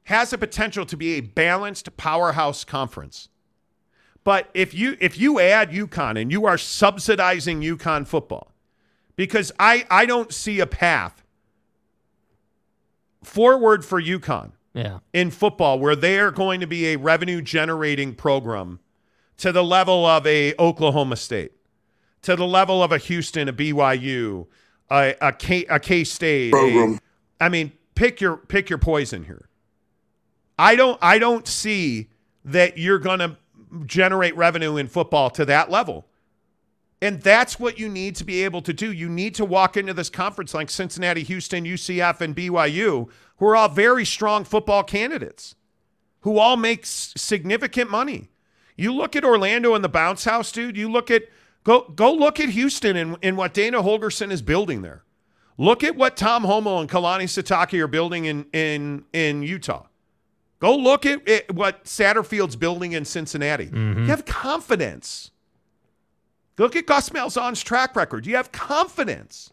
has 0.05 0.33
a 0.33 0.39
potential 0.39 0.85
to 0.87 0.97
be 0.97 1.15
a 1.15 1.21
balanced 1.21 1.97
powerhouse 1.97 2.65
conference. 2.65 3.29
But 4.23 4.49
if 4.55 4.73
you 4.75 4.97
if 5.01 5.19
you 5.19 5.39
add 5.41 5.71
UConn 5.71 6.21
and 6.21 6.33
you 6.33 6.47
are 6.47 6.57
subsidizing 6.59 7.61
UConn 7.61 8.07
football, 8.07 8.53
because 9.17 9.53
I 9.59 9.85
I 9.91 10.07
don't 10.07 10.33
see 10.33 10.61
a 10.61 10.67
path 10.67 11.23
forward 13.23 13.85
for 13.85 14.01
UConn 14.01 14.53
Yeah. 14.75 14.99
in 15.13 15.31
football 15.31 15.79
where 15.79 15.97
they 15.97 16.19
are 16.19 16.31
going 16.31 16.61
to 16.61 16.67
be 16.67 16.89
a 16.89 16.97
revenue 16.97 17.41
generating 17.43 18.15
program 18.15 18.81
to 19.39 19.53
the 19.53 19.65
level 19.65 20.07
of 20.07 20.27
a 20.27 20.55
Oklahoma 20.59 21.17
State, 21.17 21.53
to 22.23 22.37
the 22.37 22.47
level 22.47 22.83
of 22.83 22.93
a 22.93 22.99
Houston, 22.99 23.49
a 23.49 23.53
BYU, 23.53 24.47
a, 24.91 25.15
a 25.21 25.33
K 25.33 25.65
a 25.67 25.79
K 25.81 26.05
State. 26.05 26.53
Program. 26.53 26.99
I 27.41 27.49
mean, 27.49 27.73
pick 27.95 28.21
your 28.21 28.37
pick 28.37 28.71
your 28.71 28.79
poison 28.79 29.25
here. 29.25 29.49
I 30.59 30.77
don't 30.77 30.99
I 31.03 31.19
don't 31.19 31.47
see 31.49 32.11
that 32.45 32.79
you're 32.79 32.99
going 32.99 33.19
to 33.19 33.37
generate 33.87 34.37
revenue 34.37 34.77
in 34.77 34.87
football 34.87 35.31
to 35.31 35.45
that 35.47 35.71
level. 35.71 36.07
And 37.03 37.21
that's 37.21 37.59
what 37.59 37.79
you 37.79 37.89
need 37.89 38.17
to 38.17 38.25
be 38.25 38.45
able 38.45 38.63
to 38.63 38.73
do. 38.73 38.91
You 38.93 39.09
need 39.09 39.35
to 39.35 39.45
walk 39.45 39.77
into 39.77 39.93
this 39.93 40.09
conference 40.09 40.55
like 40.55 40.71
Cincinnati, 40.71 41.23
Houston, 41.25 41.65
UCF, 41.65 42.21
and 42.21 42.35
BYU, 42.35 43.09
who 43.39 43.47
are 43.47 43.57
all 43.57 43.69
very 43.69 44.05
strong 44.07 44.45
football 44.45 44.83
candidates, 44.85 45.55
who 46.21 46.39
all 46.39 46.57
make 46.57 46.83
s- 46.83 47.13
significant 47.17 47.91
money. 47.91 48.31
You 48.77 48.93
look 48.93 49.15
at 49.15 49.25
Orlando 49.25 49.75
and 49.75 49.85
the 49.85 49.89
bounce 49.89 50.25
house, 50.25 50.51
dude. 50.51 50.77
You 50.77 50.91
look 50.91 51.11
at 51.11 51.25
go 51.63 51.93
go 51.95 52.13
look 52.13 52.41
at 52.41 52.51
Houston 52.51 52.97
and, 52.97 53.17
and 53.23 53.37
what 53.37 53.55
Dana 53.55 53.83
Holgorsen 53.83 54.31
is 54.31 54.43
building 54.43 54.83
there. 54.83 55.05
Look 55.57 55.85
at 55.85 55.95
what 55.97 56.17
Tom 56.17 56.45
Homo 56.45 56.81
and 56.81 56.91
Kalani 56.91 57.25
Sitake 57.25 57.79
are 57.81 57.87
building 57.87 58.25
in 58.25 58.47
in 58.53 59.05
in 59.13 59.43
Utah. 59.43 59.87
Go 60.59 60.77
look 60.77 61.05
at, 61.05 61.29
at 61.29 61.55
what 61.55 61.85
Satterfield's 61.85 62.57
building 62.57 62.93
in 62.93 63.05
Cincinnati. 63.05 63.67
Mm-hmm. 63.67 64.05
You 64.05 64.07
have 64.07 64.25
confidence. 64.25 65.31
Look 66.57 66.77
at 66.77 66.87
Gus 66.87 67.11
Malzahn's 67.11 67.63
track 67.63 67.95
record. 67.97 68.27
You 68.27 68.37
have 68.37 68.53
confidence. 68.53 69.53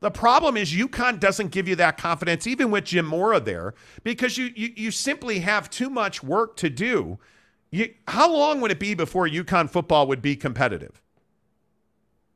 The 0.00 0.10
problem 0.10 0.56
is 0.58 0.72
UConn 0.72 1.18
doesn't 1.18 1.48
give 1.50 1.66
you 1.66 1.76
that 1.76 1.96
confidence, 1.96 2.46
even 2.46 2.70
with 2.70 2.84
Jim 2.84 3.06
Mora 3.06 3.40
there, 3.40 3.74
because 4.02 4.36
you 4.38 4.50
you, 4.54 4.70
you 4.76 4.90
simply 4.90 5.40
have 5.40 5.70
too 5.70 5.90
much 5.90 6.22
work 6.22 6.56
to 6.56 6.70
do. 6.70 7.18
You, 7.74 7.92
how 8.06 8.32
long 8.32 8.60
would 8.60 8.70
it 8.70 8.78
be 8.78 8.94
before 8.94 9.26
UConn 9.26 9.68
football 9.68 10.06
would 10.06 10.22
be 10.22 10.36
competitive? 10.36 11.02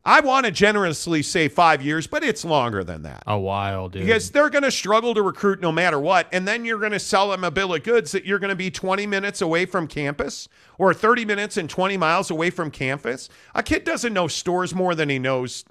I 0.04 0.18
want 0.18 0.46
to 0.46 0.50
generously 0.50 1.22
say 1.22 1.46
five 1.46 1.80
years, 1.80 2.08
but 2.08 2.24
it's 2.24 2.44
longer 2.44 2.82
than 2.82 3.02
that. 3.02 3.22
A 3.24 3.38
while, 3.38 3.88
dude. 3.88 4.02
Because 4.02 4.32
they're 4.32 4.50
going 4.50 4.64
to 4.64 4.70
struggle 4.72 5.14
to 5.14 5.22
recruit 5.22 5.60
no 5.60 5.70
matter 5.70 6.00
what. 6.00 6.26
And 6.32 6.48
then 6.48 6.64
you're 6.64 6.80
going 6.80 6.90
to 6.90 6.98
sell 6.98 7.30
them 7.30 7.44
a 7.44 7.52
bill 7.52 7.72
of 7.72 7.84
goods 7.84 8.10
that 8.10 8.24
you're 8.24 8.40
going 8.40 8.48
to 8.48 8.56
be 8.56 8.68
20 8.68 9.06
minutes 9.06 9.40
away 9.40 9.64
from 9.64 9.86
campus 9.86 10.48
or 10.76 10.92
30 10.92 11.24
minutes 11.24 11.56
and 11.56 11.70
20 11.70 11.96
miles 11.96 12.32
away 12.32 12.50
from 12.50 12.72
campus. 12.72 13.28
A 13.54 13.62
kid 13.62 13.84
doesn't 13.84 14.12
know 14.12 14.26
Storrs 14.26 14.74
more 14.74 14.96
than 14.96 15.08
he 15.08 15.20
knows 15.20 15.64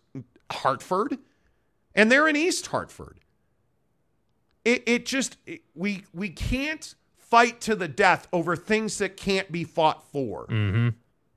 Hartford. 0.50 1.18
And 1.94 2.10
they're 2.10 2.30
in 2.30 2.38
East 2.38 2.68
Hartford. 2.68 3.20
It, 4.64 4.84
it 4.88 5.06
just, 5.06 5.36
it- 5.46 5.64
we, 5.76 6.06
we 6.14 6.30
can't 6.30 6.96
fight 7.30 7.62
to 7.62 7.76
the 7.76 7.88
death 7.88 8.28
over 8.32 8.56
things 8.56 8.98
that 9.00 9.18
can't 9.18 9.52
be 9.52 9.64
fought 9.64 10.04
for. 10.12 10.48
Mm-hmm. 10.48 10.90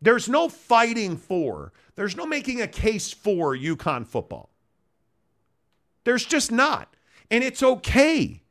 There's 0.03 0.29
no 0.29 0.49
fighting 0.49 1.17
for. 1.17 1.73
There's 1.95 2.17
no 2.17 2.27
making 2.27 2.61
a 2.61 2.69
case 2.69 3.13
for 3.13 3.57
UConn 3.57 4.07
football. 4.07 4.51
There's 6.05 6.25
just 6.25 6.51
not. 6.51 6.95
And 7.31 7.45
it's 7.45 7.63
okay. 7.63 8.43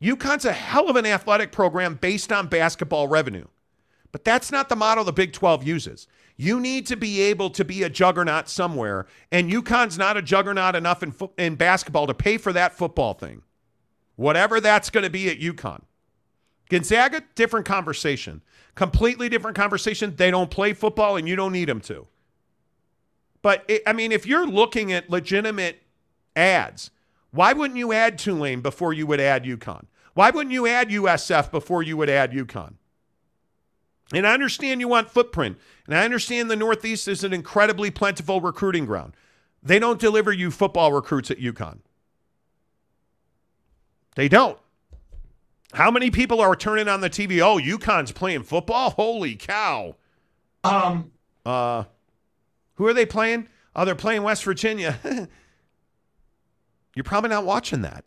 UConn's 0.00 0.44
a 0.44 0.52
hell 0.52 0.88
of 0.88 0.96
an 0.96 1.06
athletic 1.06 1.52
program 1.52 1.96
based 1.96 2.32
on 2.32 2.46
basketball 2.46 3.08
revenue. 3.08 3.46
But 4.10 4.24
that's 4.24 4.50
not 4.50 4.68
the 4.68 4.76
model 4.76 5.04
the 5.04 5.12
Big 5.12 5.32
12 5.32 5.64
uses. 5.64 6.06
You 6.36 6.60
need 6.60 6.86
to 6.86 6.96
be 6.96 7.20
able 7.20 7.50
to 7.50 7.64
be 7.64 7.82
a 7.82 7.90
juggernaut 7.90 8.48
somewhere, 8.48 9.06
and 9.30 9.50
UConn's 9.50 9.98
not 9.98 10.16
a 10.16 10.22
juggernaut 10.22 10.76
enough 10.76 11.02
in, 11.02 11.10
fo- 11.10 11.32
in 11.36 11.56
basketball 11.56 12.06
to 12.06 12.14
pay 12.14 12.38
for 12.38 12.52
that 12.52 12.74
football 12.74 13.12
thing. 13.12 13.42
Whatever 14.16 14.60
that's 14.60 14.88
going 14.88 15.04
to 15.04 15.10
be 15.10 15.28
at 15.28 15.40
UConn. 15.40 15.82
Gonzaga, 16.68 17.22
different 17.34 17.66
conversation. 17.66 18.42
Completely 18.74 19.28
different 19.28 19.56
conversation. 19.56 20.14
They 20.16 20.30
don't 20.30 20.50
play 20.50 20.72
football, 20.72 21.16
and 21.16 21.28
you 21.28 21.36
don't 21.36 21.52
need 21.52 21.68
them 21.68 21.80
to. 21.82 22.06
But 23.42 23.64
it, 23.68 23.82
I 23.86 23.92
mean, 23.92 24.12
if 24.12 24.26
you're 24.26 24.46
looking 24.46 24.92
at 24.92 25.10
legitimate 25.10 25.82
ads, 26.36 26.90
why 27.30 27.52
wouldn't 27.52 27.78
you 27.78 27.92
add 27.92 28.18
Tulane 28.18 28.60
before 28.60 28.92
you 28.92 29.06
would 29.06 29.20
add 29.20 29.44
UConn? 29.44 29.86
Why 30.14 30.30
wouldn't 30.30 30.52
you 30.52 30.66
add 30.66 30.90
USF 30.90 31.50
before 31.50 31.82
you 31.82 31.96
would 31.96 32.10
add 32.10 32.32
UConn? 32.32 32.74
And 34.12 34.26
I 34.26 34.32
understand 34.32 34.80
you 34.80 34.88
want 34.88 35.10
footprint, 35.10 35.58
and 35.86 35.94
I 35.94 36.04
understand 36.04 36.50
the 36.50 36.56
Northeast 36.56 37.08
is 37.08 37.24
an 37.24 37.32
incredibly 37.32 37.90
plentiful 37.90 38.40
recruiting 38.40 38.86
ground. 38.86 39.12
They 39.62 39.78
don't 39.78 40.00
deliver 40.00 40.32
you 40.32 40.50
football 40.50 40.92
recruits 40.92 41.30
at 41.30 41.38
UConn. 41.38 41.80
They 44.14 44.28
don't. 44.28 44.58
How 45.74 45.90
many 45.90 46.10
people 46.10 46.40
are 46.40 46.56
turning 46.56 46.88
on 46.88 47.00
the 47.00 47.10
TV? 47.10 47.40
Oh, 47.40 47.58
UConn's 47.58 48.12
playing 48.12 48.44
football? 48.44 48.90
Holy 48.90 49.36
cow. 49.36 49.96
Um, 50.64 51.12
Uh, 51.44 51.84
who 52.74 52.86
are 52.86 52.94
they 52.94 53.06
playing? 53.06 53.48
Oh, 53.76 53.84
they're 53.84 53.94
playing 53.94 54.22
West 54.22 54.44
Virginia. 54.44 54.98
You're 56.94 57.04
probably 57.04 57.30
not 57.30 57.44
watching 57.44 57.82
that 57.82 58.04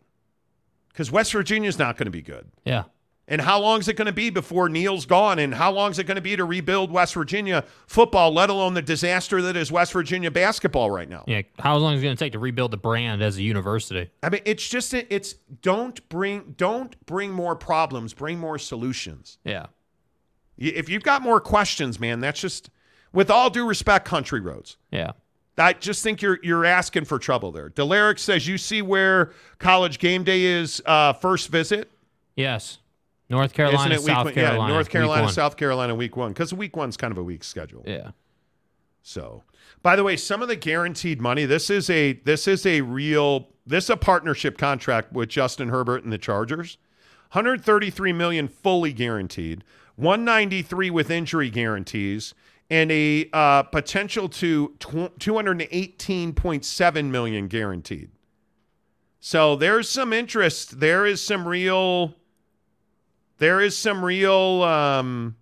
because 0.88 1.10
West 1.10 1.32
Virginia's 1.32 1.78
not 1.78 1.96
going 1.96 2.06
to 2.06 2.10
be 2.10 2.20
good. 2.22 2.50
Yeah. 2.64 2.84
And 3.32 3.40
how 3.40 3.58
long 3.60 3.80
is 3.80 3.88
it 3.88 3.96
going 3.96 4.06
to 4.06 4.12
be 4.12 4.28
before 4.28 4.68
Neil's 4.68 5.06
gone? 5.06 5.38
And 5.38 5.54
how 5.54 5.72
long 5.72 5.90
is 5.90 5.98
it 5.98 6.04
going 6.04 6.16
to 6.16 6.20
be 6.20 6.36
to 6.36 6.44
rebuild 6.44 6.90
West 6.92 7.14
Virginia 7.14 7.64
football, 7.86 8.30
let 8.30 8.50
alone 8.50 8.74
the 8.74 8.82
disaster 8.82 9.40
that 9.40 9.56
is 9.56 9.72
West 9.72 9.94
Virginia 9.94 10.30
basketball 10.30 10.90
right 10.90 11.08
now? 11.08 11.24
Yeah. 11.26 11.40
How 11.58 11.78
long 11.78 11.94
is 11.94 12.02
it 12.02 12.04
going 12.04 12.14
to 12.14 12.22
take 12.22 12.34
to 12.34 12.38
rebuild 12.38 12.72
the 12.72 12.76
brand 12.76 13.22
as 13.22 13.38
a 13.38 13.42
university? 13.42 14.10
I 14.22 14.28
mean, 14.28 14.42
it's 14.44 14.68
just 14.68 14.92
it's 14.92 15.32
don't 15.62 16.06
bring 16.10 16.56
don't 16.58 16.94
bring 17.06 17.30
more 17.32 17.56
problems, 17.56 18.12
bring 18.12 18.38
more 18.38 18.58
solutions. 18.58 19.38
Yeah. 19.44 19.68
If 20.58 20.90
you've 20.90 21.02
got 21.02 21.22
more 21.22 21.40
questions, 21.40 21.98
man, 21.98 22.20
that's 22.20 22.38
just 22.38 22.68
with 23.14 23.30
all 23.30 23.48
due 23.48 23.66
respect, 23.66 24.04
country 24.04 24.40
roads. 24.40 24.76
Yeah. 24.90 25.12
I 25.56 25.72
just 25.72 26.02
think 26.02 26.20
you're 26.20 26.38
you're 26.42 26.66
asking 26.66 27.06
for 27.06 27.18
trouble 27.18 27.50
there. 27.50 27.70
Delaric 27.70 28.18
says 28.18 28.46
you 28.46 28.58
see 28.58 28.82
where 28.82 29.32
college 29.58 29.98
game 29.98 30.22
day 30.22 30.42
is 30.42 30.82
uh, 30.84 31.14
first 31.14 31.48
visit. 31.48 31.90
Yes. 32.36 32.76
North 33.32 33.52
Carolina, 33.54 33.80
Isn't 33.80 33.92
it 33.92 33.98
week 34.00 34.08
South 34.08 34.24
one? 34.26 34.34
Carolina. 34.34 34.60
Yeah, 34.60 34.68
North 34.68 34.90
Carolina. 34.90 35.26
South 35.30 35.56
Carolina, 35.56 35.94
week 35.94 36.18
one. 36.18 36.32
Because 36.32 36.52
week 36.52 36.76
one's 36.76 36.98
kind 36.98 37.10
of 37.10 37.16
a 37.16 37.22
weak 37.22 37.42
schedule. 37.42 37.82
Yeah. 37.86 38.10
So, 39.02 39.42
by 39.82 39.96
the 39.96 40.04
way, 40.04 40.18
some 40.18 40.42
of 40.42 40.48
the 40.48 40.56
guaranteed 40.56 41.18
money. 41.18 41.46
This 41.46 41.70
is 41.70 41.88
a 41.88 42.12
this 42.12 42.46
is 42.46 42.66
a 42.66 42.82
real 42.82 43.48
this 43.66 43.84
is 43.84 43.90
a 43.90 43.96
partnership 43.96 44.58
contract 44.58 45.14
with 45.14 45.30
Justin 45.30 45.70
Herbert 45.70 46.04
and 46.04 46.12
the 46.12 46.18
Chargers. 46.18 46.76
133 47.32 48.12
million 48.12 48.48
fully 48.48 48.92
guaranteed, 48.92 49.64
193 49.96 50.90
with 50.90 51.10
injury 51.10 51.48
guarantees, 51.48 52.34
and 52.68 52.92
a 52.92 53.30
uh, 53.32 53.62
potential 53.62 54.28
to 54.28 54.74
218.7 54.78 57.04
million 57.06 57.48
guaranteed. 57.48 58.10
So 59.20 59.56
there's 59.56 59.88
some 59.88 60.12
interest. 60.12 60.80
There 60.80 61.06
is 61.06 61.22
some 61.22 61.48
real. 61.48 62.16
There 63.42 63.60
is 63.60 63.76
some 63.76 64.04
real. 64.04 64.62
Um, 64.62 65.34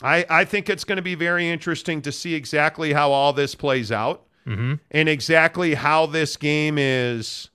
I, 0.00 0.24
I 0.30 0.44
think 0.44 0.70
it's 0.70 0.84
going 0.84 0.94
to 0.98 1.02
be 1.02 1.16
very 1.16 1.50
interesting 1.50 2.02
to 2.02 2.12
see 2.12 2.34
exactly 2.34 2.92
how 2.92 3.10
all 3.10 3.32
this 3.32 3.56
plays 3.56 3.90
out 3.90 4.22
Mm-hmm. 4.46 4.74
and 4.92 5.08
exactly 5.08 5.74
how 5.74 6.06
this 6.06 6.36
game 6.36 6.76
is 6.78 7.50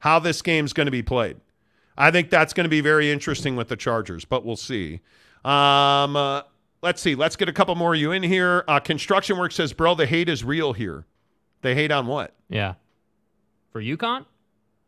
how 0.00 0.18
this 0.18 0.42
game's 0.42 0.74
going 0.74 0.86
to 0.86 0.90
be 0.90 1.02
played. 1.02 1.38
I 1.96 2.10
think 2.10 2.28
that's 2.28 2.52
going 2.52 2.64
to 2.66 2.68
be 2.68 2.82
very 2.82 3.10
interesting 3.10 3.56
with 3.56 3.68
the 3.68 3.76
Chargers, 3.76 4.26
but 4.26 4.44
we'll 4.44 4.56
see. 4.56 5.00
Um, 5.42 6.16
uh, 6.16 6.42
let's 6.82 7.00
see. 7.00 7.14
Let's 7.14 7.36
get 7.36 7.48
a 7.48 7.52
couple 7.54 7.74
more 7.76 7.94
of 7.94 8.00
you 8.00 8.12
in 8.12 8.22
here. 8.24 8.62
Uh, 8.68 8.78
Construction 8.78 9.38
Work 9.38 9.52
says, 9.52 9.72
"Bro, 9.72 9.94
the 9.94 10.04
hate 10.06 10.28
is 10.28 10.44
real 10.44 10.74
here. 10.74 11.06
They 11.62 11.74
hate 11.74 11.92
on 11.92 12.06
what? 12.08 12.34
Yeah. 12.50 12.74
For 13.72 13.80
UConn? 13.80 14.26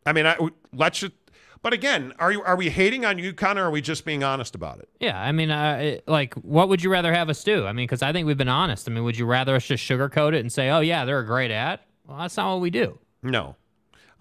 I 0.05 0.13
mean, 0.13 0.27
I, 0.27 0.37
let's 0.73 0.99
just. 0.99 1.13
But 1.61 1.73
again, 1.73 2.13
are 2.19 2.31
you 2.31 2.41
are 2.43 2.55
we 2.55 2.69
hating 2.69 3.05
on 3.05 3.17
UConn 3.17 3.57
or 3.57 3.63
are 3.63 3.71
we 3.71 3.81
just 3.81 4.05
being 4.05 4.23
honest 4.23 4.55
about 4.55 4.79
it? 4.79 4.87
Yeah, 4.99 5.19
I 5.21 5.31
mean, 5.33 5.51
uh, 5.51 5.77
it- 5.81 6.07
like, 6.07 6.33
what 6.35 6.69
would 6.69 6.81
you 6.83 6.89
rather 6.89 7.13
have 7.13 7.29
us 7.29 7.43
do? 7.43 7.65
I 7.65 7.73
mean, 7.73 7.83
because 7.85 8.01
I 8.01 8.13
think 8.13 8.25
we've 8.27 8.37
been 8.37 8.47
honest. 8.47 8.87
I 8.87 8.93
mean, 8.93 9.03
would 9.03 9.17
you 9.17 9.25
rather 9.25 9.55
us 9.55 9.65
just 9.65 9.83
sugarcoat 9.83 10.33
it 10.33 10.39
and 10.39 10.51
say, 10.51 10.69
"Oh 10.69 10.79
yeah, 10.79 11.03
they're 11.05 11.19
a 11.19 11.25
great 11.25 11.51
ad"? 11.51 11.79
Well, 12.07 12.17
that's 12.19 12.37
not 12.37 12.53
what 12.53 12.61
we 12.61 12.69
do. 12.69 12.97
No. 13.21 13.55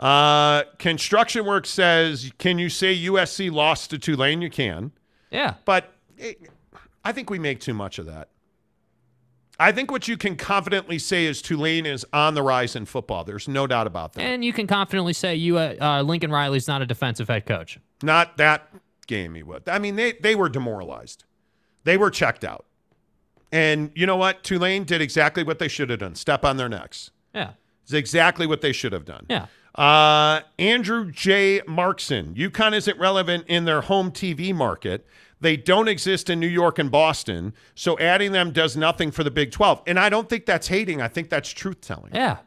Uh, 0.00 0.62
Construction 0.78 1.44
Work 1.44 1.66
says, 1.66 2.30
"Can 2.38 2.58
you 2.58 2.68
say 2.68 2.92
USC 2.94 3.50
lost 3.50 3.90
to 3.90 3.98
Tulane? 3.98 4.42
You 4.42 4.50
can." 4.50 4.92
Yeah. 5.30 5.54
But 5.64 5.92
it, 6.16 6.50
I 7.04 7.12
think 7.12 7.30
we 7.30 7.38
make 7.38 7.60
too 7.60 7.74
much 7.74 7.98
of 7.98 8.06
that. 8.06 8.28
I 9.60 9.72
think 9.72 9.90
what 9.90 10.06
you 10.06 10.16
can 10.16 10.36
confidently 10.36 10.98
say 10.98 11.24
is 11.24 11.42
Tulane 11.42 11.84
is 11.84 12.06
on 12.12 12.34
the 12.34 12.42
rise 12.42 12.76
in 12.76 12.84
football. 12.84 13.24
There's 13.24 13.48
no 13.48 13.66
doubt 13.66 13.88
about 13.88 14.12
that. 14.12 14.22
And 14.22 14.44
you 14.44 14.52
can 14.52 14.68
confidently 14.68 15.12
say 15.12 15.34
you, 15.34 15.58
uh, 15.58 15.74
uh, 15.80 16.02
Lincoln 16.02 16.30
Riley's 16.30 16.68
not 16.68 16.80
a 16.80 16.86
defensive 16.86 17.28
head 17.28 17.44
coach. 17.44 17.78
Not 18.02 18.36
that 18.36 18.72
game 19.08 19.34
he 19.34 19.42
would. 19.42 19.68
I 19.68 19.80
mean, 19.80 19.96
they, 19.96 20.12
they 20.12 20.36
were 20.36 20.48
demoralized. 20.48 21.24
They 21.82 21.96
were 21.96 22.10
checked 22.10 22.44
out. 22.44 22.66
And 23.50 23.90
you 23.94 24.06
know 24.06 24.16
what? 24.16 24.44
Tulane 24.44 24.84
did 24.84 25.00
exactly 25.00 25.42
what 25.42 25.58
they 25.58 25.68
should 25.68 25.90
have 25.90 25.98
done. 25.98 26.14
Step 26.14 26.44
on 26.44 26.56
their 26.56 26.68
necks. 26.68 27.10
Yeah. 27.34 27.52
It's 27.82 27.92
exactly 27.92 28.46
what 28.46 28.60
they 28.60 28.72
should 28.72 28.92
have 28.92 29.06
done. 29.06 29.26
Yeah. 29.28 29.46
Uh, 29.74 30.40
Andrew 30.58 31.10
J. 31.10 31.62
Markson. 31.66 32.34
UConn 32.34 32.74
isn't 32.74 32.98
relevant 32.98 33.44
in 33.48 33.64
their 33.64 33.80
home 33.80 34.10
TV 34.10 34.54
market. 34.54 35.06
They 35.40 35.56
don't 35.56 35.88
exist 35.88 36.28
in 36.30 36.40
New 36.40 36.48
York 36.48 36.78
and 36.78 36.90
Boston. 36.90 37.54
So 37.74 37.98
adding 37.98 38.32
them 38.32 38.50
does 38.52 38.76
nothing 38.76 39.10
for 39.10 39.22
the 39.22 39.30
Big 39.30 39.52
12. 39.52 39.82
And 39.86 39.98
I 39.98 40.08
don't 40.08 40.28
think 40.28 40.46
that's 40.46 40.68
hating. 40.68 41.00
I 41.00 41.08
think 41.08 41.28
that's 41.30 41.50
truth 41.50 41.80
telling. 41.80 42.12
Yeah. 42.14 42.38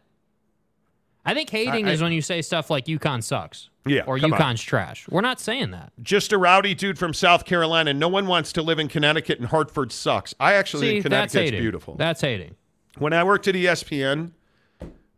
I 1.23 1.33
think 1.33 1.49
hating 1.49 1.87
I- 1.87 1.91
is 1.91 2.01
I- 2.01 2.05
when 2.05 2.11
you 2.13 2.21
say 2.21 2.41
stuff 2.41 2.69
like 2.69 2.85
UConn 2.85 3.23
sucks. 3.23 3.69
Yeah, 3.85 4.03
Or 4.05 4.19
come 4.19 4.33
on. 4.33 4.39
UConn's 4.39 4.61
trash. 4.61 5.07
We're 5.09 5.21
not 5.21 5.39
saying 5.39 5.71
that. 5.71 5.91
Just 6.03 6.31
a 6.31 6.37
rowdy 6.37 6.75
dude 6.75 6.99
from 6.99 7.15
South 7.15 7.45
Carolina. 7.45 7.93
No 7.95 8.07
one 8.09 8.27
wants 8.27 8.53
to 8.53 8.61
live 8.61 8.77
in 8.77 8.87
Connecticut, 8.87 9.39
and 9.39 9.47
Hartford 9.47 9.91
sucks. 9.91 10.35
I 10.39 10.53
actually 10.53 10.81
See, 10.87 10.91
think 11.01 11.03
Connecticut's 11.05 11.51
beautiful. 11.59 11.95
That's 11.95 12.21
hating. 12.21 12.55
When 12.99 13.11
I 13.13 13.23
worked 13.23 13.47
at 13.47 13.55
ESPN, 13.55 14.33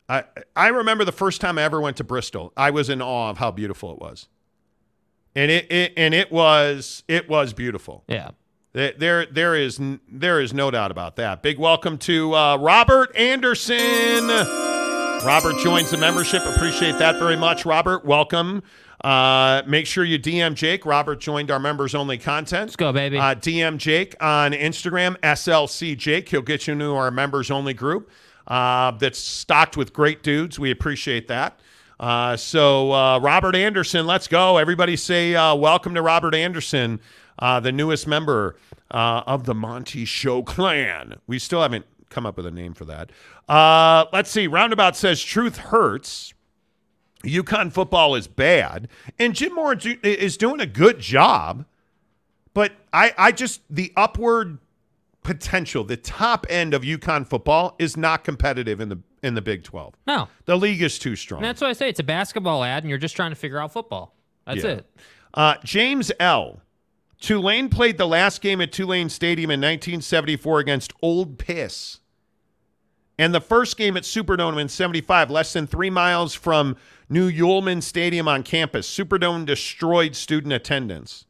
I 0.07 0.23
I 0.55 0.67
remember 0.69 1.03
the 1.03 1.11
first 1.11 1.41
time 1.41 1.57
I 1.57 1.63
ever 1.63 1.81
went 1.81 1.97
to 1.97 2.05
Bristol. 2.05 2.53
I 2.55 2.69
was 2.71 2.89
in 2.89 3.01
awe 3.01 3.29
of 3.31 3.37
how 3.39 3.51
beautiful 3.51 3.91
it 3.91 3.99
was, 3.99 4.29
and 5.35 5.51
it, 5.51 5.71
it 5.71 5.93
and 5.97 6.13
it 6.13 6.31
was 6.31 7.03
it 7.07 7.29
was 7.29 7.53
beautiful. 7.53 8.03
Yeah. 8.07 8.31
There 8.73 8.93
there 8.97 9.25
there 9.25 9.55
is 9.55 9.79
there 10.07 10.41
is 10.41 10.53
no 10.53 10.71
doubt 10.71 10.91
about 10.91 11.15
that. 11.17 11.43
Big 11.43 11.59
welcome 11.59 11.97
to 11.99 12.33
uh, 12.35 12.57
Robert 12.57 13.15
Anderson. 13.15 14.27
Robert 15.25 15.57
joins 15.59 15.91
the 15.91 15.97
membership. 15.97 16.43
Appreciate 16.45 16.97
that 16.97 17.17
very 17.17 17.37
much, 17.37 17.65
Robert. 17.65 18.03
Welcome. 18.03 18.63
Uh, 19.03 19.61
make 19.67 19.85
sure 19.85 20.03
you 20.03 20.17
DM 20.17 20.53
Jake. 20.53 20.85
Robert 20.85 21.19
joined 21.19 21.51
our 21.51 21.59
members 21.59 21.93
only 21.93 22.17
content. 22.17 22.67
Let's 22.69 22.75
go, 22.75 22.91
baby. 22.93 23.17
Uh, 23.17 23.35
DM 23.35 23.77
Jake 23.77 24.15
on 24.21 24.53
Instagram, 24.53 25.17
SLC 25.19 25.97
Jake. 25.97 26.29
He'll 26.29 26.41
get 26.41 26.67
you 26.67 26.73
into 26.73 26.93
our 26.95 27.11
members 27.11 27.51
only 27.51 27.73
group 27.73 28.09
uh, 28.47 28.91
that's 28.91 29.19
stocked 29.19 29.77
with 29.77 29.93
great 29.93 30.23
dudes. 30.23 30.57
We 30.57 30.71
appreciate 30.71 31.27
that. 31.27 31.59
Uh, 31.99 32.35
so, 32.35 32.91
uh, 32.91 33.19
Robert 33.19 33.55
Anderson, 33.55 34.05
let's 34.05 34.27
go. 34.27 34.57
Everybody 34.57 34.95
say 34.95 35.35
uh, 35.35 35.55
welcome 35.55 35.93
to 35.93 36.01
Robert 36.01 36.35
Anderson, 36.35 36.99
uh, 37.39 37.59
the 37.59 37.72
newest 37.72 38.07
member 38.07 38.55
uh, 38.91 39.23
of 39.25 39.45
the 39.45 39.53
Monty 39.53 40.05
Show 40.05 40.43
clan. 40.43 41.15
We 41.27 41.39
still 41.39 41.61
haven't 41.61 41.85
come 42.09 42.25
up 42.25 42.38
with 42.38 42.45
a 42.45 42.51
name 42.51 42.73
for 42.73 42.85
that. 42.85 43.11
Uh, 43.47 44.05
let's 44.13 44.30
see. 44.30 44.47
Roundabout 44.47 44.95
says 44.95 45.22
truth 45.22 45.57
hurts. 45.57 46.33
UConn 47.23 47.72
football 47.72 48.15
is 48.15 48.27
bad, 48.27 48.89
and 49.17 49.33
Jim 49.33 49.55
Mora 49.55 49.77
is 50.03 50.35
doing 50.35 50.59
a 50.59 50.65
good 50.65 50.99
job. 50.99 51.65
But 52.53 52.73
I, 52.91 53.13
I 53.17 53.31
just 53.31 53.61
the 53.69 53.93
upward 53.95 54.59
potential, 55.23 55.85
the 55.85 55.95
top 55.95 56.45
end 56.49 56.73
of 56.73 56.81
UConn 56.83 57.25
football 57.25 57.75
is 57.80 57.95
not 57.95 58.25
competitive 58.25 58.81
in 58.81 58.89
the 58.89 58.99
in 59.23 59.33
the 59.35 59.41
Big 59.41 59.63
Twelve. 59.63 59.95
No. 60.05 60.27
The 60.45 60.57
league 60.57 60.81
is 60.81 60.99
too 60.99 61.15
strong. 61.15 61.39
And 61.39 61.45
that's 61.45 61.61
why 61.61 61.69
I 61.69 61.73
say 61.73 61.89
it's 61.89 61.99
a 61.99 62.03
basketball 62.03 62.63
ad 62.63 62.83
and 62.83 62.89
you're 62.89 62.99
just 62.99 63.15
trying 63.15 63.31
to 63.31 63.35
figure 63.35 63.59
out 63.59 63.71
football. 63.71 64.15
That's 64.45 64.63
Yeah. 64.63 64.69
it. 64.71 64.85
Uh, 65.33 65.55
James 65.63 66.11
L. 66.19 66.61
Tulane 67.19 67.69
played 67.69 67.97
the 67.97 68.05
last 68.07 68.41
game 68.41 68.59
at 68.59 68.71
Tulane 68.73 69.07
Stadium 69.09 69.49
in 69.49 69.61
1974 69.61 70.59
against 70.59 70.91
Ole 71.01 71.35
Miss. 71.47 71.99
And 73.17 73.33
the 73.33 73.39
first 73.41 73.77
game 73.77 73.95
at 73.95 74.03
Superdome 74.03 74.59
in 74.59 74.67
75, 74.67 75.31
less 75.31 75.53
than 75.53 75.65
three 75.65 75.89
miles 75.89 76.33
from 76.33 76.75
New 77.09 77.31
Yulman 77.31 77.81
Stadium 77.81 78.27
on 78.27 78.43
campus. 78.43 78.89
Superdome 78.89 79.45
destroyed 79.45 80.15
student 80.15 80.51
attendance. 80.51 81.25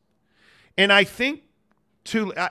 And 0.78 0.92
I 0.92 1.04
think, 1.04 1.44
Tul- 2.04 2.34
uh, 2.36 2.50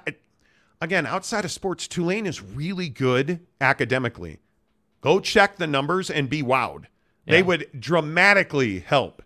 again, 0.81 1.07
outside 1.07 1.45
of 1.45 1.51
sports, 1.51 1.89
Tulane 1.89 2.27
is 2.27 2.41
really 2.41 2.89
good 2.89 3.41
academically. 3.61 4.39
Go 5.03 5.21
check 5.21 5.57
the 5.57 5.67
numbers 5.67 6.09
and 6.11 6.31
be 6.31 6.43
wowed. 6.43 6.87
They 7.27 7.43
would 7.43 7.69
dramatically 7.79 8.81
help 8.81 9.23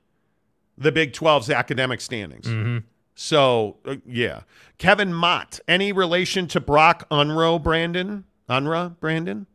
the 0.76 0.92
Big 0.92 1.12
12's 1.12 1.50
academic 1.50 2.00
standings. 2.00 2.46
Mm-hmm. 2.46 2.78
So, 3.14 3.78
uh, 3.86 3.96
yeah. 4.06 4.40
Kevin 4.78 5.14
Mott, 5.14 5.58
any 5.66 5.92
relation 5.92 6.46
to 6.48 6.60
Brock 6.60 7.08
Unruh, 7.10 7.62
Brandon? 7.62 8.24
Unruh, 8.48 8.98
Brandon? 9.00 9.46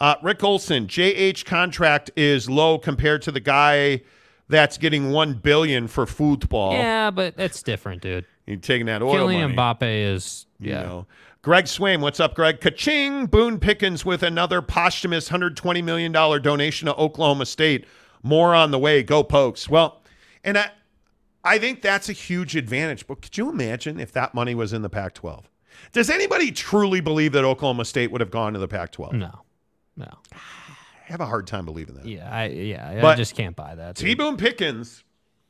Uh, 0.00 0.16
Rick 0.22 0.42
Olson, 0.42 0.88
JH 0.88 1.44
contract 1.44 2.10
is 2.16 2.50
low 2.50 2.78
compared 2.78 3.22
to 3.22 3.32
the 3.32 3.40
guy 3.40 4.02
that's 4.48 4.76
getting 4.78 5.10
one 5.10 5.34
billion 5.34 5.86
for 5.88 6.06
football. 6.06 6.72
Yeah, 6.72 7.10
but 7.10 7.36
that's 7.36 7.62
different, 7.62 8.02
dude. 8.02 8.26
You're 8.46 8.58
taking 8.58 8.86
that 8.86 9.02
oil 9.02 9.28
Kylian 9.28 9.54
money. 9.54 9.56
Mbappe 9.56 10.14
is 10.14 10.46
You 10.58 10.70
yeah. 10.70 10.82
know. 10.82 11.06
Greg 11.46 11.66
Swaim, 11.66 12.00
what's 12.00 12.18
up, 12.18 12.34
Greg? 12.34 12.58
Kaching, 12.58 13.30
Boone 13.30 13.60
Pickens 13.60 14.04
with 14.04 14.24
another 14.24 14.60
posthumous 14.60 15.28
$120 15.28 15.84
million 15.84 16.10
donation 16.10 16.86
to 16.86 16.94
Oklahoma 16.96 17.46
State. 17.46 17.86
More 18.24 18.52
on 18.52 18.72
the 18.72 18.80
way. 18.80 19.04
Go 19.04 19.22
Pokes. 19.22 19.68
Well, 19.68 20.02
and 20.42 20.58
I, 20.58 20.72
I 21.44 21.58
think 21.60 21.82
that's 21.82 22.08
a 22.08 22.12
huge 22.12 22.56
advantage. 22.56 23.06
But 23.06 23.22
could 23.22 23.38
you 23.38 23.48
imagine 23.48 24.00
if 24.00 24.10
that 24.10 24.34
money 24.34 24.56
was 24.56 24.72
in 24.72 24.82
the 24.82 24.90
Pac 24.90 25.14
12? 25.14 25.48
Does 25.92 26.10
anybody 26.10 26.50
truly 26.50 27.00
believe 27.00 27.30
that 27.30 27.44
Oklahoma 27.44 27.84
State 27.84 28.10
would 28.10 28.20
have 28.20 28.32
gone 28.32 28.54
to 28.54 28.58
the 28.58 28.66
Pac 28.66 28.90
12? 28.90 29.12
No. 29.12 29.42
No. 29.96 30.10
I 30.32 30.38
have 31.04 31.20
a 31.20 31.26
hard 31.26 31.46
time 31.46 31.64
believing 31.64 31.94
that. 31.94 32.06
Yeah, 32.06 32.28
I 32.28 32.46
yeah, 32.46 33.06
I 33.06 33.14
just 33.14 33.36
can't 33.36 33.54
buy 33.54 33.76
that. 33.76 33.94
T 33.94 34.16
Boone 34.16 34.36
Pickens 34.36 35.04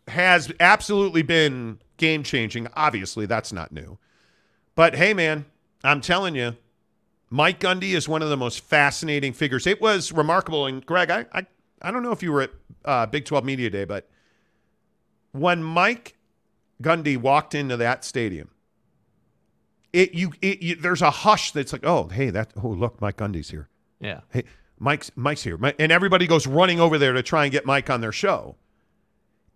has 0.09 0.53
absolutely 0.61 1.23
been 1.23 1.79
game 1.97 2.23
changing. 2.23 2.69
Obviously, 2.75 3.25
that's 3.25 3.51
not 3.51 3.73
new. 3.73 3.97
But 4.75 4.95
hey, 4.95 5.15
man, 5.15 5.47
I'm 5.85 6.01
telling 6.01 6.35
you, 6.35 6.57
Mike 7.31 7.61
Gundy 7.61 7.95
is 7.95 8.09
one 8.09 8.23
of 8.23 8.29
the 8.29 8.37
most 8.37 8.61
fascinating 8.61 9.33
figures. 9.33 9.67
It 9.67 9.81
was 9.81 10.13
remarkable. 10.13 10.67
And 10.67 10.85
Greg, 10.85 11.11
I 11.11 11.27
I, 11.33 11.47
I 11.83 11.91
don't 11.91 12.03
know 12.03 12.13
if 12.13 12.23
you 12.23 12.33
were 12.33 12.43
at 12.43 12.51
uh, 12.85 13.07
Big 13.07 13.25
12 13.25 13.45
Media 13.45 13.71
Day, 13.71 13.85
but 13.85 14.09
when 15.33 15.63
Mike 15.63 16.17
Gundy 16.83 17.17
walked 17.17 17.55
into 17.55 17.77
that 17.77 18.05
stadium, 18.05 18.51
it 19.93 20.15
you, 20.15 20.33
it 20.43 20.63
you 20.63 20.77
there's 20.77 21.03
a 21.03 21.11
hush 21.11 21.53
that's 21.53 21.73
like, 21.73 21.85
oh, 21.85 22.09
hey, 22.09 22.31
that 22.31 22.53
oh 22.63 22.69
look, 22.69 23.01
Mike 23.01 23.17
Gundy's 23.17 23.51
here. 23.51 23.69
Yeah. 24.01 24.21
Hey, 24.31 24.45
Mike's 24.79 25.11
Mike's 25.17 25.43
here, 25.43 25.59
and 25.79 25.91
everybody 25.91 26.27
goes 26.27 26.47
running 26.47 26.81
over 26.81 26.99
there 26.99 27.13
to 27.13 27.23
try 27.23 27.45
and 27.45 27.53
get 27.53 27.65
Mike 27.65 27.89
on 27.89 28.01
their 28.01 28.13
show. 28.13 28.57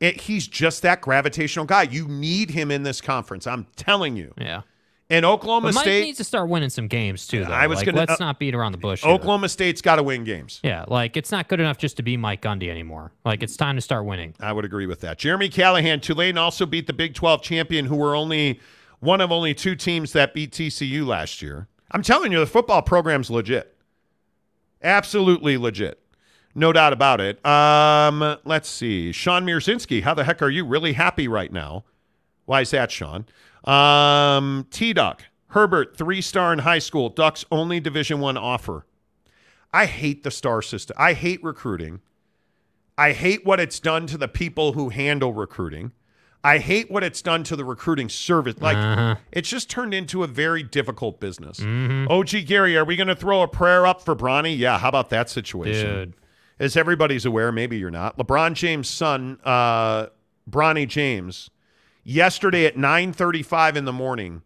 It, 0.00 0.23
he's 0.23 0.49
just 0.49 0.81
that 0.82 1.02
gravitational 1.02 1.66
guy. 1.66 1.82
You 1.82 2.08
need 2.08 2.50
him 2.50 2.70
in 2.70 2.84
this 2.84 3.02
conference. 3.02 3.47
I'm 3.47 3.66
telling 3.76 4.16
you. 4.16 4.32
Yeah. 4.39 4.62
And 5.10 5.26
Oklahoma 5.26 5.68
But 5.68 5.74
Mike 5.74 5.82
State, 5.82 6.05
needs 6.05 6.18
to 6.18 6.24
start 6.24 6.48
winning 6.48 6.70
some 6.70 6.86
games 6.86 7.26
too. 7.26 7.44
Though. 7.44 7.50
I 7.52 7.66
was 7.66 7.78
Like, 7.78 7.86
gonna- 7.86 7.98
let's 7.98 8.12
uh, 8.20 8.24
not 8.24 8.39
beat 8.39 8.55
around 8.55 8.72
the 8.72 8.78
bush. 8.78 9.02
here. 9.02 9.10
Oklahoma 9.10 9.48
State's 9.48 9.82
got 9.82 9.97
to 9.97 10.05
win 10.05 10.22
games. 10.22 10.60
Yeah, 10.62 10.84
like 10.86 11.16
it's 11.16 11.32
not 11.32 11.48
good 11.48 11.58
enough 11.58 11.78
just 11.78 11.97
to 11.97 12.05
be 12.05 12.16
Mike 12.16 12.42
Gundy 12.42 12.68
anymore. 12.70 13.10
Like 13.24 13.42
it's 13.42 13.56
time 13.56 13.74
to 13.74 13.82
start 13.82 14.05
winning. 14.05 14.34
I 14.40 14.52
would 14.52 14.64
agree 14.64 14.86
with 14.86 15.00
that. 15.00 15.18
Jeremy 15.18 15.48
Callahan, 15.48 16.00
Tulane 16.00 16.39
also 16.39 16.64
beat 16.64 16.86
the 16.86 16.92
Big 16.92 17.14
12 17.14 17.42
champion, 17.42 17.86
who 17.86 17.97
were 17.97 18.14
only 18.14 18.60
one 19.00 19.20
of 19.20 19.32
only 19.32 19.52
two 19.52 19.74
teams 19.74 20.12
that 20.12 20.32
beat 20.32 20.52
TCU 20.52 21.05
last 21.05 21.42
year. 21.42 21.66
I'm 21.90 22.02
telling 22.02 22.30
you, 22.30 22.39
the 22.39 22.47
football 22.47 22.80
program's 22.82 23.30
legit. 23.30 23.74
Absolutely 24.82 25.56
legit. 25.56 25.98
No 26.55 26.72
doubt 26.72 26.92
about 26.92 27.20
it. 27.20 27.44
Um, 27.44 28.36
let's 28.44 28.68
see. 28.68 29.12
Sean 29.12 29.44
Mirzinski, 29.44 30.02
how 30.02 30.14
the 30.14 30.24
heck 30.24 30.40
are 30.42 30.50
you? 30.50 30.64
Really 30.64 30.92
happy 30.94 31.28
right 31.28 31.52
now. 31.52 31.84
Why 32.47 32.62
is 32.62 32.70
that, 32.70 32.90
Sean? 32.90 33.26
Um, 33.64 34.66
T 34.70 34.92
Duck, 34.92 35.22
Herbert, 35.48 35.97
three 35.97 36.20
star 36.20 36.52
in 36.52 36.60
high 36.60 36.78
school, 36.78 37.08
Ducks 37.08 37.44
only 37.50 37.80
Division 37.80 38.20
One 38.20 38.36
offer. 38.36 38.86
I 39.72 39.86
hate 39.86 40.22
the 40.24 40.30
star 40.30 40.62
system. 40.62 40.97
I 40.98 41.12
hate 41.12 41.42
recruiting. 41.44 42.00
I 42.98 43.12
hate 43.12 43.47
what 43.47 43.60
it's 43.60 43.78
done 43.80 44.06
to 44.08 44.18
the 44.18 44.28
people 44.28 44.72
who 44.72 44.89
handle 44.89 45.32
recruiting. 45.32 45.92
I 46.42 46.58
hate 46.58 46.90
what 46.90 47.05
it's 47.05 47.20
done 47.22 47.44
to 47.44 47.56
the 47.56 47.64
recruiting 47.64 48.08
service. 48.08 48.56
Like 48.60 48.76
Uh-huh. 48.76 49.16
it's 49.30 49.48
just 49.48 49.68
turned 49.70 49.92
into 49.94 50.24
a 50.24 50.26
very 50.26 50.62
difficult 50.62 51.20
business. 51.20 51.60
Mhm. 51.60 52.08
OG 52.10 52.42
Gary, 52.47 52.76
are 52.76 52.84
we 52.84 52.97
going 52.97 53.08
to 53.08 53.14
throw 53.14 53.42
a 53.42 53.48
prayer 53.48 53.86
up 53.86 54.02
for 54.02 54.16
Bronny? 54.16 54.56
Yeah, 54.56 54.78
how 54.78 54.89
about 54.89 55.10
that 55.10 55.28
situation? 55.30 55.86
Dude. 55.94 56.14
As 56.58 56.76
everybody's 56.76 57.24
aware, 57.26 57.52
maybe 57.52 57.78
you're 57.78 57.90
not. 57.90 58.18
LeBron 58.18 58.55
James' 58.55 58.89
son, 58.89 59.39
uh, 59.44 60.06
Bronny 60.50 60.86
James, 60.89 61.50
yesterday 62.04 62.66
at 62.66 62.76
9:35 62.76 63.76
in 63.76 63.84
the 63.84 63.92
morning, 63.92 64.42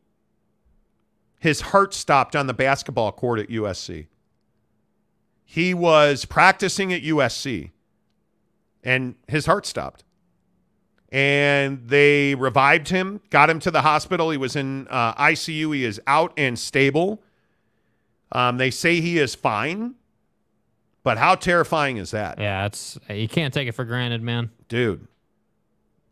his 1.39 1.61
heart 1.61 1.95
stopped 1.95 2.35
on 2.35 2.47
the 2.47 2.55
basketball 2.55 3.13
court 3.13 3.39
at 3.39 3.49
USC. 3.49 4.07
He 5.45 5.75
was 5.75 6.25
practicing 6.25 6.93
at 6.93 7.03
USC, 7.03 7.71
and 8.83 9.15
his 9.29 9.47
heart 9.47 9.67
stopped. 9.67 10.05
And 11.13 11.87
they 11.87 12.35
revived 12.35 12.89
him, 12.89 13.21
got 13.31 13.49
him 13.49 13.61
to 13.61 13.71
the 13.71 13.83
hospital. 13.83 14.31
He 14.31 14.37
was 14.37 14.57
in 14.57 14.89
uh, 14.89 15.15
ICU. 15.15 15.75
He 15.75 15.85
is 15.85 16.01
out 16.09 16.33
and 16.37 16.59
stable. 16.59 17.23
Um, 18.33 18.57
they 18.57 18.73
say 18.73 19.01
he 19.01 19.19
is 19.19 19.37
fine, 19.37 19.95
but 21.05 21.19
how 21.19 21.37
terrifying 21.37 21.99
is 21.99 22.11
that? 22.11 22.41
Yeah, 22.41 22.67
it's 22.67 22.99
you 23.09 23.29
can't 23.29 23.55
take 23.55 23.69
it 23.69 23.73
for 23.73 23.85
granted, 23.85 24.23
man. 24.23 24.51
dude 24.69 25.07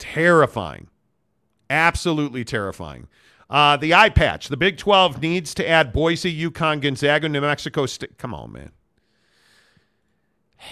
terrifying 0.03 0.89
absolutely 1.71 2.45
terrifying. 2.45 3.09
Uh, 3.49 3.77
the 3.77 3.93
eye 3.93 4.09
patch. 4.09 4.49
The 4.49 4.57
big 4.57 4.79
12 4.79 5.21
needs 5.21 5.55
to 5.55 5.69
add 5.69 5.93
boise 5.93 6.35
UConn 6.51 6.81
gonzaga 6.81 7.29
new 7.29 7.41
mexico 7.41 7.87
state 7.87 8.19
come 8.19 8.35
on 8.35 8.53
man. 8.53 8.71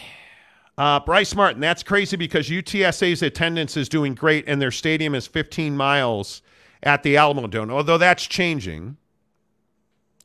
Uh, 0.78 0.99
bryce 0.99 1.35
martin 1.35 1.60
that's 1.60 1.83
crazy 1.83 2.17
because 2.17 2.49
utsa's 2.49 3.20
attendance 3.20 3.77
is 3.77 3.86
doing 3.86 4.15
great 4.15 4.44
and 4.47 4.62
their 4.62 4.70
stadium 4.70 5.15
is 5.15 5.27
15 5.27 5.77
miles 5.77 6.41
at 6.83 7.02
the 7.02 7.17
alamo 7.17 7.47
dome. 7.47 7.70
Although 7.70 7.99
that's 7.99 8.27
changing. 8.27 8.97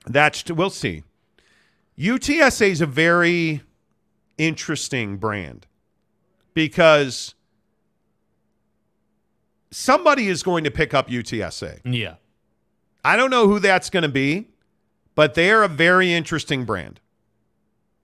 That's 0.06 0.50
we'll 0.50 0.70
see. 0.70 1.04
Utsa 1.98 2.70
is 2.70 2.82
a 2.82 2.86
very 2.86 3.62
interesting 4.38 5.18
brand 5.18 5.66
because 6.54 7.35
somebody 9.76 10.30
is 10.30 10.42
going 10.42 10.64
to 10.64 10.72
pick 10.72 10.94
up 10.94 11.10
UTSA. 11.10 11.82
Yeah. 11.84 12.16
I 13.04 13.18
don't 13.18 13.30
know 13.30 13.48
who 13.48 13.60
that's 13.60 13.90
going 13.90 14.04
to 14.04 14.10
be, 14.10 14.48
but 15.14 15.34
they 15.34 15.52
are 15.52 15.64
a 15.64 15.68
very 15.68 16.14
interesting 16.14 16.64
brand. 16.64 17.02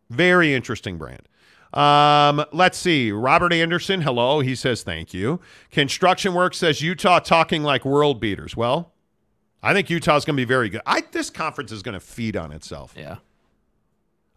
Very 0.10 0.54
interesting 0.54 0.98
brand. 0.98 1.22
Um, 1.74 2.44
let's 2.52 2.78
see. 2.78 3.14
Robert 3.14 3.54
Anderson, 3.54 4.02
hello. 4.02 4.42
He 4.42 4.56
says 4.56 4.84
thank 4.84 5.14
you. 5.14 5.40
Construction 5.72 6.34
Work 6.34 6.54
says 6.54 6.82
Utah 6.82 7.20
talking 7.20 7.64
like 7.64 7.86
world 7.86 8.20
beaters. 8.20 8.58
Well, 8.58 8.92
I 9.64 9.74
think 9.74 9.90
Utah's 9.90 10.26
going 10.26 10.36
to 10.36 10.42
be 10.42 10.46
very 10.46 10.68
good. 10.68 10.82
I 10.86 11.02
this 11.12 11.30
conference 11.30 11.72
is 11.72 11.82
going 11.82 11.94
to 11.94 12.02
feed 12.02 12.36
on 12.36 12.52
itself. 12.52 12.94
Yeah. 12.98 13.18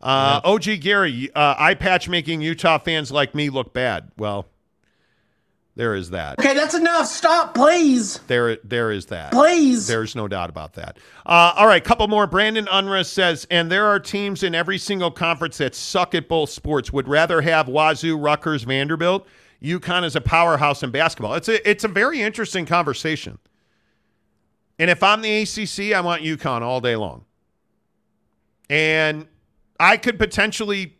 Uh, 0.00 0.40
OG 0.44 0.80
Gary, 0.80 1.30
uh, 1.34 1.54
eye 1.58 1.74
patch 1.74 2.08
making 2.08 2.42
Utah 2.42 2.78
fans 2.78 3.10
like 3.10 3.34
me 3.34 3.50
look 3.50 3.72
bad. 3.72 4.12
Well, 4.16 4.46
there 5.76 5.94
is 5.94 6.10
that. 6.10 6.38
Okay, 6.38 6.54
that's 6.54 6.74
enough. 6.74 7.06
Stop, 7.06 7.54
please. 7.54 8.18
There, 8.28 8.56
there 8.62 8.92
is 8.92 9.06
that. 9.06 9.32
Please. 9.32 9.88
There's 9.88 10.14
no 10.14 10.28
doubt 10.28 10.48
about 10.48 10.74
that. 10.74 10.98
Uh, 11.26 11.52
all 11.56 11.66
right, 11.66 11.82
couple 11.82 12.06
more. 12.06 12.26
Brandon 12.28 12.66
Unruh 12.66 13.04
says, 13.04 13.44
and 13.50 13.72
there 13.72 13.86
are 13.86 13.98
teams 13.98 14.44
in 14.44 14.54
every 14.54 14.78
single 14.78 15.10
conference 15.10 15.58
that 15.58 15.74
suck 15.74 16.14
at 16.14 16.28
both 16.28 16.50
sports. 16.50 16.92
Would 16.92 17.08
rather 17.08 17.40
have 17.40 17.66
Wazoo, 17.68 18.16
Rutgers, 18.16 18.62
Vanderbilt. 18.62 19.26
UConn 19.62 20.04
is 20.04 20.14
a 20.14 20.20
powerhouse 20.20 20.82
in 20.82 20.90
basketball. 20.90 21.34
It's 21.34 21.48
a, 21.48 21.68
it's 21.68 21.84
a 21.84 21.88
very 21.88 22.20
interesting 22.20 22.66
conversation. 22.66 23.38
And 24.78 24.90
if 24.90 25.02
I'm 25.02 25.22
the 25.22 25.42
ACC, 25.42 25.94
I 25.94 26.00
want 26.00 26.22
UConn 26.22 26.62
all 26.62 26.80
day 26.80 26.96
long. 26.96 27.24
And 28.70 29.26
I 29.80 29.96
could 29.96 30.18
potentially. 30.18 30.96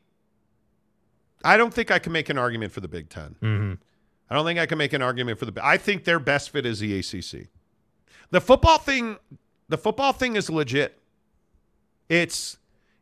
I 1.44 1.56
don't 1.56 1.74
think 1.74 1.90
I 1.90 1.98
can 1.98 2.12
make 2.12 2.28
an 2.28 2.38
argument 2.38 2.72
for 2.72 2.80
the 2.80 2.88
Big 2.88 3.08
10 3.10 3.36
Mm-hmm. 3.42 3.72
I 4.34 4.36
don't 4.36 4.46
think 4.46 4.58
I 4.58 4.66
can 4.66 4.78
make 4.78 4.92
an 4.92 5.00
argument 5.00 5.38
for 5.38 5.44
the. 5.46 5.64
I 5.64 5.76
think 5.76 6.02
their 6.02 6.18
best 6.18 6.50
fit 6.50 6.66
is 6.66 6.80
the 6.80 6.98
ACC. 6.98 7.46
The 8.30 8.40
football 8.40 8.78
thing, 8.78 9.18
the 9.68 9.78
football 9.78 10.12
thing 10.12 10.34
is 10.34 10.50
legit. 10.50 10.98
It's 12.08 12.58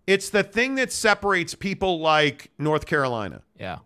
it's 0.06 0.28
the 0.28 0.42
thing 0.42 0.74
that 0.74 0.92
separates 0.92 1.54
people 1.54 2.00
like 2.00 2.50
North 2.58 2.84
Carolina. 2.84 3.40
Yeah. 3.58 3.78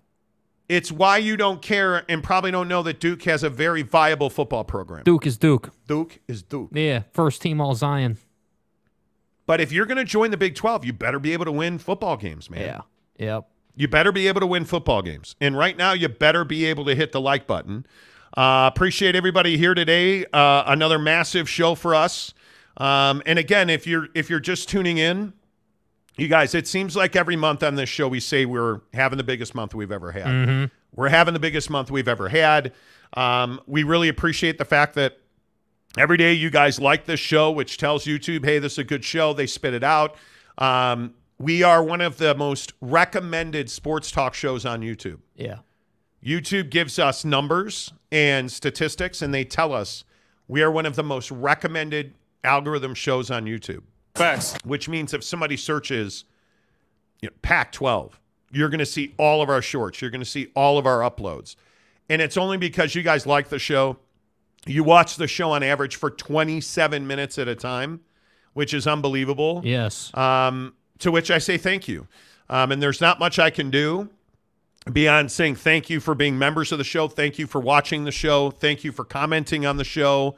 It's 0.68 0.90
why 0.90 1.18
you 1.18 1.36
don't 1.36 1.62
care 1.62 2.04
and 2.10 2.20
probably 2.20 2.50
don't 2.50 2.66
know 2.66 2.82
that 2.82 2.98
Duke 2.98 3.22
has 3.22 3.44
a 3.44 3.50
very 3.50 3.82
viable 3.82 4.28
football 4.28 4.64
program. 4.64 5.04
Duke 5.04 5.24
is 5.24 5.38
Duke. 5.38 5.70
Duke 5.86 6.18
is 6.26 6.42
Duke. 6.42 6.70
Yeah, 6.72 7.02
first 7.12 7.40
team 7.42 7.60
all 7.60 7.76
Zion. 7.76 8.18
But 9.46 9.60
if 9.60 9.70
you're 9.70 9.86
going 9.86 9.98
to 9.98 10.04
join 10.04 10.32
the 10.32 10.36
Big 10.36 10.56
12, 10.56 10.84
you 10.84 10.92
better 10.92 11.20
be 11.20 11.32
able 11.32 11.44
to 11.44 11.52
win 11.52 11.78
football 11.78 12.16
games, 12.16 12.50
man. 12.50 12.62
Yeah. 12.62 12.80
Yep. 13.24 13.48
You 13.76 13.88
better 13.88 14.10
be 14.10 14.26
able 14.26 14.40
to 14.40 14.46
win 14.46 14.64
football 14.64 15.02
games. 15.02 15.36
And 15.40 15.56
right 15.56 15.76
now, 15.76 15.92
you 15.92 16.08
better 16.08 16.44
be 16.44 16.64
able 16.64 16.84
to 16.86 16.94
hit 16.94 17.12
the 17.12 17.20
like 17.20 17.46
button. 17.46 17.86
Uh, 18.36 18.70
appreciate 18.72 19.14
everybody 19.14 19.56
here 19.56 19.74
today. 19.74 20.24
Uh, 20.32 20.64
another 20.66 20.98
massive 20.98 21.48
show 21.48 21.74
for 21.74 21.94
us. 21.94 22.32
Um, 22.78 23.22
and 23.26 23.38
again, 23.38 23.70
if 23.70 23.86
you're 23.86 24.08
if 24.14 24.28
you're 24.28 24.40
just 24.40 24.68
tuning 24.68 24.98
in, 24.98 25.32
you 26.16 26.28
guys, 26.28 26.54
it 26.54 26.66
seems 26.66 26.96
like 26.96 27.16
every 27.16 27.36
month 27.36 27.62
on 27.62 27.74
this 27.74 27.88
show 27.88 28.08
we 28.08 28.20
say 28.20 28.44
we're 28.46 28.80
having 28.94 29.16
the 29.18 29.24
biggest 29.24 29.54
month 29.54 29.74
we've 29.74 29.92
ever 29.92 30.12
had. 30.12 30.26
Mhm. 30.26 30.70
We're 30.94 31.08
having 31.08 31.34
the 31.34 31.40
biggest 31.40 31.68
month 31.70 31.90
we've 31.90 32.08
ever 32.08 32.28
had. 32.28 32.72
Um, 33.14 33.60
we 33.66 33.82
really 33.82 34.08
appreciate 34.08 34.58
the 34.58 34.64
fact 34.64 34.94
that 34.94 35.18
every 35.98 36.16
day 36.16 36.32
you 36.32 36.50
guys 36.50 36.78
like 36.80 37.04
this 37.06 37.20
show, 37.20 37.50
which 37.50 37.76
tells 37.78 38.04
YouTube, 38.06 38.44
hey, 38.44 38.58
this 38.58 38.72
is 38.72 38.78
a 38.78 38.84
good 38.84 39.04
show. 39.04 39.32
They 39.32 39.46
spit 39.46 39.72
it 39.74 39.84
out. 39.84 40.16
Um, 40.58 41.14
we 41.38 41.62
are 41.62 41.82
one 41.82 42.00
of 42.00 42.18
the 42.18 42.34
most 42.34 42.72
recommended 42.80 43.70
sports 43.70 44.10
talk 44.10 44.34
shows 44.34 44.64
on 44.64 44.80
YouTube. 44.80 45.18
Yeah. 45.34 45.58
YouTube 46.24 46.70
gives 46.70 46.98
us 46.98 47.24
numbers 47.24 47.92
and 48.10 48.50
statistics, 48.50 49.22
and 49.22 49.32
they 49.32 49.44
tell 49.44 49.72
us 49.72 50.04
we 50.48 50.62
are 50.62 50.70
one 50.70 50.86
of 50.86 50.96
the 50.96 51.02
most 51.02 51.30
recommended 51.30 52.14
algorithm 52.42 52.94
shows 52.94 53.30
on 53.30 53.44
YouTube. 53.44 53.82
Facts. 54.14 54.56
Which 54.64 54.88
means 54.88 55.12
if 55.12 55.22
somebody 55.22 55.56
searches 55.56 56.24
you 57.20 57.28
know, 57.28 57.34
Pac 57.42 57.72
12, 57.72 58.18
you're 58.52 58.68
going 58.68 58.78
to 58.78 58.86
see 58.86 59.14
all 59.18 59.42
of 59.42 59.50
our 59.50 59.60
shorts. 59.60 60.00
You're 60.00 60.10
going 60.10 60.20
to 60.20 60.24
see 60.24 60.48
all 60.54 60.78
of 60.78 60.86
our 60.86 61.00
uploads. 61.00 61.56
And 62.08 62.22
it's 62.22 62.36
only 62.36 62.56
because 62.56 62.94
you 62.94 63.02
guys 63.02 63.26
like 63.26 63.48
the 63.48 63.58
show. 63.58 63.98
You 64.66 64.84
watch 64.84 65.16
the 65.16 65.26
show 65.28 65.50
on 65.52 65.62
average 65.62 65.96
for 65.96 66.10
27 66.10 67.06
minutes 67.06 67.38
at 67.38 67.46
a 67.46 67.54
time, 67.54 68.00
which 68.52 68.72
is 68.74 68.86
unbelievable. 68.86 69.60
Yes. 69.64 70.12
Um, 70.14 70.74
to 70.98 71.10
which 71.10 71.30
I 71.30 71.38
say 71.38 71.58
thank 71.58 71.88
you. 71.88 72.06
Um, 72.48 72.72
and 72.72 72.82
there's 72.82 73.00
not 73.00 73.18
much 73.18 73.38
I 73.38 73.50
can 73.50 73.70
do 73.70 74.08
beyond 74.92 75.32
saying 75.32 75.56
thank 75.56 75.90
you 75.90 76.00
for 76.00 76.14
being 76.14 76.38
members 76.38 76.72
of 76.72 76.78
the 76.78 76.84
show. 76.84 77.08
Thank 77.08 77.38
you 77.38 77.46
for 77.46 77.60
watching 77.60 78.04
the 78.04 78.12
show. 78.12 78.50
Thank 78.50 78.84
you 78.84 78.92
for 78.92 79.04
commenting 79.04 79.66
on 79.66 79.76
the 79.76 79.84
show. 79.84 80.36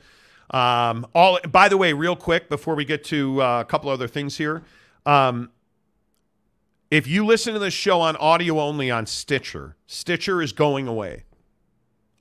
Um, 0.50 1.06
all 1.14 1.38
by 1.50 1.68
the 1.68 1.76
way, 1.76 1.92
real 1.92 2.16
quick 2.16 2.48
before 2.48 2.74
we 2.74 2.84
get 2.84 3.04
to 3.04 3.42
uh, 3.42 3.60
a 3.60 3.64
couple 3.64 3.90
other 3.90 4.08
things 4.08 4.38
here, 4.38 4.62
um, 5.04 5.50
if 6.90 7.06
you 7.06 7.26
listen 7.26 7.52
to 7.52 7.58
this 7.58 7.74
show 7.74 8.00
on 8.00 8.16
audio 8.16 8.58
only 8.58 8.90
on 8.90 9.04
Stitcher, 9.04 9.76
Stitcher 9.86 10.40
is 10.40 10.52
going 10.52 10.88
away. 10.88 11.24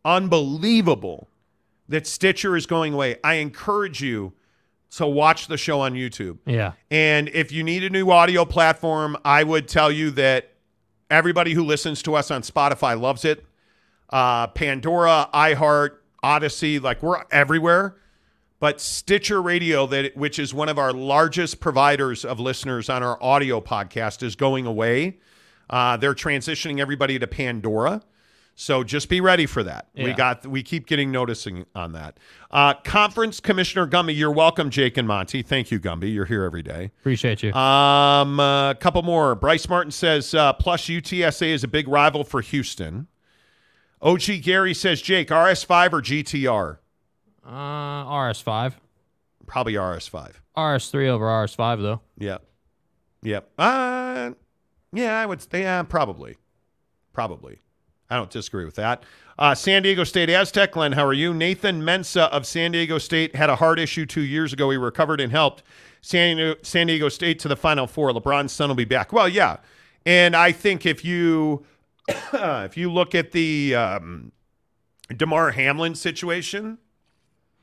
Unbelievable 0.04 1.30
that 1.88 2.06
Stitcher 2.06 2.58
is 2.58 2.66
going 2.66 2.94
away. 2.94 3.18
I 3.24 3.36
encourage 3.36 4.02
you 4.02 4.34
to 4.92 5.06
watch 5.08 5.48
the 5.48 5.58
show 5.58 5.82
on 5.82 5.94
YouTube. 5.94 6.38
Yeah. 6.46 6.74
And 6.90 7.30
if 7.30 7.52
you 7.52 7.64
need 7.64 7.84
a 7.84 7.90
new 7.90 8.10
audio 8.10 8.46
platform, 8.46 9.18
I 9.26 9.44
would 9.44 9.68
tell 9.68 9.92
you 9.92 10.12
that 10.12 10.52
everybody 11.10 11.54
who 11.54 11.64
listens 11.64 12.02
to 12.04 12.16
us 12.16 12.32
on 12.32 12.42
Spotify 12.42 13.00
loves 13.00 13.26
it. 13.26 13.46
uh, 14.10 14.48
Pandora, 14.48 15.30
iHeart, 15.34 15.98
Odyssey. 16.24 16.80
Like 16.80 17.04
we're 17.04 17.24
everywhere. 17.32 17.98
But 18.60 18.82
Stitcher 18.82 19.42
Radio, 19.42 19.86
that 19.88 20.18
which 20.18 20.40
is 20.40 20.54
one 20.54 20.70
of 20.70 20.80
our 20.80 20.92
largest 20.92 21.60
providers 21.60 22.26
of 22.26 22.40
listeners 22.40 22.90
on 22.90 23.04
our 23.04 23.22
audio 23.22 23.62
podcast, 23.62 24.24
is 24.24 24.36
going 24.36 24.66
away. 24.66 25.20
Uh, 25.70 25.98
they're 25.98 26.16
transitioning 26.16 26.80
everybody 26.80 27.20
to 27.20 27.28
Pandora. 27.28 28.02
So 28.60 28.84
just 28.84 29.08
be 29.08 29.22
ready 29.22 29.46
for 29.46 29.62
that. 29.62 29.90
We 29.96 30.14
got 30.14 30.48
we 30.48 30.64
keep 30.64 30.88
getting 30.88 31.12
noticing 31.12 31.68
on 31.76 31.92
that. 31.92 32.20
Uh, 32.50 32.74
Conference 32.74 33.40
Commissioner 33.40 33.86
Gumby, 33.86 34.18
you're 34.18 34.32
welcome, 34.32 34.72
Jake 34.72 34.98
and 34.98 35.08
Monty. 35.08 35.44
Thank 35.44 35.70
you, 35.70 35.80
Gumby. 35.80 36.12
You're 36.12 36.26
here 36.26 36.44
every 36.44 36.64
day. 36.64 36.90
Appreciate 37.00 37.44
you. 37.44 37.54
Um, 37.54 38.40
a 38.40 38.76
couple 38.80 39.04
more. 39.04 39.36
Bryce 39.36 39.70
Martin 39.70 39.92
says, 39.92 40.34
uh, 40.34 40.54
plus 40.54 40.86
UTSA 40.88 41.50
is 41.50 41.64
a 41.64 41.68
big 41.68 41.88
rival 41.88 42.24
for 42.24 42.42
Houston. 42.42 43.06
OG 44.02 44.42
Gary 44.42 44.74
says, 44.74 45.04
Jake, 45.04 45.28
RS5 45.30 45.94
or 45.94 46.02
GTR? 46.02 46.78
Uh, 47.46 47.52
RS5. 47.52 48.74
Probably 49.46 49.74
RS5. 49.74 50.34
RS3 50.58 51.08
over 51.10 51.26
RS5 51.26 51.82
though. 51.84 52.02
Yep. 52.18 52.44
Yep. 53.22 53.52
Uh, 53.60 54.32
yeah, 54.94 55.20
I 55.22 55.28
would. 55.28 55.46
Yeah, 55.54 55.84
probably. 55.84 56.38
Probably. 57.14 57.62
I 58.10 58.16
don't 58.16 58.30
disagree 58.32 58.66
with 58.66 58.76
that. 58.76 59.04
Uh, 59.40 59.54
San 59.54 59.84
Diego 59.84 60.04
State 60.04 60.30
Aztec, 60.30 60.72
Glenn, 60.72 60.94
how 60.94 61.06
are 61.06 61.14
you? 61.14 61.34
Nathan 61.34 61.82
Mensah 61.82 62.30
of 62.30 62.46
San 62.48 62.72
Diego 62.72 62.98
State 62.98 63.36
had 63.36 63.50
a 63.50 63.56
heart 63.56 63.80
issue 63.80 64.06
two 64.06 64.22
years 64.22 64.54
ago. 64.54 64.70
He 64.72 64.78
recovered 64.78 65.22
and 65.22 65.32
helped 65.32 65.62
San, 66.02 66.56
San 66.64 66.88
Diego 66.88 67.10
State 67.10 67.38
to 67.40 67.48
the 67.48 67.56
Final 67.56 67.86
Four. 67.86 68.12
LeBron's 68.12 68.52
son 68.52 68.70
will 68.70 68.76
be 68.76 68.86
back. 68.86 69.14
Well, 69.14 69.30
yeah, 69.30 69.58
and 70.06 70.36
I 70.36 70.52
think 70.52 70.86
if 70.86 71.04
you 71.06 71.66
if 72.34 72.78
you 72.78 72.92
look 72.92 73.14
at 73.14 73.32
the 73.32 73.76
um, 73.76 74.32
Damar 75.16 75.52
Hamlin 75.52 75.94
situation, 75.96 76.78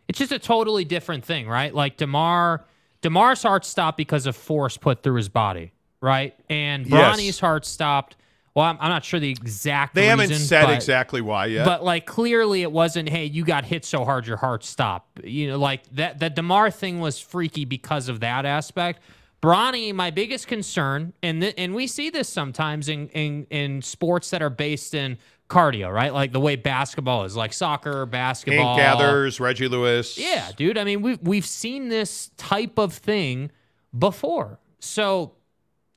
It's 0.06 0.18
just 0.18 0.32
a 0.32 0.38
totally 0.38 0.84
different 0.84 1.24
thing, 1.24 1.48
right? 1.48 1.74
Like 1.74 1.96
Damar, 1.96 2.64
Damar's 3.00 3.42
heart 3.42 3.64
stopped 3.64 3.96
because 3.96 4.26
of 4.26 4.36
force 4.36 4.76
put 4.76 5.02
through 5.02 5.16
his 5.16 5.28
body, 5.30 5.72
right? 6.00 6.34
And 6.50 6.86
Yes. 6.86 6.92
Bronny's 6.92 7.40
heart 7.40 7.64
stopped. 7.66 8.16
Well, 8.54 8.66
I'm, 8.66 8.78
I'm 8.80 8.88
not 8.88 9.04
sure 9.04 9.18
the 9.18 9.30
exact. 9.30 9.96
they 9.96 10.06
haven't 10.06 10.32
said 10.32 10.66
but- 10.66 10.74
exactly 10.74 11.20
why 11.20 11.46
yet. 11.46 11.64
But 11.64 11.82
like 11.82 12.06
clearly, 12.06 12.62
it 12.62 12.70
wasn't. 12.70 13.08
Hey, 13.08 13.24
you 13.24 13.44
got 13.44 13.64
hit 13.64 13.84
so 13.84 14.04
hard 14.04 14.26
your 14.26 14.36
heart 14.36 14.64
stopped. 14.64 15.24
You 15.24 15.48
know, 15.48 15.58
like 15.58 15.82
that. 15.92 16.20
The 16.20 16.30
Damar 16.30 16.70
thing 16.70 17.00
was 17.00 17.18
freaky 17.18 17.64
because 17.64 18.08
of 18.08 18.20
that 18.20 18.46
aspect. 18.46 19.00
Bronny, 19.42 19.92
my 19.92 20.10
biggest 20.10 20.46
concern, 20.46 21.12
and 21.22 21.42
th- 21.42 21.54
and 21.58 21.74
we 21.74 21.86
see 21.86 22.10
this 22.10 22.28
sometimes 22.28 22.88
in, 22.88 23.08
in 23.08 23.46
in 23.50 23.82
sports 23.82 24.30
that 24.30 24.40
are 24.40 24.48
based 24.50 24.94
in 24.94 25.18
cardio, 25.50 25.92
right? 25.92 26.14
Like 26.14 26.32
the 26.32 26.40
way 26.40 26.56
basketball 26.56 27.24
is, 27.24 27.36
like 27.36 27.52
soccer, 27.52 28.06
basketball. 28.06 28.76
Hank 28.78 28.98
Gathers, 28.98 29.40
Reggie 29.40 29.68
Lewis. 29.68 30.16
Yeah, 30.16 30.50
dude. 30.56 30.78
I 30.78 30.84
mean, 30.84 31.02
we've 31.02 31.20
we've 31.20 31.44
seen 31.44 31.88
this 31.88 32.30
type 32.36 32.78
of 32.78 32.94
thing 32.94 33.50
before. 33.98 34.60
So 34.78 35.32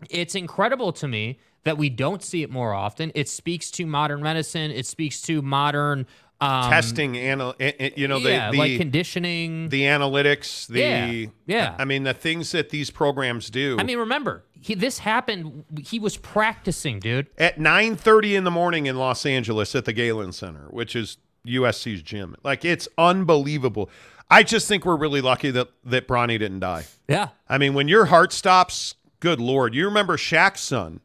it's 0.09 0.35
incredible 0.35 0.91
to 0.93 1.07
me 1.07 1.39
that 1.67 1.77
we 1.77 1.89
don't 1.89 2.23
see 2.23 2.43
it 2.43 2.49
more 2.49 2.73
often. 2.73 3.11
It 3.13 3.27
speaks 3.27 3.69
to 3.71 3.85
modern 3.85 4.21
medicine. 4.21 4.71
It 4.71 4.85
speaks 4.85 5.21
to 5.23 5.41
modern 5.41 6.07
um, 6.39 6.69
testing, 6.69 7.15
anal- 7.15 7.55
you 7.59 8.07
know, 8.07 8.19
the, 8.19 8.29
yeah, 8.29 8.51
the 8.51 8.57
like 8.57 8.77
conditioning. 8.77 9.69
the 9.69 9.83
analytics, 9.83 10.67
the 10.67 10.79
Yeah, 10.79 11.25
yeah. 11.45 11.75
I 11.77 11.83
mean, 11.83 12.03
the 12.03 12.13
things 12.13 12.51
that 12.51 12.69
these 12.69 12.89
programs 12.89 13.49
do. 13.49 13.75
I 13.79 13.83
mean, 13.83 13.97
remember, 13.97 14.43
he, 14.53 14.75
this 14.75 14.99
happened. 14.99 15.65
He 15.83 15.99
was 15.99 16.15
practicing, 16.15 16.99
dude. 16.99 17.27
at 17.37 17.59
nine 17.59 17.95
thirty 17.95 18.35
in 18.35 18.43
the 18.43 18.51
morning 18.51 18.85
in 18.85 18.97
Los 18.97 19.25
Angeles 19.25 19.75
at 19.75 19.85
the 19.85 19.93
Galen 19.93 20.31
Center, 20.31 20.67
which 20.69 20.95
is 20.95 21.17
USC's 21.45 22.01
gym. 22.01 22.35
Like 22.43 22.63
it's 22.63 22.87
unbelievable. 22.97 23.89
I 24.29 24.43
just 24.43 24.67
think 24.67 24.85
we're 24.85 24.97
really 24.97 25.21
lucky 25.21 25.51
that 25.51 25.69
that 25.85 26.07
Bronny 26.07 26.39
didn't 26.39 26.59
die. 26.59 26.85
Yeah. 27.09 27.29
I 27.49 27.57
mean, 27.57 27.73
when 27.73 27.87
your 27.87 28.05
heart 28.05 28.31
stops, 28.31 28.95
good 29.19 29.39
lord. 29.39 29.73
You 29.73 29.85
remember 29.85 30.17
Shaq's 30.17 30.61
son, 30.61 30.99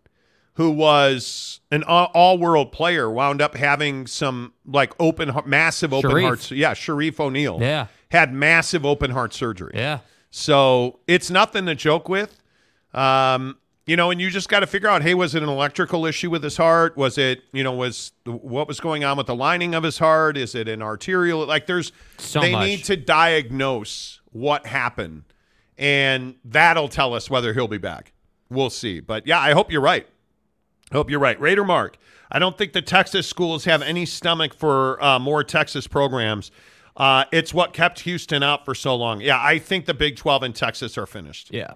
who 0.55 0.71
was 0.71 1.61
an 1.71 1.83
all 1.85 2.37
world 2.39 2.73
player, 2.73 3.11
wound 3.11 3.41
up 3.41 3.55
having 3.57 4.07
some 4.07 4.53
like 4.67 4.93
open, 5.01 5.33
massive 5.47 5.93
open 5.93 6.11
Sharif. 6.11 6.25
hearts. 6.25 6.51
Yeah, 6.51 6.75
Sharif 6.75 7.19
O'Neal. 7.21 7.59
Yeah. 7.61 7.87
had 8.11 8.33
massive 8.33 8.85
open 8.85 9.11
heart 9.13 9.33
surgery. 9.33 9.73
Yeah. 9.75 10.01
So 10.31 11.01
it's 11.07 11.31
nothing 11.31 11.67
to 11.67 11.75
joke 11.75 12.09
with. 12.09 12.39
Um, 12.95 13.57
you 13.87 13.97
know, 13.97 14.11
and 14.11 14.21
you 14.21 14.31
just 14.31 14.49
got 14.49 14.61
to 14.61 14.67
figure 14.67 14.89
out, 14.89 15.03
hey, 15.03 15.15
was 15.15 15.35
it 15.35 15.43
an 15.43 15.49
electrical 15.49 16.07
issue 16.07 16.31
with 16.31 16.45
his 16.45 16.57
heart? 16.57 16.97
Was 16.97 17.19
it, 17.19 17.43
you 17.53 17.65
know, 17.65 17.73
was 17.73 18.13
what 18.25 18.69
was 18.69 18.79
going 18.79 19.03
on 19.03 19.17
with 19.17 19.27
the 19.27 19.35
lining 19.35 19.75
of 19.75 19.83
his 19.83 19.99
heart? 19.99 20.37
Is 20.37 20.55
it 20.55 20.69
an 20.69 20.83
arterial? 20.83 21.45
Like, 21.47 21.67
there's 21.67 21.91
So 22.19 22.41
they 22.41 22.53
much. 22.53 22.67
need 22.67 22.85
to 22.85 22.97
diagnose 22.97 24.21
what 24.31 24.67
happened, 24.67 25.25
and 25.77 26.37
that'll 26.45 26.89
tell 26.89 27.13
us 27.13 27.29
whether 27.29 27.53
he'll 27.55 27.67
be 27.69 27.79
back. 27.79 28.13
We'll 28.49 28.71
see. 28.71 29.01
But 29.01 29.27
yeah, 29.27 29.41
I 29.41 29.53
hope 29.53 29.73
you're 29.73 29.81
right. 29.83 30.07
Hope 30.93 31.11
you're 31.11 31.21
right. 31.21 31.41
Raider 31.41 31.65
Mark, 31.65 31.97
I 32.31 32.39
don't 32.39 32.57
think 32.57 32.73
the 32.73 32.83
Texas 32.83 33.27
schools 33.27 33.65
have 33.65 33.83
any 33.83 34.07
stomach 34.07 34.55
for 34.55 35.03
uh, 35.03 35.19
more 35.19 35.43
Texas 35.43 35.87
programs. 35.87 36.51
Uh, 36.97 37.25
it's 37.33 37.55
what 37.55 37.73
kept 37.73 38.01
Houston 38.01 38.43
out 38.43 38.65
for 38.65 38.75
so 38.75 38.95
long. 38.95 39.21
Yeah, 39.21 39.43
I 39.43 39.59
think 39.59 39.87
the 39.87 39.95
Big 39.95 40.17
12 40.17 40.43
and 40.43 40.55
Texas 40.55 40.99
are 40.99 41.07
finished. 41.07 41.53
Yeah. 41.53 41.75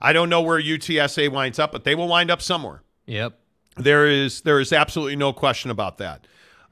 I 0.00 0.12
don't 0.12 0.28
know 0.28 0.42
where 0.42 0.60
UTSA 0.60 1.32
winds 1.32 1.58
up, 1.58 1.72
but 1.72 1.84
they 1.84 1.94
will 1.94 2.08
wind 2.08 2.30
up 2.30 2.42
somewhere. 2.42 2.82
Yep. 3.06 3.38
There 3.76 4.06
is 4.06 4.42
there 4.42 4.60
is 4.60 4.72
absolutely 4.72 5.16
no 5.16 5.32
question 5.32 5.70
about 5.70 5.98
that. 5.98 6.26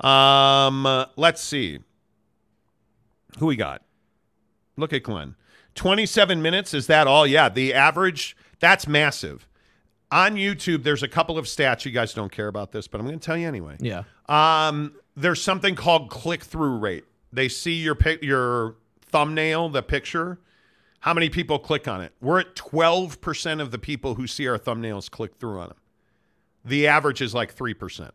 Um, 0.05 0.87
uh, 0.87 1.07
let's 1.17 1.41
see. 1.41 1.79
Who 3.39 3.47
we 3.47 3.57
got? 3.57 3.83
Look 4.77 4.93
at 4.93 5.03
Glenn. 5.03 5.37
27 5.75 6.43
minutes, 6.43 6.75
is 6.75 6.87
that 6.87 7.07
all? 7.07 7.27
Yeah, 7.27 7.49
the 7.49 7.75
average, 7.75 8.37
that's 8.61 8.87
massive. 8.87 9.47
On 10.11 10.37
YouTube, 10.37 10.85
there's 10.85 11.03
a 11.03 11.09
couple 11.09 11.37
of 11.37 11.47
stats. 11.47 11.85
You 11.85 11.91
guys 11.91 12.15
don't 12.15 12.31
care 12.31 12.49
about 12.49 12.73
this, 12.73 12.87
but 12.87 13.01
I'm 13.01 13.07
going 13.07 13.19
to 13.19 13.25
tell 13.25 13.37
you 13.37 13.49
anyway. 13.49 13.77
Yeah. 13.81 14.05
Um, 14.29 14.95
there's 15.17 15.43
something 15.43 15.75
called 15.75 16.11
click-through 16.11 16.79
rate. 16.79 17.05
They 17.33 17.49
see 17.49 17.75
your 17.75 17.95
pic, 17.95 18.23
your 18.23 18.77
thumbnail, 19.03 19.69
the 19.69 19.83
picture. 19.83 20.39
How 21.01 21.13
many 21.13 21.29
people 21.29 21.59
click 21.59 21.89
on 21.89 22.01
it? 22.01 22.13
We're 22.21 22.41
at 22.41 22.55
12% 22.55 23.61
of 23.61 23.71
the 23.71 23.79
people 23.79 24.15
who 24.15 24.27
see 24.27 24.47
our 24.47 24.59
thumbnails 24.59 25.11
click 25.11 25.37
through 25.37 25.59
on 25.59 25.69
them. 25.69 25.77
The 26.65 26.87
average 26.87 27.21
is 27.21 27.35
like 27.35 27.55
3%. 27.55 28.11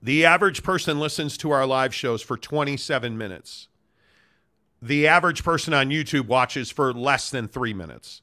The 0.00 0.24
average 0.24 0.62
person 0.62 1.00
listens 1.00 1.36
to 1.38 1.50
our 1.50 1.66
live 1.66 1.94
shows 1.94 2.22
for 2.22 2.36
27 2.36 3.18
minutes. 3.18 3.68
The 4.80 5.08
average 5.08 5.42
person 5.42 5.74
on 5.74 5.90
YouTube 5.90 6.26
watches 6.26 6.70
for 6.70 6.92
less 6.92 7.30
than 7.30 7.48
three 7.48 7.74
minutes. 7.74 8.22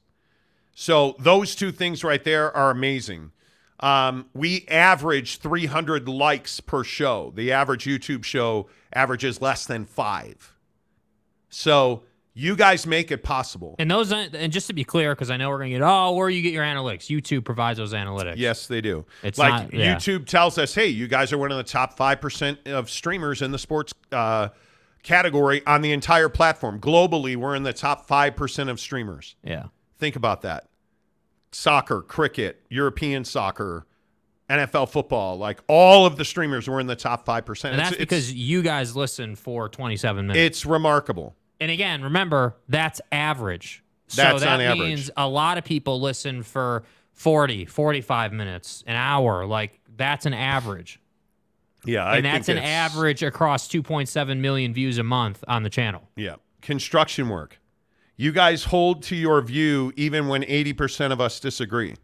So 0.78 1.16
those 1.18 1.54
two 1.54 1.72
things 1.72 2.04
right 2.04 2.22
there 2.22 2.54
are 2.54 2.70
amazing. 2.70 3.32
Um, 3.80 4.26
we 4.34 4.66
average 4.68 5.38
300 5.38 6.06
likes 6.06 6.60
per 6.60 6.84
show. 6.84 7.32
The 7.34 7.50
average 7.50 7.86
YouTube 7.86 8.24
show 8.24 8.68
averages 8.92 9.40
less 9.40 9.64
than 9.64 9.86
five. 9.86 10.54
So 11.48 12.02
you 12.34 12.56
guys 12.56 12.86
make 12.86 13.10
it 13.10 13.22
possible. 13.22 13.74
And 13.78 13.90
those, 13.90 14.12
and 14.12 14.52
just 14.52 14.66
to 14.66 14.74
be 14.74 14.84
clear, 14.84 15.14
because 15.14 15.30
I 15.30 15.38
know 15.38 15.48
we're 15.48 15.56
gonna 15.60 15.70
get, 15.70 15.80
oh, 15.82 16.12
where 16.12 16.28
you 16.28 16.42
get 16.42 16.52
your 16.52 16.64
analytics? 16.64 17.06
YouTube 17.06 17.46
provides 17.46 17.78
those 17.78 17.94
analytics. 17.94 18.34
Yes, 18.36 18.66
they 18.66 18.82
do. 18.82 19.06
It's 19.22 19.38
like 19.38 19.52
not- 19.52 19.72
yeah. 19.72 19.96
YouTube 19.96 20.26
tells 20.26 20.58
us, 20.58 20.74
hey, 20.74 20.88
you 20.88 21.08
guys 21.08 21.32
are 21.32 21.38
one 21.38 21.50
of 21.52 21.56
the 21.56 21.64
top 21.64 21.96
5% 21.96 22.68
of 22.68 22.90
streamers 22.90 23.40
in 23.40 23.50
the 23.50 23.58
sports 23.58 23.94
uh, 24.12 24.48
category 25.02 25.66
on 25.66 25.80
the 25.80 25.92
entire 25.92 26.28
platform. 26.28 26.78
Globally, 26.80 27.34
we're 27.34 27.54
in 27.54 27.62
the 27.62 27.72
top 27.72 28.06
5% 28.06 28.68
of 28.68 28.78
streamers. 28.78 29.36
Yeah. 29.42 29.68
Think 29.98 30.16
about 30.16 30.42
that. 30.42 30.68
Soccer, 31.52 32.02
cricket, 32.02 32.62
European 32.68 33.24
soccer, 33.24 33.86
NFL 34.50 34.90
football, 34.90 35.36
like 35.38 35.60
all 35.68 36.06
of 36.06 36.16
the 36.16 36.24
streamers 36.24 36.68
were 36.68 36.80
in 36.80 36.86
the 36.86 36.96
top 36.96 37.26
5%. 37.26 37.70
And 37.70 37.78
that's 37.78 37.90
it's, 37.92 37.98
because 37.98 38.32
you 38.32 38.62
guys 38.62 38.94
listen 38.94 39.34
for 39.34 39.68
27 39.68 40.26
minutes. 40.26 40.46
it's 40.46 40.66
remarkable. 40.66 41.34
and 41.60 41.70
again, 41.70 42.02
remember, 42.02 42.56
that's 42.68 43.00
average. 43.10 43.82
That's 44.14 44.40
so 44.40 44.44
that 44.44 44.54
on 44.54 44.60
average. 44.60 44.78
means 44.78 45.10
a 45.16 45.28
lot 45.28 45.58
of 45.58 45.64
people 45.64 46.00
listen 46.00 46.42
for 46.42 46.84
40, 47.14 47.64
45 47.64 48.32
minutes, 48.32 48.84
an 48.86 48.94
hour. 48.94 49.46
Like, 49.46 49.80
that's 49.96 50.26
an 50.26 50.34
average. 50.34 51.00
Yeah, 51.84 52.04
I 52.04 52.16
and 52.16 52.24
think 52.24 52.34
that's 52.34 52.48
an 52.48 52.58
average 52.58 53.22
across 53.22 53.68
2.7 53.68 54.38
million 54.38 54.74
views 54.74 54.98
a 54.98 55.02
month 55.02 55.42
on 55.48 55.62
the 55.62 55.70
channel. 55.70 56.08
Yeah. 56.16 56.36
Construction 56.60 57.28
work. 57.28 57.58
You 58.16 58.32
guys 58.32 58.64
hold 58.64 59.02
to 59.04 59.16
your 59.16 59.40
view 59.42 59.92
even 59.96 60.28
when 60.28 60.42
80% 60.42 61.12
of 61.12 61.20
us 61.20 61.38
disagree. 61.38 61.94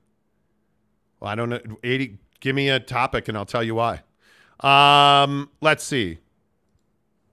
Well, 1.20 1.31
I 1.31 1.34
don't 1.34 1.49
know. 1.49 1.60
80, 1.82 2.18
give 2.41 2.55
me 2.55 2.68
a 2.68 2.81
topic 2.81 3.28
and 3.28 3.36
I'll 3.39 3.47
tell 3.47 3.62
you 3.62 3.74
why. 3.74 4.02
Um, 4.60 5.50
let's 5.60 5.84
see. 5.84 6.18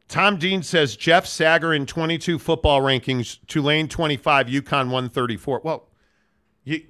Tom 0.08 0.38
Dean 0.38 0.64
says 0.64 0.96
Jeff 0.96 1.28
Sager 1.28 1.74
in 1.74 1.86
22 1.86 2.40
football 2.40 2.82
rankings, 2.82 3.38
Tulane 3.48 3.88
25, 3.88 4.48
UConn 4.48 4.86
134. 4.86 5.62
Well, 5.64 5.88
you, 6.64 6.82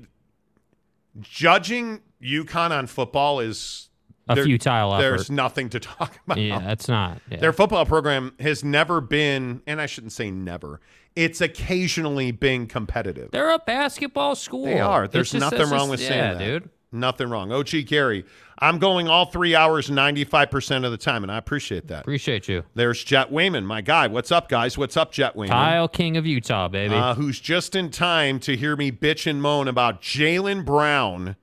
judging 1.20 2.02
UConn 2.22 2.72
on 2.72 2.88
football 2.88 3.40
is 3.42 3.90
a 4.30 4.36
there- 4.36 4.46
futile 4.46 4.94
effort. 4.94 5.02
There's 5.02 5.32
nothing 5.32 5.70
to 5.70 5.80
talk 5.80 6.18
about. 6.26 6.38
yeah, 6.38 6.72
it's 6.72 6.88
not. 6.88 7.20
Yeah. 7.30 7.40
Their 7.40 7.54
football 7.54 7.86
program 7.86 8.34
has 8.40 8.64
never 8.64 9.02
been, 9.02 9.62
and 9.68 9.82
I 9.82 9.86
shouldn't 9.86 10.14
say 10.14 10.32
never. 10.32 10.80
It's 11.20 11.42
occasionally 11.42 12.32
been 12.32 12.66
competitive. 12.66 13.32
They're 13.32 13.52
a 13.54 13.60
basketball 13.60 14.36
school. 14.36 14.64
They 14.66 14.80
are. 14.80 15.06
There's 15.06 15.32
just- 15.32 15.42
nothing 15.42 15.70
wrong 15.70 15.80
just- 15.80 15.90
with 15.90 16.02
yeah, 16.02 16.08
saying 16.08 16.38
that, 16.38 16.46
dude. 16.46 16.70
Nothing 16.92 17.30
wrong. 17.30 17.52
OG 17.52 17.84
Gary, 17.84 18.26
I'm 18.58 18.80
going 18.80 19.08
all 19.10 19.26
three 19.26 19.54
hours, 19.54 19.92
95 19.92 20.50
percent 20.50 20.86
of 20.86 20.92
the 20.92 20.98
time, 20.98 21.24
and 21.24 21.32
I 21.32 21.38
appreciate 21.38 21.88
that. 21.90 22.00
Appreciate 22.02 22.48
you. 22.48 22.64
There's 22.74 23.04
Jet 23.04 23.32
Wayman, 23.32 23.66
my 23.66 23.82
guy. 23.82 24.08
What's 24.08 24.32
up, 24.32 24.50
guys? 24.50 24.78
What's 24.78 24.98
up, 24.98 25.12
Jet 25.12 25.36
Wayman? 25.36 25.52
Kyle 25.52 25.88
King 25.88 26.16
of 26.18 26.26
Utah, 26.26 26.68
baby. 26.68 26.96
uh, 26.96 27.14
who's 27.16 27.40
just 27.40 27.76
in 27.76 27.92
time 27.92 28.40
to 28.40 28.56
hear 28.58 28.76
me 28.76 28.92
bitch 28.92 29.30
and 29.30 29.42
moan 29.42 29.68
about 29.68 30.02
Jaylen 30.02 30.66
Brown 30.66 31.36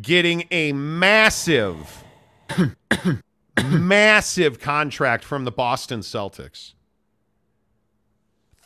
getting 0.00 0.46
a 0.52 0.72
massive, 0.72 2.04
massive 3.64 4.60
contract 4.60 5.24
from 5.24 5.44
the 5.44 5.50
Boston 5.50 6.00
Celtics. 6.00 6.74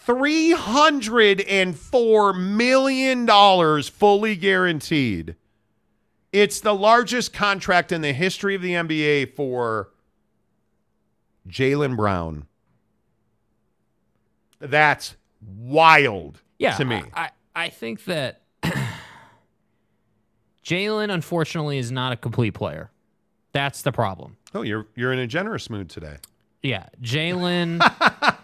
$304 0.07 2.39
million 2.39 3.83
fully 3.83 4.37
guaranteed. 4.37 5.35
It's 6.33 6.61
the 6.61 6.75
largest 6.75 7.33
contract 7.33 7.93
in 7.93 8.01
the 8.01 8.13
history 8.13 8.55
of 8.55 8.63
the 8.63 8.73
NBA 8.73 9.35
for 9.35 9.91
Jaylen 11.49 11.97
Brown. 11.97 12.47
That's 14.59 15.17
wild 15.45 16.41
yeah, 16.59 16.77
to 16.77 16.85
me. 16.85 17.03
I, 17.15 17.25
I, 17.25 17.31
I 17.55 17.69
think 17.69 18.05
that 18.05 18.43
Jaylen, 20.65 21.13
unfortunately, 21.13 21.79
is 21.79 21.93
not 21.93 22.13
a 22.13 22.17
complete 22.17 22.55
player. 22.55 22.91
That's 23.53 23.83
the 23.83 23.93
problem. 23.93 24.39
oh, 24.55 24.63
you're 24.63 24.87
you're 24.95 25.13
in 25.13 25.19
a 25.19 25.27
generous 25.27 25.69
mood 25.69 25.91
today. 25.91 26.17
Yeah, 26.63 26.87
Jaylen. 27.03 27.81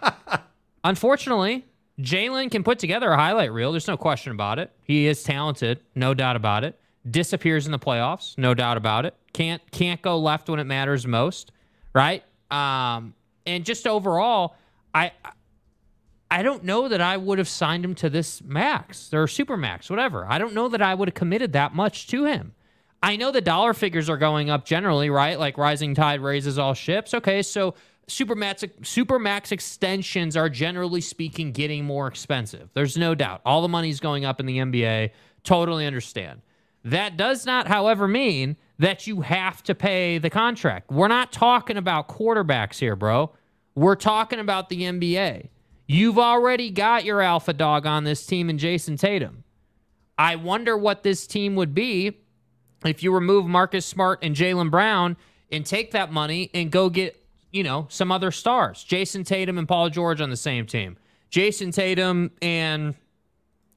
unfortunately, 0.83 1.65
Jaylen 1.99 2.49
can 2.49 2.63
put 2.63 2.79
together 2.79 3.11
a 3.11 3.17
highlight 3.17 3.51
reel. 3.51 3.71
There's 3.71 3.87
no 3.87 3.97
question 3.97 4.31
about 4.31 4.59
it. 4.59 4.71
He 4.83 5.07
is 5.07 5.23
talented, 5.23 5.81
no 5.95 6.13
doubt 6.13 6.35
about 6.35 6.63
it. 6.63 6.79
Disappears 7.09 7.65
in 7.65 7.71
the 7.71 7.79
playoffs, 7.79 8.37
no 8.37 8.53
doubt 8.53 8.77
about 8.77 9.05
it. 9.05 9.15
Can't 9.33 9.61
can't 9.71 10.01
go 10.01 10.17
left 10.17 10.49
when 10.49 10.59
it 10.59 10.65
matters 10.65 11.05
most, 11.07 11.51
right? 11.93 12.23
Um, 12.51 13.13
and 13.45 13.65
just 13.65 13.87
overall, 13.87 14.55
I 14.93 15.11
I 16.31 16.43
don't 16.43 16.63
know 16.63 16.87
that 16.87 17.01
I 17.01 17.17
would 17.17 17.37
have 17.37 17.49
signed 17.49 17.83
him 17.83 17.95
to 17.95 18.09
this 18.09 18.41
max 18.43 19.13
or 19.13 19.27
super 19.27 19.57
max, 19.57 19.89
whatever. 19.89 20.25
I 20.27 20.37
don't 20.37 20.53
know 20.53 20.67
that 20.69 20.81
I 20.81 20.93
would 20.93 21.07
have 21.07 21.15
committed 21.15 21.53
that 21.53 21.73
much 21.73 22.07
to 22.07 22.25
him. 22.25 22.53
I 23.01 23.15
know 23.15 23.31
the 23.31 23.41
dollar 23.41 23.73
figures 23.73 24.09
are 24.09 24.17
going 24.17 24.49
up 24.49 24.65
generally, 24.65 25.09
right? 25.09 25.39
Like 25.39 25.57
rising 25.57 25.95
tide 25.95 26.21
raises 26.21 26.59
all 26.59 26.73
ships. 26.73 27.13
Okay, 27.13 27.41
so 27.41 27.75
super 28.09 28.35
max 28.35 28.63
super 28.83 29.19
max 29.19 29.51
extensions 29.51 30.35
are 30.35 30.49
generally 30.49 31.01
speaking 31.01 31.51
getting 31.51 31.85
more 31.85 32.07
expensive. 32.07 32.69
There's 32.73 32.97
no 32.97 33.15
doubt. 33.15 33.41
All 33.45 33.61
the 33.61 33.67
money's 33.67 33.99
going 33.99 34.25
up 34.25 34.39
in 34.39 34.45
the 34.45 34.57
NBA. 34.57 35.11
Totally 35.43 35.85
understand. 35.85 36.41
That 36.83 37.17
does 37.17 37.45
not, 37.45 37.67
however, 37.67 38.07
mean 38.07 38.55
that 38.77 39.05
you 39.05 39.21
have 39.21 39.61
to 39.63 39.75
pay 39.75 40.17
the 40.17 40.29
contract. 40.29 40.91
We're 40.91 41.09
not 41.09 41.31
talking 41.31 41.77
about 41.77 42.07
quarterbacks 42.07 42.79
here, 42.79 42.95
bro. 42.95 43.31
We're 43.75 43.95
talking 43.95 44.39
about 44.39 44.69
the 44.69 44.83
NBA. 44.83 45.49
You've 45.87 46.19
already 46.19 46.69
got 46.69 47.03
your 47.03 47.21
alpha 47.21 47.53
dog 47.53 47.85
on 47.85 48.03
this 48.03 48.25
team 48.25 48.49
in 48.49 48.57
Jayson 48.57 48.97
Tatum. 48.97 49.43
I 50.17 50.35
wonder 50.35 50.77
what 50.77 51.03
this 51.03 51.27
team 51.27 51.55
would 51.55 51.73
be 51.73 52.19
if 52.85 53.03
you 53.03 53.13
remove 53.13 53.45
Marcus 53.45 53.85
Smart 53.85 54.19
and 54.21 54.35
Jaylen 54.35 54.71
Brown 54.71 55.17
and 55.51 55.65
take 55.65 55.91
that 55.91 56.11
money 56.11 56.49
and 56.53 56.71
go 56.71 56.89
get, 56.89 57.18
you 57.51 57.63
know, 57.63 57.87
some 57.89 58.11
other 58.11 58.31
stars. 58.31 58.83
Jayson 58.83 59.25
Tatum 59.25 59.57
and 59.57 59.67
Paul 59.67 59.89
George 59.89 60.21
on 60.21 60.29
the 60.29 60.37
same 60.37 60.65
team. 60.65 60.97
Jayson 61.31 61.71
Tatum 61.71 62.31
and 62.41 62.95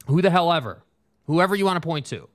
who 0.07 0.21
the 0.21 0.29
hell 0.29 0.51
ever. 0.51 0.83
Whoever 1.25 1.55
you 1.55 1.65
want 1.65 1.81
to 1.81 1.87
point 1.87 2.05
to. 2.07 2.27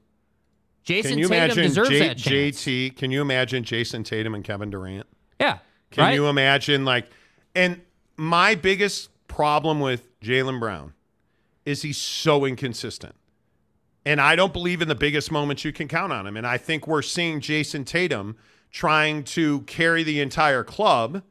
Jayson 0.84 1.10
Can 1.10 1.18
you 1.18 1.28
Tatum 1.28 1.44
imagine 1.44 1.62
deserves 1.64 1.88
J- 1.90 1.98
that 1.98 2.18
chance. 2.18 2.64
JT? 2.64 2.96
Can 2.96 3.10
you 3.10 3.20
imagine 3.20 3.62
Jayson 3.62 4.04
Tatum 4.04 4.34
and 4.34 4.42
Kevin 4.42 4.70
Durant? 4.70 5.06
Yeah. 5.38 5.58
Can 5.90 6.04
right? 6.04 6.14
you 6.14 6.28
imagine 6.28 6.84
like 6.84 7.10
and 7.54 7.80
my 8.16 8.54
biggest 8.54 9.10
problem 9.28 9.80
with 9.80 10.18
Jaylen 10.20 10.58
Brown 10.58 10.94
is 11.64 11.82
he's 11.82 11.98
so 11.98 12.44
inconsistent. 12.44 13.14
And 14.06 14.20
I 14.20 14.36
don't 14.36 14.52
believe 14.52 14.80
in 14.80 14.88
the 14.88 14.94
biggest 14.94 15.30
moments 15.30 15.64
you 15.64 15.72
can 15.72 15.86
count 15.86 16.12
on 16.12 16.26
him. 16.26 16.36
And 16.36 16.46
I 16.46 16.56
think 16.56 16.86
we're 16.86 17.02
seeing 17.02 17.40
Jayson 17.40 17.84
Tatum 17.84 18.36
trying 18.70 19.24
to 19.24 19.60
carry 19.62 20.02
the 20.02 20.20
entire 20.20 20.64
club, 20.64 21.22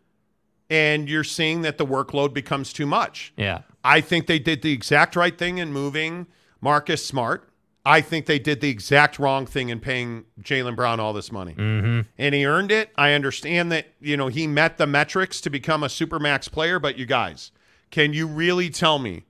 and 0.69 1.09
you're 1.09 1.23
seeing 1.23 1.61
that 1.61 1.77
the 1.77 1.85
workload 1.85 2.33
becomes 2.33 2.73
too 2.73 2.85
much. 2.85 3.33
Yeah. 3.37 3.61
I 3.83 4.01
think 4.01 4.27
they 4.27 4.39
did 4.39 4.61
the 4.61 4.73
exact 4.73 5.15
right 5.15 5.37
thing 5.37 5.59
in 5.59 5.71
moving 5.71 6.27
Marcus 6.61 7.05
Smart. 7.05 7.49
I 7.85 8.01
think 8.01 8.25
they 8.25 8.37
did 8.37 8.59
the 8.59 8.69
exact 8.69 9.17
wrong 9.17 9.45
thing 9.45 9.69
in 9.69 9.79
paying 9.79 10.25
Jaylen 10.41 10.75
Brown 10.75 10.99
all 10.99 11.13
this 11.13 11.31
money. 11.31 11.53
Mm-hmm. 11.53 12.01
And 12.17 12.35
he 12.35 12.45
earned 12.45 12.69
it. 12.69 12.89
I 12.97 13.13
understand 13.13 13.71
that, 13.71 13.87
you 14.01 14.17
know, 14.17 14.27
he 14.27 14.45
met 14.45 14.77
the 14.77 14.85
metrics 14.85 15.39
to 15.41 15.49
become 15.49 15.83
a 15.83 15.87
supermax 15.87 16.51
player, 16.51 16.79
but 16.79 16.97
you 16.97 17.05
guys, 17.05 17.53
can 17.89 18.11
you 18.11 18.27
really 18.27 18.69
tell 18.69 18.99
me, 18.99 19.23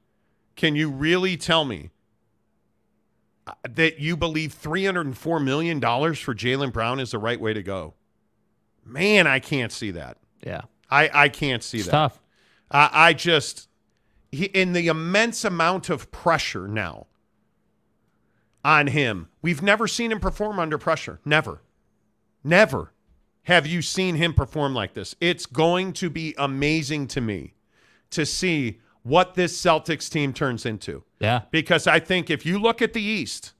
can 0.55 0.75
you 0.75 0.89
really 0.89 1.37
tell 1.37 1.65
me 1.65 1.91
uh, 3.45 3.53
that 3.69 3.99
you 3.99 4.17
believe 4.17 4.59
$304 4.59 5.43
million 5.43 5.79
for 5.79 6.33
Jaylen 6.33 6.73
Brown 6.73 6.99
is 6.99 7.11
the 7.11 7.19
right 7.19 7.39
way 7.39 7.53
to 7.53 7.61
go? 7.61 7.93
Man, 8.87 9.27
I 9.27 9.39
can't 9.39 9.71
see 9.71 9.91
that. 9.91 10.17
Yeah. 10.45 10.61
I, 10.89 11.09
I 11.13 11.29
can't 11.29 11.63
see 11.63 11.77
It's 11.79 11.87
that. 11.87 11.91
tough. 11.91 12.21
I, 12.71 12.89
I 12.93 13.13
just, 13.13 13.67
he, 14.31 14.45
in 14.45 14.73
the 14.73 14.87
immense 14.87 15.43
amount 15.43 15.89
of 15.89 16.11
pressure 16.11 16.67
now 16.67 17.07
on 18.63 18.87
him, 18.87 19.29
we've 19.41 19.61
never 19.61 19.87
seen 19.87 20.11
him 20.11 20.19
perform 20.19 20.59
under 20.59 20.77
pressure. 20.77 21.19
Never. 21.25 21.61
Never 22.43 22.93
have 23.43 23.65
you 23.65 23.81
seen 23.81 24.15
him 24.15 24.33
perform 24.33 24.73
like 24.73 24.93
this. 24.93 25.15
It's 25.21 25.45
going 25.45 25.93
to 25.93 26.09
be 26.09 26.35
amazing 26.37 27.07
to 27.07 27.21
me 27.21 27.53
to 28.09 28.25
see 28.25 28.79
what 29.03 29.35
this 29.35 29.59
Celtics 29.61 30.09
team 30.09 30.33
turns 30.33 30.65
into. 30.65 31.03
Yeah. 31.19 31.43
Because 31.51 31.87
I 31.87 31.99
think 31.99 32.29
if 32.29 32.45
you 32.45 32.59
look 32.59 32.81
at 32.81 32.91
the 32.93 33.01
East, 33.01 33.53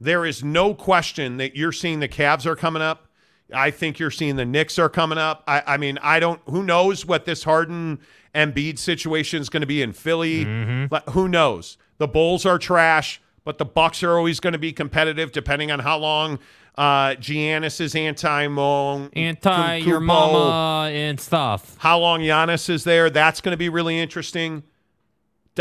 there 0.00 0.24
is 0.24 0.42
no 0.42 0.74
question 0.74 1.36
that 1.36 1.56
you're 1.56 1.72
seeing 1.72 2.00
the 2.00 2.08
Cavs 2.08 2.46
are 2.46 2.56
coming 2.56 2.82
up. 2.82 3.08
I 3.52 3.70
think 3.70 3.98
you're 3.98 4.10
seeing 4.10 4.36
the 4.36 4.44
Knicks 4.44 4.78
are 4.78 4.88
coming 4.88 5.18
up. 5.18 5.44
I, 5.46 5.62
I 5.66 5.76
mean, 5.76 5.98
I 6.02 6.18
don't. 6.20 6.40
Who 6.46 6.62
knows 6.62 7.04
what 7.06 7.24
this 7.24 7.44
Harden 7.44 7.98
Embiid 8.34 8.78
situation 8.78 9.40
is 9.40 9.48
going 9.48 9.60
to 9.60 9.66
be 9.66 9.82
in 9.82 9.92
Philly? 9.92 10.86
But 10.88 11.08
Who 11.10 11.28
knows? 11.28 11.76
The 11.98 12.08
Bulls 12.08 12.44
are 12.46 12.58
trash, 12.58 13.20
but 13.44 13.58
the 13.58 13.64
Bucks 13.64 14.02
are 14.02 14.16
always 14.16 14.40
going 14.40 14.54
to 14.54 14.58
be 14.58 14.72
competitive, 14.72 15.30
depending 15.30 15.70
on 15.70 15.78
how 15.80 15.98
long 15.98 16.38
uh, 16.76 17.10
Giannis 17.16 17.80
is 17.80 17.94
anti 17.94 18.48
Mong, 18.48 19.10
Anti 19.14 19.76
your 19.76 20.00
mama 20.00 20.90
and 20.90 21.20
stuff. 21.20 21.76
How 21.78 21.98
long 21.98 22.20
Giannis 22.20 22.68
is 22.68 22.82
there? 22.84 23.10
That's 23.10 23.40
going 23.40 23.52
to 23.52 23.56
be 23.58 23.68
really 23.68 24.00
interesting. 24.00 24.64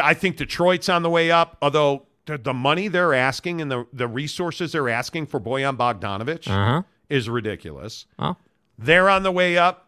I 0.01 0.15
think 0.15 0.37
Detroit's 0.37 0.89
on 0.89 1.03
the 1.03 1.09
way 1.09 1.29
up, 1.29 1.57
although 1.61 2.07
the, 2.25 2.39
the 2.39 2.53
money 2.53 2.87
they're 2.87 3.13
asking 3.13 3.61
and 3.61 3.69
the, 3.69 3.85
the 3.93 4.07
resources 4.07 4.71
they're 4.71 4.89
asking 4.89 5.27
for 5.27 5.39
Bojan 5.39 5.77
Bogdanovic 5.77 6.47
Uh-huh. 6.47 6.81
Is 7.13 7.29
ridiculous. 7.29 8.07
Oh. 8.17 8.35
They're 8.79 9.07
on 9.07 9.21
the 9.21 9.31
way 9.31 9.55
up. 9.55 9.87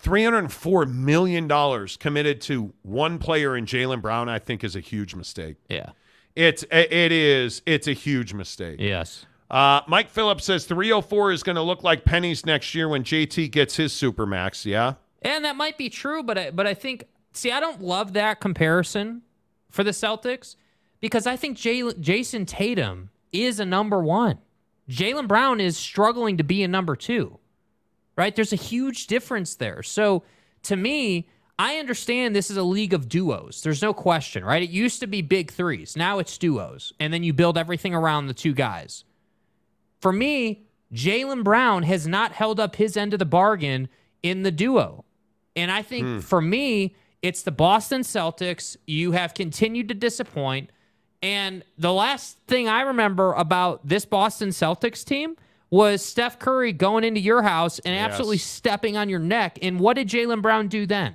$304 0.00 0.92
million 0.92 1.88
committed 1.98 2.40
to 2.42 2.72
one 2.82 3.18
player 3.18 3.56
in 3.56 3.64
Jaylen 3.64 4.00
Brown, 4.02 4.28
I 4.28 4.38
think, 4.38 4.62
is 4.62 4.76
a 4.76 4.80
huge 4.80 5.14
mistake. 5.14 5.56
Yeah. 5.68 5.90
It's 6.36 6.64
it 6.70 7.10
is 7.10 7.62
it's 7.66 7.88
a 7.88 7.92
huge 7.92 8.32
mistake. 8.32 8.76
Yes. 8.80 9.26
Uh, 9.50 9.80
Mike 9.88 10.08
Phillips 10.08 10.44
says 10.44 10.66
304 10.66 11.32
is 11.32 11.42
going 11.42 11.56
to 11.56 11.62
look 11.62 11.82
like 11.82 12.04
pennies 12.04 12.46
next 12.46 12.74
year 12.74 12.88
when 12.88 13.02
JT 13.02 13.50
gets 13.50 13.76
his 13.76 13.92
supermax. 13.92 14.64
Yeah. 14.64 14.94
And 15.22 15.44
that 15.44 15.56
might 15.56 15.78
be 15.78 15.88
true, 15.88 16.22
but 16.22 16.38
I, 16.38 16.50
but 16.50 16.66
I 16.66 16.74
think 16.74 17.06
see, 17.32 17.50
I 17.50 17.58
don't 17.58 17.80
love 17.80 18.12
that 18.12 18.40
comparison 18.40 19.22
for 19.70 19.82
the 19.82 19.92
Celtics 19.92 20.54
because 21.00 21.26
I 21.26 21.36
think 21.36 21.56
Jaylen, 21.56 21.98
Jayson 22.00 22.46
Tatum 22.46 23.10
is 23.32 23.58
a 23.58 23.64
number 23.64 24.00
one. 24.02 24.38
Jaylen 24.88 25.26
Brown 25.28 25.60
is 25.60 25.76
struggling 25.76 26.36
to 26.36 26.44
be 26.44 26.62
a 26.62 26.68
number 26.68 26.96
two. 26.96 27.38
Right? 28.16 28.34
There's 28.36 28.52
a 28.52 28.56
huge 28.56 29.06
difference 29.08 29.56
there. 29.56 29.82
So 29.82 30.22
to 30.64 30.76
me, 30.76 31.28
I 31.58 31.76
understand 31.78 32.34
this 32.34 32.50
is 32.50 32.56
a 32.56 32.62
league 32.62 32.94
of 32.94 33.08
duos. 33.08 33.62
There's 33.62 33.82
no 33.82 33.92
question, 33.92 34.44
right? 34.44 34.62
It 34.62 34.70
used 34.70 35.00
to 35.00 35.06
be 35.08 35.20
big 35.22 35.50
threes. 35.50 35.96
Now 35.96 36.18
it's 36.20 36.38
duos. 36.38 36.92
And 37.00 37.12
then 37.12 37.24
you 37.24 37.32
build 37.32 37.58
everything 37.58 37.94
around 37.94 38.26
the 38.26 38.34
two 38.34 38.54
guys. 38.54 39.04
For 40.00 40.12
me, 40.12 40.66
Jaylen 40.92 41.42
Brown 41.42 41.82
has 41.84 42.06
not 42.06 42.32
held 42.32 42.60
up 42.60 42.76
his 42.76 42.96
end 42.96 43.12
of 43.14 43.18
the 43.18 43.24
bargain 43.24 43.88
in 44.22 44.42
the 44.42 44.52
duo. 44.52 45.04
And 45.56 45.70
I 45.70 45.82
think 45.82 46.06
Hmm. 46.06 46.18
for 46.20 46.40
me, 46.40 46.94
it's 47.22 47.42
the 47.42 47.50
Boston 47.52 48.02
Celtics. 48.02 48.76
You 48.86 49.12
have 49.12 49.34
continued 49.34 49.88
to 49.88 49.94
disappoint. 49.94 50.70
And 51.24 51.64
the 51.78 51.92
last 51.92 52.36
thing 52.46 52.68
I 52.68 52.82
remember 52.82 53.32
about 53.32 53.88
this 53.88 54.04
Boston 54.04 54.50
Celtics 54.50 55.04
team 55.04 55.36
was 55.70 56.04
Steph 56.04 56.38
Curry 56.38 56.72
going 56.72 57.02
into 57.02 57.18
your 57.18 57.40
house 57.42 57.78
and 57.78 57.98
absolutely 57.98 58.36
stepping 58.38 58.98
on 58.98 59.08
your 59.08 59.18
neck. 59.18 59.58
And 59.62 59.80
what 59.80 59.94
did 59.94 60.06
Jaylen 60.08 60.42
Brown 60.42 60.68
do 60.68 60.84
then? 60.84 61.14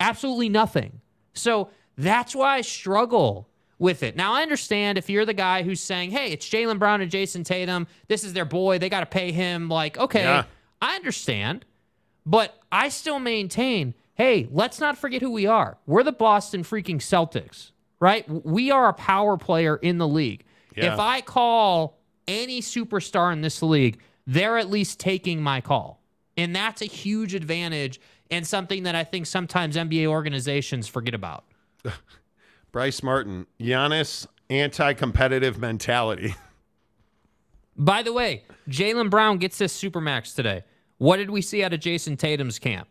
Absolutely 0.00 0.48
nothing. 0.48 1.00
So 1.34 1.70
that's 1.96 2.34
why 2.34 2.56
I 2.56 2.60
struggle 2.62 3.48
with 3.78 4.02
it. 4.02 4.16
Now, 4.16 4.32
I 4.32 4.42
understand 4.42 4.98
if 4.98 5.08
you're 5.08 5.24
the 5.24 5.32
guy 5.32 5.62
who's 5.62 5.80
saying, 5.80 6.10
hey, 6.10 6.32
it's 6.32 6.48
Jaylen 6.48 6.80
Brown 6.80 7.00
and 7.00 7.10
Jayson 7.10 7.44
Tatum, 7.44 7.86
this 8.08 8.24
is 8.24 8.32
their 8.32 8.44
boy, 8.44 8.78
they 8.78 8.88
got 8.88 9.00
to 9.00 9.06
pay 9.06 9.30
him. 9.30 9.68
Like, 9.68 9.96
okay, 9.98 10.24
Yeah. 10.24 10.44
I 10.82 10.96
understand. 10.96 11.64
But 12.26 12.58
I 12.72 12.88
still 12.88 13.20
maintain 13.20 13.94
hey, 14.16 14.48
let's 14.52 14.80
not 14.80 14.96
forget 14.96 15.20
who 15.22 15.30
we 15.30 15.46
are. 15.46 15.76
We're 15.86 16.04
the 16.04 16.12
Boston 16.12 16.62
freaking 16.62 16.96
Celtics, 16.98 17.72
right? 18.00 18.28
We 18.44 18.70
are 18.70 18.88
a 18.88 18.92
power 18.92 19.36
player 19.36 19.76
in 19.76 19.98
the 19.98 20.08
league. 20.08 20.44
Yeah. 20.76 20.92
If 20.92 20.98
I 20.98 21.20
call 21.20 21.98
any 22.26 22.60
superstar 22.60 23.32
in 23.32 23.40
this 23.40 23.62
league, 23.62 24.00
they're 24.26 24.58
at 24.58 24.70
least 24.70 24.98
taking 24.98 25.42
my 25.42 25.60
call. 25.60 26.00
And 26.36 26.54
that's 26.54 26.82
a 26.82 26.86
huge 26.86 27.34
advantage 27.34 28.00
and 28.30 28.46
something 28.46 28.84
that 28.84 28.94
I 28.94 29.04
think 29.04 29.26
sometimes 29.26 29.76
NBA 29.76 30.06
organizations 30.06 30.88
forget 30.88 31.14
about. 31.14 31.44
Bryce 32.72 33.02
Martin, 33.02 33.46
Giannis, 33.60 34.26
anti-competitive 34.50 35.58
mentality. 35.58 36.34
By 37.76 38.02
the 38.02 38.12
way, 38.12 38.44
Jaylen 38.68 39.10
Brown 39.10 39.38
gets 39.38 39.58
this 39.58 39.80
supermax 39.80 40.34
today. 40.34 40.64
What 40.98 41.16
did 41.16 41.30
we 41.30 41.42
see 41.42 41.62
out 41.62 41.72
of 41.72 41.80
Jayson 41.80 42.16
Tatum's 42.16 42.58
camp? 42.58 42.88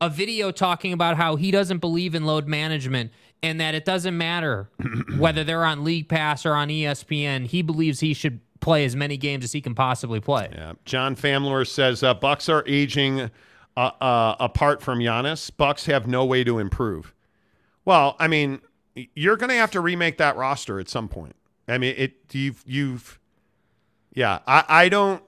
A 0.00 0.08
video 0.08 0.50
talking 0.50 0.92
about 0.92 1.16
how 1.16 1.36
he 1.36 1.50
doesn't 1.50 1.78
believe 1.78 2.14
in 2.14 2.24
load 2.24 2.48
management 2.48 3.10
and 3.42 3.60
that 3.60 3.74
it 3.74 3.84
doesn't 3.84 4.16
matter 4.16 4.68
whether 5.16 5.44
they're 5.44 5.64
on 5.64 5.84
League 5.84 6.08
Pass 6.08 6.44
or 6.44 6.54
on 6.54 6.68
ESPN. 6.68 7.46
He 7.46 7.62
believes 7.62 8.00
he 8.00 8.14
should 8.14 8.40
play 8.60 8.84
as 8.84 8.94
many 8.94 9.16
games 9.16 9.44
as 9.44 9.52
he 9.52 9.60
can 9.60 9.74
possibly 9.74 10.20
play. 10.20 10.48
Yeah. 10.52 10.74
John 10.84 11.16
Famler 11.16 11.66
says 11.66 12.02
uh, 12.02 12.14
Bucks 12.14 12.48
are 12.48 12.62
aging 12.66 13.30
uh, 13.76 13.90
uh, 14.00 14.36
apart 14.38 14.82
from 14.82 14.98
Giannis. 14.98 15.50
Bucks 15.56 15.86
have 15.86 16.06
no 16.06 16.24
way 16.24 16.44
to 16.44 16.58
improve. 16.58 17.14
Well, 17.84 18.16
I 18.18 18.28
mean, 18.28 18.60
you're 19.14 19.36
going 19.36 19.48
to 19.48 19.56
have 19.56 19.70
to 19.72 19.80
remake 19.80 20.18
that 20.18 20.36
roster 20.36 20.78
at 20.78 20.88
some 20.88 21.08
point. 21.08 21.34
I 21.66 21.78
mean, 21.78 21.94
it 21.96 22.14
you've 22.32 22.62
you've 22.66 23.20
yeah. 24.12 24.40
I 24.46 24.64
I 24.68 24.88
don't 24.88 25.22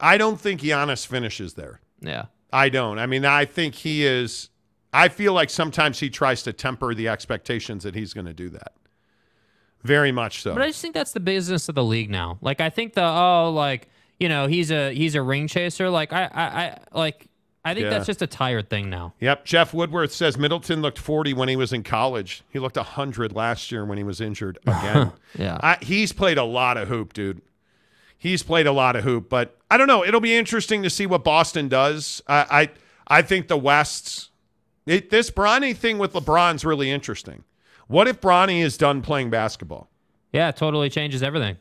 I 0.00 0.16
don't 0.16 0.40
think 0.40 0.60
Giannis 0.60 1.06
finishes 1.06 1.54
there. 1.54 1.80
Yeah. 2.00 2.26
I 2.52 2.68
don't. 2.68 2.98
I 2.98 3.06
mean, 3.06 3.24
I 3.24 3.44
think 3.44 3.74
he 3.74 4.06
is. 4.06 4.50
I 4.94 5.08
feel 5.08 5.32
like 5.32 5.50
sometimes 5.50 5.98
he 6.00 6.08
tries 6.08 6.42
to 6.44 6.52
temper 6.52 6.94
the 6.94 7.08
expectations 7.08 7.82
that 7.82 7.94
he's 7.94 8.14
going 8.14 8.26
to 8.26 8.32
do 8.34 8.48
that. 8.50 8.72
Very 9.82 10.12
much 10.12 10.40
so. 10.42 10.54
But 10.54 10.62
I 10.62 10.68
just 10.68 10.80
think 10.80 10.94
that's 10.94 11.12
the 11.12 11.20
business 11.20 11.68
of 11.68 11.74
the 11.74 11.84
league 11.84 12.10
now. 12.10 12.38
Like 12.40 12.60
I 12.60 12.70
think 12.70 12.94
the 12.94 13.04
oh 13.04 13.50
like 13.54 13.88
you 14.18 14.28
know 14.30 14.46
he's 14.46 14.70
a 14.70 14.92
he's 14.94 15.14
a 15.14 15.20
ring 15.22 15.46
chaser. 15.46 15.90
Like 15.90 16.12
I 16.12 16.24
I, 16.32 16.42
I 16.44 16.78
like 16.94 17.26
I 17.66 17.74
think 17.74 17.84
Yeah. 17.84 17.90
that's 17.90 18.06
just 18.06 18.22
a 18.22 18.26
tired 18.26 18.70
thing 18.70 18.88
now. 18.88 19.12
Yep. 19.20 19.44
Jeff 19.44 19.74
Woodworth 19.74 20.12
says 20.12 20.38
Middleton 20.38 20.80
looked 20.80 20.98
40 20.98 21.34
when 21.34 21.48
he 21.50 21.56
was 21.56 21.72
in 21.72 21.82
college. 21.82 22.42
He 22.50 22.58
looked 22.58 22.76
100 22.76 23.32
last 23.34 23.70
year 23.72 23.84
when 23.84 23.98
he 23.98 24.04
was 24.04 24.20
injured 24.22 24.58
again. 24.66 25.12
Yeah. 25.38 25.58
I, 25.62 25.76
he's 25.82 26.12
played 26.12 26.38
a 26.38 26.44
lot 26.44 26.76
of 26.76 26.88
hoop, 26.88 27.12
dude. 27.14 27.42
He's 28.16 28.42
played 28.42 28.66
a 28.66 28.72
lot 28.72 28.96
of 28.96 29.04
hoop, 29.04 29.28
but 29.28 29.58
I 29.70 29.76
don't 29.76 29.86
know. 29.86 30.02
It'll 30.04 30.20
be 30.20 30.34
interesting 30.34 30.82
to 30.82 30.88
see 30.90 31.04
what 31.04 31.24
Boston 31.24 31.68
does. 31.68 32.22
I 32.26 32.68
I, 33.08 33.18
I 33.18 33.22
think 33.22 33.48
the 33.48 33.58
West's 33.58 34.30
it, 34.86 35.10
this 35.10 35.30
Bronny 35.30 35.76
thing 35.76 35.98
with 35.98 36.12
LeBron's 36.12 36.64
really 36.64 36.90
interesting. 36.90 37.44
What 37.86 38.08
if 38.08 38.20
Bronny 38.20 38.62
is 38.62 38.76
done 38.76 39.02
playing 39.02 39.30
basketball? 39.30 39.90
Yeah, 40.32 40.48
it 40.48 40.56
totally 40.56 40.90
changes 40.90 41.22
everything 41.22 41.56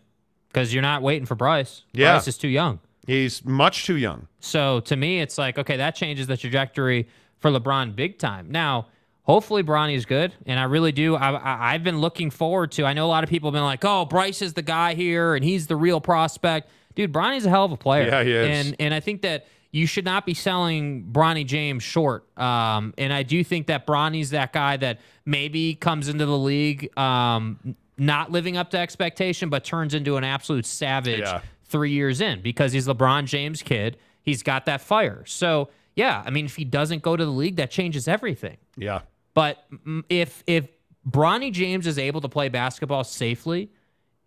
because 0.48 0.74
you're 0.74 0.82
not 0.82 1.02
waiting 1.02 1.26
for 1.26 1.36
Bryce. 1.36 1.84
Yeah. 1.94 2.14
Bryce 2.14 2.28
is 2.28 2.38
too 2.38 2.48
young. 2.48 2.80
He's 3.06 3.44
much 3.44 3.86
too 3.86 3.98
young. 3.98 4.28
So 4.40 4.80
to 4.82 4.96
me, 4.96 5.20
it's 5.20 5.38
like, 5.38 5.58
okay, 5.58 5.78
that 5.78 5.96
changes 5.96 6.28
the 6.28 6.38
trajectory 6.38 7.08
for 7.40 7.52
LeBron 7.52 7.96
big 7.96 8.18
time. 8.18 8.50
Now, 8.50 8.88
hopefully 9.24 9.62
Bronny's 9.62 10.06
good, 10.06 10.34
and 10.46 10.60
I 10.60 10.64
really 10.64 10.92
do. 10.94 11.16
I, 11.16 11.32
I, 11.32 11.74
I've 11.74 11.84
been 11.84 12.00
looking 12.00 12.30
forward 12.30 12.72
to. 12.74 12.86
I 12.86 12.94
know 12.94 13.06
a 13.06 13.08
lot 13.08 13.24
of 13.24 13.30
people 13.30 13.50
have 13.50 13.54
been 13.54 13.64
like, 13.64 13.84
oh, 13.84 14.06
Bryce 14.06 14.42
is 14.42 14.54
the 14.54 14.62
guy 14.62 14.94
here, 14.94 15.36
and 15.36 15.44
he's 15.44 15.68
the 15.68 15.76
real 15.76 16.00
prospect. 16.00 16.70
Dude, 16.96 17.12
Bronny's 17.12 17.46
a 17.46 17.50
hell 17.50 17.66
of 17.66 17.72
a 17.72 17.78
player. 17.78 18.08
Yeah, 18.08 18.24
he 18.24 18.32
is. 18.32 18.68
And 18.68 18.76
and 18.80 18.94
I 18.94 19.00
think 19.00 19.24
that 19.24 19.48
you 19.74 19.86
should 19.88 20.06
not 20.06 20.26
be 20.26 20.34
selling 20.36 21.04
Bronny 21.12 21.46
James 21.46 21.82
short. 21.84 22.26
Um, 22.40 22.94
and 22.98 23.12
I 23.12 23.24
do 23.24 23.44
think 23.44 23.68
that 23.68 23.86
Bronny's 23.86 24.30
that 24.30 24.54
guy 24.54 24.78
that 24.78 25.00
maybe 25.26 25.74
comes 25.76 26.08
into 26.08 26.26
the 26.28 26.38
league 26.38 26.96
um, 26.98 27.76
not 27.98 28.32
living 28.32 28.56
up 28.56 28.70
to 28.70 28.78
expectation, 28.78 29.50
but 29.50 29.64
turns 29.66 29.94
into 29.96 30.16
an 30.16 30.24
absolute 30.24 30.66
savage 30.68 31.20
Yeah. 31.22 31.42
three 31.66 31.92
years 31.92 32.22
in 32.22 32.42
because 32.42 32.72
he's 32.72 32.88
LeBron 32.88 33.26
James' 33.26 33.62
kid. 33.64 33.98
He's 34.22 34.44
got 34.44 34.66
that 34.68 34.80
fire. 34.80 35.24
So 35.26 35.70
yeah, 35.96 36.22
I 36.26 36.30
mean, 36.30 36.46
if 36.46 36.56
he 36.56 36.66
doesn't 36.66 37.02
go 37.02 37.16
to 37.18 37.26
the 37.26 37.32
league, 37.32 37.56
that 37.58 37.70
changes 37.72 38.08
everything. 38.08 38.58
Yeah. 38.78 39.02
But 39.34 39.66
if 40.08 40.44
if 40.46 40.68
Bronny 41.10 41.52
James 41.52 41.88
is 41.88 41.98
able 41.98 42.22
to 42.22 42.30
play 42.30 42.48
basketball 42.50 43.04
safely, 43.04 43.72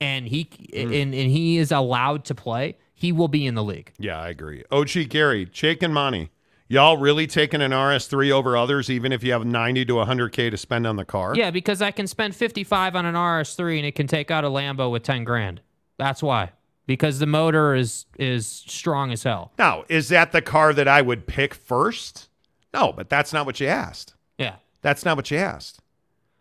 and 0.01 0.27
he 0.27 0.45
Mm. 0.45 0.85
and, 1.03 1.15
and 1.15 1.31
he 1.31 1.57
is 1.59 1.71
allowed 1.73 2.25
to 2.27 2.35
play, 2.35 2.77
he 2.97 3.13
will 3.13 3.29
be 3.29 3.47
in 3.47 3.55
the 3.55 3.63
league. 3.63 3.93
Yeah, 3.99 4.19
I 4.19 4.31
agree. 4.31 4.65
Oh, 4.71 4.81
OG 4.81 5.11
Gary, 5.11 5.45
Jake 5.45 5.83
and 5.83 5.93
Monty, 5.93 6.31
y'all 6.67 6.97
really 6.97 7.27
taking 7.27 7.61
an 7.61 7.71
RS3 7.71 8.31
over 8.31 8.57
others, 8.57 8.89
even 8.89 9.13
if 9.13 9.23
you 9.23 9.33
have 9.33 9.45
90 9.45 9.85
to 9.85 9.93
100K 9.93 10.51
to 10.51 10.57
spend 10.57 10.87
on 10.87 10.97
the 10.97 11.05
car? 11.05 11.37
Yeah, 11.37 11.51
because 11.51 11.83
I 11.83 11.91
can 11.91 12.07
spend 12.07 12.35
55 12.35 12.97
on 12.97 13.05
an 13.05 13.15
RS3 13.15 13.77
and 13.77 13.87
it 13.87 13.95
can 13.95 14.07
take 14.07 14.31
out 14.31 14.45
a 14.45 14.49
Lambo 14.49 14.91
with 14.91 15.03
10 15.03 15.25
grand. 15.25 15.61
That's 15.99 16.23
why. 16.23 16.53
Because 16.87 17.19
the 17.19 17.27
motor 17.27 17.75
is 17.75 18.07
is 18.17 18.47
strong 18.47 19.13
as 19.13 19.25
hell. 19.25 19.53
Now, 19.59 19.85
is 19.89 20.09
that 20.09 20.33
the 20.33 20.41
car 20.41 20.73
that 20.73 20.89
I 20.89 21.03
would 21.03 21.27
pick 21.27 21.53
first? 21.53 22.29
No, 22.73 22.93
but 22.93 23.11
that's 23.11 23.33
not 23.33 23.45
what 23.45 23.61
you 23.61 23.67
asked. 23.67 24.15
Yeah. 24.39 24.57
That's 24.83 25.05
not 25.05 25.17
what 25.17 25.31
you 25.31 25.37
asked. 25.37 25.81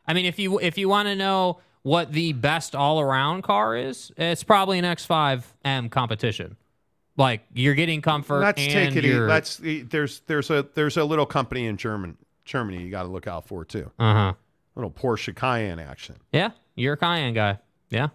I 0.07 0.13
mean, 0.13 0.25
if 0.25 0.37
you 0.37 0.59
if 0.59 0.77
you 0.77 0.87
want 0.87 1.07
to 1.07 1.15
know 1.15 1.59
what 1.85 2.11
the 2.11 2.33
best 2.33 2.73
all 2.73 2.99
around 2.99 3.43
car 3.43 3.77
is, 3.77 4.11
it's 4.17 4.43
probably 4.43 4.79
an 4.79 4.85
X5M 4.85 5.91
competition. 5.91 6.57
Like 7.15 7.41
you're 7.53 7.75
getting 7.75 8.01
comfort. 8.01 8.39
Let's 8.39 8.59
and 8.59 8.71
take 8.93 8.95
it. 8.95 9.07
you're- 9.07 9.29
Let's. 9.29 9.61
There's 9.63 10.21
there's 10.21 10.49
a 10.49 10.65
there's 10.73 10.97
a 10.97 11.03
little 11.05 11.27
company 11.27 11.67
in 11.67 11.77
German 11.77 12.17
Germany 12.43 12.81
you 12.83 12.89
got 12.89 13.03
to 13.03 13.09
look 13.09 13.27
out 13.27 13.47
for 13.47 13.63
too. 13.63 13.91
Uh-huh. 13.99 14.33
Little 14.75 14.89
Porsche 14.89 15.33
Cayenne 15.35 15.77
action. 15.79 16.15
Yeah, 16.33 16.49
you're 16.73 16.93
a 16.93 16.97
Cayenne 16.97 17.35
guy. 17.35 17.59
Yeah. 17.89 18.07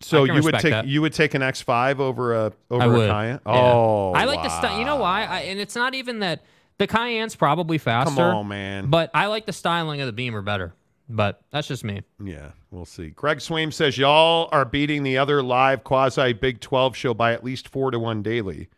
So 0.00 0.24
you 0.24 0.42
would 0.42 0.54
take 0.58 0.72
that. 0.72 0.86
you 0.88 1.00
would 1.00 1.12
take 1.14 1.34
an 1.34 1.42
X5 1.42 2.00
over 2.00 2.34
a 2.34 2.52
over 2.68 2.96
a. 2.96 3.08
Cayenne? 3.08 3.40
Yeah. 3.46 3.52
Oh, 3.52 4.12
I 4.12 4.24
like 4.24 4.42
the 4.42 4.48
style. 4.48 4.76
You 4.78 4.84
know 4.84 4.96
why? 4.96 5.24
I, 5.24 5.40
and 5.42 5.60
it's 5.60 5.76
not 5.76 5.94
even 5.94 6.18
that 6.18 6.42
the 6.78 6.88
Cayenne's 6.88 7.36
probably 7.36 7.78
faster. 7.78 8.12
Come 8.14 8.18
on, 8.18 8.48
man. 8.48 8.86
But 8.90 9.10
I 9.14 9.26
like 9.26 9.46
the 9.46 9.52
styling 9.52 10.00
of 10.00 10.06
the 10.06 10.12
Beamer 10.12 10.42
better. 10.42 10.74
But 11.08 11.40
that's 11.50 11.68
just 11.68 11.84
me. 11.84 12.02
Yeah, 12.22 12.50
we'll 12.74 12.84
see. 12.84 13.10
Greg 13.10 13.38
Swaim 13.38 13.72
says 13.72 13.96
y'all 13.96 14.48
are 14.52 14.64
beating 14.64 15.02
the 15.02 15.16
other 15.18 15.42
live 15.42 15.84
quasi 15.84 16.32
Big 16.32 16.60
12 16.60 16.96
show 16.96 17.14
by 17.14 17.32
at 17.32 17.44
least 17.44 17.68
four 17.68 17.90
to 17.90 17.98
one 17.98 18.22
daily. 18.22 18.68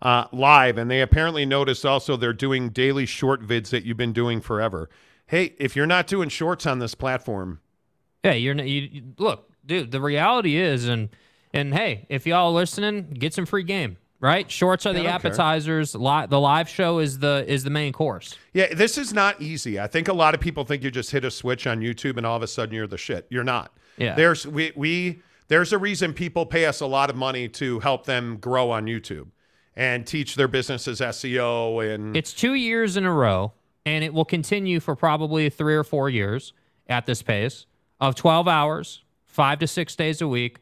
Uh, 0.00 0.26
live, 0.32 0.78
and 0.78 0.90
they 0.90 1.00
apparently 1.00 1.46
noticed 1.46 1.86
also 1.86 2.16
they're 2.16 2.32
doing 2.32 2.70
daily 2.70 3.06
short 3.06 3.40
vids 3.40 3.70
that 3.70 3.84
you've 3.84 3.96
been 3.96 4.12
doing 4.12 4.40
forever. 4.40 4.90
Hey, 5.26 5.54
if 5.58 5.76
you're 5.76 5.86
not 5.86 6.08
doing 6.08 6.28
shorts 6.28 6.66
on 6.66 6.80
this 6.80 6.96
platform, 6.96 7.60
Yeah, 8.24 8.32
you're 8.32 8.56
you, 8.56 8.88
you 8.90 9.02
look, 9.18 9.48
dude. 9.64 9.92
The 9.92 10.00
reality 10.00 10.56
is, 10.56 10.88
and 10.88 11.10
and 11.54 11.72
hey, 11.72 12.06
if 12.08 12.26
y'all 12.26 12.52
listening, 12.52 13.10
get 13.10 13.32
some 13.32 13.46
free 13.46 13.62
game. 13.62 13.96
Right, 14.22 14.48
shorts 14.48 14.86
are 14.86 14.92
the 14.92 15.00
I 15.00 15.02
don't 15.02 15.20
care. 15.20 15.30
appetizers. 15.32 15.94
Li- 15.96 16.26
the 16.28 16.38
live 16.38 16.68
show 16.68 17.00
is 17.00 17.18
the 17.18 17.44
is 17.48 17.64
the 17.64 17.70
main 17.70 17.92
course. 17.92 18.36
yeah, 18.54 18.72
this 18.72 18.96
is 18.96 19.12
not 19.12 19.42
easy. 19.42 19.80
I 19.80 19.88
think 19.88 20.06
a 20.06 20.12
lot 20.12 20.32
of 20.32 20.40
people 20.40 20.64
think 20.64 20.84
you 20.84 20.92
just 20.92 21.10
hit 21.10 21.24
a 21.24 21.30
switch 21.30 21.66
on 21.66 21.80
YouTube 21.80 22.16
and 22.18 22.24
all 22.24 22.36
of 22.36 22.42
a 22.42 22.46
sudden 22.46 22.72
you're 22.74 22.86
the 22.86 22.96
shit. 22.96 23.26
You're 23.30 23.42
not. 23.42 23.72
Yeah. 23.98 24.14
There's 24.14 24.46
we 24.46 24.70
we 24.76 25.20
there's 25.48 25.72
a 25.72 25.78
reason 25.78 26.14
people 26.14 26.46
pay 26.46 26.66
us 26.66 26.80
a 26.80 26.86
lot 26.86 27.10
of 27.10 27.16
money 27.16 27.48
to 27.48 27.80
help 27.80 28.06
them 28.06 28.36
grow 28.36 28.70
on 28.70 28.86
YouTube 28.86 29.26
and 29.74 30.06
teach 30.06 30.36
their 30.36 30.48
businesses 30.48 31.00
SEO 31.00 31.92
and 31.94 32.16
It's 32.16 32.32
two 32.32 32.54
years 32.54 32.96
in 32.96 33.04
a 33.04 33.12
row, 33.12 33.52
and 33.84 34.04
it 34.04 34.14
will 34.14 34.24
continue 34.24 34.78
for 34.78 34.94
probably 34.94 35.50
three 35.50 35.74
or 35.74 35.82
four 35.82 36.08
years 36.08 36.52
at 36.88 37.06
this 37.06 37.22
pace 37.22 37.66
of 38.00 38.14
12 38.14 38.46
hours, 38.46 39.02
five 39.26 39.58
to 39.58 39.66
six 39.66 39.96
days 39.96 40.20
a 40.20 40.28
week, 40.28 40.58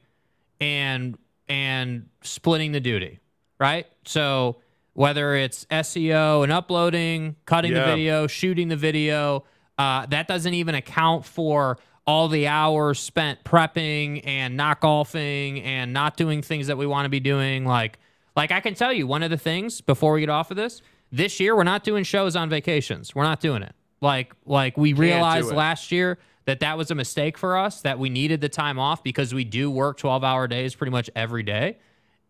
and 0.60 1.18
and 1.48 2.06
splitting 2.22 2.72
the 2.72 2.80
duty, 2.80 3.18
right? 3.60 3.86
So 4.05 4.56
whether 4.94 5.34
it's 5.36 5.66
SEO 5.66 6.42
and 6.42 6.50
uploading, 6.50 7.36
cutting 7.44 7.72
the 7.74 7.84
video, 7.84 8.26
shooting 8.26 8.68
the 8.68 8.76
video, 8.76 9.44
uh, 9.78 10.06
that 10.06 10.26
doesn't 10.26 10.55
even 10.55 10.74
account 10.74 11.24
for 11.24 11.78
all 12.06 12.28
the 12.28 12.48
hours 12.48 12.98
spent 12.98 13.44
prepping 13.44 14.22
and 14.26 14.56
not 14.56 14.80
golfing 14.80 15.62
and 15.62 15.92
not 15.92 16.16
doing 16.16 16.42
things 16.42 16.66
that 16.66 16.76
we 16.76 16.86
want 16.86 17.05
to 17.05 17.08
be 17.08 17.20
doing. 17.20 17.64
Like, 17.64 17.98
like 18.34 18.50
I 18.50 18.60
can 18.60 18.74
tell 18.74 18.92
you, 18.92 19.06
one 19.06 19.22
of 19.22 19.30
the 19.30 19.36
things 19.36 19.80
before 19.80 20.14
we 20.14 20.20
get 20.20 20.28
off 20.28 20.50
of 20.50 20.56
this, 20.56 20.82
this 21.12 21.39
year 21.39 21.55
we're 21.55 21.62
not 21.62 21.84
doing 21.84 22.02
shows 22.02 22.34
on 22.34 22.48
vacations. 22.48 23.14
We're 23.14 23.24
not 23.24 23.40
doing 23.40 23.62
it. 23.62 23.74
Like, 24.00 24.34
like 24.44 24.76
we 24.76 24.92
do 24.92 25.00
realized 25.02 25.52
last 25.52 25.92
year 25.92 26.18
that 26.47 26.60
that 26.60 26.76
was 26.78 26.90
a 26.90 26.94
mistake 26.94 27.36
for 27.36 27.56
us. 27.56 27.82
That 27.82 27.98
we 27.98 28.08
needed 28.08 28.40
the 28.40 28.48
time 28.48 28.78
off 28.78 29.05
because 29.05 29.34
we 29.34 29.44
do 29.44 29.70
work 29.70 29.98
twelve 29.98 30.24
hour 30.24 30.48
days 30.48 30.74
pretty 30.74 30.90
much 30.90 31.10
every 31.14 31.42
day. 31.42 31.78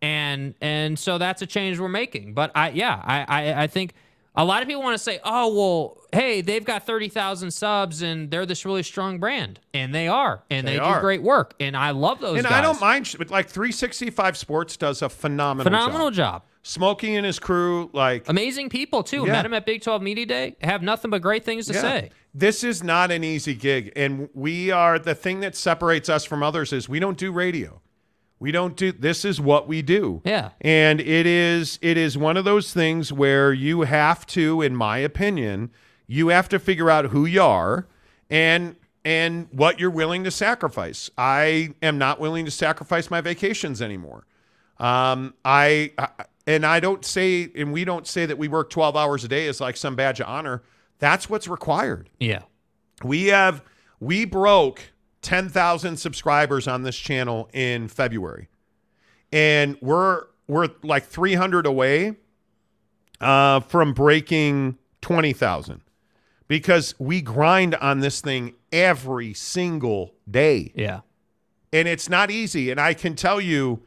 And 0.01 0.55
and 0.61 0.97
so 0.97 1.17
that's 1.17 1.41
a 1.41 1.45
change 1.47 1.79
we're 1.79 1.87
making. 1.89 2.33
But 2.33 2.51
I 2.55 2.69
yeah, 2.71 3.01
I 3.03 3.25
I, 3.27 3.63
I 3.63 3.67
think 3.67 3.93
a 4.35 4.45
lot 4.45 4.61
of 4.61 4.67
people 4.67 4.81
want 4.81 4.93
to 4.95 5.03
say, 5.03 5.19
oh 5.23 5.53
well, 5.53 5.97
hey, 6.13 6.41
they've 6.41 6.63
got 6.63 6.85
thirty 6.85 7.09
thousand 7.09 7.51
subs 7.51 8.01
and 8.01 8.31
they're 8.31 8.45
this 8.45 8.65
really 8.65 8.83
strong 8.83 9.19
brand, 9.19 9.59
and 9.73 9.93
they 9.93 10.07
are, 10.07 10.43
and 10.49 10.65
they, 10.67 10.77
They 10.77 10.93
do 10.93 10.99
great 11.01 11.21
work, 11.21 11.53
and 11.59 11.75
I 11.75 11.91
love 11.91 12.19
those. 12.21 12.35
Guys. 12.35 12.45
And 12.45 12.49
guys. 12.49 12.59
I 12.59 12.61
don't 12.61 12.79
mind, 12.81 13.13
but 13.17 13.29
like 13.29 13.49
365 13.49 14.37
Sports 14.37 14.77
does 14.77 15.01
a 15.01 15.09
phenomenal, 15.09 15.65
Phenomenal 15.65 16.11
job. 16.11 16.41
job. 16.41 16.43
Smokey 16.63 17.15
and 17.15 17.25
his 17.25 17.39
crew, 17.39 17.89
like 17.91 18.29
Amazing 18.29 18.69
people 18.69 19.01
too. 19.03 19.25
Yeah. 19.25 19.31
Met 19.33 19.45
him 19.47 19.53
at 19.53 19.65
Big 19.65 19.81
12 19.81 20.01
Media 20.01 20.25
Day. 20.27 20.55
Have 20.61 20.81
nothing 20.83 21.09
but 21.11 21.21
great 21.21 21.43
things 21.43 21.65
to 21.67 21.73
Yeah. 21.73 21.81
say. 21.81 22.09
This 22.35 22.63
is 22.63 22.81
not 22.83 23.11
an 23.11 23.23
easy 23.25 23.55
gig, 23.55 23.91
and 23.97 24.29
we 24.33 24.71
are 24.71 24.97
the 24.99 25.15
thing 25.15 25.41
that 25.41 25.55
separates 25.57 26.07
us 26.07 26.23
from 26.23 26.41
others 26.43 26.71
is 26.71 26.87
we 26.87 26.99
don't 26.99 27.17
do 27.17 27.31
radio. 27.31 27.81
We 28.41 28.51
don't 28.51 28.75
do 28.75 28.91
this 28.91 29.23
is 29.23 29.39
what 29.39 29.67
we 29.67 29.83
do. 29.83 30.23
Yeah. 30.25 30.49
And 30.61 30.99
it 30.99 31.27
is 31.27 31.77
it 31.83 31.95
is 31.95 32.17
one 32.17 32.37
of 32.37 32.43
those 32.43 32.73
things 32.73 33.13
where 33.13 33.53
you 33.53 33.81
have 33.81 34.25
to 34.27 34.63
in 34.63 34.75
my 34.75 34.97
opinion, 34.97 35.69
you 36.07 36.29
have 36.29 36.49
to 36.49 36.57
figure 36.57 36.89
out 36.89 37.05
who 37.05 37.25
you 37.25 37.43
are 37.43 37.87
and 38.31 38.75
and 39.05 39.47
what 39.51 39.79
you're 39.79 39.91
willing 39.91 40.23
to 40.23 40.31
sacrifice. 40.31 41.11
I 41.19 41.75
am 41.83 41.99
not 41.99 42.19
willing 42.19 42.45
to 42.45 42.51
sacrifice 42.51 43.11
my 43.11 43.21
vacations 43.21 43.79
anymore. 43.79 44.25
Um, 44.79 45.35
I, 45.45 45.91
I 45.99 46.07
and 46.47 46.65
I 46.65 46.79
don't 46.79 47.05
say, 47.05 47.47
and 47.55 47.71
we 47.71 47.85
don't 47.85 48.07
say 48.07 48.25
that 48.25 48.39
we 48.39 48.47
work 48.47 48.71
12 48.71 48.95
hours 48.95 49.23
a 49.23 49.27
day 49.27 49.45
is 49.45 49.61
like 49.61 49.77
some 49.77 49.95
badge 49.95 50.19
of 50.19 50.27
honor. 50.27 50.63
That's 50.97 51.29
what's 51.29 51.47
required. 51.47 52.09
Yeah. 52.19 52.41
We 53.03 53.27
have 53.27 53.63
we 53.99 54.25
broke 54.25 54.81
10,000 55.21 55.97
subscribers 55.97 56.67
on 56.67 56.83
this 56.83 56.97
channel 56.97 57.49
in 57.53 57.87
February. 57.87 58.49
And 59.31 59.77
we're 59.81 60.25
we're 60.47 60.69
like 60.83 61.05
300 61.05 61.65
away 61.65 62.17
uh, 63.21 63.61
from 63.61 63.93
breaking 63.93 64.77
20,000 65.01 65.81
because 66.47 66.93
we 66.99 67.21
grind 67.21 67.75
on 67.75 68.01
this 68.01 68.19
thing 68.19 68.55
every 68.71 69.33
single 69.33 70.13
day. 70.29 70.73
Yeah. 70.75 71.01
And 71.71 71.87
it's 71.87 72.09
not 72.09 72.29
easy. 72.29 72.69
And 72.69 72.81
I 72.81 72.93
can 72.93 73.15
tell 73.15 73.39
you, 73.39 73.83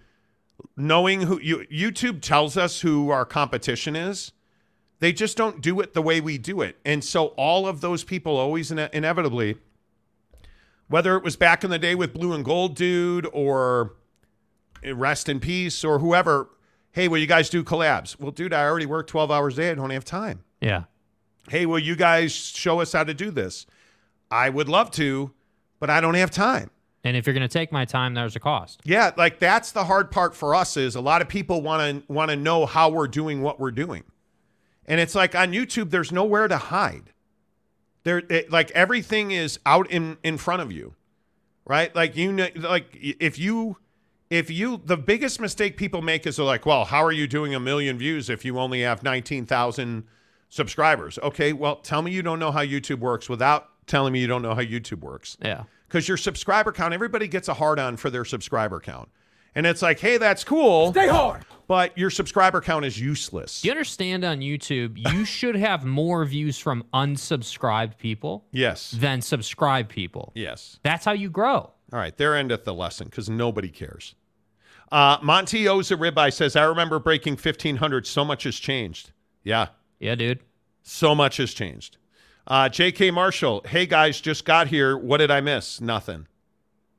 knowing 0.76 1.22
who 1.22 1.38
you, 1.40 1.66
YouTube 1.70 2.22
tells 2.22 2.56
us 2.56 2.80
who 2.80 3.10
our 3.10 3.26
competition 3.26 3.94
is, 3.94 4.32
they 5.00 5.12
just 5.12 5.36
don't 5.36 5.60
do 5.60 5.80
it 5.80 5.92
the 5.92 6.00
way 6.00 6.20
we 6.20 6.38
do 6.38 6.62
it. 6.62 6.78
And 6.84 7.04
so 7.04 7.26
all 7.36 7.66
of 7.66 7.82
those 7.82 8.04
people 8.04 8.38
always 8.38 8.70
ine- 8.70 8.88
inevitably, 8.92 9.56
whether 10.88 11.16
it 11.16 11.22
was 11.22 11.36
back 11.36 11.64
in 11.64 11.70
the 11.70 11.78
day 11.78 11.94
with 11.94 12.12
Blue 12.12 12.32
and 12.32 12.44
Gold 12.44 12.76
Dude 12.76 13.28
or 13.32 13.94
Rest 14.84 15.28
in 15.28 15.40
Peace 15.40 15.84
or 15.84 15.98
whoever, 15.98 16.50
hey, 16.92 17.08
will 17.08 17.18
you 17.18 17.26
guys 17.26 17.48
do 17.48 17.64
collabs? 17.64 18.18
Well, 18.18 18.30
dude, 18.32 18.52
I 18.52 18.64
already 18.64 18.86
work 18.86 19.06
12 19.06 19.30
hours 19.30 19.58
a 19.58 19.62
day. 19.62 19.70
I 19.70 19.74
don't 19.74 19.90
have 19.90 20.04
time. 20.04 20.44
Yeah. 20.60 20.84
Hey, 21.48 21.66
will 21.66 21.78
you 21.78 21.96
guys 21.96 22.32
show 22.32 22.80
us 22.80 22.92
how 22.92 23.04
to 23.04 23.14
do 23.14 23.30
this? 23.30 23.66
I 24.30 24.48
would 24.48 24.68
love 24.68 24.90
to, 24.92 25.32
but 25.78 25.90
I 25.90 26.00
don't 26.00 26.14
have 26.14 26.30
time. 26.30 26.70
And 27.04 27.16
if 27.18 27.26
you're 27.26 27.34
going 27.34 27.46
to 27.46 27.52
take 27.52 27.70
my 27.70 27.84
time, 27.84 28.14
there's 28.14 28.34
a 28.34 28.40
cost. 28.40 28.80
Yeah, 28.84 29.10
like 29.16 29.38
that's 29.38 29.72
the 29.72 29.84
hard 29.84 30.10
part 30.10 30.34
for 30.34 30.54
us 30.54 30.76
is 30.78 30.96
a 30.96 31.02
lot 31.02 31.20
of 31.20 31.28
people 31.28 31.60
want 31.60 32.06
to 32.06 32.12
want 32.12 32.30
to 32.30 32.36
know 32.36 32.64
how 32.64 32.88
we're 32.88 33.08
doing 33.08 33.42
what 33.42 33.60
we're 33.60 33.70
doing. 33.70 34.04
And 34.86 35.00
it's 35.00 35.14
like 35.14 35.34
on 35.34 35.52
YouTube 35.52 35.90
there's 35.90 36.10
nowhere 36.10 36.48
to 36.48 36.56
hide. 36.56 37.10
There 38.04 38.18
it, 38.28 38.50
like 38.50 38.70
everything 38.72 39.30
is 39.32 39.58
out 39.66 39.90
in 39.90 40.16
in 40.22 40.38
front 40.38 40.62
of 40.62 40.70
you. 40.72 40.94
Right? 41.66 41.94
Like 41.94 42.16
you 42.16 42.32
know 42.32 42.48
like 42.56 42.86
if 43.00 43.38
you 43.38 43.78
if 44.30 44.50
you 44.50 44.80
the 44.84 44.96
biggest 44.96 45.40
mistake 45.40 45.76
people 45.76 46.02
make 46.02 46.26
is 46.26 46.36
they're 46.36 46.44
like, 46.46 46.64
"Well, 46.66 46.84
how 46.84 47.02
are 47.04 47.12
you 47.12 47.26
doing 47.26 47.54
a 47.54 47.60
million 47.60 47.98
views 47.98 48.28
if 48.30 48.44
you 48.44 48.58
only 48.58 48.80
have 48.82 49.02
19,000 49.02 50.04
subscribers?" 50.48 51.18
Okay, 51.22 51.52
well, 51.52 51.76
tell 51.76 52.02
me 52.02 52.10
you 52.10 52.22
don't 52.22 52.38
know 52.38 52.52
how 52.52 52.62
YouTube 52.64 52.98
works 53.00 53.28
without 53.28 53.68
telling 53.86 54.12
me 54.12 54.20
you 54.20 54.26
don't 54.26 54.42
know 54.42 54.54
how 54.54 54.62
YouTube 54.62 55.00
works 55.00 55.36
Yeah. 55.42 55.64
because 55.88 56.08
your 56.08 56.16
subscriber 56.16 56.72
count, 56.72 56.94
everybody 56.94 57.28
gets 57.28 57.48
a 57.48 57.54
hard 57.54 57.78
on 57.78 57.96
for 57.96 58.08
their 58.10 58.24
subscriber 58.24 58.80
count. 58.80 59.08
And 59.54 59.66
it's 59.66 59.82
like, 59.82 60.00
hey, 60.00 60.16
that's 60.18 60.42
cool. 60.42 60.90
Stay 60.90 61.06
hard. 61.06 61.44
But 61.66 61.96
your 61.96 62.10
subscriber 62.10 62.60
count 62.60 62.84
is 62.84 63.00
useless. 63.00 63.62
Do 63.62 63.68
you 63.68 63.72
understand 63.72 64.24
on 64.24 64.40
YouTube, 64.40 64.98
you 65.12 65.24
should 65.36 65.56
have 65.56 65.84
more 65.84 66.24
views 66.24 66.58
from 66.58 66.84
unsubscribed 66.92 67.96
people 67.98 68.44
Yes. 68.52 68.90
than 68.90 69.22
subscribed 69.22 69.88
people. 69.88 70.32
Yes. 70.34 70.78
That's 70.82 71.04
how 71.04 71.12
you 71.12 71.30
grow. 71.30 71.70
All 71.92 71.98
right. 71.98 72.16
There 72.16 72.36
endeth 72.36 72.64
the 72.64 72.74
lesson 72.74 73.06
because 73.08 73.30
nobody 73.30 73.68
cares. 73.68 74.14
Uh, 74.92 75.16
Monty 75.22 75.66
owes 75.66 75.90
a 75.90 75.96
ribeye 75.96 76.32
says, 76.32 76.54
I 76.56 76.64
remember 76.64 76.98
breaking 76.98 77.32
1500. 77.34 78.06
So 78.06 78.24
much 78.24 78.44
has 78.44 78.56
changed. 78.56 79.12
Yeah. 79.42 79.68
Yeah, 79.98 80.14
dude. 80.14 80.40
So 80.82 81.14
much 81.14 81.38
has 81.38 81.54
changed. 81.54 81.96
Uh, 82.46 82.68
J.K. 82.68 83.10
Marshall, 83.10 83.62
hey 83.66 83.86
guys, 83.86 84.20
just 84.20 84.44
got 84.44 84.66
here. 84.68 84.98
What 84.98 85.16
did 85.18 85.30
I 85.30 85.40
miss? 85.40 85.80
Nothing. 85.80 86.26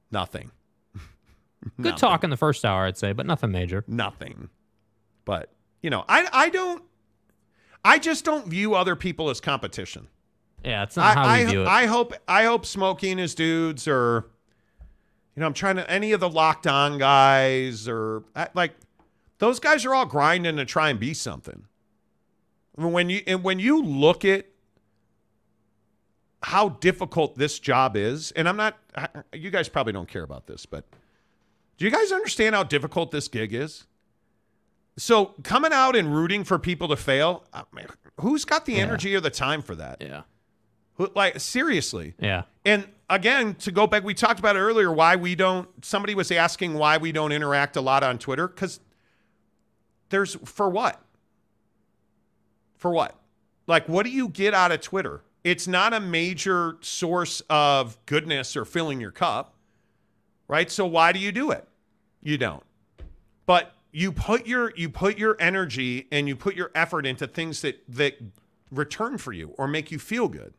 Nothing. 0.10 0.50
Good 1.78 1.84
Nothing. 1.84 1.98
talk 1.98 2.24
in 2.24 2.30
the 2.30 2.38
first 2.38 2.64
hour, 2.64 2.86
I'd 2.86 2.98
say, 2.98 3.12
but 3.14 3.26
nothing 3.26 3.52
major. 3.52 3.84
nothing. 3.88 4.50
But 5.26 5.52
you 5.82 5.90
know, 5.90 6.06
I 6.08 6.28
I 6.32 6.50
don't. 6.50 6.84
I 7.84 8.00
just 8.00 8.26
don't 8.26 8.48
view 8.48 8.74
other 8.76 8.96
people 8.96 9.30
as 9.30 9.40
competition. 9.40 10.08
Yeah, 10.64 10.84
it's 10.84 10.96
not 10.96 11.16
how 11.16 11.24
I, 11.24 11.38
we 11.40 11.44
I, 11.44 11.46
view 11.46 11.62
it. 11.62 11.68
I 11.68 11.86
hope 11.86 12.14
I 12.28 12.44
hope 12.46 12.66
Smokey 12.66 13.12
and 13.12 13.20
his 13.20 13.36
dudes 13.36 13.88
or, 13.88 14.26
you 15.36 15.42
know, 15.42 15.46
I'm 15.46 15.54
trying 15.54 15.76
to 15.76 15.90
any 15.90 16.12
of 16.12 16.20
the 16.20 16.30
locked 16.30 16.66
on 16.66 16.98
guys 16.98 17.88
or 17.88 18.24
like 18.56 18.74
those 19.38 19.60
guys 19.60 19.86
are 19.86 19.94
all 19.94 20.06
grinding 20.06 20.58
to 20.58 20.66
try 20.66 20.90
and 20.90 21.00
be 21.00 21.14
something. 21.14 21.66
I 22.78 22.82
mean, 22.82 22.92
When 22.92 23.10
you 23.10 23.22
and 23.28 23.44
when 23.44 23.60
you 23.60 23.84
look 23.84 24.26
at 24.26 24.48
how 26.42 26.70
difficult 26.70 27.38
this 27.38 27.60
job 27.60 27.96
is, 27.96 28.32
and 28.32 28.48
I'm 28.48 28.58
not, 28.58 28.78
you 29.34 29.50
guys 29.50 29.68
probably 29.68 29.94
don't 29.94 30.08
care 30.08 30.24
about 30.24 30.46
this, 30.48 30.66
but 30.66 30.86
do 31.78 31.86
you 31.86 31.92
guys 31.92 32.12
understand 32.12 32.56
how 32.56 32.64
difficult 32.64 33.12
this 33.12 33.28
gig 33.28 33.54
is? 33.54 33.86
So 34.98 35.36
coming 35.44 35.74
out 35.74 35.96
and 35.96 36.14
rooting 36.16 36.44
for 36.44 36.58
people 36.58 36.88
to 36.88 36.96
fail, 36.96 37.44
uh, 37.54 37.64
I 37.72 37.76
mean, 37.76 37.88
who's 38.22 38.46
got 38.46 38.66
the 38.66 38.74
Yeah. 38.74 38.80
energy 38.84 39.14
or 39.16 39.20
the 39.20 39.30
time 39.30 39.62
for 39.62 39.76
that? 39.76 40.02
yeah. 40.02 40.22
Who- 40.96 41.12
Like 41.14 41.40
seriously. 41.42 42.14
Yeah. 42.20 42.44
And 42.64 42.88
again, 43.10 43.56
to 43.56 43.72
go 43.72 43.88
back, 43.88 44.04
we 44.06 44.14
talked 44.14 44.40
about 44.40 44.56
it 44.56 44.60
earlier 44.60 44.90
why 44.92 45.18
we 45.18 45.36
don't. 45.36 45.68
Somebody 45.84 46.16
was 46.16 46.32
asking 46.32 46.76
why 46.76 46.96
we 46.98 47.12
don't 47.12 47.34
interact 47.34 47.76
a 47.76 47.82
lot 47.82 48.04
on 48.04 48.18
Twitter 48.18 48.48
because 48.48 48.80
there's 50.10 50.36
for 50.46 50.70
what? 50.70 51.02
For 52.78 52.92
what? 52.92 53.20
Like, 53.68 53.90
what 53.90 54.06
do 54.06 54.12
you 54.12 54.30
get 54.30 54.54
out 54.54 54.72
of 54.72 54.80
Twitter? 54.80 55.24
It's 55.44 55.68
not 55.68 55.94
a 55.94 56.00
major 56.00 56.78
source 56.82 57.42
of 57.50 57.98
goodness 58.06 58.56
or 58.56 58.64
filling 58.64 59.02
your 59.02 59.12
cup, 59.12 59.55
right? 60.48 60.70
So 60.72 60.86
why 60.86 61.12
do 61.12 61.20
you 61.20 61.32
do 61.32 61.52
it? 61.52 61.68
You 62.22 62.38
don't. 62.38 62.64
But 63.46 63.74
you 63.92 64.12
put 64.12 64.46
your 64.48 64.74
you 64.76 64.90
put 64.90 65.18
your 65.18 65.38
energy 65.40 66.08
and 66.12 66.28
you 66.28 66.36
put 66.36 66.56
your 66.56 66.72
effort 66.76 67.06
into 67.06 67.28
things 67.28 67.62
that 67.62 67.84
that 67.88 68.16
return 68.72 69.18
for 69.18 69.32
you 69.32 69.54
or 69.58 69.68
make 69.68 69.92
you 69.92 70.00
feel 70.00 70.28
good. 70.28 70.54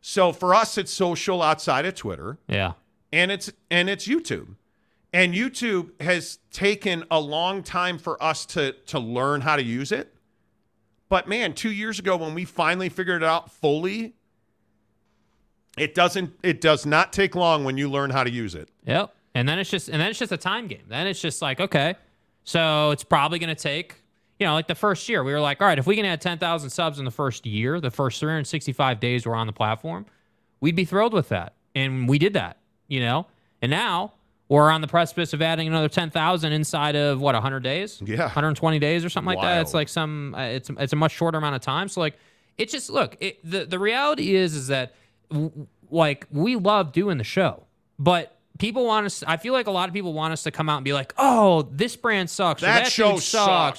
So 0.00 0.32
for 0.32 0.54
us, 0.54 0.76
it's 0.76 0.92
social 0.92 1.40
outside 1.42 1.86
of 1.86 1.94
Twitter, 1.94 2.38
Yeah. 2.46 2.72
and 3.12 3.32
it's 3.32 3.50
and 3.70 3.88
it's 3.88 4.06
YouTube, 4.06 4.56
and 5.12 5.32
YouTube 5.32 5.98
has 6.02 6.38
taken 6.52 7.04
a 7.10 7.18
long 7.18 7.62
time 7.62 7.98
for 7.98 8.22
us 8.22 8.44
to 8.46 8.72
to 8.86 8.98
learn 8.98 9.40
how 9.40 9.56
to 9.56 9.62
use 9.62 9.90
it. 9.90 10.14
But 11.08 11.26
man, 11.28 11.54
two 11.54 11.70
years 11.72 11.98
ago 11.98 12.16
when 12.16 12.34
we 12.34 12.44
finally 12.44 12.88
figured 12.90 13.22
it 13.22 13.26
out 13.26 13.50
fully, 13.50 14.14
it 15.76 15.94
doesn't 15.94 16.32
it 16.42 16.60
does 16.60 16.86
not 16.86 17.12
take 17.12 17.34
long 17.34 17.64
when 17.64 17.76
you 17.76 17.90
learn 17.90 18.10
how 18.10 18.24
to 18.24 18.30
use 18.30 18.54
it. 18.54 18.68
Yep. 18.86 19.14
And 19.34 19.48
then 19.48 19.58
it's 19.58 19.70
just 19.70 19.88
and 19.88 20.00
then 20.00 20.10
it's 20.10 20.18
just 20.18 20.32
a 20.32 20.36
time 20.36 20.68
game. 20.68 20.84
Then 20.88 21.06
it's 21.06 21.20
just 21.20 21.42
like, 21.42 21.60
okay, 21.60 21.96
so 22.44 22.90
it's 22.90 23.04
probably 23.04 23.38
gonna 23.38 23.54
take, 23.54 23.96
you 24.38 24.46
know, 24.46 24.54
like 24.54 24.68
the 24.68 24.74
first 24.74 25.08
year, 25.08 25.24
we 25.24 25.32
were 25.32 25.40
like, 25.40 25.60
all 25.60 25.66
right, 25.66 25.78
if 25.78 25.86
we 25.86 25.96
can 25.96 26.04
add 26.04 26.20
ten 26.20 26.38
thousand 26.38 26.70
subs 26.70 26.98
in 26.98 27.04
the 27.04 27.10
first 27.10 27.44
year, 27.46 27.80
the 27.80 27.90
first 27.90 28.20
365 28.20 29.00
days 29.00 29.26
we're 29.26 29.34
on 29.34 29.46
the 29.46 29.52
platform, 29.52 30.06
we'd 30.60 30.76
be 30.76 30.84
thrilled 30.84 31.12
with 31.12 31.28
that. 31.30 31.54
And 31.74 32.08
we 32.08 32.18
did 32.18 32.34
that, 32.34 32.58
you 32.86 33.00
know? 33.00 33.26
And 33.60 33.70
now 33.70 34.12
we're 34.48 34.70
on 34.70 34.80
the 34.80 34.86
precipice 34.86 35.32
of 35.32 35.42
adding 35.42 35.66
another 35.66 35.88
10,000 35.88 36.52
inside 36.52 36.94
of 36.94 37.20
what 37.20 37.34
100 37.34 37.60
days? 37.60 38.00
Yeah. 38.04 38.24
120 38.24 38.78
days 38.78 39.04
or 39.04 39.08
something 39.08 39.34
like 39.34 39.42
that. 39.42 39.62
It's 39.62 39.74
like 39.74 39.88
some 39.88 40.34
uh, 40.34 40.42
it's 40.42 40.70
it's 40.78 40.92
a 40.92 40.96
much 40.96 41.12
shorter 41.12 41.38
amount 41.38 41.56
of 41.56 41.62
time. 41.62 41.88
So 41.88 42.00
like 42.00 42.16
it's 42.58 42.72
just 42.72 42.90
look, 42.90 43.16
it, 43.20 43.38
the 43.48 43.64
the 43.64 43.78
reality 43.78 44.36
is 44.36 44.54
is 44.54 44.68
that 44.68 44.94
like 45.90 46.26
we 46.30 46.56
love 46.56 46.92
doing 46.92 47.18
the 47.18 47.24
show, 47.24 47.64
but 47.98 48.38
people 48.58 48.84
want 48.86 49.06
us. 49.06 49.22
I 49.26 49.36
feel 49.36 49.52
like 49.52 49.66
a 49.66 49.70
lot 49.70 49.88
of 49.88 49.94
people 49.94 50.12
want 50.12 50.32
us 50.32 50.42
to 50.44 50.50
come 50.50 50.68
out 50.68 50.76
and 50.76 50.84
be 50.84 50.92
like, 50.92 51.12
"Oh, 51.18 51.62
this 51.70 51.96
brand 51.96 52.30
sucks. 52.30 52.62
or 52.62 52.66
That 52.66 52.84
that 52.84 52.92
show 52.92 53.12
sucks, 53.18 53.24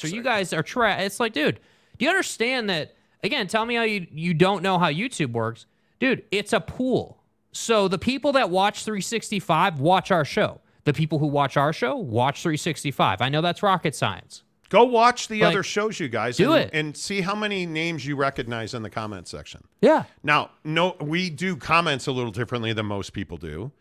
sucks." 0.01 0.03
or 0.03 0.08
you 0.08 0.22
guys 0.22 0.53
are 0.53 0.64
trash." 0.64 1.01
It's 1.01 1.19
like, 1.19 1.34
dude, 1.34 1.59
do 1.98 2.06
you 2.06 2.09
understand 2.09 2.69
that? 2.69 2.95
Again, 3.24 3.48
tell 3.48 3.66
me 3.66 3.75
how 3.75 3.84
you 3.84 4.06
you 4.11 4.34
don't 4.34 4.61
know 4.64 4.77
how 4.77 4.90
YouTube 4.92 5.32
works, 5.32 5.66
dude. 6.00 6.24
It's 6.32 6.53
a 6.53 6.59
pool. 6.59 7.22
So 7.51 7.88
the 7.88 7.98
people 7.98 8.34
that 8.34 8.50
watch 8.50 8.84
365 8.84 9.80
watch 9.80 10.11
our 10.11 10.25
show. 10.25 10.61
the 10.84 10.93
people 10.93 11.17
who 11.17 11.25
watch 11.25 11.58
our 11.58 11.74
show 11.74 11.95
watch 11.95 12.43
365. 12.43 13.19
I 13.19 13.30
know 13.30 13.42
that's 13.42 13.64
rocket 13.64 13.95
science. 13.95 14.43
Go 14.69 14.84
watch 14.85 15.27
the 15.27 15.42
Like, 15.42 15.50
other 15.53 15.64
shows, 15.64 16.00
you 16.00 16.08
guys. 16.10 16.38
do 16.38 16.53
and, 16.53 16.64
it. 16.66 16.69
and 16.74 16.98
see 16.98 17.22
how 17.22 17.35
many 17.35 17.66
names 17.66 18.06
you 18.06 18.16
recognize 18.16 18.74
in 18.74 18.82
the 18.82 18.90
comment 18.90 19.27
section. 19.27 19.64
Yeah. 19.82 20.06
Now, 20.24 20.52
no, 20.64 20.95
we 21.00 21.30
do 21.30 21.56
comments 21.56 22.08
a 22.08 22.11
little 22.11 22.32
differently 22.32 22.74
than 22.74 22.85
most 22.88 23.14
people 23.14 23.38
do, 23.38 23.72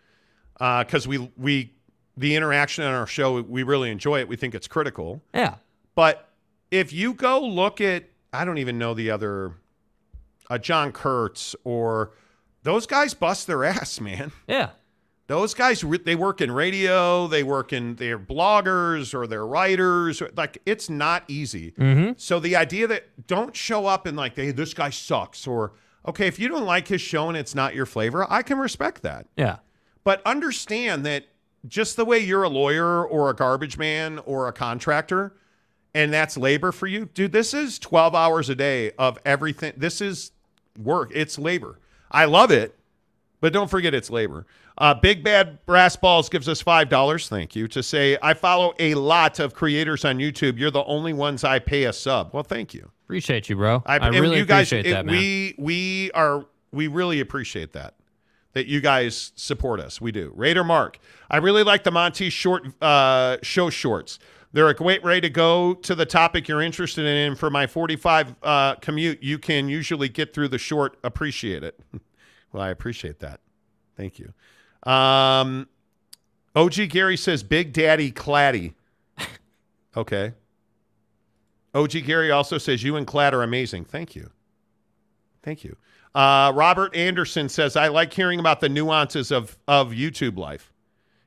because 0.59 1.09
we 1.09 1.31
we 1.37 1.73
the 2.17 2.37
interaction 2.37 2.85
on 2.85 2.93
our 2.95 3.07
show 3.07 3.41
we 3.41 3.63
really 3.63 3.91
enjoy 3.91 4.21
it. 4.21 4.29
We 4.29 4.37
think 4.37 4.55
it's 4.55 4.69
critical. 4.69 5.23
Yeah. 5.35 5.57
But 5.95 6.29
if 6.71 6.93
you 6.93 7.15
go 7.15 7.41
look 7.41 7.81
at, 7.81 8.05
I 8.33 8.45
don't 8.45 8.59
even 8.59 8.79
know 8.79 8.95
the 8.95 9.11
other, 9.11 9.55
uh, 10.51 10.59
John 10.59 10.93
Kurtz 10.93 11.57
or 11.65 12.13
those 12.63 12.87
guys 12.87 13.15
bust 13.15 13.47
their 13.47 13.65
ass, 13.65 14.01
man. 14.09 14.33
Yeah. 14.47 14.71
Those 15.27 15.55
guys, 15.55 15.83
they 16.05 16.15
work 16.17 16.43
in 16.43 16.53
radio, 16.53 17.27
they 17.27 17.43
work 17.43 17.73
in, 17.73 17.95
they're 17.97 18.19
bloggers 18.19 19.15
or 19.15 19.27
they're 19.27 19.47
writers. 19.47 20.21
or- 20.21 20.31
Like, 20.37 20.59
it's 20.67 20.91
not 20.91 21.25
easy. 21.29 21.71
Mm-hmm. 21.73 22.13
So 22.19 22.39
the 22.41 22.57
idea 22.57 22.87
that 22.89 23.27
don't 23.27 23.57
show 23.57 23.87
up 23.87 24.05
and 24.07 24.17
like, 24.17 24.37
hey, 24.37 24.51
this 24.51 24.75
guy 24.75 24.91
sucks, 24.91 25.47
or 25.47 25.73
okay, 26.07 26.27
if 26.27 26.39
you 26.39 26.49
don't 26.49 26.67
like 26.67 26.89
his 26.89 27.01
show 27.01 27.29
and 27.29 27.39
it's 27.39 27.55
not 27.55 27.75
your 27.75 27.87
flavor, 27.87 28.27
I 28.31 28.43
can 28.43 28.59
respect 28.59 29.01
that. 29.03 29.27
Yeah. 29.37 29.57
But 30.05 30.21
understand 30.27 31.07
that 31.07 31.25
just 31.67 31.97
the 31.97 32.05
way 32.05 32.19
you're 32.19 32.43
a 32.43 32.49
lawyer 32.51 33.03
or 33.07 33.31
a 33.31 33.35
garbage 33.35 33.79
man 33.79 34.19
or 34.27 34.47
a 34.49 34.53
contractor, 34.53 35.35
and 35.95 36.13
that's 36.13 36.37
labor 36.37 36.71
for 36.73 36.87
you, 36.87 37.07
dude, 37.15 37.33
this 37.33 37.55
is 37.55 37.79
12 37.79 38.15
hours 38.15 38.51
a 38.51 38.55
day 38.55 38.91
of 38.99 39.19
everything. 39.25 39.73
This 39.79 40.03
is 40.03 40.33
work, 40.79 41.11
it's 41.15 41.39
labor. 41.39 41.79
I 42.11 42.27
love 42.27 42.51
it, 42.51 42.77
but 43.41 43.55
don't 43.55 43.71
forget 43.71 43.95
it's 43.95 44.11
labor. 44.11 44.45
Uh, 44.77 44.93
Big 44.95 45.23
Bad 45.23 45.65
Brass 45.67 45.95
Balls 45.95 46.29
gives 46.29 46.49
us 46.49 46.63
$5, 46.63 47.29
thank 47.29 47.55
you, 47.55 47.69
to 47.69 47.83
say, 47.83 48.19
I 48.21 48.35
follow 48.35 48.75
a 48.81 48.95
lot 48.95 49.39
of 49.39 49.55
creators 49.55 50.05
on 50.05 50.19
YouTube. 50.19 50.59
You're 50.59 50.73
the 50.73 50.85
only 50.85 51.13
ones 51.13 51.45
I 51.45 51.61
pay 51.61 51.85
a 51.85 51.93
sub. 51.93 52.31
Well, 52.33 52.43
thank 52.43 52.75
you. 52.75 52.91
Appreciate 53.05 53.49
you, 53.49 53.57
bro. 53.57 53.83
I, 53.87 53.99
and 53.99 54.15
really 54.19 54.39
you 54.39 54.45
guys, 54.45 54.69
appreciate 54.73 54.87
it- 54.87 54.95
that, 54.95 55.07
man. 55.07 55.15
We 55.17 55.55
we 55.59 56.11
are 56.13 56.47
we 56.73 56.89
really 56.89 57.21
appreciate 57.21 57.73
that 57.75 57.95
that 58.55 58.67
you 58.67 58.81
guys 58.81 59.33
support 59.37 59.79
us. 59.81 60.01
We 60.01 60.11
do. 60.13 60.33
Raider 60.35 60.65
Mark, 60.65 60.99
I 61.31 61.37
really 61.37 61.63
like 61.63 61.85
the 61.85 61.91
Monty 61.91 62.31
short 62.31 62.67
uh, 62.81 63.37
show 63.43 63.69
shorts. 63.69 64.19
They're 64.53 64.69
a 64.69 64.75
great 64.75 65.03
way 65.03 65.21
to 65.21 65.29
go 65.29 65.75
to 65.75 65.95
the 65.97 66.07
topic 66.07 66.47
you're 66.49 66.63
interested 66.63 67.05
in. 67.05 67.35
For 67.35 67.51
my 67.51 67.67
45 67.67 68.37
uh, 68.43 68.75
commute, 68.77 69.23
you 69.23 69.39
can 69.39 69.69
usually 69.69 70.09
get 70.09 70.33
through 70.33 70.49
the 70.49 70.59
short. 70.59 70.97
Appreciate 71.03 71.65
it. 71.65 71.79
well, 72.53 72.63
I 72.63 72.71
appreciate 72.71 73.19
that. 73.21 73.41
Thank 73.97 74.19
you. 74.21 74.33
Um, 74.85 75.69
OG 76.55 76.89
Gary 76.91 77.17
says 77.17 77.43
Big 77.43 77.73
Daddy 77.73 78.13
Claddy. 78.13 78.75
okay. 79.97 80.33
OG 81.75 81.91
Gary 82.05 82.31
also 82.31 82.59
says 82.59 82.83
you 82.83 82.97
and 82.97 83.07
Clad 83.07 83.35
are 83.35 83.43
amazing. 83.43 83.85
Thank 83.85 84.15
you. 84.15 84.31
Thank 85.43 85.65
you. 85.65 85.77
Uh, 86.15 86.53
Robert 86.55 86.95
Anderson 86.95 87.49
says 87.49 87.77
I 87.77 87.89
like 87.89 88.13
hearing 88.13 88.39
about 88.39 88.61
the 88.61 88.69
nuances 88.69 89.33
of 89.33 89.59
of 89.67 89.91
YouTube 89.91 90.37
life. 90.39 90.73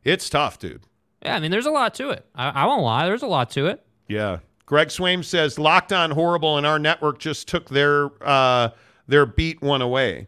It's 0.03 0.30
tough, 0.30 0.60
dude. 0.60 0.84
yeah, 1.22 1.36
I 1.36 1.40
mean, 1.42 1.52
there's 1.52 1.66
a 1.66 1.72
lot 1.72 1.94
to 1.95 2.11
it. 2.11 2.26
I, 2.34 2.50
I 2.50 2.66
won't 2.66 2.84
lie. 2.84 3.06
There's 3.06 3.24
a 3.24 3.27
lot 3.27 3.50
to 3.52 3.66
it. 3.68 3.86
Yeah. 4.08 4.38
Greg 4.66 4.88
Swaim 4.88 5.24
says 5.24 5.60
locked 5.60 5.92
on 5.92 6.11
horrible, 6.11 6.58
and 6.58 6.66
our 6.66 6.80
network 6.80 7.19
just 7.19 7.48
took 7.50 7.69
their 7.69 8.10
uh, 8.26 8.69
their 9.08 9.26
beat 9.26 9.61
one 9.61 9.82
away. 9.82 10.27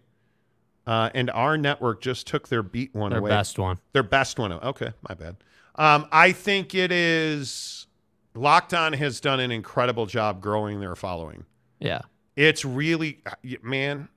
Uh, 0.89 1.11
and 1.13 1.29
our 1.29 1.55
network 1.55 2.01
just 2.01 2.25
took 2.25 2.47
their 2.47 2.63
beat 2.63 2.95
one 2.95 3.11
Their 3.11 3.19
away. 3.19 3.29
Their 3.29 3.37
best 3.37 3.59
one. 3.59 3.77
Their 3.93 4.01
best 4.01 4.39
one. 4.39 4.51
Okay, 4.51 4.91
my 5.07 5.13
bad. 5.13 5.35
Um, 5.75 6.07
I 6.11 6.31
think 6.31 6.73
it 6.73 6.91
is. 6.91 7.85
Locked 8.33 8.73
On 8.73 8.93
has 8.93 9.19
done 9.19 9.39
an 9.39 9.51
incredible 9.51 10.07
job 10.07 10.41
growing 10.41 10.79
their 10.79 10.95
following. 10.95 11.45
Yeah. 11.79 12.01
It's 12.35 12.65
really, 12.65 13.21
man, 13.61 14.07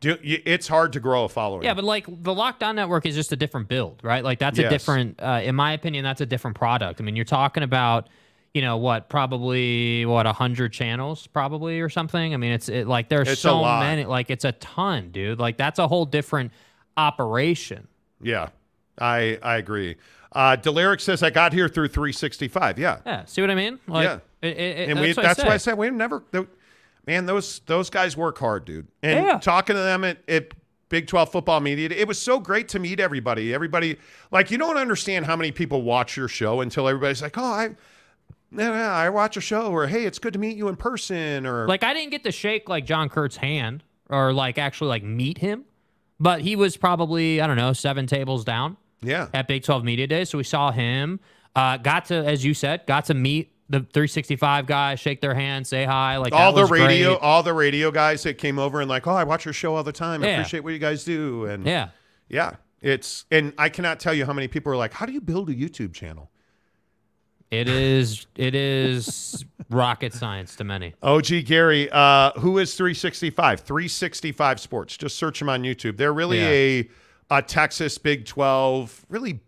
do, 0.00 0.18
it's 0.22 0.68
hard 0.68 0.92
to 0.94 1.00
grow 1.00 1.24
a 1.24 1.28
following. 1.30 1.62
Yeah, 1.62 1.72
but 1.72 1.84
like 1.84 2.06
the 2.08 2.34
Locked 2.34 2.62
On 2.62 2.76
Network 2.76 3.06
is 3.06 3.14
just 3.14 3.32
a 3.32 3.36
different 3.36 3.68
build, 3.68 4.00
right? 4.02 4.22
Like 4.22 4.38
that's 4.38 4.58
a 4.58 4.68
different, 4.68 5.18
uh, 5.18 5.40
in 5.42 5.54
my 5.54 5.72
opinion, 5.72 6.04
that's 6.04 6.20
a 6.20 6.26
different 6.26 6.58
product. 6.58 7.00
I 7.00 7.04
mean, 7.04 7.16
you're 7.16 7.24
talking 7.24 7.62
about, 7.62 8.08
you 8.54 8.60
know, 8.62 8.76
what 8.76 9.08
probably 9.08 10.04
what 10.04 10.26
a 10.26 10.32
hundred 10.32 10.72
channels, 10.72 11.26
probably 11.26 11.80
or 11.80 11.88
something. 11.88 12.34
I 12.34 12.36
mean, 12.36 12.52
it's 12.52 12.68
it, 12.68 12.86
like 12.86 13.08
there's 13.08 13.28
It's 13.28 13.40
so 13.40 13.62
many, 13.62 14.04
like 14.04 14.28
it's 14.30 14.44
a 14.44 14.52
ton, 14.52 15.10
dude. 15.10 15.38
Like 15.38 15.56
that's 15.56 15.78
a 15.78 15.88
whole 15.88 16.04
different 16.04 16.52
operation. 16.96 17.88
Yeah, 18.20 18.48
I 18.98 19.38
I 19.42 19.56
agree. 19.56 19.96
Uh, 20.32 20.56
Deliric 20.56 21.00
says 21.00 21.22
I 21.22 21.30
got 21.30 21.52
here 21.52 21.68
through 21.68 21.88
365. 21.88 22.78
Yeah, 22.78 23.00
Yeah, 23.04 23.24
see 23.26 23.42
what 23.42 23.50
I 23.50 23.54
mean? 23.54 23.78
Like, 23.86 24.04
yeah, 24.08 24.18
it, 24.40 24.56
it, 24.56 24.88
and 24.88 24.98
that's, 24.98 25.06
we, 25.06 25.12
what 25.12 25.22
that's 25.22 25.40
I 25.40 25.46
why 25.46 25.54
I 25.54 25.56
said 25.58 25.76
we 25.76 25.90
never. 25.90 26.22
tho- 26.30 26.46
Man, 27.06 27.26
those 27.26 27.60
those 27.66 27.90
guys 27.90 28.16
work 28.16 28.38
hard, 28.38 28.64
dude. 28.64 28.86
And 29.02 29.26
Yeah. 29.26 29.38
talking 29.38 29.74
to 29.76 29.82
them 29.82 30.04
at, 30.04 30.18
at 30.28 30.52
Big 30.88 31.06
12 31.08 31.32
football 31.32 31.58
media, 31.60 31.88
it 31.90 32.06
was 32.06 32.18
so 32.18 32.38
great 32.38 32.68
to 32.68 32.78
meet 32.78 33.00
everybody. 33.00 33.52
Everybody, 33.52 33.96
like, 34.30 34.50
you 34.50 34.58
don't 34.58 34.76
understand 34.76 35.26
how 35.26 35.34
many 35.36 35.50
people 35.52 35.82
watch 35.82 36.16
your 36.16 36.28
show 36.28 36.60
until 36.60 36.86
everybody's 36.88 37.20
like, 37.22 37.36
oh, 37.36 37.42
I. 37.44 37.70
I 38.58 39.08
watch 39.10 39.36
a 39.36 39.40
show, 39.40 39.72
or 39.72 39.86
hey, 39.86 40.04
it's 40.04 40.18
good 40.18 40.32
to 40.34 40.38
meet 40.38 40.56
you 40.56 40.68
in 40.68 40.76
person, 40.76 41.46
or 41.46 41.66
Like 41.66 41.82
I 41.84 41.94
didn't 41.94 42.10
get 42.10 42.24
to 42.24 42.32
shake 42.32 42.68
like 42.68 42.84
John 42.86 43.08
Kurt's 43.08 43.36
hand 43.36 43.82
or 44.10 44.32
like 44.32 44.58
actually 44.58 44.88
like 44.88 45.02
meet 45.04 45.38
him, 45.38 45.64
but 46.20 46.40
he 46.42 46.56
was 46.56 46.76
probably 46.76 47.40
I 47.40 47.46
don't 47.46 47.56
know 47.56 47.72
seven 47.72 48.06
tables 48.06 48.44
down. 48.44 48.76
Yeah. 49.04 49.28
At 49.34 49.48
Big 49.48 49.64
12 49.64 49.82
Media 49.84 50.06
Day, 50.06 50.24
so 50.24 50.38
we 50.38 50.44
saw 50.44 50.70
him. 50.70 51.18
Uh, 51.56 51.76
got 51.76 52.04
to, 52.06 52.14
as 52.14 52.44
you 52.44 52.54
said, 52.54 52.86
got 52.86 53.06
to 53.06 53.14
meet 53.14 53.52
the 53.68 53.80
365 53.80 54.66
guys, 54.66 55.00
shake 55.00 55.20
their 55.20 55.34
hand, 55.34 55.66
say 55.66 55.84
hi. 55.84 56.18
Like 56.18 56.32
all 56.32 56.52
the 56.52 56.66
radio, 56.66 57.10
great. 57.14 57.20
all 57.22 57.42
the 57.42 57.52
radio 57.52 57.90
guys 57.90 58.22
that 58.22 58.38
came 58.38 58.58
over 58.58 58.80
and 58.80 58.88
like, 58.88 59.06
oh, 59.06 59.12
I 59.12 59.24
watch 59.24 59.44
your 59.44 59.54
show 59.54 59.74
all 59.74 59.82
the 59.82 59.92
time. 59.92 60.22
I 60.22 60.26
Yeah. 60.26 60.32
appreciate 60.38 60.62
what 60.64 60.72
you 60.72 60.78
guys 60.78 61.04
do. 61.04 61.46
And 61.46 61.66
Yeah. 61.66 61.88
yeah, 62.28 62.56
it's 62.80 63.24
and 63.30 63.52
I 63.58 63.68
cannot 63.70 63.98
tell 63.98 64.14
you 64.14 64.24
how 64.24 64.32
many 64.32 64.46
people 64.46 64.72
are 64.72 64.76
like, 64.76 64.92
how 64.92 65.04
do 65.06 65.12
you 65.12 65.20
build 65.20 65.48
a 65.50 65.54
YouTube 65.54 65.92
channel? 65.94 66.30
It 67.52 67.68
is. 67.68 68.26
It 68.34 68.54
is 68.54 69.44
rocket 69.68 70.14
science 70.14 70.56
to 70.56 70.64
many. 70.64 70.94
OG 71.02 71.44
Gary, 71.44 71.90
uh, 71.92 72.32
who 72.38 72.56
is 72.56 72.74
365? 72.74 73.60
365 73.60 74.58
Sports. 74.58 74.96
Just 74.96 75.18
search 75.18 75.38
them 75.38 75.50
on 75.50 75.62
YouTube. 75.62 75.98
They're 75.98 76.14
really 76.14 76.40
a 76.80 76.88
a 77.30 77.42
Texas 77.42 77.98
Big 77.98 78.24
12. 78.24 79.04
Really, 79.10 79.40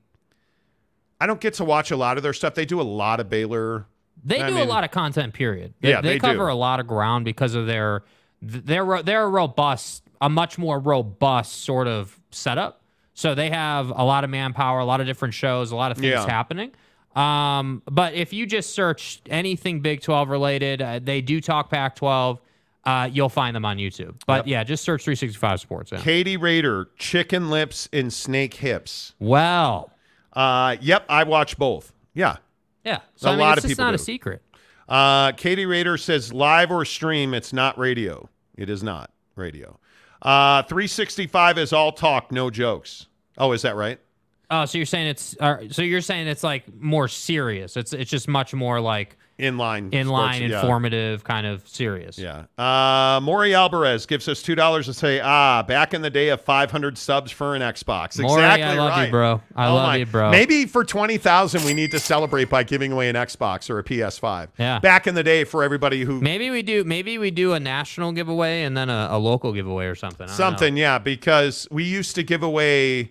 I 1.18 1.26
don't 1.26 1.41
get 1.41 1.55
to 1.55 1.65
watch 1.65 1.91
a 1.91 1.97
lot 1.97 2.18
of 2.18 2.23
their 2.23 2.34
stuff. 2.34 2.55
They 2.55 2.66
do 2.66 2.78
a 2.78 2.83
lot 2.83 3.20
of 3.20 3.31
Baylor. 3.31 3.86
They 4.23 4.41
I 4.42 4.49
do 4.50 4.55
mean, 4.57 4.66
a 4.66 4.70
lot 4.70 4.84
of 4.84 4.91
content. 4.91 5.33
Period. 5.33 5.73
They, 5.81 5.89
Yeah, 5.89 6.02
they, 6.02 6.15
they 6.15 6.18
cover 6.18 6.47
do. 6.47 6.52
a 6.52 6.55
lot 6.55 6.81
of 6.81 6.86
ground 6.86 7.24
because 7.24 7.55
of 7.55 7.66
their 7.66 8.05
they're 8.42 9.02
they're 9.02 9.24
a 9.24 9.28
robust, 9.28 10.02
a 10.20 10.28
much 10.28 10.58
more 10.58 10.78
robust 10.78 11.62
sort 11.65 11.89
of 11.89 12.20
setup. 12.31 12.83
So 13.15 13.34
they 13.34 13.49
have 13.49 13.89
a 13.89 14.05
lot 14.05 14.24
of 14.24 14.31
manpower, 14.31 14.81
a 14.81 14.84
lot 14.84 15.00
of 15.00 15.07
different 15.07 15.33
shows, 15.33 15.70
a 15.70 15.76
lot 15.76 15.91
of 15.91 15.97
things 15.97 16.10
Yeah. 16.10 16.26
happening. 16.26 16.73
Um, 17.15 17.83
but 17.91 18.15
if 18.15 18.33
you 18.33 18.47
just 18.47 18.75
search 18.75 19.20
anything 19.31 19.81
Big 19.81 20.01
12 20.01 20.28
related, 20.28 20.83
uh, 20.83 20.99
they 21.02 21.20
do 21.20 21.41
talk 21.41 21.70
Pac 21.70 21.97
12. 21.97 22.41
Uh, 22.84 23.09
you'll 23.10 23.28
find 23.31 23.57
them 23.57 23.65
on 23.65 23.78
YouTube. 23.78 24.15
But 24.26 24.47
yeah, 24.47 24.62
just 24.65 24.84
search 24.84 25.05
365 25.05 25.60
Sports. 25.60 25.93
Yeah. 25.93 26.01
Katie 26.01 26.36
Raider, 26.36 26.89
Chicken 26.99 27.49
Lips 27.51 27.89
and 27.93 28.12
Snake 28.12 28.55
Hips. 28.55 29.15
Well, 29.18 29.91
uh, 30.34 30.76
yep, 30.81 31.05
I 31.09 31.25
watch 31.25 31.57
both. 31.57 31.93
Yeah, 32.12 32.36
Yeah. 32.84 33.01
So 33.17 33.28
A 33.28 33.33
I 33.33 33.36
mean, 33.36 33.41
lot 33.41 33.57
it's 33.59 33.65
of 33.65 33.70
people 33.70 33.84
not 33.84 33.94
a 33.94 33.99
secret. 33.99 34.43
Uh, 34.89 35.33
Katie 35.33 35.65
Raider 35.67 35.97
says 35.97 36.33
live 36.33 36.70
or 36.70 36.84
stream. 36.84 37.33
It's 37.33 37.52
not 37.52 37.78
radio. 37.78 38.28
It 38.57 38.68
is 38.68 38.83
not 38.83 39.10
radio. 39.34 39.78
Uh, 40.20 40.62
365 40.65 41.59
is 41.59 41.73
all 41.73 41.91
talk, 41.93 42.31
no 42.31 42.51
jokes. 42.51 43.07
Oh, 43.39 43.52
is 43.52 43.62
that 43.62 43.76
right? 43.76 43.99
Oh, 44.50 44.64
so 44.66 44.78
you're 44.78 44.86
saying 44.86 45.06
it's 45.08 45.36
uh, 45.40 45.56
so 45.70 45.82
you're 45.82 46.00
saying 46.00 46.26
it's 46.28 46.42
like 46.44 46.64
more 46.81 47.08
serious. 47.08 47.76
It's 47.76 47.92
it's 47.92 48.10
just 48.10 48.28
much 48.28 48.55
more 48.55 48.81
like 48.81 49.16
inline, 49.39 49.90
inline, 49.90 50.06
sports, 50.06 50.39
yeah. 50.40 50.60
informative, 50.60 51.24
kind 51.24 51.47
of 51.47 51.66
serious. 51.66 52.18
Yeah. 52.18 52.44
Uh, 52.56 53.18
Maury 53.20 53.52
Alvarez 53.55 54.06
gives 54.06 54.28
us 54.28 54.42
two 54.42 54.55
dollars 54.55 54.86
to 54.86 54.94
say, 54.94 55.18
ah, 55.20 55.62
back 55.64 55.92
in 55.92 56.02
the 56.02 56.10
day 56.10 56.28
of 56.28 56.40
500 56.40 56.97
subs 56.97 57.32
for 57.32 57.56
an 57.56 57.62
Xbox. 57.62 58.20
Maury, 58.20 58.42
exactly 58.44 58.62
I 58.64 58.74
love 58.74 58.97
you, 58.97 59.02
right. 59.02 59.10
bro. 59.10 59.42
I 59.56 59.66
Oh 59.68 59.74
love 59.74 59.86
my- 59.89 59.97
you, 59.97 60.06
bro. 60.06 60.31
Maybe 60.31 60.66
for 60.66 60.84
20,000, 60.84 61.64
we 61.64 61.74
need 61.74 61.90
to 61.90 61.98
celebrate 61.98 62.48
by 62.48 62.62
giving 62.62 62.92
away 62.92 63.08
an 63.08 63.16
Xbox 63.16 63.68
or 63.70 63.78
a 63.81 63.84
PS5. 63.84 64.48
Yeah. 64.58 64.78
Back 64.78 65.06
in 65.08 65.14
the 65.16 65.24
day, 65.24 65.42
for 65.44 65.64
everybody 65.64 66.05
who 66.05 66.20
Maybe 66.20 66.50
we 66.50 66.62
do. 66.62 66.84
Maybe 66.84 67.18
we 67.18 67.31
do 67.32 67.55
a 67.55 67.60
national 67.60 68.12
giveaway 68.12 68.62
and 68.62 68.76
then 68.76 68.89
a, 68.89 69.08
a 69.10 69.18
local 69.18 69.52
giveaway 69.52 69.86
or 69.86 69.94
something. 69.97 70.24
I 70.24 70.26
don't 70.26 70.39
know. 70.39 70.44
Something, 70.44 70.76
yeah, 70.76 70.98
because 70.98 71.66
we 71.73 71.82
used 71.84 72.14
to 72.14 72.23
give 72.23 72.42
away 72.44 73.10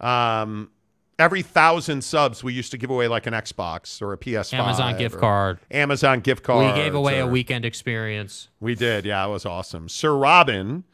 um, 0.00 0.70
every 1.18 1.42
thousand 1.42 2.02
subs. 2.02 2.42
We 2.44 2.52
used 2.52 2.70
to 2.72 2.78
give 2.78 2.90
away 2.90 3.08
like 3.08 3.26
an 3.26 3.34
Xbox 3.34 4.00
or 4.02 4.12
a 4.12 4.18
PS5, 4.18 4.54
Amazon 4.54 4.96
gift 4.98 5.18
card. 5.18 5.58
Amazon 5.70 6.20
gift 6.20 6.42
card. 6.44 6.66
We 6.74 6.80
gave 6.80 6.94
away 6.94 7.18
a 7.20 7.26
weekend 7.26 7.64
experience. 7.64 8.48
We 8.60 8.74
did, 8.74 9.04
yeah, 9.04 9.24
it 9.26 9.30
was 9.30 9.44
awesome. 9.46 9.88
Sir 9.88 10.16
Robin, 10.16 10.84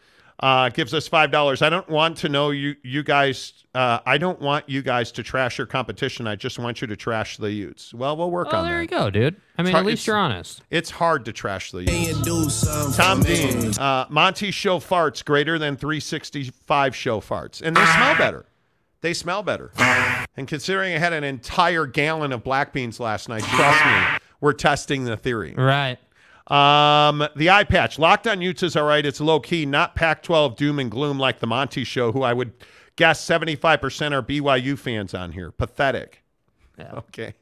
uh, 0.40 0.68
gives 0.70 0.92
us 0.92 1.06
five 1.06 1.30
dollars. 1.30 1.62
I 1.62 1.70
don't 1.70 1.88
want 1.88 2.16
to 2.18 2.28
know 2.28 2.50
you 2.50 2.74
you 2.82 3.02
guys. 3.04 3.52
Uh, 3.72 3.98
I 4.06 4.18
don't 4.18 4.40
want 4.40 4.68
you 4.68 4.82
guys 4.82 5.10
to 5.12 5.22
trash 5.24 5.58
your 5.58 5.66
competition. 5.66 6.26
I 6.28 6.36
just 6.36 6.58
want 6.60 6.80
you 6.80 6.86
to 6.88 6.96
trash 6.96 7.36
the 7.38 7.50
Utes. 7.50 7.92
Well, 7.94 8.16
we'll 8.16 8.30
work 8.30 8.48
Oh, 8.52 8.58
on 8.58 8.64
there 8.64 8.80
that. 8.80 8.88
There 8.90 8.98
you 9.00 9.04
go, 9.04 9.10
dude. 9.10 9.40
I 9.58 9.62
mean, 9.62 9.72
hard- 9.72 9.84
at 9.84 9.86
least 9.86 10.06
you're 10.06 10.16
honest. 10.16 10.62
It's 10.70 10.90
hard 10.90 11.24
to 11.26 11.32
trash 11.32 11.70
the 11.72 11.82
Utes. 11.82 12.96
Tom 12.96 13.20
Dean, 13.22 13.76
uh, 13.78 14.06
Monty 14.10 14.50
show 14.50 14.78
farts 14.78 15.24
greater 15.24 15.58
than 15.58 15.76
365 15.76 16.94
show 16.96 17.20
farts, 17.20 17.62
and 17.62 17.76
they 17.76 17.84
smell 17.86 18.16
better. 18.16 18.46
They 19.04 19.12
smell 19.12 19.42
better. 19.42 19.70
And 20.34 20.48
considering 20.48 20.94
I 20.94 20.98
had 20.98 21.12
an 21.12 21.24
entire 21.24 21.84
gallon 21.84 22.32
of 22.32 22.42
black 22.42 22.72
beans 22.72 22.98
last 22.98 23.28
night, 23.28 23.42
trust 23.42 23.84
me, 23.84 24.18
we're 24.40 24.54
testing 24.54 25.04
the 25.04 25.14
theory. 25.14 25.52
Right. 25.54 25.98
Um, 26.46 27.28
the 27.36 27.50
eye 27.50 27.64
patch. 27.64 27.98
Locked 27.98 28.26
on 28.26 28.40
Utes 28.40 28.74
all 28.74 28.84
right. 28.84 29.04
It's 29.04 29.20
low 29.20 29.40
key, 29.40 29.66
not 29.66 29.94
Pac 29.94 30.22
12 30.22 30.56
doom 30.56 30.78
and 30.78 30.90
gloom 30.90 31.18
like 31.18 31.40
the 31.40 31.46
Monty 31.46 31.84
show, 31.84 32.12
who 32.12 32.22
I 32.22 32.32
would 32.32 32.54
guess 32.96 33.22
75% 33.22 34.12
are 34.12 34.22
BYU 34.22 34.78
fans 34.78 35.12
on 35.12 35.32
here. 35.32 35.50
Pathetic. 35.50 36.24
Yeah. 36.78 36.92
Okay. 36.94 37.34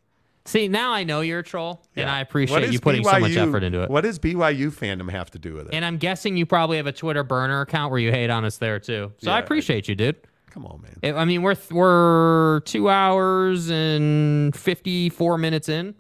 See, 0.44 0.66
now 0.66 0.92
I 0.92 1.04
know 1.04 1.20
you're 1.20 1.38
a 1.38 1.44
troll, 1.44 1.80
and 1.94 2.10
I 2.10 2.18
appreciate 2.18 2.72
you 2.72 2.80
putting 2.80 3.04
so 3.04 3.20
much 3.20 3.36
effort 3.36 3.62
into 3.62 3.84
it. 3.84 3.88
What 3.88 4.00
does 4.00 4.18
BYU 4.18 4.72
fandom 4.72 5.08
have 5.12 5.30
to 5.30 5.38
do 5.38 5.54
with 5.54 5.68
it? 5.68 5.74
And 5.74 5.84
I'm 5.84 5.98
guessing 5.98 6.36
you 6.36 6.44
probably 6.44 6.78
have 6.78 6.88
a 6.88 6.92
Twitter 6.92 7.22
burner 7.22 7.60
account 7.60 7.92
where 7.92 8.00
you 8.00 8.10
hate 8.10 8.30
on 8.30 8.44
us 8.44 8.56
there 8.56 8.80
too. 8.80 9.12
So 9.18 9.30
Yeah, 9.30 9.34
I 9.34 9.36
I 9.36 9.38
appreciate 9.38 9.86
you, 9.86 9.94
dude. 9.94 10.16
Come 10.52 10.66
on, 10.66 10.82
man. 10.82 10.96
I- 11.02 11.20
I 11.22 11.24
mean, 11.24 11.40
we're 11.42 11.56
we're 11.70 12.60
two 12.66 12.88
hours 12.90 13.70
and 13.70 14.54
fifty 14.54 15.08
four 15.08 15.38
minutes 15.38 15.68
in. 15.68 15.94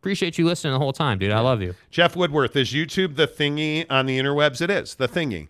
Appreciate 0.00 0.38
you 0.38 0.44
listening 0.46 0.72
the 0.72 0.78
whole 0.78 0.92
time, 0.92 1.18
dude. 1.18 1.32
I 1.32 1.40
love 1.40 1.60
you. 1.60 1.74
Jeff 1.90 2.14
Woodworth, 2.14 2.54
is 2.54 2.70
YouTube 2.72 3.16
the 3.16 3.26
thingy 3.26 3.84
on 3.90 4.06
the 4.06 4.16
interwebs? 4.18 4.60
It 4.62 4.70
is 4.70 4.94
the 4.94 5.08
thingy. 5.08 5.48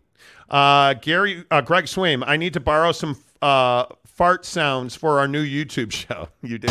Uh, 0.49 0.94
Gary, 0.94 1.44
uh, 1.51 1.60
Greg 1.60 1.85
Swaim, 1.85 2.25
I 2.26 2.39
need 2.39 2.55
to 2.55 2.60
borrow 2.60 2.93
some 2.93 3.18
uh, 3.43 3.85
fart 4.07 4.47
sounds 4.47 4.97
for 4.97 5.18
our 5.18 5.28
new 5.28 5.44
YouTube 5.44 5.93
show. 6.09 6.28
You 6.43 6.57
do. 6.59 6.68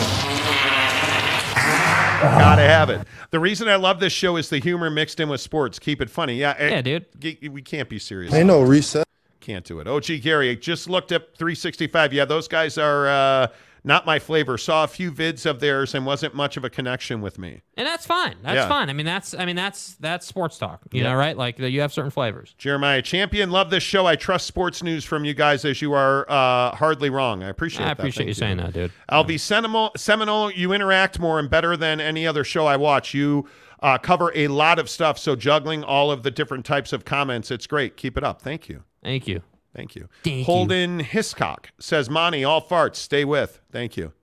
Gotta 2.21 2.61
have 2.63 2.89
it. 2.89 3.05
The 3.29 3.39
reason 3.39 3.67
I 3.67 3.75
love 3.75 3.99
this 3.99 4.13
show 4.13 4.37
is 4.37 4.49
the 4.49 4.57
humor 4.59 4.89
mixed 4.89 5.19
in 5.19 5.29
with 5.29 5.41
sports. 5.41 5.77
Keep 5.77 6.01
it 6.01 6.09
funny. 6.09 6.35
Yeah, 6.37 6.55
Yeah, 6.69 6.81
dude. 6.81 7.05
g- 7.19 7.49
We 7.49 7.61
can't 7.61 7.87
be 7.89 7.99
serious. 7.99 8.33
Ain't 8.33 8.47
no 8.47 8.61
reset. 8.61 9.04
Can't 9.45 9.63
do 9.63 9.79
it. 9.79 9.87
OG 9.87 10.21
Gary, 10.23 10.49
I 10.49 10.55
just 10.55 10.89
looked 10.89 11.11
up 11.11 11.35
365. 11.37 12.13
Yeah, 12.13 12.25
those 12.25 12.47
guys 12.47 12.79
are 12.79 13.07
uh, 13.07 13.47
not 13.83 14.03
my 14.03 14.17
flavor. 14.17 14.57
Saw 14.57 14.83
a 14.83 14.87
few 14.87 15.11
vids 15.11 15.45
of 15.45 15.59
theirs 15.59 15.93
and 15.93 16.03
wasn't 16.03 16.33
much 16.33 16.57
of 16.57 16.63
a 16.63 16.69
connection 16.71 17.21
with 17.21 17.37
me. 17.37 17.61
And 17.77 17.85
that's 17.85 18.07
fine. 18.07 18.37
That's 18.41 18.55
Yeah. 18.55 18.67
fine. 18.67 18.89
I 18.89 18.93
mean, 18.93 19.05
that's 19.05 19.35
I 19.35 19.45
mean 19.45 19.55
that's 19.55 19.93
that's 19.99 20.25
sports 20.25 20.57
talk. 20.57 20.81
You 20.91 21.03
Yeah. 21.03 21.11
know, 21.11 21.15
right? 21.15 21.37
Like 21.37 21.59
you 21.59 21.81
have 21.81 21.93
certain 21.93 22.09
flavors. 22.09 22.55
Jeremiah 22.57 23.03
Champion, 23.03 23.51
love 23.51 23.69
this 23.69 23.83
show. 23.83 24.07
I 24.07 24.15
trust 24.15 24.47
sports 24.47 24.81
news 24.81 25.05
from 25.05 25.23
you 25.25 25.35
guys 25.35 25.63
as 25.63 25.79
you 25.79 25.93
are 25.93 26.25
uh, 26.27 26.75
hardly 26.75 27.11
wrong. 27.11 27.43
I 27.43 27.49
appreciate 27.49 27.85
I 27.85 27.91
appreciate 27.91 28.25
Thank 28.25 28.27
you 28.29 28.33
saying 28.33 28.57
that, 28.57 28.73
dude. 28.73 28.91
LB 29.11 29.39
Seminole, 29.39 29.91
Seminole, 29.95 30.49
you 30.49 30.73
interact 30.73 31.19
more 31.19 31.37
and 31.37 31.47
better 31.51 31.77
than 31.77 32.01
any 32.01 32.25
other 32.25 32.43
show 32.43 32.65
I 32.65 32.77
watch. 32.77 33.13
You 33.13 33.47
uh, 33.83 33.99
cover 33.99 34.31
a 34.33 34.47
lot 34.47 34.79
of 34.79 34.89
stuff, 34.89 35.19
so 35.19 35.35
juggling 35.35 35.83
all 35.83 36.09
of 36.09 36.23
the 36.23 36.31
different 36.31 36.65
types 36.65 36.91
of 36.91 37.05
comments, 37.05 37.51
it's 37.51 37.67
great. 37.67 37.95
Keep 37.97 38.17
it 38.17 38.23
up. 38.23 38.41
Thank 38.41 38.67
you. 38.67 38.83
Thank 39.05 39.27
you. 39.27 39.41
Thank 39.75 39.95
you. 39.95 40.09
Thank 40.23 40.37
you. 40.39 40.43
Holden 40.45 40.99
Hiscock 40.99 41.69
says, 41.79 42.09
Monty, 42.09 42.43
all 42.43 42.61
farts, 42.61 42.95
stay 42.95 43.23
with. 43.23 43.59
Thank 43.71 43.95
you. 43.97 44.13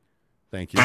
Thank 0.50 0.74
you. 0.74 0.82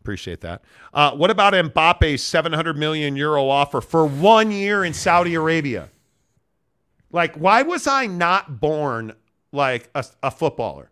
Appreciate 0.00 0.40
that. 0.42 0.62
Uh, 0.92 1.12
what 1.12 1.30
about 1.30 1.52
Mbappe's 1.54 2.22
700 2.22 2.76
million 2.76 3.16
euro 3.16 3.48
offer 3.48 3.80
for 3.80 4.06
one 4.06 4.50
year 4.50 4.84
in 4.84 4.92
Saudi 4.94 5.34
Arabia? 5.34 5.88
Like, 7.10 7.34
why 7.36 7.62
was 7.62 7.86
I 7.86 8.06
not 8.06 8.60
born 8.60 9.14
like 9.52 9.88
a, 9.94 10.04
a 10.22 10.30
footballer? 10.30 10.90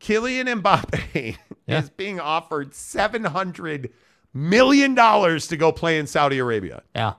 Kylian 0.00 0.60
Mbappe 0.62 1.36
Yeah. 1.66 1.78
is 1.80 1.90
being 1.90 2.18
offered 2.20 2.74
700 2.74 3.90
million 4.34 4.94
dollars 4.94 5.46
to 5.48 5.56
go 5.56 5.70
play 5.72 5.98
in 5.98 6.06
Saudi 6.06 6.38
Arabia. 6.38 6.82
Yeah. 6.94 7.14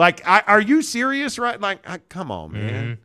Like, 0.00 0.26
I, 0.26 0.42
are 0.46 0.62
you 0.62 0.80
serious? 0.80 1.38
Right? 1.38 1.60
Like, 1.60 1.86
I, 1.86 1.98
come 1.98 2.30
on, 2.30 2.52
man. 2.52 2.84
Mm-hmm. 2.84 3.02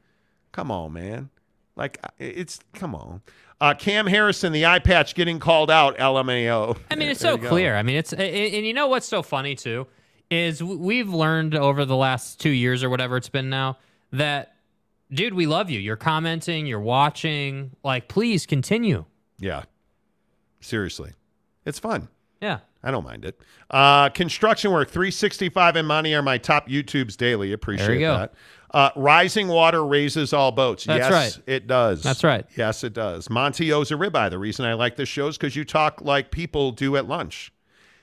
Come 0.53 0.71
on, 0.71 0.93
man. 0.93 1.29
Like, 1.75 1.99
it's 2.17 2.61
come 2.73 2.95
on. 2.95 3.21
Uh, 3.59 3.73
Cam 3.73 4.07
Harrison, 4.07 4.53
the 4.53 4.65
eye 4.65 4.79
patch, 4.79 5.13
getting 5.13 5.37
called 5.37 5.69
out. 5.69 5.97
LMAO. 5.97 6.77
I 6.89 6.95
mean, 6.95 7.09
it's 7.09 7.19
so 7.19 7.35
go. 7.35 7.49
clear. 7.49 7.75
I 7.75 7.83
mean, 7.83 7.97
it's 7.97 8.13
and 8.13 8.65
you 8.65 8.73
know 8.73 8.87
what's 8.87 9.07
so 9.07 9.21
funny 9.21 9.55
too 9.55 9.87
is 10.31 10.63
we've 10.63 11.13
learned 11.13 11.53
over 11.53 11.83
the 11.83 11.97
last 11.97 12.39
two 12.39 12.49
years 12.49 12.81
or 12.81 12.89
whatever 12.89 13.17
it's 13.17 13.27
been 13.27 13.49
now 13.49 13.77
that, 14.13 14.55
dude, 15.11 15.33
we 15.33 15.47
love 15.47 15.69
you. 15.69 15.81
You're 15.81 15.97
commenting, 15.97 16.65
you're 16.65 16.79
watching. 16.79 17.71
Like, 17.83 18.07
please 18.07 18.45
continue. 18.45 19.03
Yeah. 19.37 19.63
Seriously, 20.61 21.11
it's 21.65 21.77
fun. 21.77 22.07
Yeah. 22.41 22.59
I 22.85 22.91
don't 22.91 23.03
mind 23.03 23.25
it. 23.25 23.41
Uh, 23.69 24.09
construction 24.09 24.71
work 24.71 24.89
365 24.89 25.75
and 25.75 25.87
Money 25.87 26.13
are 26.13 26.21
my 26.21 26.37
top 26.37 26.69
YouTubes 26.69 27.17
daily. 27.17 27.51
Appreciate 27.51 27.87
There 27.87 27.95
you 27.95 28.01
go. 28.01 28.17
that. 28.19 28.33
Uh, 28.71 28.89
rising 28.95 29.47
water 29.47 29.85
raises 29.85 30.33
all 30.33 30.51
boats. 30.51 30.83
That's 30.83 31.09
yes, 31.09 31.11
right. 31.37 31.43
it 31.47 31.65
does. 31.65 32.03
That's 32.03 32.23
right. 32.23 32.45
Yes, 32.55 32.83
it 32.83 32.93
does. 32.93 33.29
Monty 33.29 33.71
owes 33.73 33.89
a 33.91 33.95
ribeye. 33.95 34.29
The 34.29 34.37
reason 34.37 34.65
I 34.65 34.73
like 34.73 34.97
this 34.97 35.09
show 35.09 35.27
is 35.27 35.37
because 35.37 35.55
you 35.55 35.65
talk 35.65 36.01
like 36.01 36.29
people 36.29 36.71
do 36.71 36.95
at 36.95 37.07
lunch. 37.07 37.51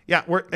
Yeah, 0.07 0.23
we're. 0.27 0.45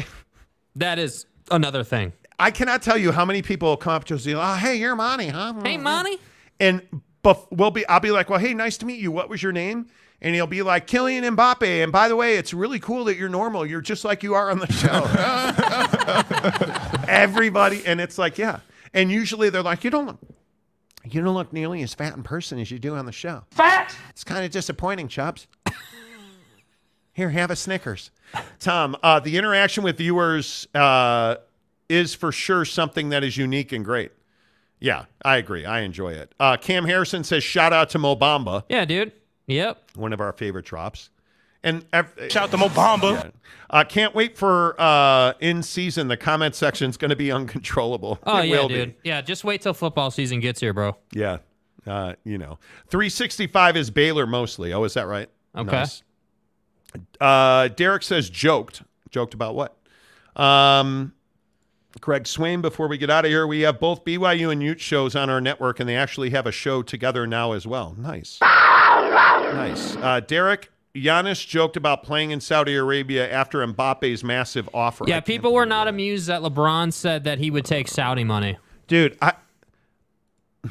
That 0.79 0.99
is 0.99 1.25
another 1.51 1.83
thing. 1.85 2.13
I 2.39 2.51
cannot 2.51 2.83
tell 2.83 2.99
you 2.99 3.11
how 3.11 3.25
many 3.25 3.41
people 3.41 3.75
come 3.79 3.95
up 3.95 4.05
to 4.05 4.15
us 4.15 4.27
and 4.27 4.35
say, 4.35 4.39
"Oh, 4.39 4.55
hey, 4.57 4.77
you're 4.77 4.95
Monty, 4.95 5.29
huh?" 5.29 5.55
Hey, 5.65 5.79
Monty. 5.79 6.19
And 6.61 6.83
bef- 7.25 7.47
we'll 7.51 7.71
be, 7.71 7.87
I'll 7.87 8.01
be 8.01 8.11
like, 8.11 8.29
"Well, 8.29 8.39
hey, 8.39 8.53
nice 8.53 8.77
to 8.79 8.85
meet 8.87 9.01
you. 9.01 9.11
What 9.11 9.31
was 9.31 9.43
your 9.43 9.53
name?" 9.53 9.87
And 10.23 10.35
he'll 10.35 10.47
be 10.47 10.63
like, 10.63 10.87
"Kylian 10.87 11.37
Mbappe." 11.37 11.83
And 11.83 11.93
by 11.93 12.09
the 12.09 12.17
way, 12.17 12.37
it's 12.37 12.55
really 12.55 12.79
cool 12.79 13.05
that 13.05 13.17
you're 13.17 13.29
normal. 13.29 13.67
You're 13.67 13.83
just 13.83 14.05
like 14.05 14.23
you 14.23 14.35
are 14.35 14.51
on 14.51 14.59
the 14.61 14.73
show. 14.73 15.05
Everybody, 17.09 17.85
and 17.87 18.01
it's 18.01 18.19
like, 18.19 18.39
yeah. 18.39 18.61
And 18.95 19.11
usually 19.13 19.51
they're 19.51 19.63
like, 19.63 19.85
"You 19.85 19.91
don't 19.91 20.07
look, 20.07 20.19
you 21.05 21.23
don't 21.23 21.35
look 21.35 21.53
nearly 21.53 21.83
as 21.83 21.93
fat 21.95 22.17
in 22.17 22.23
person 22.23 22.59
as 22.59 22.71
you 22.71 22.79
do 22.79 22.95
on 22.97 23.05
the 23.07 23.13
show." 23.13 23.45
Fat? 23.51 23.95
It's 24.11 24.25
kind 24.25 24.45
of 24.45 24.51
disappointing, 24.51 25.09
Chubbs. 25.09 25.47
Here, 27.13 27.31
have 27.31 27.51
a 27.51 27.57
Snickers. 27.57 28.11
Tom, 28.59 28.95
uh, 29.03 29.21
the 29.21 29.39
interaction 29.39 29.83
with 29.83 29.97
viewers 29.97 30.67
uh, 30.75 31.37
is 31.89 32.15
for 32.15 32.31
sure 32.31 32.65
something 32.67 33.09
that 33.09 33.25
is 33.25 33.37
unique 33.39 33.73
and 33.73 33.85
great. 33.85 34.13
Yeah, 34.81 35.07
I 35.25 35.39
agree. 35.39 35.65
I 35.65 35.81
enjoy 35.81 36.13
it. 36.13 36.35
Uh, 36.39 36.59
Cam 36.59 36.85
Harrison 36.85 37.25
says, 37.25 37.43
shout 37.43 37.73
out 37.73 37.89
to 37.91 37.99
Mobamba, 37.99 38.65
Yeah, 38.69 38.85
dude. 38.85 39.13
Yep. 39.47 39.91
one 39.95 40.13
of 40.13 40.21
our 40.21 40.33
favorite 40.33 40.65
drops. 40.65 41.11
And 41.63 41.85
ev- 41.93 42.13
Shout 42.29 42.45
out 42.45 42.51
to 42.53 42.57
Mobamba. 42.57 43.25
Yeah. 43.25 43.31
Uh, 43.71 43.85
can't 43.85 44.15
wait 44.15 44.37
for 44.37 44.81
uh, 44.81 45.33
in 45.41 45.63
season. 45.63 46.07
The 46.09 46.17
comment 46.17 46.55
section 46.55 46.89
is 46.91 46.97
going 46.97 47.09
to 47.11 47.17
be 47.17 47.33
uncontrollable. 47.33 48.19
Oh 48.25 48.39
It 48.39 48.47
yeah, 48.49 48.57
will 48.57 48.69
be. 48.69 48.75
dude. 48.75 48.95
Yeah, 49.03 49.21
just 49.21 49.43
wait 49.45 49.63
till 49.63 49.75
football 49.75 50.11
season 50.11 50.39
gets 50.41 50.61
here, 50.61 50.73
bro. 50.73 50.97
Yeah. 51.13 51.39
Uh, 51.87 52.15
you 52.25 52.39
know, 52.39 52.59
365 52.89 53.77
is 53.77 53.91
Baylor 53.91 54.27
mostly. 54.27 54.73
Oh, 54.73 54.85
is 54.85 54.95
that 54.95 55.07
right? 55.07 55.29
Okay. 55.57 55.85
Uh, 57.21 57.69
Derek 57.69 58.03
says 58.03 58.31
joked. 58.31 58.83
Joked 59.11 59.35
about 59.35 59.55
what? 59.55 59.77
Um, 60.41 61.13
Greg 62.01 62.25
Swaim, 62.25 62.61
before 62.61 62.89
we 62.89 62.99
get 62.99 63.09
out 63.11 63.25
of 63.25 63.31
here, 63.31 63.47
we 63.47 63.61
have 63.63 63.81
both 63.81 64.05
BYU 64.05 64.53
and 64.53 64.63
Ute 64.63 64.81
shows 64.81 65.17
on 65.17 65.31
our 65.31 65.41
network, 65.41 65.81
and 65.81 65.89
they 65.89 65.97
actually 65.97 66.31
have 66.31 66.47
a 66.47 66.53
show 66.53 66.83
together 66.83 67.27
now 67.27 67.53
as 67.53 67.67
well. 67.67 67.95
Nice. 67.99 68.39
Nice. 69.57 69.97
Uh, 69.97 70.21
Derek, 70.21 70.71
Giannis 70.95 71.47
joked 71.47 71.77
about 71.77 72.03
playing 72.03 72.31
in 72.31 72.41
Saudi 72.41 72.75
Arabia 72.75 73.31
after 73.31 73.67
Mbappe's 73.67 74.23
massive 74.23 74.69
offer. 74.75 75.05
Yeah, 75.07 75.21
people 75.21 75.53
were 75.53 75.67
not 75.67 75.85
that. 75.85 75.91
amused 75.91 76.27
that 76.27 76.43
LeBron 76.43 76.93
said 76.93 77.25
that 77.25 77.39
he 77.39 77.51
would 77.51 77.65
take 77.65 77.89
Saudi 77.89 78.25
money. 78.25 78.59
Dude, 78.87 79.17
I, 79.23 79.33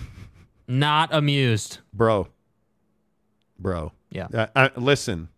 Not 0.68 1.14
amused. 1.14 1.80
bro, 1.94 2.28
bro. 3.60 3.92
Yeah. 4.10 4.28
Uh, 4.34 4.48
I, 4.56 4.72
listen, 4.78 5.30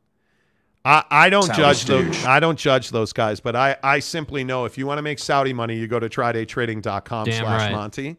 I, 0.85 1.03
I 1.09 1.29
don't 1.29 1.43
Saudi 1.43 1.57
judge 1.57 1.85
those. 1.85 2.25
I 2.25 2.39
don't 2.39 2.57
judge 2.59 2.91
those 2.91 3.13
guys, 3.13 3.39
but 3.39 3.55
I, 3.55 3.77
I 3.81 3.99
simply 3.99 4.43
know 4.43 4.65
if 4.65 4.77
you 4.77 4.85
want 4.85 4.99
to 4.99 5.01
make 5.01 5.19
Saudi 5.19 5.53
money, 5.53 5.75
you 5.75 5.87
go 5.87 5.99
to 5.99 6.09
trydaytrading.com 6.09 7.25
Damn 7.25 7.43
slash 7.43 7.61
right. 7.61 7.71
Monty. 7.71 8.17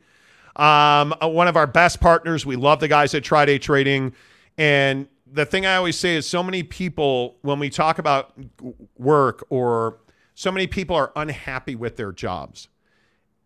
Um, 0.56 1.14
uh, 1.22 1.28
one 1.28 1.48
of 1.48 1.56
our 1.56 1.66
best 1.66 2.00
partners. 2.00 2.44
We 2.44 2.56
love 2.56 2.80
the 2.80 2.88
guys 2.88 3.14
at 3.14 3.22
TryDay 3.22 3.60
Trading, 3.60 4.12
and 4.56 5.06
the 5.32 5.44
thing 5.44 5.66
I 5.66 5.76
always 5.76 5.98
say 5.98 6.16
is, 6.16 6.26
so 6.26 6.42
many 6.42 6.62
people 6.62 7.38
when 7.42 7.58
we 7.58 7.70
talk 7.70 7.98
about 7.98 8.34
work 8.96 9.46
or 9.50 10.00
so 10.34 10.52
many 10.52 10.66
people 10.66 10.96
are 10.96 11.12
unhappy 11.16 11.74
with 11.74 11.96
their 11.96 12.12
jobs 12.12 12.68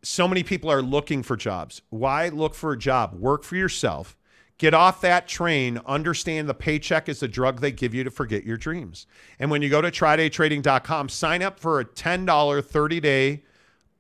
so 0.03 0.27
many 0.27 0.43
people 0.43 0.71
are 0.71 0.83
looking 0.83 1.23
for 1.23 1.37
jobs. 1.37 1.83
Why 1.91 2.29
look 2.29 2.55
for 2.55 2.73
a 2.73 2.79
job? 2.79 3.15
Work 3.15 3.45
for 3.45 3.57
yourself. 3.57 4.17
Get 4.59 4.75
off 4.75 5.01
that 5.01 5.27
train. 5.27 5.81
Understand 5.87 6.49
the 6.49 6.55
paycheck 6.55 7.09
is 7.09 7.21
the 7.21 7.29
drug 7.29 7.61
they 7.61 7.73
give 7.73 7.95
you 7.95 8.05
to 8.05 8.11
forget 8.11 8.45
your 8.45 8.57
dreams. 8.57 9.07
And 9.39 9.51
when 9.51 9.63
you 9.63 9.69
go 9.69 9.81
to 9.81 9.91
trydaytrading.com, 9.91 11.09
sign 11.09 11.43
up 11.43 11.59
for 11.59 11.81
a 11.81 11.85
$10 11.85 12.65
30 12.65 13.01
day 13.01 13.43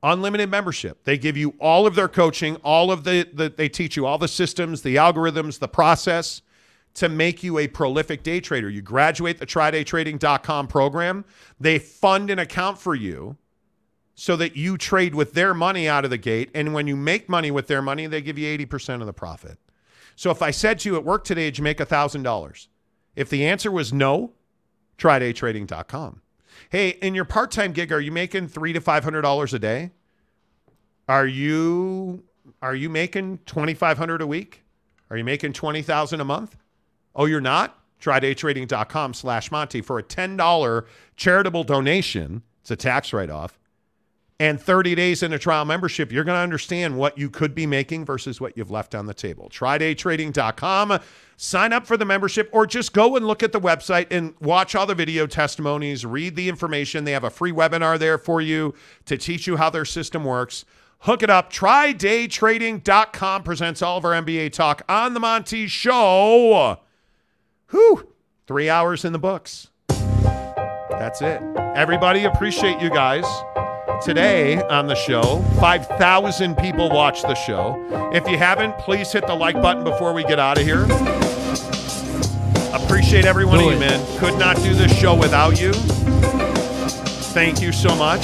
unlimited 0.04 0.50
membership. 0.50 1.04
They 1.04 1.16
give 1.16 1.36
you 1.36 1.54
all 1.60 1.86
of 1.86 1.94
their 1.94 2.08
coaching, 2.08 2.56
all 2.56 2.90
of 2.90 3.04
the, 3.04 3.28
the 3.32 3.48
they 3.48 3.68
teach 3.68 3.96
you 3.96 4.06
all 4.06 4.18
the 4.18 4.28
systems, 4.28 4.82
the 4.82 4.96
algorithms, 4.96 5.58
the 5.58 5.68
process 5.68 6.42
to 6.94 7.08
make 7.08 7.42
you 7.42 7.58
a 7.58 7.68
prolific 7.68 8.22
day 8.22 8.40
trader. 8.40 8.68
You 8.68 8.82
graduate 8.82 9.38
the 9.38 9.46
trydaytrading.com 9.46 10.68
program. 10.68 11.24
They 11.58 11.78
fund 11.78 12.30
an 12.30 12.38
account 12.38 12.78
for 12.78 12.94
you 12.94 13.36
so 14.14 14.36
that 14.36 14.56
you 14.56 14.76
trade 14.76 15.14
with 15.14 15.32
their 15.32 15.54
money 15.54 15.88
out 15.88 16.04
of 16.04 16.10
the 16.10 16.18
gate. 16.18 16.50
And 16.54 16.74
when 16.74 16.86
you 16.86 16.96
make 16.96 17.28
money 17.28 17.50
with 17.50 17.66
their 17.66 17.82
money, 17.82 18.06
they 18.06 18.20
give 18.20 18.38
you 18.38 18.58
80% 18.58 19.00
of 19.00 19.06
the 19.06 19.12
profit. 19.12 19.58
So 20.16 20.30
if 20.30 20.42
I 20.42 20.50
said 20.50 20.78
to 20.80 20.90
you 20.90 20.96
at 20.96 21.04
work 21.04 21.24
today, 21.24 21.44
did 21.44 21.58
you 21.58 21.64
make 21.64 21.78
$1,000? 21.78 22.66
If 23.16 23.30
the 23.30 23.46
answer 23.46 23.70
was 23.70 23.92
no, 23.92 24.32
try 24.98 25.18
daytrading.com. 25.18 26.20
Hey, 26.70 26.90
in 26.90 27.14
your 27.14 27.24
part-time 27.24 27.72
gig, 27.72 27.92
are 27.92 28.00
you 28.00 28.12
making 28.12 28.48
three 28.48 28.72
to 28.72 28.80
five 28.80 29.04
hundred 29.04 29.22
dollars 29.22 29.52
a 29.52 29.58
day? 29.58 29.90
Are 31.08 31.26
you 31.26 32.24
are 32.60 32.74
you 32.74 32.88
making 32.88 33.38
twenty 33.46 33.74
five 33.74 33.98
hundred 33.98 34.22
a 34.22 34.26
week? 34.26 34.62
Are 35.10 35.16
you 35.16 35.24
making 35.24 35.52
twenty 35.52 35.82
thousand 35.82 36.20
a 36.20 36.24
month? 36.24 36.56
Oh, 37.14 37.26
you're 37.26 37.40
not? 37.40 37.78
Try 38.00 38.18
daytrading.com 38.20 39.14
slash 39.14 39.50
Monty 39.50 39.80
for 39.80 39.98
a 39.98 40.02
$10 40.02 40.86
charitable 41.16 41.64
donation. 41.64 42.42
It's 42.60 42.70
a 42.70 42.76
tax 42.76 43.12
write-off 43.12 43.58
and 44.42 44.60
30 44.60 44.96
days 44.96 45.22
in 45.22 45.32
a 45.32 45.38
trial 45.38 45.64
membership, 45.64 46.10
you're 46.10 46.24
going 46.24 46.34
to 46.34 46.42
understand 46.42 46.98
what 46.98 47.16
you 47.16 47.30
could 47.30 47.54
be 47.54 47.64
making 47.64 48.04
versus 48.04 48.40
what 48.40 48.56
you've 48.56 48.72
left 48.72 48.92
on 48.92 49.06
the 49.06 49.14
table. 49.14 49.48
Try 49.48 49.78
TryDayTrading.com. 49.78 50.98
Sign 51.36 51.72
up 51.72 51.86
for 51.86 51.96
the 51.96 52.04
membership 52.04 52.50
or 52.50 52.66
just 52.66 52.92
go 52.92 53.14
and 53.14 53.24
look 53.24 53.44
at 53.44 53.52
the 53.52 53.60
website 53.60 54.08
and 54.10 54.34
watch 54.40 54.74
all 54.74 54.84
the 54.84 54.96
video 54.96 55.28
testimonies, 55.28 56.04
read 56.04 56.34
the 56.34 56.48
information. 56.48 57.04
They 57.04 57.12
have 57.12 57.22
a 57.22 57.30
free 57.30 57.52
webinar 57.52 58.00
there 58.00 58.18
for 58.18 58.40
you 58.40 58.74
to 59.04 59.16
teach 59.16 59.46
you 59.46 59.58
how 59.58 59.70
their 59.70 59.84
system 59.84 60.24
works. 60.24 60.64
Hook 61.02 61.22
it 61.22 61.30
up. 61.30 61.48
Try 61.48 61.94
TryDayTrading.com 61.94 63.44
presents 63.44 63.80
all 63.80 63.98
of 63.98 64.04
our 64.04 64.12
NBA 64.12 64.52
talk 64.54 64.82
on 64.88 65.14
the 65.14 65.20
Monty 65.20 65.68
Show. 65.68 66.80
Whew. 67.72 68.06
Three 68.46 68.68
hours 68.68 69.04
in 69.04 69.12
the 69.12 69.18
books. 69.18 69.68
That's 69.88 71.22
it. 71.22 71.42
Everybody, 71.74 72.24
appreciate 72.24 72.80
you 72.80 72.90
guys 72.90 73.24
today 74.04 74.60
on 74.62 74.86
the 74.86 74.94
show. 74.94 75.42
5,000 75.58 76.56
people 76.56 76.90
watch 76.90 77.22
the 77.22 77.34
show. 77.34 78.10
If 78.12 78.28
you 78.28 78.36
haven't, 78.36 78.76
please 78.78 79.10
hit 79.10 79.26
the 79.26 79.34
like 79.34 79.60
button 79.60 79.84
before 79.84 80.12
we 80.12 80.22
get 80.22 80.38
out 80.38 80.58
of 80.58 80.64
here. 80.64 80.84
Appreciate 82.74 83.24
every 83.24 83.46
one 83.46 83.58
of 83.58 83.64
you, 83.64 83.78
man. 83.78 84.18
Could 84.18 84.38
not 84.38 84.56
do 84.56 84.74
this 84.74 84.94
show 84.98 85.14
without 85.14 85.58
you. 85.58 85.72
Thank 87.32 87.62
you 87.62 87.72
so 87.72 87.94
much. 87.96 88.22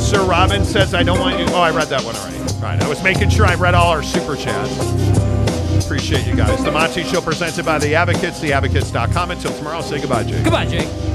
Sir 0.00 0.26
Robin 0.26 0.64
says, 0.64 0.94
I 0.94 1.04
don't 1.04 1.20
want 1.20 1.38
you. 1.38 1.46
Oh, 1.54 1.60
I 1.60 1.70
read 1.70 1.86
that 1.88 2.02
one 2.02 2.16
already. 2.16 2.38
Right. 2.60 2.82
I 2.82 2.88
was 2.88 3.02
making 3.04 3.30
sure 3.30 3.46
I 3.46 3.54
read 3.54 3.74
all 3.74 3.90
our 3.92 4.02
super 4.02 4.34
chats. 4.34 5.39
Appreciate 5.84 6.26
you 6.26 6.36
guys. 6.36 6.62
The 6.62 6.70
Monty 6.70 7.02
Show 7.04 7.20
presented 7.20 7.64
by 7.64 7.78
The 7.78 7.94
Advocates, 7.94 8.40
theadvocates.com. 8.40 9.30
Until 9.30 9.52
tomorrow, 9.56 9.80
say 9.80 10.00
goodbye, 10.00 10.24
Jake. 10.24 10.44
Goodbye, 10.44 10.66
Jake. 10.66 11.09